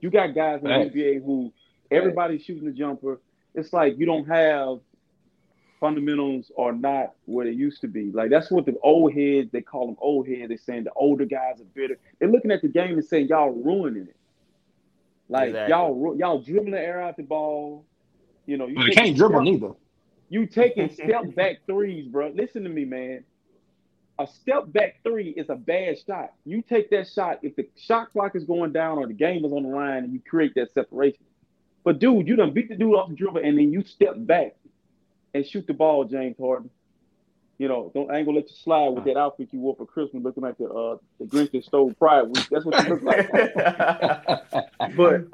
You 0.00 0.10
got 0.10 0.34
guys 0.34 0.60
in 0.62 0.68
Facts. 0.68 0.92
the 0.94 1.00
NBA 1.00 1.24
who 1.24 1.52
everybody's 1.90 2.42
shooting 2.44 2.64
the 2.64 2.72
jumper. 2.72 3.20
It's 3.58 3.72
like 3.72 3.98
you 3.98 4.06
don't 4.06 4.26
have 4.26 4.78
fundamentals 5.80 6.50
are 6.58 6.72
not 6.72 7.14
what 7.26 7.46
it 7.46 7.54
used 7.54 7.80
to 7.82 7.88
be. 7.88 8.10
Like 8.12 8.30
that's 8.30 8.50
what 8.50 8.66
the 8.66 8.74
old 8.82 9.12
heads 9.12 9.50
they 9.52 9.60
call 9.60 9.86
them 9.86 9.96
old 10.00 10.26
heads. 10.26 10.48
They're 10.48 10.58
saying 10.58 10.84
the 10.84 10.92
older 10.96 11.24
guys 11.24 11.60
are 11.60 11.64
better. 11.80 11.98
They're 12.18 12.30
looking 12.30 12.50
at 12.50 12.62
the 12.62 12.68
game 12.68 12.92
and 12.94 13.04
saying 13.04 13.28
y'all 13.28 13.50
ruining 13.50 14.04
it. 14.08 14.16
Like 15.28 15.48
Exactly. 15.48 15.70
y'all 15.72 16.16
y'all 16.18 16.40
dribbling 16.40 16.72
the 16.72 16.80
air 16.80 17.00
out 17.02 17.16
the 17.16 17.22
ball. 17.22 17.84
You 18.46 18.56
know, 18.56 18.66
you 18.66 18.76
But 18.76 18.92
can't 18.92 19.16
dribble 19.16 19.36
step- 19.36 19.44
neither. 19.44 19.70
You 20.30 20.46
taking 20.46 20.90
step 20.92 21.34
back 21.34 21.58
threes, 21.66 22.06
bro. 22.06 22.32
Listen 22.34 22.62
to 22.64 22.70
me, 22.70 22.84
man. 22.84 23.24
A 24.20 24.26
step 24.26 24.72
back 24.72 24.96
three 25.04 25.28
is 25.30 25.48
a 25.48 25.54
bad 25.54 25.96
shot. 26.04 26.32
You 26.44 26.60
take 26.60 26.90
that 26.90 27.06
shot 27.08 27.38
if 27.42 27.54
the 27.54 27.68
shot 27.76 28.10
clock 28.10 28.34
is 28.34 28.42
going 28.44 28.72
down 28.72 28.98
or 28.98 29.06
the 29.06 29.12
game 29.12 29.44
is 29.44 29.52
on 29.52 29.62
the 29.62 29.68
line 29.68 30.02
and 30.04 30.12
you 30.12 30.20
create 30.28 30.54
that 30.56 30.72
separation. 30.72 31.20
But 31.84 31.98
dude, 31.98 32.26
you 32.28 32.36
done 32.36 32.52
beat 32.52 32.68
the 32.68 32.76
dude 32.76 32.94
off 32.94 33.08
the 33.08 33.14
dribble 33.14 33.40
and 33.42 33.58
then 33.58 33.72
you 33.72 33.82
step 33.84 34.14
back 34.16 34.56
and 35.34 35.46
shoot 35.46 35.66
the 35.66 35.74
ball, 35.74 36.04
James 36.04 36.36
Harden. 36.38 36.70
You 37.58 37.66
know, 37.66 37.90
don't 37.92 38.08
I 38.08 38.18
ain't 38.18 38.26
gonna 38.26 38.38
let 38.38 38.48
you 38.48 38.56
slide 38.56 38.90
with 38.90 39.04
that 39.04 39.16
outfit 39.16 39.48
you 39.52 39.58
wore 39.58 39.74
for 39.74 39.84
Christmas, 39.84 40.22
looking 40.22 40.44
like 40.44 40.56
the 40.58 40.66
uh 40.66 40.96
the 41.18 41.24
Grinch 41.24 41.50
that 41.50 41.64
stole 41.64 41.92
pride 41.94 42.22
week. 42.22 42.48
That's 42.48 42.64
what 42.64 42.86
you 42.86 42.94
look 42.94 43.02
like. 43.02 43.28
But 44.96 45.26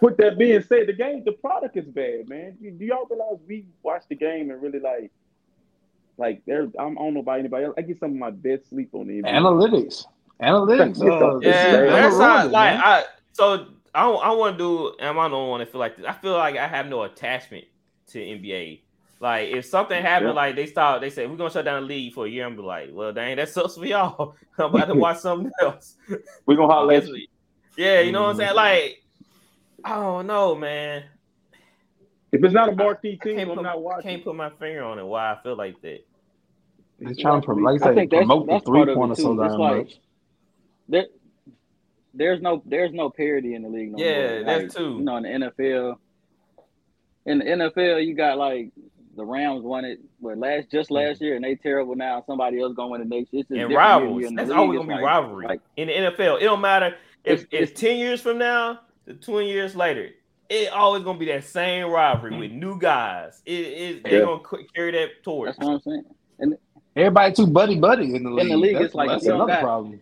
with 0.00 0.16
that 0.16 0.38
being 0.38 0.62
said, 0.62 0.86
the 0.86 0.94
game, 0.94 1.24
the 1.24 1.32
product 1.32 1.76
is 1.76 1.84
bad, 1.84 2.28
man. 2.28 2.56
You, 2.58 2.70
do 2.70 2.86
y'all 2.86 3.06
realize 3.08 3.38
we 3.46 3.66
watch 3.82 4.02
the 4.08 4.14
game 4.14 4.50
and 4.50 4.62
really 4.62 4.80
like, 4.80 5.10
like 6.16 6.42
there? 6.46 6.62
I'm, 6.78 6.98
I 6.98 7.02
don't 7.02 7.14
know 7.14 7.20
about 7.20 7.38
anybody 7.38 7.66
else. 7.66 7.74
I 7.76 7.82
get 7.82 8.00
some 8.00 8.12
of 8.12 8.16
my 8.16 8.30
best 8.30 8.70
sleep 8.70 8.90
on 8.94 9.08
the 9.08 9.22
NBA. 9.22 9.28
Analytics. 9.28 10.06
Analytics. 10.42 10.98
Uh, 11.02 11.38
Yeah, 11.40 11.84
yeah, 11.84 11.90
that's 11.90 12.16
not 12.16 12.50
like 12.50 12.74
man. 12.74 12.82
I. 12.82 13.04
So 13.32 13.66
I 13.94 14.02
don't- 14.02 14.22
I 14.24 14.30
want 14.32 14.58
to 14.58 14.64
do. 14.64 14.96
Am 15.00 15.18
I 15.18 15.28
the 15.28 15.34
only 15.36 15.50
one 15.50 15.60
that 15.60 15.70
feel 15.72 15.78
like 15.80 15.96
this? 15.96 16.06
I 16.06 16.12
feel 16.12 16.32
like 16.32 16.56
I 16.56 16.66
have 16.68 16.86
no 16.88 17.02
attachment 17.02 17.64
to 18.08 18.18
NBA. 18.18 18.82
Like 19.20 19.48
if 19.48 19.64
something 19.64 20.00
happened, 20.00 20.30
Yeah. 20.30 20.34
like 20.34 20.54
they 20.56 20.66
start, 20.66 21.00
they 21.00 21.10
say 21.10 21.26
we're 21.26 21.36
gonna 21.36 21.50
shut 21.50 21.64
down 21.64 21.82
the 21.82 21.88
league 21.88 22.12
for 22.14 22.26
a 22.26 22.28
year. 22.28 22.46
I'm 22.46 22.54
be 22.54 22.62
like, 22.62 22.90
well, 22.92 23.12
dang, 23.12 23.36
that 23.36 23.48
sucks 23.48 23.76
for 23.76 23.84
y'all. 23.86 24.36
I'm 24.58 24.66
about 24.74 24.86
to 24.86 24.94
watch 24.94 25.18
something 25.18 25.50
else. 25.60 25.96
We're 26.46 26.56
gonna 26.56 26.72
holler 26.72 26.94
at 26.94 27.00
Guess 27.04 27.08
you. 27.10 27.26
Yeah, 27.76 28.00
you 28.00 28.12
know 28.12 28.22
what 28.22 28.28
I'm 28.30 28.36
Mm-hmm. 28.36 28.40
saying? 28.44 28.54
Like, 28.54 29.02
I 29.84 29.94
don't 29.94 30.26
know, 30.26 30.54
man. 30.54 31.04
If 32.30 32.44
it's 32.44 32.52
not 32.54 32.68
a 32.68 32.76
marquee 32.76 33.18
I 33.20 33.24
team, 33.24 33.36
can't 33.38 33.50
I'm 33.50 33.56
put, 33.56 33.62
not 33.62 33.80
watching. 33.82 34.10
can't 34.10 34.24
put 34.24 34.36
my 34.36 34.50
finger 34.50 34.82
on 34.84 34.98
it. 34.98 35.04
Why 35.04 35.32
I 35.32 35.42
feel 35.42 35.56
like 35.56 35.80
that. 35.82 36.04
They're 37.00 37.14
trying 37.14 37.40
to 37.40 37.44
promote, 37.44 37.64
like 37.74 37.82
I 37.82 37.86
I 37.86 37.88
say, 37.90 37.94
think 37.94 38.10
that's 38.10 38.20
promote 38.20 38.46
the 38.46 38.52
that's 38.52 38.64
three 38.66 38.78
part 38.78 38.88
of 38.90 38.94
pointer 38.96 39.12
it 39.12 39.16
too. 39.16 39.22
so 39.22 39.42
It's 39.42 39.52
damn 39.52 39.58
much. 39.58 40.00
there, 40.88 41.06
there's 42.18 42.42
no 42.42 42.62
there's 42.66 42.92
no 42.92 43.08
parity 43.10 43.54
in 43.54 43.62
the 43.62 43.68
league 43.68 43.92
no 43.92 44.04
Yeah, 44.04 44.28
more. 44.34 44.44
that's 44.44 44.62
Like, 44.62 44.72
too. 44.72 44.94
You 44.98 45.00
know, 45.00 45.16
in 45.16 45.22
the 45.22 45.28
NFL, 45.28 45.96
in 47.26 47.38
the 47.38 47.44
NFL, 47.44 48.06
you 48.06 48.14
got 48.14 48.36
like 48.38 48.70
the 49.16 49.24
Rams 49.24 49.62
won 49.62 49.84
it, 49.84 50.00
but 50.20 50.38
last 50.38 50.70
just 50.70 50.90
mm-hmm. 50.90 51.08
last 51.08 51.20
year, 51.20 51.34
and 51.36 51.44
they 51.44 51.54
terrible 51.56 51.96
now. 51.96 52.22
Somebody 52.26 52.60
else 52.60 52.74
gonna 52.74 52.88
win 52.88 53.00
it 53.02 53.08
next. 53.08 53.30
It's 53.32 53.48
just 53.48 53.50
and 53.50 53.58
different 53.60 53.76
rivals. 53.76 54.20
year 54.20 54.28
in 54.28 54.34
the 54.34 54.42
That's 54.44 54.54
always 54.54 54.78
gonna 54.78 54.88
be 54.88 54.94
like- 54.94 55.04
rivalry 55.04 55.46
Like 55.46 55.60
in 55.76 55.88
the 55.88 55.94
NFL. 55.94 56.40
It 56.40 56.44
don't 56.44 56.60
matter 56.60 56.96
if 57.24 57.42
It's- 57.42 57.46
it's, 57.50 57.70
it's- 57.72 57.80
ten 57.80 57.98
years 57.98 58.20
from 58.20 58.38
now 58.38 58.80
to 59.06 59.14
twenty 59.14 59.50
years 59.50 59.74
later. 59.74 60.10
It 60.48 60.72
always 60.72 61.02
gonna 61.02 61.18
be 61.18 61.26
that 61.26 61.44
same 61.44 61.88
rivalry 61.90 62.30
mm-hmm. 62.30 62.40
with 62.40 62.52
new 62.52 62.78
guys. 62.78 63.42
It 63.44 63.52
is 63.52 64.02
they're 64.02 64.24
gonna 64.24 64.42
carry 64.74 64.92
that 64.92 65.22
torch. 65.22 65.48
that's 65.48 65.58
what 65.58 65.74
I'm 65.74 65.80
saying. 65.80 66.04
And 66.38 66.56
Everybody 66.96 67.34
too 67.34 67.46
buddy 67.46 67.78
buddy 67.78 68.14
in 68.14 68.24
the 68.24 68.30
league. 68.30 68.46
In 68.46 68.48
the 68.52 68.56
league, 68.56 68.74
that's 68.74 68.86
it's 68.86 68.94
like 68.94 69.08
that's 69.08 69.26
another 69.26 69.46
got- 69.46 69.60
problem. 69.62 70.00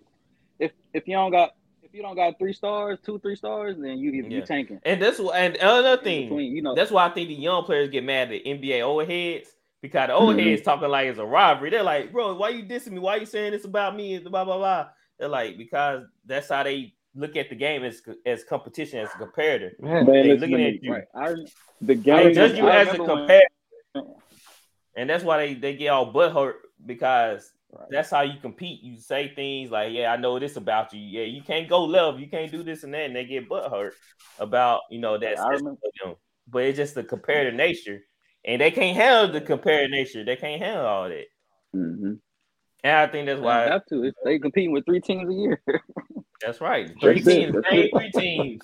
If 0.59 0.73
if 0.95 1.07
you 1.09 1.15
don't 1.15 1.31
got 1.31 1.51
if 1.51 1.55
you 1.97 2.03
don't 2.03 2.15
got 2.15 2.39
three 2.39 2.53
stars, 2.53 2.99
two 3.05 3.19
three 3.21 3.35
stars, 3.37 3.77
then 3.79 3.99
you 3.99 4.11
you 4.13 4.25
Yeah. 4.29 4.45
tanking. 4.45 4.79
And 4.85 5.01
that's 5.01 5.19
wh- 5.19 5.35
and 5.35 5.57
another 5.57 5.97
thing. 5.97 6.29
between, 6.29 6.55
you 6.55 6.61
know, 6.63 6.75
That's 6.75 6.91
why 6.91 7.07
I 7.07 7.09
think 7.11 7.29
the 7.29 7.35
young 7.35 7.65
players 7.65 7.89
get 7.89 8.05
mad 8.05 8.31
at 8.33 8.43
NBA 8.47 8.83
old 8.83 9.09
heads 9.09 9.49
because 9.81 10.09
the 10.09 10.15
old 10.15 10.37
Mhm. 10.37 10.45
heads 10.51 10.63
talking 10.63 10.89
like 10.89 11.07
it's 11.09 11.19
a 11.19 11.25
rivalry. 11.25 11.71
They're 11.71 11.83
like, 11.83 12.13
bro, 12.13 12.35
why 12.35 12.51
you 12.51 12.63
dissing 12.65 12.93
me? 12.93 12.99
Why 12.99 13.17
you 13.17 13.27
saying 13.27 13.53
this 13.53 13.65
about 13.65 13.97
me? 13.97 14.19
Blah 14.19 14.45
blah 14.45 14.59
blah. 14.59 14.89
They're 15.19 15.29
like 15.29 15.57
because 15.57 16.05
that's 16.27 16.51
how 16.51 16.63
they 16.63 16.93
look 17.15 17.35
at 17.37 17.49
the 17.49 17.57
game 17.57 17.83
as 17.83 18.03
as 18.27 18.45
competition 18.45 18.99
as 19.01 19.09
a 19.15 19.19
comparator. 19.19 19.71
Yeah. 19.83 20.03
Man, 20.03 20.07
They 20.07 20.23
listen 20.25 20.51
looking 20.51 20.67
at 20.67 20.73
me. 20.75 20.79
you. 20.83 20.93
right? 20.93 21.05
I 21.15 21.29
The 21.31 21.47
They 21.81 21.95
game. 21.95 22.35
judge 22.35 22.59
you 22.59 22.67
I 22.69 22.77
as 22.83 22.89
a 22.89 22.93
remember 22.93 23.27
when- 23.95 24.05
and 24.97 25.09
that's 25.11 25.25
why 25.25 25.39
they, 25.47 25.55
they 25.55 25.75
get 25.77 25.89
all 25.89 26.07
butt 26.07 26.33
hurt 26.33 26.57
because 26.85 27.53
Right. 27.79 27.89
that's 27.91 28.11
how 28.11 28.23
you 28.23 28.39
compete. 28.41 28.83
You 28.83 28.99
say 28.99 29.33
things 29.35 29.71
like, 29.71 29.93
"Yeah, 29.93 30.13
I 30.13 30.17
know 30.17 30.39
this 30.39 30.57
about 30.57 30.93
you. 30.93 31.01
Yeah, 31.01 31.25
you 31.25 31.43
can't 31.43 31.69
go 31.69 31.85
left. 31.85 32.19
You 32.19 32.29
can't 32.29 32.51
do 32.51 32.63
this 32.63 32.85
and 32.85 32.95
that," 32.95 33.03
and 33.07 33.15
they 33.17 33.25
get 33.25 33.49
butt 33.49 33.71
hurt 33.71 33.95
about 34.39 34.81
you 34.91 34.99
know 34.99 35.19
that. 35.19 35.39
I 35.39 35.51
that's 35.51 35.61
remember- 35.63 35.81
for 35.81 36.09
them. 36.09 36.17
But 36.49 36.63
it's 36.65 36.77
just 36.77 36.95
the 36.95 37.03
comparative 37.05 37.55
nature, 37.55 38.01
and 38.45 38.61
they 38.61 38.71
can't 38.71 38.97
handle 38.97 39.33
the 39.33 39.41
comparative 39.41 39.91
nature. 39.91 40.25
They 40.25 40.37
can't 40.37 40.63
handle 40.63 40.87
all 40.87 41.09
that, 41.09 41.27
Mhm. 41.75 42.21
and 42.85 42.93
I 42.97 43.07
think 43.09 43.27
that's 43.27 43.41
why 43.41 43.65
They 43.65 43.71
have 43.71 43.87
to. 43.87 44.13
They 44.25 44.39
competing 44.39 44.73
with 44.73 44.85
three 44.87 45.01
teams 45.01 45.29
a 45.29 45.35
year. 45.35 45.61
That's 46.41 46.61
right. 46.61 46.89
Three 47.01 47.21
That's 47.21 47.27
teams, 47.27 47.55
same 47.71 47.91
three 47.91 48.11
teams. 48.13 48.63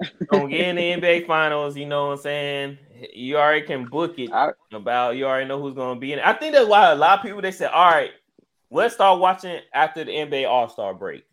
Gonna 0.28 0.48
get 0.48 0.76
in 0.76 0.76
the 0.76 1.06
NBA 1.06 1.26
finals, 1.26 1.76
you 1.76 1.86
know 1.86 2.08
what 2.08 2.12
I'm 2.12 2.18
saying? 2.18 2.78
You 3.14 3.36
already 3.38 3.66
can 3.66 3.86
book 3.86 4.18
it 4.18 4.32
I- 4.32 4.52
about 4.72 5.16
you 5.16 5.26
already 5.26 5.48
know 5.48 5.60
who's 5.60 5.74
gonna 5.74 5.98
be 5.98 6.12
in 6.12 6.18
it. 6.18 6.26
I 6.26 6.32
think 6.32 6.54
that's 6.54 6.68
why 6.68 6.90
a 6.90 6.94
lot 6.94 7.18
of 7.18 7.24
people 7.24 7.42
they 7.42 7.52
said, 7.52 7.70
All 7.70 7.90
right, 7.90 8.10
let's 8.70 8.94
start 8.94 9.20
watching 9.20 9.60
after 9.72 10.04
the 10.04 10.12
NBA 10.12 10.48
All-Star 10.48 10.94
break. 10.94 11.24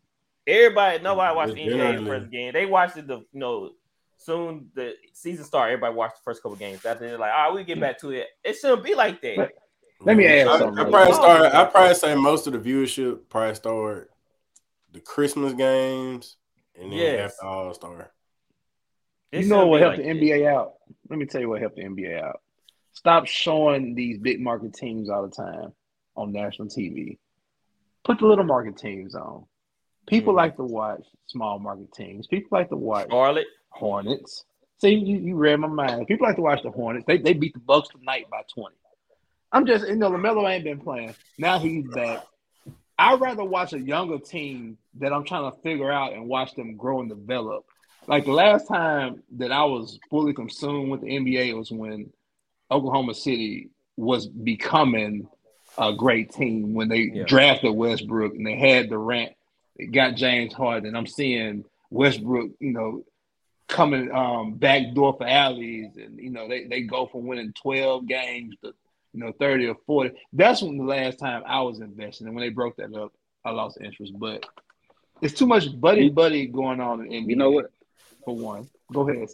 Everybody, 0.46 1.02
nobody 1.02 1.30
mm-hmm. 1.30 1.38
watched 1.38 1.56
the 1.56 1.68
NBA 1.68 2.06
first 2.06 2.32
game. 2.32 2.54
They 2.54 2.66
watched 2.66 2.98
it 2.98 3.08
the 3.08 3.20
you 3.20 3.40
know 3.40 3.72
soon 4.18 4.70
the 4.74 4.96
season 5.14 5.46
start, 5.46 5.72
everybody 5.72 5.96
watched 5.96 6.16
the 6.18 6.24
first 6.24 6.42
couple 6.42 6.58
games. 6.58 6.86
After 6.86 7.08
they're 7.08 7.18
like, 7.18 7.32
all 7.34 7.48
right, 7.50 7.56
we 7.56 7.64
get 7.64 7.80
back 7.80 8.00
to 8.00 8.12
it. 8.12 8.28
It 8.44 8.54
shouldn't 8.56 8.84
be 8.84 8.96
like 8.96 9.22
that. 9.22 9.52
Let 10.02 10.18
me 10.18 10.28
ask 10.28 10.50
I, 10.50 10.60
something 10.60 10.80
I 10.80 10.90
probably 10.90 11.06
quick. 11.06 11.16
start. 11.16 11.54
I 11.54 11.66
probably 11.66 11.96
say 11.96 12.16
most 12.16 12.48
of 12.48 12.54
the 12.54 12.60
viewership 12.60 13.20
probably 13.30 13.56
start 13.56 14.12
the 14.92 15.00
Christmas 15.00 15.54
games 15.54 16.38
and 16.76 16.92
then 16.92 17.00
Yes. 17.00 17.32
after 17.34 17.46
All 17.46 17.74
Star. 17.74 18.12
You 19.42 19.48
know 19.48 19.68
what 19.68 19.82
helped 19.82 19.98
like 19.98 20.06
the. 20.06 20.12
NBA 20.14 20.48
out? 20.48 20.74
Let 21.10 21.20
me 21.20 21.26
tell 21.26 21.42
you 21.42 21.50
what 21.50 21.60
helped 21.62 21.76
the 21.76 21.84
NBA 21.84 22.22
out. 22.22 22.42
Stop 22.94 23.26
showing 23.28 23.96
these 23.96 24.18
big 24.20 24.40
market 24.40 24.74
teams 24.74 25.10
all 25.10 25.28
the 25.28 25.36
time 25.36 25.74
on 26.16 26.32
national 26.32 26.68
TV. 26.68 27.18
Put 28.04 28.20
the 28.20 28.28
little 28.28 28.44
market 28.46 28.78
teams 28.78 29.16
on. 29.16 29.46
People 30.06 30.34
Mhm. 30.34 30.38
like 30.38 30.56
to 30.58 30.64
watch 30.64 31.04
small 31.28 31.58
market 31.60 31.92
teams. 31.94 32.28
People 32.28 32.50
like 32.58 32.70
to 32.70 32.76
watch 32.76 33.10
Charlotte. 33.10 33.48
Hornets. 33.70 34.46
See, 34.80 34.94
you, 34.96 35.18
you 35.18 35.36
read 35.36 35.60
my 35.60 35.68
mind. 35.68 36.06
People 36.08 36.28
like 36.28 36.36
to 36.36 36.42
watch 36.42 36.62
the 36.62 36.70
Hornets. 36.72 37.06
They, 37.08 37.18
they 37.18 37.34
beat 37.34 37.54
the 37.54 37.60
Bucks 37.60 37.88
tonight 37.90 38.30
by 38.30 38.42
20. 38.54 38.76
I'm 39.52 39.66
just, 39.66 39.88
you 39.88 39.96
know, 39.96 40.12
LaMelo 40.12 40.50
ain't 40.52 40.64
been 40.66 40.80
playing. 40.82 41.16
Now 41.38 41.58
he's 41.60 41.86
back. 41.88 42.24
I'd 43.00 43.20
rather 43.22 43.44
watch 43.44 43.74
a 43.74 43.80
younger 43.80 44.20
team 44.20 44.78
that 44.96 45.14
I'm 45.14 45.24
trying 45.24 45.50
to 45.52 45.58
figure 45.62 45.92
out 45.92 46.14
and 46.14 46.28
watch 46.28 46.54
them 46.56 46.76
grow 46.76 47.00
and 47.00 47.10
develop. 47.10 47.66
Like 48.08 48.26
the 48.26 48.32
last 48.32 48.68
time 48.68 49.24
that 49.38 49.52
I 49.52 49.64
was 49.64 50.00
fully 50.10 50.34
consumed 50.34 50.90
with 50.92 51.02
the 51.02 51.08
NBA 51.08 51.58
was 51.58 51.72
when 51.72 52.12
Oklahoma 52.72 53.14
City 53.14 53.70
was 53.98 54.28
becoming 54.28 55.28
a 55.78 55.94
great 55.94 56.32
team 56.32 56.74
when 56.74 56.90
they 56.90 57.10
Yeah. 57.14 57.24
drafted 57.26 57.74
Westbrook 57.76 58.36
and 58.36 58.46
they 58.46 58.56
had 58.58 58.90
Durant, 58.90 59.34
they 59.78 59.86
got 59.86 60.16
James 60.16 60.54
Harden. 60.54 60.96
I'm 60.96 61.08
seeing 61.08 61.66
Westbrook, 61.90 62.52
you 62.60 62.72
know, 62.74 63.04
coming 63.70 64.12
um 64.12 64.54
back 64.56 64.94
door 64.94 65.14
for 65.18 65.26
alleys 65.26 65.96
and 65.96 66.20
you 66.20 66.30
know 66.30 66.48
they, 66.48 66.66
they 66.66 66.82
go 66.82 67.08
from 67.08 67.26
winning 67.26 67.54
12 67.54 68.06
games 68.06 68.56
to 68.62 68.74
you 69.14 69.20
know 69.24 69.32
30 69.40 69.68
or 69.68 69.76
40 69.88 70.12
that's 70.34 70.62
when 70.62 70.78
the 70.78 70.84
last 70.84 71.18
time 71.18 71.42
i 71.48 71.62
was 71.62 71.80
investing 71.80 72.28
and 72.28 72.36
when 72.36 72.44
they 72.46 72.50
broke 72.50 72.76
that 72.76 72.94
up 72.94 73.14
i 73.46 73.52
lost 73.52 73.80
interest 73.82 74.14
but 74.20 74.46
it's 75.22 75.34
too 75.34 75.48
much 75.48 75.80
buddy 75.80 76.10
buddy 76.10 76.46
going 76.46 76.82
on 76.82 77.02
in 77.06 77.24
NBA 77.26 77.30
You 77.30 77.36
know 77.38 77.52
what? 77.52 77.72
For 78.26 78.36
one 78.36 78.68
go 78.92 79.08
ahead 79.10 79.28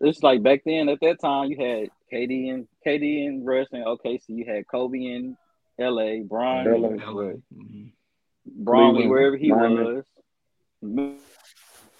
It's 0.00 0.22
like 0.22 0.42
back 0.42 0.62
then 0.66 0.88
at 0.88 1.00
that 1.00 1.20
time 1.20 1.50
you 1.50 1.56
had 1.56 1.88
KD 2.12 2.50
and 2.52 2.68
KD 2.86 3.26
and 3.26 3.46
Russ 3.46 3.68
and 3.72 3.84
OKC. 3.84 4.24
You 4.28 4.44
had 4.44 4.66
Kobe 4.66 4.98
in 4.98 5.36
LA, 5.78 6.22
Brian, 6.24 6.66
LA. 6.70 6.88
LA. 6.88 7.32
Mhm. 7.54 7.92
Bron 8.46 8.88
was 8.88 8.92
Cleveland, 8.96 9.10
wherever 9.10 9.36
he 9.36 9.50
Miami. 9.52 9.74
was. 9.76 10.04
Mi- 10.82 11.16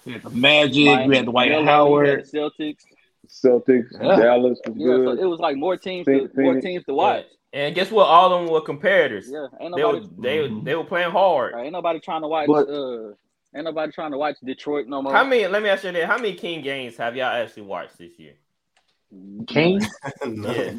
We 0.05 0.11
had 0.13 0.21
the 0.23 0.29
magic 0.31 0.75
we 0.75 0.85
Miami, 0.85 1.15
had 1.17 1.25
Dwight 1.25 1.51
LA, 1.51 1.59
you 1.59 1.65
howard 1.65 2.07
had 2.09 2.19
Celtics. 2.25 2.83
Celtics, 3.27 3.87
Yeah. 3.93 4.15
Dallas 4.17 4.59
was 4.67 4.75
Yeah, 4.77 4.95
so 5.05 5.11
it 5.11 5.25
was 5.25 5.39
like 5.39 5.55
more 5.57 5.77
teams, 5.77 6.05
Phoenix- 6.05 6.33
to, 6.35 6.41
more 6.41 6.59
teams 6.61 6.83
to 6.85 6.93
watch. 6.93 7.25
And 7.53 7.73
guess 7.75 7.91
what? 7.91 8.05
All 8.07 8.31
of 8.33 8.43
them 8.45 8.51
were 8.53 8.61
competitors. 8.61 9.29
Yeah, 9.31 9.47
ain't 9.59 9.75
They 9.75 9.83
were 9.83 9.93
nobody, 9.93 10.15
they, 10.19 10.37
Mhm. 10.49 10.63
they 10.65 10.75
were 10.75 10.83
playing 10.83 11.11
hard. 11.11 11.53
ain't 11.55 11.71
nobody 11.73 11.99
trying 11.99 12.21
to 12.21 12.27
watch. 12.27 12.47
But- 12.47 12.69
uh, 12.69 13.13
ain't 13.55 13.65
nobody 13.65 13.91
trying 13.91 14.11
to 14.11 14.17
watch 14.17 14.35
Detroit 14.43 14.87
no 14.87 15.01
more. 15.01 15.13
How 15.13 15.23
many? 15.23 15.47
Let 15.47 15.61
me 15.63 15.69
ask 15.69 15.83
you 15.83 15.91
this: 15.91 16.05
How 16.05 16.17
many 16.17 16.33
King 16.33 16.61
games 16.61 16.97
have 16.97 17.15
y'all 17.15 17.27
actually 17.27 17.63
watched 17.63 17.97
this 17.97 18.17
year? 18.17 18.33
king 19.45 19.81
no, 20.25 20.51
Yeah. 20.53 20.71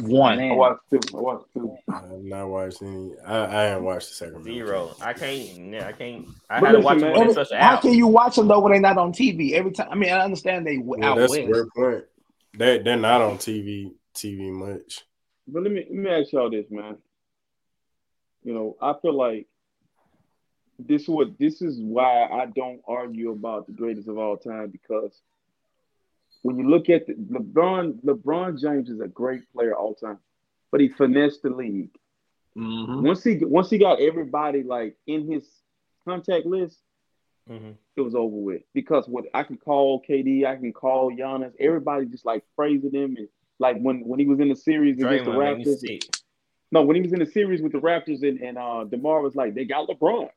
one 0.00 0.38
Man. 0.38 0.50
I 0.50 0.54
watched 0.54 0.80
two. 0.90 1.00
I 1.16 1.20
watched 1.20 1.44
two. 1.54 1.76
I've 1.88 2.10
not 2.24 2.48
watched 2.48 2.82
any. 2.82 3.12
I, 3.24 3.44
I 3.44 3.62
haven't 3.66 3.84
watched 3.84 4.08
the 4.08 4.14
Sacramento. 4.14 4.50
Zero. 4.52 4.86
Kings. 4.88 5.00
I 5.02 5.12
can't. 5.12 5.72
Yeah, 5.72 5.86
I 5.86 5.92
can't. 5.92 6.26
I 6.50 6.58
But 6.60 6.66
had 6.66 6.72
to 6.72 6.80
watch 6.80 6.94
man, 6.98 7.00
them 7.00 7.12
when 7.12 7.20
Every- 7.30 7.34
such 7.34 7.52
how 7.56 7.74
out. 7.76 7.82
can 7.82 7.94
you 7.94 8.08
watch 8.08 8.34
them 8.34 8.48
though 8.48 8.58
when 8.58 8.72
they're 8.72 8.80
not 8.80 8.98
on 8.98 9.12
tv 9.12 9.52
every 9.52 9.70
time 9.70 9.88
i 9.90 9.94
mean 9.94 10.10
i 10.10 10.18
understand 10.18 10.66
they 10.66 10.74
Yeah, 10.98 11.10
out 11.10 11.16
that's 11.18 11.30
west 11.30 11.42
a 11.44 11.46
great 11.52 11.68
point. 11.76 12.04
They 12.58 12.78
they're 12.78 12.96
not 12.96 13.20
on 13.22 13.38
TV 13.38 13.92
TV 14.14 14.50
much. 14.50 15.02
But 15.46 15.62
let 15.64 15.72
me 15.72 15.84
let 15.88 15.92
me 15.92 16.10
ask 16.10 16.32
y'all 16.32 16.50
this, 16.50 16.66
man. 16.70 16.96
You 18.42 18.54
know, 18.54 18.76
I 18.82 18.94
feel 19.00 19.14
like 19.14 19.46
this 20.78 21.02
is 21.02 21.08
what 21.08 21.38
this 21.38 21.62
is 21.62 21.80
why 21.80 22.24
I 22.24 22.46
don't 22.46 22.80
argue 22.86 23.30
about 23.30 23.66
the 23.66 23.72
greatest 23.72 24.08
of 24.08 24.18
all 24.18 24.36
time 24.36 24.70
because 24.70 25.20
when 26.42 26.58
you 26.58 26.68
look 26.68 26.90
at 26.90 27.06
the, 27.06 27.14
LeBron, 27.14 28.00
LeBron 28.04 28.60
James 28.60 28.90
is 28.90 29.00
a 29.00 29.08
great 29.08 29.50
player 29.52 29.74
all 29.74 29.94
time, 29.94 30.18
but 30.70 30.80
he 30.80 30.88
finessed 30.88 31.42
the 31.42 31.50
league. 31.50 31.90
Mhm. 32.56 33.02
Once 33.02 33.24
he 33.24 33.38
once 33.44 33.70
he 33.70 33.78
got 33.78 34.00
everybody 34.00 34.62
like 34.62 34.96
in 35.06 35.30
his 35.30 35.48
contact 36.04 36.46
list, 36.46 36.78
Mhm. 37.48 37.74
it 37.96 38.00
was 38.00 38.14
over 38.14 38.36
with. 38.36 38.62
Because 38.74 39.08
what 39.08 39.26
I 39.34 39.42
can 39.42 39.56
call 39.56 40.00
KD, 40.02 40.44
I 40.46 40.56
can 40.56 40.72
call 40.72 41.10
Giannis, 41.10 41.52
everybody 41.58 42.06
just 42.06 42.24
like 42.24 42.44
praising 42.56 42.92
him 42.92 43.16
and 43.16 43.28
like 43.58 43.78
when 43.80 44.04
when 44.06 44.18
he 44.20 44.26
was 44.26 44.40
in 44.40 44.48
the 44.48 44.56
series 44.56 44.96
against 44.98 45.24
the 45.24 45.30
Draymond 45.32 45.56
made 45.58 45.66
Raptors. 45.66 46.20
No, 46.72 46.82
when 46.82 46.96
he 46.96 47.02
was 47.02 47.12
in 47.12 47.20
the 47.20 47.26
series 47.26 47.62
with 47.62 47.72
the 47.72 47.80
Raptors 47.80 48.22
and, 48.28 48.40
and 48.40 48.58
uh 48.58 48.84
DeMar 48.84 49.20
was 49.22 49.34
like, 49.34 49.54
they 49.54 49.64
got 49.64 49.88
LeBron. 49.88 50.30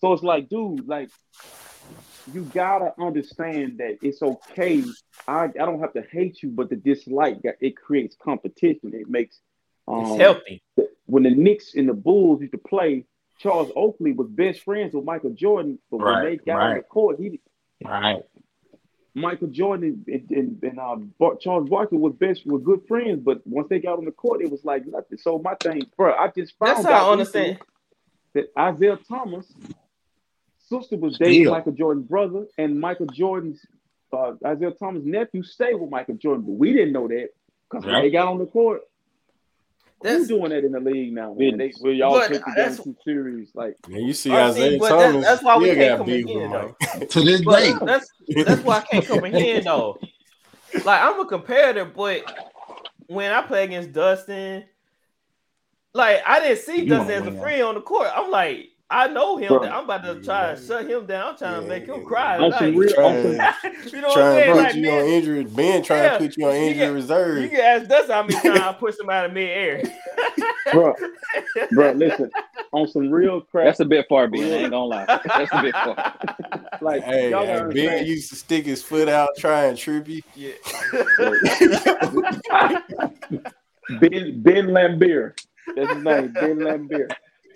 So 0.00 0.12
it's 0.12 0.22
like, 0.22 0.48
dude, 0.48 0.88
like 0.88 1.10
you 2.32 2.44
gotta 2.44 2.92
understand 3.00 3.78
that 3.78 3.98
it's 4.02 4.22
okay. 4.22 4.84
I, 5.26 5.44
I 5.44 5.48
don't 5.48 5.80
have 5.80 5.92
to 5.94 6.02
hate 6.10 6.42
you, 6.42 6.50
but 6.50 6.70
the 6.70 6.76
dislike 6.76 7.38
it 7.60 7.76
creates 7.76 8.16
competition. 8.22 8.92
It 8.94 9.08
makes 9.08 9.38
um 9.88 10.02
It's 10.02 10.16
healthy. 10.16 10.62
when 11.06 11.24
the 11.24 11.30
Knicks 11.30 11.74
and 11.74 11.88
the 11.88 11.94
Bulls 11.94 12.40
used 12.40 12.52
to 12.52 12.58
play, 12.58 13.04
Charles 13.38 13.70
Oakley 13.76 14.12
was 14.12 14.28
best 14.28 14.60
friends 14.62 14.94
with 14.94 15.04
Michael 15.04 15.30
Jordan, 15.30 15.78
but 15.90 15.98
when 15.98 16.06
Right, 16.06 16.38
they 16.38 16.44
got 16.44 16.60
on 16.60 16.74
the 16.74 16.82
court, 16.82 17.18
he 17.18 17.40
Right. 17.84 18.22
Michael 19.14 19.48
Jordan 19.48 20.04
and, 20.06 20.30
and, 20.30 20.62
and 20.62 20.78
uh, 20.78 20.96
Bar- 21.18 21.36
Charles 21.40 21.68
Barkley 21.68 21.98
was 21.98 22.14
best 22.14 22.46
were 22.46 22.60
good 22.60 22.86
friends, 22.86 23.20
but 23.24 23.44
once 23.46 23.68
they 23.68 23.80
got 23.80 23.98
on 23.98 24.04
the 24.04 24.12
court, 24.12 24.40
it 24.40 24.50
was 24.50 24.64
like 24.64 24.86
nothing. 24.86 25.18
So 25.18 25.38
my 25.38 25.54
thing, 25.56 25.82
bro, 25.96 26.14
I 26.14 26.28
just 26.28 26.56
found 26.58 26.76
That's 26.76 26.86
how 26.86 26.92
out 26.94 27.08
I 27.08 27.12
understand. 27.12 27.58
that 28.34 28.50
Isiah 28.56 28.98
Thomas' 29.08 29.52
sister 30.70 30.96
was 30.96 31.18
dating 31.18 31.42
Still. 31.44 31.52
Michael 31.52 31.72
Jordan's 31.72 32.06
brother, 32.08 32.46
and 32.58 32.78
Michael 32.80 33.06
Jordan's 33.06 33.60
uh, 34.12 34.32
Isiah 34.50 34.70
Thomas' 34.72 35.04
nephew 35.04 35.42
stayed 35.42 35.74
with 35.74 35.90
Michael 35.90 36.14
Jordan, 36.16 36.44
but 36.44 36.52
we 36.52 36.72
didn't 36.72 36.92
know 36.92 37.06
that 37.08 37.28
because 37.68 37.84
when 37.84 37.94
Right. 37.94 38.02
they 38.02 38.10
got 38.10 38.26
on 38.28 38.38
the 38.38 38.46
court, 38.46 38.82
That's 40.02 40.16
who's 40.16 40.28
doing 40.28 40.50
that 40.50 40.64
in 40.64 40.72
the 40.72 40.80
league 40.80 41.12
now? 41.12 41.34
Man? 41.34 41.58
They, 41.58 41.72
where 41.80 41.92
y'all 41.92 42.12
But 42.12 42.28
take 42.28 42.38
the 42.40 42.44
game 42.46 42.54
that's- 42.56 42.82
too 42.82 42.96
serious, 43.04 43.50
like 43.54 43.76
Man, 43.88 44.00
you 44.00 44.12
see 44.12 44.30
see, 44.30 44.34
Isaiah 44.34 44.78
that- 44.78 44.88
Thomas. 44.88 45.24
that's 45.26 45.42
why 45.44 45.56
we 45.58 45.66
can't 45.66 45.78
got 45.78 45.96
come 45.98 46.06
beef 46.06 46.26
in, 46.26 46.40
with 46.40 46.50
Mike. 46.50 47.08
To 47.10 47.20
this 47.22 47.40
day. 47.42 47.72
That's 47.84 48.10
that's 48.44 48.62
why 48.62 48.78
I 48.78 48.80
can't 48.80 49.06
come 49.06 49.24
in 49.26 49.34
here, 49.34 49.60
though. 49.60 49.98
Like 50.84 51.02
I'm 51.02 51.20
a 51.20 51.26
competitor, 51.26 51.84
but 51.84 52.22
when 53.08 53.30
I 53.32 53.42
play 53.42 53.64
against 53.64 53.92
Dustin, 53.92 54.64
like 55.94 56.20
I 56.26 56.40
didn't 56.40 56.58
see 56.58 56.80
You 56.82 56.86
Dustin 56.86 57.22
as 57.22 57.26
a 57.26 57.38
friend 57.40 57.62
on 57.62 57.74
the 57.74 57.80
court. 57.80 58.08
I'm 58.14 58.30
like, 58.30 58.69
I 58.92 59.06
know 59.06 59.36
him. 59.36 59.48
Bro. 59.48 59.62
I'm 59.68 59.84
about 59.84 60.02
to 60.02 60.20
try 60.20 60.54
to 60.54 60.60
shut 60.60 60.88
him 60.90 61.06
down. 61.06 61.28
I'm 61.30 61.36
trying 61.38 61.62
to 61.62 61.68
make 61.68 61.86
him 61.86 62.04
cry. 62.04 62.38
on 62.38 62.50
some 62.52 62.72
tonight. 62.72 62.76
real, 62.76 63.00
on 63.00 63.22
some, 63.22 63.92
you 63.92 64.00
know 64.00 64.08
what 64.08 64.18
I'm 64.18 64.22
trying 64.22 64.34
to 64.34 64.42
saying? 64.42 64.52
put 64.52 64.62
Like, 64.64 64.74
you 64.74 64.82
man, 64.82 65.00
on 65.02 65.06
injury. 65.08 65.44
Ben 65.44 65.82
trying 65.84 66.02
Yeah. 66.04 66.12
to 66.12 66.18
put 66.18 66.36
you 66.36 66.46
on 66.46 66.54
You 66.54 66.60
injury 66.60 66.74
get- 66.74 66.92
reserve. 66.92 67.42
you 67.42 67.48
can 67.50 67.60
ask 67.60 67.88
Dustin 67.88 68.10
how 68.14 68.22
many 68.24 68.34
times 68.42 68.60
I 68.60 68.72
push 68.72 68.98
him 68.98 69.08
out 69.10 69.26
of 69.26 69.32
midair. 69.32 69.82
bro, 70.72 70.94
bro, 71.70 71.92
listen, 71.92 72.30
on 72.72 72.88
some 72.88 73.10
real 73.10 73.40
crap. 73.42 73.66
That's 73.66 73.80
a 73.80 73.84
bit 73.84 74.06
far, 74.08 74.26
Ben. 74.28 74.42
I 74.42 74.44
ain't 74.46 74.70
gonna 74.70 74.84
lie. 74.84 75.04
That's 75.06 75.52
a 75.52 75.62
bit 75.62 75.74
far. 75.74 76.14
like 76.80 77.02
Hey, 77.04 77.30
y'all 77.30 77.46
hey, 77.46 77.52
Ben 77.52 77.60
understand. 77.62 78.06
used 78.08 78.30
to 78.30 78.36
stick 78.36 78.66
his 78.66 78.82
foot 78.82 79.08
out, 79.08 79.28
try 79.38 79.66
and 79.66 79.78
trip 79.78 80.08
you. 80.08 80.22
yeah. 80.34 80.52
Ben 84.00 84.40
Ben 84.42 84.66
Lambier. 84.68 85.32
That's 85.76 85.92
his 85.94 86.02
name, 86.04 86.32
Ben 86.32 86.56
Lambier. 86.58 87.08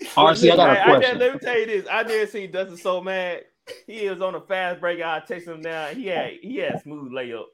RC, 0.02 0.52
I 0.52 0.56
got 0.56 0.68
a 0.68 0.72
I 0.72 0.74
did, 0.74 0.84
question. 0.84 1.18
let 1.18 1.32
me 1.34 1.38
tell 1.40 1.58
you 1.58 1.66
this. 1.66 1.86
I 1.90 2.02
did 2.02 2.30
see 2.30 2.46
Dustin 2.46 2.76
so 2.76 3.00
mad. 3.00 3.44
He 3.86 4.08
was 4.08 4.20
on 4.20 4.34
a 4.34 4.40
fast 4.40 4.80
break. 4.80 5.00
I 5.00 5.20
texted 5.20 5.48
him 5.48 5.62
down. 5.62 5.96
He 5.96 6.06
had 6.06 6.32
he 6.42 6.56
had 6.56 6.74
a 6.74 6.80
smooth 6.80 7.12
layup. 7.12 7.44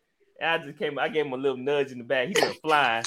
And 0.40 0.50
I 0.50 0.66
just 0.66 0.78
came. 0.78 0.98
I 0.98 1.08
gave 1.08 1.26
him 1.26 1.34
a 1.34 1.36
little 1.36 1.56
nudge 1.56 1.92
in 1.92 1.98
the 1.98 2.04
back. 2.04 2.28
He 2.28 2.34
went 2.40 2.58
flying. 2.62 3.04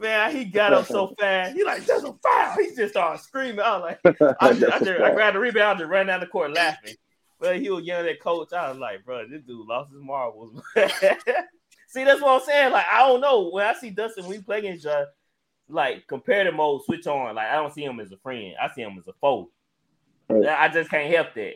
Man, 0.00 0.36
he 0.36 0.44
got 0.44 0.72
up 0.72 0.86
so 0.86 1.14
fast. 1.18 1.56
He 1.56 1.64
like 1.64 1.84
that's 1.84 2.04
a 2.04 2.12
foul. 2.22 2.56
He 2.58 2.74
just 2.74 2.92
started 2.92 3.22
screaming. 3.22 3.60
I 3.60 3.76
was 3.78 3.96
like, 4.04 4.20
I, 4.40 4.52
just, 4.52 4.72
I, 4.72 4.78
just, 4.78 5.00
I 5.00 5.14
grabbed 5.14 5.36
the 5.36 5.40
rebound, 5.40 5.78
just 5.78 5.90
ran 5.90 6.06
down 6.06 6.20
the 6.20 6.26
court 6.26 6.52
laughing. 6.52 6.94
But 7.40 7.58
he 7.58 7.70
was 7.70 7.84
yelling 7.84 8.08
at 8.08 8.20
coach. 8.20 8.52
I 8.52 8.70
was 8.70 8.78
like, 8.78 9.04
bro, 9.04 9.26
this 9.28 9.42
dude 9.42 9.66
lost 9.66 9.92
his 9.92 10.00
marbles. 10.00 10.62
see, 10.76 12.04
that's 12.04 12.20
what 12.20 12.40
I'm 12.40 12.46
saying. 12.46 12.72
Like, 12.72 12.86
I 12.90 13.06
don't 13.06 13.20
know. 13.20 13.50
When 13.50 13.66
I 13.66 13.74
see 13.74 13.90
Dustin, 13.90 14.26
we 14.26 14.40
play 14.40 14.58
against 14.58 14.84
each 14.84 14.90
other, 14.90 15.08
like 15.68 16.06
comparative 16.06 16.54
mode 16.54 16.84
switch 16.84 17.06
on. 17.06 17.34
Like, 17.34 17.48
I 17.48 17.56
don't 17.56 17.72
see 17.72 17.84
him 17.84 18.00
as 18.00 18.12
a 18.12 18.16
friend. 18.18 18.54
I 18.60 18.68
see 18.74 18.82
him 18.82 18.96
as 18.98 19.08
a 19.08 19.12
foe. 19.20 19.50
Right. 20.28 20.48
I 20.48 20.68
just 20.68 20.90
can't 20.90 21.12
help 21.12 21.34
that. 21.34 21.54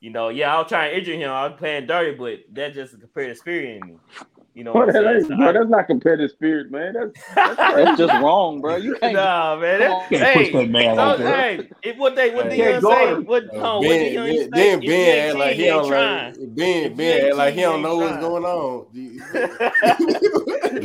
You 0.00 0.10
know, 0.10 0.30
yeah, 0.30 0.54
I'll 0.54 0.64
try 0.64 0.86
and 0.86 0.98
injure 0.98 1.14
him. 1.14 1.30
I 1.30 1.48
was 1.48 1.58
playing 1.58 1.86
dirty, 1.86 2.16
but 2.16 2.38
that 2.54 2.72
just 2.72 2.94
a 2.94 2.96
comparative 2.96 3.36
spirit 3.36 3.82
in 3.82 3.86
me. 3.86 3.98
You 4.54 4.64
know 4.64 4.74
Bro, 4.74 4.86
what 4.86 4.86
I'm 4.86 4.92
that 4.92 4.96
saying? 4.96 5.20
ain't, 5.20 5.28
So 5.28 5.36
bro, 5.36 5.52
that's 5.52 5.70
not 5.70 5.86
competitive 5.88 6.30
spirit, 6.32 6.70
man. 6.70 6.94
That's 6.94 7.60
That's 7.72 7.92
just 7.96 8.14
wrong, 8.14 8.60
bro. 8.62 8.76
You 8.76 8.94
can't. 8.94 9.14
Nah, 9.14 9.56
man. 9.60 9.80
That, 9.80 9.92
on. 9.92 10.10
Can't 10.10 10.32
push 10.32 10.50
hey, 10.50 10.52
that 10.52 10.68
man 10.70 10.96
so, 10.96 10.98
like 10.98 11.18
that. 11.18 11.46
hey, 11.48 11.70
if 11.82 11.96
what 11.98 12.16
they 12.16 12.30
what 12.34 12.48
Hey, 12.50 12.50
Dion 12.50 12.82
say, 12.82 13.14
what 13.16 13.44
no, 13.52 13.82
what 13.82 14.00
ben, 14.00 14.22
then, 14.24 14.50
say, 14.54 14.68
then 14.84 14.84
Ben 14.84 15.38
like 15.38 15.56
cheating, 15.56 15.58
he 15.58 15.66
ain't 15.66 15.66
don't 15.66 15.86
trying. 15.86 16.36
like 16.38 16.54
Ben. 16.56 16.96
Ben 16.96 17.36
like 17.36 17.54
he 17.54 17.62
don't 17.62 17.82
know 17.82 17.98
what's 17.98 18.18
going 18.18 18.44
on. 18.44 18.86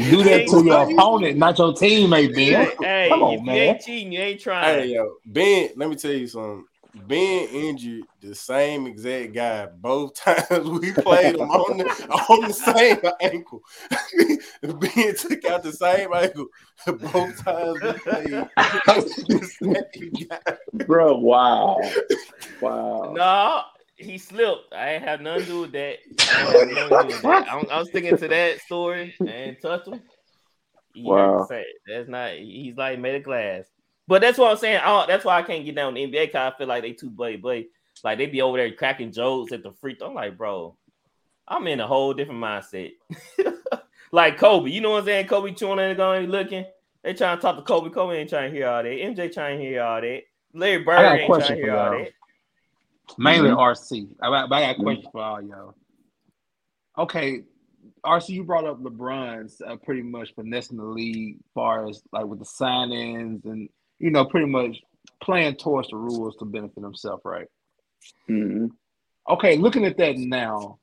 Do 0.09 0.23
that 0.23 0.47
to 0.47 0.63
your 0.63 0.83
opponent, 0.83 1.37
not 1.37 1.57
your 1.59 1.73
teammate, 1.73 2.35
Ben. 2.35 2.67
hey, 2.81 3.09
Come 3.09 3.23
on, 3.23 3.35
if 3.35 3.45
you 3.45 3.53
man. 3.53 3.57
ain't 3.57 3.81
cheating, 3.81 4.13
you 4.13 4.19
ain't 4.21 4.41
trying. 4.41 4.81
Hey 4.81 4.87
yo, 4.87 5.15
Ben, 5.25 5.69
let 5.77 5.89
me 5.89 5.95
tell 5.95 6.11
you 6.13 6.27
something. 6.27 6.65
Ben 6.95 7.47
injured 7.49 8.05
the 8.25 8.35
same 8.35 8.87
exact 8.87 9.33
guy 9.33 9.67
both 9.67 10.15
times 10.19 10.69
we 10.69 10.91
played 10.91 11.35
him 11.35 11.49
on 11.49 11.77
the 11.77 11.85
on 12.29 12.47
the 12.47 12.53
same 12.53 12.99
ankle. 13.21 13.61
Being 14.79 15.15
took 15.15 15.45
out 15.45 15.63
the 15.63 15.73
same 15.73 16.13
ankle 16.13 16.47
both 16.85 17.43
times 17.43 17.81
we 17.81 17.93
played. 17.99 18.29
the 19.27 19.81
same 19.93 20.27
guy. 20.27 20.57
bro. 20.85 21.17
Wow, 21.17 21.79
wow. 22.61 23.13
No, 23.15 23.61
he 23.95 24.17
slipped. 24.17 24.73
I 24.73 24.93
ain't 24.93 25.03
have 25.03 25.21
nothing 25.21 25.45
to 25.45 25.51
do 25.51 25.61
with 25.61 25.71
that. 25.73 25.97
I, 26.19 26.55
ain't 26.55 26.77
have 26.77 26.89
nothing 26.89 26.89
to 26.89 27.01
do 27.07 27.13
with 27.13 27.21
that. 27.21 27.51
I'm, 27.51 27.65
I'm 27.71 27.85
sticking 27.85 28.17
to 28.17 28.27
that 28.27 28.59
story 28.61 29.15
and 29.25 29.57
touch 29.61 29.87
him. 29.87 30.01
He 30.93 31.03
Wow. 31.03 31.47
That's 31.87 32.07
not. 32.07 32.33
He's 32.33 32.75
like 32.77 32.99
made 32.99 33.15
of 33.15 33.23
glass. 33.23 33.65
But 34.07 34.21
that's 34.21 34.37
what 34.37 34.51
I'm 34.51 34.57
saying. 34.57 34.77
I 34.77 34.85
don't, 34.85 35.07
that's 35.07 35.25
why 35.25 35.37
I 35.37 35.43
can't 35.43 35.65
get 35.65 35.75
down 35.75 35.93
the 35.95 36.05
NBA 36.05 36.27
because 36.27 36.53
I 36.53 36.57
feel 36.57 36.67
like 36.67 36.83
they 36.83 36.93
too 36.93 37.09
buddy 37.09 37.37
buddy. 37.37 37.69
Like 38.05 38.19
they 38.19 38.27
be 38.27 38.43
over 38.43 38.57
there 38.57 38.71
cracking 38.71 39.11
jokes 39.11 39.51
at 39.51 39.63
the 39.63 39.71
free 39.71 39.95
throw. 39.95 40.09
I'm 40.09 40.13
like, 40.13 40.37
bro, 40.37 40.77
I'm 41.47 41.65
in 41.65 41.79
a 41.79 41.87
whole 41.87 42.13
different 42.13 42.39
mindset. 42.39 42.91
like 44.11 44.37
Kobe, 44.37 44.69
you 44.69 44.79
know 44.79 44.91
what 44.91 44.99
I'm 44.99 45.05
saying? 45.05 45.27
Kobe 45.27 45.53
chewing 45.53 45.79
and 45.79 45.97
going 45.97 46.27
looking. 46.27 46.65
They 47.03 47.15
trying 47.15 47.37
to 47.37 47.41
talk 47.41 47.55
to 47.55 47.63
Kobe. 47.63 47.89
Kobe 47.89 48.15
ain't 48.15 48.29
trying 48.29 48.51
to 48.51 48.55
hear 48.55 48.67
all 48.67 48.83
that. 48.83 48.89
MJ 48.89 49.33
trying 49.33 49.57
to 49.57 49.65
hear 49.65 49.81
all 49.81 50.01
that. 50.01 50.21
Larry 50.53 50.83
Bird 50.83 51.19
ain't 51.19 51.33
trying 51.33 51.55
to 51.55 51.55
hear 51.55 51.75
all 51.75 51.91
that. 51.91 52.11
Mainly 53.17 53.49
Mhm. 53.49 53.57
RC. 53.57 54.07
I 54.21 54.29
got, 54.29 54.53
I 54.53 54.61
got 54.61 54.79
a 54.79 54.83
question 54.83 55.09
for 55.11 55.21
all 55.21 55.41
y'all. 55.41 55.75
Okay, 56.99 57.41
RC, 58.03 58.29
you 58.29 58.43
brought 58.43 58.65
up 58.65 58.81
LeBron's 58.81 59.61
uh, 59.65 59.77
pretty 59.77 60.03
much 60.03 60.33
finessing 60.35 60.77
the 60.77 60.85
league, 60.85 61.37
far 61.55 61.89
as 61.89 62.03
like 62.11 62.25
with 62.25 62.37
the 62.37 62.45
sign-ins 62.45 63.45
and 63.45 63.67
you 63.97 64.11
know, 64.11 64.25
pretty 64.25 64.47
much 64.47 64.77
playing 65.23 65.55
towards 65.55 65.89
the 65.89 65.95
rules 65.95 66.35
to 66.37 66.45
benefit 66.45 66.83
himself, 66.83 67.21
right? 67.25 67.47
Mhm. 68.29 68.69
Okay, 69.29 69.57
looking 69.57 69.85
at 69.85 69.97
that 69.97 70.17
now, 70.17 70.79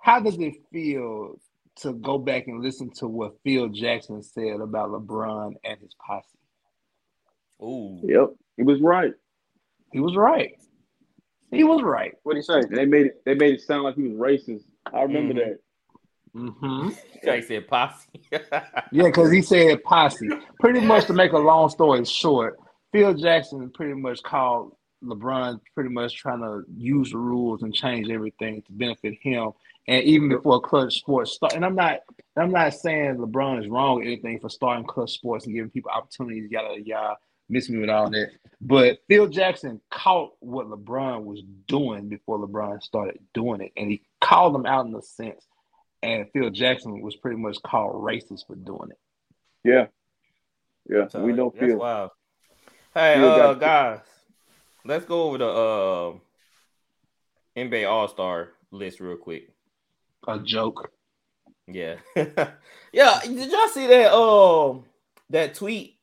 how 0.00 0.20
does 0.20 0.36
it 0.38 0.54
feel 0.72 1.36
to 1.76 1.92
go 1.94 2.18
back 2.18 2.46
and 2.48 2.62
listen 2.62 2.90
to 2.90 3.06
what 3.06 3.34
Phil 3.44 3.68
Jackson 3.68 4.22
said 4.22 4.60
about 4.60 4.90
LeBron 4.90 5.54
and 5.64 5.80
his 5.80 5.94
posse? 6.04 6.26
Ooh. 7.62 8.00
Yep, 8.02 8.30
he 8.56 8.62
was 8.62 8.80
right. 8.80 9.12
He 9.92 10.00
was 10.00 10.16
right. 10.16 10.52
He 11.50 11.64
was 11.64 11.82
right. 11.82 12.12
What 12.24 12.32
do 12.34 12.38
you 12.38 12.42
say? 12.42 12.60
They 12.70 12.84
made 12.84 13.06
it. 13.06 13.24
They 13.24 13.34
made 13.34 13.54
it 13.54 13.60
sound 13.62 13.84
like 13.84 13.94
he 13.96 14.02
was 14.02 14.12
racist. 14.12 14.64
I 14.92 15.02
remember 15.02 15.34
Mhm. 15.34 15.36
that. 15.44 15.58
Mm-hmm. 16.34 16.88
Guy 17.24 17.40
said 17.40 17.66
posse. 17.68 18.08
Yeah, 18.92 19.04
because 19.04 19.30
he 19.32 19.40
said 19.42 19.82
posse. 19.82 20.28
Pretty 20.60 20.80
much 20.80 21.06
to 21.06 21.12
make 21.14 21.32
a 21.32 21.38
long 21.38 21.68
story 21.70 22.04
short, 22.04 22.58
Phil 22.92 23.14
Jackson 23.14 23.70
pretty 23.70 23.94
much 23.94 24.22
called 24.22 24.76
LeBron 25.02 25.60
pretty 25.74 25.90
much 25.90 26.16
trying 26.16 26.40
to 26.40 26.62
use 26.76 27.12
the 27.12 27.18
rules 27.18 27.62
and 27.62 27.74
change 27.74 28.08
everything 28.10 28.62
to 28.62 28.72
benefit 28.72 29.18
him. 29.20 29.52
And 29.86 30.04
even 30.04 30.28
before 30.28 30.60
clutch 30.60 30.98
sports 30.98 31.32
start, 31.32 31.54
and 31.54 31.64
I'm 31.64 31.74
not 31.74 32.00
I'm 32.36 32.50
not 32.52 32.74
saying 32.74 33.16
LeBron 33.16 33.62
is 33.62 33.68
wrong 33.68 34.00
or 34.00 34.02
anything 34.02 34.38
for 34.40 34.50
starting 34.50 34.84
clutch 34.84 35.12
sports 35.12 35.46
and 35.46 35.54
giving 35.54 35.70
people 35.70 35.90
opportunities, 35.90 36.50
yada 36.50 36.80
yada. 36.80 37.16
Miss 37.48 37.70
me 37.70 37.78
with 37.78 37.88
all 37.88 38.10
that. 38.10 38.28
But 38.60 38.98
Phil 39.08 39.26
Jackson 39.28 39.80
caught 39.90 40.32
what 40.40 40.68
LeBron 40.68 41.24
was 41.24 41.42
doing 41.66 42.08
before 42.08 42.38
LeBron 42.38 42.82
started 42.82 43.18
doing 43.32 43.62
it. 43.62 43.72
And 43.76 43.90
he 43.90 44.02
called 44.20 44.54
him 44.54 44.66
out 44.66 44.84
in 44.84 44.94
a 44.94 45.00
sense. 45.00 45.46
and 46.02 46.26
Phil 46.32 46.50
Jackson 46.50 47.00
was 47.00 47.16
pretty 47.16 47.36
much 47.38 47.56
called 47.62 47.94
racist 48.02 48.46
for 48.46 48.56
doing 48.56 48.90
it. 48.90 48.98
Yeah, 49.64 49.86
yeah. 50.88 51.08
So, 51.08 51.22
we 51.22 51.32
know 51.32 51.50
Phil. 51.50 51.76
wild. 51.76 52.10
Hey, 52.94 53.14
Phil 53.16 53.30
uh, 53.30 53.54
guys, 53.54 54.00
let's 54.84 55.04
go 55.04 55.24
over 55.24 55.38
the 55.38 55.48
uh, 55.48 56.12
NBA 57.56 57.88
All 57.90 58.08
Star 58.08 58.50
list 58.70 59.00
real 59.00 59.16
quick. 59.16 59.50
A 60.26 60.38
joke. 60.38 60.90
Yeah, 61.66 61.96
yeah. 62.92 63.20
Did 63.24 63.50
y'all 63.50 63.68
see 63.68 63.86
that? 63.88 64.12
Um, 64.12 64.84
that 65.30 65.54
tweet 65.54 65.98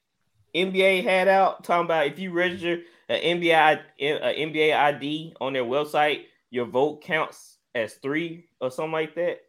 NBA 0.54 1.04
had 1.04 1.28
out 1.28 1.64
talking 1.64 1.86
about 1.86 2.08
if 2.08 2.20
you 2.20 2.32
register 2.32 2.82
an 3.10 3.40
NBA 3.40 3.80
a 4.00 4.46
NBA 4.46 4.76
ID 4.76 5.36
on 5.42 5.54
their 5.54 5.64
website, 5.64 6.26
your 6.52 6.66
vote 6.66 7.02
counts 7.04 7.58
as 7.74 7.96
three 7.96 8.48
or 8.62 8.70
something 8.72 8.92
like 8.92 9.16
that. 9.16 9.40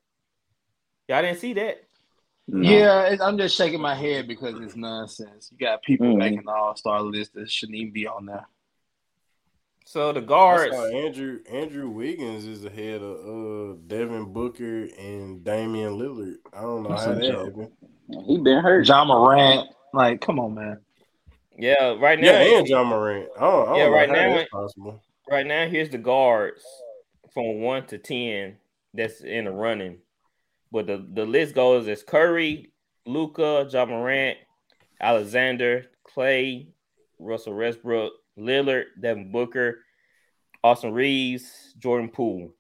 Y'all 1.09 1.23
didn't 1.23 1.39
see 1.39 1.53
that? 1.55 1.83
No. 2.49 2.69
Yeah, 2.71 3.03
it, 3.09 3.21
I'm 3.21 3.37
just 3.39 3.57
shaking 3.57 3.81
my 3.81 3.95
head 3.95 4.27
because 4.27 4.55
it's 4.61 4.77
nonsense. 4.77 5.51
You 5.53 5.59
got 5.59 5.83
people 5.83 6.07
Mhm. 6.07 6.19
making 6.19 6.45
the 6.45 6.53
All 6.53 6.77
Star 6.77 7.03
list 7.03 7.35
that 7.35 7.51
shouldn't 7.51 7.77
even 7.77 7.93
be 7.93 8.07
on 8.07 8.27
there. 8.27 8.49
So 9.89 10.13
the 10.13 10.21
guards, 10.21 10.75
Andrew 10.93 11.39
Andrew 11.49 11.89
Wiggins 11.89 12.45
is 12.45 12.65
ahead 12.65 13.03
of 13.03 13.19
uh 13.21 13.77
Devin 13.87 14.33
Booker 14.33 14.89
and 14.99 15.45
Damian 15.45 15.97
Lillard. 15.97 16.35
I 16.53 16.63
don't 16.63 16.83
know 16.83 16.89
That's 16.91 17.05
how 17.05 17.13
a 17.13 17.15
that 17.15 17.27
joke. 17.29 17.47
happened. 17.57 17.71
He 18.27 18.37
been 18.39 18.63
hurt. 18.65 18.89
Ja 18.89 19.05
Morant, 19.05 19.69
like, 19.95 20.21
come 20.21 20.41
on, 20.41 20.55
man. 20.57 20.81
yeah, 21.57 21.95
right 22.01 22.19
now, 22.19 22.33
Yeah, 22.33 22.59
and 22.59 22.69
Ja 22.69 22.83
Morant. 22.83 23.29
I 23.37 23.41
don't, 23.41 23.63
I 23.63 23.65
don't 23.71 23.79
Yeah, 23.79 23.85
know 23.87 23.91
right 23.93 24.09
how 24.09 24.15
now 24.17 24.35
that's 24.35 24.51
possible. 24.51 25.03
right 25.31 25.47
now 25.47 25.69
here's 25.69 25.91
the 25.91 25.99
guards 25.99 26.65
from 27.33 27.61
one 27.61 27.87
to 27.87 27.99
ten 27.99 28.57
that's 28.93 29.21
in 29.21 29.45
the 29.45 29.53
running. 29.53 29.99
But 30.73 30.89
the, 30.89 31.07
the 31.15 31.25
list 31.25 31.55
goes 31.55 31.87
as 31.87 32.03
Curry, 32.03 32.73
Luka, 33.07 33.69
Ja 33.71 33.87
Morant, 33.87 34.37
Alexander, 35.01 35.85
Klay, 36.13 36.67
Russell 37.21 37.55
Westbrook, 37.55 38.13
Lillard, 38.39 38.85
Devin 39.01 39.31
Booker, 39.33 39.81
Austin 40.63 40.93
Reaves, 40.93 41.75
Jordan 41.79 42.09
Poole. 42.09 42.53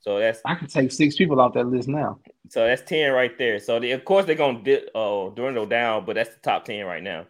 So 0.00 0.18
that's 0.18 0.40
I 0.46 0.54
can 0.54 0.66
take 0.66 0.92
six 0.92 1.16
people 1.16 1.40
off 1.40 1.52
that 1.54 1.66
list 1.66 1.88
now. 1.88 2.18
so 2.48 2.66
that's 2.66 2.82
ten 2.82 3.12
right 3.12 3.36
there. 3.36 3.58
So 3.58 3.78
they, 3.78 3.90
of 3.90 4.04
course 4.04 4.24
they're 4.24 4.34
gonna 4.34 4.62
di- 4.62 4.88
uh, 4.94 5.28
dwindle 5.30 5.66
down, 5.66 6.04
but 6.06 6.14
that's 6.14 6.30
the 6.34 6.40
top 6.40 6.64
ten 6.64 6.86
right 6.86 7.02
now. 7.02 7.26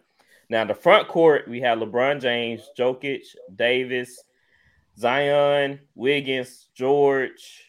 Now 0.49 0.63
the 0.65 0.73
front 0.73 1.07
court 1.07 1.47
we 1.49 1.61
have 1.61 1.79
LeBron 1.79 2.21
James, 2.21 2.61
Jokic, 2.77 3.23
Davis, 3.53 4.23
Zion, 4.97 5.79
Wiggins, 5.95 6.69
George. 6.73 7.65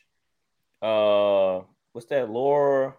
Uh, 0.80 1.60
what's 1.92 2.06
that? 2.08 2.30
Laura 2.30 2.94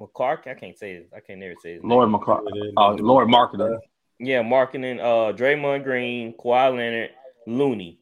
McCark. 0.00 0.46
I 0.46 0.54
can't 0.54 0.78
say 0.78 0.92
it. 0.92 1.10
I 1.14 1.20
can't 1.20 1.40
never 1.40 1.54
say 1.62 1.74
his 1.74 1.82
name. 1.82 1.90
Lord 1.90 2.08
McCart. 2.08 2.40
Oh, 2.76 2.92
Lord 2.92 3.28
Marketing. 3.28 3.78
Yeah, 4.22 4.42
marketing. 4.42 5.00
Uh, 5.00 5.32
Draymond 5.34 5.82
Green, 5.82 6.34
Kawhi 6.34 6.76
Leonard, 6.76 7.10
Looney. 7.46 7.98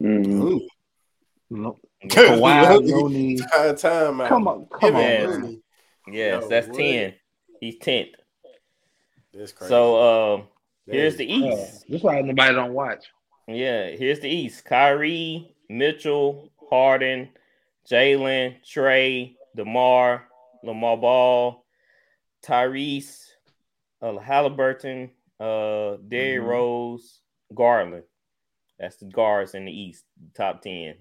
Mhm. 0.00 0.42
Ooh. 0.42 0.68
Kawhi, 2.08 2.82
Looney. 2.86 3.36
Time, 3.36 3.76
time 3.76 4.20
out. 4.20 4.28
Come 4.28 4.48
on, 4.48 4.66
come 4.66 4.96
on, 4.96 5.00
Yeah. 5.00 5.26
man. 5.26 5.28
Looney. 5.42 5.60
Yes, 6.08 6.42
Yo, 6.42 6.48
that's 6.48 6.66
what? 6.68 6.76
ten. 6.76 7.14
He's 7.60 7.78
tenth. 7.78 8.08
That's 9.32 9.52
crazy. 9.52 9.68
So 9.68 10.34
um, 10.34 10.42
here's 10.86 11.12
is 11.12 11.18
the 11.18 11.26
Yeah, 11.26 11.36
East. 11.52 11.84
That's 11.88 12.02
why 12.02 12.20
nobody 12.22 12.54
don't 12.54 12.72
watch. 12.72 13.04
Yeah, 13.46 13.86
here's 13.90 14.18
the 14.20 14.28
East. 14.28 14.64
Kyrie, 14.64 15.54
Mitchell, 15.68 16.50
Harden, 16.68 17.28
Jalen, 17.88 18.56
Trae, 18.64 19.36
DeMar, 19.54 20.24
Lamar 20.64 20.96
Ball, 20.96 21.64
Tyrese, 22.44 23.26
uh, 24.02 24.18
Halliburton, 24.18 25.10
uh, 25.40 25.96
Derrick 26.08 26.42
Mhm. 26.42 26.46
Rose, 26.46 27.20
Garland. 27.54 28.04
That's 28.78 28.96
the 28.96 29.06
guards 29.06 29.54
in 29.54 29.64
the 29.64 29.72
East, 29.72 30.04
top 30.34 30.60
10. 30.62 30.96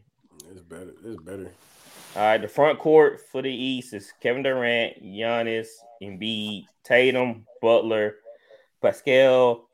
It's 0.52 0.62
better. 0.62 0.94
It's 1.04 1.22
better. 1.22 1.52
All 2.16 2.22
right, 2.22 2.42
the 2.42 2.48
front 2.48 2.78
court 2.80 3.22
for 3.32 3.42
the 3.42 3.52
East 3.52 3.94
is 3.94 4.12
Kevin 4.22 4.44
Durant, 4.44 5.02
Giannis, 5.04 5.68
Embiid, 6.02 6.66
Tatum, 6.84 7.48
Butler, 7.62 8.16
Pascal, 8.82 9.70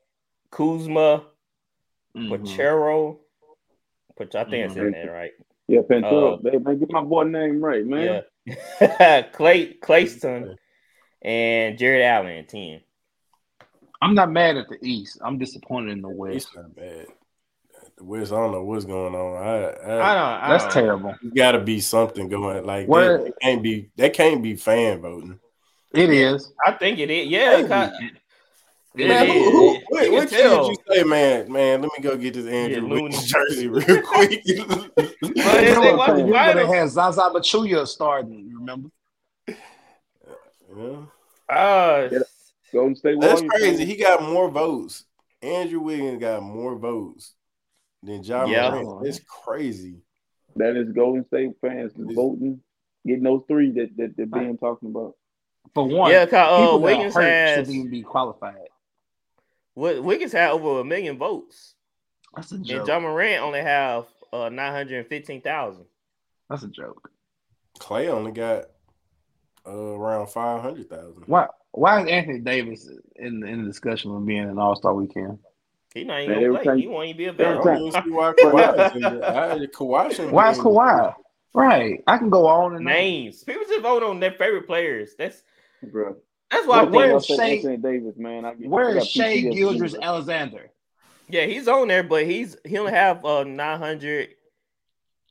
Kuzma, 0.51 1.25
Mhm. 2.15 2.29
Pachero. 2.29 3.19
Which 4.15 4.35
I 4.35 4.43
think 4.45 4.71
I 4.71 4.73
said 4.73 4.93
that 4.93 5.11
right. 5.11 5.31
Yeah, 5.67 5.81
Pantera. 5.81 6.39
Uh, 6.45 6.49
Hey, 6.49 6.57
man, 6.57 6.79
get 6.79 6.89
my 6.91 7.01
boy 7.03 7.23
name 7.23 7.63
right, 7.63 7.85
man. 7.85 8.23
Yeah. 8.45 9.21
Clay 9.33 9.73
Clayston 9.73 10.55
and 11.21 11.77
Jarrett 11.77 12.01
Allen, 12.03 12.45
10. 12.47 12.81
I'm 14.01 14.13
not 14.13 14.31
mad 14.31 14.57
at 14.57 14.67
the 14.69 14.77
East. 14.81 15.19
I'm 15.23 15.37
disappointed 15.37 15.91
in 15.91 16.01
the 16.01 16.09
West. 16.09 16.47
It's 16.47 16.55
not 16.55 16.75
bad. 16.75 17.07
The 17.97 18.03
West, 18.03 18.31
I 18.31 18.35
don't 18.35 18.51
know 18.51 18.63
what's 18.63 18.85
going 18.85 19.15
on. 19.15 19.37
I, 19.41 19.47
I 19.47 20.11
I, 20.11 20.13
don't 20.13 20.43
I 20.43 20.49
That's 20.49 20.63
don't- 20.65 20.73
terrible. 20.73 21.15
you 21.23 21.31
got 21.31 21.53
to 21.53 21.59
be 21.61 21.79
something 21.79 22.29
going. 22.29 22.63
Like 22.65 22.87
Where- 22.87 23.17
that, 23.17 23.25
that 23.25 23.39
can't 23.41 23.63
be. 23.63 23.89
That 23.97 24.13
can't 24.13 24.43
be 24.43 24.55
fan 24.55 25.01
voting. 25.01 25.39
It 25.93 26.09
is. 26.11 26.51
I 26.65 26.73
think 26.73 26.99
it 26.99 27.09
is. 27.09 27.27
Yeah. 27.27 27.57
Hey. 27.57 27.67
ca- 27.67 27.91
It 28.95 29.07
Man, 29.07 29.27
is. 29.27 29.33
who, 29.33 29.51
who, 29.89 30.01
You 30.03 30.11
what, 30.11 30.29
kid 30.29 30.37
did 30.43 30.67
you 30.67 30.75
say, 30.89 31.03
man? 31.03 31.51
Man, 31.51 31.81
let 31.81 31.91
me 31.97 32.03
go 32.03 32.17
get 32.17 32.33
this 32.35 32.45
Andrew 32.45 32.87
Looney. 32.87 33.15
Jersey 33.25 33.67
real 33.67 34.01
quick. 34.03 34.43
But 34.97 35.11
You 35.21 35.33
if 35.35 35.81
they 35.81 35.93
what, 35.93 35.97
watch 35.97 36.07
the 36.17 36.23
remember 36.25 36.53
they 36.65 36.67
had 36.77 36.89
Zaza 36.89 37.21
Pachulia 37.33 37.87
starting. 37.87 38.51
Remember? 38.53 38.89
Yeah. 39.47 41.01
Uh, 41.49 42.09
Yeah. 42.11 42.19
Golden 42.73 42.95
State 42.95 43.19
That's 43.19 43.41
Warriors. 43.41 43.51
crazy. 43.77 43.85
He 43.85 43.95
got 43.95 44.21
more 44.23 44.49
votes. 44.49 45.05
Andrew 45.41 45.79
Wiggins 45.79 46.19
got 46.19 46.41
more 46.43 46.75
votes 46.77 47.33
than 48.03 48.23
John 48.23 48.49
Yeah. 48.49 48.69
Morant. 48.71 49.07
It's 49.07 49.19
crazy. 49.19 50.01
That 50.55 50.75
is 50.75 50.91
Golden 50.91 51.25
State 51.27 51.51
fans 51.61 51.91
voting, 51.95 52.59
getting 53.05 53.23
those 53.23 53.43
three 53.47 53.71
that 53.71 53.95
that 53.97 54.17
that 54.17 54.31
Ben 54.31 54.57
talking 54.57 54.89
about. 54.89 55.15
For 55.73 55.87
one, 55.87 56.11
yeah, 56.11 56.25
ca- 56.25 56.55
uh, 56.55 56.59
people 56.61 56.81
Wiggins 56.81 57.13
that 57.13 57.19
are 57.19 57.23
hurt 57.23 57.29
has 57.31 57.55
shouldn't 57.59 57.75
even 57.75 57.91
be 57.91 58.01
qualified. 58.01 58.67
Wi- 59.75 59.99
Wiggins 59.99 60.31
had 60.31 60.49
over 60.51 60.79
a 60.79 60.83
million 60.83 61.17
votes, 61.17 61.75
That's 62.35 62.51
a 62.51 62.57
joke. 62.57 62.79
and. 62.79 62.87
Ja 62.87 62.99
Morant 62.99 63.43
only 63.43 63.61
have 63.61 64.05
uh 64.33 64.49
nine 64.49 64.71
hundred 64.73 65.05
fifteen 65.07 65.41
thousand. 65.41 65.85
That's 66.49 66.63
a 66.63 66.67
joke. 66.69 67.11
Klay 67.79 68.07
only 68.09 68.31
got 68.31 68.65
uh, 69.67 69.71
around 69.71 70.27
five 70.29 70.61
hundred 70.63 70.89
thousand. 70.89 71.23
Why? 71.27 71.47
Why 71.77 72.01
is 72.01 72.09
Anthony 72.09 72.39
Davis 72.39 72.89
in 73.17 73.45
in 73.45 73.61
the 73.61 73.67
discussion 73.67 74.11
of 74.15 74.25
being 74.25 74.43
an 74.49 74.57
All 74.57 74.75
Star 74.75 74.93
Weekend? 74.93 75.39
He 75.93 76.03
not 76.03 76.21
even 76.21 76.33
gonna 76.35 76.45
every 76.45 76.55
play. 76.57 76.63
time- 76.65 76.77
he 76.79 76.87
won't 76.87 77.07
even 77.09 77.17
be 77.17 77.25
I 77.25 77.29
every 77.29 77.43
available. 77.59 77.63
don't 77.63 77.91
time- 77.93 78.03
even 78.03 78.13
why 78.15 78.33
Kawhi 78.33 78.85
is 78.87 78.95
in 78.95 79.01
there. 79.01 79.23
I, 79.23 79.57
Kawhi 79.67 79.87
Why 79.89 80.07
be 80.07 80.13
is 80.13 80.19
in 80.19 80.25
there. 80.25 80.73
Kawhi? 80.73 81.15
Right. 81.53 82.03
I 82.07 82.17
can 82.17 82.29
go 82.29 82.45
on 82.47 82.75
and 82.75 82.87
on. 82.87 82.93
Names. 82.93 83.43
People 83.43 83.63
just 83.67 83.81
vote 83.81 84.03
on 84.03 84.19
their 84.19 84.31
favorite 84.33 84.67
players. 84.67 85.15
That's 85.17 85.43
Bro. 85.83 86.17
that's 86.51 86.67
why 86.67 86.77
I 86.79 86.85
But 86.85 86.85
think. 86.85 86.95
where 86.95 87.13
I 87.13 87.15
is 87.17 87.27
say 87.27 87.35
Shea- 87.35 87.55
Anthony 87.57 87.77
Davis, 87.77 88.17
man. 88.17 88.45
I, 88.45 88.53
get- 88.55 88.69
Where 88.69 88.89
I 88.89 88.97
is 88.97 89.07
Shea 89.07 89.43
PTSD, 89.43 89.53
Gilders. 89.55 89.95
Alexander? 89.95 90.71
Yeah, 91.29 91.45
he's 91.45 91.67
on 91.67 91.87
there, 91.89 92.03
but 92.03 92.25
he's 92.25 92.57
he 92.65 92.77
only 92.77 92.93
have 92.93 93.23
uh 93.25 93.43
nine 93.43 93.77
hundred 93.79 94.29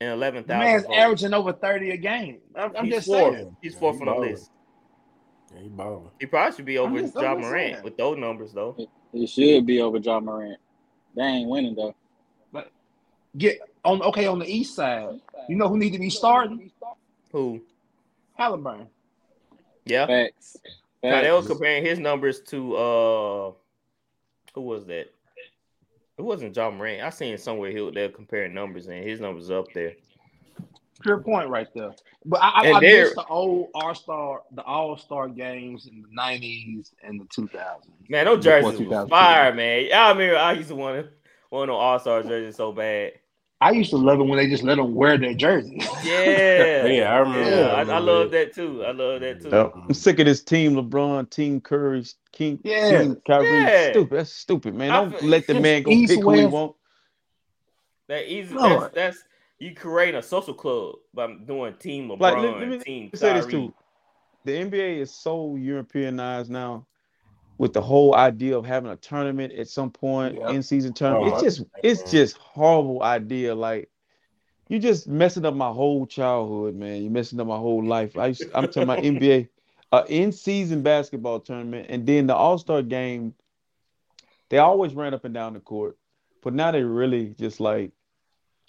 and 0.00 0.10
eleven 0.12 0.44
thousand. 0.44 0.60
The 0.60 0.64
man's 0.64 0.82
thousand. 0.84 0.98
averaging 0.98 1.34
over 1.34 1.52
30 1.52 1.90
a 1.90 1.96
game. 1.96 2.38
I'm, 2.54 2.76
I'm 2.76 2.90
just 2.90 3.06
fourth. 3.06 3.34
saying. 3.34 3.56
He's 3.62 3.74
fourth 3.74 3.96
he 4.00 4.06
on 4.06 4.14
the 4.14 4.20
list. 4.20 4.50
Yeah, 5.56 5.62
he 5.62 5.68
balling. 5.68 6.10
He 6.20 6.26
probably 6.26 6.56
should 6.56 6.64
be 6.64 6.78
over 6.78 6.98
I'm 6.98 7.12
John 7.12 7.12
just 7.12 7.40
Morant 7.40 7.72
saying. 7.74 7.84
with 7.84 7.96
those 7.96 8.18
numbers 8.18 8.52
though. 8.52 8.76
He 9.12 9.26
should 9.26 9.66
be 9.66 9.80
over 9.80 9.98
Ja 9.98 10.20
Morant. 10.20 10.60
They 11.14 11.22
ain't 11.22 11.48
winning 11.48 11.74
though. 11.74 11.94
But 12.52 12.70
get 13.36 13.60
on 13.84 14.02
okay 14.02 14.26
on 14.26 14.38
the 14.38 14.46
east 14.46 14.74
side. 14.74 15.20
You 15.48 15.56
know 15.56 15.68
who 15.68 15.78
need 15.78 15.92
to 15.92 15.98
be 15.98 16.10
starting? 16.10 16.70
Who? 17.32 17.62
Halliburton. 18.34 18.88
Yeah. 19.84 20.06
Facts. 20.06 20.56
Now, 21.02 21.22
they 21.22 21.30
were 21.30 21.42
comparing 21.42 21.84
his 21.84 21.98
numbers 21.98 22.40
to 22.48 22.76
uh 22.76 23.52
who 24.54 24.60
was 24.60 24.84
that? 24.86 25.12
It 26.18 26.22
wasn't 26.22 26.56
Ja 26.56 26.70
Morant. 26.70 27.02
I 27.02 27.10
seen 27.10 27.38
somewhere 27.38 27.70
he 27.70 27.90
they're 27.92 28.08
comparing 28.08 28.54
numbers 28.54 28.88
and 28.88 29.04
his 29.04 29.20
numbers 29.20 29.50
up 29.50 29.72
there. 29.72 29.94
Pure 31.02 31.18
point 31.20 31.48
right 31.48 31.68
there. 31.74 31.94
But 32.24 32.42
I, 32.42 32.48
I, 32.48 32.72
I 32.74 32.80
they're- 32.80 33.04
miss 33.04 33.14
the 33.14 33.24
old 33.26 33.68
All 33.74 33.94
Star, 33.94 34.42
the 34.52 34.62
All 34.62 34.96
Star 34.96 35.28
games 35.28 35.86
in 35.86 36.02
the 36.02 36.08
'90s 36.08 36.92
and 37.02 37.20
the 37.20 37.24
2000s. 37.26 37.58
Man, 38.08 38.24
those 38.24 38.42
jerseys 38.44 38.64
was 38.64 38.78
2002. 38.78 39.10
fire, 39.10 39.52
man. 39.54 39.86
Y'all 39.90 40.12
remember 40.14 40.36
I 40.38 40.52
used 40.52 40.68
to 40.68 40.74
want 40.74 41.04
to 41.04 41.10
want 41.50 41.68
no 41.68 41.74
All 41.76 41.98
Star 41.98 42.22
jerseys 42.22 42.56
so 42.56 42.72
bad. 42.72 43.12
I 43.58 43.70
used 43.70 43.88
to 43.90 43.96
love 43.96 44.20
it 44.20 44.24
when 44.24 44.36
they 44.36 44.50
just 44.50 44.62
let 44.64 44.74
them 44.76 44.94
wear 44.94 45.16
their 45.16 45.32
jerseys. 45.34 45.86
Yeah. 46.04 46.86
Yeah, 46.86 47.12
I 47.12 47.16
remember. 47.18 47.50
Yeah, 47.50 47.66
I, 47.68 47.80
I 47.80 47.98
love 47.98 48.30
that 48.32 48.54
too. 48.54 48.84
I 48.84 48.92
love 48.92 49.20
that 49.22 49.40
too. 49.42 49.48
Yep. 49.48 49.72
I'm 49.88 49.94
sick 49.94 50.18
of 50.20 50.26
this 50.26 50.42
team 50.42 50.74
LeBron, 50.76 51.28
Team 51.30 51.60
Curry, 51.60 52.04
King, 52.32 52.58
Yeah. 52.64 52.98
Team 53.02 53.16
Kyrie. 53.26 53.48
Yeah. 53.48 53.90
Stupid. 53.90 54.18
That's 54.18 54.32
stupid, 54.32 54.74
man. 54.74 54.90
Don't 54.90 55.18
feel- 55.18 55.28
let 55.28 55.46
the 55.46 55.54
man 55.60 55.82
go 55.82 55.90
East, 55.90 56.12
pick 56.14 56.22
who 56.22 56.32
he 56.32 56.42
West. 56.42 56.52
want. 56.52 56.76
That 58.08 58.30
easy. 58.30 58.54
Lord. 58.54 58.82
That's, 58.82 58.94
that's 58.94 59.18
you 59.58 59.74
create 59.74 60.14
a 60.14 60.22
social 60.22 60.54
club 60.54 60.96
by 61.14 61.32
doing 61.46 61.74
Team 61.74 62.08
LeBron, 62.08 62.20
Like, 62.20 62.36
let, 62.38 62.58
let 62.58 62.68
me 62.68 62.78
Team 62.78 63.10
say 63.14 63.32
this 63.34 63.44
Kyrie. 63.46 63.52
too. 63.52 63.74
The 64.44 64.52
NBA 64.52 64.98
is 64.98 65.12
so 65.12 65.56
Europeanized 65.56 66.50
now 66.50 66.86
with 67.58 67.72
the 67.72 67.80
whole 67.80 68.14
idea 68.14 68.56
of 68.56 68.66
having 68.66 68.90
a 68.90 68.96
tournament 68.96 69.52
at 69.54 69.68
some 69.68 69.90
point, 69.90 70.36
Yep. 70.38 70.50
in 70.50 70.62
season 70.62 70.92
tournament. 70.92 71.32
Oh, 71.32 71.34
it's 71.36 71.42
just 71.56 71.68
it's 71.82 72.10
just 72.10 72.36
horrible 72.36 73.02
idea. 73.02 73.54
Like 73.54 73.88
you 74.68 74.78
just 74.78 75.08
messing 75.08 75.44
up 75.46 75.54
my 75.54 75.70
whole 75.70 76.06
childhood, 76.06 76.74
man. 76.76 77.02
You're 77.02 77.10
messing 77.10 77.40
up 77.40 77.46
my 77.46 77.56
whole 77.56 77.84
life. 77.84 78.16
I 78.18 78.28
used, 78.28 78.44
I'm 78.54 78.64
talking 78.66 78.82
about 78.82 78.98
NBA, 78.98 79.48
uh, 79.92 80.02
in 80.08 80.32
season 80.32 80.82
basketball 80.82 81.40
tournament, 81.40 81.86
and 81.88 82.06
then 82.06 82.26
the 82.26 82.34
All 82.34 82.58
Star 82.58 82.82
game. 82.82 83.34
They 84.48 84.58
always 84.58 84.94
ran 84.94 85.12
up 85.14 85.24
and 85.24 85.34
down 85.34 85.54
the 85.54 85.60
court, 85.60 85.98
but 86.42 86.54
now 86.54 86.70
they 86.70 86.82
really 86.82 87.34
just 87.38 87.58
like 87.58 87.90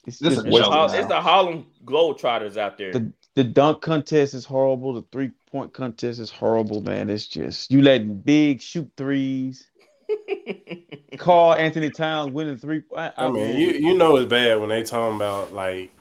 it's 0.08 0.20
This 0.20 0.34
is 0.34 0.40
It's 0.40 0.46
the, 0.46 0.52
joke 0.52 0.72
Har- 0.72 0.88
now. 0.88 0.94
it's 0.94 1.08
the 1.08 1.22
Harlem 1.22 1.66
Globetrotters 1.86 2.58
out 2.58 2.78
there. 2.78 2.92
the 2.94 3.12
the 3.36 3.44
dunk 3.44 3.82
contest 3.82 4.34
is 4.34 4.46
horrible. 4.46 4.94
The 4.94 5.04
three 5.12 5.32
point 5.52 5.72
contest 5.74 6.20
is 6.20 6.32
horrible, 6.32 6.82
man. 6.82 7.10
It's 7.10 7.28
just 7.28 7.70
you 7.72 7.82
letting 7.84 8.16
big 8.16 8.62
shoot 8.62 8.90
threes. 8.98 9.68
Karl 11.18 11.54
Anthony 11.54 11.90
Towns 11.90 12.32
winning 12.32 12.58
three. 12.58 12.82
I, 12.96 13.12
I 13.18 13.30
mean, 13.30 13.58
you 13.58 13.68
you 13.72 13.94
know 13.98 14.16
it's 14.18 14.30
bad 14.30 14.60
when 14.60 14.70
they 14.70 14.84
talking 14.84 15.16
about 15.16 15.54
like 15.54 15.92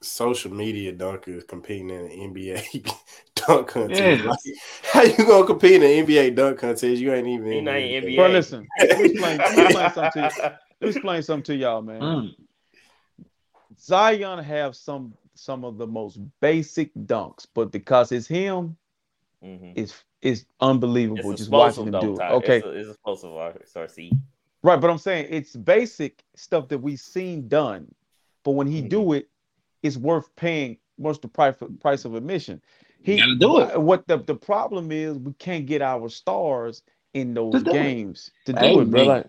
social 0.00 0.52
media 0.52 0.92
dunkers 0.92 1.46
competing 1.48 1.90
in 1.90 2.04
the 2.32 2.40
NBA 2.40 2.92
dunk 3.34 3.68
contest. 3.68 4.22
Yeah. 4.22 4.30
Like, 4.30 4.38
how 4.84 5.02
you 5.02 5.26
gonna 5.26 5.46
compete 5.46 5.82
in 5.82 6.06
the 6.06 6.14
NBA 6.14 6.36
dunk 6.36 6.58
contest? 6.58 7.00
You 7.00 7.12
ain't 7.14 7.26
even 7.26 7.46
He 7.50 7.58
in 7.58 7.64
the 7.64 7.70
NBA. 7.70 8.02
NBA. 8.04 8.16
bro, 8.16 8.28
listen. 8.28 8.68
Let 8.78 8.98
me 9.00 9.04
explain, 9.06 9.38
let 9.38 9.56
me 9.56 9.64
explain 9.64 9.92
something 9.92 10.12
to 10.12 10.20
you. 10.20 10.50
Let 10.80 10.86
me 10.86 10.88
explain 10.90 11.22
something 11.24 11.42
to 11.44 11.56
y'all, 11.56 11.82
man. 11.82 12.00
Mm. 12.00 12.34
Zion 13.78 14.42
have 14.42 14.76
some 14.76 15.14
some 15.34 15.64
of 15.64 15.78
the 15.78 15.86
most 15.86 16.18
basic 16.40 16.92
dunks, 16.94 17.46
but 17.54 17.70
because 17.70 18.10
it's 18.12 18.26
him, 18.26 18.76
Mhm. 19.42 19.72
it's 19.76 20.04
it's 20.20 20.44
unbelievable 20.60 21.30
It's 21.30 21.38
just 21.38 21.50
watching 21.50 21.86
him 21.86 21.92
do 21.92 22.14
it. 22.14 22.18
Ty. 22.18 22.30
Okay, 22.32 22.56
It's, 22.56 22.66
a, 22.66 22.70
it's 22.70 22.88
explosive, 22.90 23.30
RC. 23.30 24.18
Right, 24.64 24.80
but 24.80 24.90
I'm 24.90 24.98
saying 24.98 25.28
it's 25.30 25.54
basic 25.54 26.24
stuff 26.34 26.66
that 26.68 26.78
we've 26.78 26.98
seen 26.98 27.46
done, 27.46 27.94
but 28.42 28.52
when 28.52 28.66
he 28.66 28.82
Mhm. 28.82 28.88
do 28.88 29.12
it, 29.12 29.30
it's 29.84 29.96
worth 29.96 30.34
paying 30.34 30.76
what's 30.96 31.20
the 31.20 31.28
price 31.28 31.54
price 31.80 32.04
of 32.04 32.14
admission. 32.16 32.60
He 33.00 33.12
You 33.12 33.18
gotta 33.18 33.36
do 33.36 33.60
it. 33.60 33.80
What 33.80 34.08
the 34.08 34.18
the 34.18 34.34
problem 34.34 34.90
is, 34.90 35.16
we 35.18 35.32
can't 35.34 35.66
get 35.66 35.80
our 35.82 36.08
stars 36.08 36.82
in 37.14 37.34
those 37.34 37.62
To 37.62 37.70
it. 37.70 37.72
games 37.72 38.32
to 38.46 38.52
do 38.52 38.80
it, 38.80 38.90
bro. 38.90 39.04
Like 39.06 39.26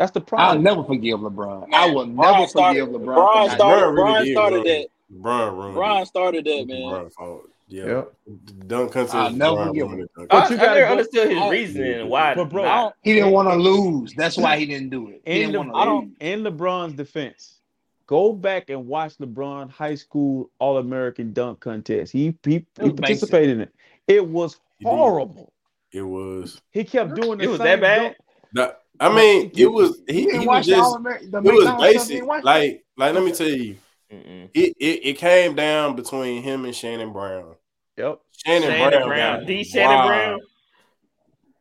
that's 0.00 0.12
the 0.12 0.20
problem. 0.20 0.56
I'll 0.56 0.62
never 0.62 0.82
forgive 0.86 1.20
LeBron. 1.20 1.68
I 1.72 1.90
will 1.90 2.06
Brian 2.06 2.16
never 2.16 2.46
started- 2.48 2.80
forgive 2.86 3.00
LeBron. 3.00 3.14
Brian 3.14 3.48
for 3.50 3.54
started- 3.56 3.84
LeBron 3.84 3.92
really 3.94 4.02
Brian 4.02 4.24
did 4.24 4.32
started 4.34 4.60
that. 4.64 4.80
it. 4.80 4.90
Brian 5.10 5.54
ruined 5.56 5.74
Brian 5.74 6.06
started 6.06 6.44
that, 6.46 6.66
man. 6.66 6.76
LeBron's 6.82 7.14
fault. 7.14 7.42
Yeah. 7.68 7.84
Yep. 7.86 8.12
The 8.26 8.52
dunk 8.64 8.92
contest. 8.92 9.14
I'll 9.14 9.30
never 9.30 9.54
Brian 9.56 9.68
forgive 9.68 9.88
him. 9.90 10.00
it, 10.00 10.10
But 10.16 10.50
you 10.50 10.56
gotta 10.56 10.56
never 10.56 10.80
go- 10.80 10.90
understood 10.90 11.28
his 11.30 11.38
I- 11.38 11.50
reasoning 11.50 12.08
why. 12.08 12.34
But 12.34 12.44
bro, 12.48 12.64
not. 12.64 12.94
He 13.02 13.12
didn't 13.12 13.30
want 13.30 13.48
to 13.50 13.54
lose. 13.56 14.12
That's 14.14 14.36
why 14.36 14.56
he 14.56 14.66
didn't 14.66 14.88
do 14.90 15.08
it. 15.08 15.20
He 15.24 15.42
In, 15.42 15.52
didn't 15.52 15.68
Le- 15.68 15.72
want 15.74 15.76
I 15.76 15.84
don't- 15.84 16.16
in 16.20 16.42
LeBron's 16.42 16.94
defense, 16.94 17.60
go 18.06 18.32
back 18.32 18.70
and 18.70 18.88
watch 18.88 19.18
LeBron 19.18 19.70
high 19.70 19.94
school 19.94 20.50
All 20.58 20.78
American 20.78 21.32
dunk 21.32 21.60
contest. 21.60 22.12
He 22.12 22.34
he, 22.44 22.50
he 22.54 22.64
was 22.80 22.92
participated 22.94 23.50
in 23.50 23.60
it. 23.60 23.74
It 24.08 24.26
was 24.26 24.58
horrible. 24.82 25.52
It 25.92 26.02
was. 26.02 26.60
He 26.72 26.82
kept 26.84 27.14
doing 27.14 27.38
the 27.38 27.44
It 27.44 27.48
was 27.48 27.58
same 27.58 27.80
that 27.80 27.80
bad? 27.80 28.16
dunk. 28.54 28.74
The, 29.00 29.06
I 29.06 29.14
mean, 29.16 29.50
it 29.56 29.66
was. 29.66 30.00
He, 30.06 30.22
You 30.22 30.40
he 30.40 30.46
was 30.46 30.66
just. 30.66 30.80
All-American- 30.80 31.28
It 31.28 31.32
was 31.32 31.42
McDonald's 31.42 31.64
stuff, 31.64 31.80
you 31.80 31.92
basic. 31.94 32.08
didn't 32.08 32.26
watch 32.28 32.40
that? 32.42 32.46
Like, 32.46 32.84
like, 32.96 33.14
let 33.14 33.24
me 33.24 33.32
tell 33.32 33.48
you, 33.48 33.76
Mm-mm. 34.12 34.50
it, 34.54 34.74
it 34.78 35.00
it 35.06 35.18
came 35.18 35.54
down 35.54 35.96
between 35.96 36.42
him 36.42 36.64
and 36.64 36.74
Shannon 36.74 37.12
Brown. 37.12 37.54
Yep. 37.96 38.20
Shannon, 38.44 38.68
Shannon 38.68 38.90
Brown, 38.90 39.08
Brown. 39.08 39.46
D. 39.46 39.64
Shannon 39.64 39.96
wild. 39.96 40.08
Brown? 40.08 40.40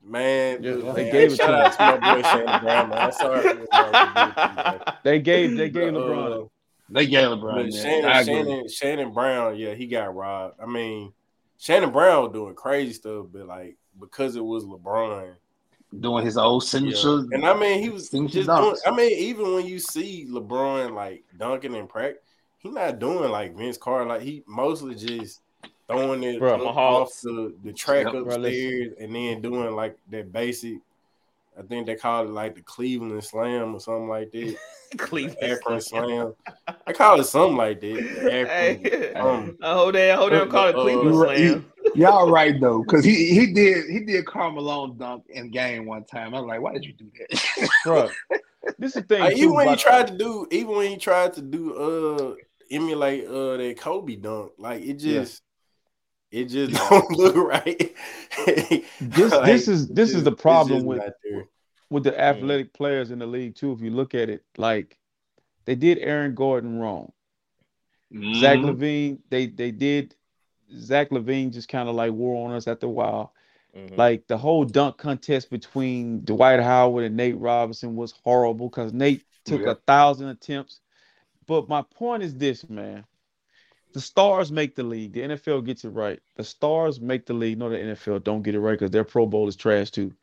Man, 0.04 0.64
Yeah, 0.64 0.72
look, 0.76 0.96
they 0.96 1.12
gave 1.12 1.34
it 1.34 1.36
to 1.38 1.52
out 1.52 1.74
to 1.74 1.80
my 2.00 2.16
boy 2.16 2.22
Shannon 2.24 2.62
Brown, 2.64 2.90
man. 2.90 2.98
I'm 2.98 3.12
sorry. 3.12 3.42
for 3.42 3.56
what 3.60 3.68
I 3.74 4.72
did, 4.86 4.94
They 5.04 5.20
gave 5.20 5.56
they 5.58 5.70
gave 5.70 5.94
man. 5.94 6.02
LeBron. 6.02 6.44
Uh, 6.46 6.48
They 6.90 7.06
gave 7.06 7.30
But 7.30 7.38
LeBron. 7.40 7.72
that. 7.72 7.82
Shannon. 7.82 8.26
Shannon, 8.26 8.68
Shannon 8.70 9.14
Brown, 9.14 9.56
yeah, 9.58 9.76
he 9.76 9.86
got 9.88 10.16
robbed. 10.16 10.56
I 10.62 10.66
mean, 10.66 11.14
Shannon 11.58 11.92
Brown 11.92 12.32
doing 12.32 12.56
crazy 12.56 12.94
stuff, 12.94 13.28
but 13.32 13.46
like 13.46 13.78
because 14.00 14.36
it 14.36 14.44
was 14.44 14.64
LeBron, 14.66 15.34
doing 15.98 16.26
his 16.26 16.38
old 16.38 16.64
yeah. 16.64 16.70
signature. 16.70 17.26
And 17.32 17.46
I 17.46 17.54
mean, 17.58 17.82
he 17.82 17.90
was 17.90 18.10
just 18.10 18.32
doing, 18.32 18.76
I 18.86 18.92
mean, 18.92 19.12
even 19.12 19.54
when 19.56 19.66
you 19.66 19.80
see 19.80 20.28
LeBron 20.30 20.94
like 20.94 21.24
dunking 21.38 21.76
in 21.76 21.88
practice, 21.88 22.22
he 22.60 22.70
not 22.70 23.00
doing 23.00 23.32
like 23.32 23.56
Vince 23.56 23.78
Carter. 23.78 24.06
Like 24.06 24.22
he 24.22 24.44
mostly 24.46 24.94
just 24.96 25.42
throwing 25.88 26.24
it 26.24 26.40
Bro. 26.40 26.54
up 26.56 26.60
Tomahawks. 26.60 27.12
off 27.12 27.22
the, 27.24 27.54
the 27.64 27.74
track 27.74 28.06
Yep, 28.06 28.12
bro, 28.14 28.22
upstairs, 28.36 28.94
and 29.00 29.16
then 29.16 29.42
doing 29.42 29.76
like 29.76 29.98
that 30.12 30.32
basic. 30.32 30.78
I 31.58 31.62
think 31.64 31.88
they 31.88 31.96
call 31.96 32.24
it 32.24 32.30
like 32.30 32.56
the 32.56 32.62
Cleveland 32.62 33.22
Slam 33.24 33.76
or 33.76 33.80
something 33.80 34.08
like 34.08 34.32
that. 34.32 34.56
Cleveland. 34.98 35.38
Akron 35.44 35.82
Slam. 35.82 36.34
I 36.88 36.94
call 36.94 37.20
it 37.20 37.26
something 37.26 37.58
like 37.58 37.80
that. 37.82 37.94
the 37.96 38.34
Akron, 38.34 38.84
Hey, 38.84 39.14
um, 39.14 39.58
I 39.62 39.74
hope 39.74 39.94
they, 39.94 40.10
I 40.12 40.16
hope 40.16 40.30
they 40.32 40.38
don't 40.38 40.50
call 40.50 40.68
it 40.70 40.76
Uh, 40.76 40.82
Cleveland 40.82 41.16
you- 41.16 41.24
Slam. 41.24 41.66
Y'all 41.96 42.30
right 42.32 42.60
though, 42.60 42.82
because 42.84 43.04
he 43.06 43.34
he 43.34 43.54
did 43.54 43.90
he 43.90 44.00
did 44.02 44.26
Karl 44.26 44.52
Malone 44.52 44.98
dunk 44.98 45.26
in 45.30 45.50
game 45.52 45.86
one 45.86 46.04
time. 46.06 46.34
I 46.36 46.40
was 46.42 46.48
like, 46.48 46.62
why 46.62 46.74
did 46.74 46.86
you 46.86 46.94
do 46.94 47.10
that? 47.20 47.70
Bro, 47.84 48.10
this 48.78 48.96
is 48.96 49.02
the 49.02 49.08
thing. 49.08 49.22
Like, 49.22 49.36
too 49.36 49.42
even 49.44 49.54
when 49.56 49.68
he 49.68 49.74
about- 49.74 49.80
tried 49.80 50.08
to 50.08 50.18
do, 50.18 50.48
even 50.52 50.76
when 50.76 50.90
he 50.90 50.98
tried 50.98 51.34
to 51.34 51.42
do, 51.42 51.74
uh, 51.76 52.36
emulate 52.72 53.26
uh 53.28 53.58
that 53.58 53.76
Kobe 53.80 54.16
dunk, 54.16 54.52
like 54.58 54.82
it 54.84 54.96
just, 54.96 55.42
it 56.32 56.46
just 56.46 56.74
don't 56.74 57.12
look 57.18 57.36
right. 57.36 57.96
This 59.02 59.32
Like, 59.32 59.46
this 59.46 59.68
is 59.68 59.90
it 59.90 59.96
this 59.96 60.14
is 60.14 60.24
the 60.24 60.32
problem 60.32 60.86
with 60.86 61.02
with 61.90 62.04
the 62.04 62.20
athletic 62.20 62.74
players 62.74 63.10
in 63.12 63.20
the 63.20 63.26
league 63.26 63.56
too. 63.56 63.72
If 63.72 63.82
you 63.82 63.90
look 63.92 64.14
at 64.14 64.30
it, 64.30 64.44
like 64.58 64.98
they 65.66 65.76
did 65.76 65.98
Aaron 66.00 66.36
Gordon 66.36 66.80
wrong. 66.80 67.12
Zach 68.36 68.58
Mhm. 68.58 68.66
LaVine, 68.76 69.20
they 69.30 69.46
they 69.48 69.72
did. 69.72 70.16
Zach 70.78 71.10
LaVine 71.10 71.52
just 71.52 71.70
kind 71.70 71.90
of 71.90 71.96
like 71.96 72.12
wore 72.12 72.48
on 72.48 72.56
us 72.56 72.68
after 72.68 72.86
a 72.86 72.90
while. 72.90 73.34
Mhm. 73.76 73.98
Like 73.98 74.28
the 74.28 74.38
whole 74.38 74.66
dunk 74.66 74.98
contest 74.98 75.50
between 75.50 76.24
Dwight 76.26 76.60
Howard 76.60 77.06
and 77.06 77.16
Nate 77.16 77.38
Robinson 77.38 77.96
was 77.96 78.14
horrible 78.24 78.70
because 78.70 78.94
Nate 78.94 79.24
took 79.46 79.62
Yeah. 79.62 79.72
a 79.72 79.76
thousand 79.76 80.30
attempts. 80.30 80.82
But 81.48 81.68
my 81.70 81.82
point 81.82 82.24
is 82.24 82.36
this, 82.36 82.68
man. 82.70 83.06
The 83.94 84.02
stars 84.02 84.52
make 84.52 84.76
the 84.76 84.84
league. 84.84 85.14
The 85.14 85.22
NFL 85.22 85.62
gets 85.62 85.84
it 85.84 85.90
right. 85.90 86.20
The 86.36 86.44
stars 86.44 87.02
make 87.02 87.26
the 87.26 87.34
league. 87.34 87.58
No, 87.58 87.70
the 87.70 87.78
NFL 87.80 88.20
don't 88.20 88.44
get 88.44 88.54
it 88.54 88.60
right 88.60 88.74
because 88.74 88.92
their 88.92 89.04
Pro 89.04 89.26
Bowl 89.26 89.48
is 89.48 89.56
trash 89.56 89.90
too. 89.90 90.14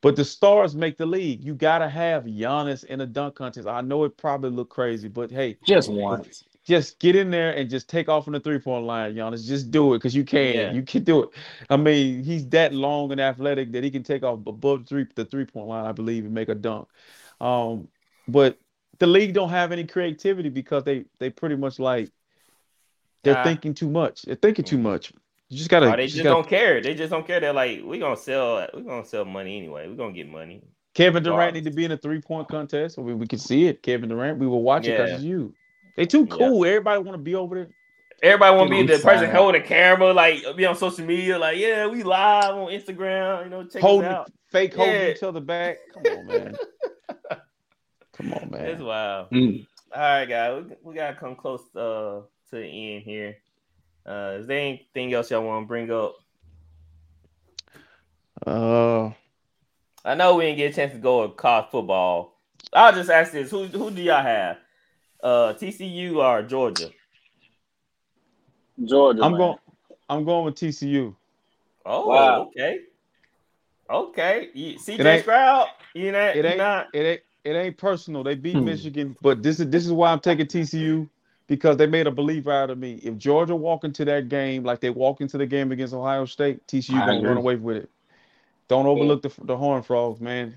But 0.00 0.14
the 0.14 0.24
stars 0.24 0.76
make 0.76 0.96
the 0.96 1.06
league. 1.06 1.42
You 1.42 1.54
gotta 1.54 1.88
have 1.88 2.24
Giannis 2.24 2.84
in 2.84 3.00
a 3.00 3.06
dunk 3.06 3.34
contest. 3.34 3.66
I 3.66 3.80
know 3.80 4.04
it 4.04 4.16
probably 4.16 4.50
look 4.50 4.68
crazy, 4.68 5.08
but 5.08 5.30
hey, 5.30 5.56
Just 5.64 5.90
once. 5.90 6.44
Just 6.66 6.98
get 6.98 7.14
in 7.14 7.30
there 7.30 7.52
and 7.52 7.70
just 7.70 7.88
take 7.88 8.08
off 8.08 8.26
on 8.26 8.32
the 8.32 8.40
three 8.40 8.58
point 8.58 8.84
line, 8.84 9.14
Giannis. 9.14 9.46
Just 9.46 9.70
do 9.70 9.94
it 9.94 9.98
because 9.98 10.14
you 10.16 10.24
can. 10.24 10.54
Yeah. 10.54 10.72
You 10.72 10.82
can 10.82 11.04
do 11.04 11.22
it. 11.22 11.28
I 11.70 11.76
mean, 11.76 12.24
he's 12.24 12.48
that 12.48 12.74
long 12.74 13.12
and 13.12 13.20
athletic 13.20 13.70
that 13.72 13.84
he 13.84 13.90
can 13.90 14.02
take 14.02 14.22
off 14.24 14.40
above 14.46 14.80
the 14.80 14.84
three 14.86 15.06
the 15.14 15.24
three 15.24 15.44
point 15.44 15.68
line, 15.68 15.86
I 15.86 15.92
believe, 15.92 16.24
and 16.24 16.34
make 16.34 16.48
a 16.48 16.54
dunk. 16.56 16.88
Um, 17.40 17.88
but 18.26 18.58
the 18.98 19.06
league 19.06 19.32
don't 19.34 19.50
have 19.50 19.70
any 19.72 19.84
creativity 19.84 20.48
because 20.48 20.82
they 20.84 21.04
they 21.20 21.30
pretty 21.30 21.54
much 21.56 21.78
like 21.78 22.10
they're 23.22 23.38
Ah. 23.38 23.44
thinking 23.44 23.72
too 23.74 23.88
much. 23.90 24.22
They're 24.22 24.34
thinking 24.36 24.64
too 24.64 24.78
much. 24.78 25.12
You 25.48 25.58
just 25.58 25.70
gotta. 25.70 25.86
Or 25.92 25.96
they 25.96 26.06
just 26.06 26.16
just 26.16 26.24
gotta- 26.24 26.34
don't 26.42 26.48
care. 26.48 26.80
They 26.80 26.94
just 26.94 27.10
don't 27.12 27.24
care. 27.26 27.38
They're 27.38 27.52
like, 27.52 27.82
we're 27.84 28.00
gonna 28.00 28.16
sell. 28.16 28.66
We're 28.74 28.80
gonna 28.80 29.04
sell 29.06 29.24
money 29.24 29.56
anyway. 29.56 29.86
We're 29.88 29.94
gonna 29.94 30.12
get 30.12 30.28
money. 30.28 30.62
Kevin 30.94 31.22
Durant 31.22 31.54
need 31.54 31.64
to 31.64 31.70
be 31.70 31.84
in 31.84 31.92
a 31.92 31.96
three 31.96 32.20
point 32.20 32.48
contest. 32.48 32.98
Mean, 32.98 33.18
we 33.20 33.26
can 33.28 33.38
see 33.38 33.66
it. 33.66 33.82
Kevin 33.82 34.08
Durant. 34.08 34.38
We 34.38 34.46
will 34.48 34.62
watch 34.62 34.86
it 34.88 34.92
because 34.92 35.10
Yeah. 35.10 35.14
it's 35.16 35.24
you. 35.24 35.54
They 35.96 36.06
too 36.06 36.26
Yeah. 36.30 36.36
cool. 36.36 36.64
Everybody 36.64 37.02
want 37.02 37.14
to 37.14 37.22
be 37.22 37.34
over 37.34 37.54
there. 37.54 37.68
Everybody 38.22 38.56
want 38.56 38.70
to 38.70 38.76
be 38.76 38.86
Dude, 38.86 38.98
the 38.98 39.02
person 39.02 39.30
holding 39.30 39.60
the 39.60 39.66
camera, 39.68 40.12
like 40.12 40.42
be 40.56 40.64
on 40.64 40.76
social 40.76 41.04
media, 41.04 41.38
like 41.38 41.58
yeah, 41.58 41.86
we 41.86 42.02
live 42.02 42.54
on 42.54 42.68
Instagram. 42.68 43.44
You 43.44 43.50
know, 43.50 43.64
check 43.66 43.82
holding 43.82 44.08
us 44.08 44.14
out. 44.14 44.32
fake 44.50 44.74
holding 44.74 44.94
Yeah. 44.94 45.08
each 45.10 45.22
other 45.22 45.40
back. 45.40 45.78
Come 45.92 46.18
on, 46.18 46.26
man. 46.26 46.56
Come 48.14 48.32
on, 48.32 48.50
man. 48.50 48.64
It's 48.66 48.80
wild. 48.80 49.30
Mm. 49.30 49.66
All 49.94 50.00
right, 50.02 50.24
guys, 50.26 50.64
we, 50.64 50.76
we 50.82 50.94
gotta 50.94 51.16
come 51.16 51.36
close 51.36 51.60
uh, 51.76 52.22
to 52.50 52.56
the 52.56 52.64
end 52.94 53.02
here. 53.02 53.36
Uh, 54.06 54.36
is 54.40 54.46
there 54.46 54.58
anything 54.60 55.12
else 55.12 55.30
y'all 55.30 55.42
want 55.42 55.64
to 55.64 55.66
bring 55.68 55.90
up? 55.90 56.14
Uh, 58.46 59.10
I 60.04 60.14
know 60.14 60.36
we 60.36 60.44
didn't 60.44 60.58
get 60.58 60.72
a 60.72 60.74
chance 60.76 60.92
to 60.92 60.98
go 60.98 61.22
with 61.26 61.36
college 61.36 61.66
football. 61.70 62.38
I'll 62.72 62.92
just 62.92 63.10
ask 63.10 63.32
this: 63.32 63.50
Who 63.50 63.64
who 63.66 63.90
do 63.90 64.02
y'all 64.02 64.22
have? 64.22 64.58
Uh, 65.26 65.52
TCU 65.54 66.18
or 66.18 66.40
Georgia? 66.44 66.88
Georgia. 68.84 69.24
I'm 69.24 69.32
man. 69.32 69.40
going. 69.40 69.58
I'm 70.08 70.24
going 70.24 70.44
with 70.44 70.54
TCU. 70.54 71.16
Oh, 71.84 72.06
Wow. 72.06 72.42
okay, 72.42 72.78
okay. 73.90 74.48
You, 74.54 74.78
CJ 74.78 75.00
It 75.00 75.06
ain't- 75.06 75.22
Stroud, 75.22 75.66
you 75.94 76.12
know, 76.12 76.28
It 76.28 76.44
ain't. 76.44 76.58
not. 76.58 76.86
It 76.94 77.00
ain't. 77.00 77.20
It 77.44 77.50
ain't 77.56 77.76
personal. 77.76 78.22
They 78.22 78.36
beat 78.36 78.54
Hmm. 78.56 78.64
Michigan, 78.66 79.16
but 79.20 79.42
this 79.42 79.58
is 79.58 79.68
this 79.68 79.84
is 79.84 79.90
why 79.92 80.12
I'm 80.12 80.20
taking 80.20 80.46
TCU 80.46 81.08
because 81.48 81.76
they 81.76 81.86
made 81.88 82.06
a 82.06 82.12
believer 82.12 82.52
out 82.52 82.70
of 82.70 82.78
me. 82.78 83.00
If 83.02 83.16
Georgia 83.18 83.56
walk 83.56 83.82
into 83.82 84.04
that 84.04 84.28
game 84.28 84.62
like 84.62 84.78
they 84.80 84.90
walk 84.90 85.20
into 85.20 85.38
the 85.38 85.46
game 85.46 85.72
against 85.72 85.92
Ohio 85.94 86.24
State, 86.26 86.64
TCU 86.68 86.94
I 87.02 87.06
gonna 87.06 87.18
agree. 87.18 87.28
run 87.30 87.36
away 87.38 87.56
with 87.56 87.78
it. 87.78 87.90
Don't 88.68 88.86
overlook 88.86 89.22
the 89.22 89.32
the 89.42 89.56
Horn 89.56 89.82
Frogs, 89.82 90.20
man. 90.20 90.54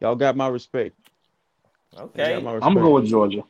Y'all 0.00 0.14
got 0.14 0.36
my 0.36 0.48
respect. 0.48 0.94
Okay, 1.98 2.34
got 2.34 2.42
my 2.42 2.52
I'm 2.56 2.74
gonna 2.74 2.80
go 2.82 2.90
with 2.94 3.06
Georgia. 3.06 3.42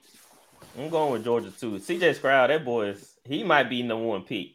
I'm 0.79 0.91
going 0.91 1.13
with 1.13 1.25
Georgia 1.25 1.51
too. 1.51 1.73
CJ 1.73 2.15
Stroud, 2.15 2.51
that 2.51 2.65
boy 2.65 2.91
is 2.91 3.17
he 3.25 3.43
might 3.43 3.69
be 3.69 3.83
number 3.83 4.07
one 4.07 4.23
pick. 4.23 4.53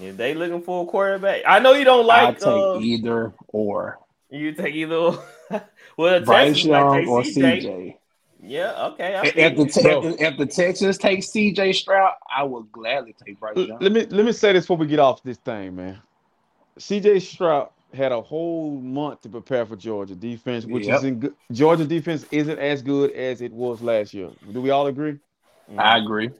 If 0.00 0.16
they 0.16 0.34
looking 0.34 0.62
for 0.62 0.84
a 0.84 0.86
quarterback, 0.86 1.42
I 1.46 1.58
know 1.58 1.72
you 1.72 1.84
don't 1.84 2.08
I'll 2.08 2.28
like. 2.28 2.40
take 2.40 2.46
uh, 2.46 2.78
either 2.80 3.32
or 3.48 3.98
you 4.30 4.52
take 4.52 4.74
either. 4.74 4.94
well, 5.96 6.20
the 6.20 6.26
Bryce 6.26 6.64
Young 6.64 7.00
take 7.00 7.08
or 7.08 7.22
CJ. 7.22 7.62
CJ. 7.62 7.96
Yeah, 8.42 8.86
okay. 8.88 9.20
If 9.22 9.34
the, 9.56 9.64
you. 9.64 9.68
te- 9.70 9.80
Bro. 9.82 10.02
if 10.02 10.18
the 10.18 10.24
if 10.26 10.38
the 10.38 10.46
Texans 10.46 10.98
take 10.98 11.20
CJ 11.20 11.74
Stroud, 11.74 12.12
I 12.34 12.42
would 12.42 12.70
gladly 12.72 13.14
take 13.24 13.40
Bryce 13.40 13.56
Young. 13.56 13.78
Let 13.80 13.92
me 13.92 14.06
let 14.06 14.24
me 14.24 14.32
say 14.32 14.52
this 14.52 14.64
before 14.64 14.76
we 14.78 14.86
get 14.86 14.98
off 14.98 15.22
this 15.22 15.38
thing, 15.38 15.76
man. 15.76 16.00
CJ 16.78 17.20
Stroud 17.22 17.70
had 17.92 18.12
a 18.12 18.20
whole 18.20 18.80
month 18.80 19.22
to 19.22 19.28
prepare 19.28 19.66
for 19.66 19.76
Georgia 19.76 20.14
defense, 20.14 20.64
which 20.64 20.86
Yep. 20.86 20.96
is 20.96 21.04
in 21.04 21.20
good. 21.20 21.34
Georgia 21.52 21.84
defense 21.84 22.24
isn't 22.30 22.58
as 22.58 22.82
good 22.82 23.10
as 23.12 23.40
it 23.40 23.52
was 23.52 23.82
last 23.82 24.14
year. 24.14 24.30
Do 24.52 24.60
we 24.60 24.70
all 24.70 24.86
agree? 24.86 25.18
I 25.76 25.98
agree. 25.98 26.30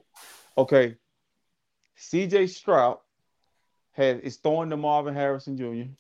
Okay. 0.56 0.96
CJ 1.96 2.48
Stroud 2.48 2.98
has 3.92 4.20
is 4.20 4.36
throwing 4.36 4.70
to 4.70 4.76
Marvin 4.76 5.14
Harrison 5.14 5.56
Jr. 5.56 5.90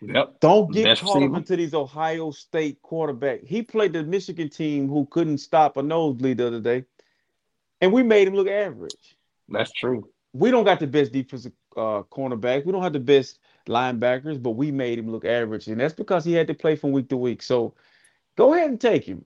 Yep. 0.00 0.40
Don't 0.40 0.72
get 0.72 0.84
Best 0.84 1.02
caught 1.02 1.22
up 1.22 1.34
into 1.36 1.56
these 1.56 1.72
Ohio 1.72 2.30
State 2.30 2.82
quarterback. 2.82 3.42
He 3.42 3.62
played 3.62 3.92
the 3.94 4.02
Michigan 4.02 4.50
team 4.50 4.88
who 4.88 5.06
couldn't 5.06 5.38
stop 5.38 5.76
a 5.76 5.82
nosebleed 5.82 6.38
the 6.38 6.46
other 6.46 6.60
day, 6.60 6.84
and 7.80 7.92
we 7.92 8.02
made 8.02 8.28
him 8.28 8.34
look 8.34 8.48
average. 8.48 9.16
That's 9.48 9.72
true. 9.72 10.08
We 10.32 10.50
don't 10.50 10.64
got 10.64 10.80
the 10.80 10.86
best 10.86 11.12
defensive 11.12 11.52
uh, 11.76 12.02
cornerback. 12.02 12.66
We 12.66 12.72
don't 12.72 12.82
have 12.82 12.92
the 12.92 13.00
best 13.00 13.38
linebackers, 13.66 14.42
but 14.42 14.50
we 14.50 14.70
made 14.70 14.98
him 14.98 15.10
look 15.10 15.24
average, 15.24 15.68
and 15.68 15.80
that's 15.80 15.94
because 15.94 16.24
he 16.24 16.32
had 16.32 16.46
to 16.48 16.54
play 16.54 16.76
from 16.76 16.92
week 16.92 17.08
to 17.08 17.16
week. 17.16 17.42
So 17.42 17.74
go 18.36 18.54
ahead 18.54 18.70
and 18.70 18.80
take 18.80 19.04
him. 19.04 19.24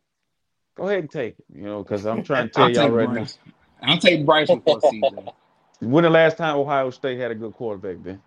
Go 0.77 0.85
ahead 0.85 1.01
and 1.01 1.11
take 1.11 1.37
him. 1.37 1.45
You 1.55 1.63
know, 1.65 1.83
because 1.83 2.07
I'm 2.07 2.23
trying 2.23 2.49
to 2.49 2.51
tell 2.55 2.65
I'll 2.65 2.71
y'all 2.71 2.85
take 2.85 3.09
now. 3.09 3.15
Bryce. 3.15 3.39
I'll 3.83 3.99
take 3.99 4.27
Bryce 4.27 4.49
before 4.49 4.81
CJ. 4.81 5.33
When 5.81 6.05
the 6.05 6.11
last 6.11 6.37
time 6.37 6.57
Ohio 6.57 6.91
State 6.91 7.19
had 7.19 7.31
a 7.31 7.35
good 7.35 7.53
quarterback, 7.55 8.03
Ben? 8.03 8.21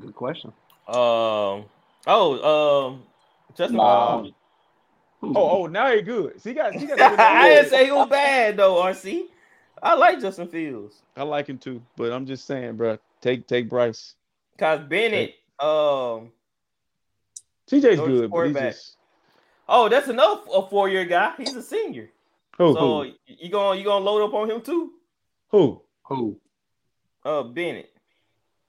Good 0.00 0.14
question. 0.14 0.52
Um. 0.86 1.64
Oh. 2.06 2.88
Um. 2.88 3.02
Justin. 3.56 3.76
Nah. 3.76 4.22
Fields. 4.22 4.36
Oh, 5.20 5.62
oh, 5.62 5.66
now 5.66 5.92
he 5.92 6.00
good. 6.02 6.40
See, 6.40 6.50
he 6.50 6.54
got, 6.54 6.74
he 6.74 6.86
got. 6.86 7.00
I 7.18 7.48
didn't 7.48 7.70
say 7.70 7.86
he 7.86 7.90
was 7.90 8.08
bad 8.08 8.56
though. 8.56 8.76
RC. 8.76 9.24
I 9.82 9.94
like 9.94 10.20
Justin 10.20 10.48
Fields. 10.48 11.02
I 11.16 11.24
like 11.24 11.48
him 11.48 11.58
too, 11.58 11.82
but 11.96 12.12
I'm 12.12 12.26
just 12.26 12.46
saying, 12.46 12.76
bro. 12.76 12.98
Take 13.20 13.46
take 13.48 13.68
Bryce. 13.68 14.14
Cause 14.58 14.80
Bennett. 14.88 15.34
Um. 15.58 16.32
TJ's 17.70 17.96
Georgia's 17.96 18.20
good, 18.20 18.30
but 18.30 18.46
he's 18.46 18.56
just 18.56 18.96
Oh, 19.68 19.88
that's 19.88 20.08
another 20.08 20.40
a 20.54 20.66
four 20.66 20.88
year 20.88 21.04
guy. 21.04 21.34
He's 21.36 21.54
a 21.54 21.62
senior. 21.62 22.10
who 22.56 22.72
so 22.74 23.02
who 23.04 23.12
you 23.26 23.50
gonna 23.50 23.78
you 23.78 23.84
gonna 23.84 24.04
load 24.04 24.24
up 24.24 24.34
on 24.34 24.50
him 24.50 24.60
too? 24.62 24.92
who. 25.48 25.82
Who? 26.04 26.40
Uh, 27.24 27.42
Bennett. 27.42 27.90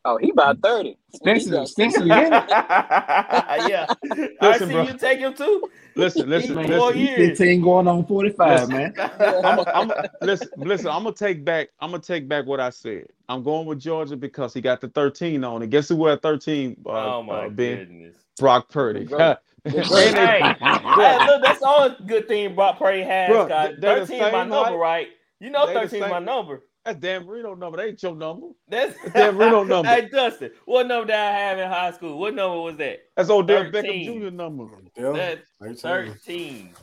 Oh, 0.06 0.18
he 0.18 0.30
about 0.32 0.60
thirty. 0.62 0.98
Stetson, 1.14 1.66
Stetson 1.68 2.08
Bennett. 2.08 2.46
yeah. 2.50 3.86
I 4.42 4.58
see 4.58 4.66
bro. 4.66 4.84
you 4.84 4.98
take 4.98 5.20
him 5.20 5.34
too. 5.34 5.70
Listen, 5.96 6.30
listen, 6.30 6.56
Man, 6.56 6.68
four 6.68 6.88
listen. 6.88 6.98
he's 7.00 7.10
years. 7.10 7.38
15 7.40 7.62
going 7.62 7.88
on 7.88 8.06
45, 8.06 8.70
man. 8.70 8.94
I'm, 9.20 9.60
I'm, 9.68 9.92
listen, 10.22 10.48
listen. 10.58 10.88
I'm 10.88 11.04
gonna 11.04 11.14
take 11.16 11.44
back. 11.44 11.70
I'm 11.82 11.92
gonna 11.92 12.02
take 12.02 12.30
back 12.30 12.46
what 12.46 12.60
I 12.62 12.70
said. 12.70 13.08
I'm 13.28 13.44
going 13.44 13.66
with 13.68 13.80
Georgia 13.80 14.16
because 14.16 14.54
he 14.54 14.62
got 14.62 14.80
the 14.82 14.88
13 14.90 15.44
on 15.44 15.64
it. 15.64 15.70
Guess 15.70 15.90
who 15.90 16.06
had 16.06 16.22
13? 16.22 16.78
Uh, 16.86 16.90
oh 17.18 17.24
my 17.24 17.46
uh, 17.46 17.50
Ben 17.50 17.78
goodness. 17.80 18.16
Brock 18.40 18.70
Purdy. 18.70 19.04
Good 19.06 19.20
And 19.66 19.74
Good 19.74 19.86
they- 19.86 20.14
Hey, 20.14 20.42
hey, 20.42 21.26
look, 21.28 21.42
that's 21.44 21.60
the 21.60 21.68
only 21.68 21.96
good 22.08 22.28
thing 22.30 22.56
Brock 22.56 22.80
Purdy 22.80 23.02
has. 23.04 23.30
Bro, 23.30 23.48
guys. 23.50 23.76
they're 23.80 24.00
the 24.00 24.06
13 24.08 24.24
is 24.28 24.32
my 24.32 24.44
number, 24.46 24.56
height. 24.56 24.76
right? 24.78 25.08
You 25.42 25.50
know 25.50 25.68
They 25.68 25.74
13 25.74 26.04
is 26.04 26.10
my 26.10 26.20
number. 26.20 26.62
That's 26.86 27.00
Dan 27.00 27.26
Marino 27.26 27.54
number. 27.56 27.78
That 27.78 27.88
ain't 27.88 28.02
your 28.04 28.16
number. 28.16 28.48
That's 28.68 28.96
Dan 29.14 29.36
Marino 29.36 29.64
number. 29.66 29.90
Hey, 29.90 30.08
Dustin, 30.12 30.52
what 30.66 30.88
number 30.88 31.08
did 31.08 31.16
I 31.16 31.32
have 31.32 31.60
in 31.60 31.68
high 31.70 31.92
school? 31.92 32.18
What 32.18 32.34
number 32.36 32.60
was 32.62 32.78
that? 32.78 33.00
That's 33.16 33.30
Odell 33.30 33.70
13. 33.72 33.84
Beckham 33.84 34.22
Jr. 34.30 34.32
number, 34.36 34.68
Yeah, 34.98 35.36
That's 35.60 35.82
13. 35.82 36.14
13. 36.24 36.74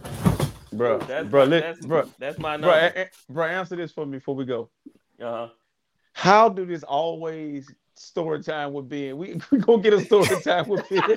bro. 0.73 0.99
That's, 0.99 1.29
bro, 1.29 1.45
my, 1.45 1.51
let, 1.51 1.63
that's, 1.63 1.87
bro, 1.87 2.09
that's 2.19 2.39
my 2.39 2.57
bro, 2.59 2.71
number. 2.71 2.93
a- 2.99 3.03
a- 3.05 3.33
bro. 3.33 3.47
Answer 3.47 3.77
this 3.77 3.91
for 3.93 4.05
me 4.07 4.19
before 4.19 4.35
we 4.35 4.45
go. 4.45 4.69
Uh-huh. 5.21 5.49
How 6.13 6.49
do 6.51 6.67
this 6.67 6.83
always 6.83 7.73
story 7.95 8.43
time 8.43 8.75
with 8.75 8.89
Ben? 8.89 9.17
We 9.17 9.41
we 9.51 9.59
gonna 9.59 9.83
get 9.83 9.95
a 9.95 10.01
story 10.05 10.27
time 10.43 10.69
with 10.69 10.87
Ben. 10.89 11.17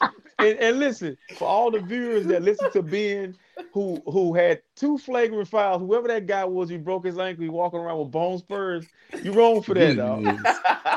and, 0.38 0.58
and 0.58 0.78
listen, 0.78 1.16
for 1.36 1.46
all 1.48 1.70
the 1.70 1.80
viewers 1.80 2.26
that 2.26 2.42
listen 2.42 2.70
to 2.72 2.82
Ben, 2.82 3.36
who 3.72 4.00
who 4.06 4.34
had 4.34 4.62
two 4.74 4.96
flagrant 4.98 5.48
fouls, 5.48 5.80
whoever 5.80 6.08
that 6.08 6.26
guy 6.26 6.44
was, 6.44 6.68
he 6.68 6.76
broke 6.76 7.04
his 7.04 7.18
ankle, 7.18 7.42
he 7.44 7.50
walking 7.50 7.78
around 7.78 7.98
with 7.98 8.10
bone 8.10 8.38
spurs. 8.38 8.86
You 9.22 9.32
wrong 9.32 9.62
for 9.62 9.74
that, 9.74 9.96
dog. 9.96 10.24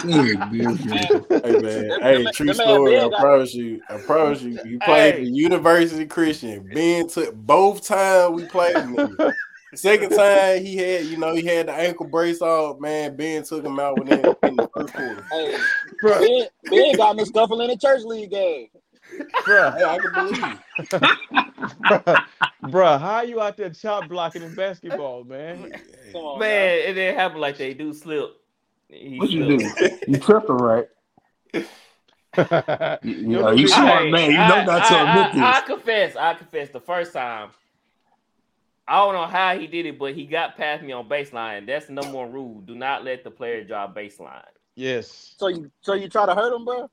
Hey 0.02 0.36
man, 1.60 2.00
hey, 2.02 2.24
the 2.24 2.32
true 2.34 2.54
story. 2.54 3.00
I 3.00 3.10
promise 3.18 3.54
you. 3.54 3.82
I 3.90 3.98
promise 3.98 4.42
you. 4.42 4.60
You 4.66 4.80
played 4.80 5.16
Hey. 5.16 5.24
for 5.24 5.30
University 5.30 6.06
Christian. 6.06 6.70
Ben 6.74 7.08
took 7.08 7.34
both 7.36 7.86
times 7.86 8.36
we 8.36 8.46
played. 8.46 8.76
him. 8.78 9.18
Second 9.76 10.10
time 10.12 10.64
he 10.64 10.78
had, 10.78 11.06
you 11.06 11.18
know, 11.18 11.36
he 11.36 11.46
had 11.46 11.68
the 11.68 11.74
ankle 11.74 12.08
brace 12.08 12.42
off. 12.42 12.80
Man, 12.80 13.16
Ben 13.16 13.44
took 13.44 13.64
him 13.64 13.80
out 13.80 13.98
within 14.00 14.26
in 14.44 14.56
the 14.56 14.68
first 14.74 14.94
quarter. 14.94 15.24
Hey, 15.32 15.58
Bro, 16.02 16.20
Ben, 16.22 16.48
ben 16.64 16.96
got 16.96 17.16
me 17.16 17.26
scuffling 17.26 17.62
in 17.62 17.68
the 17.68 17.78
church 17.78 18.02
league 18.04 18.32
game. 18.32 18.68
Bro, 19.46 19.72
Hey, 19.72 19.84
I 19.86 20.00
can 20.00 20.14
believe. 20.14 20.60
bro, 21.80 22.02
bro, 22.64 22.98
how 22.98 23.22
you 23.22 23.42
out 23.42 23.58
there 23.58 23.70
chop 23.70 24.08
blocking 24.08 24.44
in 24.44 24.54
basketball, 24.54 25.24
man? 25.24 25.58
Oh, 25.62 25.78
Come 26.12 26.22
on, 26.22 26.40
Man, 26.40 26.70
it 26.80 26.94
didn't 26.94 27.16
happen 27.18 27.40
like 27.40 27.58
they 27.58 27.74
do 27.74 27.94
slip. 27.94 28.36
He 28.90 29.20
What 29.20 29.30
you 29.30 29.44
slipped. 29.44 29.80
do? 29.80 29.92
You 30.08 30.18
tripped 30.18 30.48
her, 30.50 30.56
right? 30.56 30.88
You, 33.04 33.14
you, 33.14 33.28
know, 33.28 33.52
you 33.52 33.68
Hey, 33.68 33.68
smart 33.68 34.10
man. 34.12 34.32
You 34.32 34.38
know 34.38 34.62
I, 34.62 34.66
not 34.66 34.86
to 34.86 34.96
I, 34.96 35.02
admit 35.02 35.34
this. 35.34 35.42
I, 35.42 35.58
I 35.58 35.62
confess, 35.62 36.16
I 36.16 36.34
confess. 36.36 36.70
The 36.70 36.80
first 36.80 37.14
time, 37.14 37.50
I 38.88 38.98
don't 38.98 39.14
know 39.14 39.26
how 39.28 39.58
he 39.58 39.68
did 39.68 39.86
it, 39.86 40.00
but 40.00 40.14
he 40.16 40.26
got 40.26 40.58
past 40.58 40.84
me 40.84 40.92
on 40.92 41.08
baseline. 41.08 41.66
That's 41.66 41.88
the 41.88 41.94
number 41.94 42.12
one 42.18 42.32
rule: 42.32 42.62
do 42.62 42.76
not 42.76 43.04
let 43.04 43.24
the 43.24 43.32
player 43.32 43.64
drop 43.64 43.96
baseline. 43.96 44.44
yes. 44.76 45.36
So 45.38 45.48
you 45.48 45.72
so 45.82 45.94
you 45.94 46.10
try 46.10 46.26
to 46.26 46.36
hurt 46.36 46.54
him, 46.54 46.66
bro? 46.66 46.90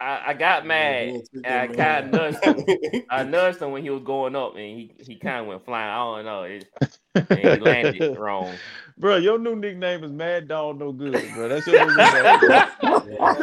I, 0.00 0.22
I 0.26 0.34
got 0.34 0.66
mad. 0.66 1.08
And 1.32 1.46
I 1.46 1.66
that 1.66 1.76
kind 1.76 2.06
of 2.06 2.12
nudged 2.12 2.44
him. 2.44 3.02
I 3.10 3.22
nudged 3.24 3.60
him 3.62 3.70
when 3.72 3.82
he 3.82 3.90
was 3.90 4.02
going 4.02 4.36
up, 4.36 4.52
and 4.56 4.60
he, 4.64 4.92
he 4.98 5.16
kind 5.16 5.40
of 5.40 5.46
went 5.46 5.64
flying. 5.64 5.88
I 5.90 5.96
don't 5.96 6.24
know. 6.24 6.42
It, 6.42 6.66
and 7.30 7.38
he 7.38 7.60
landed 7.60 8.16
wrong. 8.18 8.54
Bro, 8.98 9.16
your 9.18 9.38
new 9.38 9.56
nickname 9.56 10.04
is 10.04 10.10
Mad 10.12 10.48
Dog 10.48 10.78
No 10.78 10.92
Good, 10.92 11.32
bro. 11.34 11.48
That's 11.48 11.66
your 11.66 11.86
new 11.86 11.96
nickname. 11.96 12.40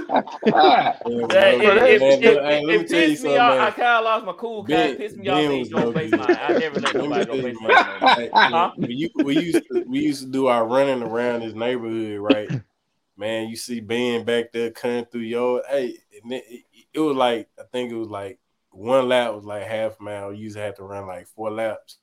Yeah, 0.46 0.92
That- 0.92 1.02
bro, 1.04 1.12
it, 1.14 1.30
man, 1.30 1.54
it, 1.54 2.02
look, 2.02 2.24
it, 2.24 2.44
hey, 2.44 2.60
it, 2.60 2.66
let 2.66 2.80
me 2.82 2.84
tell 2.86 3.00
you 3.00 3.08
pissed 3.10 3.24
me 3.24 3.30
something, 3.30 3.38
off. 3.40 3.60
I 3.60 3.72
kind 3.72 3.88
of 3.88 4.04
lost 4.04 4.26
my 4.26 4.34
cool. 4.34 4.64
Kind 4.64 4.68
Ben- 4.68 4.92
of 4.92 4.98
pissed 4.98 5.18
me 5.18 5.28
off. 5.30 5.38
Ben 5.38 5.50
that 5.50 5.54
he 5.54 5.60
was 5.60 5.70
drove 5.70 5.84
no 5.86 5.92
good. 5.92 6.12
baseline. 6.12 6.40
I 6.42 6.60
never 6.60 6.80
let 6.80 6.84
Let 6.84 6.96
nobody 6.96 7.26
go 7.26 7.36
you, 7.36 7.44
baseline. 7.44 8.02
man. 8.02 8.16
Hey, 8.16 8.30
Huh? 8.34 8.72
we, 8.78 9.12
we 9.24 9.40
used 9.40 9.64
to 9.70 9.84
we 9.88 10.00
used 10.00 10.22
to 10.24 10.28
do 10.32 10.48
our 10.48 10.66
running 10.68 11.04
around 11.04 11.42
this 11.42 11.54
neighborhood, 11.54 12.20
right? 12.20 12.50
Man, 13.18 13.48
you 13.50 13.56
see 13.56 13.80
Ben 13.80 14.24
back 14.26 14.52
there 14.52 14.72
cutting 14.72 15.06
through 15.06 15.22
your 15.22 15.64
hey, 15.70 15.86
and 15.86 15.98
it, 16.14 16.24
it, 16.50 16.64
it 16.93 17.00
was 17.00 17.16
like 17.16 17.50
I 17.59 17.64
think 17.72 17.92
it 17.92 17.95
was 17.95 18.09
like 18.09 18.40
one 18.72 19.08
lap 19.09 19.33
was 19.33 19.45
like 19.45 19.64
half 19.67 20.00
a 20.00 20.03
mile. 20.03 20.33
You 20.33 20.43
used 20.43 20.56
to 20.56 20.61
have 20.61 20.75
to 20.75 20.83
run 20.83 21.08
like 21.08 21.27
four 21.27 21.51
laps. 21.51 21.98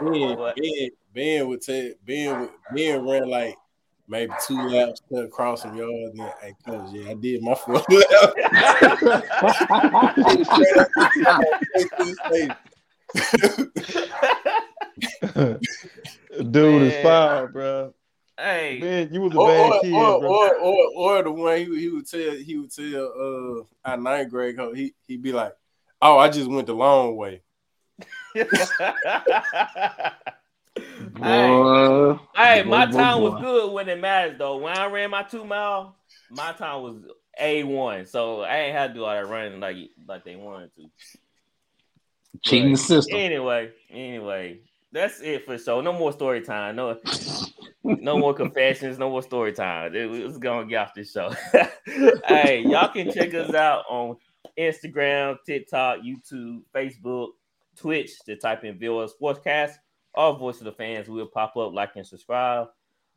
Ben, 0.00 0.36
What? 0.36 0.56
ben, 0.56 0.90
ben 1.14 1.48
would 1.48 1.60
take 1.60 2.04
Ben 2.04 2.40
would 2.40 2.50
Ben 2.74 3.04
ran 3.06 3.28
like 3.28 3.56
maybe 4.08 4.32
two 4.46 4.60
laps 4.68 5.00
cut 5.12 5.24
across 5.24 5.62
some 5.62 5.76
yards. 5.76 5.92
And 6.10 6.18
then, 6.20 6.32
hey, 6.40 6.54
coach, 6.66 6.88
yeah, 6.92 7.10
I 7.10 7.14
did 7.14 7.42
my 7.42 7.54
four 7.66 7.74
laps. 7.74 7.84
Dude 16.50 16.82
is 16.82 16.92
Man. 16.94 17.02
foul, 17.02 17.46
bro. 17.48 17.94
Hey, 18.38 18.78
Man, 18.80 19.08
you 19.12 19.20
was 19.20 19.34
a 19.34 19.38
or, 19.38 19.48
bad 19.48 19.72
or, 19.72 19.80
kid, 19.80 19.92
or, 19.92 20.20
bro. 20.20 20.30
or, 20.30 20.54
or, 20.56 20.90
or 20.94 21.22
the 21.22 21.30
one 21.30 21.58
he, 21.58 21.80
he 21.80 21.88
would 21.88 22.08
tell 22.08 22.32
he 22.32 22.56
would 22.56 22.70
tell 22.70 23.64
uh 23.84 23.88
our 23.88 23.96
ninth 23.96 24.30
grade 24.30 24.56
coach, 24.56 24.76
he 24.76 24.94
he'd 25.06 25.22
be 25.22 25.32
like, 25.32 25.54
Oh, 26.00 26.18
I 26.18 26.28
just 26.28 26.50
went 26.50 26.66
the 26.66 26.74
long 26.74 27.16
way. 27.16 27.40
hey, 28.34 28.44
boy. 31.12 32.18
hey, 32.34 32.62
Boy, 32.62 32.68
my 32.68 32.86
boy, 32.86 32.92
time 32.92 33.22
was 33.22 33.40
good 33.40 33.72
when 33.72 33.88
it 33.88 34.00
matters 34.00 34.36
though. 34.38 34.58
When 34.58 34.76
I 34.76 34.86
ran 34.86 35.10
my 35.10 35.22
two 35.22 35.44
mile, 35.44 35.96
my 36.28 36.52
time 36.52 36.82
was 36.82 36.96
A 37.40 37.62
one. 37.62 38.06
So 38.06 38.42
I 38.42 38.56
ain't 38.56 38.76
had 38.76 38.88
to 38.88 38.94
do 38.94 39.04
all 39.04 39.14
that 39.14 39.28
running 39.28 39.60
like 39.60 39.76
like 40.06 40.24
they 40.24 40.36
wanted 40.36 40.74
to. 40.74 40.90
Cheating 42.42 42.72
the 42.72 42.78
system. 42.78 43.16
Anyway, 43.16 43.70
anyway, 43.90 44.58
that's 44.94 45.20
it 45.20 45.44
for 45.44 45.58
sure. 45.58 45.82
No 45.82 45.92
more 45.92 46.12
story 46.12 46.40
time. 46.40 46.76
No, 46.76 46.96
no 47.82 48.16
more 48.16 48.32
confessions. 48.32 48.96
No 48.96 49.10
more 49.10 49.22
story 49.22 49.52
time. 49.52 49.94
It, 49.94 50.08
it's 50.12 50.38
gonna 50.38 50.66
get 50.66 50.86
off 50.86 50.94
this 50.94 51.12
show. 51.12 51.34
hey, 52.28 52.62
y'all 52.64 52.92
can 52.92 53.12
check 53.12 53.34
us 53.34 53.52
out 53.52 53.84
on 53.90 54.16
Instagram, 54.56 55.36
TikTok, 55.44 55.98
YouTube, 55.98 56.62
Facebook, 56.72 57.30
Twitch. 57.76 58.20
To 58.26 58.36
type 58.36 58.62
in 58.62 58.78
Villa 58.78 59.08
Sportscast. 59.08 59.72
All 60.14 60.36
voice 60.36 60.60
of 60.60 60.64
the 60.66 60.72
fans 60.72 61.08
will 61.08 61.26
pop 61.26 61.56
up. 61.56 61.72
Like 61.72 61.96
and 61.96 62.06
subscribe. 62.06 62.68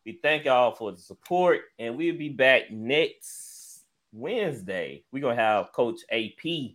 We 0.04 0.20
thank 0.24 0.46
y'all 0.46 0.72
for 0.72 0.92
the 0.92 0.98
support, 0.98 1.62
and 1.78 1.96
we'll 1.96 2.18
be 2.18 2.30
back 2.30 2.72
next 2.72 3.84
Wednesday. 4.12 5.04
We're 5.12 5.22
gonna 5.22 5.36
have 5.36 5.72
Coach 5.74 6.00
AP 6.10 6.72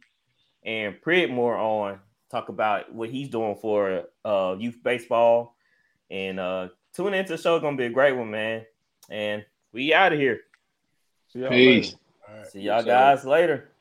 and 0.62 1.00
Pridmore 1.02 1.56
on 1.56 1.98
talk 2.32 2.48
about 2.48 2.92
what 2.92 3.10
he's 3.10 3.28
doing 3.28 3.54
for 3.54 4.04
uh 4.24 4.56
youth 4.58 4.78
baseball. 4.82 5.54
And 6.10 6.40
uh 6.40 6.68
tune 6.94 7.14
into 7.14 7.36
the 7.36 7.42
show. 7.42 7.56
It's 7.56 7.62
gonna 7.62 7.76
be 7.76 7.86
a 7.86 7.90
great 7.90 8.16
one, 8.16 8.30
man. 8.30 8.64
And 9.08 9.44
we 9.72 9.94
out 9.94 10.12
of 10.12 10.18
here. 10.18 10.40
See 11.32 11.40
y'all 11.40 11.50
Peace. 11.50 11.86
later. 11.86 11.96
All 12.28 12.36
right. 12.38 12.46
See 12.46 12.60
y'all 12.62 12.80
Sir. 12.80 12.86
guys 12.86 13.24
later. 13.24 13.71